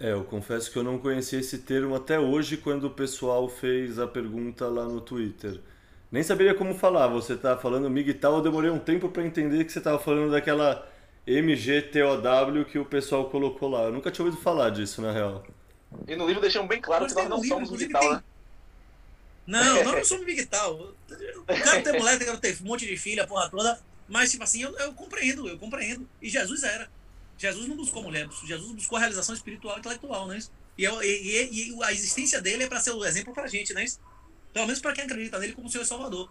É, 0.00 0.12
eu 0.12 0.24
confesso 0.24 0.70
que 0.70 0.78
eu 0.78 0.84
não 0.84 0.98
conhecia 0.98 1.40
esse 1.40 1.58
termo 1.58 1.94
até 1.94 2.18
hoje 2.20 2.56
quando 2.56 2.84
o 2.84 2.90
pessoal 2.90 3.48
fez 3.48 3.98
a 3.98 4.06
pergunta 4.06 4.68
lá 4.68 4.84
no 4.84 5.00
Twitter. 5.00 5.60
Nem 6.10 6.22
saberia 6.22 6.54
como 6.54 6.74
falar. 6.74 7.08
Você 7.08 7.36
tá 7.36 7.56
falando 7.56 7.90
Miguel, 7.90 8.16
eu 8.22 8.42
demorei 8.42 8.70
um 8.70 8.78
tempo 8.78 9.08
para 9.08 9.24
entender 9.24 9.64
que 9.64 9.72
você 9.72 9.80
tava 9.80 9.98
falando 9.98 10.30
daquela 10.30 10.88
MGTOW 11.26 12.64
que 12.64 12.78
o 12.78 12.84
pessoal 12.84 13.28
colocou 13.28 13.68
lá. 13.68 13.84
Eu 13.84 13.92
nunca 13.92 14.10
tinha 14.10 14.24
ouvido 14.24 14.40
falar 14.40 14.70
disso, 14.70 15.02
na 15.02 15.12
real. 15.12 15.44
E 16.06 16.14
no 16.14 16.26
livro 16.26 16.40
deixamos 16.40 16.68
bem 16.68 16.80
claro 16.80 17.04
Mas 17.04 17.12
que 17.12 17.18
nós 17.18 17.28
tem 17.28 17.30
não 17.36 17.42
livro, 17.42 17.66
somos 17.66 17.80
Miguel, 17.80 18.00
tem- 18.00 18.10
né? 18.10 18.22
Não, 19.46 19.84
nós 19.84 19.94
não 19.94 20.04
somos 20.04 20.26
Miguel. 20.26 20.46
O 20.46 21.46
cara 21.46 21.82
tem 21.82 21.98
mulher, 21.98 22.18
tem 22.18 22.36
ter 22.36 22.62
um 22.62 22.66
monte 22.66 22.86
de 22.86 22.96
filha, 22.96 23.24
a 23.24 23.26
porra 23.26 23.50
toda. 23.50 23.80
Mas, 24.08 24.30
tipo 24.30 24.44
assim, 24.44 24.62
eu, 24.62 24.76
eu 24.78 24.94
compreendo, 24.94 25.48
eu 25.48 25.58
compreendo. 25.58 26.08
E 26.22 26.30
Jesus 26.30 26.62
era. 26.62 26.88
Jesus 27.38 27.68
não 27.68 27.76
buscou 27.76 28.02
mulher, 28.02 28.28
Jesus 28.44 28.72
buscou 28.72 28.96
a 28.96 29.00
realização 29.00 29.34
espiritual 29.34 29.76
e 29.76 29.80
intelectual, 29.80 30.26
né? 30.28 30.38
E, 30.76 30.84
eu- 30.84 31.02
e, 31.02 31.70
e- 31.72 31.84
a 31.84 31.92
existência 31.92 32.40
dele 32.42 32.64
é 32.64 32.68
para 32.68 32.80
ser 32.80 32.92
o 32.92 33.04
exemplo 33.04 33.32
pra 33.34 33.46
gente, 33.46 33.72
né? 33.74 33.84
Pelo 34.52 34.66
menos 34.66 34.80
para 34.80 34.92
quem 34.92 35.04
acredita 35.04 35.38
nele 35.38 35.52
como 35.54 35.68
e 35.68 35.84
Salvador. 35.84 36.30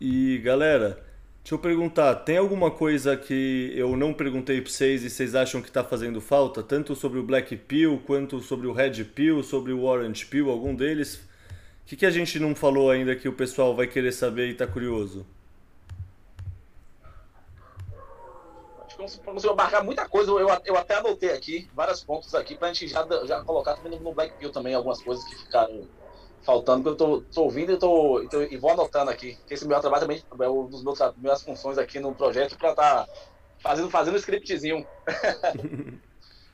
E 0.00 0.38
galera, 0.38 1.02
deixa 1.42 1.54
eu 1.54 1.58
perguntar, 1.58 2.14
tem 2.16 2.36
alguma 2.36 2.70
coisa 2.70 3.16
que 3.16 3.72
eu 3.74 3.96
não 3.96 4.12
perguntei 4.12 4.60
pra 4.60 4.70
vocês 4.70 5.02
e 5.04 5.10
vocês 5.10 5.34
acham 5.34 5.62
que 5.62 5.70
tá 5.70 5.82
fazendo 5.84 6.20
falta? 6.20 6.62
Tanto 6.62 6.94
sobre 6.94 7.18
o 7.18 7.22
Black 7.22 7.56
Pill, 7.56 8.02
quanto 8.06 8.40
sobre 8.40 8.66
o 8.66 8.72
Red 8.72 9.04
Pill, 9.04 9.42
sobre 9.42 9.72
o 9.72 9.82
Orange 9.84 10.26
Pill, 10.26 10.50
algum 10.50 10.74
deles? 10.74 11.20
O 11.84 11.86
que, 11.86 11.96
que 11.96 12.06
a 12.06 12.10
gente 12.10 12.38
não 12.40 12.54
falou 12.54 12.90
ainda 12.90 13.14
que 13.14 13.28
o 13.28 13.32
pessoal 13.32 13.76
vai 13.76 13.86
querer 13.86 14.10
saber 14.12 14.48
e 14.48 14.54
tá 14.54 14.66
curioso? 14.66 15.26
Acho 18.86 18.96
que 18.96 19.24
vamos- 19.24 19.44
abarcar 19.44 19.84
muita 19.84 20.08
coisa. 20.08 20.30
Eu, 20.30 20.48
eu 20.64 20.76
até 20.76 20.94
anotei 20.94 21.30
aqui 21.30 21.68
vários 21.74 22.02
pontos 22.02 22.34
aqui 22.34 22.56
pra 22.56 22.68
gente 22.72 22.88
já, 22.88 23.06
já 23.26 23.42
colocar 23.44 23.74
também 23.76 23.98
no 24.00 24.14
Black 24.14 24.34
Pill 24.38 24.50
também 24.50 24.74
algumas 24.74 25.02
coisas 25.02 25.24
que 25.24 25.36
ficaram 25.36 25.86
faltando, 26.42 26.82
que 26.82 26.88
eu 26.90 26.96
tô, 26.96 27.20
tô 27.22 27.42
ouvindo 27.42 27.72
e, 27.72 27.76
tô, 27.78 28.22
e 28.22 28.28
tô- 28.28 28.42
e 28.42 28.56
vou 28.56 28.70
anotando 28.70 29.10
aqui. 29.10 29.36
Que 29.46 29.52
esse 29.54 29.66
meu 29.66 29.78
trabalho 29.80 30.02
também 30.02 30.22
é 30.40 30.48
uma 30.48 30.68
das 30.70 30.82
meus, 30.82 30.98
minhas 31.16 31.42
funções 31.42 31.76
aqui 31.76 32.00
no 32.00 32.14
projeto 32.14 32.56
pra 32.56 32.70
estar 32.70 33.06
fazendo, 33.58 33.90
fazendo 33.90 34.14
um 34.14 34.18
scriptzinho. 34.18 34.86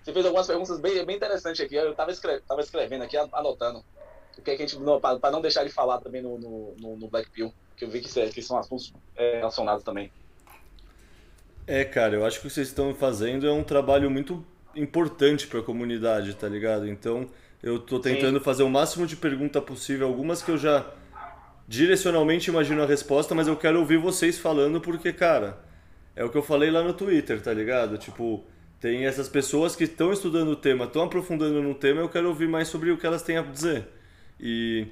Você 0.03 0.13
fez 0.13 0.25
algumas 0.27 0.47
perguntas 0.47 0.81
bem, 0.81 1.05
bem 1.05 1.17
interessantes 1.17 1.61
aqui. 1.65 1.75
Eu 1.77 1.95
tava, 1.95 2.11
escre- 2.11 2.41
tava 2.49 2.63
escrevendo 2.63 3.05
aqui, 3.05 3.17
anotando. 3.17 3.85
O 4.41 4.43
que, 4.45 4.51
é 4.53 4.57
que 4.57 4.63
a 4.63 4.67
gente. 4.67 4.81
pra 5.21 5.31
não 5.31 5.41
deixar 5.41 5.65
de 5.65 5.71
falar 5.71 6.01
também 6.01 6.23
no, 6.23 6.39
no, 6.39 6.75
no- 6.79 6.97
no 6.97 7.09
Black 7.09 7.31
Pill. 7.31 7.53
Que 7.77 7.85
eu 7.85 7.91
vi 7.91 8.01
que, 8.01 8.31
que 8.31 8.43
são 8.43 8.59
assuntos 8.59 8.93
é, 9.17 9.39
relacionados 9.39 9.83
também. 9.85 10.13
É, 11.67 11.85
cara, 11.85 12.15
eu 12.17 12.25
acho 12.27 12.41
que 12.41 12.47
o 12.47 12.49
que 12.49 12.55
vocês 12.55 12.69
estão 12.69 12.95
fazendo 12.95 13.47
é 13.47 13.53
um 13.53 13.63
trabalho 13.63 14.11
muito 14.11 14.45
importante 14.75 15.47
para 15.47 15.61
a 15.61 15.63
comunidade, 15.63 16.35
tá 16.35 16.49
ligado? 16.49 16.89
Então, 16.89 17.29
eu 17.63 17.79
tô 17.79 18.01
tentando 18.01 18.41
fazer 18.41 18.63
o 18.63 18.69
máximo 18.71 19.07
de 19.07 19.17
pergunta 19.17 19.61
possível, 19.61 20.07
algumas 20.07 20.43
que 20.43 20.51
eu 20.51 20.59
já 20.59 20.91
direcionalmente 21.69 22.51
imagino 22.51 22.83
a 22.83 22.87
resposta, 22.87 23.35
mas 23.35 23.49
eu 23.49 23.57
quero 23.57 23.79
ouvir 23.81 23.99
vocês 23.99 24.39
falando 24.39 24.81
porque, 24.81 25.13
cara, 25.13 25.59
é 26.17 26.25
o 26.25 26.31
que 26.31 26.39
eu 26.39 26.43
falei 26.43 26.71
lá 26.71 26.83
no 26.83 26.93
Twitter, 26.95 27.41
tá 27.43 27.53
ligado? 27.53 27.99
Tipo, 27.99 28.45
tem 28.81 29.07
essas 29.07 29.29
pessoas 29.29 29.77
que 29.77 29.85
estão 29.85 30.13
estudando 30.13 30.51
o 30.51 30.57
tema, 30.57 30.87
estão 30.87 31.03
aprofundando 31.05 31.63
no 31.63 31.75
tema, 31.75 32.01
eu 32.01 32.09
quero 32.09 32.29
ouvir 32.29 32.49
mais 32.49 32.69
sobre 32.69 32.91
o 32.91 32.99
que 32.99 33.07
elas 33.07 33.23
têm 33.23 33.37
a 33.39 33.43
dizer. 33.43 33.89
E, 34.41 34.87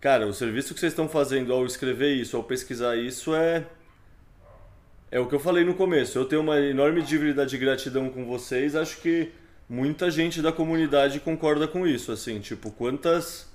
cara, 0.00 0.26
o 0.26 0.32
serviço 0.32 0.72
que 0.72 0.80
vocês 0.80 0.92
estão 0.92 1.08
fazendo 1.08 1.52
ao 1.52 1.66
escrever 1.66 2.14
isso, 2.14 2.36
ao 2.36 2.44
pesquisar 2.44 2.96
isso 2.96 3.34
é 3.34 3.66
é 5.10 5.20
o 5.20 5.26
que 5.26 5.34
eu 5.34 5.40
falei 5.40 5.62
no 5.62 5.74
começo. 5.74 6.18
Eu 6.18 6.24
tenho 6.24 6.40
uma 6.40 6.58
enorme 6.58 7.02
dívida 7.02 7.44
de 7.44 7.58
gratidão 7.58 8.08
com 8.08 8.24
vocês. 8.24 8.74
Acho 8.74 8.98
que 9.02 9.30
muita 9.68 10.10
gente 10.10 10.40
da 10.40 10.50
comunidade 10.50 11.20
concorda 11.20 11.68
com 11.68 11.86
isso. 11.86 12.10
Assim, 12.12 12.40
tipo, 12.40 12.70
quantas 12.70 13.46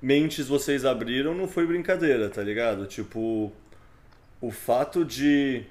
mentes 0.00 0.46
vocês 0.46 0.84
abriram 0.84 1.34
não 1.34 1.48
foi 1.48 1.66
brincadeira, 1.66 2.28
tá 2.28 2.42
ligado? 2.42 2.86
Tipo, 2.86 3.50
o 4.40 4.50
fato 4.50 5.04
de 5.04 5.64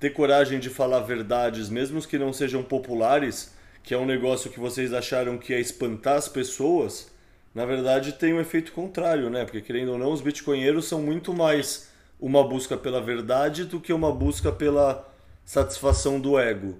ter 0.00 0.10
coragem 0.10 0.58
de 0.58 0.68
falar 0.68 1.00
verdades, 1.00 1.68
mesmo 1.68 2.02
que 2.02 2.18
não 2.18 2.32
sejam 2.32 2.62
populares, 2.62 3.54
que 3.84 3.94
é 3.94 3.98
um 3.98 4.04
negócio 4.04 4.50
que 4.50 4.58
vocês 4.58 4.92
acharam 4.92 5.38
que 5.38 5.52
ia 5.52 5.60
espantar 5.60 6.16
as 6.16 6.28
pessoas, 6.28 7.11
na 7.54 7.64
verdade 7.66 8.12
tem 8.12 8.32
um 8.32 8.40
efeito 8.40 8.72
contrário, 8.72 9.28
né? 9.28 9.44
Porque 9.44 9.60
querendo 9.60 9.92
ou 9.92 9.98
não, 9.98 10.12
os 10.12 10.20
bitcoinheiros 10.20 10.86
são 10.86 11.02
muito 11.02 11.32
mais 11.34 11.90
uma 12.20 12.46
busca 12.46 12.76
pela 12.76 13.00
verdade 13.00 13.64
do 13.64 13.80
que 13.80 13.92
uma 13.92 14.12
busca 14.12 14.52
pela 14.52 15.08
satisfação 15.44 16.20
do 16.20 16.38
ego. 16.38 16.76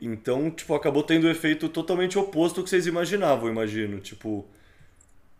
Então, 0.00 0.50
tipo, 0.50 0.74
acabou 0.74 1.02
tendo 1.02 1.24
o 1.24 1.30
efeito 1.30 1.68
totalmente 1.68 2.18
oposto 2.18 2.58
ao 2.58 2.64
que 2.64 2.70
vocês 2.70 2.86
imaginavam, 2.86 3.48
imagino. 3.48 4.00
Tipo, 4.00 4.46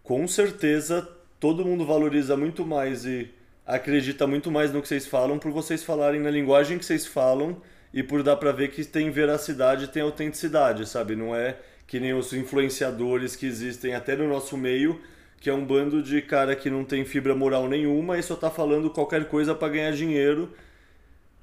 com 0.03 0.27
certeza 0.29 1.09
todo 1.39 1.65
mundo 1.65 1.87
valoriza 1.87 2.37
muito 2.37 2.65
mais 2.67 3.05
e 3.07 3.31
acredita 3.67 4.27
muito 4.27 4.51
mais 4.51 4.73
no 4.73 4.83
que 4.83 4.89
vocês 4.89 5.07
falam 5.07 5.39
por 5.39 5.51
vocês 5.51 5.83
falarem 5.83 6.21
na 6.21 6.31
linguagem 6.31 6.79
que 6.79 6.85
vocês 6.85 7.07
falam 7.07 7.61
e 7.93 8.03
por 8.03 8.23
dar 8.23 8.37
pra 8.37 8.53
ver 8.53 8.71
que 8.71 8.85
tem 8.85 9.11
veracidade, 9.11 9.89
tem 9.89 10.03
autenticidade, 10.03 10.87
sabe? 10.87 11.17
Não 11.17 11.35
é 11.35 11.57
que 11.91 11.99
nem 11.99 12.15
os 12.15 12.33
influenciadores 12.33 13.35
que 13.35 13.45
existem 13.47 13.97
até 13.97 14.15
no 14.15 14.29
nosso 14.29 14.57
meio, 14.57 15.01
que 15.41 15.51
é 15.51 15.53
um 15.53 15.65
bando 15.65 16.01
de 16.01 16.23
cara 16.23 16.55
que 16.55 16.71
não 16.71 16.85
tem 16.85 17.05
fibra 17.05 17.35
moral 17.35 17.69
nenhuma 17.69 18.17
e 18.17 18.23
só 18.23 18.37
tá 18.37 18.49
falando 18.49 18.89
qualquer 18.91 19.25
coisa 19.25 19.57
pra 19.57 19.69
ganhar 19.69 19.91
dinheiro. 19.91 20.53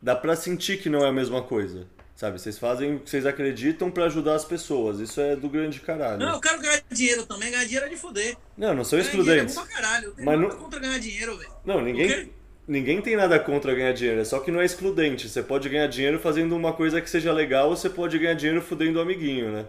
Dá 0.01 0.15
pra 0.15 0.37
sentir 0.37 0.77
que 0.77 0.89
não 0.89 1.03
é 1.05 1.09
a 1.09 1.11
mesma 1.11 1.41
coisa. 1.41 1.85
Sabe, 2.15 2.39
vocês 2.39 2.57
fazem 2.57 2.95
o 2.95 2.99
que 3.01 3.09
vocês 3.09 3.25
acreditam 3.25 3.91
pra 3.91 4.05
ajudar 4.05 4.35
as 4.35 4.45
pessoas. 4.45 5.01
Isso 5.01 5.19
é 5.19 5.35
do 5.35 5.49
grande 5.49 5.81
caralho. 5.81 6.17
Não, 6.19 6.35
eu 6.35 6.39
quero 6.39 6.61
ganhar 6.61 6.81
dinheiro 6.89 7.25
também. 7.25 7.51
Ganhar 7.51 7.65
dinheiro 7.65 7.85
é 7.85 7.89
de 7.89 7.97
foder. 7.97 8.37
Não, 8.57 8.73
não 8.73 8.85
são 8.85 8.97
Ganhar 8.97 9.05
é 9.05 9.09
excludentes. 9.11 9.53
pra 9.55 9.65
caralho. 9.67 10.05
Eu 10.05 10.11
tenho 10.13 10.25
Mas 10.25 10.39
nada 10.39 10.53
não- 10.53 10.59
contra 10.63 10.79
ganhar 10.79 10.97
dinheiro, 10.97 11.37
velho. 11.37 11.51
Não, 11.65 11.81
ninguém, 11.81 12.31
ninguém 12.65 13.01
tem 13.01 13.17
nada 13.17 13.37
contra 13.37 13.75
ganhar 13.75 13.91
dinheiro, 13.91 14.21
é 14.21 14.23
só 14.23 14.39
que 14.39 14.49
não 14.49 14.61
é 14.61 14.65
excludente. 14.65 15.27
Você 15.27 15.43
pode 15.43 15.67
ganhar 15.67 15.87
dinheiro 15.87 16.17
fazendo 16.19 16.55
uma 16.55 16.71
coisa 16.71 17.01
que 17.01 17.09
seja 17.09 17.33
legal, 17.33 17.69
ou 17.69 17.75
você 17.75 17.89
pode 17.89 18.17
ganhar 18.17 18.33
dinheiro 18.33 18.61
fudendo 18.61 18.97
o 18.97 19.01
amiguinho, 19.01 19.51
né? 19.51 19.65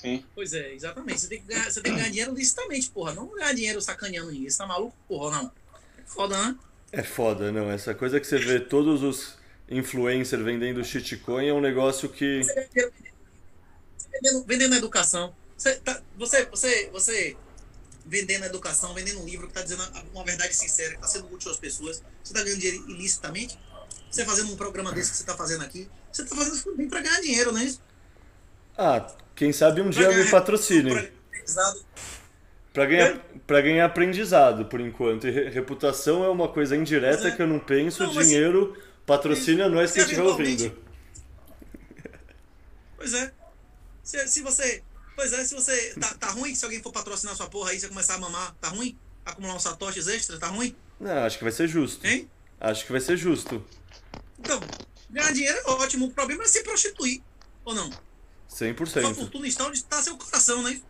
Sim. 0.00 0.24
Pois 0.34 0.52
é, 0.52 0.72
exatamente. 0.74 1.20
Você 1.20 1.28
tem, 1.28 1.40
que 1.40 1.48
ganhar, 1.48 1.70
você 1.70 1.80
tem 1.80 1.92
que 1.92 1.98
ganhar 1.98 2.10
dinheiro 2.10 2.34
licitamente, 2.34 2.90
porra. 2.90 3.14
Não 3.14 3.26
ganhar 3.26 3.52
dinheiro 3.52 3.80
sacaneando 3.80 4.30
ninguém. 4.30 4.48
Você 4.48 4.58
tá 4.58 4.66
maluco, 4.66 4.96
porra, 5.08 5.42
não. 5.42 5.52
É 5.98 6.02
foda, 6.06 6.38
né? 6.40 6.56
É 6.92 7.02
foda, 7.02 7.52
não. 7.52 7.70
Essa 7.70 7.94
coisa 7.94 8.20
que 8.20 8.26
você 8.26 8.38
vê 8.38 8.60
todos 8.60 9.02
os 9.02 9.36
influencers 9.68 10.42
vendendo 10.42 10.84
shitcoin 10.84 11.48
é 11.48 11.52
um 11.52 11.60
negócio 11.60 12.08
que. 12.08 12.42
Você 12.44 12.92
vendendo, 14.12 14.44
vendendo 14.44 14.74
educação. 14.76 15.34
Você, 15.56 15.74
tá, 15.76 16.00
você, 16.16 16.44
você, 16.46 16.88
você 16.92 17.36
vendendo 18.06 18.44
educação, 18.44 18.94
vendendo 18.94 19.20
um 19.20 19.26
livro 19.26 19.48
que 19.48 19.54
tá 19.54 19.62
dizendo 19.62 19.82
uma 20.14 20.24
verdade 20.24 20.54
sincera, 20.54 20.94
que 20.94 21.00
tá 21.00 21.08
sendo 21.08 21.32
útil 21.32 21.50
às 21.50 21.58
pessoas. 21.58 22.02
Você 22.22 22.32
tá 22.32 22.42
ganhando 22.44 22.60
dinheiro 22.60 22.88
ilicitamente. 22.88 23.58
Você 24.08 24.24
fazendo 24.24 24.52
um 24.52 24.56
programa 24.56 24.92
desse 24.92 25.10
que 25.10 25.16
você 25.16 25.24
tá 25.24 25.36
fazendo 25.36 25.64
aqui. 25.64 25.90
Você 26.12 26.24
tá 26.24 26.36
fazendo 26.36 26.54
isso 26.54 26.74
bem 26.76 26.88
pra 26.88 27.00
ganhar 27.00 27.20
dinheiro, 27.20 27.52
né? 27.52 27.74
Ah, 28.78 29.12
quem 29.38 29.52
sabe 29.52 29.80
um 29.80 29.88
dia 29.88 30.02
Pra 30.02 30.10
me 30.10 30.16
ganhar- 30.18 30.30
patrocine. 30.32 31.08
Pra 32.72 32.84
ganhar, 32.86 33.18
pra 33.46 33.60
ganhar 33.60 33.84
aprendizado, 33.86 34.66
por 34.66 34.80
enquanto. 34.80 35.26
E 35.26 35.30
re- 35.30 35.48
reputação 35.48 36.24
é 36.24 36.28
uma 36.28 36.48
coisa 36.48 36.76
indireta 36.76 37.28
é. 37.28 37.30
que 37.30 37.40
eu 37.40 37.46
não 37.46 37.58
penso. 37.60 38.02
Não, 38.02 38.14
mas- 38.14 38.26
dinheiro 38.26 38.76
patrocina 39.06 39.68
nós 39.68 39.92
que 39.92 40.00
Se 40.00 40.06
estiver 40.06 40.22
eventualmente- 40.22 40.64
ouvindo. 40.64 40.88
Pois 42.96 43.14
é. 43.14 43.32
Se, 44.02 44.26
se 44.28 44.42
você. 44.42 44.82
Pois 45.14 45.32
é, 45.32 45.44
se 45.44 45.54
você. 45.54 45.94
Tá, 46.00 46.14
tá 46.14 46.30
ruim 46.30 46.54
se 46.54 46.64
alguém 46.64 46.82
for 46.82 46.92
patrocinar 46.92 47.34
sua 47.36 47.48
porra 47.48 47.70
aí, 47.70 47.78
você 47.80 47.88
começar 47.88 48.14
a 48.16 48.18
mamar, 48.18 48.54
tá 48.60 48.68
ruim? 48.68 48.96
Acumular 49.24 49.54
uns 49.54 49.62
satoshis 49.62 50.08
extra, 50.08 50.38
tá 50.38 50.48
ruim? 50.48 50.74
Não, 50.98 51.18
acho 51.24 51.38
que 51.38 51.44
vai 51.44 51.52
ser 51.52 51.68
justo. 51.68 52.04
Hein? 52.06 52.28
Acho 52.60 52.84
que 52.84 52.92
vai 52.92 53.00
ser 53.00 53.16
justo. 53.16 53.64
Então, 54.38 54.60
ganhar 55.10 55.32
dinheiro 55.32 55.58
é 55.58 55.70
ótimo. 55.70 56.06
O 56.06 56.10
problema 56.10 56.42
é 56.44 56.46
se 56.46 56.62
prostituir. 56.64 57.22
Ou 57.64 57.74
não? 57.74 57.90
100%. 58.50 58.86
Sua 59.02 59.14
fortuna 59.14 59.46
está 59.46 59.66
onde 59.66 59.78
está 59.78 60.02
seu 60.02 60.16
coração, 60.16 60.62
né? 60.62 60.80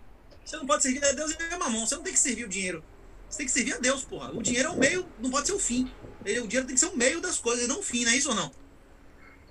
Você 0.45 0.57
não 0.57 0.67
pode 0.67 0.83
servir 0.83 1.05
a 1.05 1.12
Deus 1.12 1.33
e 1.33 1.55
a 1.55 1.59
mamão. 1.59 1.87
Você 1.87 1.95
não 1.97 2.03
tem 2.03 2.12
que 2.12 2.19
servir 2.19 2.45
o 2.45 2.49
dinheiro. 2.49 2.83
Você 3.28 3.39
tem 3.39 3.47
que 3.47 3.53
servir 3.53 3.75
a 3.75 3.78
Deus, 3.78 4.05
porra. 4.05 4.33
O 4.33 4.43
dinheiro 4.43 4.69
é 4.70 4.73
o 4.73 4.77
meio, 4.78 5.07
não 5.19 5.31
pode 5.31 5.47
ser 5.47 5.53
o 5.53 5.59
fim. 5.59 5.91
Ele- 6.25 6.41
o 6.41 6.47
dinheiro 6.47 6.67
tem 6.67 6.75
que 6.75 6.81
ser 6.81 6.87
o 6.87 6.97
meio 6.97 7.20
das 7.20 7.39
coisas, 7.39 7.69
não 7.69 7.81
o 7.81 7.83
fim, 7.83 8.05
não 8.05 8.12
é 8.12 8.17
isso 8.17 8.31
ou 8.31 8.35
não? 8.35 8.51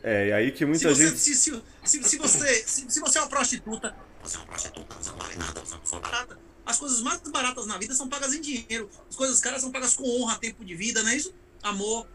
É, 0.01 0.27
e 0.29 0.31
aí 0.33 0.51
que 0.51 0.59
Se 0.59 0.65
muita 0.65 0.89
você, 0.95 1.07
gente. 1.09 1.19
se, 1.19 1.35
se, 1.35 1.63
se, 1.83 2.03
se 2.03 2.17
você, 2.17 2.63
se, 2.65 2.89
se 2.89 2.99
você 2.99 3.17
é 3.17 3.21
uma 3.21 3.27
prostituta, 3.29 3.95
Você 4.23 4.35
é 4.35 4.39
uma 4.39 4.47
prostituta, 4.47 4.95
você 4.95 5.09
não 5.11 5.17
vale 5.17 5.35
nada, 5.35 5.59
você 5.59 5.73
é 5.73 5.75
uma 5.75 5.81
pessoa 5.81 6.01
barata, 6.01 6.39
as 6.65 6.77
coisas 6.79 7.01
mais 7.01 7.19
baratas 7.21 7.65
na 7.65 7.77
vida 7.77 7.93
são 7.93 8.07
pagas 8.09 8.33
em 8.33 8.41
dinheiro. 8.41 8.89
As 9.09 9.15
coisas 9.15 9.39
caras 9.39 9.61
são 9.61 9.71
pagas 9.71 9.93
com 9.95 10.03
honra, 10.03 10.37
tempo 10.37 10.63
de 10.65 10.75
vida, 10.75 11.01
não 11.03 11.09
é 11.09 11.15
isso? 11.15 11.33
Amor. 11.63 12.07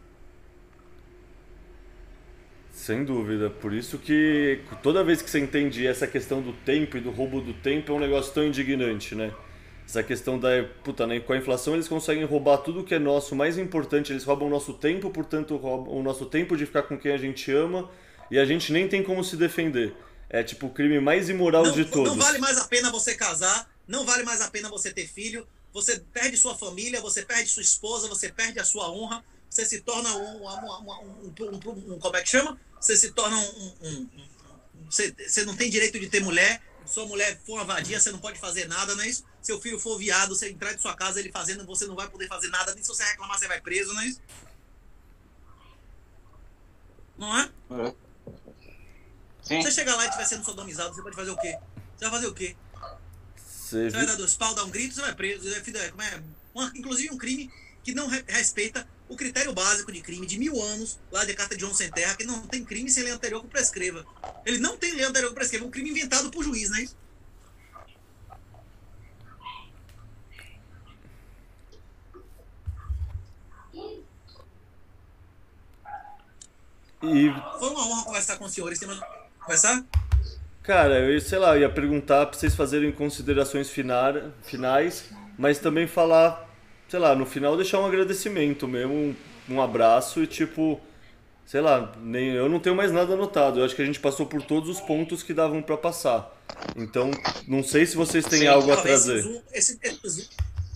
Sem 2.72 3.04
dúvida. 3.04 3.50
Por 3.50 3.72
isso 3.74 3.98
que 3.98 4.60
toda 4.82 5.04
vez 5.04 5.20
que 5.20 5.30
você 5.30 5.38
entende 5.38 5.86
essa 5.86 6.06
questão 6.06 6.40
do 6.40 6.52
tempo 6.52 6.96
e 6.96 7.00
do 7.00 7.10
roubo 7.10 7.40
do 7.40 7.52
tempo 7.52 7.92
é 7.92 7.94
um 7.94 8.00
negócio 8.00 8.32
tão 8.32 8.44
indignante, 8.44 9.14
né? 9.14 9.32
Essa 9.86 10.02
questão 10.02 10.38
da. 10.38 10.48
Puta, 10.82 11.06
né? 11.06 11.20
Com 11.20 11.34
a 11.34 11.36
inflação 11.36 11.74
eles 11.74 11.86
conseguem 11.86 12.24
roubar 12.24 12.58
tudo 12.58 12.82
que 12.82 12.94
é 12.94 12.98
nosso. 12.98 13.36
Mais 13.36 13.58
importante, 13.58 14.10
eles 14.12 14.24
roubam 14.24 14.48
o 14.48 14.50
nosso 14.50 14.72
tempo, 14.72 15.10
portanto, 15.10 15.54
roubam 15.56 15.94
o 15.94 16.02
nosso 16.02 16.24
tempo 16.26 16.56
de 16.56 16.64
ficar 16.64 16.82
com 16.84 16.98
quem 16.98 17.12
a 17.12 17.18
gente 17.18 17.52
ama 17.52 17.90
e 18.30 18.38
a 18.38 18.44
gente 18.46 18.72
nem 18.72 18.88
tem 18.88 19.02
como 19.02 19.22
se 19.22 19.36
defender. 19.36 19.94
É 20.30 20.42
tipo 20.42 20.66
o 20.66 20.70
crime 20.70 20.98
mais 20.98 21.28
imoral 21.28 21.64
Não, 21.64 21.72
de 21.72 21.84
todos. 21.84 22.16
não 22.16 22.18
vale 22.18 22.38
mais 22.38 22.56
a 22.56 22.64
pena 22.64 22.90
você 22.90 23.14
casar, 23.14 23.70
não 23.86 24.06
vale 24.06 24.22
mais 24.22 24.40
a 24.40 24.50
pena 24.50 24.70
você 24.70 24.90
ter 24.90 25.06
filho, 25.06 25.46
você 25.74 26.00
perde 26.12 26.38
sua 26.38 26.54
família, 26.54 27.02
você 27.02 27.22
perde 27.22 27.50
sua 27.50 27.62
esposa, 27.62 28.08
você 28.08 28.30
perde 28.30 28.58
a 28.58 28.64
sua 28.64 28.90
honra, 28.90 29.22
você 29.52 29.66
se 29.66 29.80
torna 29.82 30.16
um. 30.16 30.46
um, 30.46 30.46
um, 30.46 30.90
um- 30.90 31.60
um- 31.66 31.94
um- 31.94 31.98
como 31.98 32.16
é 32.16 32.22
que 32.22 32.28
chama? 32.30 32.58
Você 32.80 32.96
se 32.96 33.12
torna 33.12 33.36
um. 33.36 33.42
um- 33.42 33.76
um- 33.82 34.08
um- 34.78 34.90
você, 34.90 35.12
você 35.12 35.44
não 35.44 35.54
tem 35.54 35.68
direito 35.70 35.98
de 36.00 36.08
ter 36.08 36.20
mulher, 36.20 36.62
sua 36.86 37.04
mulher 37.06 37.38
for 37.44 37.54
uma 37.54 37.64
vadia, 37.64 38.00
você 38.00 38.10
não 38.10 38.18
pode 38.18 38.38
fazer 38.40 38.66
nada, 38.66 38.94
não 38.94 39.04
é 39.04 39.08
isso? 39.08 39.24
Seu 39.42 39.60
filho 39.60 39.78
for 39.78 39.98
viado, 39.98 40.34
você 40.34 40.48
entrar 40.48 40.72
de 40.72 40.80
sua 40.80 40.94
casa, 40.94 41.20
ele 41.20 41.30
fazendo, 41.30 41.66
você 41.66 41.84
não 41.86 41.94
vai 41.94 42.08
poder 42.08 42.28
fazer 42.28 42.48
nada, 42.48 42.74
nem 42.74 42.82
se 42.82 42.88
você 42.88 43.04
reclamar, 43.04 43.38
você 43.38 43.46
vai 43.46 43.60
preso, 43.60 43.92
não 43.92 44.00
é 44.00 44.06
isso? 44.06 44.20
Não 47.18 47.38
é? 47.38 47.50
Sim. 49.42 49.62
Você 49.62 49.70
chegar 49.70 49.96
lá 49.96 50.04
e 50.04 50.08
estiver 50.08 50.24
sendo 50.24 50.44
sodomizado, 50.44 50.94
você 50.94 51.02
pode 51.02 51.16
fazer 51.16 51.30
o 51.30 51.36
quê? 51.36 51.58
Você 51.96 52.04
vai 52.04 52.10
fazer 52.10 52.26
o 52.26 52.34
quê? 52.34 52.56
Você 53.36 53.90
Você 53.90 53.96
vai 53.96 54.06
dar 54.06 54.16
dois 54.16 54.34
pau, 54.34 54.54
dar 54.54 54.64
um 54.64 54.70
grito, 54.70 54.94
você 54.94 55.00
vai 55.02 55.14
preso. 55.14 55.42
Você 55.48 55.70
vai- 55.72 55.90
como 55.90 56.02
é? 56.02 56.22
Uma- 56.54 56.72
inclusive 56.74 57.12
um 57.12 57.18
crime 57.18 57.50
que 57.82 57.94
não 57.94 58.06
re- 58.06 58.24
respeita 58.28 58.86
o 59.08 59.16
critério 59.16 59.52
básico 59.52 59.92
de 59.92 60.00
crime 60.00 60.26
de 60.26 60.38
mil 60.38 60.60
anos, 60.62 60.98
lá 61.10 61.24
de 61.24 61.34
carta 61.34 61.56
de 61.56 61.74
Sem 61.74 61.90
Terra, 61.90 62.14
que 62.14 62.24
não 62.24 62.46
tem 62.46 62.64
crime 62.64 62.90
sem 62.90 63.02
lei 63.02 63.12
anterior 63.12 63.42
que 63.42 63.48
prescreva. 63.48 64.04
Ele 64.46 64.58
não 64.58 64.76
tem 64.76 64.92
lei 64.92 65.04
anterior 65.04 65.28
que 65.30 65.34
prescreva, 65.34 65.64
é 65.64 65.68
um 65.68 65.70
crime 65.70 65.90
inventado 65.90 66.30
por 66.30 66.42
juiz, 66.42 66.70
não 66.70 66.78
é 66.78 66.82
isso? 66.82 66.96
E, 77.02 77.32
Foi 77.58 77.68
uma 77.68 77.86
honra 77.88 78.04
conversar 78.04 78.36
com 78.38 78.44
os 78.44 78.52
senhores. 78.52 78.78
Tem 78.78 78.86
mais... 78.86 79.00
Conversar? 79.40 79.84
cara, 80.62 81.00
eu 81.00 81.20
sei 81.20 81.38
lá, 81.38 81.58
ia 81.58 81.68
perguntar 81.68 82.26
pra 82.26 82.38
vocês 82.38 82.54
fazerem 82.54 82.92
considerações 82.92 83.68
finais, 83.68 85.04
mas 85.36 85.58
também 85.58 85.88
falar, 85.88 86.48
sei 86.92 87.00
lá, 87.00 87.14
no 87.14 87.24
final 87.24 87.56
deixar 87.56 87.80
um 87.80 87.86
agradecimento 87.86 88.68
mesmo, 88.68 88.92
um, 88.92 89.16
um 89.48 89.62
abraço 89.62 90.22
e 90.22 90.26
tipo, 90.26 90.78
sei 91.46 91.62
lá, 91.62 91.90
nem, 92.02 92.34
eu 92.34 92.50
não 92.50 92.60
tenho 92.60 92.76
mais 92.76 92.92
nada 92.92 93.14
anotado. 93.14 93.60
Eu 93.60 93.64
acho 93.64 93.74
que 93.74 93.80
a 93.80 93.86
gente 93.86 93.98
passou 93.98 94.26
por 94.26 94.42
todos 94.42 94.68
os 94.68 94.78
pontos 94.78 95.22
que 95.22 95.32
davam 95.32 95.62
pra 95.62 95.78
passar. 95.78 96.30
Então, 96.76 97.10
não 97.48 97.64
sei 97.64 97.86
se 97.86 97.96
vocês 97.96 98.26
têm 98.26 98.40
Sim, 98.40 98.46
algo 98.46 98.70
a 98.70 98.74
Ó, 98.74 98.82
trazer. 98.82 99.20
Esse 99.20 99.22
zoom, 99.26 99.42
esse, 99.54 99.78
esse 99.82 100.08
zoom, 100.10 100.26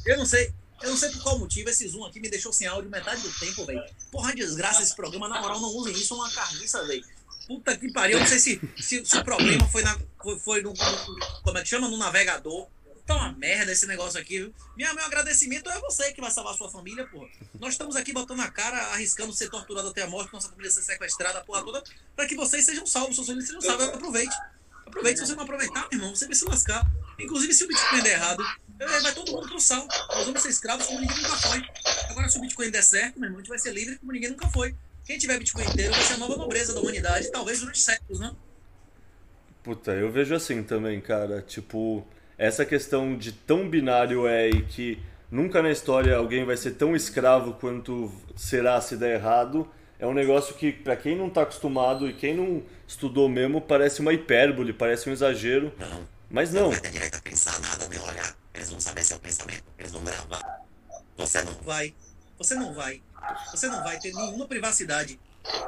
eu 0.07 0.17
não 0.17 0.25
sei. 0.25 0.51
Eu 0.83 0.89
não 0.89 0.97
sei 0.97 1.11
por 1.11 1.23
qual 1.23 1.39
motivo 1.39 1.69
esse 1.69 1.87
Zoom 1.87 2.05
aqui 2.07 2.19
me 2.21 2.31
deixou 2.31 2.53
sem 2.53 2.67
áudio 2.67 2.91
metade 2.91 3.21
do 3.21 3.31
tempo, 3.39 3.67
velho. 3.67 3.83
Porra, 4.11 4.35
desgraça 4.35 4.83
esse 4.83 4.97
programa. 4.97 5.29
Na 5.29 5.41
moral, 5.41 5.61
não 5.61 5.69
usem 5.69 5.93
isso, 5.93 6.15
é 6.15 6.17
uma 6.17 6.31
carniça, 6.31 6.83
velho. 6.87 7.05
Puta 7.47 7.77
que 7.77 7.93
pariu. 7.93 8.17
Eu 8.17 8.21
não 8.21 8.27
sei 8.27 8.39
se, 8.39 8.61
se, 8.79 9.05
se 9.05 9.19
o 9.19 9.25
problema 9.25 9.67
foi, 9.69 9.83
na, 9.83 9.99
foi, 10.23 10.39
foi 10.39 10.63
no, 10.63 10.71
no- 10.73 11.43
Como 11.43 11.59
é 11.59 11.63
que 11.63 11.69
chama? 11.69 11.89
No 11.89 11.97
navegador. 11.99 12.69
Tá 13.07 13.15
uma 13.15 13.33
merda 13.33 13.71
esse 13.71 13.87
negócio 13.87 14.21
aqui, 14.21 14.41
viu? 14.41 14.55
Minha, 14.77 14.93
meu 14.93 15.05
agradecimento 15.05 15.71
é 15.71 15.79
você 15.81 16.13
que 16.13 16.21
vai 16.21 16.31
salvar 16.31 16.55
sua 16.55 16.69
família, 16.69 17.07
porra. 17.07 17.29
Nós 17.61 17.75
estamos 17.75 17.95
aqui 17.95 18.13
botando 18.13 18.41
a 18.41 18.51
cara, 18.51 18.77
arriscando 18.89 19.33
ser 19.33 19.49
torturado 19.49 19.89
até 19.89 20.03
a 20.03 20.09
morte, 20.09 20.33
nossa 20.33 20.49
família 20.49 20.71
ser 20.71 20.83
sequestrada, 20.83 21.39
a 21.39 21.45
porra 21.45 21.65
toda, 21.65 21.85
pra 22.17 22.27
que 22.27 22.35
vocês 22.35 22.65
sejam 22.65 22.85
salvos, 22.85 23.15
suas 23.15 23.29
famílias 23.29 23.49
sejam 23.49 23.61
salvas. 23.61 23.89
Aproveite. 23.91 24.35
Aproveite, 24.85 25.21
se 25.21 25.27
você 25.27 25.35
não 25.37 25.45
aproveitar, 25.45 25.89
meu 25.91 26.01
irmão, 26.01 26.17
você 26.17 26.27
vai 26.27 26.35
se 26.35 26.45
lascar. 26.47 26.85
Inclusive, 27.19 27.55
se 27.55 27.65
o 27.65 27.69
Bitcoin 27.69 28.03
der 28.03 28.13
errado, 28.15 28.45
eh, 28.81 29.01
vai 29.01 29.15
todo 29.15 29.31
mundo 29.31 29.49
pro 29.49 29.61
sal. 29.61 29.87
Nós 30.15 30.27
vamos 30.27 30.43
ser 30.43 30.49
escravos 30.49 30.87
como 30.87 31.01
ninguém 31.01 31.17
nunca 31.17 31.37
foi. 31.37 31.63
Agora, 32.11 32.29
se 32.29 32.39
o 32.39 32.41
Bitcoin 32.41 32.71
der 32.71 32.83
certo, 32.83 33.21
meu 33.21 33.27
irmão, 33.27 33.39
a 33.39 33.43
gente 33.43 33.49
vai 33.49 33.59
ser 33.59 33.73
livre 33.73 33.99
como 33.99 34.13
ninguém 34.13 34.31
nunca 34.31 34.49
foi. 34.49 34.75
Quem 35.05 35.17
tiver 35.17 35.39
Bitcoin 35.39 35.65
inteiro 35.65 35.93
vai 35.93 36.03
ser 36.03 36.15
a 36.15 36.17
nova 36.17 36.37
nobreza 36.37 36.75
da 36.75 36.81
humanidade, 36.81 37.31
talvez 37.31 37.61
durante 37.61 37.81
séculos, 37.81 38.19
né? 38.19 38.35
Puta, 39.63 39.93
eu 39.93 40.11
vejo 40.11 40.35
assim 40.35 40.63
também, 40.63 41.01
cara. 41.01 41.43
Tipo, 41.43 42.07
essa 42.39 42.65
questão 42.65 43.17
de 43.17 43.33
tão 43.33 43.69
binário 43.69 44.27
é 44.27 44.49
e 44.49 44.63
que 44.63 45.03
nunca 45.31 45.63
na 45.63 45.71
história 45.71 46.17
alguém 46.17 46.45
vai 46.45 46.57
ser 46.57 46.73
tão 46.73 46.95
escravo 46.95 47.55
quanto 47.55 48.13
será 48.35 48.81
se 48.81 48.97
der 48.97 49.15
errado. 49.15 49.69
É 49.99 50.07
um 50.07 50.13
negócio 50.13 50.55
que, 50.55 50.73
pra 50.73 50.95
quem 50.95 51.17
não 51.17 51.31
tá 51.31 51.43
acostumado 51.43 52.09
e 52.09 52.13
quem 52.13 52.35
não 52.35 52.63
estudou 52.87 53.29
mesmo, 53.29 53.61
parece 53.61 54.01
uma 54.01 54.13
hipérbole, 54.13 54.73
parece 54.73 55.09
um 55.09 55.13
exagero. 55.13 55.73
Não, 55.79 56.07
Mas 56.31 56.51
você 56.51 56.57
não. 56.57 56.65
não 56.65 56.71
vai 56.73 56.81
ter 56.81 56.91
direito 56.91 57.17
a 57.17 57.21
pensar 57.23 57.59
nada, 57.61 57.89
nem 57.89 57.99
olhar. 58.01 58.37
Eles 58.55 58.71
vão 58.71 58.81
saber 58.81 59.05
seu 59.05 59.19
pensamento, 59.19 59.65
eles 59.79 59.93
vão 59.93 60.05
gravar. 60.05 60.61
Você 61.17 61.43
não. 61.43 61.53
Vai. 61.63 61.95
Você 62.39 62.55
não 62.55 62.75
vai. 62.75 63.03
Você 63.51 63.67
não 63.69 63.83
vai 63.83 63.99
ter 63.99 64.13
nenhuma 64.13 64.47
privacidade. 64.47 65.19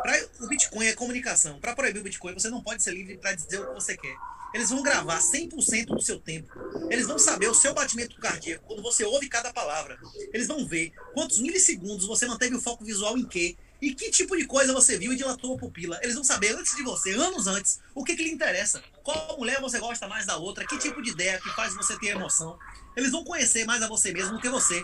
Pra, 0.02 0.12
o 0.40 0.48
Bitcoin 0.48 0.86
é 0.86 0.92
comunicação. 0.92 1.58
Para 1.58 1.74
proibir 1.74 2.00
o 2.00 2.02
Bitcoin, 2.02 2.34
você 2.34 2.50
não 2.50 2.60
pode 2.62 2.82
ser 2.82 2.92
livre 2.92 3.16
para 3.16 3.32
dizer 3.32 3.60
o 3.60 3.68
que 3.68 3.74
você 3.74 3.97
quer. 3.97 4.14
Eles 4.55 4.70
vão 4.70 4.83
gravar 4.83 5.18
100% 5.20 5.86
do 5.86 6.01
seu 6.02 6.18
tempo. 6.18 6.52
Eles 6.91 7.07
vão 7.07 7.18
saber 7.18 7.49
o 7.49 7.55
seu 7.55 7.75
batimento 7.75 8.17
cardíaco 8.18 8.65
quando 8.67 8.83
você 8.83 9.05
ouve 9.05 9.28
cada 9.28 9.52
palavra. 9.52 9.99
Eles 10.33 10.47
vão 10.47 10.67
ver 10.67 10.93
quantos 11.12 11.39
milissegundos 11.39 12.07
você 12.07 12.27
manteve 12.27 12.55
o 12.57 12.60
foco 12.60 12.85
visual 12.85 13.17
em 13.18 13.27
quê. 13.27 13.57
E 13.81 13.94
que 13.94 14.10
tipo 14.10 14.36
de 14.36 14.44
coisa 14.44 14.73
você 14.73 14.99
viu 14.99 15.12
e 15.12 15.17
dilatou 15.17 15.55
a 15.55 15.59
pupila. 15.59 16.01
Eles 16.02 16.15
vão 16.17 16.25
saber 16.25 16.52
antes 16.57 16.75
de 16.75 16.83
você, 16.83 17.12
anos 17.12 17.47
antes, 17.47 17.78
o 17.94 18.02
que, 18.02 18.17
que 18.17 18.25
lhe 18.25 18.31
interessa. 18.31 18.83
Qual 19.05 19.39
mulher 19.39 19.60
você 19.60 19.78
gosta 19.78 20.09
mais 20.09 20.27
da 20.27 20.36
outra, 20.36 20.67
que 20.67 20.77
tipo 20.78 21.01
de 21.01 21.10
ideia 21.10 21.39
que 21.41 21.49
faz 21.51 21.75
você 21.77 21.97
ter 21.99 22.09
emoção. 22.09 22.59
Eles 22.97 23.12
vão 23.12 23.23
conhecer 23.23 23.65
mais 23.67 23.81
a 23.83 23.86
você 23.89 24.12
mesmo 24.12 24.33
do 24.33 24.41
que 24.41 24.49
você. 24.49 24.83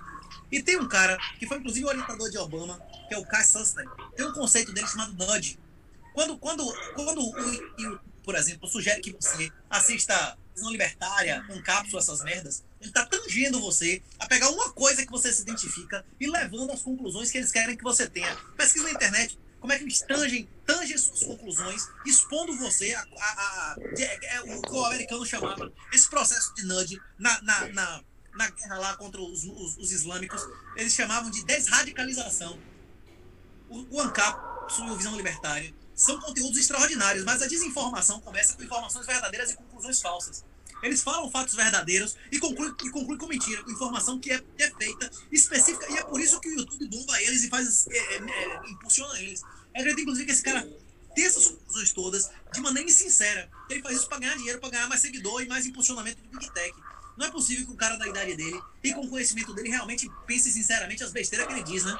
E 0.52 0.62
tem 0.62 0.76
um 0.78 0.86
cara, 0.86 1.18
que 1.40 1.46
foi 1.46 1.56
inclusive 1.58 1.84
o 1.84 1.88
orientador 1.88 2.30
de 2.30 2.38
Obama, 2.38 2.80
que 3.08 3.14
é 3.14 3.18
o 3.18 3.24
Kai 3.26 3.42
Sunstein, 3.44 3.88
tem 4.14 4.26
um 4.26 4.32
conceito 4.32 4.72
dele 4.72 4.86
chamado 4.86 5.12
nudge. 5.14 5.58
Quando, 6.12 6.38
quando, 6.38 6.64
quando 6.94 7.20
o, 7.20 7.30
o- 7.30 8.00
por 8.24 8.34
exemplo, 8.34 8.68
sugere 8.68 9.00
que 9.00 9.12
você 9.12 9.52
assista 9.70 10.36
visão 10.54 10.70
libertária, 10.70 11.44
um 11.50 11.60
cápsula, 11.62 12.00
essas 12.00 12.22
merdas, 12.22 12.62
ele 12.80 12.92
tá 12.92 13.04
tangendo 13.06 13.60
você 13.60 14.00
a 14.18 14.26
pegar 14.26 14.50
uma 14.50 14.72
coisa 14.72 15.04
que 15.04 15.10
você 15.10 15.32
se 15.32 15.42
identifica 15.42 16.04
e 16.20 16.28
levando 16.30 16.70
às 16.72 16.80
conclusões 16.82 17.30
que 17.30 17.38
eles 17.38 17.50
querem 17.52 17.76
que 17.76 17.82
você 17.82 18.08
tenha. 18.08 18.34
Pesquisa 18.56 18.84
na 18.84 18.92
internet 18.92 19.38
como 19.60 19.72
é 19.72 19.78
que 19.78 19.84
eles 19.84 20.00
tangem, 20.02 20.46
tangem 20.66 20.96
suas 20.98 21.22
conclusões, 21.24 21.88
expondo 22.04 22.54
você 22.58 22.92
a, 22.94 23.00
a- 23.00 23.06
a- 23.16 23.76
é- 23.98 24.36
é 24.36 24.40
o 24.42 24.60
que 24.60 24.70
o 24.72 24.84
americano 24.84 25.24
chamava 25.24 25.72
esse 25.92 26.08
processo 26.08 26.54
de 26.54 26.64
nudge 26.66 27.00
na, 27.18 27.40
na, 27.42 27.68
na, 27.68 28.04
na 28.34 28.50
guerra 28.50 28.78
lá 28.78 28.96
contra 28.96 29.20
os, 29.22 29.42
os, 29.44 29.78
os 29.78 29.90
islâmicos, 29.90 30.42
eles 30.76 30.92
chamavam 30.94 31.30
de 31.30 31.42
desradicalização. 31.46 32.58
O, 33.70 33.96
o 33.96 34.00
ANCAP 34.02 34.38
o 34.80 34.96
Visão 34.96 35.16
Libertária 35.16 35.74
são 35.94 36.20
conteúdos 36.20 36.58
extraordinários, 36.58 37.24
mas 37.24 37.42
a 37.42 37.46
desinformação 37.46 38.20
começa 38.20 38.54
com 38.54 38.62
informações 38.62 39.06
verdadeiras 39.06 39.50
e 39.50 39.56
conclusões 39.56 40.00
falsas. 40.00 40.44
Eles 40.82 41.02
falam 41.02 41.30
fatos 41.30 41.54
verdadeiros 41.54 42.16
e 42.30 42.38
concluem, 42.38 42.74
e 42.84 42.90
concluem 42.90 43.18
com 43.18 43.26
mentira, 43.26 43.62
com 43.62 43.70
informação 43.70 44.18
que 44.18 44.30
é, 44.30 44.38
que 44.38 44.62
é 44.62 44.70
feita 44.70 45.10
específica, 45.32 45.90
e 45.90 45.96
é 45.96 46.04
por 46.04 46.20
isso 46.20 46.38
que 46.40 46.48
o 46.48 46.58
YouTube 46.58 46.88
bomba 46.88 47.22
eles 47.22 47.44
e 47.44 47.48
faz, 47.48 47.86
é, 47.88 47.96
é, 47.96 48.16
é, 48.16 48.70
impulsiona 48.70 49.18
eles. 49.20 49.42
É 49.72 49.80
acredito, 49.80 50.02
inclusive, 50.02 50.26
que 50.26 50.32
esse 50.32 50.42
cara 50.42 50.68
tem 51.14 51.24
essas 51.24 51.46
conclusões 51.48 51.92
todas 51.92 52.30
de 52.52 52.60
maneira 52.60 52.88
insincera. 52.88 53.48
Ele 53.70 53.80
faz 53.80 53.96
isso 53.96 54.08
para 54.08 54.18
ganhar 54.18 54.36
dinheiro, 54.36 54.60
para 54.60 54.70
ganhar 54.70 54.88
mais 54.88 55.00
seguidor 55.00 55.42
e 55.42 55.48
mais 55.48 55.64
impulsionamento 55.64 56.20
de 56.20 56.28
Big 56.28 56.52
Tech. 56.52 56.74
Não 57.16 57.26
é 57.26 57.30
possível 57.30 57.64
que 57.64 57.72
o 57.72 57.76
cara 57.76 57.96
da 57.96 58.08
idade 58.08 58.34
dele 58.34 58.60
e 58.82 58.92
com 58.92 59.02
o 59.02 59.08
conhecimento 59.08 59.54
dele 59.54 59.70
realmente 59.70 60.10
pense 60.26 60.50
sinceramente 60.50 61.02
as 61.04 61.12
besteiras 61.12 61.46
que 61.46 61.52
ele 61.52 61.62
diz, 61.62 61.84
né? 61.84 61.96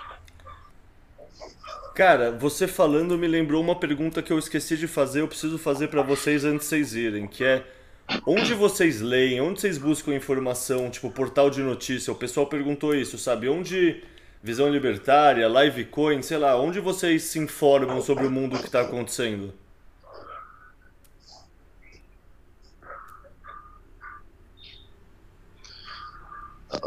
Cara, 1.94 2.32
você 2.32 2.66
falando 2.66 3.16
me 3.16 3.28
lembrou 3.28 3.62
uma 3.62 3.76
pergunta 3.76 4.20
que 4.20 4.32
eu 4.32 4.38
esqueci 4.38 4.76
de 4.76 4.88
fazer, 4.88 5.20
eu 5.20 5.28
preciso 5.28 5.58
fazer 5.58 5.88
pra 5.88 6.02
vocês 6.02 6.44
antes 6.44 6.64
de 6.64 6.70
vocês 6.70 6.94
irem, 6.94 7.26
que 7.28 7.44
é 7.44 7.64
onde 8.26 8.52
vocês 8.52 9.00
leem, 9.00 9.40
onde 9.40 9.60
vocês 9.60 9.78
buscam 9.78 10.12
informação, 10.14 10.90
tipo 10.90 11.08
portal 11.10 11.48
de 11.48 11.62
notícia, 11.62 12.12
o 12.12 12.16
pessoal 12.16 12.46
perguntou 12.46 12.94
isso, 12.94 13.16
sabe? 13.16 13.48
Onde 13.48 14.02
Visão 14.42 14.68
Libertária, 14.68 15.46
Livecoin, 15.46 16.20
sei 16.20 16.36
lá, 16.36 16.60
onde 16.60 16.80
vocês 16.80 17.22
se 17.22 17.38
informam 17.38 18.02
sobre 18.02 18.26
o 18.26 18.30
mundo 18.30 18.58
que 18.58 18.66
está 18.66 18.80
acontecendo? 18.80 19.54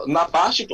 Na 0.07 0.25
parte, 0.27 0.65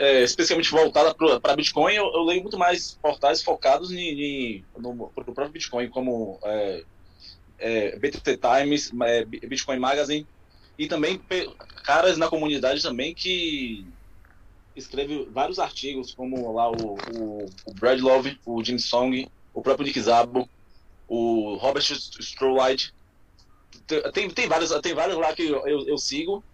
é, 0.00 0.22
especialmente 0.22 0.70
voltada 0.70 1.14
para 1.40 1.56
Bitcoin, 1.56 1.94
eu, 1.94 2.04
eu 2.14 2.22
leio 2.24 2.42
muito 2.42 2.58
mais 2.58 2.96
portais 3.00 3.42
focados 3.42 3.90
em, 3.92 3.98
em- 3.98 4.66
no 4.76 5.12
próprio 5.14 5.50
Bitcoin, 5.52 5.88
como 5.90 6.38
é, 6.44 6.84
é, 7.58 7.98
BTT 7.98 8.38
Times, 8.38 8.90
é, 9.02 9.24
Bi- 9.24 9.40
Bitcoin 9.48 9.78
Magazine, 9.78 10.28
e 10.78 10.88
também 10.88 11.22
caras 11.84 12.18
na 12.18 12.28
comunidade 12.28 12.82
também 12.82 13.14
que 13.14 13.92
escreve 14.76 15.26
vários 15.30 15.58
artigos, 15.58 16.14
como 16.14 16.52
lá 16.52 16.70
o, 16.70 17.02
o, 17.06 17.54
o 17.66 17.74
Brad 17.74 18.00
Love, 18.00 18.38
o 18.46 18.64
Jim 18.64 18.78
Song, 18.78 19.28
o 19.52 19.62
próprio 19.62 19.86
Nick 19.86 20.00
Szabo, 20.02 20.48
o 21.08 21.56
Robert 21.56 21.84
Strollide. 22.20 22.92
Tem, 24.12 24.30
tem, 24.30 24.48
vários, 24.48 24.70
tem 24.80 24.94
vários 24.94 25.18
lá 25.18 25.34
que 25.34 25.42
eu, 25.42 25.66
eu, 25.66 25.86
eu 25.86 25.98
sigo. 25.98 26.44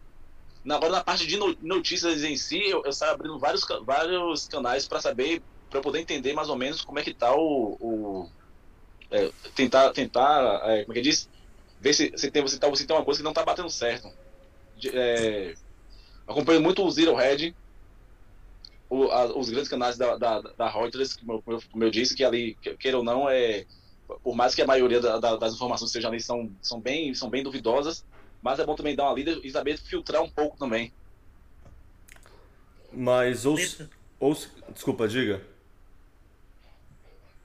Na, 0.65 0.77
agora, 0.77 0.93
na 0.93 1.05
parte 1.05 1.27
de 1.27 1.37
no- 1.37 1.57
notícias 1.61 2.23
em 2.25 2.37
si, 2.37 2.59
eu, 2.59 2.83
eu 2.85 2.93
saio 2.93 3.13
abrindo 3.13 3.39
vários, 3.39 3.63
vários 3.85 4.47
canais 4.47 4.87
para 4.89 5.01
saber, 5.01 5.45
para 5.69 5.81
poder 5.81 6.01
entender 6.01 6.33
mais 6.33 6.49
ou 6.49 6.57
menos 6.57 6.81
como 6.83 6.99
é 6.99 7.03
que 7.05 7.15
tá 7.15 7.35
o. 7.35 7.77
o 7.81 8.31
é, 9.11 9.33
tentar, 9.55 9.93
tentar 9.93 10.63
é, 10.71 10.85
como 10.85 10.93
é 10.93 10.97
que 10.97 11.03
diz? 11.03 11.29
Ver 11.81 11.95
se, 11.95 12.13
se, 12.17 12.31
tem, 12.31 12.47
se, 12.49 12.59
tá, 12.59 12.75
se 12.75 12.87
tem 12.87 12.97
uma 12.97 13.05
coisa 13.05 13.21
que 13.21 13.25
não 13.25 13.33
tá 13.35 13.45
batendo 13.45 13.71
certo. 13.71 14.09
É, 14.95 15.55
acompanho 16.29 16.63
muito 16.63 16.85
o 16.85 16.91
Zero 16.93 17.15
Head, 17.17 17.57
o- 18.89 19.11
a- 19.11 19.37
os 19.39 19.49
grandes 19.51 19.69
canais 19.69 19.97
da, 19.97 20.17
da, 20.17 20.41
da 20.41 20.69
Reuters, 20.71 21.15
como 21.15 21.43
eu, 21.47 21.61
como 21.71 21.85
eu 21.85 21.91
disse, 21.91 22.15
que 22.15 22.25
ali, 22.25 22.57
que- 22.61 22.77
queira 22.77 22.99
ou 22.99 23.05
não, 23.05 23.29
é, 23.29 23.65
por 24.23 24.35
mais 24.37 24.55
que 24.55 24.63
a 24.63 24.67
maioria 24.67 25.01
da- 25.01 25.19
da- 25.19 25.37
das 25.37 25.55
informações 25.55 25.91
sejam 25.93 26.11
ali 26.11 26.21
são, 26.21 26.51
são, 26.63 26.81
bem, 26.81 27.15
são 27.15 27.31
bem 27.31 27.43
duvidosas, 27.43 28.05
mas 28.45 28.59
é 28.59 28.67
bom 28.67 28.77
também 28.77 28.95
dar 28.95 29.05
uma 29.05 29.15
lida 29.15 29.41
e 29.43 29.51
saber 29.51 29.79
filtrar 29.79 30.23
um 30.23 30.29
pouco 30.29 30.59
também. 30.59 30.93
Mas 32.93 33.47
ou, 33.47 33.57
ou 34.21 34.37
desculpa, 34.71 35.09
diga. 35.09 35.43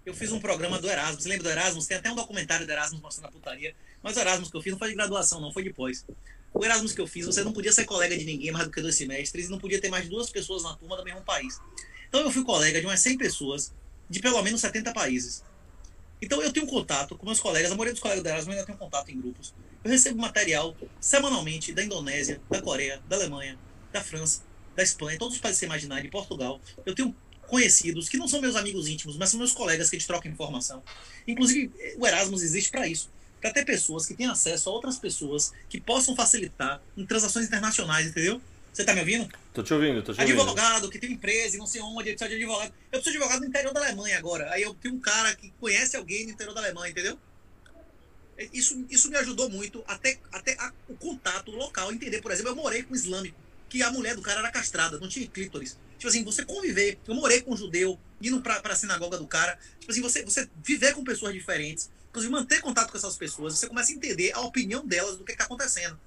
Eu 0.05 0.13
fiz 0.13 0.33
um 0.33 0.41
programa 0.41 0.77
do 0.77 0.89
Erasmus. 0.89 1.25
Lembra 1.25 1.43
do 1.43 1.49
Erasmus? 1.51 1.87
Tem 1.87 1.95
até 1.95 2.11
um 2.11 2.15
documentário 2.15 2.65
do 2.65 2.71
Erasmus 2.71 3.01
mostrando 3.01 3.27
a 3.27 3.31
putaria. 3.31 3.73
Mas 4.03 4.17
o 4.17 4.19
Erasmus 4.19 4.51
que 4.51 4.57
eu 4.57 4.61
fiz 4.61 4.73
não 4.73 4.77
foi 4.77 4.89
de 4.89 4.95
graduação, 4.95 5.39
não, 5.39 5.53
foi 5.53 5.63
de 5.63 5.71
pós. 5.71 6.05
O 6.53 6.65
Erasmus 6.65 6.91
que 6.91 6.99
eu 6.99 7.07
fiz, 7.07 7.25
você 7.25 7.45
não 7.45 7.53
podia 7.53 7.71
ser 7.71 7.85
colega 7.85 8.17
de 8.17 8.25
ninguém 8.25 8.51
mais 8.51 8.65
do 8.65 8.71
que 8.71 8.81
dois 8.81 8.95
semestres 8.95 9.47
e 9.47 9.49
não 9.49 9.57
podia 9.57 9.79
ter 9.79 9.89
mais 9.89 10.09
duas 10.09 10.29
pessoas 10.29 10.63
na 10.63 10.75
turma 10.75 10.97
do 10.97 11.03
mesmo 11.05 11.21
país. 11.21 11.61
Então 12.09 12.19
eu 12.19 12.29
fui 12.29 12.43
colega 12.43 12.81
de 12.81 12.85
umas 12.85 12.99
100 12.99 13.17
pessoas 13.17 13.73
de 14.09 14.19
pelo 14.19 14.41
menos 14.41 14.59
70 14.59 14.91
países. 14.91 15.45
Então 16.21 16.41
eu 16.41 16.51
tenho 16.51 16.67
contato 16.67 17.17
com 17.17 17.25
meus 17.25 17.39
colegas, 17.39 17.71
a 17.71 17.75
maioria 17.75 17.93
dos 17.93 18.01
colegas 18.01 18.21
do 18.21 18.27
Erasmus 18.27 18.55
ainda 18.55 18.65
tem 18.65 18.75
contato 18.75 19.09
em 19.09 19.21
grupos. 19.21 19.53
Eu 19.83 19.91
recebo 19.91 20.19
material 20.19 20.75
semanalmente 20.99 21.73
da 21.73 21.83
Indonésia, 21.83 22.41
da 22.49 22.61
Coreia, 22.61 23.01
da 23.07 23.15
Alemanha, 23.15 23.57
da 23.91 24.01
França, 24.03 24.43
da 24.75 24.83
Espanha, 24.83 25.17
todos 25.17 25.35
os 25.35 25.41
países 25.41 25.59
que 25.59 25.65
você 25.65 25.65
imaginar, 25.65 26.01
de 26.01 26.09
Portugal. 26.09 26.59
Eu 26.85 26.93
tenho 26.93 27.15
conhecidos 27.47 28.07
que 28.07 28.17
não 28.17 28.27
são 28.27 28.41
meus 28.41 28.55
amigos 28.55 28.87
íntimos, 28.87 29.17
mas 29.17 29.29
são 29.29 29.39
meus 29.39 29.51
colegas 29.51 29.89
que 29.89 29.95
a 29.95 29.99
gente 29.99 30.07
troca 30.07 30.27
informação. 30.27 30.83
Inclusive, 31.27 31.71
o 31.97 32.05
Erasmus 32.05 32.43
existe 32.43 32.69
para 32.69 32.87
isso 32.87 33.09
para 33.41 33.51
ter 33.51 33.65
pessoas 33.65 34.05
que 34.05 34.13
tenham 34.13 34.31
acesso 34.31 34.69
a 34.69 34.73
outras 34.73 34.97
pessoas 34.97 35.53
que 35.69 35.79
possam 35.79 36.15
facilitar 36.15 36.81
em 36.97 37.05
transações 37.05 37.45
internacionais, 37.47 38.07
entendeu? 38.07 38.41
Você 38.71 38.83
tá 38.83 38.93
me 38.93 38.99
ouvindo? 38.99 39.27
Tô 39.53 39.63
te 39.63 39.73
ouvindo, 39.73 40.01
tô 40.03 40.13
te 40.13 40.21
ouvindo. 40.21 40.41
Advogado 40.41 40.89
que 40.89 40.99
tem 40.99 41.13
empresa 41.13 41.55
e 41.55 41.59
não 41.59 41.65
sei 41.65 41.81
onde, 41.81 42.11
precisa 42.11 42.29
de 42.29 42.35
advogado. 42.35 42.73
Eu 42.91 42.99
preciso 42.99 43.11
de 43.11 43.17
advogado 43.17 43.39
no 43.41 43.47
interior 43.47 43.73
da 43.73 43.81
Alemanha 43.81 44.17
agora. 44.17 44.51
Aí 44.51 44.61
eu 44.61 44.73
tenho 44.73 44.95
um 44.95 44.99
cara 44.99 45.35
que 45.35 45.51
conhece 45.59 45.97
alguém 45.97 46.25
no 46.25 46.31
interior 46.31 46.53
da 46.53 46.61
Alemanha, 46.61 46.91
entendeu? 46.91 47.17
Isso, 48.53 48.85
isso 48.89 49.09
me 49.09 49.17
ajudou 49.17 49.49
muito 49.49 49.83
até, 49.87 50.19
até 50.31 50.53
a- 50.59 50.71
o 50.87 50.95
contato 50.95 51.51
local, 51.51 51.91
entender. 51.91 52.21
Por 52.21 52.31
exemplo, 52.31 52.51
eu 52.51 52.55
morei 52.55 52.83
com 52.83 52.93
um 52.93 52.95
islâmico, 52.95 53.37
que 53.67 53.83
a 53.83 53.91
mulher 53.91 54.15
do 54.15 54.21
cara 54.21 54.39
era 54.39 54.51
castrada, 54.51 54.97
não 54.99 55.07
tinha 55.07 55.27
clítoris. 55.27 55.77
Tipo 55.97 56.07
assim, 56.07 56.23
você 56.23 56.45
conviver. 56.45 56.97
Eu 57.07 57.15
morei 57.15 57.41
com 57.41 57.53
um 57.53 57.57
judeu, 57.57 57.99
indo 58.21 58.41
pra, 58.41 58.61
pra 58.61 58.75
sinagoga 58.75 59.17
do 59.17 59.27
cara. 59.27 59.59
Tipo 59.79 59.91
assim, 59.91 60.01
você, 60.01 60.23
você 60.23 60.49
viver 60.63 60.93
com 60.93 61.03
pessoas 61.03 61.33
diferentes, 61.33 61.89
inclusive 62.09 62.31
manter 62.31 62.61
contato 62.61 62.89
com 62.91 62.97
essas 62.97 63.17
pessoas, 63.17 63.57
você 63.59 63.67
começa 63.67 63.91
a 63.91 63.95
entender 63.95 64.31
a 64.33 64.39
opinião 64.39 64.85
delas 64.87 65.17
do 65.17 65.25
que 65.25 65.33
está 65.33 65.43
acontecendo. 65.43 65.99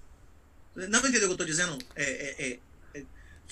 Não 0.75 1.01
entendeu 1.01 1.19
o 1.19 1.21
que 1.21 1.25
eu 1.27 1.33
estou 1.33 1.47
dizendo? 1.47 1.79
É, 1.95 2.03
é, 2.05 2.49
é, 2.49 2.59
é, 3.01 3.05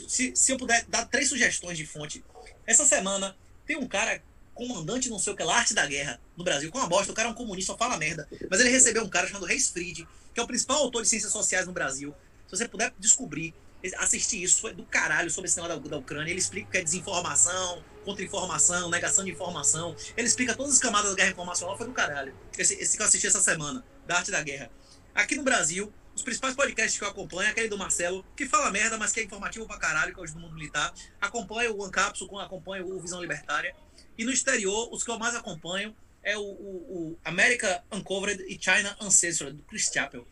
se, 0.09 0.34
se 0.34 0.52
eu 0.52 0.57
puder 0.57 0.84
dar 0.86 1.05
três 1.05 1.28
sugestões 1.28 1.76
de 1.76 1.84
fonte. 1.86 2.25
Essa 2.67 2.86
semana 2.86 3.36
tem 3.67 3.76
um 3.76 3.86
cara, 3.86 4.23
comandante 4.60 5.08
não 5.08 5.18
sei 5.18 5.32
o 5.32 5.36
que 5.36 5.42
lá, 5.42 5.56
arte 5.56 5.72
da 5.72 5.86
guerra, 5.86 6.20
no 6.36 6.44
Brasil, 6.44 6.70
com 6.70 6.76
uma 6.76 6.86
bosta, 6.86 7.10
o 7.10 7.14
cara 7.14 7.28
é 7.28 7.32
um 7.32 7.34
comunista, 7.34 7.72
só 7.72 7.78
fala 7.78 7.97
merda. 7.97 8.28
Mas 8.50 8.60
ele 8.60 8.68
recebeu 8.68 9.02
um 9.02 9.08
cara 9.08 9.26
chamado 9.26 9.47
Reis 9.47 9.70
Fried, 9.70 10.06
que 10.34 10.40
é 10.40 10.42
o 10.42 10.47
principal 10.47 10.76
autor 10.76 11.02
de 11.02 11.08
ciências 11.08 11.32
sociais 11.32 11.66
no 11.66 11.72
Brasil. 11.72 12.14
Se 12.47 12.56
você 12.56 12.68
puder 12.68 12.92
descobrir, 12.98 13.55
assistir 13.97 14.42
isso, 14.42 14.60
foi 14.60 14.74
do 14.74 14.84
caralho 14.84 15.30
sobre 15.30 15.48
esse 15.48 15.56
negócio 15.56 15.80
da, 15.80 15.89
da 15.89 15.97
Ucrânia. 15.97 16.30
Ele 16.30 16.39
explica 16.39 16.68
o 16.68 16.70
que 16.70 16.78
é 16.78 16.84
desinformação, 16.84 17.82
contra-informação, 18.05 18.90
negação 18.90 19.24
de 19.24 19.30
informação. 19.30 19.97
Ele 20.14 20.26
explica 20.26 20.55
todas 20.55 20.74
as 20.74 20.78
camadas 20.78 21.10
da 21.10 21.16
guerra 21.16 21.30
informacional, 21.30 21.78
foi 21.78 21.86
do 21.86 21.92
caralho. 21.94 22.34
Esse, 22.58 22.74
esse 22.74 22.97
que 22.97 23.02
eu 23.02 23.06
assisti 23.06 23.26
essa 23.26 23.40
semana, 23.40 23.82
da 24.06 24.16
arte 24.18 24.30
da 24.30 24.42
guerra. 24.42 24.70
Aqui 25.14 25.36
no 25.36 25.42
Brasil, 25.42 25.90
os 26.14 26.22
principais 26.22 26.55
podcasts 26.55 26.98
que 26.98 27.05
eu 27.05 27.08
acompanho 27.08 27.48
é 27.48 27.50
aquele 27.50 27.68
do 27.68 27.78
Marcelo, 27.78 28.22
que 28.36 28.47
fala 28.47 28.70
merda, 28.70 28.98
mas 28.98 29.12
que 29.12 29.20
é 29.20 29.22
informativo 29.22 29.66
pra 29.66 29.78
caralho, 29.78 30.12
que 30.12 30.20
é 30.20 30.22
hoje 30.22 30.34
do 30.34 30.40
mundo 30.40 30.55
militar. 30.55 30.92
Acompanho 31.18 31.74
o 31.74 31.82
One 31.82 31.90
Capsule, 31.90 32.30
o 32.30 33.00
Visão 33.00 33.22
Libertária. 33.22 33.74
E 34.20 34.24
no 34.24 34.31
exterior, 34.31 34.90
os 34.92 35.02
que 35.02 35.10
eu 35.10 35.18
mais 35.18 35.34
acompanho 35.34 35.97
é 36.23 36.36
o, 36.36 36.42
o, 36.42 36.44
o 36.44 37.18
America 37.24 37.82
Uncovered 37.90 38.44
e 38.47 38.62
China 38.62 38.94
Uncensored, 39.00 39.57
do 39.57 39.62
Chris 39.62 39.90
Chappell. 39.90 40.28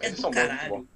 É 0.00 0.10
do 0.10 0.28
caralho. 0.28 0.88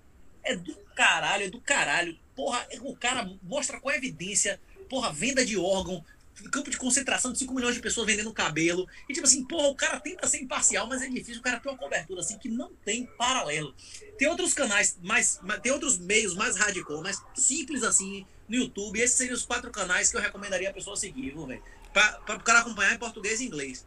É 0.42 0.56
do 0.56 0.74
caralho, 0.96 1.44
é 1.44 1.48
do 1.50 1.60
caralho. 1.60 2.18
Porra, 2.34 2.66
o 2.80 2.96
cara 2.96 3.30
mostra 3.44 3.78
com 3.78 3.92
evidência, 3.92 4.60
porra, 4.90 5.12
venda 5.12 5.44
de 5.44 5.56
órgão, 5.56 6.04
campo 6.50 6.70
de 6.70 6.76
concentração 6.76 7.32
de 7.32 7.38
5 7.38 7.54
milhões 7.54 7.74
de 7.74 7.80
pessoas 7.80 8.06
vendendo 8.06 8.32
cabelo. 8.32 8.88
E 9.08 9.12
tipo 9.12 9.26
assim, 9.26 9.44
porra, 9.44 9.68
o 9.68 9.74
cara 9.74 10.00
tenta 10.00 10.26
ser 10.26 10.38
imparcial, 10.40 10.86
mas 10.86 11.02
é 11.02 11.08
difícil. 11.08 11.40
O 11.40 11.42
cara 11.42 11.60
tem 11.60 11.70
uma 11.70 11.78
cobertura 11.78 12.20
assim 12.20 12.38
que 12.38 12.48
não 12.48 12.72
tem 12.84 13.06
paralelo. 13.18 13.74
Tem 14.18 14.28
outros 14.28 14.54
canais 14.54 14.96
mais. 15.02 15.38
ma- 15.42 15.58
Tem 15.58 15.70
outros 15.72 15.98
meios 15.98 16.34
mais 16.34 16.56
radical, 16.56 17.02
mais 17.02 17.20
simples 17.34 17.82
assim 17.82 18.26
no 18.48 18.56
YouTube. 18.56 18.98
Esses 19.00 19.16
seriam 19.16 19.34
os 19.34 19.44
quatro 19.44 19.70
canais 19.70 20.10
que 20.10 20.16
eu 20.16 20.20
recomendaria 20.20 20.70
a 20.70 20.72
pessoa 20.72 20.96
seguir, 20.96 21.34
velho? 21.34 21.62
Pra 21.92 22.20
o 22.36 22.40
cara 22.42 22.60
acompanhar 22.60 22.94
em 22.94 22.98
português 22.98 23.40
e 23.40 23.44
inglês. 23.44 23.86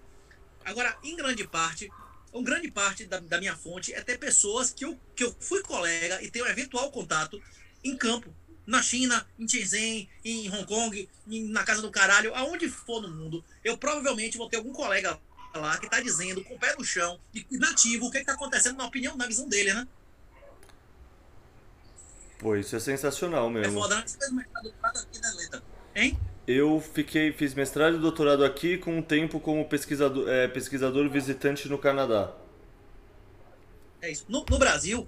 Agora, 0.63 0.97
em 1.03 1.15
grande 1.15 1.47
parte, 1.47 1.89
uma 2.33 2.43
grande 2.43 2.69
parte 2.71 3.05
da, 3.05 3.19
da 3.19 3.39
minha 3.39 3.55
fonte 3.55 3.93
é 3.93 4.01
ter 4.01 4.17
pessoas 4.19 4.71
que 4.71 4.83
eu, 4.85 4.99
que 5.15 5.23
eu 5.23 5.35
fui 5.39 5.61
colega 5.61 6.21
e 6.21 6.29
tenho 6.29 6.45
eventual 6.47 6.91
contato 6.91 7.41
em 7.83 7.95
campo. 7.95 8.33
Na 8.65 8.81
China, 8.81 9.25
em 9.37 9.47
Shenzhen, 9.47 10.09
em 10.23 10.49
Hong 10.51 10.65
Kong, 10.65 11.09
em- 11.27 11.49
na 11.49 11.63
casa 11.63 11.81
do 11.81 11.91
caralho, 11.91 12.33
aonde 12.33 12.67
for 12.67 13.01
no 13.01 13.09
mundo, 13.09 13.43
eu 13.63 13.77
provavelmente 13.77 14.37
vou 14.37 14.49
ter 14.49 14.57
algum 14.57 14.73
colega 14.73 15.19
lá 15.53 15.77
que 15.77 15.89
tá 15.89 16.01
dizendo, 16.01 16.43
com 16.43 16.55
o 16.55 16.59
pé 16.59 16.75
no 16.77 16.83
chão, 16.83 17.19
e 17.33 17.45
nativo, 17.57 18.07
o 18.07 18.11
que, 18.11 18.19
que 18.19 18.25
tá 18.25 18.33
acontecendo 18.33 18.77
na 18.77 18.85
opinião, 18.85 19.15
na 19.15 19.27
visão 19.27 19.47
dele, 19.47 19.73
né? 19.73 19.87
Pô, 22.39 22.55
isso 22.55 22.75
é 22.75 22.79
sensacional 22.79 23.47
É 23.47 23.51
mesmo. 23.51 23.79
foda, 23.81 23.95
né? 23.95 24.03
Você 24.05 24.17
fez 24.17 24.31
mestrado 24.31 24.63
doutorado 24.63 24.97
aqui, 24.99 25.19
né, 25.21 25.31
Leta? 25.37 25.63
Hein? 25.95 26.19
Eu 26.47 26.81
fiquei, 26.93 27.31
fiz 27.31 27.53
mestrado 27.53 27.95
e 27.95 27.99
doutorado 27.99 28.43
aqui 28.43 28.77
com 28.77 28.97
um 28.97 29.01
tempo 29.01 29.39
como 29.39 29.65
pesquisador, 29.67 30.27
é, 30.29 30.47
pesquisador 30.47 31.09
visitante 31.09 31.67
no 31.69 31.77
Canadá. 31.77 32.33
É 34.01 34.11
isso. 34.11 34.25
No, 34.27 34.45
no 34.49 34.59
Brasil, 34.59 35.07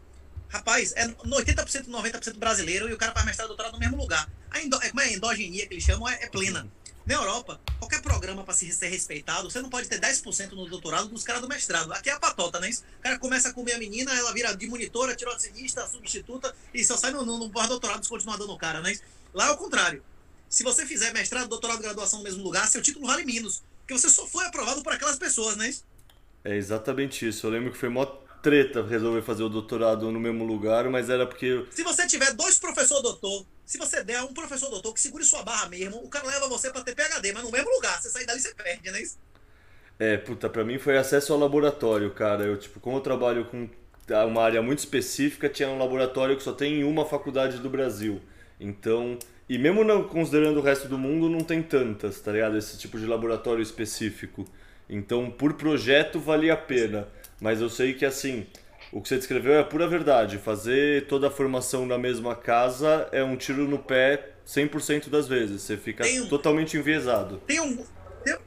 rapaz, 0.50 0.94
é 0.96 1.08
no 1.08 1.16
80%, 1.38 1.88
90% 1.88 2.38
brasileiro 2.38 2.90
e 2.90 2.94
o 2.94 2.98
cara 2.98 3.14
faz 3.14 3.26
mestrado 3.26 3.48
e 3.48 3.50
doutorado 3.50 3.74
no 3.74 3.80
mesmo 3.80 3.98
lugar. 3.98 4.30
A 4.50 4.62
endo, 4.62 4.80
como 4.80 5.02
é 5.02 5.06
a 5.06 5.14
endogenia 5.14 5.68
que 5.68 5.74
eles 5.74 5.84
chamam, 5.84 6.08
é, 6.08 6.24
é 6.24 6.28
plena. 6.28 6.68
Na 7.06 7.14
Europa, 7.14 7.62
qualquer 7.80 8.02
programa 8.02 8.44
para 8.44 8.54
se 8.54 8.70
ser 8.70 8.90
respeitado, 8.90 9.50
você 9.50 9.62
não 9.62 9.70
pode 9.70 9.88
ter 9.88 9.98
10% 9.98 10.52
no 10.52 10.68
doutorado 10.68 11.08
dos 11.08 11.24
caras 11.24 11.42
do 11.42 11.48
mestrado. 11.48 11.94
Aqui 11.94 12.10
é 12.10 12.14
a 12.14 12.20
patota, 12.20 12.60
né? 12.60 12.70
O 13.00 13.02
cara 13.02 13.18
começa 13.18 13.48
a 13.48 13.54
comer 13.54 13.74
a 13.74 13.78
menina, 13.78 14.14
ela 14.14 14.34
vira 14.34 14.54
de 14.54 14.68
monitora, 14.68 15.16
tirocinista, 15.16 15.88
substituta 15.88 16.54
e 16.74 16.84
só 16.84 16.98
sai 16.98 17.12
no, 17.12 17.26
no, 17.26 17.38
no 17.38 17.50
pós-doutorado 17.50 18.04
e 18.04 18.10
continua 18.10 18.38
dando 18.38 18.52
o 18.52 18.58
cara, 18.58 18.82
né? 18.82 18.94
Lá 19.34 19.48
é 19.48 19.52
o 19.52 19.58
contrário. 19.58 20.04
Se 20.50 20.64
você 20.64 20.86
fizer 20.86 21.14
mestrado, 21.14 21.48
doutorado, 21.48 21.82
graduação 21.82 22.20
no 22.20 22.26
mesmo 22.26 22.44
lugar, 22.44 22.68
seu 22.68 22.82
título 22.82 23.08
vale 23.08 23.24
menos. 23.24 23.64
Porque 23.80 23.94
você 23.94 24.10
só 24.10 24.28
foi 24.28 24.46
aprovado 24.46 24.84
por 24.84 24.92
aquelas 24.92 25.18
pessoas, 25.18 25.56
né? 25.56 25.74
É 26.44 26.56
exatamente 26.56 27.26
isso. 27.26 27.48
Eu 27.48 27.52
lembro 27.52 27.72
que 27.72 27.78
foi 27.78 27.88
mó 27.88 28.06
treta 28.48 28.82
resolver 28.82 29.22
fazer 29.22 29.44
o 29.44 29.50
doutorado 29.50 30.10
no 30.10 30.20
mesmo 30.22 30.46
lugar, 30.46 30.90
mas 30.90 31.10
era 31.10 31.28
porque 31.28 31.66
Se 31.70 31.84
você 31.84 32.08
tiver 32.08 32.34
dois 32.34 32.58
professor 32.58 33.02
doutor, 33.02 33.46
se 33.66 33.78
você 33.78 34.02
der 34.06 34.22
um 34.22 34.34
professor 34.34 34.70
doutor 34.70 34.94
que 34.94 35.02
segure 35.02 35.26
sua 35.26 35.44
barra 35.44 35.68
mesmo, 35.68 35.98
o 35.98 36.08
cara 36.08 36.26
leva 36.28 36.48
você 36.48 36.72
pra 36.72 36.82
ter 36.82 36.96
PHD, 36.96 37.34
mas 37.34 37.44
no 37.44 37.52
mesmo 37.52 37.70
lugar. 37.70 38.02
Você 38.02 38.10
sair 38.10 38.26
dali, 38.26 38.40
você 38.40 38.56
perde, 38.56 38.90
né? 38.90 39.02
Isso? 39.02 39.18
É, 40.00 40.16
puta, 40.16 40.50
pra 40.50 40.64
mim 40.64 40.78
foi 40.80 40.98
acesso 40.98 41.34
ao 41.34 41.40
laboratório, 41.40 42.10
cara. 42.12 42.46
Eu, 42.46 42.56
tipo, 42.58 42.80
como 42.80 42.98
eu 42.98 43.02
trabalho 43.02 43.46
com 43.46 43.68
uma 44.30 44.42
área 44.42 44.62
muito 44.62 44.80
específica, 44.80 45.50
tinha 45.50 45.68
um 45.68 45.78
laboratório 45.78 46.38
que 46.38 46.44
só 46.44 46.54
tem 46.54 46.80
em 46.80 46.84
uma 46.86 47.06
faculdade 47.06 47.58
do 47.60 47.70
Brasil. 47.70 48.22
Então, 48.60 49.18
E 49.50 49.58
mesmo 49.58 49.84
não 49.84 50.08
considerando 50.08 50.60
o 50.60 50.62
resto 50.62 50.88
do 50.90 50.98
mundo, 50.98 51.30
não 51.30 51.40
tem 51.42 51.62
tantas, 51.64 52.20
tá 52.20 52.32
ligado? 52.34 52.58
Esse 52.58 52.78
tipo 52.78 53.00
de 53.00 53.06
laboratório 53.06 53.62
específico. 53.62 54.46
Então, 54.90 55.30
por 55.32 55.54
projeto, 55.54 56.20
valia 56.20 56.54
a 56.54 56.58
pena. 56.58 57.08
Mas 57.40 57.62
eu 57.62 57.70
sei 57.70 57.94
que, 57.94 58.06
assim, 58.06 58.48
o 58.92 59.02
que 59.02 59.10
você 59.10 59.18
descreveu 59.18 59.54
é 59.54 59.60
a 59.60 59.64
pura 59.64 59.88
verdade. 59.88 60.38
Fazer 60.38 61.08
toda 61.08 61.28
a 61.28 61.32
formação 61.32 61.86
na 61.86 61.98
mesma 61.98 62.36
casa 62.36 63.08
é 63.12 63.24
um 63.24 63.36
tiro 63.38 63.68
no 63.68 63.80
pé 63.80 64.32
100% 64.46 65.10
das 65.10 65.28
vezes. 65.28 65.62
Você 65.62 65.78
fica 65.78 66.04
Tem 66.04 66.28
totalmente 66.28 66.78
enviesado. 66.78 67.38
Tem, 67.46 67.60
um, 67.60 67.78
tem, 68.24 68.38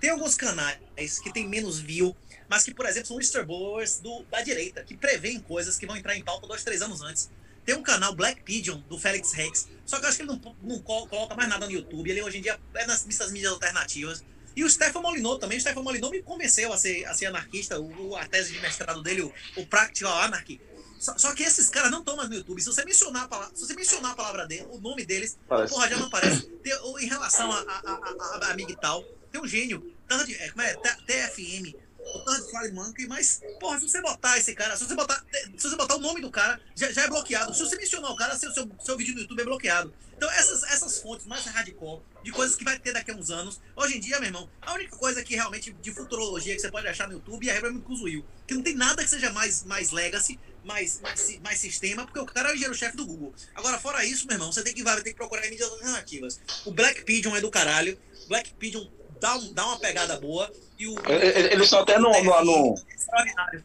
tem 0.00 0.10
alguns 0.10 0.34
canais 0.34 0.78
que 1.22 1.32
tem 1.32 1.48
menos 1.48 1.80
view, 1.80 2.14
mas 2.48 2.64
que, 2.64 2.72
por 2.72 2.86
exemplo, 2.86 3.08
são 3.08 3.16
whistleblowers 3.16 3.98
do, 4.00 4.22
da 4.30 4.40
direita, 4.42 4.82
que 4.84 4.96
preveem 4.96 5.40
coisas 5.40 5.76
que 5.76 5.86
vão 5.86 5.96
entrar 5.96 6.16
em 6.16 6.22
pauta 6.22 6.46
dois, 6.46 6.62
três 6.62 6.82
anos 6.82 7.02
antes. 7.02 7.30
Tem 7.64 7.74
um 7.74 7.82
canal 7.82 8.14
Black 8.14 8.42
Pigeon, 8.42 8.80
do 8.88 8.98
Félix 8.98 9.32
Rex, 9.34 9.68
só 9.84 9.98
que 9.98 10.04
eu 10.04 10.08
acho 10.08 10.16
que 10.18 10.22
ele 10.22 10.30
não, 10.32 10.56
não 10.62 10.78
col- 10.78 11.06
coloca 11.06 11.34
mais 11.34 11.48
nada 11.50 11.66
no 11.66 11.72
YouTube, 11.72 12.08
ele 12.08 12.22
hoje 12.22 12.38
em 12.38 12.40
dia 12.40 12.58
é 12.74 12.86
nas 12.86 13.04
nessas 13.04 13.30
mídias 13.30 13.52
alternativas. 13.52 14.24
E 14.58 14.64
o 14.64 14.68
Stefan 14.68 15.00
Molinot 15.00 15.38
também, 15.38 15.56
o 15.56 15.60
Stefan 15.60 15.82
Molinot 15.82 16.10
me 16.10 16.20
convenceu 16.20 16.72
a 16.72 16.76
ser, 16.76 17.04
a 17.04 17.14
ser 17.14 17.26
anarquista, 17.26 17.78
o, 17.78 18.16
a 18.16 18.26
tese 18.26 18.52
de 18.52 18.58
mestrado 18.60 19.00
dele, 19.04 19.22
o, 19.22 19.32
o 19.56 19.64
Practical 19.66 20.12
Anarchy. 20.22 20.60
Só, 20.98 21.16
só 21.16 21.32
que 21.32 21.44
esses 21.44 21.68
caras 21.68 21.92
não 21.92 22.00
estão 22.00 22.16
mais 22.16 22.28
no 22.28 22.34
YouTube. 22.34 22.60
Se 22.60 22.66
você 22.66 22.84
mencionar 22.84 23.26
a 23.26 23.28
palavra, 23.28 23.54
se 23.54 23.64
você 23.64 23.74
mencionar 23.74 24.10
a 24.10 24.14
palavra 24.16 24.48
dele, 24.48 24.66
o 24.70 24.78
nome 24.80 25.06
deles, 25.06 25.38
Parece. 25.48 25.72
porra, 25.72 25.88
já 25.88 25.96
não 25.96 26.06
aparece. 26.06 26.42
Tem- 26.62 26.74
o- 26.82 26.98
em 26.98 27.06
relação 27.06 27.52
a, 27.52 27.60
a, 27.60 28.46
a, 28.46 28.50
a, 28.50 28.54
Migtal, 28.56 29.04
tem 29.30 29.40
um 29.40 29.46
gênio, 29.46 29.94
Third, 30.08 30.34
é, 30.34 30.50
como 30.50 30.62
é? 30.62 30.74
TFM, 31.06 31.76
o 32.00 32.50
Fly 32.50 32.72
Monkey, 32.72 33.06
mas, 33.06 33.40
porra, 33.60 33.78
se 33.78 33.88
você 33.88 34.00
botar 34.00 34.38
esse 34.38 34.54
cara, 34.56 34.76
se 34.76 34.84
você 34.84 34.94
botar, 34.96 35.24
se 35.56 35.68
você 35.68 35.76
botar 35.76 35.94
o 35.94 36.00
nome 36.00 36.20
do 36.20 36.32
cara, 36.32 36.60
já, 36.74 36.90
já 36.90 37.04
é 37.04 37.08
bloqueado. 37.08 37.54
Se 37.54 37.60
você 37.60 37.76
mencionar 37.76 38.10
o 38.10 38.16
cara, 38.16 38.36
seu, 38.36 38.50
seu, 38.52 38.68
seu 38.84 38.96
vídeo 38.96 39.14
no 39.14 39.20
YouTube 39.20 39.40
é 39.40 39.44
bloqueado. 39.44 39.94
Então, 40.18 40.28
essas, 40.32 40.64
essas 40.64 40.98
fontes 41.00 41.24
mais 41.26 41.44
hardcore, 41.44 42.02
de 42.24 42.32
coisas 42.32 42.56
que 42.56 42.64
vai 42.64 42.76
ter 42.76 42.92
daqui 42.92 43.12
a 43.12 43.14
uns 43.14 43.30
anos, 43.30 43.60
hoje 43.76 43.96
em 43.98 44.00
dia, 44.00 44.18
meu 44.18 44.26
irmão, 44.26 44.50
a 44.60 44.74
única 44.74 44.96
coisa 44.96 45.22
que 45.22 45.36
realmente 45.36 45.72
de 45.72 45.92
futurologia 45.92 46.56
que 46.56 46.60
você 46.60 46.68
pode 46.72 46.88
achar 46.88 47.06
no 47.06 47.14
YouTube 47.14 47.48
é 47.48 47.52
a 47.52 47.54
Rebel 47.54 47.80
Kuzuil, 47.82 48.24
que 48.44 48.52
não 48.52 48.60
tem 48.62 48.74
nada 48.74 49.04
que 49.04 49.08
seja 49.08 49.30
mais, 49.32 49.62
mais 49.62 49.92
legacy, 49.92 50.36
mais, 50.64 51.00
mais, 51.00 51.38
mais 51.38 51.60
sistema, 51.60 52.04
porque 52.04 52.18
o 52.18 52.26
cara 52.26 52.48
é 52.48 52.50
o 52.50 52.54
engenheiro-chefe 52.56 52.96
do 52.96 53.06
Google. 53.06 53.32
Agora, 53.54 53.78
fora 53.78 54.04
isso, 54.04 54.26
meu 54.26 54.34
irmão, 54.34 54.50
você 54.50 54.60
tem 54.64 54.74
que, 54.74 54.82
vai 54.82 54.96
ter 55.02 55.10
que 55.10 55.16
procurar 55.16 55.46
em 55.46 55.50
mídias 55.50 55.70
alternativas. 55.70 56.40
O 56.66 56.72
Black 56.72 57.04
Pigeon 57.04 57.36
é 57.36 57.40
do 57.40 57.48
caralho, 57.48 57.96
Black 58.26 58.52
Pigeon 58.54 58.88
dá, 59.20 59.36
um- 59.36 59.52
dá 59.52 59.66
uma 59.66 59.78
pegada 59.78 60.18
boa, 60.18 60.52
e 60.76 60.88
o... 60.88 60.96
Ele- 61.08 61.26
ele- 61.26 61.48
Eles 61.54 61.64
estão 61.66 61.78
até 61.78 61.96
no, 61.96 62.10
no, 62.10 62.44
no, 62.44 62.74
Extraordinário. 62.92 63.64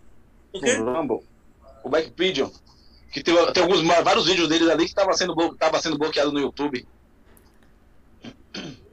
O 0.53 0.59
quê? 0.61 0.77
no 0.77 0.93
Rumble. 0.93 1.25
O 1.83 1.89
Black 1.89 2.11
Pigeon. 2.11 2.51
Que 3.13 3.21
tem, 3.23 3.35
tem 3.53 3.63
alguns, 3.63 3.81
vários 3.83 4.25
vídeos 4.25 4.49
deles 4.49 4.67
ali 4.67 4.83
que 4.85 4.89
estavam 4.89 5.13
sendo, 5.13 5.55
tava 5.55 5.79
sendo 5.79 5.97
bloqueado 5.97 6.31
no 6.31 6.39
YouTube. 6.39 6.85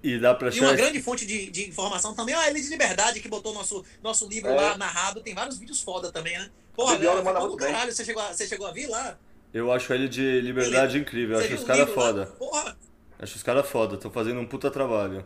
E 0.02 0.18
dá 0.18 0.34
pra 0.34 0.48
E 0.50 0.58
uma 0.60 0.68
achar. 0.68 0.76
grande 0.76 1.02
fonte 1.02 1.26
de, 1.26 1.50
de 1.50 1.68
informação 1.68 2.14
também, 2.14 2.34
a 2.34 2.48
Ele 2.48 2.60
de 2.60 2.68
Liberdade, 2.68 3.20
que 3.20 3.28
botou 3.28 3.52
nosso, 3.52 3.84
nosso 4.02 4.26
livro 4.28 4.50
É. 4.50 4.54
lá 4.54 4.76
narrado, 4.78 5.20
tem 5.22 5.34
vários 5.34 5.58
vídeos 5.58 5.80
foda 5.80 6.10
também, 6.12 6.38
né? 6.38 6.50
Porra, 6.74 6.94
Bibiola 6.94 7.22
velho, 7.22 7.34
manda 7.34 7.48
bem. 7.48 7.56
caralho, 7.72 7.92
você 7.92 8.04
chegou, 8.04 8.22
a, 8.22 8.32
você 8.32 8.46
chegou 8.46 8.66
a 8.66 8.72
vir 8.72 8.86
lá? 8.86 9.18
Eu 9.52 9.70
acho 9.72 9.92
ele 9.92 10.08
de 10.08 10.40
liberdade 10.40 10.96
incrível. 10.98 11.36
Eu 11.36 11.42
Você 11.46 11.52
acho 11.54 11.62
os 11.62 11.66
caras 11.66 11.88
lá? 11.88 11.94
foda. 11.94 12.26
Porra. 12.38 12.78
Acho 13.18 13.36
os 13.36 13.42
caras 13.42 13.68
foda. 13.68 13.96
Estão 13.96 14.10
fazendo 14.10 14.40
um 14.40 14.46
puta 14.46 14.70
trabalho. 14.70 15.24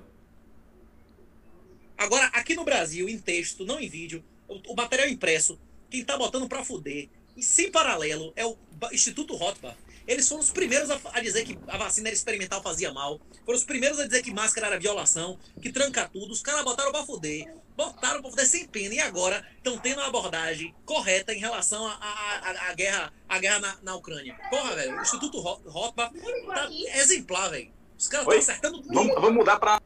Agora, 1.97 2.27
aqui 2.33 2.55
no 2.57 2.65
Brasil, 2.65 3.09
em 3.09 3.19
texto, 3.19 3.65
não 3.65 3.79
em 3.79 3.89
vídeo, 3.89 4.25
o, 4.49 4.73
o 4.73 4.75
material 4.77 5.09
impresso, 5.09 5.59
quem 5.91 6.05
tá 6.05 6.17
botando 6.17 6.49
pra 6.49 6.65
fuder, 6.65 7.09
e 7.37 7.43
sem 7.43 7.71
paralelo, 7.71 8.33
é 8.37 8.45
o 8.47 8.57
Instituto 8.93 9.35
Rothbard. 9.37 9.77
Eles 10.07 10.29
foram 10.29 10.43
os 10.43 10.51
primeiros 10.51 10.91
a, 10.91 11.01
a 11.15 11.21
dizer 11.21 11.45
que 11.47 11.59
a 11.67 11.79
vacina 11.79 12.09
era 12.09 12.15
experimental, 12.15 12.63
fazia 12.63 12.93
mal. 12.93 13.19
Foram 13.47 13.59
os 13.59 13.65
primeiros 13.65 13.99
a 13.99 14.05
dizer 14.07 14.23
que 14.23 14.31
máscara 14.35 14.67
era 14.67 14.79
violação, 14.79 15.39
que 15.63 15.73
tranca 15.73 16.07
tudo. 16.13 16.31
Os 16.31 16.43
caras 16.43 16.63
botaram 16.63 16.93
pra 16.93 17.05
fuder. 17.07 17.51
Botaram 17.75 18.21
pra 18.21 18.31
fuder 18.31 18.47
sem 18.47 18.69
pena. 18.69 18.93
E 18.95 19.01
agora 19.01 19.43
estão 19.57 19.79
tendo 19.79 20.03
a 20.03 20.07
abordagem 20.07 20.75
correta 20.85 21.33
em 21.33 21.39
relação 21.39 21.87
à 21.87 22.75
guerra, 22.77 23.11
à 23.27 23.39
guerra 23.39 23.59
na, 23.61 23.79
na 23.83 23.97
Ucrânia. 23.97 24.37
Porra, 24.51 24.75
velho. 24.75 24.99
O 24.99 25.01
Instituto 25.01 25.41
Ro- 25.41 25.63
Rothbard 25.65 26.21
tá 26.21 26.69
exemplar, 27.01 27.49
velho. 27.51 27.73
Os 27.99 28.07
caras 28.07 28.27
estão 28.27 28.39
acertando 28.41 28.83
tudo. 28.83 28.93
Vamos, 28.95 29.15
vamos 29.15 29.35
mudar 29.35 29.59
pra. 29.59 29.81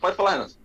Pode 0.00 0.16
falar, 0.16 0.32
Renato. 0.32 0.58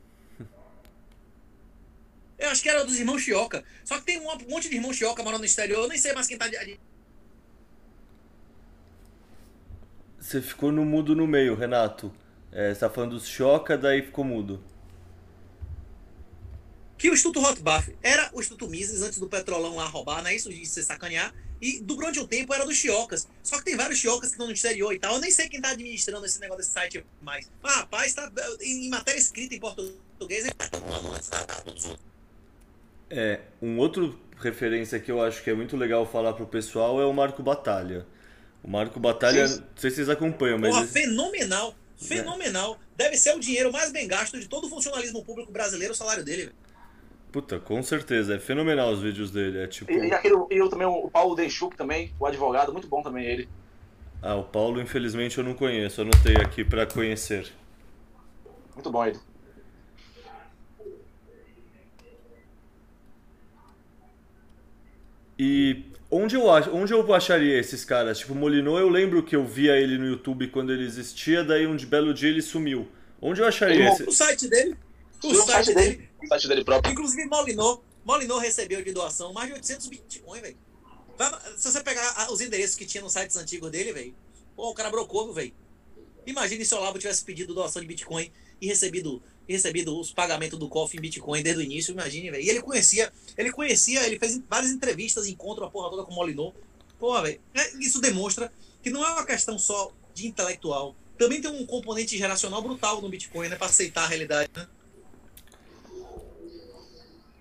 Eu 2.40 2.50
acho 2.50 2.64
que 2.64 2.69
era 2.69 2.85
dos 2.85 2.98
irmãos 2.98 3.22
Chioca. 3.22 3.64
Só 3.84 3.98
que 4.00 4.06
tem 4.06 4.19
um 4.19 4.24
monte 4.50 4.69
de 4.69 4.76
irmão 4.76 4.93
Chioca 4.93 5.22
morando 5.22 5.42
no 5.42 5.45
exterior. 5.45 5.84
Eu 5.84 5.90
nem 5.90 5.98
sei 5.98 6.14
mais 6.14 6.26
quem 6.26 6.38
tá 6.38 6.48
de. 6.48 6.58
de- 6.66 6.80
Você 10.19 10.42
ficou 10.42 10.72
no 10.72 10.85
mudo 10.85 11.16
no 11.16 11.27
meio, 11.27 11.56
Renato. 11.56 12.14
É, 12.51 12.74
você 12.74 12.80
tá 12.80 12.90
falando 12.90 13.11
dos 13.11 13.27
choca, 13.27 13.77
daí 13.77 14.01
ficou 14.01 14.24
mudo. 14.24 14.64
Que 16.98 17.09
o 17.09 17.14
Instituto 17.14 17.40
Rothbard 17.40 17.95
era 18.01 18.30
o 18.34 18.40
Instituto 18.42 18.68
Mises 18.68 19.01
antes 19.01 19.19
do 19.19 19.27
Petrolão 19.30 19.76
lá 19.76 19.85
roubar, 19.85 20.22
não 20.22 20.30
é 20.30 20.35
isso? 20.35 20.50
De 20.50 20.66
se 20.66 20.84
sacanear. 20.84 21.34
E 21.61 21.80
durante 21.82 22.19
um 22.19 22.27
tempo 22.27 22.53
era 22.53 22.66
dos 22.66 22.76
Chiocas. 22.76 23.27
Só 23.43 23.58
que 23.58 23.66
tem 23.66 23.76
vários 23.77 24.00
Chiocas 24.00 24.30
que 24.30 24.35
estão 24.35 24.48
no 24.48 24.53
exterior 24.53 24.93
e 24.93 25.00
tal. 25.00 25.16
Eu 25.16 25.22
nem 25.22 25.32
sei 25.32 25.48
quem 25.48 25.61
tá 25.61 25.69
administrando 25.69 26.26
esse 26.26 26.40
negócio 26.40 26.59
desse 26.59 26.72
site 26.72 27.06
mais. 27.22 27.50
Mas, 27.61 27.76
rapaz, 27.76 28.14
tá 28.14 28.32
em 28.61 28.88
em 28.88 28.90
matéria 28.90 29.19
escrita 29.19 29.56
em 29.56 29.59
português. 29.59 30.45
hein? 30.45 30.51
É, 33.09 33.39
um 33.61 33.77
outro 33.79 34.17
referência 34.38 34.99
que 34.99 35.11
eu 35.11 35.21
acho 35.21 35.43
que 35.43 35.49
é 35.49 35.53
muito 35.53 35.75
legal 35.75 36.05
falar 36.05 36.33
pro 36.33 36.45
pessoal 36.47 37.01
é 37.01 37.05
o 37.05 37.13
Marco 37.13 37.41
Batalha. 37.43 38.05
O 38.63 38.69
Marco 38.69 38.99
Batalha, 38.99 39.47
Sim. 39.47 39.59
não 39.61 39.67
sei 39.75 39.89
se 39.89 39.95
vocês 39.97 40.09
acompanham, 40.09 40.57
mas 40.59 40.71
Porra, 40.71 40.83
esse- 40.83 40.93
fenomenal. 40.93 41.73
Fenomenal. 41.97 42.79
Deve 42.95 43.17
ser 43.17 43.35
o 43.35 43.39
dinheiro 43.39 43.71
mais 43.71 43.91
bem 43.91 44.07
gasto 44.07 44.39
de 44.39 44.47
todo 44.47 44.67
o 44.67 44.69
funcionalismo 44.69 45.23
público 45.23 45.51
brasileiro, 45.51 45.93
o 45.93 45.95
salário 45.95 46.23
dele. 46.23 46.43
velho. 46.43 46.55
puta, 47.31 47.59
com 47.59 47.81
certeza, 47.83 48.35
é 48.35 48.39
fenomenal 48.39 48.91
os 48.91 49.01
vídeos 49.01 49.31
dele. 49.31 49.59
É 49.59 49.67
tipo, 49.67 49.91
E, 49.91 50.07
e 50.07 50.13
aquele, 50.13 50.35
e 50.49 50.57
eu 50.57 50.69
também, 50.69 50.88
o 50.88 51.09
Paulo 51.09 51.35
Denchuk 51.35 51.75
também, 51.75 52.13
o 52.19 52.25
advogado, 52.25 52.71
muito 52.71 52.88
bom 52.88 53.01
também 53.03 53.25
ele. 53.25 53.49
ah, 54.21 54.35
o 54.35 54.43
Paulo 54.43 54.81
infelizmente 54.81 55.38
eu 55.38 55.43
não 55.43 55.53
conheço, 55.53 56.01
anotei 56.01 56.35
aqui 56.38 56.63
pra 56.63 56.85
conhecer. 56.85 57.51
Muito 58.73 58.89
bom 58.91 59.05
ele. 59.05 59.19
E 65.40 65.84
onde 66.11 66.35
eu, 66.35 66.51
ach- 66.51 66.68
onde 66.74 66.93
eu 66.93 67.14
acharia 67.14 67.58
esses 67.58 67.85
caras? 67.85 68.19
Tipo, 68.19 68.35
Molinô, 68.35 68.77
eu 68.77 68.90
lembro 68.90 69.24
que 69.24 69.35
eu 69.35 69.45
via 69.45 69.77
ele 69.77 69.98
no 69.98 70.06
YouTube 70.06 70.50
quando 70.50 70.74
ele 70.74 70.84
existia, 70.84 71.43
daí 71.43 71.66
um 71.66 71.76
de 71.77 71.85
belo 71.85 72.14
dia 72.14 72.27
ele 72.30 72.42
sumiu. 72.42 72.88
Onde 73.22 73.42
eu 73.42 73.45
acharia 73.48 73.76
Ele 73.76 73.88
esse? 73.90 74.03
O 74.03 74.11
site 74.11 74.48
dele. 74.50 74.76
O 75.24 75.27
o 75.27 75.35
site 75.35 75.74
dele. 75.74 76.09
O 76.24 76.27
site 76.27 76.48
dele 76.48 76.64
próprio. 76.64 76.92
Inclusive, 76.92 77.26
Molinô, 77.26 77.82
Molinô 78.06 78.38
recebeu 78.38 78.84
de 78.84 78.92
doação 78.92 79.32
mais 79.34 79.48
de 79.48 79.53
800 79.56 79.88
Bitcoin, 79.88 80.42
velho. 80.42 80.58
Se 81.58 81.69
você 81.72 81.82
pegar 81.82 82.32
os 82.32 82.40
endereços 82.40 82.76
que 82.76 82.85
tinha 82.85 83.03
nos 83.03 83.11
sites 83.14 83.35
antigos 83.35 83.69
dele, 83.72 83.92
velho, 83.92 84.16
pô, 84.56 84.69
o 84.69 84.74
cara 84.74 84.90
brocou, 84.90 85.34
velho. 85.34 85.53
Imagine 86.26 86.64
se 86.64 86.74
o 86.74 86.77
Olavo 86.77 86.98
tivesse 87.00 87.24
pedido 87.26 87.53
doação 87.53 87.82
de 87.82 87.88
Bitcoin 87.88 88.32
e 88.61 88.68
recebido, 88.68 89.22
recebido 89.53 90.00
os 90.00 90.11
pagamentos 90.11 90.60
do 90.60 90.68
cofre 90.68 90.98
em 90.98 91.02
Bitcoin 91.02 91.42
desde 91.42 91.61
o 91.61 91.66
início, 91.66 91.92
imagine, 91.92 92.30
velho. 92.30 92.44
E 92.44 92.50
ele 92.50 92.61
conhecia, 92.61 93.11
ele 93.38 93.52
conhecia, 93.52 94.06
ele 94.06 94.19
fez 94.19 94.40
várias 94.50 94.72
entrevistas, 94.72 95.28
encontro 95.28 95.66
a 95.66 95.69
porra 95.69 95.90
toda 95.90 96.03
com 96.03 96.11
o 96.11 96.16
Molinô. 96.16 96.53
Porra, 97.00 97.24
velho. 97.24 97.40
É, 97.53 97.78
Isso 97.78 98.00
demonstra 98.00 98.52
que 98.84 98.90
não 98.90 99.06
é 99.06 99.11
uma 99.11 99.26
questão 99.26 99.58
só 99.58 99.92
de 100.14 100.28
intelectual. 100.28 100.95
Também 101.18 101.42
tem 101.42 101.52
um 101.52 101.66
componente 101.66 102.18
geracional 102.18 102.61
brutal 102.61 103.02
no 103.02 103.10
Bitcoin, 103.10 103.50
né? 103.50 103.56
Pra 103.56 103.68
aceitar 103.68 104.03
a 104.03 104.08
realidade, 104.08 104.50
né? 104.56 104.68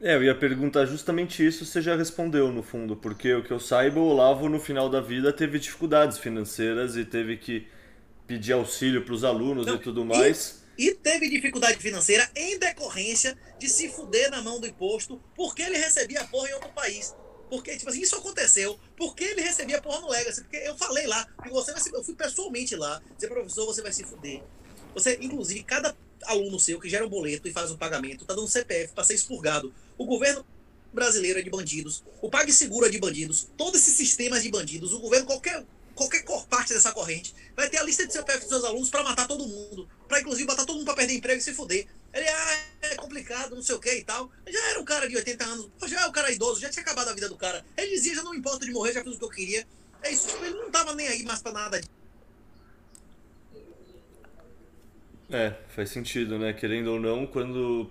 É, 0.00 0.14
eu 0.14 0.22
ia 0.22 0.34
perguntar 0.34 0.86
justamente 0.86 1.44
isso, 1.44 1.64
você 1.64 1.82
já 1.82 1.96
respondeu 1.96 2.52
no 2.52 2.62
fundo, 2.62 2.94
porque 2.94 3.34
o 3.34 3.42
que 3.42 3.50
eu 3.50 3.58
saiba, 3.58 3.98
o 3.98 4.04
Olavo 4.04 4.48
no 4.48 4.60
final 4.60 4.88
da 4.88 5.00
vida 5.00 5.32
teve 5.32 5.58
dificuldades 5.58 6.18
financeiras 6.18 6.96
e 6.96 7.04
teve 7.04 7.36
que 7.36 7.66
pedir 8.24 8.52
auxílio 8.52 9.02
para 9.02 9.14
os 9.14 9.24
alunos 9.24 9.66
Não, 9.66 9.74
e 9.74 9.78
tudo 9.78 10.04
mais. 10.04 10.57
E 10.78 10.94
teve 10.94 11.28
dificuldade 11.28 11.78
financeira 11.78 12.30
em 12.36 12.56
decorrência 12.56 13.36
de 13.58 13.68
se 13.68 13.88
fuder 13.88 14.30
na 14.30 14.40
mão 14.40 14.60
do 14.60 14.66
imposto 14.66 15.20
porque 15.34 15.60
ele 15.60 15.76
recebia 15.76 16.24
porra 16.24 16.48
em 16.48 16.54
outro 16.54 16.70
país. 16.70 17.14
Porque, 17.50 17.76
tipo 17.76 17.90
assim, 17.90 18.00
isso 18.00 18.14
aconteceu 18.14 18.78
porque 18.96 19.24
ele 19.24 19.40
recebia 19.40 19.82
porra 19.82 20.00
no 20.00 20.08
Legacy. 20.08 20.42
Porque 20.42 20.56
eu 20.58 20.76
falei 20.76 21.06
lá, 21.06 21.26
que 21.42 21.50
você 21.50 21.72
vai 21.72 21.80
se, 21.80 21.92
eu 21.92 22.04
fui 22.04 22.14
pessoalmente 22.14 22.76
lá, 22.76 23.02
dizer, 23.16 23.28
professor, 23.28 23.66
você 23.66 23.82
vai 23.82 23.92
se 23.92 24.04
fuder. 24.04 24.42
Você, 24.94 25.18
inclusive, 25.20 25.64
cada 25.64 25.96
aluno 26.24 26.60
seu 26.60 26.78
que 26.78 26.88
gera 26.88 27.04
um 27.04 27.08
boleto 27.08 27.48
e 27.48 27.52
faz 27.52 27.70
um 27.70 27.76
pagamento, 27.76 28.24
tá 28.24 28.34
dando 28.34 28.46
CPF 28.46 28.92
para 28.92 29.04
ser 29.04 29.14
expurgado. 29.14 29.74
O 29.96 30.04
governo 30.04 30.44
brasileiro 30.92 31.38
é 31.38 31.42
de 31.42 31.50
bandidos, 31.50 32.02
o 32.22 32.30
PagSeguro 32.30 32.86
é 32.86 32.88
de 32.88 32.98
bandidos, 32.98 33.48
todos 33.56 33.80
esses 33.80 33.94
sistemas 33.94 34.42
de 34.42 34.50
bandidos, 34.50 34.92
o 34.92 35.00
governo, 35.00 35.26
qualquer, 35.26 35.64
qualquer 35.98 36.24
parte 36.48 36.72
dessa 36.72 36.92
corrente, 36.92 37.34
vai 37.56 37.68
ter 37.68 37.78
a 37.78 37.82
lista 37.82 38.06
de 38.06 38.12
CPF 38.12 38.40
dos 38.40 38.48
seus 38.48 38.64
alunos 38.64 38.88
para 38.88 39.02
matar 39.02 39.26
todo 39.26 39.46
mundo, 39.46 39.88
para 40.06 40.20
inclusive 40.20 40.46
botar 40.46 40.64
todo 40.64 40.76
mundo 40.76 40.84
para 40.84 40.94
perder 40.94 41.14
emprego 41.14 41.40
e 41.40 41.42
se 41.42 41.52
fuder. 41.52 41.86
Ele, 42.14 42.28
ah, 42.28 42.64
é 42.82 42.94
complicado, 42.94 43.54
não 43.54 43.62
sei 43.62 43.74
o 43.74 43.80
que 43.80 43.92
e 43.92 44.04
tal. 44.04 44.30
Já 44.46 44.70
era 44.70 44.80
um 44.80 44.84
cara 44.84 45.08
de 45.08 45.16
80 45.16 45.44
anos, 45.44 45.68
já 45.86 46.02
é 46.02 46.06
um 46.06 46.12
cara 46.12 46.30
idoso, 46.30 46.60
já 46.60 46.70
tinha 46.70 46.82
acabado 46.82 47.08
a 47.08 47.12
vida 47.12 47.28
do 47.28 47.36
cara. 47.36 47.64
Ele 47.76 47.90
dizia, 47.90 48.14
já 48.14 48.22
não 48.22 48.34
importa 48.34 48.64
de 48.64 48.72
morrer, 48.72 48.92
já 48.92 49.02
fiz 49.02 49.14
o 49.14 49.18
que 49.18 49.24
eu 49.24 49.30
queria. 49.30 49.66
É 50.02 50.12
isso, 50.12 50.28
ele 50.42 50.54
não 50.54 50.70
tava 50.70 50.94
nem 50.94 51.08
aí 51.08 51.24
mais 51.24 51.42
pra 51.42 51.52
nada. 51.52 51.80
É, 55.30 55.52
faz 55.74 55.90
sentido, 55.90 56.38
né? 56.38 56.52
Querendo 56.52 56.92
ou 56.92 57.00
não, 57.00 57.26
quando 57.26 57.90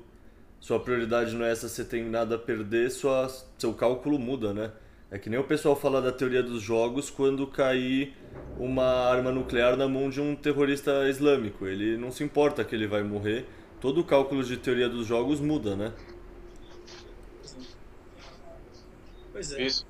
sua 0.60 0.80
prioridade 0.80 1.36
não 1.36 1.46
é 1.46 1.52
essa, 1.52 1.70
você 1.70 1.84
tem 1.84 2.04
nada 2.04 2.36
a 2.36 2.40
perder, 2.40 2.90
sua, 2.90 3.30
seu 3.60 3.74
cálculo 3.74 4.18
muda, 4.18 4.54
né? 4.54 4.72
É 5.10 5.18
que 5.18 5.30
nem 5.30 5.40
o 5.40 5.44
pessoal 5.44 5.76
fala 5.76 6.02
da 6.02 6.12
teoria 6.12 6.44
dos 6.44 6.62
jogos 6.62 7.10
quando 7.10 7.48
cair 7.48 8.14
uma 8.60 8.84
arma 8.84 9.32
nuclear 9.32 9.78
na 9.78 9.88
mão 9.88 10.10
de 10.10 10.20
um 10.20 10.36
terrorista 10.36 11.08
islâmico. 11.10 11.66
Ele 11.66 11.96
não 11.98 12.12
se 12.12 12.24
importa 12.24 12.64
que 12.64 12.76
ele 12.76 12.88
vai 12.88 13.04
morrer. 13.04 13.46
Todo 13.80 14.02
o 14.02 14.04
cálculo 14.04 14.44
de 14.44 14.58
teoria 14.58 14.90
dos 14.90 15.08
jogos 15.08 15.40
muda, 15.40 15.76
né? 15.76 15.94
Pois 19.32 19.54
é. 19.54 19.62
Isso. 19.62 19.86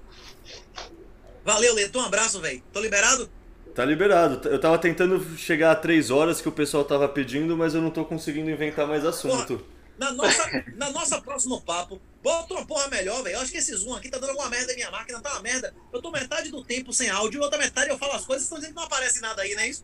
Valeu, 1.44 1.74
Leto. 1.74 1.98
Um 1.98 2.04
abraço, 2.04 2.40
velho. 2.40 2.62
Tô 2.72 2.80
liberado? 2.80 3.30
Tá 3.74 3.86
liberado. 3.86 4.48
Eu 4.50 4.60
tava 4.60 4.78
tentando 4.78 5.20
chegar 5.38 5.72
a 5.72 5.76
três 5.76 6.12
horas 6.12 6.42
que 6.42 6.50
o 6.50 6.52
pessoal 6.52 6.84
tava 6.84 7.08
pedindo, 7.08 7.58
mas 7.58 7.74
eu 7.74 7.82
não 7.82 7.90
tô 7.90 8.04
conseguindo 8.06 8.52
inventar 8.52 8.86
mais 8.86 9.06
assunto. 9.06 9.64
Na 9.98 10.12
nossa, 10.12 10.64
na 10.76 10.92
nossa 10.92 11.22
próximo 11.22 11.62
papo, 11.62 12.00
bota 12.22 12.54
uma 12.54 12.66
porra 12.68 12.88
melhor, 12.88 13.24
velho. 13.24 13.36
Eu 13.36 13.42
acho 13.42 13.52
que 13.52 13.58
esse 13.58 13.76
Zoom 13.76 13.96
aqui 13.96 14.10
tá 14.10 14.18
dando 14.20 14.30
alguma 14.32 14.50
merda 14.50 14.72
em 14.74 14.76
minha 14.76 14.92
máquina, 14.92 15.20
tá 15.22 15.32
uma 15.34 15.42
merda. 15.42 15.74
Eu 15.92 16.02
tô 16.02 16.12
metade 16.12 16.52
do 16.52 16.64
tempo 16.64 16.94
sem 16.94 17.10
áudio, 17.10 17.42
outra 17.42 17.58
metade 17.58 17.90
eu 17.90 17.98
falo 17.98 18.14
as 18.14 18.26
coisas, 18.26 18.44
estão 18.44 18.58
dizendo 18.60 18.74
que 18.74 18.78
não 18.80 18.86
aparece 18.86 19.20
nada 19.22 19.42
aí, 19.42 19.56
não 19.56 19.62
é 19.64 19.70
isso? 19.70 19.84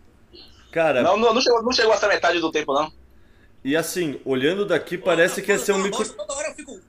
Cara, 0.72 1.02
Não, 1.04 1.18
não, 1.18 1.34
não 1.34 1.42
chegou, 1.42 1.62
não 1.64 1.72
chegou 1.72 1.94
essa 1.94 2.08
metade 2.08 2.40
do 2.40 2.52
tempo, 2.52 2.74
não. 2.74 2.92
e 3.64 3.76
assim, 3.76 4.20
olhando 4.26 4.66
daqui, 4.66 4.98
parece 4.98 5.42
que 5.42 5.52
ia 5.52 5.60
ser 5.60 5.72
um 5.74 5.80
micro. 5.80 6.00
bosta, 6.00 6.16
Toda 6.16 6.34
hora 6.34 6.50
eu 6.50 6.56
fico. 6.56 6.80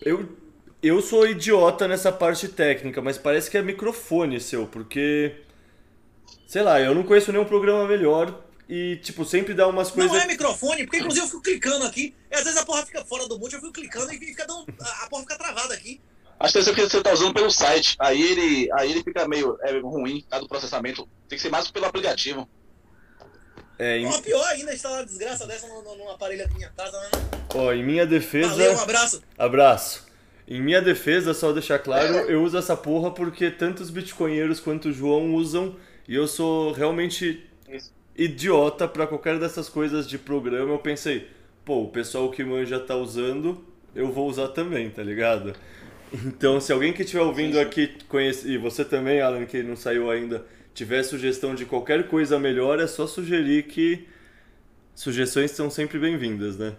Eu, 0.00 0.28
eu 0.82 1.00
sou 1.00 1.26
idiota 1.26 1.88
nessa 1.88 2.12
parte 2.12 2.48
técnica, 2.48 3.00
mas 3.00 3.16
parece 3.18 3.50
que 3.50 3.56
é 3.56 3.62
microfone 3.62 4.40
seu, 4.40 4.66
porque. 4.66 5.36
Sei 6.46 6.62
lá, 6.62 6.80
eu 6.80 6.94
não 6.94 7.02
conheço 7.04 7.32
nenhum 7.32 7.44
programa 7.44 7.86
melhor 7.88 8.43
e, 8.68 8.96
tipo, 8.96 9.24
sempre 9.24 9.54
dá 9.54 9.66
umas 9.66 9.90
coisas. 9.90 10.12
Não 10.12 10.20
é 10.20 10.26
microfone, 10.26 10.84
porque 10.84 10.98
inclusive 10.98 11.26
eu 11.26 11.30
fico 11.30 11.42
clicando 11.42 11.84
aqui, 11.84 12.14
e 12.30 12.34
às 12.34 12.44
vezes 12.44 12.58
a 12.58 12.64
porra 12.64 12.84
fica 12.84 13.04
fora 13.04 13.28
do 13.28 13.38
mute, 13.38 13.54
eu 13.54 13.60
fico 13.60 13.72
clicando 13.72 14.12
e 14.12 14.18
fica 14.18 14.46
dando. 14.46 14.66
A 15.02 15.06
porra 15.08 15.22
fica 15.22 15.36
travada 15.36 15.74
aqui. 15.74 16.00
Acho 16.38 16.52
que 16.52 16.70
é 16.70 16.74
que 16.74 16.80
você 16.82 17.02
tá 17.02 17.12
usando 17.12 17.32
pelo 17.32 17.50
site. 17.50 17.96
Aí 17.98 18.20
ele, 18.20 18.72
aí 18.72 18.90
ele 18.90 19.02
fica 19.02 19.26
meio 19.28 19.56
é, 19.62 19.78
ruim 19.78 20.24
causa 20.28 20.44
do 20.44 20.48
processamento. 20.48 21.08
Tem 21.28 21.36
que 21.36 21.42
ser 21.42 21.50
mais 21.50 21.70
pelo 21.70 21.86
aplicativo. 21.86 22.48
É, 23.78 23.98
em, 23.98 24.06
Porra, 24.06 24.22
pior 24.22 24.46
ainda 24.48 24.72
instalar 24.72 24.98
uma 24.98 25.06
desgraça 25.06 25.46
dessa 25.46 25.66
no, 25.66 25.82
no, 25.82 25.96
num 25.96 26.10
aparelho 26.10 26.44
aqui 26.44 26.54
minha 26.54 26.70
casa, 26.70 26.98
né? 27.00 27.08
ó, 27.54 27.72
em 27.72 27.84
minha 27.84 28.06
defesa. 28.06 28.50
Valeu, 28.50 28.74
um 28.74 28.80
abraço. 28.80 29.22
Abraço. 29.38 30.04
Em 30.46 30.60
minha 30.60 30.82
defesa, 30.82 31.32
só 31.32 31.52
deixar 31.52 31.78
claro, 31.78 32.14
eu 32.30 32.42
uso 32.42 32.58
essa 32.58 32.76
porra 32.76 33.10
porque 33.10 33.50
tanto 33.50 33.82
os 33.82 33.88
bitcoinheiros 33.88 34.60
quanto 34.60 34.90
o 34.90 34.92
João 34.92 35.34
usam 35.34 35.76
e 36.06 36.14
eu 36.14 36.26
sou 36.26 36.72
realmente. 36.72 37.48
Idiota 38.16 38.86
pra 38.86 39.06
qualquer 39.06 39.38
dessas 39.38 39.68
coisas 39.68 40.08
de 40.08 40.18
programa. 40.18 40.72
Eu 40.72 40.78
pensei, 40.78 41.28
pô, 41.64 41.82
o 41.82 41.88
pessoal 41.88 42.30
que 42.30 42.44
manja 42.44 42.78
tá 42.78 42.96
usando, 42.96 43.64
eu 43.94 44.10
vou 44.10 44.28
usar 44.28 44.48
também, 44.48 44.90
tá 44.90 45.02
ligado? 45.02 45.54
Então, 46.12 46.60
se 46.60 46.72
alguém 46.72 46.92
que 46.92 47.02
estiver 47.02 47.22
ouvindo 47.22 47.58
aqui 47.58 47.88
conhece, 48.08 48.48
e 48.48 48.56
você 48.56 48.84
também, 48.84 49.20
Alan, 49.20 49.44
que 49.46 49.62
não 49.62 49.74
saiu 49.74 50.10
ainda, 50.10 50.46
tiver 50.72 51.02
sugestão 51.02 51.54
de 51.54 51.64
qualquer 51.64 52.08
coisa 52.08 52.38
melhor, 52.38 52.78
é 52.78 52.86
só 52.86 53.06
sugerir 53.06 53.64
que 53.64 54.06
sugestões 54.94 55.50
são 55.50 55.68
sempre 55.68 55.98
bem-vindas, 55.98 56.56
né? 56.56 56.76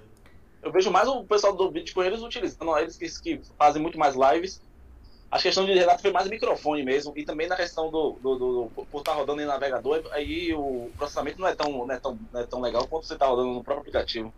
Eu 0.63 0.71
vejo 0.71 0.89
mais 0.89 1.07
o 1.07 1.23
pessoal 1.23 1.55
do 1.55 1.69
Bitcoin 1.69 2.07
eles 2.07 2.21
utilizando, 2.21 2.77
eles 2.77 2.97
que, 2.97 3.07
que 3.21 3.41
fazem 3.57 3.81
muito 3.81 3.99
mais 3.99 4.15
lives. 4.15 4.61
A 5.31 5.39
questão 5.41 5.65
de 5.65 5.73
Renato 5.73 6.01
foi 6.01 6.11
mais 6.11 6.29
microfone 6.29 6.83
mesmo. 6.83 7.13
E 7.17 7.25
também 7.25 7.47
na 7.47 7.55
questão 7.57 7.91
do, 7.91 8.13
do, 8.21 8.37
do- 8.37 8.69
do- 8.75 8.85
por 8.87 8.99
estar 8.99 9.13
rodando 9.13 9.41
em 9.41 9.45
navegador, 9.45 10.03
aí 10.11 10.53
o 10.53 10.91
processamento 10.97 11.39
não 11.39 11.47
é 11.47 11.55
tão, 11.55 11.71
não 11.85 11.91
é 11.95 11.99
tão, 11.99 12.19
não 12.31 12.39
é 12.41 12.47
tão 12.47 12.61
legal 12.61 12.87
quanto 12.87 13.05
você 13.07 13.13
está 13.15 13.27
rodando 13.27 13.49
no 13.53 13.63
próprio 13.63 13.81
aplicativo. 13.81 14.33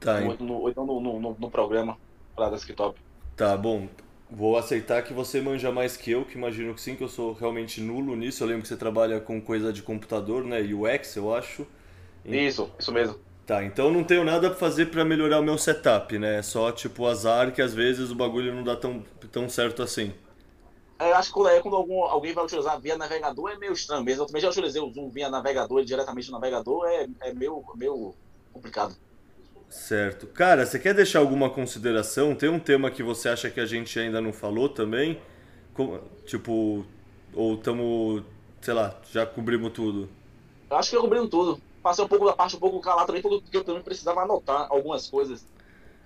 Tá, 0.00 0.20
Ou, 0.20 0.36
no, 0.38 0.54
ou 0.62 0.70
então 0.70 0.86
no, 0.86 1.00
no, 1.00 1.36
no- 1.38 1.50
programa 1.50 1.98
para 2.34 2.50
desktop. 2.50 3.00
Tá 3.36 3.56
bom. 3.56 3.88
Vou 4.30 4.58
aceitar 4.58 5.02
que 5.02 5.14
você 5.14 5.40
manja 5.40 5.72
mais 5.72 5.96
que 5.96 6.10
eu, 6.10 6.24
que 6.24 6.36
imagino 6.36 6.74
que 6.74 6.80
sim, 6.82 6.94
que 6.94 7.02
eu 7.02 7.08
sou 7.08 7.32
realmente 7.32 7.80
nulo 7.80 8.14
nisso. 8.14 8.42
Eu 8.42 8.48
lembro 8.48 8.62
que 8.62 8.68
você 8.68 8.76
trabalha 8.76 9.20
com 9.20 9.40
coisa 9.40 9.72
de 9.72 9.82
computador, 9.82 10.44
né? 10.44 10.60
UX, 10.60 11.16
eu 11.16 11.34
acho. 11.34 11.66
Isso, 12.30 12.74
isso 12.78 12.92
mesmo. 12.92 13.18
Tá, 13.46 13.64
então 13.64 13.90
não 13.90 14.04
tenho 14.04 14.24
nada 14.24 14.50
pra 14.50 14.58
fazer 14.58 14.86
pra 14.86 15.04
melhorar 15.04 15.40
o 15.40 15.42
meu 15.42 15.56
setup, 15.56 16.18
né? 16.18 16.38
É 16.38 16.42
só 16.42 16.70
tipo 16.70 17.06
azar 17.06 17.50
que 17.52 17.62
às 17.62 17.72
vezes 17.72 18.10
o 18.10 18.14
bagulho 18.14 18.54
não 18.54 18.62
dá 18.62 18.76
tão, 18.76 19.02
tão 19.32 19.48
certo 19.48 19.82
assim. 19.82 20.12
É, 21.00 21.10
Eu 21.10 21.16
acho 21.16 21.28
que 21.28 21.34
quando, 21.34 21.48
é, 21.50 21.60
quando 21.62 21.76
algum, 21.76 22.02
alguém 22.04 22.32
vai 22.34 22.44
utilizar 22.44 22.80
via 22.80 22.96
navegador 22.96 23.50
é 23.50 23.58
meio 23.58 23.72
estranho 23.72 24.04
mesmo. 24.04 24.22
Eu 24.22 24.26
também 24.26 24.42
já 24.42 24.48
utilizei 24.50 24.80
o 24.82 24.90
Zoom 24.92 25.10
via 25.10 25.30
navegador, 25.30 25.84
diretamente 25.84 26.28
no 26.28 26.34
navegador, 26.38 26.86
é, 26.88 27.06
é 27.22 27.34
meio, 27.34 27.62
meio 27.76 28.16
complicado. 28.52 28.96
Certo. 29.68 30.26
Cara, 30.28 30.64
você 30.64 30.78
quer 30.78 30.94
deixar 30.94 31.18
alguma 31.18 31.50
consideração? 31.50 32.34
Tem 32.34 32.48
um 32.48 32.58
tema 32.58 32.90
que 32.90 33.02
você 33.02 33.28
acha 33.28 33.50
que 33.50 33.60
a 33.60 33.66
gente 33.66 33.98
ainda 33.98 34.20
não 34.20 34.32
falou 34.32 34.68
também? 34.68 35.20
Co- 35.74 36.00
Tipo, 36.26 36.84
ou 37.34 37.56
tamo, 37.58 38.24
sei 38.60 38.74
lá, 38.74 38.98
já 39.12 39.26
cobrimos 39.26 39.72
tudo? 39.72 40.08
Eu 40.70 40.76
acho 40.76 40.90
que 40.90 40.96
eu 40.96 41.00
cobrindo 41.02 41.28
tudo. 41.28 41.62
Passei 41.82 42.04
um 42.04 42.08
pouco 42.08 42.26
da 42.26 42.34
parte 42.34 42.56
um 42.56 42.60
pouco 42.60 42.80
calada 42.80 43.06
também, 43.06 43.22
porque 43.22 43.56
eu 43.56 43.64
também 43.64 43.82
precisava 43.82 44.22
anotar 44.22 44.66
algumas 44.70 45.08
coisas. 45.08 45.46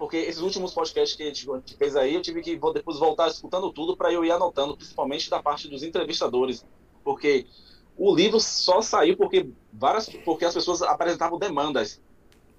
Porque 0.02 0.16
esses 0.16 0.40
últimos 0.42 0.74
podcasts 0.74 1.16
que 1.16 1.22
a 1.22 1.26
gente, 1.26 1.46
fez 1.78 1.94
aí, 1.94 2.14
eu 2.16 2.20
tive 2.22 2.42
que 2.42 2.58
depois 2.74 2.98
voltar 2.98 3.28
escutando 3.28 3.72
tudo 3.72 3.96
para 3.96 4.12
eu 4.12 4.24
ir 4.24 4.32
anotando, 4.32 4.76
principalmente 4.76 5.30
da 5.30 5.40
parte 5.40 5.68
dos 5.68 5.84
entrevistadores. 5.84 6.66
Porque 7.04 7.46
o 7.94 8.12
livro 8.12 8.40
só 8.40 8.82
saiu 8.82 9.16
porque 9.16 9.48
várias 9.72 10.08
porque 10.24 10.44
as 10.44 10.54
pessoas 10.54 10.82
apresentavam 10.82 11.38
demandas. 11.38 12.02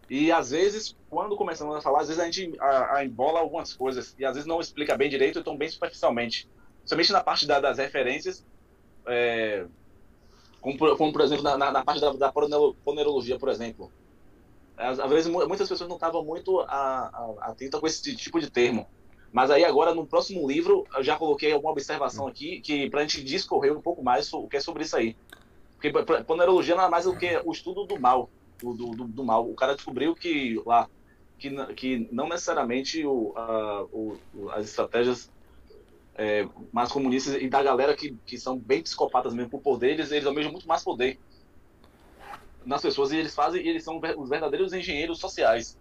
E 0.09 0.31
às 0.31 0.51
vezes, 0.51 0.95
quando 1.09 1.35
começamos 1.35 1.75
a 1.75 1.81
falar, 1.81 2.01
às 2.01 2.07
vezes 2.09 2.21
a 2.23 2.25
gente 2.31 2.53
a, 2.61 2.97
a 2.99 3.05
embola 3.05 3.39
algumas 3.41 3.73
coisas 3.73 4.13
e 4.17 4.25
às 4.25 4.35
vezes 4.35 4.47
não 4.47 4.61
explica 4.61 4.97
bem 4.97 5.09
direito, 5.09 5.39
então 5.39 5.57
bem 5.57 5.69
superficialmente. 5.69 6.49
Somente 6.85 7.11
na 7.11 7.23
parte 7.23 7.45
da- 7.47 7.59
das 7.59 7.77
referências, 7.77 8.45
é, 9.07 9.67
como, 10.61 10.77
como, 10.97 11.11
por 11.13 11.21
exemplo, 11.21 11.43
na, 11.43 11.57
na, 11.57 11.71
na 11.71 11.83
parte 11.85 12.01
da, 12.01 12.11
da 12.13 12.31
por 13.39 13.49
exemplo. 13.49 13.93
Às, 14.77 14.99
às 14.99 15.09
vezes, 15.09 15.31
mu- 15.31 15.47
muitas 15.47 15.69
pessoas 15.69 15.89
não 15.89 15.97
estavam 15.97 16.23
muito 16.25 16.59
atentas 17.41 17.79
com 17.79 17.87
esse 17.87 18.15
tipo 18.15 18.39
de 18.39 18.49
termo. 18.51 18.87
Mas 19.31 19.49
aí 19.51 19.63
agora, 19.65 19.93
no 19.95 20.07
próximo 20.07 20.47
livro, 20.47 20.87
eu 20.95 21.03
já 21.03 21.17
coloquei 21.17 21.51
alguma 21.51 21.71
observação 21.71 22.27
aqui 22.27 22.61
que 22.61 22.89
para 22.89 23.01
a 23.01 23.03
gente 23.03 23.23
discorrer 23.23 23.75
um 23.75 23.81
pouco 23.81 24.03
mais 24.03 24.31
o 24.33 24.47
que 24.47 24.57
é 24.57 24.59
sobre 24.61 24.83
isso 24.83 24.95
aí. 24.95 25.17
Porque 25.81 25.91
ponerologia 26.25 26.75
nada 26.75 26.89
mais 26.89 27.05
do 27.05 27.17
que 27.17 27.41
o 27.45 27.51
estudo 27.51 27.85
do 27.85 27.99
mal. 27.99 28.31
Do, 28.61 28.73
do, 28.73 29.07
do- 29.07 29.25
mal. 29.25 29.49
O 29.49 29.55
cara 29.55 29.75
descobriu 29.75 30.15
que 30.15 30.55
lá 30.65 30.89
que, 31.39 31.49
que 31.75 32.09
não 32.13 32.29
necessariamente 32.29 33.05
o, 33.05 33.33
a- 33.37 33.85
o- 33.91 34.49
as 34.51 34.65
estratégias 34.67 35.29
é, 36.17 36.43
mais 36.71 36.91
comunistas 36.91 37.35
e 37.35 37.49
da 37.49 37.63
galera 37.63 37.95
que, 37.95 38.17
que 38.25 38.37
são 38.37 38.59
bem 38.59 38.83
psicopatas 38.83 39.33
mesmo 39.33 39.49
por 39.49 39.61
poder, 39.61 39.91
eles, 39.91 40.11
eles 40.11 40.25
almejam 40.25 40.51
muito 40.51 40.67
mais 40.67 40.83
poder 40.83 41.19
nas 42.65 42.81
pessoas 42.81 43.11
e 43.11 43.17
eles 43.17 43.33
fazem, 43.35 43.61
e 43.65 43.69
eles 43.69 43.83
são 43.83 43.99
os 44.17 44.29
verdadeiros 44.29 44.73
engenheiros 44.73 45.19
sociais. 45.19 45.77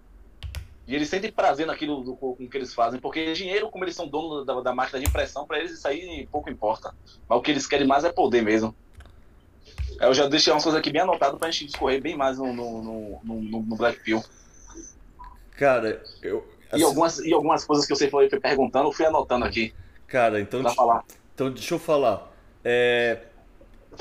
E 0.86 0.94
eles 0.96 1.08
sentem 1.08 1.30
prazer 1.30 1.66
naquilo 1.66 2.02
do, 2.02 2.16
com 2.16 2.34
que 2.36 2.56
eles 2.56 2.74
fazem, 2.74 2.98
porque 3.00 3.32
dinheiro, 3.34 3.70
como 3.70 3.84
eles 3.84 3.94
são 3.94 4.08
donos 4.08 4.44
da, 4.44 4.60
da 4.60 4.74
máquina 4.74 4.98
de 4.98 5.08
impressão, 5.08 5.46
para 5.46 5.58
eles 5.60 5.72
isso 5.72 5.86
aí 5.86 6.26
pouco 6.30 6.50
importa. 6.50 6.92
Mas 7.28 7.38
o 7.38 7.42
que 7.42 7.50
eles 7.52 7.66
querem 7.66 7.86
mais 7.86 8.02
é 8.04 8.12
poder 8.12 8.42
mesmo. 8.42 8.74
Eu 10.00 10.12
já 10.12 10.26
deixei 10.26 10.52
umas 10.52 10.64
coisas 10.64 10.80
aqui 10.80 10.90
bem 10.90 11.02
anotadas 11.02 11.38
pra 11.38 11.50
gente 11.50 11.66
discorrer 11.66 12.02
bem 12.02 12.16
mais 12.16 12.36
no, 12.38 12.52
no, 12.52 12.82
no, 12.82 13.20
no- 13.22 13.62
no 13.62 13.76
Black 13.76 14.00
Pill. 14.00 14.22
Cara, 15.52 16.02
eu. 16.22 16.46
E, 16.72 16.76
assim, 16.76 16.84
algumas, 16.84 17.18
e 17.20 17.32
algumas 17.32 17.64
coisas 17.64 17.86
que 17.86 17.94
você 17.94 18.08
foi 18.08 18.28
perguntando, 18.28 18.88
eu 18.88 18.92
fui 18.92 19.04
anotando 19.04 19.44
aqui 19.44 19.74
Cara, 20.08 20.40
então. 20.40 20.62
pra 20.62 20.72
falar. 20.74 21.04
Então, 21.34 21.50
deixa 21.52 21.74
eu 21.74 21.78
falar. 21.78 22.32
É, 22.64 23.20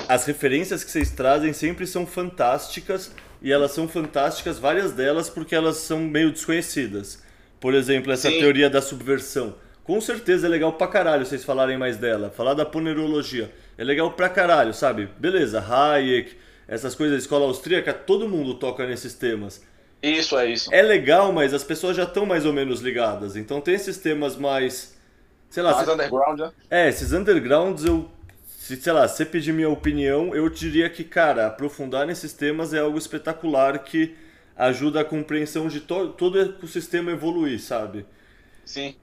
as 0.08 0.24
referências 0.26 0.82
que 0.84 0.90
vocês 0.90 1.10
trazem 1.10 1.52
sempre 1.52 1.86
são 1.86 2.06
fantásticas 2.06 3.12
e 3.40 3.52
elas 3.52 3.72
são 3.72 3.88
fantásticas, 3.88 4.58
várias 4.58 4.92
delas, 4.92 5.28
porque 5.28 5.54
elas 5.54 5.76
são 5.76 6.00
meio 6.00 6.30
desconhecidas. 6.30 7.22
Por 7.60 7.74
exemplo, 7.74 8.12
essa 8.12 8.30
Sim. 8.30 8.38
teoria 8.38 8.70
da 8.70 8.80
subversão. 8.82 9.54
Com 9.84 10.00
certeza 10.00 10.46
é 10.46 10.50
legal 10.50 10.72
pra 10.74 10.86
caralho 10.86 11.26
vocês 11.26 11.44
falarem 11.44 11.76
mais 11.76 11.96
dela. 11.96 12.30
Falar 12.30 12.54
da 12.54 12.64
ponerologia. 12.64 13.52
É 13.76 13.84
legal 13.84 14.12
pra 14.12 14.28
caralho, 14.28 14.72
sabe? 14.72 15.08
Beleza, 15.18 15.60
Hayek, 15.60 16.36
essas 16.68 16.94
coisas 16.94 17.16
da 17.16 17.20
escola 17.20 17.44
austríaca, 17.46 17.92
todo 17.92 18.28
mundo 18.28 18.54
toca 18.54 18.86
nesses 18.86 19.14
temas. 19.14 19.62
Isso, 20.02 20.36
é 20.38 20.46
isso. 20.50 20.72
É 20.72 20.82
legal, 20.82 21.32
mas 21.32 21.54
as 21.54 21.62
pessoas 21.62 21.96
já 21.96 22.04
estão 22.04 22.26
mais 22.26 22.44
ou 22.44 22.52
menos 22.52 22.80
ligadas. 22.80 23.36
Então 23.36 23.60
tem 23.60 23.74
esses 23.74 23.98
temas 23.98 24.36
mais. 24.36 24.96
Sei 25.48 25.62
lá, 25.62 25.74
Mais 25.74 25.88
underground, 25.88 26.40
né? 26.40 26.50
é, 26.70 26.88
esses 26.88 27.12
undergrounds, 27.12 27.84
eu. 27.84 28.10
Se, 28.72 28.80
sei 28.80 28.92
lá, 28.92 29.06
você 29.06 29.26
pedir 29.26 29.52
minha 29.52 29.68
opinião, 29.68 30.34
eu 30.34 30.48
diria 30.48 30.88
que, 30.88 31.04
cara, 31.04 31.46
aprofundar 31.46 32.06
nesses 32.06 32.32
temas 32.32 32.72
é 32.72 32.78
algo 32.78 32.96
espetacular 32.96 33.78
que 33.84 34.16
ajuda 34.56 35.00
a 35.00 35.04
compreensão 35.04 35.68
de 35.68 35.80
to 35.80 36.12
todo 36.14 36.36
o 36.36 36.40
ecossistema 36.40 37.10
evoluir, 37.10 37.60
sabe? 37.60 38.06
Sim. 38.64 38.96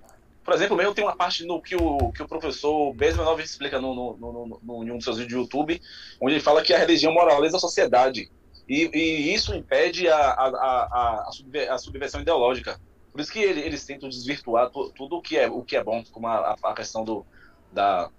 Por 0.43 0.53
exemplo, 0.53 0.75
mesmo 0.75 0.93
tem 0.95 1.03
uma 1.03 1.15
parte 1.15 1.45
no 1.45 1.61
que 1.61 1.75
o, 1.75 2.11
que 2.11 2.23
o 2.23 2.27
professor 2.27 2.93
Besmanov 2.93 3.39
explica 3.41 3.80
no, 3.80 3.93
no, 3.93 4.17
no, 4.17 4.59
no, 4.64 4.83
em 4.83 4.91
um 4.91 4.95
dos 4.98 5.03
seus 5.03 5.17
vídeos 5.17 5.33
do 5.33 5.43
YouTube, 5.43 5.80
onde 6.19 6.33
ele 6.35 6.41
fala 6.41 6.64
que 6.64 6.73
a 6.73 6.77
religião 6.77 7.14
moraliza 7.14 7.57
a 7.57 7.59
sociedade. 7.59 8.31
E, 8.67 8.89
e 8.93 9.33
isso 9.33 9.53
impede 9.53 10.07
a, 10.07 10.15
a, 10.17 10.48
a, 10.48 11.27
a, 11.27 11.31
subver- 11.31 11.72
a 11.72 11.77
subversão 11.77 12.22
ideológica. 12.22 12.80
Por 13.11 13.22
isso 13.22 13.31
que 13.31 13.39
ele- 13.39 13.61
eles 13.61 13.85
tentam 13.85 14.09
desvirtuar 14.09 14.69
tu- 14.72 14.91
tudo 14.95 15.17
o 15.17 15.22
que 15.22 15.38
é, 15.38 15.48
o 15.49 15.64
que 15.64 15.75
é 15.75 15.83
bom, 15.83 16.03
como 16.11 16.27
a, 16.27 16.56
a 16.64 16.73
questão 16.73 17.03
do, 17.03 17.25
da, 17.72 18.09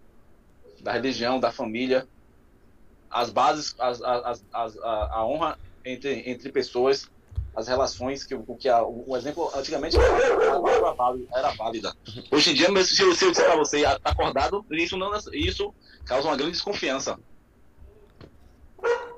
da 0.83 0.93
religião, 0.93 1.39
da 1.39 1.53
família, 1.53 2.09
as 3.11 3.31
bases, 3.31 3.75
as, 3.79 4.01
as, 4.03 4.45
as, 4.53 4.77
a, 4.79 5.19
a 5.19 5.27
honra 5.27 5.59
entre, 5.85 6.31
entre 6.31 6.53
pessoas, 6.53 7.09
as 7.55 7.67
relações, 7.67 8.25
que, 8.25 8.35
o 8.35 8.57
que 8.57 8.69
a, 8.69 8.83
o 8.83 9.17
exemplo 9.17 9.51
antigamente 9.55 9.97
era, 9.97 10.07
era, 11.35 11.51
válida. 11.55 11.93
Hoje 12.31 12.51
em 12.51 12.55
dia, 12.55 12.71
mas 12.71 12.89
se 12.89 13.03
eu, 13.03 13.15
se 13.15 13.25
eu 13.25 13.31
disser 13.31 13.47
para 13.47 13.57
você 13.57 13.85
"Ah, 13.85 13.99
tá 13.99 14.11
acordado, 14.11 14.65
isso, 14.71 14.97
não, 14.97 15.11
isso 15.33 15.75
causa 16.07 16.29
uma 16.29 16.37
grande 16.37 16.53
desconfiança. 16.53 17.19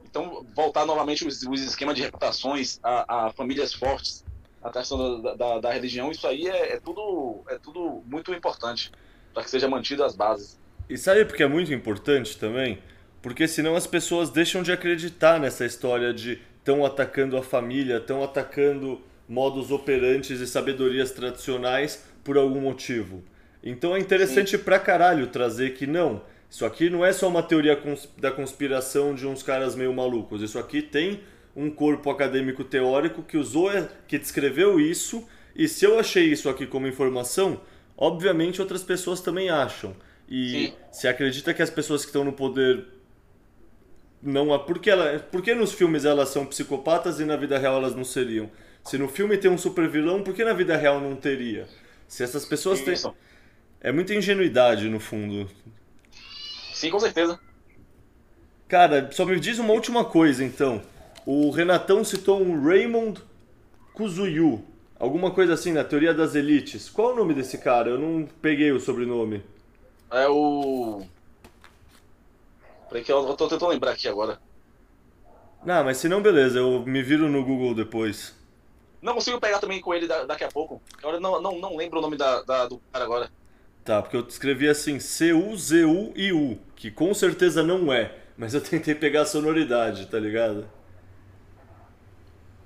Então, 0.05 0.47
voltar 0.55 0.87
novamente 0.87 1.27
os, 1.27 1.43
os 1.43 1.61
esquemas 1.61 1.95
de 1.95 2.03
reputações, 2.03 2.79
a, 2.83 3.27
a 3.27 3.33
famílias 3.33 3.75
fortes, 3.75 4.25
a 4.63 4.71
questão 4.71 5.21
da, 5.21 5.35
da, 5.35 5.59
da 5.59 5.73
religião, 5.73 6.11
isso 6.11 6.27
aí 6.27 6.47
é, 6.47 6.75
é 6.75 6.81
tudo, 6.81 7.43
é 7.49 7.59
tudo 7.59 8.03
muito 8.07 8.33
importante 8.33 8.91
para 9.33 9.43
que 9.43 9.51
seja 9.51 9.69
mantido 9.69 10.05
as 10.05 10.15
bases. 10.15 10.62
E 10.93 10.99
sabe 10.99 11.25
porque 11.25 11.43
é 11.43 11.47
muito 11.49 11.73
importante 11.73 12.37
também? 12.37 12.79
Porque 13.23 13.49
senão 13.49 13.75
as 13.75 13.87
pessoas 13.87 14.29
deixam 14.29 14.63
de 14.63 14.71
acreditar 14.71 15.41
nessa 15.41 15.65
história 15.65 16.13
de 16.13 16.39
estão 16.59 16.85
atacando 16.85 17.35
a 17.39 17.43
família, 17.43 17.97
estão 17.97 18.23
atacando 18.23 19.01
modos 19.27 19.71
operantes 19.71 20.39
e 20.39 20.47
sabedorias 20.47 21.11
tradicionais 21.11 22.05
por 22.23 22.37
algum 22.37 22.61
motivo. 22.61 23.25
Então 23.65 23.97
é 23.97 23.99
interessante 24.01 24.59
pra 24.59 24.79
caralho 24.79 25.29
trazer 25.29 25.71
que 25.73 25.87
não, 25.87 26.21
isso 26.51 26.67
aqui 26.67 26.91
não 26.91 27.03
é 27.03 27.11
só 27.11 27.27
uma 27.27 27.43
teoria 27.43 27.75
cons- 27.75 28.11
da 28.19 28.31
conspiração 28.31 29.15
de 29.15 29.27
uns 29.27 29.43
caras 29.43 29.75
meio 29.75 29.95
malucos. 29.95 30.43
Isso 30.43 30.59
aqui 30.59 30.83
tem 30.83 31.21
um 31.57 31.71
corpo 31.71 32.11
acadêmico 32.11 32.65
teórico 32.65 33.23
que 33.23 33.39
usou, 33.39 33.71
que 34.07 34.19
descreveu 34.19 34.79
isso, 34.79 35.27
e 35.57 35.67
se 35.69 35.87
eu 35.87 35.99
achei 35.99 36.25
isso 36.27 36.51
aqui 36.51 36.67
como 36.67 36.87
informação, 36.87 37.63
obviamente 37.97 38.61
outras 38.61 38.83
pessoas 38.83 39.23
também 39.23 39.49
acham. 39.49 39.97
E 40.33 40.49
Sim. 40.49 40.75
se 40.91 41.07
acredita 41.07 41.53
que 41.53 41.61
as 41.61 41.69
pessoas 41.69 42.01
que 42.01 42.07
estão 42.07 42.25
no 42.25 42.33
poder 42.33 42.87
não 44.23 44.55
há 44.55 44.59
por 44.59 44.79
que 44.79 44.89
ela, 44.89 45.19
por 45.19 45.43
que 45.43 45.55
nos 45.55 45.75
filmes 45.75 46.07
elas 46.07 46.31
são 46.31 46.47
psicopatas 46.47 47.21
e 47.21 47.25
na 47.27 47.37
vida 47.37 47.59
real 47.59 47.77
elas 47.77 47.95
não 47.95 48.03
seriam? 48.03 48.51
Se 48.83 48.97
no 48.97 49.09
filme 49.09 49.37
tem 49.37 49.51
um 49.51 49.59
super 49.59 49.87
vilão, 49.91 50.23
por 50.23 50.33
que 50.33 50.43
na 50.43 50.55
vida 50.55 50.75
real 50.75 51.03
não 51.03 51.15
teria? 51.15 51.69
Se 52.09 52.23
essas 52.25 52.47
pessoas 52.47 52.81
têm 52.81 52.95
Isso. 52.95 53.15
é 53.79 53.93
muita 53.93 54.15
ingenuidade 54.15 54.89
no 54.89 54.99
fundo. 54.99 55.51
Sim, 56.73 56.89
com 56.89 56.99
certeza. 56.99 57.39
Cara, 58.67 59.11
só 59.13 59.27
me 59.27 59.39
diz 59.39 59.59
uma 59.59 59.75
última 59.75 60.03
coisa 60.03 60.43
então. 60.43 60.81
O 61.27 61.51
Renatão 61.51 62.03
citou 62.03 62.41
um 62.41 62.65
Raymond 62.65 63.21
Kuzuyu, 63.93 64.65
alguma 64.99 65.31
coisa 65.31 65.53
assim 65.53 65.73
na 65.73 65.85
teoria 65.85 66.15
das 66.15 66.35
elites. 66.35 66.89
Qual 66.89 67.11
é 67.11 67.13
o 67.13 67.17
nome 67.17 67.35
desse 67.35 67.59
cara? 67.59 67.91
Eu 67.91 67.99
não 67.99 68.27
peguei 68.41 68.73
o 68.73 68.81
sobrenome. 68.81 69.43
É 70.13 70.29
o. 70.29 71.03
Peraí 72.89 73.05
que 73.05 73.11
eu 73.13 73.35
tô 73.37 73.49
tentando 73.49 73.71
lembrar 73.71 73.91
aqui 73.93 74.07
agora. 74.09 74.41
Não, 75.65 75.85
mas 75.85 75.97
se 75.99 76.09
não, 76.09 76.23
beleza, 76.23 76.59
eu 76.59 76.85
me 76.87 77.03
viro 77.03 77.29
no 77.29 77.45
Google 77.45 77.75
depois. 77.75 78.35
Não 79.03 79.15
consigo 79.15 79.39
pegar 79.41 79.59
também 79.59 79.81
com 79.83 79.93
ele 79.93 80.07
da- 80.07 80.25
daqui 80.25 80.45
a 80.45 80.49
pouco. 80.51 80.83
Agora 80.99 81.21
não, 81.21 81.41
não, 81.43 81.59
não 81.59 81.77
lembro 81.77 81.99
o 81.99 82.03
nome 82.03 82.17
da, 82.17 82.43
da- 82.43 82.67
do 82.69 82.81
cara 82.93 83.05
agora. 83.05 83.33
Tá, 83.85 84.01
porque 84.01 84.17
eu 84.17 84.27
escrevi 84.27 84.69
assim, 84.69 85.01
C-U-Z-U-I-U, 85.01 86.59
que 86.77 86.91
com 86.91 87.13
certeza 87.13 87.63
não 87.65 87.93
é, 87.93 88.15
mas 88.37 88.55
eu 88.55 88.61
tentei 88.61 88.95
pegar 88.95 89.23
a 89.23 89.27
sonoridade, 89.27 90.07
tá 90.07 90.19
ligado? 90.21 90.67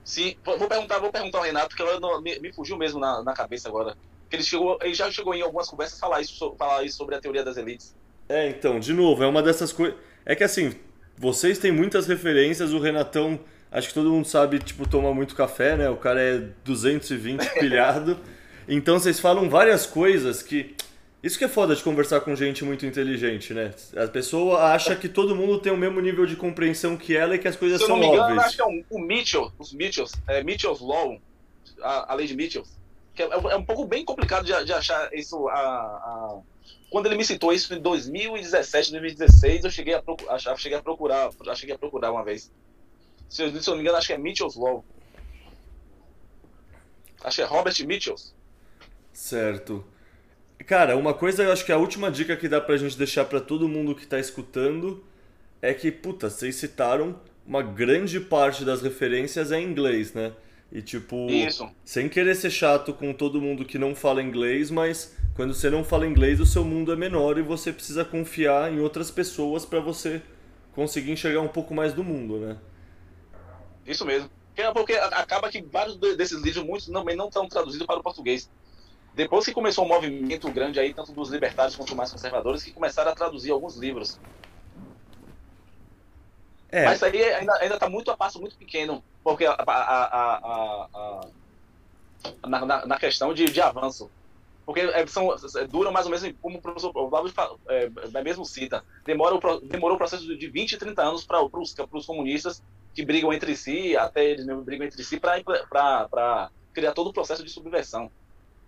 Sim, 0.04 0.36
vou 0.44 0.68
perguntar, 0.68 0.98
vou 1.00 1.10
perguntar 1.12 1.38
ao 1.38 1.44
Renato, 1.44 1.74
que 1.76 1.82
agora 1.82 2.20
me, 2.22 2.38
me 2.40 2.52
fugiu 2.52 2.76
mesmo 2.78 3.00
na, 3.00 3.22
na 3.22 3.34
cabeça 3.34 3.68
agora. 3.68 3.96
Que 4.30 4.36
ele, 4.36 4.42
chegou, 4.42 4.78
ele 4.82 4.94
já 4.94 5.10
chegou 5.10 5.34
em 5.34 5.42
algumas 5.42 5.68
conversas 5.68 5.98
falar 6.00 6.20
isso, 6.20 6.34
so- 6.34 6.54
falar 6.58 6.82
isso 6.84 6.96
sobre 6.96 7.14
a 7.14 7.20
teoria 7.20 7.44
das 7.44 7.56
elites. 7.56 7.94
É, 8.28 8.48
então, 8.48 8.80
de 8.80 8.92
novo, 8.92 9.22
é 9.22 9.26
uma 9.26 9.42
dessas 9.42 9.72
coisas. 9.72 9.96
É 10.24 10.34
que 10.34 10.42
assim, 10.42 10.74
vocês 11.16 11.58
têm 11.58 11.70
muitas 11.70 12.06
referências, 12.08 12.72
o 12.72 12.78
Renatão, 12.80 13.38
acho 13.70 13.88
que 13.88 13.94
todo 13.94 14.10
mundo 14.10 14.26
sabe, 14.26 14.58
tipo, 14.58 14.88
toma 14.88 15.14
muito 15.14 15.34
café, 15.36 15.76
né? 15.76 15.88
O 15.88 15.96
cara 15.96 16.20
é 16.20 16.42
220 16.64 17.48
pilhado. 17.60 18.18
Então 18.68 18.98
vocês 18.98 19.20
falam 19.20 19.48
várias 19.48 19.86
coisas 19.86 20.42
que. 20.42 20.74
Isso 21.22 21.38
que 21.38 21.44
é 21.44 21.48
foda 21.48 21.74
de 21.74 21.82
conversar 21.82 22.20
com 22.20 22.36
gente 22.36 22.64
muito 22.64 22.84
inteligente, 22.86 23.52
né? 23.54 23.72
A 23.96 24.06
pessoa 24.06 24.72
acha 24.72 24.94
que 24.94 25.08
todo 25.08 25.34
mundo 25.34 25.58
tem 25.58 25.72
o 25.72 25.76
mesmo 25.76 26.00
nível 26.00 26.24
de 26.26 26.36
compreensão 26.36 26.96
que 26.96 27.16
ela 27.16 27.34
e 27.34 27.38
que 27.38 27.48
as 27.48 27.56
coisas 27.56 27.78
Se 27.78 27.84
eu 27.84 27.88
são 27.88 27.96
não 27.96 28.02
me 28.02 28.08
engano, 28.12 28.24
óbvias. 28.28 28.44
acho 28.46 28.56
que 28.56 28.62
é 28.62 28.66
um, 28.66 28.84
o 28.90 28.98
Mitchell, 29.00 29.50
os 29.58 29.72
Mitchells, 29.72 30.12
é, 30.28 30.44
Mitchell's 30.44 30.80
Law, 30.80 31.18
a, 31.82 32.12
a 32.12 32.14
lei 32.14 32.26
de 32.26 32.36
Mitchell. 32.36 32.64
Que 33.16 33.22
é, 33.22 33.26
é 33.26 33.56
um 33.56 33.64
pouco 33.64 33.84
bem 33.86 34.04
complicado 34.04 34.44
de, 34.44 34.64
de 34.64 34.72
achar 34.72 35.12
isso. 35.12 35.48
A, 35.48 35.56
a- 35.58 36.40
Quando 36.90 37.06
ele 37.06 37.16
me 37.16 37.24
citou 37.24 37.52
isso 37.52 37.74
em 37.74 37.80
2017, 37.80 38.90
2016, 38.92 39.64
eu 39.64 39.70
cheguei 39.70 39.94
a, 39.94 40.02
procu- 40.02 40.28
achar- 40.30 40.56
cheguei 40.56 40.78
a 40.78 40.82
procurar, 40.82 41.30
cheguei 41.56 41.74
a 41.74 41.78
procurar 41.78 42.12
uma 42.12 42.22
vez. 42.22 42.52
Se 43.28 43.42
eu, 43.42 43.50
se 43.60 43.68
eu 43.68 43.72
não 43.72 43.76
me 43.78 43.82
engano, 43.82 43.98
acho 43.98 44.06
que 44.06 44.12
é 44.12 44.18
Mitchell's 44.18 44.54
Law. 44.54 44.84
Acho 47.24 47.36
que 47.36 47.42
é 47.42 47.44
Robert 47.46 47.74
Mitchells. 47.86 48.32
Certo. 49.12 49.84
Cara, 50.66 50.96
uma 50.96 51.14
coisa 51.14 51.42
eu 51.42 51.52
acho 51.52 51.64
que 51.64 51.72
a 51.72 51.78
última 51.78 52.10
dica 52.10 52.36
que 52.36 52.48
dá 52.48 52.60
pra 52.60 52.76
gente 52.76 52.96
deixar 52.96 53.24
pra 53.24 53.40
todo 53.40 53.68
mundo 53.68 53.94
que 53.94 54.06
tá 54.06 54.18
escutando 54.18 55.04
é 55.62 55.72
que, 55.72 55.90
puta, 55.90 56.28
vocês 56.30 56.56
citaram 56.56 57.18
uma 57.46 57.62
grande 57.62 58.20
parte 58.20 58.64
das 58.64 58.82
referências 58.82 59.50
é 59.52 59.60
em 59.60 59.64
inglês, 59.64 60.12
né? 60.12 60.32
E 60.70 60.82
tipo, 60.82 61.30
Isso. 61.30 61.68
sem 61.84 62.08
querer 62.08 62.34
ser 62.34 62.50
chato 62.50 62.92
com 62.92 63.12
todo 63.12 63.40
mundo 63.40 63.64
que 63.64 63.78
não 63.78 63.94
fala 63.94 64.22
inglês, 64.22 64.70
mas 64.70 65.16
quando 65.34 65.54
você 65.54 65.70
não 65.70 65.84
fala 65.84 66.06
inglês, 66.06 66.40
o 66.40 66.46
seu 66.46 66.64
mundo 66.64 66.92
é 66.92 66.96
menor 66.96 67.38
e 67.38 67.42
você 67.42 67.72
precisa 67.72 68.04
confiar 68.04 68.72
em 68.72 68.80
outras 68.80 69.10
pessoas 69.10 69.64
pra 69.64 69.78
você 69.80 70.20
conseguir 70.74 71.12
enxergar 71.12 71.40
um 71.40 71.48
pouco 71.48 71.72
mais 71.72 71.94
do 71.94 72.02
mundo, 72.02 72.38
né? 72.38 72.56
Isso 73.86 74.04
mesmo. 74.04 74.28
Porque- 74.54 74.72
Porque 74.72 74.92
a- 74.94 75.06
acaba 75.08 75.48
que 75.50 75.62
vários 75.62 75.96
de- 75.96 76.16
desses 76.16 76.40
livros, 76.42 76.64
muitos 76.64 76.86
também 76.88 77.14
não 77.16 77.28
estão 77.28 77.46
traduzidos 77.48 77.86
para 77.86 78.00
o 78.00 78.02
português. 78.02 78.50
Depois 79.14 79.44
que 79.46 79.52
começou 79.52 79.84
um 79.84 79.88
movimento 79.88 80.50
grande 80.50 80.80
aí, 80.80 80.92
tanto 80.92 81.12
dos 81.12 81.30
libertários 81.30 81.76
quanto 81.76 81.94
mais 81.94 82.10
conservadores, 82.10 82.62
que 82.62 82.72
começaram 82.72 83.10
a 83.12 83.14
traduzir 83.14 83.50
alguns 83.50 83.76
livros. 83.76 84.18
É, 86.70 86.84
Mas 86.84 87.02
aí 87.02 87.22
ainda, 87.22 87.54
ainda 87.60 87.78
tá 87.78 87.88
muito 87.88 88.10
a 88.10 88.16
passo 88.16 88.40
muito 88.40 88.56
pequeno, 88.58 89.02
porque 89.22 89.46
a, 89.46 89.52
a- 89.52 89.66
a- 89.66 90.88
a- 90.92 91.20
na, 92.48 92.64
na- 92.66 92.86
na 92.86 92.98
questão 92.98 93.32
de, 93.32 93.44
de 93.46 93.60
avanço. 93.60 94.10
Porque 94.64 94.80
é, 94.80 95.06
são, 95.06 95.32
é, 95.32 95.66
duram 95.68 95.92
mais 95.92 96.06
ou 96.06 96.12
menos, 96.12 96.36
como 96.40 96.58
o 96.58 96.60
professor 96.62 96.92
Flávio 97.08 97.32
é, 97.68 97.84
é, 98.14 98.22
mesmo 98.22 98.44
cita, 98.44 98.82
demora 99.06 99.36
o, 99.36 99.60
demorou 99.60 99.94
o 99.94 99.98
processo 99.98 100.26
de 100.26 100.50
20, 100.50 100.76
30 100.76 101.02
anos 101.02 101.24
para 101.24 101.40
os 101.40 102.04
comunistas 102.06 102.60
que 102.92 103.04
brigam 103.04 103.32
entre 103.32 103.54
si, 103.54 103.96
até 103.96 104.24
eles 104.24 104.44
mesmo 104.44 104.64
brigam 104.64 104.84
entre 104.86 105.04
si, 105.04 105.20
para 105.20 106.50
criar 106.74 106.92
todo 106.94 107.08
o 107.10 107.12
processo 107.12 107.44
de 107.44 107.50
subversão. 107.50 108.10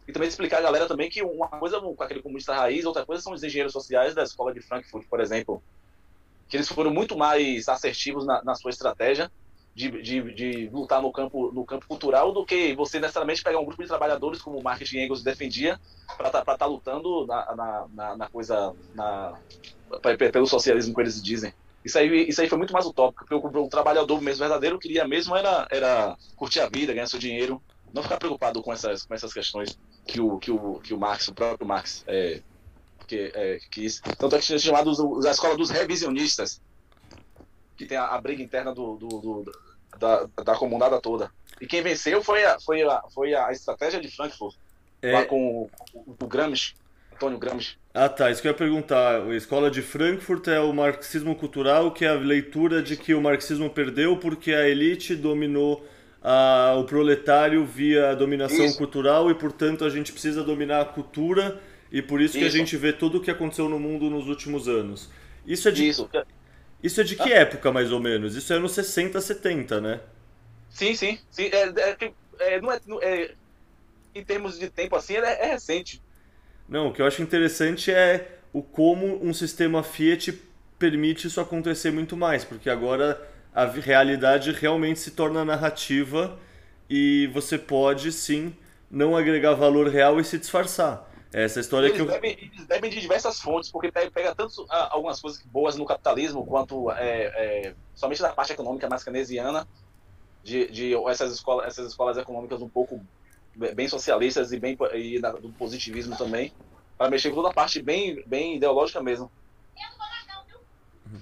E 0.07 0.13
também 0.13 0.29
explicar 0.29 0.59
a 0.59 0.63
galera 0.63 0.87
também 0.87 1.11
que 1.11 1.21
uma 1.23 1.49
coisa 1.49 1.81
com 1.81 1.95
aquele 2.01 2.23
comunista 2.23 2.55
raiz, 2.55 2.85
outra 2.85 3.05
coisa 3.05 3.21
são 3.23 3.33
os 3.33 3.43
engenheiros 3.43 3.73
sociais 3.73 4.15
da 4.15 4.23
escola 4.23 4.55
de 4.55 4.63
Frankfurt, 4.63 5.07
por 5.11 5.21
exemplo, 5.21 5.63
que 6.49 6.57
eles 6.57 6.69
foram 6.69 6.91
muito 6.91 7.17
mais 7.17 7.69
assertivos 7.69 8.27
na, 8.27 8.43
na 8.43 8.55
sua 8.55 8.71
estratégia 8.71 9.31
de, 9.79 10.03
de, 10.03 10.35
de 10.35 10.69
lutar 10.71 11.01
no 11.01 11.13
campo, 11.13 11.53
no 11.53 11.65
campo 11.65 11.87
cultural 11.87 12.33
do 12.33 12.45
que 12.45 12.75
você 12.75 12.99
necessariamente 12.99 13.45
pegar 13.45 13.61
um 13.61 13.65
grupo 13.65 13.81
de 13.81 13.89
trabalhadores, 13.89 14.43
como 14.43 14.59
o 14.59 14.63
Marx 14.63 14.93
Engels 14.93 15.23
defendia, 15.23 15.79
para 16.17 16.27
estar 16.27 16.45
tá 16.45 16.67
lutando 16.67 17.25
na, 17.27 17.87
na, 17.95 18.17
na, 18.17 18.29
coisa, 18.29 18.75
pelo 20.33 20.47
socialismo 20.49 20.93
que 20.93 21.01
eles 21.01 21.23
dizem. 21.23 21.55
Isso 21.85 21.97
aí, 21.97 22.29
isso 22.29 22.41
aí 22.41 22.49
foi 22.49 22.59
muito 22.59 22.73
mais 22.73 22.87
utópico, 22.87 23.25
porque 23.25 23.35
o, 23.35 23.65
o 23.65 23.69
trabalhador 23.69 24.21
mesmo 24.21 24.41
verdadeiro 24.41 24.81
queria 24.81 25.07
mesmo 25.07 25.37
era, 25.37 25.69
era 25.71 26.17
curtir 26.35 26.59
a 26.59 26.69
vida, 26.69 26.93
ganhar 26.93 27.07
seu 27.07 27.21
dinheiro, 27.21 27.63
não 27.95 28.03
ficar 28.03 28.19
preocupado 28.19 28.61
com 28.63 28.73
essas, 28.73 29.05
com 29.05 29.15
essas 29.15 29.33
questões 29.33 29.79
que 30.05 30.21
o, 30.21 30.39
que 30.39 30.51
o, 30.51 30.81
que 30.81 30.93
o 30.93 30.99
Marx, 30.99 31.29
o 31.29 31.35
próprio 31.35 31.69
Marx, 31.69 32.03
é, 32.09 32.43
que, 33.09 33.33
é, 33.35 33.59
quis. 33.71 34.01
Tanto 34.01 34.37
é 34.37 34.39
que 34.39 34.45
tinha 34.47 34.59
chamado 34.59 34.91
a 35.27 35.31
escola 35.31 35.57
dos 35.57 35.71
revisionistas, 35.71 36.61
que 37.77 37.87
tem 37.87 37.97
a, 37.99 38.05
a 38.07 38.21
briga 38.21 38.43
interna 38.43 38.73
do, 38.73 38.97
do- 38.97 39.09
do- 39.09 39.53
da, 39.99 40.29
da 40.45 40.55
comunidade 40.55 41.01
toda. 41.03 41.31
E 41.61 41.67
quem 41.67 41.83
venceu 41.83 42.23
foi 42.23 42.45
a, 42.45 42.61
foi 42.61 42.83
a, 42.83 43.03
foi 43.13 43.35
a 43.35 43.51
estratégia 43.51 44.01
de 44.01 44.09
Frankfurt, 44.15 44.55
lá 45.03 45.21
é... 45.21 45.25
com 45.25 45.63
o, 45.63 45.71
o, 45.95 46.17
o 46.23 46.27
Gramsci, 46.27 46.75
Antônio 47.13 47.39
Gramsci. 47.39 47.77
Ah, 47.93 48.09
tá. 48.09 48.31
Isso 48.31 48.41
que 48.41 48.47
eu 48.47 48.53
ia 48.53 48.57
perguntar. 48.57 49.23
A 49.23 49.35
escola 49.35 49.71
de 49.71 49.83
Frankfurt 49.83 50.47
é 50.47 50.61
o 50.61 50.73
marxismo 50.73 51.35
cultural, 51.35 51.91
que 51.91 52.05
é 52.05 52.09
a 52.09 52.15
leitura 52.15 52.81
de 52.81 52.97
que 52.97 53.13
o 53.15 53.21
marxismo 53.21 53.69
perdeu 53.71 54.17
porque 54.17 54.53
a 54.53 54.69
elite 54.69 55.17
dominou 55.17 55.85
a, 56.23 56.77
o 56.79 56.85
proletário 56.85 57.65
via 57.65 58.15
dominação 58.15 58.67
Isso. 58.67 58.79
cultural 58.79 59.31
e, 59.31 59.35
portanto, 59.35 59.85
a 59.85 59.91
gente 59.91 60.13
precisa 60.13 60.45
dominar 60.45 60.81
a 60.83 60.85
cultura 60.85 61.61
e 61.93 62.03
por 62.03 62.21
isso, 62.21 62.39
que 62.39 62.45
a 62.45 62.49
Isso. 62.49 62.51
gente 62.51 62.77
vê 62.77 62.93
tudo 62.93 63.19
o 63.19 63.21
que 63.21 63.31
aconteceu 63.31 63.69
no 63.69 63.79
mundo 63.79 64.11
nos 64.11 64.29
últimos 64.29 64.69
anos. 64.69 65.11
Isso 65.47 65.69
é 65.69 65.73
de, 65.73 65.89
Isso. 65.89 66.11
isso 66.83 67.01
é 67.01 67.05
de 67.05 67.17
que 67.17 67.33
época, 67.33 67.73
mais 67.73 67.93
ou 67.93 68.01
menos? 68.01 68.37
Isso 68.37 68.53
é 68.53 68.59
nos 68.59 68.73
60, 68.73 69.21
70, 69.21 69.81
né? 69.81 70.01
Sim, 70.69 70.95
sim. 70.95 71.19
sim. 71.31 71.45
É, 71.53 71.65
é 72.03 72.15
é, 72.41 72.61
não 72.61 72.71
é, 72.73 72.81
não 72.87 73.03
é- 73.03 73.37
em 74.15 74.25
termos 74.25 74.59
de 74.59 74.71
tempo 74.71 74.97
assim, 74.97 75.17
é, 75.17 75.21
é 75.21 75.53
recente. 75.53 76.03
Não, 76.69 76.89
o 76.89 76.93
que 76.93 77.01
eu 77.01 77.07
acho 77.07 77.23
interessante 77.23 77.91
é 77.91 78.39
o 78.53 78.63
como 78.63 79.25
um 79.25 79.33
sistema 79.33 79.83
Fiat 79.83 80.33
permite 80.79 81.27
isso 81.27 81.41
acontecer 81.41 81.91
muito 81.91 82.17
mais, 82.17 82.45
porque 82.45 82.69
agora 82.71 83.21
a 83.55 83.65
realidade 83.65 84.53
realmente 84.53 85.01
se 85.01 85.13
torna 85.13 85.45
narrativa 85.45 86.39
e 86.89 87.29
você 87.33 87.59
pode 87.59 88.13
sim 88.13 88.55
não 88.91 89.17
agregar 89.17 89.55
valor 89.55 89.89
real 89.89 90.21
e 90.21 90.25
se 90.25 90.39
disfarçar. 90.39 91.08
Essa 91.33 91.61
história 91.61 91.91
que 91.91 91.97
Eles 92.01 92.07
eu 92.07 92.13
devem, 92.21 92.39
eles 92.55 92.67
devem 92.67 92.91
de 92.91 93.01
diversas 93.01 93.39
fontes, 93.41 93.71
porque 93.71 93.93
pega, 93.93 94.35
tanto 94.35 94.65
ah, 94.71 94.89
algumas 94.93 95.21
coisas 95.21 95.43
boas 95.45 95.77
no 95.77 95.85
capitalismo, 95.85 96.47
quanto 96.47 96.91
é, 96.93 97.67
é, 97.67 97.75
somente 97.95 98.23
da 98.23 98.33
parte 98.33 98.53
econômica 98.53 98.89
mais 98.89 99.05
keynesiana, 99.05 99.69
de, 100.43 100.71
de 100.71 100.95
essas, 101.09 101.33
escolas, 101.35 101.67
essas 101.67 101.89
escolas 101.89 102.17
econômicas 102.17 102.63
um 102.63 102.69
pouco 102.69 103.05
bem 103.75 103.89
socialistas 103.89 104.53
e, 104.53 104.59
bem, 104.59 104.77
e 104.95 105.21
da- 105.21 105.33
do 105.33 105.51
positivismo 105.51 106.17
também, 106.17 106.53
para 106.97 107.11
mexer 107.11 107.29
com 107.29 107.37
toda 107.37 107.51
a 107.51 107.55
parte 107.55 107.83
bem, 107.83 108.23
bem 108.27 108.57
ideológica 108.57 109.03
mesmo. 109.03 109.31
Eu 109.77 109.83
não 109.91 109.99
vou 109.99 110.45
viu? 110.47 111.21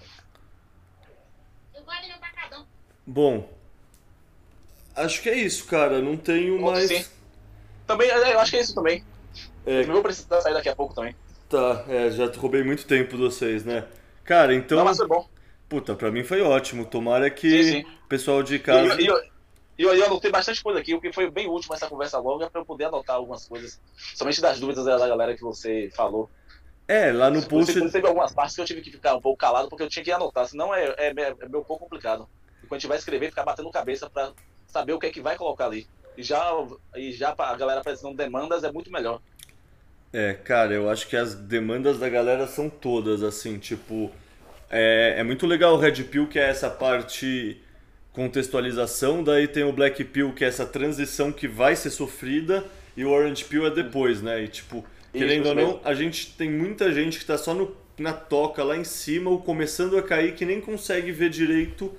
Eu 1.75 1.83
guardo 1.83 2.07
meu 2.07 2.19
tacadão. 2.19 2.67
Bom, 3.05 3.49
acho 4.95 5.21
que 5.21 5.29
é 5.31 5.37
isso, 5.37 5.67
cara. 5.67 6.01
Não 6.01 6.17
tenho 6.17 6.61
mais. 6.63 6.89
Sim. 6.89 7.05
Também, 7.87 8.09
é, 8.09 8.35
eu 8.35 8.41
acho 8.41 8.51
que 8.53 8.57
é 8.59 8.61
isso 8.61 8.75
também. 8.75 9.05
É, 9.67 9.83
Eu 9.83 9.93
vou 9.93 10.03
precisar 10.03 10.41
sair 10.41 10.55
daqui 10.55 10.69
a 10.69 10.77
pouco 10.77 10.95
também. 10.95 11.15
tá, 11.49 11.85
é, 11.89 12.11
já 12.11 12.27
roubei 12.27 12.63
muito 12.63 12.87
tempo 12.87 13.17
de 13.17 13.23
vocês, 13.23 13.65
né? 13.65 13.85
Cara, 14.25 14.55
então. 14.55 14.79
Não, 14.79 14.85
mas 14.85 14.97
foi 14.97 15.07
bom. 15.07 15.29
Puta, 15.69 15.95
pra 15.95 16.11
mim 16.11 16.23
foi 16.23 16.41
ótimo. 16.41 16.85
Tomara 16.87 17.29
que 17.29 17.85
o 18.05 18.09
pessoal 18.09 18.43
de 18.43 18.59
casa. 18.59 19.01
e, 19.01 19.07
e, 19.07 19.31
e 19.79 19.83
eu, 19.83 19.93
eu 19.95 20.07
anotei 20.07 20.31
bastante 20.31 20.63
coisa 20.63 20.81
aqui, 20.81 20.95
o 20.95 21.01
que 21.01 21.13
foi 21.13 21.31
bem 21.31 21.49
útil 21.49 21.75
essa 21.75 21.89
conversa 21.89 22.19
longa, 22.19 22.49
para 22.49 22.61
eu 22.61 22.65
poder 22.65 22.85
anotar 22.85 23.17
algumas 23.17 23.47
coisas, 23.47 23.81
somente 24.15 24.41
das 24.41 24.59
dúvidas 24.59 24.85
da 24.85 25.09
galera 25.09 25.35
que 25.35 25.43
você 25.43 25.91
falou. 25.95 26.31
É, 26.89 27.13
lá 27.13 27.29
no 27.29 27.43
post. 27.43 27.73
Você 27.73 27.91
teve 27.91 28.07
algumas 28.07 28.33
partes 28.33 28.55
que 28.55 28.63
eu 28.63 28.65
tive 28.65 28.81
que 28.81 28.93
ficar 28.93 29.17
um 29.17 29.21
pouco 29.21 29.37
calado, 29.39 29.69
porque 29.69 29.83
eu 29.83 29.89
tinha 29.89 30.05
que 30.05 30.13
anotar, 30.13 30.47
senão 30.47 30.73
é, 30.73 30.95
é, 30.97 31.09
é 31.09 31.15
meio 31.15 31.65
pouco 31.65 31.79
complicado. 31.81 32.29
E 32.63 32.67
quando 32.67 32.75
a 32.75 32.79
gente 32.79 32.89
vai 32.89 32.97
escrever, 32.97 33.31
ficar 33.31 33.45
batendo 33.45 33.71
cabeça 33.71 34.09
para 34.09 34.33
saber 34.69 34.93
o 34.93 34.99
que 34.99 35.07
é 35.07 35.11
que 35.11 35.21
vai 35.21 35.37
colocar 35.37 35.67
ali. 35.67 35.87
E 36.17 36.23
já, 36.23 36.51
e 36.95 37.13
já 37.13 37.35
pra 37.35 37.49
a 37.49 37.57
galera 37.57 37.81
apresentando 37.81 38.17
demandas 38.17 38.65
é 38.65 38.73
muito 38.73 38.91
melhor. 38.91 39.21
É, 40.13 40.33
cara, 40.35 40.73
eu 40.73 40.89
acho 40.89 41.09
que 41.09 41.17
as 41.17 41.35
demandas 41.35 41.99
da 41.99 42.09
galera 42.09 42.47
são 42.47 42.69
todas, 42.69 43.23
assim, 43.23 43.59
tipo. 43.59 44.11
É, 44.71 45.17
é 45.19 45.23
muito 45.23 45.47
legal 45.47 45.75
o 45.75 45.79
Red 45.79 46.03
Pill, 46.05 46.27
que 46.27 46.39
é 46.39 46.49
essa 46.49 46.69
parte 46.69 47.61
contextualização, 48.13 49.23
daí 49.23 49.47
tem 49.47 49.63
o 49.63 49.73
Black 49.73 50.03
Pill, 50.05 50.33
que 50.33 50.43
é 50.43 50.49
essa 50.49 50.65
transição 50.65 51.31
que 51.31 51.47
vai 51.47 51.77
ser 51.77 51.91
sofrida, 51.91 52.65
e 52.97 53.05
o 53.05 53.11
Orange 53.11 53.45
Pill 53.45 53.67
é 53.67 53.71
depois, 53.71 54.23
né? 54.23 54.43
E 54.43 54.49
tipo, 54.49 54.83
querendo 55.13 55.43
isso 55.43 55.49
ou 55.51 55.55
não, 55.55 55.81
a 55.85 55.93
gente 55.93 56.35
tem 56.35 56.51
muita 56.51 56.91
gente 56.93 57.19
que 57.19 57.27
tá 57.27 57.37
só 57.37 57.53
no, 57.53 57.77
na 57.99 58.15
toca 58.15 58.65
lá 58.65 58.75
em 58.75 58.85
cima, 58.85 59.29
ou 59.29 59.43
começando 59.43 59.99
a 59.99 60.03
cair, 60.03 60.35
que 60.35 60.47
nem 60.47 60.63
consegue 60.63 61.13
ver 61.13 61.29
direito 61.29 61.95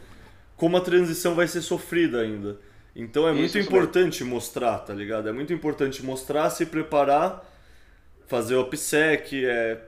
como 0.56 0.76
a 0.76 0.82
transição 0.82 1.36
vai 1.36 1.48
ser 1.48 1.61
sofrida 1.61 2.19
ainda. 2.19 2.60
Então 2.95 3.27
é 3.27 3.32
muito 3.32 3.45
isso 3.45 3.60
importante 3.60 4.24
mostrar, 4.24 4.80
tá 4.80 4.94
ligado? 4.94 5.30
É 5.30 5.32
muito 5.32 5.53
importante 5.53 6.03
mostrar, 6.03 6.50
se 6.50 6.66
preparar, 6.66 7.47
fazer 8.27 8.56
o 8.56 8.61
OPSEC, 8.61 9.45
é, 9.45 9.80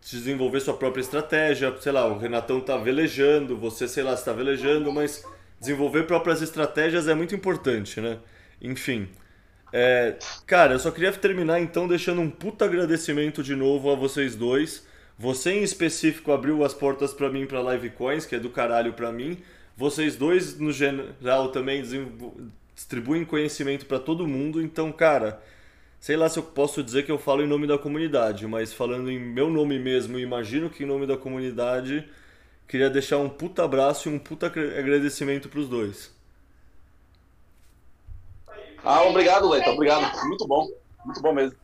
desenvolver 0.00 0.60
sua 0.60 0.74
própria 0.74 1.00
estratégia. 1.00 1.74
Sei 1.80 1.92
lá, 1.92 2.06
o 2.06 2.18
Renatão 2.18 2.60
tá 2.60 2.76
velejando, 2.76 3.56
você, 3.56 3.88
sei 3.88 4.02
lá, 4.02 4.14
está 4.14 4.32
velejando, 4.32 4.92
mas 4.92 5.24
desenvolver 5.60 6.04
próprias 6.04 6.42
estratégias 6.42 7.08
é 7.08 7.14
muito 7.14 7.34
importante, 7.34 8.00
né? 8.00 8.18
Enfim. 8.60 9.08
É, 9.72 10.16
cara, 10.46 10.74
eu 10.74 10.78
só 10.78 10.90
queria 10.90 11.12
terminar 11.12 11.60
então 11.60 11.88
deixando 11.88 12.20
um 12.20 12.28
puta 12.28 12.66
agradecimento 12.66 13.42
de 13.42 13.54
novo 13.56 13.90
a 13.90 13.94
vocês 13.94 14.34
dois. 14.34 14.86
Você 15.18 15.52
em 15.52 15.62
específico 15.62 16.32
abriu 16.32 16.64
as 16.64 16.74
portas 16.74 17.14
pra 17.14 17.30
mim 17.30 17.46
pra 17.46 17.62
Live 17.62 17.90
Coins, 17.90 18.26
que 18.26 18.34
é 18.34 18.38
do 18.38 18.50
caralho 18.50 18.92
pra 18.92 19.12
mim. 19.12 19.38
Vocês 19.76 20.16
dois 20.16 20.58
no 20.58 20.72
geral 20.72 21.48
também 21.50 21.82
distribuem 22.74 23.24
conhecimento 23.24 23.86
pra 23.86 23.98
todo 23.98 24.26
mundo, 24.26 24.60
então, 24.60 24.92
cara, 24.92 25.40
sei 26.02 26.16
lá 26.16 26.28
se 26.28 26.36
eu 26.36 26.42
posso 26.42 26.82
dizer 26.82 27.06
que 27.06 27.12
eu 27.12 27.18
falo 27.18 27.42
em 27.42 27.46
nome 27.46 27.64
da 27.64 27.78
comunidade, 27.78 28.44
mas 28.48 28.72
falando 28.74 29.08
em 29.08 29.20
meu 29.20 29.48
nome 29.48 29.78
mesmo, 29.78 30.18
imagino 30.18 30.68
que 30.68 30.82
em 30.82 30.86
nome 30.86 31.06
da 31.06 31.16
comunidade, 31.16 32.04
queria 32.66 32.90
deixar 32.90 33.18
um 33.18 33.28
puta 33.28 33.64
abraço 33.64 34.08
e 34.08 34.12
um 34.12 34.18
puta 34.18 34.46
agradecimento 34.48 35.48
pros 35.48 35.68
dois. 35.68 36.12
Ah, 38.84 39.04
obrigado, 39.04 39.48
Leita, 39.48 39.70
obrigado. 39.70 40.12
Muito 40.26 40.44
bom, 40.44 40.68
muito 41.04 41.22
bom 41.22 41.32
mesmo. 41.32 41.61